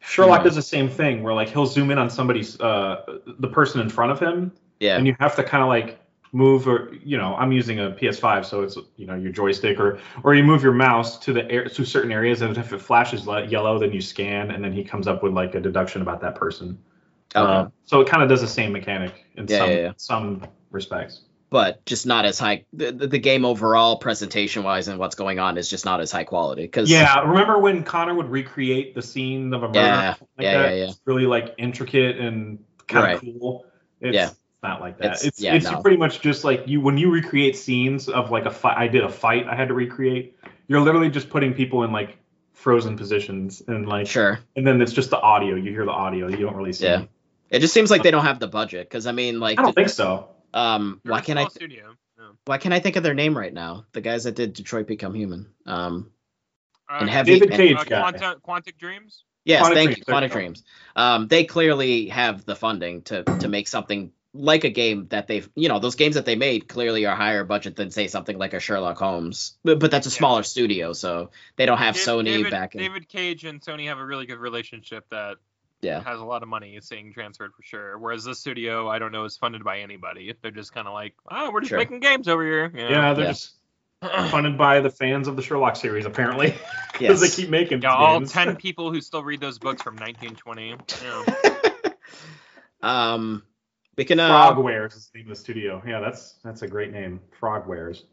Sherlock 0.00 0.40
Mhm. 0.40 0.44
does 0.44 0.56
the 0.56 0.62
same 0.62 0.88
thing, 0.88 1.22
where 1.22 1.34
like 1.34 1.48
he'll 1.48 1.66
zoom 1.66 1.90
in 1.90 1.98
on 1.98 2.10
somebody's 2.10 2.60
uh, 2.60 3.18
the 3.38 3.48
person 3.48 3.80
in 3.80 3.88
front 3.88 4.10
of 4.10 4.18
him, 4.18 4.52
yeah, 4.80 4.96
and 4.96 5.06
you 5.06 5.14
have 5.20 5.36
to 5.36 5.44
kind 5.44 5.62
of 5.62 5.68
like 5.68 5.98
move 6.34 6.66
or 6.66 6.94
you 7.04 7.18
know 7.18 7.34
i'm 7.36 7.52
using 7.52 7.80
a 7.80 7.90
ps5 7.90 8.46
so 8.46 8.62
it's 8.62 8.78
you 8.96 9.06
know 9.06 9.14
your 9.14 9.30
joystick 9.30 9.78
or 9.78 9.98
or 10.24 10.34
you 10.34 10.42
move 10.42 10.62
your 10.62 10.72
mouse 10.72 11.18
to 11.18 11.30
the 11.30 11.48
air 11.50 11.68
to 11.68 11.84
certain 11.84 12.10
areas 12.10 12.40
and 12.40 12.56
if 12.56 12.72
it 12.72 12.80
flashes 12.80 13.26
yellow 13.50 13.78
then 13.78 13.92
you 13.92 14.00
scan 14.00 14.50
and 14.50 14.64
then 14.64 14.72
he 14.72 14.82
comes 14.82 15.06
up 15.06 15.22
with 15.22 15.34
like 15.34 15.54
a 15.54 15.60
deduction 15.60 16.00
about 16.00 16.22
that 16.22 16.34
person 16.34 16.78
okay. 17.36 17.52
Uh, 17.52 17.68
so 17.84 18.00
it 18.00 18.08
kind 18.08 18.22
of 18.22 18.30
does 18.30 18.40
the 18.40 18.48
same 18.48 18.72
mechanic 18.72 19.26
in 19.36 19.46
Yeah, 19.46 19.58
some 19.58 19.70
yeah, 19.70 19.76
yeah. 19.76 19.92
some 19.98 20.42
respects 20.72 21.20
but 21.50 21.84
just 21.84 22.06
not 22.06 22.24
as 22.24 22.38
high. 22.38 22.64
The, 22.72 22.92
the 22.92 23.06
the 23.08 23.18
game 23.18 23.44
overall, 23.44 23.98
presentation 23.98 24.62
wise, 24.62 24.88
and 24.88 24.98
what's 24.98 25.16
going 25.16 25.38
on 25.38 25.58
is 25.58 25.68
just 25.68 25.84
not 25.84 26.00
as 26.00 26.10
high 26.10 26.24
quality. 26.24 26.62
Because 26.62 26.90
yeah 26.90 27.20
remember 27.20 27.58
when 27.58 27.82
connor 27.84 28.14
would 28.14 28.30
recreate 28.30 28.94
the 28.94 29.02
scene 29.02 29.52
of 29.52 29.62
a 29.62 29.66
murder 29.68 29.78
Yeah, 29.80 30.08
like 30.08 30.18
yeah, 30.38 30.62
that? 30.62 30.68
yeah, 30.70 30.74
yeah. 30.76 30.84
It's 30.88 31.00
really 31.04 31.26
like 31.26 31.54
intricate 31.58 32.16
and 32.18 32.64
kind 32.88 33.04
Right. 33.04 33.14
of 33.16 33.20
cool 33.20 33.66
it's 34.00 34.14
Yeah. 34.14 34.30
not 34.62 34.80
like 34.80 34.96
that 34.98 35.04
It's- 35.04 35.24
it's 35.26 35.40
yeah, 35.42 35.54
it's 35.54 35.70
no. 35.70 35.82
pretty 35.82 35.98
much 35.98 36.22
just 36.22 36.42
like 36.42 36.68
you 36.68 36.80
when 36.80 36.96
you 36.96 37.10
recreate 37.12 37.54
scenes 37.56 38.08
of 38.08 38.30
like 38.30 38.46
a 38.46 38.50
fight 38.50 38.78
i 38.78 38.88
did 38.88 39.04
a 39.04 39.08
fight 39.10 39.46
i 39.46 39.54
had 39.54 39.68
to 39.68 39.74
recreate 39.74 40.36
you're 40.68 40.80
literally 40.80 41.10
just 41.10 41.28
putting 41.28 41.52
people 41.52 41.84
in 41.84 41.92
like 41.92 42.16
frozen 42.54 42.96
positions 42.96 43.62
and 43.68 43.86
like 43.86 44.06
sure. 44.06 44.40
and 44.56 44.66
then 44.66 44.80
it's 44.80 44.92
just 44.92 45.10
the 45.10 45.20
audio 45.20 45.54
you 45.54 45.70
hear 45.70 45.84
the 45.84 45.90
audio 45.92 46.28
you 46.28 46.38
don't 46.38 46.56
really 46.56 46.72
see 46.72 46.86
Yeah. 46.86 47.04
It 47.50 47.58
just 47.60 47.74
seems 47.74 47.90
like 47.90 48.02
they 48.02 48.10
don't 48.10 48.24
have 48.24 48.38
the 48.40 48.48
budget. 48.48 48.88
Because 48.88 49.06
I 49.06 49.12
mean, 49.12 49.38
like, 49.38 49.58
i 49.58 49.62
don't 49.62 49.74
think 49.74 49.90
so 49.90 50.30
um, 50.54 51.00
They're 51.04 51.12
why 51.12 51.20
can't 51.20 51.38
I? 51.38 51.42
small 51.42 51.50
Studio. 51.50 51.94
Yeah. 52.18 52.24
Why 52.44 52.58
can't 52.58 52.72
I 52.74 52.78
think 52.80 52.96
of 52.96 53.02
their 53.02 53.14
name 53.14 53.36
right 53.36 53.52
now? 53.52 53.86
The 53.92 54.00
guys 54.00 54.24
that 54.24 54.34
did 54.36 54.52
Detroit 54.52 54.86
Become 54.86 55.14
Human. 55.14 55.52
Um, 55.66 56.12
Uh, 56.90 56.98
And 57.00 57.10
heavy- 57.10 57.34
david 57.38 57.50
and- 57.50 57.56
cage 57.56 57.76
uh, 57.78 57.84
guy 57.84 58.00
Quanta, 58.12 58.40
Quantic 58.46 58.76
Dreams. 58.76 59.24
yes, 59.44 59.62
Quantic 59.62 59.74
thank 59.74 59.86
Dreams, 59.88 59.98
you, 59.98 60.04
there 60.06 60.22
you 60.22 60.28
Quantic. 60.28 60.32
Dreams. 60.32 60.64
Um, 60.94 61.28
they 61.28 61.44
clearly 61.44 62.08
have 62.08 62.44
the 62.44 62.54
funding 62.54 63.02
to 63.04 63.22
to 63.24 63.48
make 63.48 63.66
something 63.68 64.12
like 64.34 64.64
a 64.64 64.70
game 64.70 65.06
that 65.08 65.26
they've, 65.26 65.48
you 65.54 65.68
know, 65.68 65.78
those 65.78 65.94
games 65.94 66.14
that 66.16 66.24
they 66.26 66.36
made 66.36 66.66
clearly 66.68 67.04
are 67.06 67.14
higher 67.16 67.44
budget 67.44 67.76
than 67.76 67.90
say 67.90 68.08
something 68.08 68.36
like 68.38 68.52
a 68.54 68.60
Sherlock 68.60 68.98
Holmes. 68.98 69.56
But, 69.62 69.78
but 69.78 69.90
that's 69.90 70.06
a 70.06 70.10
Yeah. 70.10 70.16
smaller 70.16 70.42
studio, 70.42 70.92
so 70.92 71.30
they 71.56 71.64
don't 71.66 71.78
have 71.78 71.94
Dav- 71.96 72.04
Sony 72.04 72.24
David, 72.24 72.50
backing. 72.50 72.80
David 72.80 73.08
Cage 73.08 73.44
and 73.44 73.60
Sony 73.62 73.86
have 73.88 73.98
a 73.98 74.04
really 74.06 74.26
good 74.26 74.38
relationship 74.38 75.06
that 75.10 75.36
Yeah. 75.82 76.02
has 76.02 76.20
a 76.20 76.24
lot 76.24 76.42
of 76.42 76.48
money 76.48 76.76
is 76.76 76.88
being 76.88 77.12
transferred 77.12 77.52
for 77.56 77.62
sure. 77.62 77.98
Whereas 77.98 78.24
this 78.24 78.38
studio, 78.38 78.88
I 78.88 78.98
don't 79.00 79.10
know, 79.12 79.24
is 79.24 79.36
funded 79.36 79.64
by 79.64 79.80
anybody. 79.80 80.32
They're 80.40 80.50
just 80.52 80.72
kind 80.72 80.86
of 80.86 80.94
like, 80.94 81.14
oh, 81.30 81.50
we're 81.52 81.60
just 81.60 81.70
Sure. 81.70 81.78
making 81.78 82.00
games 82.00 82.28
over 82.28 82.44
here. 82.44 82.72
yeah, 82.74 83.12
they're 83.14 83.24
Yeah. 83.24 83.30
just 83.32 83.56
funded 84.30 84.56
by 84.56 84.80
the 84.80 84.90
fans 84.90 85.28
of 85.28 85.36
the 85.36 85.42
sherlock 85.42 85.76
series 85.76 86.06
apparently 86.06 86.54
because 86.92 87.20
Yes. 87.20 87.36
they 87.36 87.42
keep 87.42 87.50
making 87.50 87.82
Yeah, 87.82 87.90
these 87.90 87.96
all 87.98 88.18
games. 88.20 88.32
ten 88.32 88.56
people 88.66 88.92
who 88.92 89.00
still 89.00 89.22
read 89.24 89.40
those 89.40 89.58
books 89.58 89.82
from 89.82 89.96
1920. 89.96 90.76
Yeah. 91.02 91.92
um, 92.82 93.42
we 93.96 94.04
can. 94.04 94.18
Uh, 94.20 94.28
frogwares 94.28 94.96
is 94.96 95.10
the 95.12 95.18
name 95.18 95.30
of 95.30 95.36
the 95.36 95.40
studio 95.40 95.82
yeah 95.86 96.00
that's 96.00 96.36
that's 96.44 96.62
a 96.62 96.68
great 96.68 96.92
name 96.92 97.20
frogwares 97.40 98.04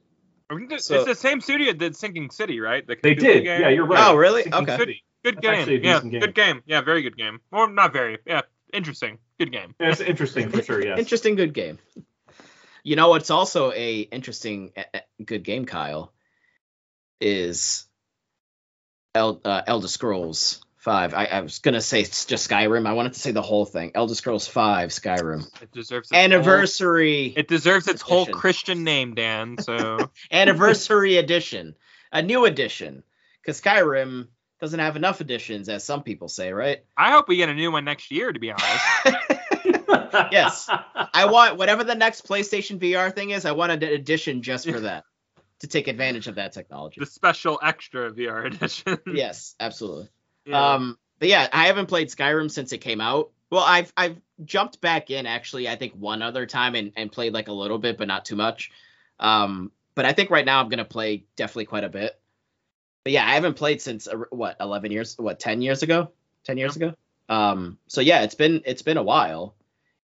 I 0.50 0.56
think 0.56 0.70
that- 0.72 0.82
So- 0.82 0.96
it's 0.96 1.06
the 1.06 1.16
same 1.16 1.42
studio 1.42 1.68
that 1.68 1.78
did 1.78 1.96
Sinking 1.96 2.32
City, 2.32 2.60
right? 2.60 2.86
The 2.86 2.98
they 3.02 3.14
did 3.14 3.44
game? 3.44 3.62
yeah 3.62 3.70
you're 3.70 3.86
right 3.86 4.08
Oh, 4.10 4.16
really? 4.16 4.44
Sinking 4.44 4.62
Okay. 4.64 4.78
City. 4.78 5.04
Good 5.24 5.36
That's 5.42 5.48
actually 5.48 5.76
a 5.76 5.80
game. 5.80 5.86
Yeah, 5.86 6.10
game. 6.10 6.20
good 6.22 6.36
game. 6.36 6.64
Yeah, 6.66 6.82
very 6.82 7.02
good 7.02 7.18
game. 7.18 7.40
Or 7.52 7.70
not 7.70 7.92
very. 7.94 8.20
Yeah, 8.26 8.42
interesting. 8.74 9.20
Good 9.38 9.52
game. 9.52 9.76
Yeah, 9.80 9.90
it's 9.90 10.02
interesting 10.02 10.50
for 10.50 10.62
sure 10.64 10.84
yes 10.84 11.00
Interesting, 11.00 11.36
good 11.36 11.54
game. 11.54 11.80
You 12.84 12.96
know 12.96 13.10
what's 13.10 13.30
also 13.30 13.72
a 13.74 14.00
interesting, 14.02 14.72
good 15.24 15.44
game, 15.44 15.66
Kyle, 15.66 16.14
is 17.20 17.86
El- 19.14 19.42
uh, 19.44 19.62
Elder 19.68 19.88
Scrolls 19.88 20.62
Five. 20.78 21.14
I, 21.14 21.26
I 21.26 21.42
was 21.42 21.60
gonna 21.60 21.82
say 21.82 22.00
it's 22.00 22.24
just 22.26 22.50
Skyrim. 22.50 22.88
I 22.88 22.94
wanted 22.94 23.14
to 23.14 23.20
say 23.20 23.32
the 23.32 23.42
whole 23.42 23.66
thing. 23.66 23.92
Elder 23.96 24.16
Scrolls 24.16 24.48
Five, 24.48 24.92
Skyrim. 24.92 25.46
It 25.62 25.72
deserves 25.74 26.10
Anniversary. 26.14 27.30
Whole, 27.30 27.40
it 27.40 27.48
deserves 27.50 27.88
its 27.90 28.02
whole. 28.02 28.26
Christian 28.26 28.86
name, 28.86 29.14
Dan. 29.14 29.58
So 29.58 29.98
Anniversary 30.32 31.18
edition. 31.18 31.76
A 32.14 32.22
new 32.22 32.46
edition. 32.46 33.04
Because 33.42 33.60
Skyrim 33.60 34.28
doesn't 34.60 34.80
have 34.80 34.96
enough 34.96 35.22
editions, 35.22 35.70
as 35.70 35.84
some 35.84 36.04
people 36.04 36.28
say, 36.28 36.52
right? 36.52 36.84
I 36.98 37.12
hope 37.12 37.28
we 37.28 37.38
get 37.38 37.50
a 37.50 37.54
new 37.54 37.72
one 37.72 37.86
next 37.86 38.12
year. 38.12 38.32
To 38.32 38.40
be 38.40 38.52
honest, 38.52 38.86
Yes. 40.32 40.70
I 40.70 41.26
want 41.26 41.58
whatever 41.58 41.84
the 41.84 41.96
next 41.96 42.28
PlayStation 42.28 42.80
VR 42.80 43.14
thing 43.14 43.30
is. 43.32 43.46
I 43.46 43.52
want 43.52 43.72
an 43.72 43.84
edition 43.84 44.42
just 44.42 44.70
for 44.70 44.80
that, 44.82 45.04
to 45.60 45.68
take 45.68 45.88
advantage 45.88 46.28
of 46.28 46.36
that 46.36 46.52
technology. 46.52 47.00
the 47.00 47.06
special 47.06 47.60
extra 47.62 48.12
VR 48.12 48.48
edition. 48.48 48.98
Yes, 49.14 49.56
absolutely. 49.60 50.10
Yeah. 50.46 50.74
Um, 50.74 50.98
but 51.20 51.28
yeah, 51.28 51.48
I 51.52 51.68
haven't 51.68 51.88
played 51.88 52.10
Skyrim 52.10 52.50
since 52.50 52.72
it 52.72 52.80
came 52.80 53.02
out. 53.02 53.32
Well, 53.52 53.64
I've 53.64 53.92
I've 53.98 54.18
jumped 54.46 54.80
back 54.82 55.10
in 55.10 55.26
actually. 55.26 55.68
I 55.68 55.76
think 55.76 55.94
one 55.94 56.22
other 56.22 56.46
time 56.46 56.76
and, 56.76 56.92
and 56.96 57.12
played 57.12 57.34
like 57.34 57.48
a 57.48 57.54
little 57.54 57.78
bit, 57.80 57.98
but 57.98 58.08
not 58.08 58.26
too 58.26 58.36
much. 58.36 58.72
Um, 59.20 59.72
but 59.96 60.06
I 60.06 60.14
think 60.14 60.30
right 60.30 60.46
now 60.46 60.62
I'm 60.62 60.70
gonna 60.70 60.86
play 60.86 61.26
definitely 61.36 61.66
quite 61.66 61.84
a 61.84 61.90
bit. 61.90 62.19
But 63.10 63.14
yeah, 63.14 63.28
I 63.28 63.34
haven't 63.34 63.56
played 63.56 63.82
since 63.82 64.08
uh, 64.08 64.18
what 64.30 64.58
11 64.60 64.92
years, 64.92 65.18
what 65.18 65.40
10 65.40 65.64
years 65.64 65.82
ago, 65.82 66.12
10 66.44 66.60
years 66.60 66.76
ago. 66.76 66.94
Um, 67.28 67.80
so 67.88 68.02
yeah, 68.02 68.22
it's 68.22 68.36
been 68.36 68.62
it's 68.66 68.84
been 68.84 68.98
a 68.98 69.04
while, 69.04 69.56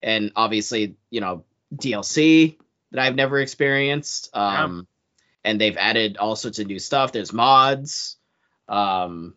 and 0.02 0.32
obviously 0.36 0.95
you 1.11 1.22
know 1.22 1.44
DLC 1.72 2.57
that 2.90 2.99
I've 2.99 3.14
never 3.14 3.40
experienced. 3.40 4.32
Um, 4.34 4.88
and 5.44 5.61
they've 5.61 5.77
added 5.77 6.18
all 6.18 6.36
sorts 6.36 6.57
of 6.57 6.65
new 6.65 6.80
stuff. 6.80 7.11
There's 7.11 7.32
mods. 7.32 8.18
Um, 8.68 9.36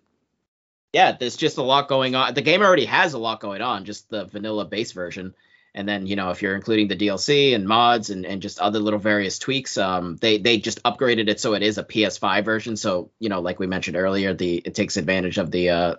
yeah, 0.94 1.12
there's 1.12 1.36
just 1.36 1.58
a 1.58 1.62
lot 1.62 1.88
going 1.88 2.14
on. 2.14 2.32
The 2.32 2.40
game 2.40 2.62
already 2.62 2.86
has 2.86 3.12
a 3.12 3.18
lot 3.18 3.38
going 3.38 3.60
on, 3.60 3.84
just 3.84 4.08
the 4.08 4.24
vanilla 4.24 4.64
base 4.64 4.92
version. 4.92 5.34
And 5.78 5.88
then, 5.88 6.08
you 6.08 6.16
know, 6.16 6.30
if 6.30 6.42
you're 6.42 6.56
including 6.56 6.88
the 6.88 6.96
DLC 6.96 7.54
and 7.54 7.64
mods 7.64 8.10
and, 8.10 8.26
and 8.26 8.42
just 8.42 8.58
other 8.58 8.80
little 8.80 8.98
various 8.98 9.38
tweaks, 9.38 9.78
um, 9.78 10.16
they 10.16 10.38
they 10.38 10.58
just 10.58 10.82
upgraded 10.82 11.28
it 11.28 11.38
so 11.38 11.54
it 11.54 11.62
is 11.62 11.78
a 11.78 11.84
PS5 11.84 12.44
version. 12.44 12.76
So, 12.76 13.12
you 13.20 13.28
know, 13.28 13.40
like 13.40 13.60
we 13.60 13.68
mentioned 13.68 13.96
earlier, 13.96 14.34
the 14.34 14.56
it 14.56 14.74
takes 14.74 14.96
advantage 14.96 15.38
of 15.38 15.52
the 15.52 15.70
uh, 15.70 15.94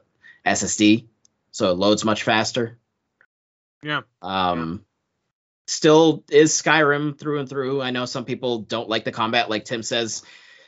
SSD, 0.45 1.05
so 1.51 1.71
it 1.71 1.77
loads 1.77 2.03
much 2.03 2.23
faster. 2.23 2.77
yeah. 3.81 4.01
Um, 4.21 4.83
still 5.65 6.25
is 6.29 6.51
Skyrim 6.51 7.17
through 7.17 7.39
and 7.39 7.47
through. 7.47 7.81
I 7.81 7.91
know 7.91 8.03
some 8.05 8.25
people 8.25 8.59
don't 8.59 8.89
like 8.89 9.05
the 9.05 9.13
combat, 9.13 9.49
like 9.49 9.63
Tim 9.63 9.81
says. 9.81 10.23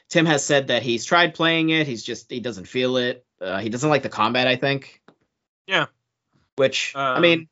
Tim 0.07 0.25
has 0.25 0.41
said 0.45 0.67
that 0.67 0.83
he's 0.83 1.03
tried 1.03 1.33
playing 1.35 1.69
it. 1.69 1.85
He's 1.85 2.03
just 2.03 2.31
he 2.31 2.39
doesn't 2.39 2.65
feel 2.65 2.95
it. 2.95 3.25
Uh, 3.41 3.59
he 3.59 3.67
doesn't 3.67 3.89
like 3.89 4.03
the 4.03 4.09
combat. 4.09 4.47
I 4.47 4.55
think. 4.55 5.01
Yeah. 5.67 5.87
Which 6.55 6.93
I 6.95 7.15
Um, 7.15 7.21
mean, 7.21 7.49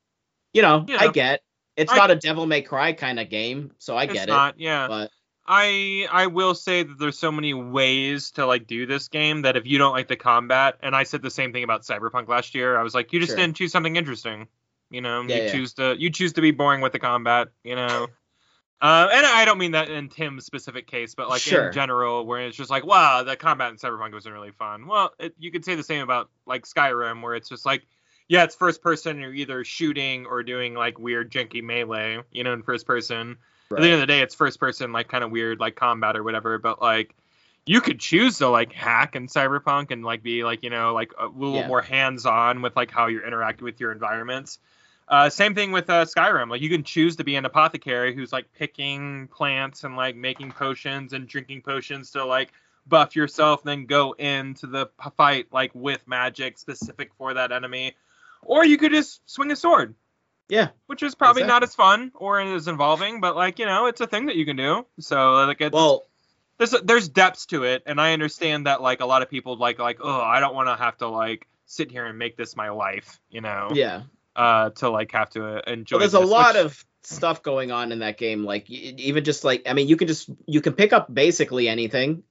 you 0.53 0.61
know, 0.61 0.85
you 0.87 0.97
I 0.97 1.07
get. 1.09 1.41
It's 1.79 1.91
I- 1.91 1.95
not 1.97 2.11
a 2.11 2.15
Devil 2.15 2.45
May 2.45 2.61
Cry 2.61 2.93
kind 2.93 3.19
of 3.19 3.29
game, 3.29 3.71
so 3.77 3.95
I 3.97 4.03
it's 4.03 4.13
get 4.13 4.27
not. 4.27 4.59
Yeah. 4.59 4.87
But 4.87 5.11
I 5.47 6.07
I 6.11 6.27
will 6.27 6.53
say 6.53 6.83
that 6.83 6.99
there's 6.99 7.17
so 7.17 7.31
many 7.31 7.53
ways 7.53 8.31
to 8.31 8.45
like 8.45 8.67
do 8.67 8.85
this 8.85 9.07
game 9.07 9.41
that 9.43 9.57
if 9.57 9.65
you 9.65 9.77
don't 9.79 9.93
like 9.93 10.07
the 10.07 10.15
combat, 10.15 10.77
and 10.81 10.95
I 10.95 11.03
said 11.03 11.21
the 11.21 11.31
same 11.31 11.53
thing 11.53 11.63
about 11.63 11.81
Cyberpunk 11.83 12.27
last 12.27 12.53
year. 12.53 12.77
I 12.77 12.83
was 12.83 12.93
like, 12.93 13.13
you 13.13 13.19
just 13.19 13.31
Sure. 13.31 13.37
didn't 13.37 13.55
choose 13.55 13.71
something 13.71 13.95
interesting. 13.95 14.47
You 14.91 15.01
know, 15.01 15.21
Yeah, 15.23 15.35
you 15.35 15.41
yeah. 15.43 15.51
choose 15.51 15.73
to 15.75 15.95
you 15.97 16.09
choose 16.11 16.33
to 16.33 16.41
be 16.41 16.51
boring 16.51 16.81
with 16.81 16.91
the 16.93 16.99
combat. 16.99 17.49
You 17.63 17.75
know. 17.75 18.07
Uh, 18.81 19.09
and 19.11 19.25
I 19.25 19.43
don't 19.43 19.57
mean 19.57 19.71
that 19.71 19.89
in 19.89 20.07
Tim's 20.07 20.45
specific 20.45 20.87
case, 20.87 21.13
but 21.13 21.27
like 21.27 21.41
Sure. 21.41 21.67
in 21.67 21.73
general, 21.73 22.25
where 22.25 22.47
it's 22.47 22.55
just 22.55 22.69
like, 22.69 22.85
wow, 22.85 23.23
the 23.23 23.35
combat 23.35 23.71
in 23.71 23.75
Cyberpunk 23.77 24.13
wasn't 24.13 24.33
really 24.35 24.51
fun. 24.51 24.87
Well, 24.87 25.11
it, 25.19 25.35
you 25.37 25.51
could 25.51 25.65
say 25.65 25.75
the 25.75 25.83
same 25.83 26.01
about 26.01 26.29
like 26.45 26.63
Skyrim, 26.65 27.21
where 27.21 27.35
it's 27.35 27.49
just 27.49 27.65
like, 27.65 27.85
yeah, 28.29 28.43
it's 28.43 28.55
first 28.55 28.81
person, 28.81 29.19
you're 29.19 29.33
either 29.33 29.63
shooting 29.65 30.25
or 30.27 30.43
doing 30.43 30.75
like 30.75 30.97
weird 30.99 31.31
janky 31.31 31.61
melee, 31.61 32.19
you 32.31 32.43
know, 32.45 32.53
in 32.53 32.63
first 32.63 32.85
person 32.87 33.35
at 33.71 33.81
the 33.81 33.87
end 33.87 33.93
of 33.95 33.99
the 33.99 34.07
day, 34.07 34.21
it's 34.21 34.33
first 34.35 34.59
person, 34.59 34.91
like 34.91 35.07
kind 35.09 35.23
of 35.23 35.31
weird, 35.31 35.59
like 35.59 35.75
combat 35.75 36.15
or 36.15 36.23
whatever. 36.23 36.57
But 36.57 36.81
like, 36.81 37.15
you 37.65 37.81
could 37.81 37.99
choose 37.99 38.37
to 38.39 38.47
like 38.47 38.71
hack 38.71 39.15
in 39.15 39.27
Cyberpunk 39.27 39.91
and 39.91 40.03
like 40.03 40.23
be 40.23 40.43
like 40.43 40.63
you 40.63 40.69
know 40.69 40.93
like 40.93 41.11
a 41.19 41.27
little 41.27 41.59
Yeah. 41.59 41.67
more 41.67 41.81
hands 41.81 42.25
on 42.25 42.61
with 42.61 42.75
like 42.75 42.89
how 42.89 43.07
you're 43.07 43.25
interacting 43.25 43.65
with 43.65 43.79
your 43.79 43.91
environments. 43.91 44.59
Uh, 45.07 45.29
same 45.29 45.55
thing 45.55 45.71
with 45.71 45.89
uh, 45.89 46.05
Skyrim. 46.05 46.49
Like 46.49 46.61
you 46.61 46.69
can 46.69 46.83
choose 46.83 47.15
to 47.15 47.23
be 47.23 47.35
an 47.35 47.45
apothecary 47.45 48.13
who's 48.13 48.31
like 48.31 48.51
picking 48.53 49.27
plants 49.27 49.83
and 49.83 49.95
like 49.95 50.15
making 50.15 50.51
potions 50.51 51.13
and 51.13 51.27
drinking 51.27 51.61
potions 51.63 52.11
to 52.11 52.23
like 52.23 52.51
buff 52.87 53.15
yourself, 53.15 53.63
then 53.63 53.85
go 53.85 54.13
into 54.13 54.67
the 54.67 54.87
fight 55.17 55.47
like 55.51 55.71
with 55.73 56.07
magic 56.07 56.57
specific 56.59 57.11
for 57.17 57.33
that 57.33 57.51
enemy. 57.51 57.95
Or 58.43 58.65
you 58.65 58.77
could 58.77 58.91
just 58.91 59.21
swing 59.29 59.51
a 59.51 59.55
sword 59.55 59.95
yeah, 60.49 60.69
which 60.87 61.03
is 61.03 61.13
probably 61.13 61.43
not 61.43 61.61
as 61.61 61.75
fun 61.75 62.11
or 62.15 62.41
as 62.41 62.67
involving, 62.67 63.21
but 63.21 63.35
like 63.35 63.59
you 63.59 63.67
know, 63.67 63.85
it's 63.85 64.01
a 64.01 64.07
thing 64.07 64.25
that 64.25 64.35
you 64.35 64.45
can 64.45 64.55
do. 64.55 64.85
So 64.99 65.33
like 65.45 65.61
it's 65.61 65.73
well, 65.73 66.07
there's 66.57 66.71
there's 66.71 67.07
depths 67.07 67.45
to 67.47 67.63
it, 67.63 67.83
and 67.85 68.01
I 68.01 68.13
understand 68.13 68.65
that 68.65 68.81
like 68.81 68.99
a 68.99 69.05
lot 69.05 69.21
of 69.21 69.29
people 69.29 69.57
like 69.57 69.77
like 69.77 69.99
oh 70.01 70.21
I 70.21 70.39
don't 70.39 70.55
want 70.55 70.67
to 70.67 70.75
have 70.75 70.97
to 70.97 71.07
like 71.07 71.47
sit 71.67 71.91
here 71.91 72.05
and 72.05 72.17
make 72.17 72.35
this 72.35 72.55
my 72.55 72.69
life, 72.69 73.21
you 73.29 73.41
know, 73.41 73.69
yeah. 73.73 74.01
uh, 74.35 74.71
to 74.71 74.89
like 74.89 75.11
have 75.11 75.29
to 75.31 75.45
uh, 75.45 75.61
enjoy. 75.67 75.97
Well, 75.97 75.99
there's 75.99 76.15
a 76.15 76.19
lot 76.19 76.55
which- 76.55 76.65
of 76.65 76.85
stuff 77.03 77.43
going 77.43 77.71
on 77.71 77.91
in 77.91 77.99
that 77.99 78.17
game. 78.17 78.43
Like 78.43 78.67
even 78.71 79.23
just 79.23 79.43
like 79.43 79.69
I 79.69 79.73
mean, 79.73 79.87
you 79.87 79.97
can 79.97 80.07
just 80.07 80.31
you 80.47 80.61
can 80.61 80.73
pick 80.73 80.93
up 80.93 81.13
basically 81.13 81.69
anything. 81.69 82.23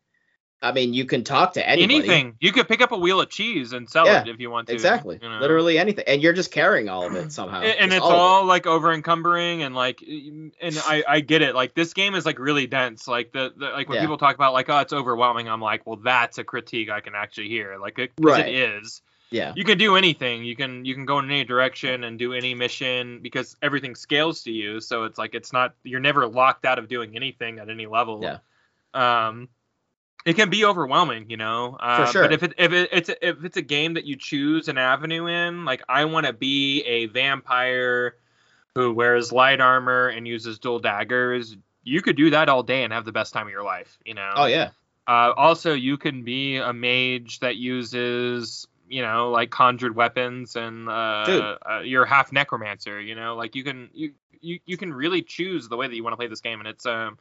I 0.60 0.72
mean, 0.72 0.92
you 0.92 1.04
can 1.04 1.22
talk 1.22 1.52
to 1.52 1.64
anybody. 1.68 1.94
anything. 1.98 2.36
You 2.40 2.50
could 2.50 2.66
pick 2.66 2.80
up 2.80 2.90
a 2.90 2.96
wheel 2.98 3.20
of 3.20 3.28
cheese 3.28 3.72
and 3.72 3.88
sell 3.88 4.06
Yeah, 4.06 4.22
it 4.22 4.28
if 4.28 4.40
you 4.40 4.50
want 4.50 4.66
to. 4.66 4.72
Exactly. 4.72 5.16
you 5.22 5.28
know? 5.28 5.38
Literally 5.38 5.78
anything, 5.78 6.02
and 6.08 6.20
you're 6.20 6.32
just 6.32 6.50
carrying 6.50 6.88
all 6.88 7.06
of 7.06 7.14
it 7.14 7.30
somehow. 7.38 7.60
and, 7.60 7.78
and 7.78 7.92
it's 7.92 8.04
it. 8.04 8.12
all 8.12 8.44
like 8.44 8.66
over 8.66 8.92
encumbering 8.92 9.62
and 9.62 9.76
like 9.76 10.02
and 10.02 10.52
I, 10.84 11.04
I 11.06 11.20
get 11.20 11.42
it 11.42 11.54
like 11.54 11.74
this 11.74 11.94
game 11.94 12.16
is 12.16 12.26
like 12.26 12.40
really 12.40 12.66
dense 12.66 13.06
like 13.06 13.30
the, 13.30 13.52
the 13.56 13.66
like 13.66 13.88
when 13.88 13.96
Yeah. 13.96 14.02
people 14.02 14.18
talk 14.18 14.34
about 14.34 14.52
like 14.52 14.68
oh 14.68 14.78
it's 14.80 14.92
overwhelming 14.92 15.48
i'm 15.48 15.60
like 15.60 15.86
well 15.86 15.94
that's 15.96 16.38
a 16.38 16.44
critique 16.44 16.90
i 16.90 17.00
can 17.00 17.14
actually 17.14 17.48
hear 17.48 17.78
like 17.78 17.98
it, 18.00 18.10
Right. 18.20 18.48
it 18.48 18.54
is 18.82 19.00
Yeah. 19.30 19.52
you 19.54 19.62
can 19.64 19.78
do 19.78 19.94
anything 19.94 20.42
you 20.44 20.56
can 20.56 20.84
you 20.84 20.94
can 20.94 21.04
go 21.06 21.20
in 21.20 21.26
any 21.26 21.44
direction 21.44 22.02
and 22.02 22.18
do 22.18 22.32
any 22.32 22.54
mission 22.56 23.20
because 23.22 23.56
everything 23.62 23.94
scales 23.94 24.42
to 24.42 24.50
you 24.50 24.80
so 24.80 25.04
it's 25.04 25.18
like 25.18 25.34
it's 25.36 25.52
not 25.52 25.74
you're 25.84 26.00
never 26.00 26.26
locked 26.26 26.64
out 26.64 26.80
of 26.80 26.88
doing 26.88 27.14
anything 27.14 27.60
at 27.60 27.68
any 27.70 27.86
level 27.86 28.20
Yeah. 28.22 28.38
um 28.94 29.48
it 30.28 30.36
can 30.36 30.50
be 30.50 30.66
overwhelming, 30.66 31.30
you 31.30 31.38
know. 31.38 31.78
Uh, 31.80 32.04
sure. 32.04 32.22
But 32.22 32.34
if 32.34 32.42
it 32.42 32.52
if 32.58 32.70
it, 32.70 32.90
it's 32.92 33.08
a, 33.08 33.26
if 33.26 33.44
it's 33.44 33.56
a 33.56 33.62
game 33.62 33.94
that 33.94 34.04
you 34.04 34.14
choose 34.14 34.68
an 34.68 34.76
avenue 34.76 35.26
in, 35.26 35.64
like 35.64 35.82
I 35.88 36.04
want 36.04 36.26
to 36.26 36.34
be 36.34 36.82
a 36.82 37.06
vampire 37.06 38.14
who 38.74 38.92
wears 38.92 39.32
light 39.32 39.58
armor 39.58 40.08
and 40.08 40.28
uses 40.28 40.58
dual 40.58 40.80
daggers, 40.80 41.56
you 41.82 42.02
could 42.02 42.14
do 42.14 42.28
that 42.28 42.50
all 42.50 42.62
day 42.62 42.84
and 42.84 42.92
have 42.92 43.06
the 43.06 43.12
best 43.12 43.32
time 43.32 43.46
of 43.46 43.50
your 43.50 43.62
life, 43.62 43.98
you 44.04 44.12
know. 44.12 44.32
Oh 44.36 44.44
yeah. 44.44 44.72
Uh, 45.06 45.32
also, 45.34 45.72
you 45.72 45.96
can 45.96 46.24
be 46.24 46.56
a 46.56 46.74
mage 46.74 47.40
that 47.40 47.56
uses, 47.56 48.68
you 48.86 49.00
know, 49.00 49.30
like 49.30 49.48
conjured 49.48 49.96
weapons, 49.96 50.56
and 50.56 50.90
uh, 50.90 51.56
uh, 51.66 51.80
you're 51.82 52.04
half 52.04 52.32
necromancer. 52.32 53.00
You 53.00 53.14
know, 53.14 53.34
like 53.34 53.56
you 53.56 53.64
can 53.64 53.88
you, 53.94 54.12
you 54.42 54.60
you 54.66 54.76
can 54.76 54.92
really 54.92 55.22
choose 55.22 55.70
the 55.70 55.78
way 55.78 55.88
that 55.88 55.96
you 55.96 56.04
want 56.04 56.12
to 56.12 56.18
play 56.18 56.26
this 56.26 56.42
game, 56.42 56.58
and 56.58 56.68
it's 56.68 56.84
um 56.84 57.16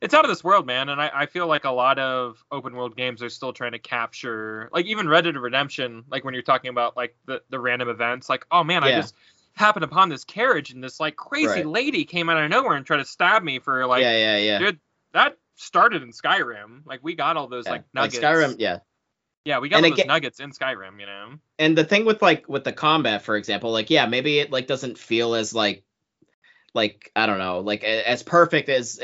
it's 0.00 0.14
out 0.14 0.24
of 0.24 0.28
this 0.30 0.44
world, 0.44 0.66
man. 0.66 0.88
And 0.88 1.00
I, 1.00 1.10
I 1.12 1.26
feel 1.26 1.46
like 1.46 1.64
a 1.64 1.70
lot 1.70 1.98
of 1.98 2.42
open 2.52 2.74
world 2.74 2.96
games 2.96 3.22
are 3.22 3.28
still 3.28 3.52
trying 3.52 3.72
to 3.72 3.78
capture, 3.78 4.68
like 4.72 4.86
even 4.86 5.08
Red 5.08 5.22
Dead 5.24 5.36
Redemption, 5.36 6.04
like 6.10 6.24
when 6.24 6.34
you're 6.34 6.42
talking 6.42 6.70
about 6.70 6.96
like 6.96 7.16
the 7.26 7.42
the 7.50 7.58
random 7.58 7.88
events, 7.88 8.28
like 8.28 8.46
oh 8.50 8.62
man, 8.64 8.84
I 8.84 8.92
just 8.92 9.14
happened 9.54 9.84
upon 9.84 10.08
this 10.08 10.22
carriage 10.24 10.70
and 10.70 10.82
this 10.84 11.00
like 11.00 11.16
crazy 11.16 11.46
Right. 11.48 11.66
lady 11.66 12.04
came 12.04 12.28
out 12.30 12.40
of 12.42 12.48
nowhere 12.48 12.76
and 12.76 12.86
tried 12.86 12.98
to 12.98 13.04
stab 13.04 13.42
me 13.42 13.58
for 13.58 13.86
like 13.86 14.02
yeah, 14.02 14.16
yeah, 14.16 14.36
yeah. 14.38 14.58
dude, 14.60 14.78
that 15.12 15.36
started 15.56 16.02
in 16.02 16.12
Skyrim. 16.12 16.82
Like 16.86 17.00
we 17.02 17.16
got 17.16 17.36
all 17.36 17.48
those 17.48 17.66
Yeah. 17.66 17.72
like 17.72 17.84
nuggets. 17.92 18.18
Skyrim, 18.18 18.56
yeah. 18.58 18.78
Yeah, 19.44 19.58
we 19.60 19.68
got 19.68 19.78
And 19.78 19.86
all 19.86 19.96
those 19.96 20.06
nuggets 20.06 20.40
in 20.40 20.52
Skyrim. 20.52 21.00
You 21.00 21.06
know. 21.06 21.34
and 21.58 21.76
the 21.76 21.82
thing 21.84 22.04
with 22.04 22.22
like 22.22 22.48
with 22.48 22.62
the 22.62 22.72
combat 22.72 23.22
for 23.22 23.34
example 23.36 23.72
like 23.72 23.90
yeah 23.90 24.06
maybe 24.06 24.38
it 24.38 24.52
like 24.52 24.68
doesn't 24.68 24.96
feel 24.96 25.34
as 25.34 25.52
like 25.52 25.82
like 26.74 27.10
i 27.16 27.26
don't 27.26 27.38
know 27.38 27.60
like 27.60 27.82
as 27.82 28.22
perfect 28.22 28.68
as 28.68 28.98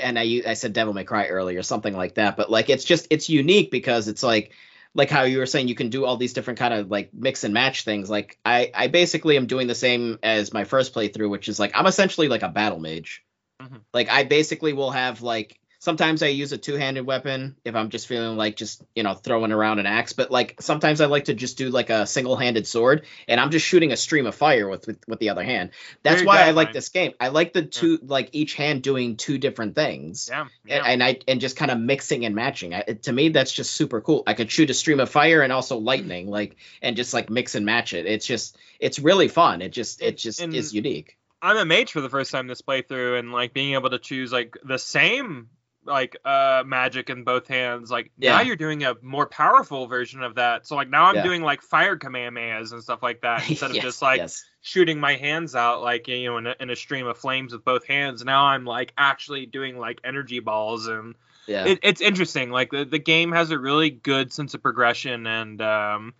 and 0.00 0.18
i 0.18 0.42
i 0.46 0.54
said 0.54 0.72
devil 0.72 0.94
may 0.94 1.04
cry 1.04 1.26
earlier 1.26 1.62
something 1.62 1.96
like 1.96 2.14
that 2.14 2.36
but 2.36 2.50
like 2.50 2.70
it's 2.70 2.84
just 2.84 3.06
it's 3.10 3.28
unique 3.28 3.70
because 3.70 4.08
it's 4.08 4.22
like 4.22 4.52
like 4.94 5.10
how 5.10 5.22
you 5.22 5.38
were 5.38 5.46
saying 5.46 5.68
you 5.68 5.74
can 5.74 5.88
do 5.88 6.04
all 6.04 6.16
these 6.16 6.32
different 6.32 6.58
kind 6.58 6.74
of 6.74 6.90
like 6.90 7.10
mix 7.12 7.44
and 7.44 7.54
match 7.54 7.84
things 7.84 8.08
like 8.08 8.38
i 8.44 8.70
i 8.74 8.86
basically 8.86 9.36
am 9.36 9.46
doing 9.46 9.66
the 9.66 9.74
same 9.74 10.18
as 10.22 10.52
my 10.52 10.64
first 10.64 10.94
playthrough 10.94 11.30
which 11.30 11.48
is 11.48 11.58
like 11.58 11.72
i'm 11.74 11.86
essentially 11.86 12.28
like 12.28 12.42
a 12.42 12.48
battle 12.48 12.78
mage 12.80 13.24
Mhm. 13.60 13.80
like 13.94 14.08
i 14.10 14.24
basically 14.24 14.72
will 14.72 14.90
have 14.90 15.22
like 15.22 15.58
sometimes 15.82 16.22
I 16.22 16.28
use 16.28 16.52
a 16.52 16.58
two-handed 16.58 17.04
weapon 17.04 17.56
if 17.64 17.74
I'm 17.74 17.90
just 17.90 18.06
feeling 18.06 18.36
like 18.36 18.54
just 18.54 18.84
you 18.94 19.02
know 19.02 19.14
throwing 19.14 19.50
around 19.50 19.80
an 19.80 19.86
axe. 19.86 20.12
But 20.12 20.30
like 20.30 20.62
sometimes 20.62 21.00
I 21.00 21.06
like 21.06 21.24
to 21.24 21.34
just 21.34 21.58
do 21.58 21.70
like 21.70 21.90
a 21.90 22.06
single-handed 22.06 22.68
sword, 22.68 23.04
and 23.26 23.40
I'm 23.40 23.50
just 23.50 23.66
shooting 23.66 23.90
a 23.90 23.96
stream 23.96 24.26
of 24.26 24.34
fire 24.34 24.68
with 24.68 24.86
with, 24.86 24.98
with 25.08 25.18
the 25.18 25.30
other 25.30 25.42
hand. 25.42 25.70
That's 26.04 26.22
why 26.22 26.42
I 26.42 26.52
like 26.52 26.72
this 26.72 26.88
game. 26.88 27.14
I 27.20 27.28
like 27.28 27.52
the 27.52 27.62
two 27.62 27.98
like 28.02 28.30
each 28.32 28.54
hand 28.54 28.82
doing 28.82 29.16
two 29.16 29.38
different 29.38 29.74
things. 29.74 30.28
Yeah. 30.30 30.42
And, 30.42 30.50
yeah. 30.66 30.84
and 30.84 31.02
I 31.02 31.18
and 31.26 31.40
just 31.40 31.56
kind 31.56 31.72
of 31.72 31.78
mixing 31.78 32.24
and 32.24 32.34
matching. 32.34 32.74
I, 32.74 32.82
to 32.82 33.12
me, 33.12 33.30
that's 33.30 33.52
just 33.52 33.72
super 33.72 34.00
cool. 34.00 34.22
I 34.26 34.34
could 34.34 34.50
shoot 34.50 34.70
a 34.70 34.74
stream 34.74 35.00
of 35.00 35.10
fire 35.10 35.42
and 35.42 35.52
also 35.52 35.78
lightning, 35.78 36.28
like 36.28 36.56
and 36.80 36.96
just 36.96 37.12
like 37.12 37.28
mix 37.28 37.56
and 37.56 37.66
match 37.66 37.92
it. 37.92 38.06
It's 38.06 38.26
just 38.26 38.56
it's 38.78 39.00
really 39.00 39.28
fun. 39.28 39.60
It 39.62 39.72
just 39.72 40.00
it 40.00 40.16
just 40.16 40.40
and- 40.40 40.54
is 40.54 40.72
unique. 40.72 41.18
I'm 41.44 41.56
a 41.56 41.64
mage 41.64 41.90
for 41.90 42.00
the 42.00 42.08
first 42.08 42.30
time 42.30 42.46
this 42.46 42.62
playthrough, 42.62 43.18
and 43.18 43.32
like 43.32 43.52
being 43.52 43.74
able 43.74 43.90
to 43.90 43.98
choose 43.98 44.30
like 44.30 44.56
the 44.62 44.78
same 44.78 45.48
like 45.84 46.16
uh 46.24 46.62
magic 46.66 47.10
in 47.10 47.24
both 47.24 47.48
hands 47.48 47.90
like 47.90 48.10
Yeah. 48.18 48.36
now 48.36 48.42
you're 48.42 48.56
doing 48.56 48.84
a 48.84 48.94
more 49.02 49.26
powerful 49.26 49.86
version 49.86 50.22
of 50.22 50.36
that 50.36 50.66
so 50.66 50.76
like 50.76 50.88
now 50.88 51.06
i'm 51.06 51.16
Yeah. 51.16 51.22
doing 51.24 51.42
like 51.42 51.60
fire 51.62 51.96
kamehamehas 51.96 52.72
and 52.72 52.82
stuff 52.82 53.02
like 53.02 53.22
that 53.22 53.46
instead 53.50 53.70
of 53.70 53.76
just 53.76 54.00
like 54.02 54.18
yes. 54.18 54.44
shooting 54.60 55.00
my 55.00 55.14
hands 55.14 55.54
out 55.54 55.82
like 55.82 56.06
you 56.08 56.26
know 56.26 56.38
in 56.38 56.46
a, 56.46 56.54
in 56.60 56.70
a 56.70 56.76
stream 56.76 57.06
of 57.06 57.18
flames 57.18 57.52
with 57.52 57.64
both 57.64 57.86
hands 57.86 58.24
now 58.24 58.44
i'm 58.44 58.64
like 58.64 58.92
actually 58.96 59.46
doing 59.46 59.78
like 59.78 60.00
energy 60.04 60.40
balls 60.40 60.86
and 60.86 61.14
yeah. 61.46 61.66
it, 61.66 61.80
it's 61.82 62.00
interesting. 62.00 62.50
Like 62.50 62.70
the, 62.70 62.84
the 62.84 62.98
game 62.98 63.32
has 63.32 63.50
a 63.50 63.58
really 63.58 63.90
good 63.90 64.32
sense 64.32 64.54
of 64.54 64.62
progression, 64.62 65.26
and 65.26 65.60
um, 65.60 66.14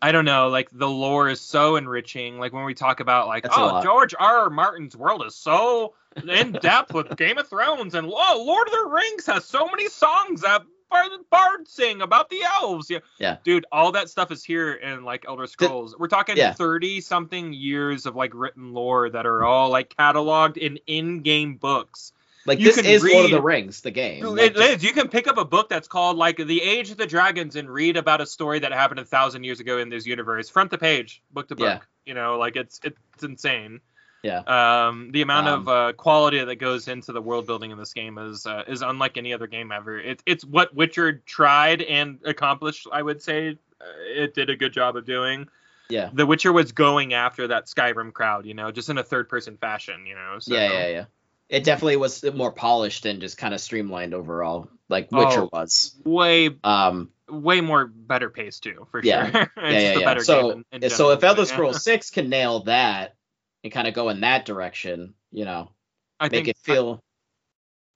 I 0.00 0.12
don't 0.12 0.24
know, 0.24 0.48
like 0.48 0.68
the 0.70 0.88
lore 0.88 1.28
is 1.28 1.40
so 1.40 1.76
enriching. 1.76 2.38
Like 2.38 2.52
when 2.52 2.64
we 2.64 2.74
talk 2.74 3.00
about 3.00 3.26
like, 3.26 3.42
That's 3.44 3.54
oh. 3.58 3.82
George 3.82 4.14
R. 4.18 4.38
R. 4.44 4.50
Martin's 4.50 4.96
world 4.96 5.24
is 5.26 5.34
so 5.34 5.94
in 6.28 6.52
depth 6.62 6.94
with 6.94 7.16
Game 7.16 7.38
of 7.38 7.48
Thrones, 7.48 7.94
and 7.94 8.06
oh, 8.08 8.44
Lord 8.46 8.68
of 8.68 8.72
the 8.72 8.90
Rings 8.90 9.26
has 9.26 9.44
so 9.44 9.66
many 9.66 9.88
songs 9.88 10.42
that 10.42 10.62
bar- 10.90 11.04
bards 11.30 11.70
sing 11.72 12.00
about 12.00 12.30
the 12.30 12.42
elves. 12.42 12.90
Yeah, 12.90 13.00
Yeah. 13.18 13.36
dude, 13.44 13.66
all 13.72 13.92
that 13.92 14.08
stuff 14.08 14.30
is 14.30 14.44
here 14.44 14.72
in 14.72 15.04
like 15.04 15.24
Elder 15.26 15.46
Scrolls. 15.46 15.96
We're 15.98 16.08
talking 16.08 16.36
Yeah. 16.36 16.52
thirty 16.52 17.00
something 17.00 17.52
years 17.52 18.06
of 18.06 18.14
like 18.14 18.32
written 18.34 18.72
lore 18.72 19.10
that 19.10 19.26
are 19.26 19.44
all 19.44 19.70
like 19.70 19.94
cataloged 19.96 20.56
in 20.56 20.78
in-game 20.86 21.56
books. 21.56 22.12
Like 22.48 22.58
you 22.58 22.72
this 22.72 22.78
is 22.78 23.04
Lord 23.04 23.26
of 23.26 23.30
the 23.30 23.42
Rings, 23.42 23.82
the 23.82 23.90
game. 23.90 24.24
It 24.24 24.56
Like, 24.56 24.76
is. 24.76 24.82
You 24.82 24.92
can 24.92 25.08
pick 25.08 25.28
up 25.28 25.36
a 25.38 25.44
book 25.44 25.68
that's 25.68 25.86
called 25.86 26.16
like 26.16 26.36
The 26.38 26.62
Age 26.62 26.90
of 26.90 26.96
the 26.96 27.06
Dragons 27.06 27.54
and 27.56 27.68
read 27.70 27.96
about 27.96 28.20
a 28.20 28.26
story 28.26 28.58
that 28.60 28.72
happened 28.72 29.00
a 29.00 29.04
thousand 29.04 29.44
years 29.44 29.60
ago 29.60 29.78
in 29.78 29.88
this 29.90 30.06
universe, 30.06 30.48
front 30.48 30.70
to 30.72 30.78
page, 30.78 31.22
book 31.30 31.48
to 31.48 31.54
book. 31.54 31.66
Yeah. 31.66 31.80
You 32.06 32.14
know, 32.14 32.38
like 32.38 32.56
it's 32.56 32.80
it's 32.82 33.22
insane. 33.22 33.80
Yeah. 34.22 34.40
Um, 34.88 35.10
the 35.12 35.22
amount 35.22 35.46
of 35.46 35.68
Um, 35.68 35.74
uh, 35.74 35.92
quality 35.92 36.42
that 36.42 36.56
goes 36.56 36.88
into 36.88 37.12
the 37.12 37.22
world 37.22 37.46
building 37.46 37.70
in 37.70 37.78
this 37.78 37.92
game 37.92 38.18
is 38.18 38.46
uh, 38.46 38.64
is 38.66 38.82
unlike 38.82 39.16
any 39.16 39.32
other 39.32 39.46
game 39.46 39.70
ever. 39.70 39.98
It's 39.98 40.22
it's 40.26 40.44
what 40.44 40.74
Witcher 40.74 41.22
tried 41.24 41.82
and 41.82 42.18
accomplished. 42.24 42.88
I 42.90 43.02
would 43.02 43.22
say 43.22 43.58
uh, 43.80 43.84
it 44.16 44.34
did 44.34 44.50
a 44.50 44.56
good 44.56 44.72
job 44.72 44.96
of 44.96 45.04
doing. 45.04 45.46
yeah. 45.88 46.10
The 46.12 46.26
Witcher 46.26 46.52
was 46.52 46.72
going 46.72 47.14
after 47.14 47.46
that 47.48 47.66
Skyrim 47.66 48.12
crowd, 48.12 48.44
you 48.44 48.54
know, 48.54 48.72
just 48.72 48.88
in 48.88 48.98
a 48.98 49.04
third 49.04 49.28
person 49.28 49.56
fashion, 49.56 50.04
you 50.06 50.14
know. 50.16 50.38
So. 50.40 50.54
Yeah, 50.54 50.72
yeah, 50.72 50.86
yeah. 50.88 51.04
It 51.48 51.64
definitely 51.64 51.96
was 51.96 52.22
more 52.34 52.52
polished 52.52 53.06
and 53.06 53.20
just 53.20 53.38
kind 53.38 53.54
of 53.54 53.60
streamlined 53.60 54.12
overall, 54.12 54.68
like 54.88 55.10
Witcher 55.10 55.42
Oh. 55.42 55.50
was. 55.52 55.96
Way 56.04 56.50
Um, 56.62 57.10
way 57.28 57.60
more 57.60 57.86
better 57.86 58.28
pace 58.30 58.60
too, 58.60 58.86
for 58.90 59.00
Yeah. 59.02 59.30
sure. 59.30 59.40
it's 59.56 59.56
yeah, 59.56 59.70
yeah, 59.92 59.98
yeah. 59.98 60.04
better 60.04 60.24
So, 60.24 60.50
game. 60.52 60.64
in- 60.72 60.82
in 60.84 60.90
so 60.90 61.10
if 61.10 61.20
general, 61.20 61.30
Elder 61.38 61.48
yeah. 61.48 61.54
Scrolls 61.54 61.82
Six 61.84 62.10
can 62.10 62.28
nail 62.28 62.60
that 62.64 63.14
and 63.64 63.72
kind 63.72 63.88
of 63.88 63.94
go 63.94 64.08
in 64.10 64.20
that 64.20 64.44
direction, 64.44 65.14
you 65.32 65.44
know, 65.46 65.70
I 66.20 66.24
make 66.26 66.32
think 66.32 66.48
it 66.48 66.56
feel 66.58 67.02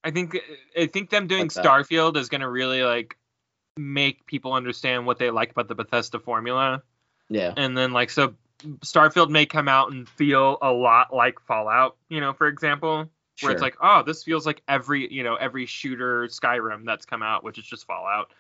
I, 0.05 0.09
I 0.09 0.11
think 0.13 0.37
I 0.77 0.87
think 0.87 1.11
them 1.11 1.27
doing 1.27 1.43
Like. 1.43 1.51
Starfield 1.53 2.17
is 2.17 2.29
gonna 2.29 2.49
really 2.51 2.83
like 2.83 3.17
make 3.77 4.27
people 4.27 4.53
understand 4.55 5.07
what 5.07 5.19
they 5.19 5.31
like 5.31 5.51
about 5.51 5.69
the 5.69 5.75
Bethesda 5.75 6.19
formula, 6.19 6.83
yeah, 7.29 7.53
and 7.57 7.77
then 7.77 7.93
like 7.93 8.11
so 8.11 8.35
Starfield 8.81 9.29
may 9.31 9.47
come 9.47 9.69
out 9.69 9.93
and 9.93 10.09
feel 10.09 10.59
a 10.63 10.73
lot 10.73 11.15
like 11.15 11.41
Fallout, 11.41 11.97
you 12.09 12.21
know, 12.21 12.33
for 12.33 12.47
example, 12.49 13.09
where 13.41 13.51
sure. 13.51 13.53
it's 13.53 13.63
like, 13.63 13.77
oh, 13.81 14.03
this 14.03 14.23
feels 14.23 14.47
like 14.47 14.63
every 14.69 15.13
you 15.13 15.23
know 15.25 15.37
every 15.37 15.67
shooter 15.67 16.27
Skyrim 16.27 16.85
that's 16.85 17.07
come 17.07 17.23
out, 17.23 17.45
which 17.45 17.59
is 17.59 17.65
just 17.65 17.87
Fallout. 17.87 18.33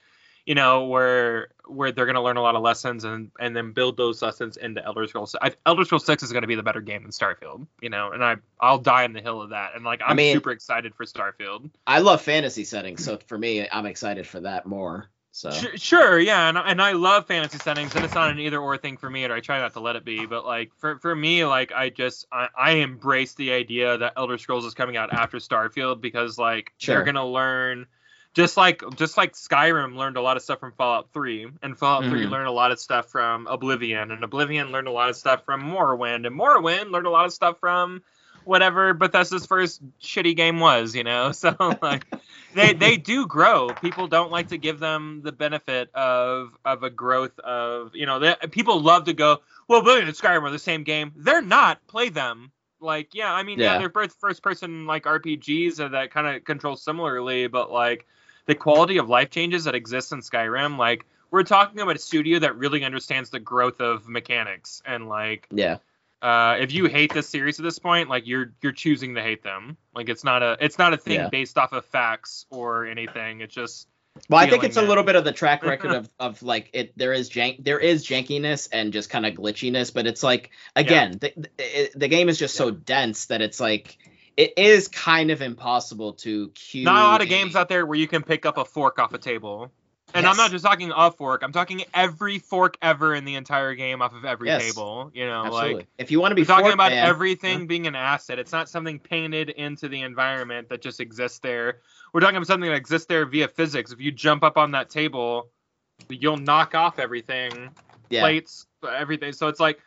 You 0.46 0.56
know, 0.56 0.86
where 0.86 1.48
where 1.66 1.92
they're 1.92 2.06
gonna 2.06 2.22
learn 2.22 2.36
a 2.36 2.42
lot 2.42 2.56
of 2.56 2.62
lessons 2.62 3.04
and 3.04 3.30
and 3.38 3.54
then 3.54 3.72
build 3.72 3.96
those 3.96 4.20
lessons 4.20 4.56
into 4.56 4.84
Elder 4.84 5.06
Scrolls. 5.06 5.36
I, 5.40 5.52
Elder 5.66 5.84
Scrolls 5.84 6.04
Six 6.04 6.22
is 6.22 6.32
gonna 6.32 6.48
be 6.48 6.56
the 6.56 6.64
better 6.64 6.80
game 6.80 7.02
than 7.02 7.12
Starfield. 7.12 7.66
You 7.80 7.90
know, 7.90 8.10
and 8.10 8.24
I 8.24 8.36
I'll 8.60 8.78
die 8.78 9.04
on 9.04 9.12
the 9.12 9.20
hill 9.20 9.40
of 9.40 9.50
that. 9.50 9.74
And 9.76 9.84
like 9.84 10.00
I'm 10.04 10.16
mean- 10.16 10.34
super 10.34 10.50
excited 10.50 10.94
for 10.94 11.06
Starfield. 11.06 11.70
I 11.86 12.00
love 12.00 12.20
fantasy 12.22 12.64
settings, 12.64 13.04
so 13.04 13.18
for 13.28 13.38
me, 13.38 13.68
I'm 13.70 13.86
excited 13.86 14.26
for 14.26 14.40
that 14.40 14.66
more. 14.66 15.08
So 15.34 15.50
Sure, 15.50 16.18
yeah, 16.18 16.48
and, 16.50 16.58
and 16.58 16.80
I 16.80 16.92
love 16.92 17.26
fantasy 17.26 17.56
settings, 17.58 17.94
and 17.94 18.04
it's 18.04 18.14
not 18.14 18.30
an 18.30 18.38
either 18.38 18.60
or 18.60 18.76
thing 18.76 18.98
for 18.98 19.08
me, 19.08 19.24
or 19.24 19.32
I 19.32 19.40
try 19.40 19.58
not 19.58 19.72
to 19.72 19.80
let 19.80 19.96
it 19.96 20.04
be. 20.04 20.26
But 20.26 20.44
like 20.44 20.70
for 20.78 20.98
for 20.98 21.16
me, 21.16 21.44
like 21.46 21.72
I 21.72 21.88
just 21.88 22.26
I, 22.30 22.48
I 22.56 22.70
embrace 22.72 23.34
the 23.34 23.52
idea 23.52 23.96
that 23.98 24.12
Elder 24.16 24.36
Scrolls 24.36 24.66
is 24.66 24.74
coming 24.74 24.96
out 24.96 25.10
after 25.10 25.38
Starfield 25.38 26.00
because 26.02 26.38
like 26.38 26.72
Sure. 26.78 26.96
they're 26.96 27.04
gonna 27.04 27.26
learn. 27.26 27.86
Just 28.34 28.56
like 28.56 28.82
just 28.94 29.16
like 29.16 29.32
Skyrim 29.32 29.96
learned 29.96 30.16
a 30.16 30.22
lot 30.22 30.36
of 30.36 30.42
stuff 30.42 30.60
from 30.60 30.72
Fallout 30.72 31.08
3, 31.12 31.48
and 31.62 31.78
Fallout 31.78 32.04
3 32.10 32.24
Mhm. 32.24 32.30
learned 32.30 32.48
a 32.48 32.52
lot 32.52 32.70
of 32.70 32.78
stuff 32.78 33.06
from 33.10 33.46
Oblivion, 33.46 34.10
and 34.10 34.22
Oblivion 34.24 34.70
learned 34.70 34.88
a 34.88 34.92
lot 34.92 35.08
of 35.10 35.16
stuff 35.16 35.44
from 35.44 35.62
Morrowind, 35.62 36.26
and 36.26 36.38
Morrowind 36.38 36.90
learned 36.90 37.06
a 37.06 37.10
lot 37.10 37.26
of 37.26 37.32
stuff 37.32 37.58
from 37.58 38.02
whatever 38.44 38.94
Bethesda's 38.94 39.46
first 39.46 39.80
shitty 40.00 40.36
game 40.36 40.60
was, 40.60 40.94
you 40.94 41.04
know. 41.04 41.32
So 41.42 41.54
like 41.82 42.04
they 42.54 42.72
they 42.74 42.96
do 42.96 43.26
grow. 43.26 43.68
People 43.68 44.06
don't 44.06 44.30
like 44.30 44.48
to 44.48 44.58
give 44.58 44.78
them 44.78 45.22
the 45.24 45.32
benefit 45.32 45.94
of 45.94 46.56
of 46.64 46.82
a 46.82 46.90
growth 46.90 47.38
of 47.40 47.94
you 47.94 48.06
know. 48.06 48.18
They, 48.18 48.34
people 48.50 48.80
love 48.80 49.04
to 49.04 49.12
go, 49.14 49.38
well, 49.68 49.80
Oblivion 49.80 50.06
and 50.08 50.16
Skyrim 50.16 50.42
are 50.42 50.50
the 50.50 50.58
same 50.58 50.84
game. 50.84 51.12
They're 51.16 51.42
not. 51.42 51.86
Play 51.86 52.08
them. 52.10 52.52
Like 52.80 53.14
yeah, 53.14 53.32
I 53.32 53.42
mean 53.42 53.58
yeah, 53.58 53.74
Yeah. 53.74 53.78
they're 53.78 53.88
both 53.88 54.14
first 54.20 54.42
person 54.42 54.86
like 54.86 55.04
RPGs 55.04 55.76
that 55.92 56.10
kind 56.10 56.26
of 56.36 56.44
control 56.44 56.76
similarly, 56.76 57.46
but 57.46 57.70
like 57.70 58.06
the 58.46 58.54
quality 58.54 58.98
of 58.98 59.08
life 59.08 59.30
changes 59.30 59.64
that 59.64 59.74
exist 59.74 60.12
in 60.12 60.20
Skyrim, 60.20 60.76
like 60.78 61.06
we're 61.30 61.44
talking 61.44 61.80
about 61.80 61.96
a 61.96 62.00
studio 62.00 62.40
that 62.40 62.56
really 62.56 62.84
understands 62.84 63.30
the 63.30 63.38
growth 63.40 63.80
of 63.80 64.08
mechanics 64.08 64.82
and 64.84 65.08
like 65.08 65.46
yeah, 65.50 65.78
uh, 66.22 66.56
if 66.60 66.72
you 66.72 66.86
hate 66.86 67.12
this 67.12 67.28
series 67.28 67.58
at 67.58 67.64
this 67.64 67.78
point, 67.78 68.08
like 68.08 68.26
you're 68.26 68.52
you're 68.62 68.72
choosing 68.72 69.16
to 69.16 69.22
hate 69.22 69.42
them. 69.42 69.76
Like 69.94 70.08
it's 70.08 70.22
not 70.22 70.42
a 70.42 70.56
it's 70.60 70.78
not 70.78 70.92
a 70.94 70.96
thing 70.96 71.14
Yeah. 71.20 71.28
based 71.28 71.58
off 71.58 71.72
of 71.72 71.84
facts 71.84 72.46
or 72.50 72.86
anything. 72.86 73.40
It's 73.40 73.54
just 73.54 73.88
well, 74.28 74.40
I 74.40 74.48
think 74.48 74.62
it's 74.62 74.76
a 74.76 74.82
little 74.82 75.04
bit 75.04 75.16
of 75.16 75.24
the 75.24 75.32
track 75.32 75.62
record 75.64 75.92
of 75.92 76.08
of 76.20 76.42
like 76.42 76.70
it. 76.74 76.96
There 76.96 77.12
is 77.12 77.28
jank, 77.28 77.64
there 77.64 77.80
is 77.80 78.06
jankiness 78.06 78.68
and 78.72 78.92
just 78.92 79.10
kind 79.10 79.26
of 79.26 79.34
glitchiness, 79.34 79.92
but 79.92 80.06
it's 80.06 80.22
like 80.22 80.50
again, 80.76 81.18
the, 81.20 81.32
the 81.36 81.90
the 81.96 82.08
game 82.08 82.28
is 82.28 82.38
just 82.38 82.54
so 82.54 82.70
dense 82.70 83.26
that 83.26 83.42
it's 83.42 83.58
like 83.58 83.98
it 84.36 84.54
is 84.56 84.88
kind 84.88 85.30
of 85.30 85.42
impossible 85.42 86.12
to 86.14 86.50
cue. 86.50 86.84
not 86.84 87.00
a 87.02 87.08
lot 87.08 87.22
of 87.22 87.28
games 87.28 87.56
out 87.56 87.68
there 87.68 87.84
where 87.84 87.98
you 87.98 88.06
can 88.06 88.22
pick 88.22 88.46
up 88.46 88.58
a 88.58 88.64
fork 88.64 88.98
off 88.98 89.12
a 89.12 89.18
table. 89.18 89.72
And 90.14 90.26
I'm 90.26 90.36
not 90.36 90.50
just 90.50 90.64
talking 90.64 90.92
a 90.94 91.10
fork. 91.10 91.42
I'm 91.42 91.52
talking 91.52 91.84
every 91.94 92.38
fork 92.38 92.76
ever 92.82 93.14
in 93.14 93.24
the 93.24 93.34
entire 93.36 93.74
game 93.74 94.02
off 94.02 94.14
of 94.14 94.24
every 94.24 94.48
Yes. 94.48 94.62
table. 94.62 95.10
You 95.14 95.26
know, 95.26 95.46
Absolutely. 95.46 95.74
like 95.74 95.88
if 95.98 96.10
you 96.10 96.20
want 96.20 96.32
to 96.32 96.34
be 96.34 96.44
talking 96.44 96.72
about 96.72 96.92
man, 96.92 97.06
everything 97.06 97.66
being 97.66 97.86
an 97.86 97.94
asset. 97.94 98.38
It's 98.38 98.52
not 98.52 98.68
something 98.68 98.98
painted 98.98 99.50
into 99.50 99.88
the 99.88 100.02
environment 100.02 100.68
that 100.68 100.82
just 100.82 101.00
exists 101.00 101.38
there. 101.38 101.80
We're 102.12 102.20
talking 102.20 102.36
about 102.36 102.46
something 102.46 102.70
that 102.70 102.76
exists 102.76 103.06
there 103.06 103.24
via 103.26 103.48
physics. 103.48 103.92
If 103.92 104.00
you 104.00 104.12
jump 104.12 104.42
up 104.42 104.56
on 104.56 104.72
that 104.72 104.90
table, 104.90 105.50
you'll 106.08 106.36
knock 106.36 106.74
off 106.74 106.98
everything, 106.98 107.70
yeah, 108.10 108.20
plates, 108.20 108.66
everything. 108.86 109.32
So 109.32 109.48
it's 109.48 109.60
like, 109.60 109.80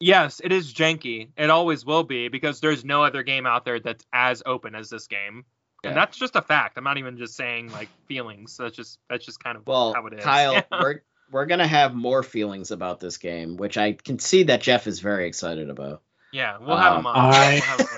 yes, 0.00 0.40
it 0.42 0.52
is 0.52 0.72
janky. 0.72 1.28
It 1.36 1.50
always 1.50 1.84
will 1.84 2.04
be 2.04 2.28
because 2.28 2.60
there's 2.60 2.84
no 2.84 3.04
other 3.04 3.22
game 3.22 3.46
out 3.46 3.64
there 3.64 3.80
that's 3.80 4.04
as 4.12 4.42
open 4.46 4.74
as 4.74 4.90
this 4.90 5.06
game. 5.06 5.44
Yeah. 5.84 5.90
And 5.90 5.96
that's 5.96 6.16
just 6.18 6.36
a 6.36 6.42
fact. 6.42 6.76
I'm 6.76 6.84
not 6.84 6.98
even 6.98 7.16
just 7.18 7.34
saying 7.36 7.72
like 7.72 7.88
feelings. 8.06 8.56
That's 8.56 8.76
just 8.76 8.98
that's 9.08 9.24
just 9.24 9.42
kind 9.42 9.56
of 9.56 9.66
Well, 9.66 9.94
how 9.94 10.06
it 10.06 10.14
is. 10.14 10.24
Kyle, 10.24 10.52
Yeah. 10.54 10.62
we're 10.80 11.02
we're 11.30 11.46
gonna 11.46 11.66
have 11.66 11.94
more 11.94 12.22
feelings 12.22 12.70
about 12.70 13.00
this 13.00 13.16
game, 13.18 13.56
which 13.56 13.78
I 13.78 13.92
can 13.92 14.18
see 14.18 14.44
that 14.44 14.60
Jeff 14.60 14.86
is 14.86 15.00
very 15.00 15.26
excited 15.26 15.70
about. 15.70 16.02
Yeah, 16.32 16.58
we'll 16.60 16.76
have 16.76 16.92
Um, 16.94 16.98
him 17.00 17.06
on. 17.06 17.16
I- 17.34 17.50
We'll 17.52 17.60
have 17.62 17.80
him 17.80 17.88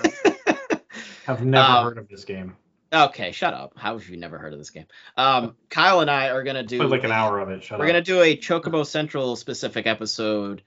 on. 0.69 0.79
Have 1.25 1.45
never 1.45 1.65
Um, 1.71 1.83
heard 1.85 1.97
of 1.99 2.09
this 2.09 2.25
game. 2.25 2.57
okay, 2.93 3.31
shut 3.31 3.53
up. 3.53 3.73
How 3.77 3.97
have 3.97 4.07
you 4.09 4.17
never 4.17 4.37
heard 4.37 4.51
of 4.53 4.59
this 4.59 4.71
game? 4.71 4.85
Um, 5.15 5.55
Kyle 5.69 6.01
and 6.01 6.11
I 6.11 6.29
are 6.31 6.43
gonna 6.43 6.63
do 6.63 6.77
Played 6.79 6.89
like 6.89 7.03
an 7.05 7.11
hour 7.13 7.39
of 7.39 7.49
it. 7.49 7.63
Shut 7.63 7.79
We're 7.79 7.85
up. 7.85 7.89
gonna 7.89 8.01
do 8.01 8.21
a 8.21 8.35
Chocobo 8.35 8.85
Central 8.85 9.35
specific 9.37 9.87
episode 9.87 10.63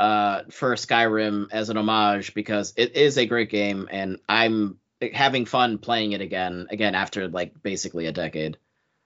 uh, 0.00 0.42
for 0.50 0.74
Skyrim 0.74 1.48
as 1.52 1.70
an 1.70 1.76
homage 1.76 2.34
because 2.34 2.72
it 2.76 2.96
is 2.96 3.16
a 3.16 3.26
great 3.26 3.48
game 3.50 3.88
and 3.92 4.18
I'm 4.28 4.78
having 5.12 5.46
fun 5.46 5.78
playing 5.78 6.12
it 6.12 6.20
again 6.20 6.68
again 6.70 6.94
after 6.94 7.28
like 7.28 7.62
basically 7.62 8.06
a 8.06 8.12
decade. 8.12 8.56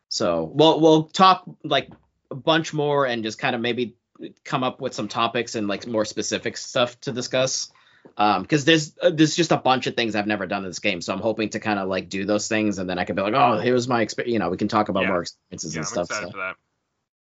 So 0.08 0.50
we'll 0.54 0.80
we'll 0.80 1.04
talk 1.04 1.44
like 1.64 1.88
a 2.30 2.34
bunch 2.34 2.72
more 2.74 3.06
and 3.06 3.22
just 3.22 3.38
kind 3.38 3.54
of 3.54 3.60
maybe 3.60 3.96
come 4.44 4.64
up 4.64 4.80
with 4.80 4.94
some 4.94 5.08
topics 5.08 5.54
and 5.54 5.68
like 5.68 5.86
more 5.86 6.04
specific 6.04 6.56
stuff 6.56 6.98
to 7.00 7.12
discuss 7.12 7.70
Um, 8.16 8.42
because 8.42 8.64
there's 8.64 8.94
uh, 9.02 9.10
there's 9.10 9.36
just 9.36 9.52
a 9.52 9.56
bunch 9.56 9.86
of 9.86 9.94
things 9.94 10.14
I've 10.14 10.26
never 10.26 10.46
done 10.46 10.62
in 10.62 10.70
this 10.70 10.78
game, 10.78 11.00
so 11.00 11.12
I'm 11.12 11.20
hoping 11.20 11.50
to 11.50 11.60
kind 11.60 11.78
of 11.78 11.88
like 11.88 12.08
do 12.08 12.24
those 12.24 12.48
things, 12.48 12.78
and 12.78 12.88
then 12.88 12.98
I 12.98 13.04
can 13.04 13.16
be 13.16 13.22
like, 13.22 13.34
oh, 13.34 13.58
here's 13.58 13.88
my 13.88 14.00
experience. 14.02 14.32
You 14.32 14.38
know, 14.38 14.48
we 14.48 14.56
can 14.56 14.68
talk 14.68 14.88
about 14.88 15.02
Yeah. 15.02 15.08
more 15.08 15.22
experiences 15.22 15.74
Yeah, 15.74 15.80
and 15.80 15.98
I'm 15.98 16.04
stuff. 16.06 16.32
So. 16.32 16.52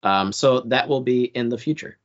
Um, 0.03 0.31
so 0.31 0.61
that 0.61 0.87
will 0.87 1.01
be 1.01 1.23
in 1.23 1.49
the 1.49 1.57
future. 1.57 1.97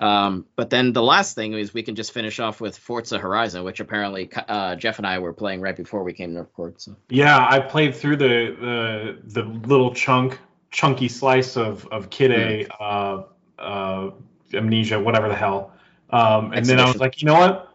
Um, 0.00 0.46
but 0.56 0.70
then 0.70 0.94
the 0.94 1.02
last 1.02 1.34
thing 1.34 1.52
is 1.52 1.74
we 1.74 1.82
can 1.82 1.94
just 1.94 2.12
finish 2.12 2.40
off 2.40 2.58
with 2.58 2.76
Forza 2.76 3.18
Horizon, 3.18 3.64
which 3.64 3.80
apparently 3.80 4.30
uh, 4.34 4.74
Jeff 4.76 4.96
and 4.96 5.06
I 5.06 5.18
were 5.18 5.34
playing 5.34 5.60
right 5.60 5.76
before 5.76 6.02
we 6.02 6.14
came 6.14 6.32
to 6.34 6.40
record. 6.40 6.80
So 6.80 6.96
Yeah, 7.10 7.46
I 7.48 7.60
played 7.60 7.94
through 7.94 8.16
the 8.16 8.56
the 8.58 9.42
the 9.42 9.42
little 9.68 9.92
chunk 9.94 10.38
chunky 10.70 11.08
slice 11.08 11.56
of 11.56 11.86
of 11.88 12.08
Kid 12.08 12.32
A, 12.32 12.66
uh, 12.82 13.24
uh, 13.58 14.10
Amnesia, 14.54 14.98
whatever 14.98 15.28
the 15.28 15.36
hell. 15.36 15.72
Um, 16.08 16.52
and 16.52 16.64
then 16.64 16.80
I 16.80 16.86
was 16.86 16.96
like, 16.96 17.20
you 17.20 17.26
know 17.26 17.34
what? 17.34 17.66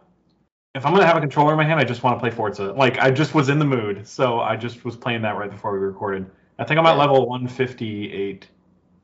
If 0.74 0.84
I'm 0.84 0.92
gonna 0.92 1.06
have 1.06 1.16
a 1.16 1.20
controller 1.20 1.52
in 1.52 1.56
my 1.56 1.64
hand, 1.64 1.78
I 1.78 1.84
just 1.84 2.02
want 2.02 2.16
to 2.16 2.20
play 2.20 2.30
Forza. 2.30 2.72
Like 2.72 2.98
I 2.98 3.12
just 3.12 3.34
was 3.34 3.50
in 3.50 3.60
the 3.60 3.64
mood, 3.64 4.06
so 4.06 4.40
I 4.40 4.56
just 4.56 4.84
was 4.84 4.96
playing 4.96 5.22
that 5.22 5.36
right 5.36 5.50
before 5.50 5.72
we 5.72 5.78
recorded. 5.78 6.28
I 6.58 6.64
think 6.64 6.80
I'm 6.80 6.86
at 6.86 6.98
level 6.98 7.28
158 7.28 8.48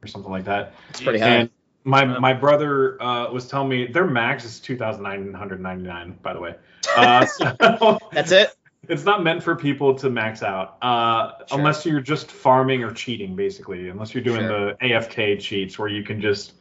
or 0.02 0.06
something 0.08 0.30
like 0.30 0.44
that. 0.46 0.74
it's 0.90 1.00
pretty 1.00 1.18
high. 1.18 1.28
And 1.28 1.50
my 1.84 2.04
my 2.04 2.32
brother 2.32 3.00
uh, 3.02 3.30
was 3.32 3.48
telling 3.48 3.68
me 3.68 3.86
their 3.86 4.06
max 4.06 4.44
is 4.44 4.60
2,999. 4.60 6.18
By 6.22 6.32
the 6.32 6.40
way, 6.40 6.54
uh, 6.96 7.26
so 7.26 7.98
That's 8.12 8.32
it. 8.32 8.50
it's 8.88 9.04
not 9.04 9.22
meant 9.22 9.42
for 9.42 9.54
people 9.56 9.94
to 9.96 10.10
max 10.10 10.42
out 10.42 10.76
uh, 10.82 11.32
Sure. 11.46 11.58
unless 11.58 11.86
you're 11.86 12.00
just 12.00 12.30
farming 12.30 12.82
or 12.82 12.92
cheating 12.92 13.36
basically 13.36 13.88
unless 13.88 14.14
you're 14.14 14.24
doing 14.24 14.40
Sure. 14.40 14.74
the 14.74 14.76
afk 14.86 15.40
cheats 15.40 15.78
where 15.78 15.88
you 15.88 16.02
can 16.02 16.20
just 16.20 16.54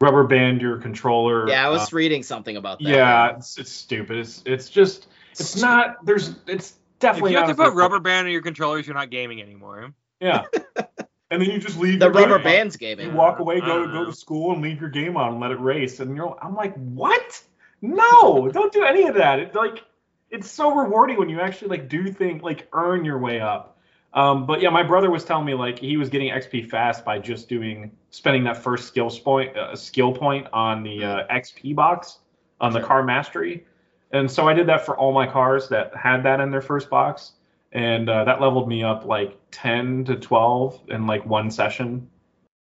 rubber 0.00 0.24
band 0.24 0.60
your 0.60 0.78
controller 0.78 1.48
Yeah, 1.48 1.64
I 1.64 1.68
uh, 1.68 1.72
was 1.72 1.92
reading 1.92 2.22
something 2.24 2.56
about 2.56 2.80
that. 2.80 2.88
yeah 2.88 3.36
it's, 3.36 3.56
it's 3.58 3.70
stupid 3.70 4.18
it's, 4.18 4.42
it's 4.46 4.68
just 4.68 5.06
it's 5.32 5.60
not 5.60 6.04
there's 6.04 6.34
it's 6.48 6.72
definitely. 6.98 6.98
If 6.98 7.00
definitely 7.00 7.32
you 7.32 7.38
have 7.38 7.48
to 7.48 7.54
put 7.54 7.74
rubber 7.74 8.00
band 8.00 8.26
on 8.26 8.32
your 8.32 8.42
controllers, 8.42 8.86
you're 8.86 8.96
not 8.96 9.10
gaming 9.10 9.40
anymore. 9.40 9.94
yeah 10.20 10.42
and 11.30 11.40
then 11.40 11.50
you 11.50 11.58
just 11.58 11.78
leave 11.78 12.00
The 12.00 12.06
your 12.06 12.12
rubber 12.12 12.38
game 12.38 12.38
on. 12.38 12.42
bands 12.42 12.74
you 12.74 12.78
gaming. 12.80 13.14
walk 13.14 13.38
away 13.38 13.60
go 13.60 13.86
don't 13.86 13.92
go 13.92 14.04
to 14.04 14.12
school 14.12 14.52
and 14.52 14.62
leave 14.62 14.80
your 14.80 14.90
game 14.90 15.16
on 15.16 15.32
and 15.32 15.40
let 15.40 15.50
it 15.50 15.60
race. 15.60 16.00
And 16.00 16.16
you're 16.16 16.36
i'm 16.42 16.54
like 16.54 16.74
what? 16.74 17.42
No 17.82 18.48
don't 18.48 18.72
do 18.72 18.84
any 18.84 19.06
of 19.06 19.14
that. 19.14 19.38
It's 19.38 19.54
like 19.54 19.84
it's 20.30 20.50
so 20.50 20.74
rewarding 20.74 21.18
when 21.18 21.28
you 21.28 21.40
actually 21.40 21.68
like 21.68 21.88
do 21.88 22.10
things 22.12 22.42
like 22.42 22.68
earn 22.72 23.04
your 23.04 23.18
way 23.18 23.40
up. 23.40 23.78
Um, 24.12 24.44
but 24.46 24.60
yeah 24.60 24.70
my 24.70 24.82
brother 24.82 25.10
was 25.10 25.24
telling 25.24 25.46
me 25.46 25.54
like 25.54 25.78
he 25.78 25.96
was 25.96 26.08
getting 26.08 26.30
xp 26.32 26.68
fast 26.68 27.04
by 27.04 27.18
just 27.20 27.48
doing 27.48 27.92
spending 28.10 28.42
that 28.44 28.56
first 28.56 28.88
skill 28.88 29.08
point 29.10 29.56
uh, 29.56 29.76
skill 29.76 30.12
point 30.12 30.46
on 30.52 30.82
the 30.82 31.04
uh, 31.04 31.26
xp 31.36 31.74
box 31.76 32.18
on 32.60 32.72
the 32.72 32.80
car 32.80 33.02
mastery. 33.04 33.66
And 34.12 34.28
so 34.28 34.48
i 34.48 34.52
did 34.52 34.66
that 34.66 34.84
for 34.84 34.96
all 34.98 35.12
my 35.12 35.26
cars 35.26 35.68
that 35.68 35.94
had 35.94 36.22
that 36.24 36.40
in 36.40 36.50
their 36.50 36.60
first 36.60 36.90
box 36.90 37.32
and 37.72 38.08
uh, 38.08 38.24
that 38.24 38.40
leveled 38.40 38.68
me 38.68 38.82
up 38.82 39.04
like 39.04 39.38
10 39.52 40.04
to 40.06 40.16
12 40.16 40.80
in 40.88 41.06
like 41.06 41.24
one 41.26 41.50
session 41.50 42.08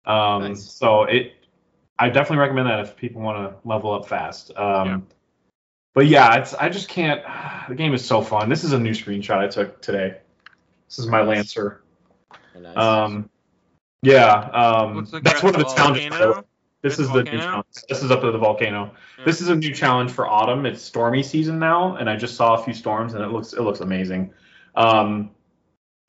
um, 0.05 0.43
Nice. 0.43 0.71
so 0.73 1.05
it 1.05 1.33
i 1.99 2.09
definitely 2.09 2.39
recommend 2.39 2.69
that 2.69 2.81
if 2.81 2.97
people 2.97 3.23
want 3.23 3.39
to 3.51 3.69
level 3.69 3.93
up 3.93 4.07
fast 4.07 4.51
um, 4.57 4.89
Yeah. 4.89 5.01
but 5.95 6.07
yeah 6.07 6.37
it's 6.37 6.55
i 6.55 6.69
just 6.69 6.89
can't 6.89 7.23
the 7.69 7.75
game 7.75 7.95
is 7.95 8.05
so 8.05 8.21
fun 8.23 8.49
this 8.49 8.65
is 8.65 8.73
a 8.73 8.79
new 8.79 8.93
screenshot 8.93 9.39
i 9.39 9.49
took 9.49 9.81
today 9.83 10.19
this 10.89 10.99
is 10.99 11.07
my 11.07 11.19
Nice. 11.23 11.29
lancer 11.29 11.83
nice. 12.59 12.77
um, 12.77 13.31
yeah 14.03 14.33
um, 14.53 15.07
like 15.13 15.23
that's 15.25 15.43
we're 15.43 15.53
one 15.53 15.61
of 15.61 15.67
the 15.67 15.69
the 15.69 15.75
challenges 15.75 16.09
volcano. 16.09 16.45
this 16.83 16.95
At 16.95 17.01
is 17.01 17.09
the 17.09 17.15
the 17.15 17.25
new 17.25 17.39
challenge. 17.39 17.67
This 17.89 18.03
is 18.05 18.11
up 18.13 18.21
to 18.21 18.31
the 18.31 18.39
volcano. 18.39 18.93
Yeah. 19.19 19.25
This 19.25 19.41
is 19.41 19.49
a 19.49 19.57
new 19.57 19.75
challenge 19.75 20.13
for 20.13 20.29
autumn. 20.29 20.65
It's 20.65 20.81
stormy 20.81 21.25
season 21.25 21.59
now, 21.59 21.97
and 21.97 22.09
I 22.09 22.15
just 22.15 22.37
saw 22.37 22.55
a 22.55 22.63
few 22.63 22.73
storms, 22.73 23.15
and 23.15 23.25
it 23.25 23.29
looks 23.33 23.53
it 23.53 23.63
looks 23.63 23.81
amazing. 23.81 24.33
Um, 24.79 25.31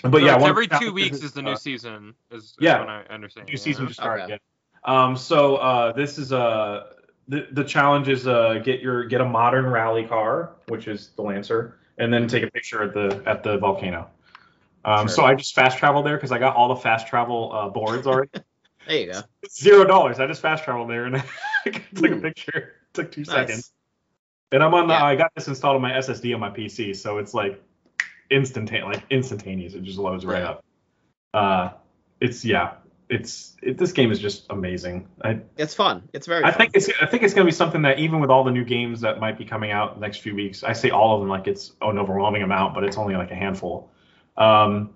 but 0.03 0.11
So 0.11 0.17
yeah, 0.19 0.35
it's 0.35 0.41
one 0.41 0.51
of 0.51 0.55
every 0.55 0.67
two 0.67 0.69
challenges 0.69 0.93
weeks 0.93 1.17
is 1.23 1.31
the 1.33 1.41
new 1.41 1.51
uh, 1.51 1.57
season. 1.57 2.13
Is, 2.31 2.43
is 2.43 2.55
yeah. 2.59 2.79
what 2.79 2.89
I 2.89 3.03
understand. 3.09 3.47
new 3.47 3.53
yeah. 3.53 3.57
season 3.57 3.87
just 3.87 3.99
started. 3.99 4.23
Okay. 4.25 4.39
Yeah. 4.85 5.03
Um, 5.03 5.17
so 5.17 5.57
uh, 5.57 5.91
this 5.91 6.17
is 6.17 6.31
uh, 6.31 6.93
the 7.27 7.47
the 7.51 7.63
challenge 7.63 8.07
is 8.07 8.27
uh, 8.27 8.61
get 8.63 8.79
your 8.81 9.05
get 9.05 9.19
a 9.19 9.25
modern 9.25 9.65
rally 9.65 10.05
car, 10.05 10.51
which 10.67 10.87
is 10.87 11.09
the 11.15 11.21
Lancer, 11.21 11.79
and 11.97 12.13
then 12.13 12.27
take 12.27 12.43
a 12.43 12.51
picture 12.51 12.83
at 12.83 12.93
the 12.93 13.21
at 13.25 13.43
the 13.43 13.57
volcano. 13.57 14.09
Um, 14.85 15.07
Sure. 15.07 15.15
So 15.15 15.25
I 15.25 15.35
just 15.35 15.53
fast 15.53 15.77
traveled 15.77 16.05
there 16.05 16.15
because 16.15 16.31
I 16.31 16.39
got 16.39 16.55
all 16.55 16.69
the 16.69 16.77
fast 16.77 17.07
travel 17.07 17.51
uh, 17.53 17.67
boards 17.67 18.07
already. 18.07 18.29
there 18.87 18.99
you 18.99 19.11
go. 19.11 19.21
Zero 19.51 19.83
dollars. 19.83 20.19
I 20.19 20.27
just 20.27 20.41
fast 20.41 20.63
traveled 20.63 20.89
there 20.89 21.05
and 21.05 21.21
took 21.95 22.11
a 22.11 22.15
picture. 22.15 22.75
took 22.93 23.11
two 23.11 23.25
seconds. 23.25 23.71
And 24.53 24.63
I'm 24.63 24.73
on 24.73 24.87
the. 24.87 24.93
Yeah. 24.93 25.03
I 25.03 25.15
got 25.15 25.31
this 25.35 25.49
installed 25.49 25.75
on 25.75 25.81
my 25.81 25.91
SSD 25.91 26.33
on 26.33 26.39
my 26.39 26.49
PC, 26.49 26.95
so 26.95 27.17
it's 27.17 27.33
like 27.33 27.61
instantaneous, 28.31 28.85
like 28.95 29.03
instantaneous. 29.09 29.73
It 29.73 29.83
just 29.83 29.97
loads 29.97 30.25
right 30.25 30.43
up. 30.43 30.63
Uh, 31.33 31.71
it's 32.21 32.43
yeah, 32.45 32.73
it's 33.09 33.55
it, 33.61 33.77
this 33.77 33.91
game 33.91 34.11
is 34.11 34.19
just 34.19 34.45
amazing. 34.49 35.07
I 35.23 35.39
It's 35.57 35.73
fun. 35.73 36.07
It's 36.13 36.27
very. 36.27 36.43
I 36.43 36.51
fun. 36.51 36.57
think 36.59 36.71
it's 36.75 36.89
I 37.01 37.05
think 37.05 37.23
it's 37.23 37.33
gonna 37.33 37.45
be 37.45 37.51
something 37.51 37.81
that 37.83 37.99
even 37.99 38.19
with 38.19 38.29
all 38.29 38.43
the 38.43 38.51
new 38.51 38.63
games 38.65 39.01
that 39.01 39.19
might 39.19 39.37
be 39.37 39.45
coming 39.45 39.71
out 39.71 39.95
the 39.95 40.01
next 40.01 40.17
few 40.17 40.35
weeks, 40.35 40.63
I 40.63 40.73
say 40.73 40.89
all 40.89 41.15
of 41.15 41.21
them 41.21 41.29
like 41.29 41.47
it's 41.47 41.73
an 41.81 41.97
overwhelming 41.97 42.43
amount, 42.43 42.73
but 42.75 42.83
it's 42.83 42.97
only 42.97 43.15
like 43.15 43.31
a 43.31 43.35
handful. 43.35 43.89
Um, 44.37 44.91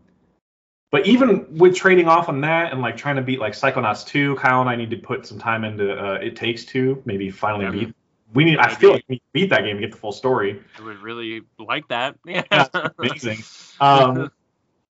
but 0.92 1.08
even 1.08 1.58
with 1.58 1.76
trading 1.76 2.08
off 2.08 2.30
on 2.30 2.42
that 2.42 2.72
and 2.72 2.82
like 2.82 2.98
trying 2.98 3.16
to 3.16 3.24
beat 3.24 3.40
like 3.40 3.54
Psychonauts 3.54 4.06
2, 4.06 4.36
Kyle 4.36 4.62
and 4.62 4.70
I 4.70 4.76
need 4.76 4.92
to 4.92 4.98
put 4.98 5.26
some 5.26 5.40
time 5.40 5.64
into 5.64 5.92
uh, 5.92 6.20
It 6.22 6.36
Takes 6.36 6.66
Two, 6.66 7.02
maybe 7.06 7.32
finally 7.32 7.66
Yeah. 7.66 7.72
beat. 7.86 7.96
We 8.34 8.46
need. 8.46 8.58
I 8.58 8.68
Maybe. 8.68 8.76
feel 8.80 8.92
like 8.94 9.04
we 9.08 9.14
need 9.16 9.20
to 9.20 9.24
beat 9.34 9.50
that 9.52 9.64
game 9.64 9.76
to 9.78 9.82
get 9.82 9.92
the 9.92 9.98
full 9.98 10.12
story. 10.12 10.62
I 10.80 10.84
would 10.84 11.00
really 11.02 11.42
like 11.60 11.88
that. 11.90 12.16
Yeah. 12.26 12.44
Yeah, 12.52 12.90
amazing. 12.98 13.44
Um, 13.80 14.32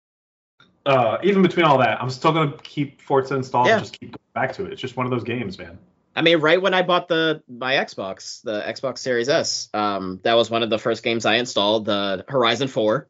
uh, 0.86 1.18
even 1.24 1.42
between 1.42 1.66
all 1.66 1.78
that, 1.80 2.02
I'm 2.02 2.10
still 2.10 2.32
gonna 2.32 2.58
keep 2.64 3.02
Forza 3.02 3.36
installed 3.36 3.68
Yeah. 3.68 3.74
and 3.78 3.82
just 3.84 4.00
keep 4.00 4.12
going 4.12 4.20
back 4.48 4.54
to 4.56 4.66
it. 4.66 4.72
It's 4.74 4.82
just 4.82 4.98
one 4.98 5.06
of 5.06 5.12
those 5.12 5.24
games, 5.24 5.58
man. 5.58 5.78
I 6.16 6.22
mean, 6.22 6.40
right 6.42 6.62
when 6.62 6.76
I 6.76 6.84
bought 6.84 7.08
the 7.08 7.42
my 7.48 7.74
Xbox, 7.74 8.44
the 8.44 8.62
Xbox 8.62 9.00
Series 9.00 9.30
S, 9.30 9.70
um, 9.74 10.20
that 10.24 10.36
was 10.36 10.50
one 10.52 10.62
of 10.62 10.70
the 10.70 10.78
first 10.78 11.02
games 11.04 11.26
I 11.26 11.36
installed, 11.36 11.86
the 11.86 12.24
Horizon 12.28 12.68
4, 12.68 13.08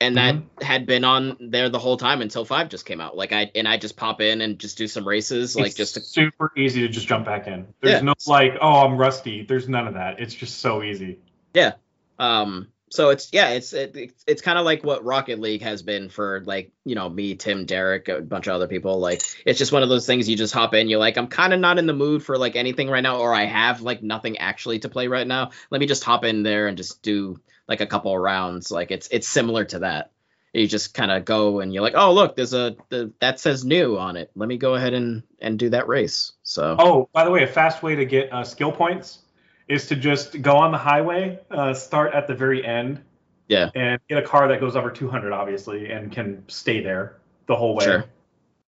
and 0.00 0.16
that 0.16 0.36
had 0.60 0.86
been 0.86 1.04
on 1.04 1.36
there 1.40 1.68
the 1.68 1.78
whole 1.78 1.96
time 1.96 2.20
until 2.20 2.44
five 2.44 2.68
just 2.68 2.84
came 2.84 3.00
out. 3.00 3.16
Like 3.16 3.32
I 3.32 3.50
and 3.54 3.66
I 3.66 3.76
just 3.76 3.96
pop 3.96 4.20
in 4.20 4.40
and 4.40 4.58
just 4.58 4.76
do 4.76 4.88
some 4.88 5.06
races, 5.06 5.56
like 5.56 5.66
it's 5.66 5.76
just 5.76 5.94
to, 5.94 6.00
super 6.00 6.52
easy 6.56 6.80
to 6.82 6.88
just 6.88 7.06
jump 7.06 7.24
back 7.24 7.46
in. 7.46 7.66
There's 7.80 7.94
Yeah. 7.94 8.00
no 8.00 8.14
like, 8.26 8.54
oh, 8.60 8.84
I'm 8.84 8.96
rusty. 8.96 9.44
There's 9.44 9.68
none 9.68 9.86
of 9.86 9.94
that. 9.94 10.20
It's 10.20 10.34
just 10.34 10.58
so 10.58 10.82
easy. 10.82 11.20
Yeah. 11.54 11.72
Um. 12.18 12.68
So 12.90 13.10
it's 13.10 13.30
yeah, 13.32 13.50
it's 13.50 13.72
it, 13.72 13.96
it's, 13.96 14.24
it's 14.26 14.42
kind 14.42 14.56
of 14.56 14.64
like 14.64 14.84
what 14.84 15.04
Rocket 15.04 15.40
League 15.40 15.62
has 15.62 15.82
been 15.82 16.08
for 16.08 16.42
like 16.46 16.70
you 16.84 16.94
know 16.94 17.08
me, 17.08 17.34
Tim, 17.34 17.64
Derek, 17.64 18.08
a 18.08 18.20
bunch 18.20 18.46
of 18.46 18.54
other 18.54 18.68
people. 18.68 19.00
Like 19.00 19.22
it's 19.44 19.58
just 19.58 19.72
one 19.72 19.82
of 19.82 19.88
those 19.88 20.06
things 20.06 20.28
you 20.28 20.36
just 20.36 20.54
hop 20.54 20.74
in. 20.74 20.88
You're 20.88 21.00
like, 21.00 21.16
I'm 21.16 21.26
kind 21.26 21.52
of 21.52 21.58
not 21.58 21.78
in 21.78 21.86
the 21.86 21.92
mood 21.92 22.22
for 22.22 22.38
like 22.38 22.54
anything 22.54 22.88
right 22.88 23.00
now, 23.00 23.18
or 23.18 23.34
I 23.34 23.46
have 23.46 23.80
like 23.80 24.02
nothing 24.02 24.38
actually 24.38 24.78
to 24.80 24.88
play 24.88 25.08
right 25.08 25.26
now. 25.26 25.50
Let 25.70 25.80
me 25.80 25.86
just 25.86 26.04
hop 26.04 26.24
in 26.24 26.44
there 26.44 26.68
and 26.68 26.76
just 26.76 27.02
do 27.02 27.40
like 27.68 27.80
a 27.80 27.86
couple 27.86 28.14
of 28.14 28.20
rounds. 28.20 28.70
Like 28.70 28.90
it's 28.90 29.08
it's 29.10 29.28
similar 29.28 29.64
to 29.66 29.80
that. 29.80 30.10
You 30.52 30.68
just 30.68 30.94
kind 30.94 31.10
of 31.10 31.24
go 31.24 31.58
and 31.60 31.74
you're 31.74 31.82
like, 31.82 31.94
oh 31.96 32.12
look, 32.12 32.36
there's 32.36 32.54
a 32.54 32.76
the, 32.88 33.12
that 33.20 33.40
says 33.40 33.64
new 33.64 33.98
on 33.98 34.16
it. 34.16 34.30
Let 34.36 34.48
me 34.48 34.56
go 34.56 34.74
ahead 34.74 34.94
and 34.94 35.22
and 35.40 35.58
do 35.58 35.70
that 35.70 35.88
race. 35.88 36.32
So 36.42 36.76
Oh, 36.78 37.08
by 37.12 37.24
the 37.24 37.30
way, 37.30 37.42
a 37.42 37.48
fast 37.48 37.82
way 37.82 37.96
to 37.96 38.04
get 38.04 38.32
uh, 38.32 38.44
skill 38.44 38.70
points 38.70 39.18
is 39.66 39.88
to 39.88 39.96
just 39.96 40.40
go 40.42 40.56
on 40.56 40.72
the 40.72 40.78
highway, 40.78 41.40
uh, 41.50 41.74
start 41.74 42.12
at 42.14 42.28
the 42.28 42.34
very 42.34 42.64
end, 42.64 43.02
Yeah. 43.48 43.70
and 43.74 43.98
get 44.08 44.18
a 44.18 44.22
car 44.26 44.46
that 44.48 44.60
goes 44.60 44.76
over 44.76 44.90
200, 44.90 45.32
obviously, 45.32 45.90
and 45.90 46.12
can 46.12 46.44
stay 46.48 46.82
there 46.82 47.16
the 47.46 47.56
whole 47.56 47.74
way. 47.74 47.84
Sure. 47.86 48.04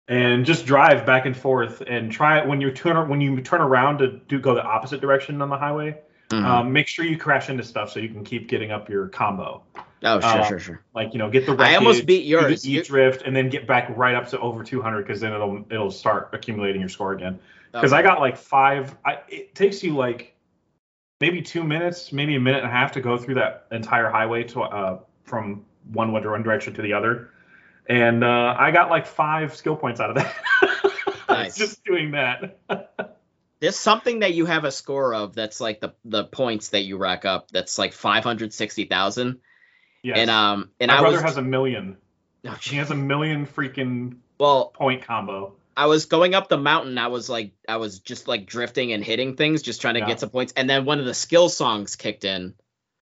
And 0.09 0.47
just 0.47 0.65
drive 0.65 1.05
back 1.05 1.27
and 1.27 1.37
forth 1.37 1.83
and 1.85 2.13
try 2.13 2.39
it 2.39 2.47
when 2.47 2.61
you 2.61 2.71
turn 2.71 3.09
when 3.09 3.21
you 3.21 3.41
turn 3.41 3.61
around 3.61 3.99
to 3.99 4.13
do 4.29 4.39
go 4.39 4.55
the 4.55 4.63
opposite 4.63 5.01
direction 5.01 5.43
on 5.43 5.49
the 5.49 5.59
highway. 5.59 5.99
Mhm. 6.31 6.44
Um, 6.44 6.73
make 6.73 6.89
sure 6.89 7.05
you 7.05 7.16
crash 7.16 7.48
into 7.51 7.62
stuff 7.62 7.90
so 7.90 8.01
you 8.01 8.09
can 8.09 8.24
keep 8.24 8.48
getting 8.48 8.70
up 8.73 8.89
your 8.89 9.09
combo. 9.09 9.62
oh 10.03 10.20
sure 10.20 10.28
uh, 10.28 10.44
sure 10.44 10.59
sure. 10.59 10.85
Like 10.94 11.12
you 11.12 11.19
know, 11.19 11.31
get 11.31 11.47
the 11.47 11.53
I 11.59 11.74
almost 11.77 11.97
wreckage, 11.97 12.07
beat 12.07 12.24
yours. 12.27 12.62
the 12.62 12.73
e-drift, 12.73 13.23
and 13.23 13.35
then 13.35 13.48
get 13.48 13.66
back 13.66 13.89
right 13.97 14.15
up 14.15 14.28
to 14.28 14.40
over 14.40 14.62
200 14.65 15.03
because 15.03 15.20
then 15.20 15.32
it'll 15.32 15.65
it'll 15.70 15.90
start 15.90 16.31
accumulating 16.32 16.81
your 16.81 16.89
score 16.90 17.12
again. 17.12 17.39
Because 17.73 17.93
Okay. 17.93 18.01
I 18.01 18.03
got 18.03 18.20
like 18.20 18.36
five. 18.36 18.97
I, 19.05 19.19
it 19.28 19.55
takes 19.55 19.82
you 19.82 19.94
like 19.97 20.35
maybe 21.20 21.43
two 21.43 21.65
minutes, 21.65 22.12
maybe 22.12 22.35
a 22.36 22.40
minute 22.40 22.59
and 22.62 22.69
a 22.69 22.74
half 22.74 22.93
to 22.93 23.01
go 23.01 23.16
through 23.19 23.35
that 23.35 23.66
entire 23.70 24.09
highway 24.11 24.44
to 24.44 24.62
uh, 24.62 24.98
from 25.24 25.65
one 25.93 26.12
one 26.12 26.23
direction 26.43 26.74
to 26.74 26.82
the 26.82 26.93
other, 26.93 27.31
and 27.89 28.24
uh, 28.24 28.55
I 28.59 28.70
got 28.70 28.90
like 28.90 29.07
five 29.07 29.55
skill 29.55 29.77
points 29.77 30.01
out 30.01 30.11
of 30.11 30.16
that. 30.16 30.35
Nice. 31.28 31.57
Just 31.57 31.85
doing 31.85 32.12
that. 32.12 32.61
There's 33.61 33.77
something 33.78 34.20
that 34.20 34.35
you 34.35 34.47
have 34.47 34.65
a 34.65 34.70
score 34.73 35.15
of 35.15 35.35
that's 35.35 35.61
like 35.61 35.81
the 35.81 35.95
the 36.05 36.24
points 36.24 36.69
that 36.70 36.83
you 36.83 36.99
rack 36.99 37.24
up 37.24 37.51
that's 37.51 37.78
like 37.78 37.93
560,000 37.93 39.41
Yes. 40.03 40.19
and 40.19 40.31
um 40.31 40.70
and 40.78 40.91
My 40.91 40.99
I 40.99 41.01
brother 41.01 41.16
was 41.16 41.24
has 41.24 41.37
a 41.37 41.43
million. 41.43 41.97
Oh, 42.47 42.57
He 42.61 42.77
has 42.77 42.91
a 42.91 42.95
million 42.95 43.47
freaking 43.47 44.19
well 44.39 44.66
point 44.69 45.05
combo. 45.05 45.55
I 45.77 45.87
was 45.87 46.07
going 46.07 46.35
up 46.35 46.49
the 46.49 46.59
mountain 46.59 46.97
I 46.99 47.09
was 47.09 47.28
like 47.28 47.53
I 47.69 47.77
was 47.78 47.99
just 48.01 48.28
like 48.28 48.47
drifting 48.47 48.93
and 48.93 49.03
hitting 49.05 49.37
things 49.37 49.62
just 49.62 49.81
trying 49.81 49.95
to 49.95 50.01
Yeah. 50.01 50.07
get 50.07 50.20
some 50.20 50.31
points 50.31 50.53
and 50.57 50.69
then 50.70 50.85
one 50.85 50.99
of 51.01 51.07
the 51.07 51.15
skill 51.15 51.49
songs 51.49 51.97
kicked 51.97 52.24
in 52.24 52.55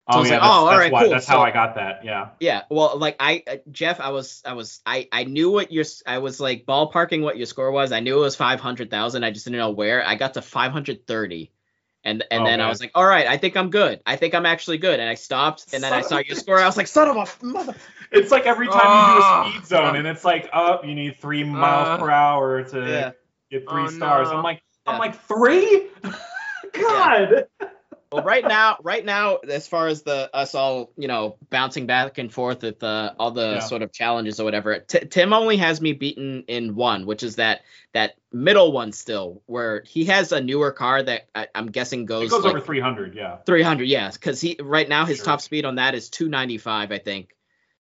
Oh 0.06 0.18
I 0.18 0.20
was 0.20 0.30
yeah, 0.30 0.34
like, 0.36 0.42
that's, 0.42 0.50
oh, 0.52 0.54
all 0.54 0.66
that's 0.68 0.80
right, 0.80 0.92
why, 0.92 1.02
cool. 1.04 1.10
That's 1.12 1.26
So- 1.28 1.32
how 1.34 1.42
I 1.42 1.52
got 1.52 1.76
that. 1.76 2.04
Yeah. 2.04 2.30
Yeah, 2.42 2.64
well, 2.70 2.98
like 2.98 3.16
I, 3.22 3.44
uh, 3.48 3.56
Jeff, 3.72 4.02
I 4.02 4.10
was, 4.10 4.42
I 4.46 4.52
was, 4.52 4.82
I, 4.86 5.08
I 5.14 5.24
knew 5.24 5.50
what 5.50 5.72
your, 5.72 5.86
I 6.06 6.18
was 6.18 6.42
like 6.42 6.66
ballparking 6.66 7.22
what 7.22 7.38
your 7.38 7.46
score 7.46 7.72
was. 7.72 7.94
I 7.94 8.02
knew 8.02 8.18
it 8.18 8.22
was 8.22 8.36
five 8.36 8.60
hundred 8.60 8.90
thousand. 8.92 9.24
I 9.24 9.32
just 9.32 9.46
didn't 9.46 9.60
know 9.60 9.72
where. 9.72 10.06
I 10.06 10.16
got 10.16 10.34
to 10.34 10.42
five 10.42 10.74
hundred 10.74 11.08
thirty, 11.08 11.52
and 12.04 12.22
and 12.30 12.42
Oh, 12.44 12.46
then 12.46 12.60
I 12.60 12.68
was 12.68 12.82
like, 12.82 12.92
all 12.96 13.06
right, 13.06 13.26
I 13.28 13.38
think 13.38 13.56
I'm 13.56 13.70
good. 13.70 14.02
I 14.06 14.18
think 14.18 14.36
I'm 14.36 14.46
actually 14.46 14.78
good. 14.78 15.00
And 15.00 15.08
I 15.08 15.16
stopped, 15.16 15.74
and 15.74 15.82
then 15.82 15.94
I 15.94 16.02
saw 16.02 16.18
your 16.18 16.36
score. 16.36 16.60
I 16.60 16.66
was 16.66 16.76
like, 16.76 16.88
son 16.88 17.08
of 17.08 17.16
a 17.42 17.46
mother. 17.46 17.74
It's 18.12 18.30
like 18.30 18.46
every 18.46 18.68
time 18.68 18.76
you 18.76 18.82
Oh. 18.84 19.44
do 19.44 19.50
a 19.50 19.54
speed 19.54 19.68
zone, 19.68 19.96
and 19.96 20.06
it's 20.06 20.26
like, 20.26 20.50
oh, 20.54 20.84
you 20.84 20.96
need 20.96 21.16
three 21.16 21.46
miles 21.46 21.88
Uh, 21.88 21.98
per 21.98 22.12
hour 22.12 22.62
to 22.64 22.78
Yeah. 22.80 23.12
get 23.50 23.70
three 23.70 23.84
Oh, 23.84 23.88
stars. 23.88 24.28
no. 24.30 24.36
I'm 24.38 24.44
like, 24.44 24.62
Yeah. 24.86 24.92
I'm 24.94 25.00
like 25.00 25.16
three. 25.30 25.88
God. 26.74 27.46
Well, 28.14 28.23
right 28.23 28.48
now, 28.48 28.77
right 28.84 29.03
now, 29.03 29.38
as 29.38 29.68
far 29.68 29.88
as 29.88 30.03
the 30.03 30.30
us 30.35 30.53
all, 30.53 30.91
you 30.98 31.07
know, 31.07 31.38
bouncing 31.49 31.88
back 31.88 32.19
and 32.19 32.31
forth 32.31 32.64
at 32.64 32.80
the 32.80 32.85
uh, 32.88 33.14
all 33.18 33.31
the 33.31 33.53
Yeah. 33.53 33.60
sort 33.60 33.81
of 33.81 33.91
challenges 33.91 34.40
or 34.40 34.44
whatever. 34.44 34.77
T- 34.80 35.06
Tim 35.07 35.34
only 35.34 35.57
has 35.57 35.81
me 35.81 35.94
beaten 35.94 36.44
in 36.48 36.76
one, 36.76 37.07
which 37.07 37.23
is 37.23 37.38
that 37.38 37.61
that 37.94 38.15
middle 38.31 38.72
one 38.72 38.91
still, 38.91 39.41
where 39.48 39.81
he 39.88 40.06
has 40.06 40.31
a 40.31 40.41
newer 40.41 40.72
car 40.72 41.02
that 41.02 41.27
I, 41.34 41.48
I'm 41.56 41.68
guessing 41.72 42.06
goes, 42.06 42.27
It 42.27 42.30
goes 42.30 42.44
like 42.44 42.56
over 42.56 42.64
300. 42.64 43.15
Yeah. 43.15 43.38
300. 43.48 43.88
Yes, 43.88 44.15
because 44.15 44.40
he 44.40 44.57
right 44.61 44.88
now 44.88 45.06
his 45.06 45.18
Sure. 45.18 45.26
top 45.26 45.41
speed 45.41 45.65
on 45.65 45.76
that 45.76 45.95
is 45.95 46.10
295, 46.10 46.91
I 46.91 46.99
think. 46.99 47.35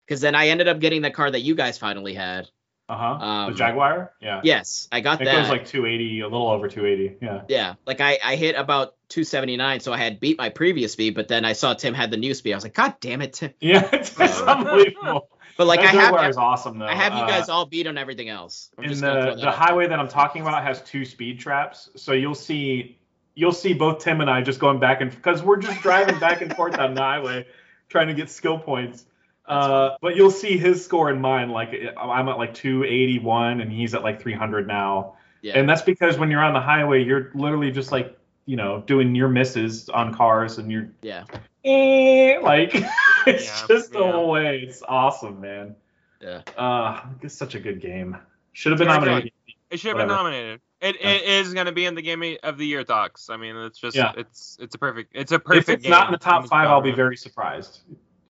Because 0.07 0.21
then 0.21 0.35
I 0.35 0.49
ended 0.49 0.67
up 0.67 0.81
getting 0.81 1.03
the 1.03 1.11
car 1.13 1.31
that 1.31 1.41
you 1.43 1.55
guys 1.55 1.79
finally 1.79 2.15
had. 2.15 2.49
Uh 2.89 2.97
huh. 2.97 3.25
Um, 3.25 3.53
the 3.53 3.59
Jaguar. 3.59 4.13
Yeah. 4.21 4.41
Yes, 4.43 4.89
I 4.91 5.01
got 5.01 5.21
It 5.21 5.27
that. 5.27 5.33
goes 5.43 5.49
like 5.51 5.67
280, 5.67 6.21
a 6.21 6.25
little 6.29 6.49
over 6.49 6.69
280. 6.69 7.19
Yeah. 7.21 7.43
Yeah, 7.49 7.75
like 7.87 8.01
I, 8.01 8.19
I 8.25 8.37
hit 8.37 8.57
about 8.57 8.95
279, 9.11 9.81
so 9.81 9.93
I 9.93 9.99
had 9.99 10.21
beat 10.21 10.39
my 10.39 10.49
previous 10.49 10.93
speed, 10.93 11.15
but 11.15 11.29
then 11.29 11.45
I 11.45 11.53
saw 11.53 11.75
Tim 11.75 11.93
had 11.93 12.11
the 12.11 12.17
new 12.17 12.33
speed. 12.33 12.53
I 12.53 12.57
was 12.57 12.65
like, 12.65 12.75
God 12.75 12.95
damn 13.01 13.21
it, 13.21 13.35
Tim. 13.35 13.53
Yeah. 13.61 13.89
It's, 13.93 14.19
unbelievable. 14.19 15.29
But 15.59 15.67
like 15.67 15.81
that 15.81 15.95
I 15.95 15.99
have, 15.99 16.11
Jaguar 16.13 16.31
is 16.31 16.37
awesome 16.37 16.79
though. 16.79 16.87
I 16.87 16.95
have 16.95 17.13
you 17.13 17.19
Uh, 17.19 17.27
guys 17.27 17.49
all 17.49 17.67
beat 17.67 17.87
on 17.89 17.99
everything 17.99 18.29
else. 18.29 18.71
I'm 18.79 18.85
in 18.85 18.91
just 18.91 19.03
gonna 19.03 19.23
throw 19.23 19.35
the 19.35 19.41
the 19.43 19.49
out 19.49 19.55
highway 19.57 19.89
that 19.89 19.99
I'm 19.99 20.09
talking 20.09 20.41
about 20.43 20.63
has 20.63 20.81
two 20.83 21.05
speed 21.05 21.41
traps, 21.41 21.91
so 21.97 22.13
you'll 22.13 22.35
see 22.37 22.99
you'll 23.35 23.53
see 23.53 23.73
both 23.75 23.99
Tim 24.03 24.21
and 24.21 24.31
I 24.31 24.41
just 24.41 24.61
going 24.61 24.79
back 24.79 25.01
and 25.01 25.11
because 25.11 25.43
we're 25.43 25.57
just 25.59 25.81
driving 25.83 26.19
back 26.21 26.43
and 26.43 26.55
forth 26.55 26.79
on 26.79 26.95
the 26.95 27.01
highway 27.01 27.47
trying 27.89 28.07
to 28.09 28.15
get 28.15 28.31
skill 28.31 28.59
points. 28.59 29.05
That's 29.49 29.67
Uh, 29.67 29.97
but 30.01 30.15
you'll 30.17 30.31
see 30.31 30.57
his 30.59 30.85
score 30.85 31.09
and 31.11 31.21
mine. 31.23 31.51
Like 31.51 31.75
I'm 31.97 32.29
at 32.29 32.37
like 32.39 32.55
281 32.55 33.61
and 33.61 33.73
he's 33.73 33.95
at 33.95 34.03
like 34.03 34.21
300 34.21 34.67
now, 34.67 35.15
Yeah. 35.43 35.59
and 35.59 35.69
that's 35.69 35.83
because 35.83 36.19
when 36.19 36.31
you're 36.31 36.43
on 36.43 36.53
the 36.55 36.61
highway, 36.61 37.03
you're 37.05 37.31
literally 37.35 37.71
just 37.71 37.91
like 37.93 38.19
you 38.47 38.57
know 38.57 38.83
doing 38.87 39.13
near 39.13 39.29
misses 39.29 39.89
on 39.89 40.15
cars 40.15 40.59
and 40.59 40.71
you're 40.71 40.89
yeah, 41.03 41.25
eh, 41.65 42.39
like 42.43 42.71
it's 43.27 43.47
Yeah, 43.47 43.67
just 43.69 43.93
the 43.93 44.01
yeah. 44.01 44.13
whole 44.13 44.29
way. 44.31 44.61
It's 44.61 44.83
awesome, 44.87 45.41
man. 45.41 45.75
yeah. 46.21 46.43
Uh, 46.57 47.01
it's 47.23 47.35
such 47.35 47.55
a 47.55 47.61
good 47.61 47.81
game. 47.81 48.17
Should 48.53 48.73
have 48.73 48.79
been 48.79 48.89
Very 48.89 49.01
nominated. 49.01 49.33
It 49.71 49.81
should 49.81 49.89
have 49.89 49.99
been 49.99 50.09
nominated. 50.09 50.61
It, 50.81 50.97
Yeah. 51.01 51.11
it 51.11 51.23
is 51.25 51.53
going 51.55 51.67
to 51.67 51.73
be 51.73 51.85
in 51.87 51.95
the 51.95 52.03
game 52.03 52.37
of 52.43 52.57
the 52.57 52.67
year 52.67 52.85
talks. 52.85 53.29
I 53.31 53.37
mean, 53.37 53.57
it's 53.57 53.79
just 53.79 53.97
Yeah. 53.97 54.13
it's 54.17 54.57
it's 54.61 54.75
a 54.75 54.79
perfect 54.79 55.11
it's 55.15 55.33
a 55.33 55.39
perfect. 55.39 55.69
if 55.69 55.75
it's 55.75 55.83
game 55.85 55.91
not 55.91 56.07
in 56.07 56.13
the 56.13 56.19
top 56.19 56.47
five, 56.49 56.69
I'll 56.69 56.81
be 56.81 56.93
very 56.93 57.17
surprised. 57.17 57.81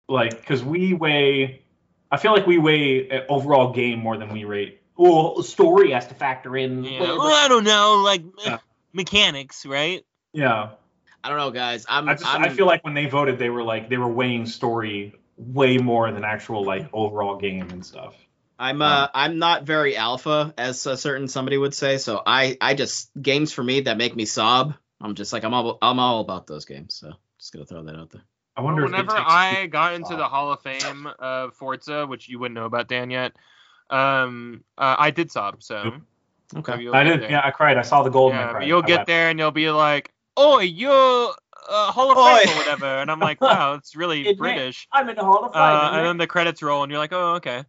Like, 0.09 0.41
because 0.41 0.63
we 0.63 0.95
weigh, 0.95 1.63
I 2.11 2.17
feel 2.17 2.33
like 2.33 2.47
we 2.47 2.59
weigh 2.59 3.11
uh, 3.11 3.23
overall 3.29 3.73
game 3.73 4.01
more 4.01 4.17
than 4.17 4.31
we 4.31 4.45
rate. 4.45 4.81
Well, 4.97 5.43
story 5.43 5.93
has 5.93 6.07
to 6.09 6.15
factor 6.15 6.57
in. 6.57 6.85
Yeah. 6.85 7.01
Well, 7.01 7.23
I 7.23 7.49
don't 7.49 7.65
know, 7.65 8.03
like 8.05 8.23
Yeah. 8.45 8.59
mechanics, 8.93 9.65
right? 9.65 10.05
Yeah. 10.33 10.71
I 11.25 11.29
don't 11.29 11.39
know, 11.39 11.51
guys. 11.51 11.87
I'm, 11.89 12.09
I 12.09 12.15
just, 12.15 12.27
I'm 12.27 12.43
I 12.43 12.49
feel 12.49 12.67
like 12.67 12.85
when 12.85 12.95
they 12.95 13.07
voted, 13.07 13.39
they 13.39 13.49
were 13.49 13.63
like, 13.63 13.89
they 13.89 13.97
were 13.97 14.09
weighing 14.09 14.47
story 14.47 15.15
way 15.37 15.79
more 15.79 16.11
than 16.13 16.25
actual 16.25 16.65
like 16.65 16.89
overall 16.93 17.37
game 17.37 17.71
and 17.71 17.85
stuff. 17.85 18.15
I'm 18.59 18.81
uh 18.81 19.09
I'm 19.13 19.39
not 19.39 19.65
very 19.65 19.97
alpha 19.97 20.55
as 20.57 20.87
a 20.87 20.97
certain 20.97 21.27
somebody 21.27 21.59
would 21.59 21.75
say. 21.75 21.99
So 21.99 22.23
I 22.25 22.57
I 22.61 22.75
just 22.75 23.11
games 23.21 23.53
for 23.53 23.63
me 23.63 23.81
that 23.83 23.97
make 23.97 24.15
me 24.15 24.25
sob. 24.25 24.75
I'm 25.01 25.15
just 25.15 25.33
like 25.33 25.43
I'm 25.45 25.53
all 25.53 25.79
I'm 25.83 25.99
all 25.99 26.21
about 26.21 26.47
those 26.47 26.65
games. 26.65 26.95
So 26.95 27.13
just 27.39 27.53
gonna 27.53 27.67
throw 27.67 27.83
that 27.83 27.97
out 27.97 28.11
there. 28.11 28.23
I 28.57 28.61
wonder 28.61 28.83
if 28.85 28.89
it 28.89 28.93
Whenever 28.93 29.13
takes- 29.17 29.23
I 29.27 29.67
got 29.67 29.95
into 29.95 30.15
the 30.17 30.29
Hall 30.29 30.53
of 30.53 30.61
Fame 30.63 31.07
of 31.19 31.55
Forza, 31.55 32.07
which 32.07 32.29
you 32.29 32.39
wouldn't 32.39 32.55
know 32.55 32.67
about 32.67 32.87
Dan 32.89 33.11
yet, 33.11 33.33
um, 33.91 34.63
uh, 34.77 34.97
I 34.99 35.11
did 35.11 35.31
sob. 35.31 35.63
So 35.63 35.83
Nope. 35.85 35.95
so 36.53 36.59
Okay. 36.59 36.89
I 36.93 37.03
did. 37.05 37.23
there. 37.23 37.31
Yeah, 37.31 37.41
I 37.45 37.51
cried. 37.51 37.79
I 37.79 37.83
saw 37.83 38.03
the 38.03 38.11
gold. 38.11 38.33
Yeah, 38.33 38.51
cried. 38.51 38.69
you'll 38.69 38.83
I 38.83 38.87
get 38.87 38.97
wept. 38.99 39.07
there 39.07 39.31
and 39.31 39.39
you'll 39.39 39.51
be 39.53 39.71
like, 39.71 40.13
"Oh, 40.37 40.59
you're 40.59 41.33
uh, 41.69 41.93
Hall 41.93 42.11
of 42.11 42.19
Oi. 42.19 42.41
Fame 42.45 42.55
or 42.55 42.59
whatever," 42.59 42.87
and 42.87 43.11
I'm 43.11 43.21
like, 43.21 43.41
"Wow, 43.41 43.75
it's 43.75 43.97
really 43.97 44.21
Admit. 44.21 44.39
British." 44.39 44.87
I'm 44.93 45.09
in 45.09 45.17
the 45.17 45.25
Hall 45.25 45.45
of 45.47 45.53
Fame. 45.55 45.63
Uh, 45.63 45.91
and 45.97 46.07
then 46.07 46.17
the 46.19 46.27
credits 46.27 46.63
roll, 46.63 46.83
and 46.83 46.91
you're 46.91 46.99
like, 46.99 47.13
"Oh, 47.15 47.35
okay." 47.37 47.65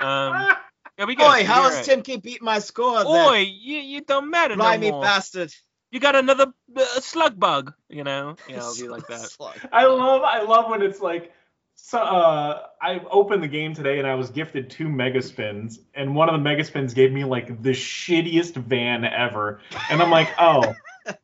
Um, 0.00 0.48
yeah, 0.98 1.04
we 1.06 1.14
good. 1.14 1.24
Oi, 1.24 1.36
we 1.38 1.44
how 1.44 1.62
does 1.62 1.76
right. 1.76 1.84
Tim 1.84 2.02
keep 2.02 2.22
beating 2.24 2.44
my 2.44 2.58
score? 2.58 3.06
Oi, 3.06 3.38
you 3.38 3.78
you 3.78 4.00
don't 4.00 4.28
matter 4.30 4.56
no 4.56 4.64
Blimey 4.64 4.90
more. 4.90 5.02
bastard. 5.02 5.54
You 5.90 6.00
got 6.00 6.16
another 6.16 6.52
uh, 6.76 7.00
slug 7.00 7.38
bug, 7.38 7.72
you 7.88 8.04
know? 8.04 8.36
Yeah, 8.48 8.58
it'll 8.58 8.74
be 8.74 8.88
like 8.88 9.06
that. 9.08 9.30
Slug. 9.30 9.56
I 9.72 9.86
love 9.86 10.22
I 10.22 10.42
love 10.42 10.70
when 10.70 10.82
it's 10.82 11.00
like 11.00 11.32
so 11.74 11.98
uh 11.98 12.66
I 12.80 13.00
opened 13.10 13.42
the 13.42 13.48
game 13.48 13.74
today 13.74 13.98
and 13.98 14.06
I 14.06 14.14
was 14.14 14.30
gifted 14.30 14.70
two 14.70 14.88
mega 14.88 15.22
spins 15.22 15.80
and 15.94 16.14
one 16.14 16.28
of 16.28 16.34
the 16.34 16.40
mega 16.40 16.64
spins 16.64 16.94
gave 16.94 17.12
me 17.12 17.24
like 17.24 17.62
the 17.62 17.70
shittiest 17.70 18.54
van 18.54 19.04
ever 19.04 19.60
and 19.90 20.02
I'm 20.02 20.10
like, 20.10 20.28
"Oh, 20.38 20.74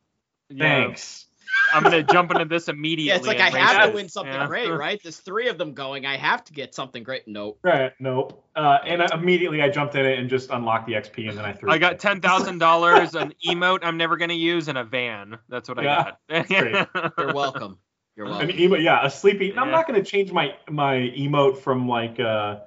Yeah, 0.50 0.84
thanks." 0.84 1.26
I'm 1.74 1.82
gonna 1.82 2.02
jump 2.02 2.30
into 2.30 2.44
this 2.44 2.68
immediately. 2.68 3.08
Yeah, 3.08 3.16
it's 3.16 3.26
like 3.26 3.40
I 3.40 3.46
and 3.46 3.54
race 3.54 3.64
have 3.64 3.88
to 3.90 3.94
win 3.94 4.08
something 4.08 4.32
Yeah. 4.34 4.46
great, 4.46 4.68
right? 4.70 5.00
There's 5.02 5.18
three 5.18 5.48
of 5.48 5.58
them 5.58 5.72
going. 5.74 6.04
I 6.06 6.16
have 6.16 6.44
to 6.44 6.52
get 6.52 6.74
something 6.74 7.02
great. 7.02 7.26
Nope. 7.26 7.58
Right, 7.62 7.92
nope. 8.00 8.44
Uh 8.54 8.78
and 8.86 9.02
I, 9.02 9.08
immediately 9.14 9.62
I 9.62 9.68
jumped 9.68 9.94
in 9.94 10.04
it 10.04 10.18
and 10.18 10.28
just 10.28 10.50
unlocked 10.50 10.86
the 10.86 10.92
XP 10.94 11.28
and 11.28 11.38
then 11.38 11.44
I 11.44 11.52
threw 11.52 11.70
I 11.70 11.78
got 11.78 11.98
ten 11.98 12.20
thousand 12.20 12.58
dollars, 12.58 13.14
an 13.14 13.32
emote 13.46 13.80
I'm 13.82 13.96
never 13.96 14.16
gonna 14.16 14.34
use, 14.34 14.68
and 14.68 14.76
a 14.78 14.84
van. 14.84 15.38
That's 15.48 15.68
what 15.68 15.82
Yeah, 15.82 16.12
I 16.28 16.42
got. 16.42 16.50
You're 17.18 17.32
welcome. 17.34 17.78
You're 18.16 18.26
welcome. 18.26 18.42
An 18.42 18.56
welcome. 18.56 18.60
emo- 18.64 18.76
yeah, 18.76 19.06
a 19.06 19.10
sleepy. 19.10 19.50
and 19.50 19.58
I'm 19.58 19.70
not 19.70 19.88
going 19.88 20.02
to 20.02 20.08
change 20.08 20.32
my 20.32 20.54
my 20.68 20.96
emote 21.16 21.56
from 21.58 21.88
like 21.88 22.20
uh 22.20 22.58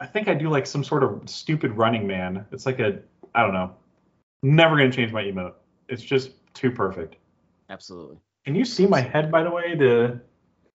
I 0.00 0.06
think 0.06 0.26
I 0.26 0.34
do 0.34 0.48
like 0.48 0.66
some 0.66 0.82
sort 0.82 1.04
of 1.04 1.22
stupid 1.30 1.70
running 1.72 2.06
man. 2.08 2.44
It's 2.50 2.66
like 2.66 2.80
a 2.80 2.98
I 3.36 3.42
don't 3.42 3.52
know. 3.52 3.72
Never 4.42 4.76
going 4.76 4.90
to 4.90 4.96
change 4.96 5.12
my 5.12 5.22
emote. 5.22 5.54
It's 5.88 6.02
just 6.02 6.32
too 6.54 6.70
perfect. 6.72 7.16
Absolutely. 7.70 8.18
Can 8.44 8.54
you 8.54 8.64
see 8.64 8.86
my 8.86 9.00
head 9.00 9.30
by 9.32 9.42
the 9.42 9.50
way? 9.50 9.74
The 9.74 10.20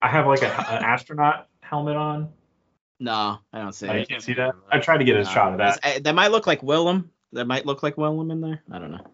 I 0.02 0.08
have 0.10 0.28
like 0.28 0.42
a, 0.42 0.48
an 0.48 0.84
astronaut 0.84 1.48
helmet 1.62 1.96
on. 1.96 2.30
No, 3.00 3.40
I 3.54 3.60
don't 3.60 3.74
see 3.74 3.88
Oh, 3.88 3.94
you 3.94 4.00
it. 4.02 4.10
can't 4.10 4.22
see 4.24 4.34
that. 4.34 4.54
I 4.72 4.80
tried 4.80 4.98
to 4.98 5.04
get 5.06 5.16
a 5.16 5.24
No. 5.24 5.30
shot 5.30 5.52
of 5.54 5.58
that. 5.60 5.78
It's- 5.78 5.98
uh, 5.98 6.00
that 6.04 6.16
might 6.16 6.32
look 6.32 6.48
like 6.48 6.62
Willem. 6.64 7.12
That 7.34 7.46
might 7.46 7.66
look 7.66 7.84
like 7.84 7.98
Willem 7.98 8.32
in 8.32 8.42
there. 8.42 8.62
I 8.72 8.80
don't 8.80 8.92
know. 8.92 8.98
I 8.98 9.02
think 9.02 9.14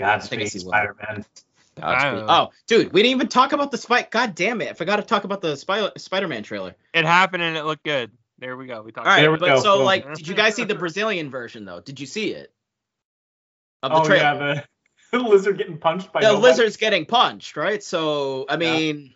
I 0.00 0.04
Godspeed, 0.18 0.48
see. 0.50 0.58
Spider 0.60 0.94
Man. 1.02 1.24
Oh, 1.82 2.50
dude, 2.66 2.92
we 2.92 3.02
didn't 3.02 3.16
even 3.16 3.28
talk 3.28 3.52
about 3.52 3.70
the 3.70 3.78
spike. 3.78 4.10
God 4.10 4.34
damn 4.34 4.60
it! 4.62 4.68
I 4.70 4.72
forgot 4.74 4.96
to 4.96 5.02
talk 5.02 5.24
about 5.24 5.40
the 5.42 5.56
Spy- 5.56 5.90
Spider-Man 5.96 6.42
trailer. 6.42 6.74
it 6.94 7.04
happened 7.04 7.42
and 7.42 7.56
it 7.56 7.64
looked 7.64 7.82
good. 7.84 8.10
There 8.38 8.56
we 8.56 8.66
go. 8.66 8.82
We 8.82 8.92
talked. 8.92 9.06
All 9.06 9.12
right, 9.12 9.20
There 9.22 9.32
we 9.32 9.38
but 9.38 9.46
go. 9.46 9.60
so 9.60 9.76
Boom. 9.78 9.84
like, 9.86 10.14
did 10.14 10.26
you 10.28 10.34
guys 10.34 10.54
see 10.54 10.64
the 10.64 10.74
Brazilian 10.74 11.30
version 11.30 11.64
though? 11.64 11.80
Did 11.80 11.98
you 12.00 12.06
see 12.06 12.30
it? 12.32 12.52
Of 13.82 13.90
the 13.92 13.96
Oh 13.98 14.04
trailer. 14.04 14.54
yeah, 14.54 14.64
the, 15.18 15.24
the 15.24 15.28
lizard 15.28 15.58
getting 15.58 15.78
punched 15.78 16.12
by 16.12 16.20
the 16.20 16.28
nobody. 16.28 16.42
lizard's 16.42 16.76
getting 16.76 17.06
punched, 17.06 17.56
right? 17.56 17.82
So 17.82 18.46
I 18.48 18.56
mean, 18.56 19.14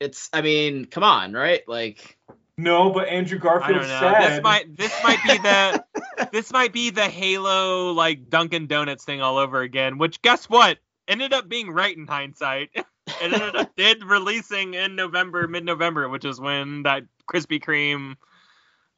it's 0.00 0.28
I 0.32 0.42
mean, 0.42 0.86
come 0.86 1.02
on, 1.04 1.32
right? 1.32 1.62
Like, 1.68 2.18
No, 2.56 2.90
but 2.90 3.08
Andrew 3.08 3.38
I 3.38 3.40
Garfield 3.42 3.80
don't 3.80 3.88
know. 3.88 4.00
said 4.00 4.30
This 4.32 4.42
might 4.42 4.76
this 4.76 5.02
might 5.02 5.22
be 5.24 5.38
the 5.38 5.84
this 6.32 6.52
might 6.52 6.72
be 6.72 6.90
the 6.90 7.08
Halo 7.08 7.92
like 7.92 8.28
Dunkin' 8.28 8.66
Donuts 8.66 9.04
thing 9.04 9.20
all 9.20 9.38
over 9.38 9.60
again. 9.60 9.98
Which 9.98 10.20
guess 10.22 10.48
what? 10.48 10.78
Ended 11.08 11.32
up 11.32 11.48
being 11.48 11.70
right 11.70 11.96
in 11.96 12.06
hindsight. 12.06 12.70
it 12.74 12.84
ended 13.20 13.56
up 13.56 13.74
did 13.76 14.04
releasing 14.04 14.74
in 14.74 14.96
November, 14.96 15.46
mid 15.48 15.64
November, 15.64 16.08
which 16.08 16.24
is 16.24 16.40
when 16.40 16.84
that 16.84 17.04
Krispy 17.30 17.62
Kreme 17.62 18.16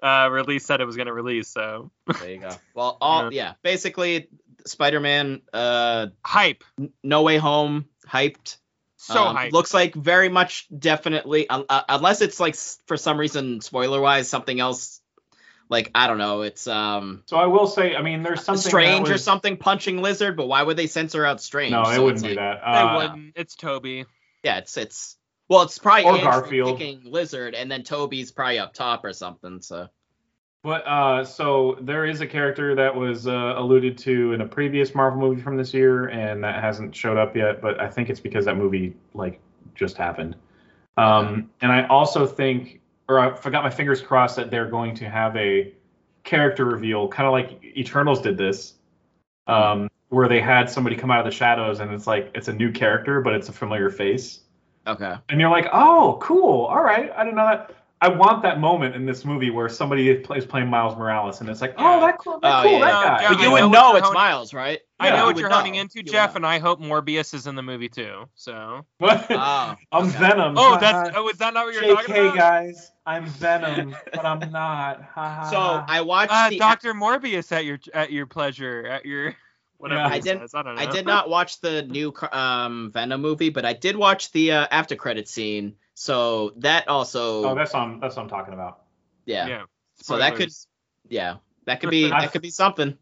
uh, 0.03 0.29
release 0.31 0.65
said 0.67 0.81
it 0.81 0.85
was 0.85 0.97
gonna 0.97 1.13
release. 1.15 1.49
So 1.49 1.91
there 2.21 2.31
you 2.31 2.41
go. 2.41 2.51
Well, 2.75 2.99
all 3.01 3.33
yeah, 3.33 3.55
basically, 3.63 4.29
Spider-Man, 4.67 5.43
uh, 5.53 6.09
hype, 6.25 6.65
N- 6.79 6.93
No 7.03 7.23
Way 7.23 7.39
Home, 7.39 7.87
hyped. 8.07 8.57
so 8.97 9.23
Um, 9.25 9.37
hype. 9.37 9.53
Looks 9.53 9.73
like 9.75 9.95
very 9.95 10.29
much 10.29 10.67
definitely, 10.77 11.49
un- 11.49 11.65
uh, 11.69 11.83
unless 11.89 12.21
it's 12.21 12.39
like 12.41 12.57
for 12.87 12.97
some 12.97 13.19
reason 13.19 13.61
spoiler 13.61 14.01
wise 14.01 14.29
something 14.29 14.59
else. 14.59 15.01
Like 15.69 15.91
I 15.95 16.07
don't 16.07 16.19
know, 16.19 16.43
it's 16.43 16.67
um 16.67 17.23
So 17.27 17.39
I 17.39 17.47
will 17.47 17.67
say, 17.67 17.97
I 17.97 18.03
mean, 18.03 18.23
there's 18.23 18.45
something 18.45 18.61
strange 18.69 19.07
that 19.09 19.15
or 19.15 19.19
something 19.19 19.57
punching 19.57 20.03
lizard, 20.03 20.37
but 20.37 20.47
why 20.47 20.63
would 20.63 20.77
they 20.77 20.87
censor 20.87 21.25
out 21.25 21.41
strange? 21.41 21.73
No, 21.73 21.89
they 21.89 21.95
So 21.97 22.05
wouldn't 22.05 22.19
it's 22.19 22.23
do 22.23 22.29
like- 22.29 22.37
that. 22.39 22.61
They 22.61 22.79
Uh, 22.79 22.97
wouldn't. 22.97 23.33
It's 23.37 23.55
Toby. 23.55 24.05
Yeah, 24.43 24.59
it's 24.59 24.77
it's 24.77 25.17
well, 25.53 25.63
it's 25.63 25.79
probably 25.79 26.05
Or 26.05 26.15
Andrew 26.15 26.31
Garfield. 26.31 26.79
picking 26.79 27.03
lizard, 27.05 27.55
and 27.55 27.71
then 27.71 27.83
Toby's 27.83 28.31
probably 28.31 28.59
up 28.59 28.73
top 28.73 29.05
or 29.05 29.13
something. 29.13 29.61
So 29.61 29.87
But 30.63 30.87
uh, 30.87 31.25
so 31.25 31.77
there 31.83 32.07
is 32.07 32.23
a 32.23 32.27
character 32.27 32.75
that 32.75 32.95
was 32.95 33.27
uh, 33.27 33.55
alluded 33.59 33.99
to 33.99 34.33
in 34.33 34.41
a 34.41 34.47
previous 34.47 34.95
Marvel 34.95 35.21
movie 35.21 35.43
from 35.43 35.59
this 35.59 35.75
year, 35.75 36.07
and 36.09 36.43
that 36.43 36.63
hasn't 36.63 36.97
showed 36.97 37.19
up 37.19 37.37
yet. 37.37 37.61
But 37.61 37.79
I 37.79 37.89
think 37.89 38.09
it's 38.09 38.19
because 38.19 38.47
that 38.47 38.57
movie 38.57 38.97
like 39.13 39.41
just 39.75 39.99
happened. 39.99 40.37
Um, 40.97 41.51
and 41.61 41.71
I 41.71 41.87
also 41.89 42.27
think, 42.27 42.81
or 43.07 43.19
I 43.19 43.35
forgot 43.35 43.63
my 43.63 43.71
fingers 43.71 44.01
crossed 44.01 44.37
that 44.37 44.51
they're 44.51 44.71
going 44.71 44.95
to 44.97 45.09
have 45.11 45.37
a 45.37 45.75
character 46.25 46.65
reveal, 46.65 47.09
kind 47.09 47.27
of 47.27 47.33
like 47.33 47.63
Eternals 47.77 48.23
did 48.23 48.39
this, 48.39 48.75
um, 49.49 49.91
where 50.09 50.29
they 50.29 50.41
had 50.41 50.71
somebody 50.71 50.97
come 50.97 51.11
out 51.11 51.21
of 51.21 51.27
the 51.27 51.37
shadows 51.37 51.81
and 51.81 51.93
it's 51.93 52.07
like 52.07 52.31
it's 52.35 52.49
a 52.49 52.53
new 52.55 52.73
character, 52.73 53.21
but 53.21 53.35
it's 53.35 53.51
a 53.51 53.53
familiar 53.53 53.91
face. 53.91 54.41
Okay. 54.87 55.15
And 55.29 55.41
you're 55.41 55.51
like, 55.51 55.69
oh, 55.73 56.19
cool. 56.23 56.65
All 56.67 56.83
right. 56.83 57.11
I 57.17 57.25
didn't 57.25 57.37
know 57.37 57.47
that. 57.47 57.77
I 58.01 58.09
want 58.09 58.43
that 58.43 58.59
moment 58.59 58.97
in 58.97 59.07
this 59.07 59.25
movie 59.25 59.51
where 59.51 59.69
somebody 59.69 60.11
is 60.11 60.27
is 60.35 60.45
playing 60.45 60.69
Miles 60.69 60.97
Morales 60.99 61.41
and 61.41 61.49
it's 61.49 61.61
like, 61.61 61.75
oh, 61.79 62.01
that 62.01 62.19
cool, 62.19 62.41
that 62.41 62.59
Oh, 62.59 62.63
cool, 62.69 62.73
yeah, 62.73 62.79
that 62.81 62.89
yeah. 62.89 63.05
guy. 63.05 63.23
Yeah, 63.23 63.29
But 63.29 63.39
you 63.39 63.45
know 63.45 63.53
would 63.53 63.63
what 63.63 63.71
know 63.71 63.95
it's 63.97 64.07
honing- 64.09 64.15
Miles, 64.15 64.53
right? 64.53 64.81
I 64.99 65.07
Yeah, 65.09 65.17
know 65.19 65.27
what 65.27 65.39
you're 65.39 65.49
know. 65.49 65.55
honing 65.59 65.77
into, 65.77 65.99
You 65.99 66.03
Jeff, 66.03 66.35
and 66.35 66.45
I 66.45 66.59
hope 66.59 66.81
Morbius 66.81 67.33
is 67.33 67.47
in 67.47 67.55
the 67.55 67.63
movie 67.63 67.89
too. 67.89 68.25
So. 68.35 68.85
What? 68.99 69.25
Oh, 69.31 69.77
I'm 69.93 70.09
okay. 70.09 70.19
Venom. 70.19 70.55
Oh, 70.59 70.79
that's. 70.81 71.13
Oh, 71.17 71.29
is 71.29 71.39
that 71.39 71.55
not 71.55 71.67
what 71.67 71.75
you're 71.75 71.95
talking 71.95 72.13
JK 72.17 72.25
about? 72.31 72.37
guys, 72.37 72.91
I'm 73.07 73.27
Venom, 73.27 73.95
but 74.13 74.27
I'm 74.27 74.51
not. 74.51 75.01
Ha, 75.03 75.35
ha, 75.35 75.49
So. 75.49 75.85
I 75.87 76.01
watched 76.01 76.33
Uh, 76.33 76.51
the. 76.51 76.59
Doctor 76.59 76.95
Morbius 76.95 77.53
at 77.53 77.65
your 77.65 77.79
at 77.95 78.11
your 78.11 78.27
pleasure 78.27 78.85
at 78.85 79.07
your 79.07 79.37
whatever. 79.83 80.01
Yeah. 80.01 80.07
I 80.09 80.19
didn't- 80.21 80.41
says, 80.43 80.55
I 80.55 80.63
don't 80.63 80.77
know. 80.77 80.83
I 80.83 80.87
did 80.87 81.05
not 81.07 81.29
watch 81.29 81.61
the 81.61 81.83
new 81.83 82.15
um 82.33 82.91
Venom 82.93 83.21
movie, 83.21 83.51
but 83.51 83.65
I 83.65 83.73
did 83.75 83.97
watch 83.97 84.33
the 84.33 84.53
uh, 84.53 84.67
after 84.71 84.97
credit 84.97 85.29
scene. 85.29 85.75
So 85.95 86.53
that 86.59 86.89
also, 86.89 87.45
oh, 87.45 87.55
that's 87.55 87.75
on. 87.75 88.01
That's 88.01 88.17
what 88.17 88.23
I'm 88.23 88.29
talking 88.29 88.55
about. 88.55 88.83
yeah. 89.27 89.47
Yeah. 89.47 89.63
So 89.97 90.17
that 90.19 90.37
could, 90.37 90.51
yeah, 91.09 91.37
that 91.67 91.81
could 91.81 91.91
be 91.91 92.09
that 92.11 92.33
could 92.33 92.43
be 92.43 92.51
something. 92.51 92.97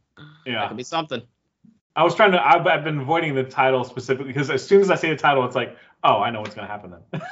Yeah. 0.44 0.61
That 0.61 0.69
could 0.69 0.77
be 0.77 0.82
something. 0.82 1.23
I 1.97 2.02
was 2.05 2.15
trying 2.15 2.32
to. 2.32 2.44
I've, 2.44 2.66
I've 2.66 2.85
been 2.85 3.01
avoiding 3.01 3.35
the 3.35 3.44
title 3.44 3.85
specifically 3.85 4.32
because 4.32 4.51
as 4.51 4.66
soon 4.66 4.81
as 4.81 4.90
I 4.90 4.94
say 4.97 5.11
the 5.11 5.16
title, 5.16 5.44
it's 5.44 5.55
like, 5.57 5.77
oh, 6.05 6.19
I 6.20 6.31
know 6.31 6.40
what's 6.40 6.55
gonna 6.55 6.66
happen 6.69 6.94
then. 7.11 7.23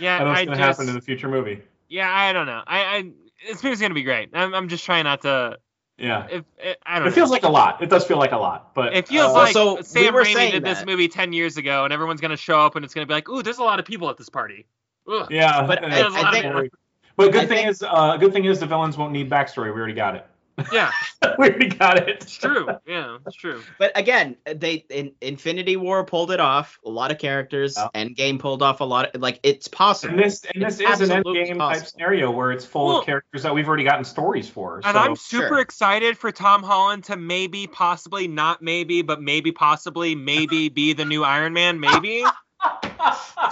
Yeah, 0.00 0.14
I 0.14 0.18
know 0.20 0.26
what's 0.26 0.40
I 0.40 0.44
gonna 0.44 0.56
just. 0.56 0.78
happen 0.78 0.88
in 0.88 0.94
the 0.94 1.00
future 1.00 1.28
movie. 1.28 1.60
Yeah, 1.88 2.08
I 2.08 2.32
don't 2.32 2.46
know. 2.46 2.62
I, 2.64 2.80
I 2.84 3.10
this 3.48 3.64
movie's 3.64 3.80
gonna 3.80 3.94
be 3.94 4.04
great. 4.04 4.30
I'm, 4.32 4.54
I'm 4.54 4.68
just 4.68 4.84
trying 4.84 5.04
not 5.04 5.22
to. 5.22 5.58
Yeah, 5.98 6.26
If 6.30 6.44
it, 6.58 6.78
I 6.86 6.98
don't. 7.00 7.08
it 7.08 7.10
know. 7.10 7.14
feels 7.16 7.30
like 7.30 7.42
a 7.42 7.48
lot. 7.48 7.82
It 7.82 7.90
does 7.90 8.06
feel 8.06 8.18
like 8.18 8.30
a 8.30 8.36
lot, 8.36 8.72
but 8.74 8.94
It 8.94 9.08
feels 9.08 9.30
uh, 9.30 9.34
like 9.34 9.52
so 9.52 9.80
Sam 9.82 10.14
were 10.14 10.22
Raimi 10.22 10.32
saying 10.34 10.52
did 10.52 10.64
this 10.64 10.84
movie 10.86 11.08
ten 11.08 11.32
years 11.32 11.56
ago, 11.56 11.82
and 11.84 11.92
everyone's 11.92 12.20
gonna 12.20 12.36
show 12.36 12.60
up, 12.60 12.76
and 12.76 12.84
it's 12.84 12.94
gonna 12.94 13.06
be 13.06 13.14
like, 13.14 13.28
ooh, 13.28 13.42
there's 13.42 13.58
a 13.58 13.64
lot 13.64 13.80
of 13.80 13.84
people 13.84 14.08
at 14.08 14.16
this 14.16 14.28
party. 14.28 14.64
Ugh. 15.10 15.26
yeah. 15.30 15.66
But 15.66 15.82
I- 15.84 15.86
it's 16.06 16.14
I 16.16 16.28
a 16.28 16.32
think- 16.32 16.72
But 17.16 17.32
good 17.32 17.42
I 17.42 17.46
thing 17.46 17.58
think- 17.58 17.70
is, 17.70 17.82
uh, 17.82 18.16
good 18.16 18.32
thing 18.32 18.44
is 18.44 18.60
the 18.60 18.66
villains 18.66 18.96
won't 18.96 19.12
need 19.12 19.28
backstory. 19.28 19.74
We 19.74 19.80
already 19.80 19.94
got 19.94 20.14
it. 20.14 20.24
Yeah, 20.72 20.90
we 21.38 21.48
already 21.48 21.68
got 21.68 21.98
it. 21.98 22.08
it's 22.08 22.36
true. 22.36 22.68
Yeah, 22.86 23.18
it's 23.26 23.36
true. 23.36 23.62
But 23.78 23.92
again, 23.96 24.36
they 24.44 24.84
in 24.90 25.12
Infinity 25.20 25.76
War 25.76 26.04
pulled 26.04 26.30
it 26.30 26.40
off. 26.40 26.78
A 26.84 26.88
lot 26.90 27.10
of 27.10 27.18
characters. 27.18 27.76
Yeah. 27.76 27.88
Endgame 27.94 28.38
pulled 28.38 28.62
off 28.62 28.80
a 28.80 28.84
lot. 28.84 29.14
Of, 29.14 29.20
like 29.22 29.40
it's 29.42 29.68
possible. 29.68 30.14
And 30.14 30.22
this 30.22 30.44
and 30.54 30.62
this 30.62 30.80
It's 30.80 31.00
is 31.00 31.08
an 31.10 31.16
absolutely 31.18 31.44
endgame 31.50 31.58
type 31.58 31.86
scenario 31.86 32.30
where 32.30 32.52
it's 32.52 32.64
full 32.64 32.86
Well- 32.88 32.98
of 33.00 33.06
characters 33.06 33.42
that 33.42 33.54
we've 33.54 33.68
already 33.68 33.84
gotten 33.84 34.04
stories 34.04 34.48
for. 34.48 34.76
And 34.76 34.84
so, 34.84 34.98
I'm 34.98 35.16
super 35.16 35.48
Sure. 35.48 35.60
excited 35.60 36.18
for 36.18 36.32
Tom 36.32 36.62
Holland 36.62 37.04
to 37.04 37.16
maybe, 37.16 37.66
possibly, 37.66 38.26
not 38.28 38.60
maybe, 38.62 39.02
but 39.02 39.22
maybe, 39.22 39.52
possibly, 39.52 40.14
maybe 40.14 40.68
be 40.68 40.92
the 40.92 41.04
new 41.04 41.24
Iron 41.24 41.52
Man, 41.52 41.80
maybe. 41.80 42.24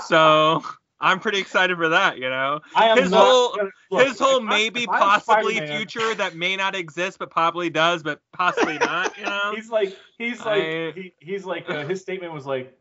So 0.07 0.63
I'm 1.01 1.21
pretty 1.21 1.39
excited 1.39 1.77
for 1.77 1.91
that. 1.91 2.17
You 2.19 2.31
know, 2.31 2.61
I 2.75 2.87
am 2.89 2.97
his 2.99 3.11
not 3.11 3.25
whole- 3.25 3.59
look, 3.91 4.07
his 4.07 4.19
whole 4.19 4.41
maybe, 4.41 4.87
possibly 4.87 5.61
future 5.67 6.15
that 6.15 6.35
may 6.35 6.57
not 6.57 6.75
exist, 6.75 7.19
but 7.19 7.31
probably 7.31 7.69
does, 7.71 8.03
but 8.03 8.21
possibly 8.33 8.79
not. 8.79 9.17
You 9.19 9.25
know. 9.27 9.53
He's 9.55 9.69
like 9.69 9.97
he's 10.19 10.39
like 10.45 10.63
I- 10.63 10.93
he, 10.95 11.13
he's 11.19 11.45
like 11.45 11.69
uh, 11.69 11.87
his 11.87 12.01
statement 12.01 12.33
was 12.33 12.47
like, 12.47 12.77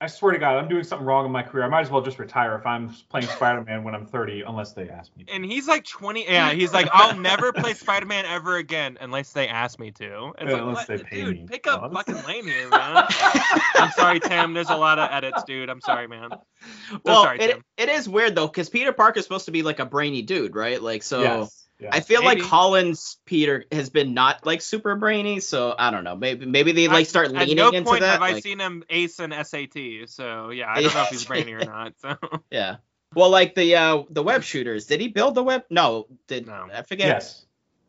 I 0.00 0.06
swear 0.06 0.32
to 0.32 0.38
God, 0.38 0.56
I'm 0.56 0.68
doing 0.68 0.84
something 0.84 1.04
wrong 1.04 1.26
in 1.26 1.32
my 1.32 1.42
career. 1.42 1.64
I 1.64 1.68
might 1.68 1.80
as 1.80 1.90
well 1.90 2.00
just 2.02 2.20
retire 2.20 2.54
if 2.54 2.64
I'm 2.64 2.94
playing 3.10 3.26
Spider-Man 3.26 3.82
when 3.82 3.96
I'm 3.96 4.06
30, 4.06 4.42
unless 4.42 4.72
they 4.72 4.88
ask 4.88 5.10
me. 5.16 5.24
to. 5.24 5.32
And 5.32 5.44
he's 5.44 5.66
like 5.66 5.84
20. 5.86 6.24
Yeah, 6.24 6.52
he's 6.52 6.72
like, 6.72 6.88
I'll 6.92 7.16
never 7.16 7.52
play 7.52 7.74
Spider 7.74 8.06
Man 8.06 8.24
ever 8.24 8.58
again 8.58 8.96
unless 9.00 9.32
they 9.32 9.48
ask 9.48 9.80
me 9.80 9.90
to. 9.90 10.34
It's 10.38 10.44
Yeah, 10.44 10.52
like, 10.52 10.62
unless 10.62 10.88
what? 10.88 10.98
they 10.98 11.02
pay 11.02 11.24
dude, 11.24 11.36
me. 11.40 11.46
pick 11.48 11.66
up 11.66 11.82
No, 11.82 11.90
fucking 11.90 12.14
that's- 12.14 12.28
lane 12.28 12.44
here, 12.44 12.68
man. 12.68 13.04
I'm 13.74 13.90
sorry, 13.90 14.20
Tim. 14.20 14.54
There's 14.54 14.70
a 14.70 14.76
lot 14.76 15.00
of 15.00 15.10
edits, 15.10 15.42
dude. 15.42 15.68
I'm 15.68 15.80
sorry, 15.80 16.06
man. 16.06 16.30
well, 17.02 17.24
sorry, 17.24 17.40
it, 17.40 17.48
Tim. 17.54 17.64
it 17.76 17.88
is 17.88 18.08
weird 18.08 18.36
though, 18.36 18.46
because 18.46 18.68
Peter 18.68 18.92
Parker 18.92 19.18
is 19.18 19.24
supposed 19.24 19.46
to 19.46 19.50
be 19.52 19.62
like 19.64 19.80
a 19.80 19.84
brainy 19.86 20.22
dude, 20.22 20.54
right? 20.54 20.80
Like 20.80 21.02
so. 21.02 21.22
yes. 21.22 21.67
Yes. 21.80 21.90
I 21.94 22.00
feel 22.00 22.24
like 22.24 22.40
Holland's 22.40 23.18
Peter 23.24 23.64
has 23.72 23.90
been 23.90 24.14
not 24.14 24.44
like 24.46 24.60
super 24.62 24.94
brainy, 24.96 25.40
so 25.40 25.74
I 25.78 25.90
don't 25.90 26.04
know. 26.04 26.16
Maybe 26.16 26.46
maybe 26.46 26.72
they 26.72 26.88
like 26.88 27.06
start 27.06 27.26
At 27.28 27.34
leaning 27.34 27.56
no 27.56 27.68
into 27.70 27.88
point 27.88 28.00
that. 28.00 28.12
have 28.12 28.22
I 28.22 28.40
seen 28.40 28.58
him 28.58 28.84
ace 28.88 29.18
an 29.18 29.32
SAT. 29.32 30.08
So 30.08 30.50
yeah, 30.50 30.70
I 30.70 30.82
don't 30.82 30.94
know 30.94 31.02
if 31.02 31.08
he's 31.08 31.24
brainy 31.24 31.52
or 31.52 31.60
not. 31.64 31.94
So 32.00 32.16
Yeah. 32.50 32.76
Well, 33.14 33.30
like 33.30 33.54
the 33.54 33.76
uh 33.76 34.02
the 34.10 34.22
web 34.22 34.42
shooters. 34.42 34.86
Did 34.86 35.00
he 35.00 35.08
build 35.08 35.34
the 35.34 35.42
web? 35.42 35.64
No. 35.70 36.06
Did 36.26 36.46
No. 36.46 36.68
I 36.72 36.82
forget? 36.82 37.06
yes. 37.08 37.44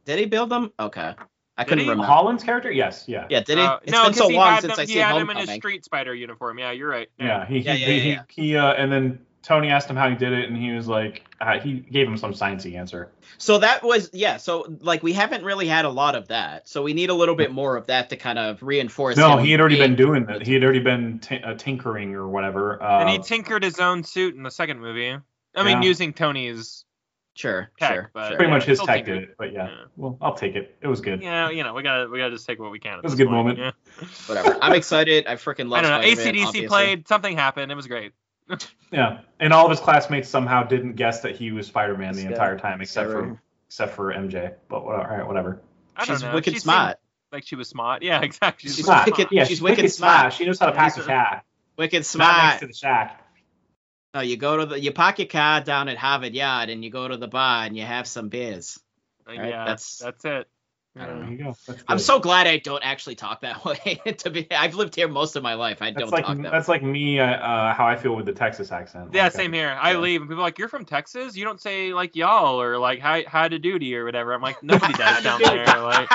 Did 0.06 0.20
he 0.20 0.26
build 0.26 0.50
them? 0.50 0.72
Okay. 0.80 1.14
I 1.58 1.66
couldn't 1.66 1.80
he? 1.84 1.90
remember. 1.90 2.06
Holland's 2.06 2.42
character, 2.42 2.72
yes, 2.72 3.04
yeah. 3.06 3.28
Yeah. 3.30 3.42
Did 3.42 3.58
he? 3.58 3.64
Uh, 3.66 3.80
It's 3.84 3.92
no, 3.92 4.06
been 4.06 4.14
so 4.14 4.22
'cause 4.22 4.30
he 4.32 4.38
long 4.38 4.62
since 4.62 4.76
them, 4.78 4.84
I 4.84 4.86
he 4.86 4.98
had 4.98 5.18
him 5.18 5.30
in 5.30 5.36
his 5.38 5.50
Street 5.50 5.84
Spider 5.84 6.16
uniform. 6.16 6.58
Yeah, 6.58 6.72
you're 6.72 6.88
right. 6.90 7.10
Yeah, 7.20 7.46
he 7.46 7.60
Yeah, 7.60 7.74
he 7.74 7.82
yeah, 7.82 7.88
he, 7.88 8.10
yeah. 8.10 8.24
he, 8.30 8.56
uh, 8.56 8.74
and 8.74 8.90
then 8.90 9.26
Tony 9.42 9.70
asked 9.70 9.90
him 9.90 9.96
how 9.96 10.10
he 10.10 10.16
did 10.16 10.34
it, 10.34 10.50
and 10.50 10.58
he 10.58 10.72
was 10.72 10.88
like, 10.88 11.24
uh, 11.40 11.60
he 11.60 11.76
gave 11.80 12.08
him 12.08 12.18
some 12.18 12.34
sciencey 12.34 12.78
answer. 12.78 13.10
So 13.38 13.58
that 13.60 13.84
was 13.84 14.10
yeah. 14.12 14.38
So 14.38 14.66
like 14.82 15.02
we 15.02 15.14
haven't 15.14 15.44
really 15.46 15.68
had 15.68 15.86
a 15.86 15.90
lot 15.90 16.16
of 16.16 16.28
that. 16.28 16.68
So 16.68 16.84
we 16.84 16.94
need 16.94 17.10
a 17.10 17.14
little 17.14 17.36
bit 17.36 17.52
more 17.52 17.78
of 17.78 17.88
that 17.88 18.10
to 18.10 18.18
kind 18.18 18.38
of 18.38 18.62
reinforce. 18.62 19.16
No, 19.16 19.38
him 19.38 19.46
he 19.46 19.52
had 19.52 19.62
already 19.62 19.78
being- 19.78 19.96
been 19.96 20.06
doing 20.06 20.26
that. 20.26 20.46
He 20.46 20.54
had 20.54 20.64
already 20.64 20.80
been 20.80 21.20
t- 21.20 21.40
uh, 21.42 21.54
tinkering 21.56 22.14
or 22.16 22.28
whatever. 22.28 22.82
Uh, 22.84 23.00
And 23.00 23.10
he 23.10 23.20
tinkered 23.20 23.64
his 23.64 23.80
own 23.80 24.04
suit 24.04 24.36
in 24.36 24.44
the 24.44 24.52
second 24.52 24.80
movie. 24.82 25.18
I 25.56 25.64
mean, 25.64 25.82
using 25.82 26.14
Tony's. 26.14 26.86
Sure. 27.36 27.72
tech, 27.80 27.94
sure. 27.94 28.12
but- 28.14 28.30
pretty 28.36 28.44
yeah, 28.46 28.50
much 28.50 28.66
his 28.66 28.80
tech 28.82 29.06
tinkered. 29.06 29.20
did 29.22 29.30
it, 29.30 29.36
but 29.38 29.54
yeah. 29.54 29.68
Yeah. 29.70 29.76
Well, 29.96 30.18
I'll 30.20 30.34
take 30.36 30.56
it. 30.56 30.76
It 30.82 30.88
was 30.88 31.00
good. 31.00 31.22
Yeah, 31.22 31.50
you 31.50 31.64
know, 31.64 31.74
we 31.74 31.84
gotta 31.84 32.10
we 32.10 32.18
gotta 32.18 32.32
just 32.32 32.46
take 32.46 32.60
what 32.60 32.70
we 32.70 32.80
can. 32.80 32.98
It 32.98 33.04
was 33.04 33.14
a 33.14 33.16
good 33.16 33.28
point, 33.30 33.58
moment. 33.58 33.60
yeah. 33.60 33.72
Whatever. 34.26 34.58
I'm 34.62 34.74
excited. 34.74 35.26
I 35.26 35.36
freaking 35.36 35.70
love. 35.70 35.86
I 35.86 35.90
don't 35.90 36.02
know. 36.02 36.08
Spider-Man, 36.16 36.34
ACDC 36.36 36.46
obviously. 36.48 36.68
played. 36.68 37.08
Something 37.08 37.38
happened. 37.38 37.72
It 37.72 37.76
was 37.76 37.88
great. 37.88 38.12
Yeah, 38.92 39.20
and 39.40 39.54
all 39.54 39.66
of 39.66 39.70
his 39.72 39.80
classmates 39.80 40.28
somehow 40.28 40.64
didn't 40.64 40.94
guess 40.94 41.22
that 41.22 41.36
he 41.36 41.52
was 41.52 41.68
Spider-Man 41.68 42.16
the 42.16 42.24
Yeah. 42.24 42.30
entire 42.30 42.58
time, 42.58 42.82
except 42.82 43.12
Sorry. 43.12 43.24
for 43.30 43.42
except 43.68 43.96
for 43.96 44.12
MJ. 44.14 44.56
But 44.68 44.84
what, 44.84 44.96
all 44.96 45.06
right, 45.06 45.28
whatever. 45.28 45.62
I 45.96 46.06
don't 46.06 46.16
She's 46.16 46.24
know. 46.24 46.34
wicked 46.34 46.54
She 46.54 46.60
smart. 46.60 46.98
Like 47.32 47.46
she 47.46 47.56
was 47.56 47.70
smart. 47.70 48.02
Yeah, 48.02 48.22
exactly. 48.24 48.68
She's 48.68 48.78
She's 48.78 48.86
smart. 48.86 49.06
smart. 49.06 49.18
wicked- 49.20 49.32
Yeah, 49.32 49.44
she's 49.44 49.50
she's 49.58 49.62
wicked 49.62 49.78
wicked 49.84 49.92
smart. 49.92 50.20
smart. 50.22 50.34
She 50.34 50.46
knows 50.46 50.58
how 50.58 50.66
to 50.66 50.72
pack 50.72 50.94
a 50.94 50.96
She's- 50.96 51.06
cat. 51.06 51.46
Wicked 51.78 52.00
Not 52.00 52.06
smart. 52.06 52.44
next 52.46 52.60
to 52.62 52.68
the 52.68 52.74
shack. 52.74 53.26
No, 54.16 54.22
you 54.22 54.38
go 54.38 54.58
to 54.58 54.66
the 54.66 54.80
you 54.80 54.92
park 54.92 55.20
your 55.20 55.28
car 55.28 55.62
down 55.62 55.88
at 55.88 55.98
Harvard 55.98 56.34
Yard 56.34 56.70
and 56.72 56.84
you 56.84 56.90
go 56.90 57.08
to 57.08 57.16
the 57.18 57.28
bar 57.28 57.66
and 57.66 57.78
you 57.78 57.84
have 57.86 58.08
some 58.08 58.30
beers. 58.30 58.80
Uh, 59.28 59.34
Right, 59.38 59.50
yeah, 59.50 59.66
that's- 59.66 60.00
that's 60.04 60.26
it. 60.26 60.48
I 60.98 61.06
don't 61.06 61.20
Yeah. 61.20 61.22
There 61.22 61.32
you 61.32 61.38
go. 61.38 61.56
That's 61.68 61.84
I'm 61.88 62.00
so 62.00 62.20
glad 62.20 62.48
I 62.48 62.58
don't 62.58 62.84
actually 62.84 63.16
talk 63.16 63.42
that 63.42 63.64
way. 63.66 64.02
to 64.18 64.30
be, 64.30 64.48
I've 64.52 64.76
lived 64.76 64.96
here 64.96 65.08
most 65.08 65.36
of 65.36 65.44
my 65.44 65.54
life. 65.54 65.82
I 65.82 65.92
That's 65.92 66.00
don't 66.02 66.12
like 66.12 66.26
talk 66.26 66.38
that. 66.42 66.52
that's 66.52 66.68
like 66.68 66.84
me. 66.84 67.20
Uh, 67.20 67.26
uh, 67.26 67.74
how 67.74 67.88
I 67.88 67.96
feel 67.96 68.16
with 68.16 68.26
the 68.26 68.34
Texas 68.34 68.72
accent. 68.72 69.10
Yeah, 69.14 69.24
Like, 69.24 69.32
same 69.34 69.54
here. 69.54 69.78
I 69.80 69.92
yeah. 69.92 69.98
leave 70.00 70.22
and 70.22 70.30
people 70.30 70.42
are 70.44 70.48
like, 70.48 70.58
"You're 70.58 70.68
from 70.68 70.86
Texas? 70.86 71.36
You 71.38 71.46
don't 71.46 71.62
say 71.62 71.94
like 71.94 72.16
y'all 72.16 72.62
or 72.62 72.78
like 72.78 73.00
hi 73.00 73.24
hi 73.28 73.48
to 73.48 73.60
duty 73.60 73.96
or 73.96 74.04
whatever." 74.06 74.34
I'm 74.34 74.42
like, 74.42 74.62
nobody 74.64 74.94
does 74.94 75.24
down 75.24 75.42
there. 75.42 75.80
Like, 75.90 76.10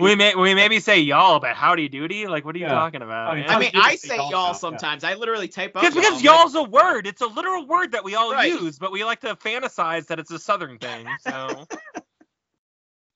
we 0.00 0.14
may 0.14 0.34
we 0.34 0.54
maybe 0.54 0.80
say 0.80 1.00
y'all, 1.00 1.40
but 1.40 1.54
howdy 1.54 1.88
doody. 1.88 2.26
Like, 2.26 2.44
what 2.44 2.54
are 2.54 2.58
you 2.58 2.66
Yeah. 2.66 2.74
talking 2.74 3.02
about? 3.02 3.30
I 3.32 3.34
mean, 3.36 3.44
I 3.48 3.58
mean, 3.58 3.70
How 3.72 3.72
do 3.72 3.78
you 3.78 3.82
I 3.84 3.96
say 3.96 4.08
say 4.08 4.16
y'all 4.16 4.30
y'all 4.30 4.40
now? 4.40 4.48
Yeah. 4.48 4.52
sometimes. 4.52 5.04
I 5.04 5.14
literally 5.14 5.48
type 5.48 5.76
out. 5.76 5.82
Because 5.82 5.94
because 5.94 6.22
y'all. 6.22 6.36
y'all's 6.38 6.54
a 6.54 6.62
word. 6.62 7.06
It's 7.06 7.20
a 7.22 7.26
literal 7.26 7.66
word 7.66 7.92
that 7.92 8.04
we 8.04 8.14
all 8.14 8.32
Right. 8.32 8.48
use, 8.50 8.78
but 8.78 8.92
we 8.92 9.04
like 9.04 9.20
to 9.20 9.34
fantasize 9.36 10.06
that 10.08 10.18
it's 10.18 10.30
a 10.30 10.38
southern 10.38 10.78
thing. 10.78 11.06
So 11.20 11.68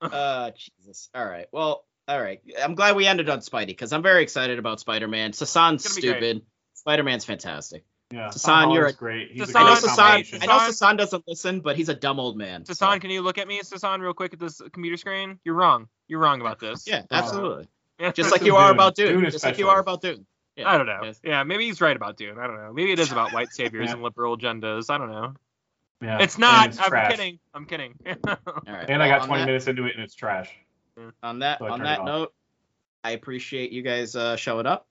Uh, 0.03 0.51
Jesus. 0.81 1.09
All 1.15 1.25
right. 1.25 1.47
Well, 1.51 1.85
all 2.07 2.21
right. 2.21 2.41
I'm 2.61 2.75
glad 2.75 2.95
we 2.95 3.07
ended 3.07 3.29
on 3.29 3.39
Spidey 3.39 3.67
because 3.67 3.93
I'm 3.93 4.03
very 4.03 4.23
excited 4.23 4.59
about. 4.59 4.79
Sasan's 4.79 5.83
gonna 5.83 5.95
be 5.95 6.01
great. 6.01 6.17
stupid. 6.17 6.41
Spider-Man's 6.73 7.25
fantastic. 7.25 7.85
Yeah, 8.11 8.27
Sasan, 8.27 8.73
you're 8.73 8.87
a- 8.87 8.93
great. 8.93 9.31
He's 9.31 9.47
Sasan- 9.47 9.55
a 9.55 9.59
I 9.59 9.63
know 9.63 9.75
Sasan. 9.75 10.43
I 10.43 10.45
know 10.45 10.57
Sasan- 10.69 10.97
doesn't 10.97 11.23
listen, 11.27 11.61
but 11.61 11.77
he's 11.77 11.89
a 11.89 11.95
dumb 11.95 12.19
old 12.19 12.37
man. 12.37 12.65
so- 12.65 12.73
Sasan, 12.73 13.01
can 13.01 13.09
you 13.09 13.21
look 13.21 13.37
at 13.37 13.47
me, 13.47 13.61
Sasan, 13.61 14.01
real 14.01 14.13
quick 14.13 14.33
at 14.33 14.39
this 14.39 14.61
computer 14.71 14.97
screen? 14.97 15.39
You're 15.43 15.55
wrong. 15.55 15.87
You're 16.07 16.19
wrong 16.19 16.41
about 16.41 16.59
this. 16.59 16.85
Yeah, 16.85 17.03
absolutely. 17.09 17.67
Yeah. 17.99 18.11
Just 18.11 18.31
like 18.31 18.41
you 18.45 18.55
are 18.57 18.67
Dune. 18.69 18.75
about 18.75 18.95
Dune. 18.95 19.21
Dune 19.21 19.31
Just 19.31 19.43
like 19.45 19.57
you 19.57 19.69
are 19.69 19.79
about 19.79 20.01
Dune. 20.01 20.25
Yeah. 20.57 20.69
I 20.69 20.77
don't 20.77 20.85
know. 20.85 21.11
Yeah, 21.23 21.43
maybe 21.43 21.65
he's 21.65 21.81
right 21.81 21.95
about 21.95 22.17
Dune. 22.17 22.37
I 22.37 22.45
don't 22.45 22.57
know. 22.57 22.71
Maybe 22.73 22.91
it 22.91 22.99
is 22.99 23.11
about 23.11 23.33
white 23.33 23.51
saviors 23.51 23.91
and 23.93 24.03
liberal 24.03 24.37
agendas. 24.37 24.91
I 24.91 24.99
don't 24.99 25.09
know. 25.09 25.33
Yeah, 26.03 26.19
It's 26.21 26.37
not. 26.37 26.67
it's 26.69 26.77
I'm 26.79 26.85
trash. 26.89 27.11
kidding. 27.11 27.39
I'm 27.53 27.65
kidding. 27.65 27.95
All 28.27 28.37
right. 28.67 28.89
And 28.89 29.01
I 29.01 29.07
got 29.07 29.21
on 29.21 29.27
20 29.27 29.41
that- 29.41 29.45
minutes 29.47 29.67
into 29.67 29.85
it 29.85 29.95
and 29.95 30.03
it's 30.03 30.15
trash. 30.15 30.49
On 31.23 31.39
that 31.39 31.59
So 31.59 31.67
on 31.67 31.81
that 31.83 32.03
note, 32.05 32.33
I 33.03 33.11
appreciate 33.11 33.71
you 33.71 33.81
guys 33.81 34.15
uh, 34.15 34.35
showing 34.35 34.65
up. 34.67 34.85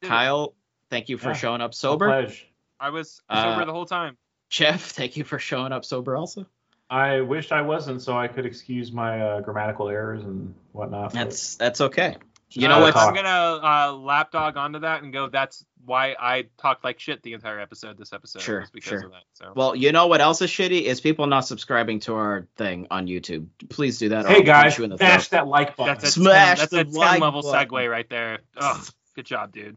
Dude, 0.00 0.10
Kyle, 0.10 0.54
thank 0.90 1.08
you 1.08 1.18
for 1.18 1.28
Yeah. 1.30 1.34
showing 1.34 1.60
up 1.60 1.74
sober. 1.74 2.06
pledge. 2.08 2.46
I 2.78 2.90
was 2.90 3.20
Uh, 3.28 3.42
sober 3.54 3.64
the 3.64 3.72
whole 3.72 3.86
time. 3.86 4.16
Jeff, 4.48 4.82
thank 4.92 5.16
you 5.16 5.24
for 5.24 5.38
showing 5.38 5.72
up 5.72 5.84
sober 5.84 6.16
also. 6.16 6.46
I 6.88 7.20
wish 7.20 7.52
I 7.52 7.62
wasn't 7.62 8.02
so 8.02 8.16
I 8.18 8.28
could 8.28 8.46
excuse 8.46 8.90
my 8.92 9.20
uh, 9.20 9.40
grammatical 9.40 9.88
errors 9.88 10.22
and 10.24 10.54
whatnot. 10.72 11.12
That's 11.12 11.56
that's 11.56 11.80
okay. 11.80 12.16
You 12.52 12.68
know 12.68 12.78
Uh, 12.78 12.80
what? 12.82 12.96
I'm 12.96 13.14
gonna 13.14 13.28
uh, 13.28 13.92
lapdog 13.92 14.56
onto 14.56 14.80
that 14.80 15.02
and 15.02 15.12
go. 15.12 15.28
That's 15.28 15.64
why 15.84 16.14
I 16.18 16.46
talked 16.58 16.82
like 16.84 16.98
shit 16.98 17.22
the 17.22 17.32
entire 17.34 17.60
episode. 17.60 17.96
This 17.96 18.12
episode 18.12 18.42
Sure, 18.42 18.66
because 18.72 18.88
sure. 18.88 19.04
of 19.06 19.10
that. 19.12 19.22
So 19.34 19.52
Well, 19.54 19.76
you 19.76 19.92
know 19.92 20.08
what 20.08 20.20
else 20.20 20.42
is 20.42 20.50
shitty 20.50 20.82
is 20.82 21.00
people 21.00 21.26
not 21.26 21.46
subscribing 21.46 22.00
to 22.00 22.14
our 22.14 22.46
thing 22.56 22.86
on 22.90 23.06
YouTube. 23.06 23.46
Please 23.68 23.98
do 23.98 24.08
that. 24.10 24.26
Hey 24.26 24.36
I'll 24.36 24.42
guys, 24.42 24.76
you 24.78 24.84
in 24.84 24.90
the 24.90 24.96
smash 24.98 25.28
throat. 25.28 25.38
that 25.38 25.46
like 25.46 25.76
button. 25.76 25.94
that's 25.94 26.04
a 26.04 26.10
Smash 26.20 26.58
10, 26.58 26.68
that's 26.68 26.70
the 26.72 26.80
a 26.80 26.84
10 26.84 26.92
like 26.92 27.20
level 27.20 27.42
button. 27.42 27.68
segue 27.68 27.90
right 27.90 28.08
there. 28.10 28.38
Ugh, 28.56 28.84
good 29.14 29.26
job, 29.26 29.52
dude. 29.52 29.76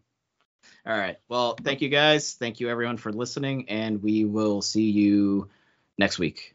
All 0.85 0.97
right. 0.97 1.17
Well, 1.29 1.55
thank 1.63 1.81
you 1.81 1.89
guys. 1.89 2.33
Thank 2.33 2.59
you 2.59 2.69
everyone 2.69 2.97
for 2.97 3.13
listening, 3.13 3.69
and 3.69 4.01
we 4.03 4.25
will 4.25 4.61
see 4.61 4.89
you 4.89 5.47
next 5.97 6.19
week. 6.19 6.52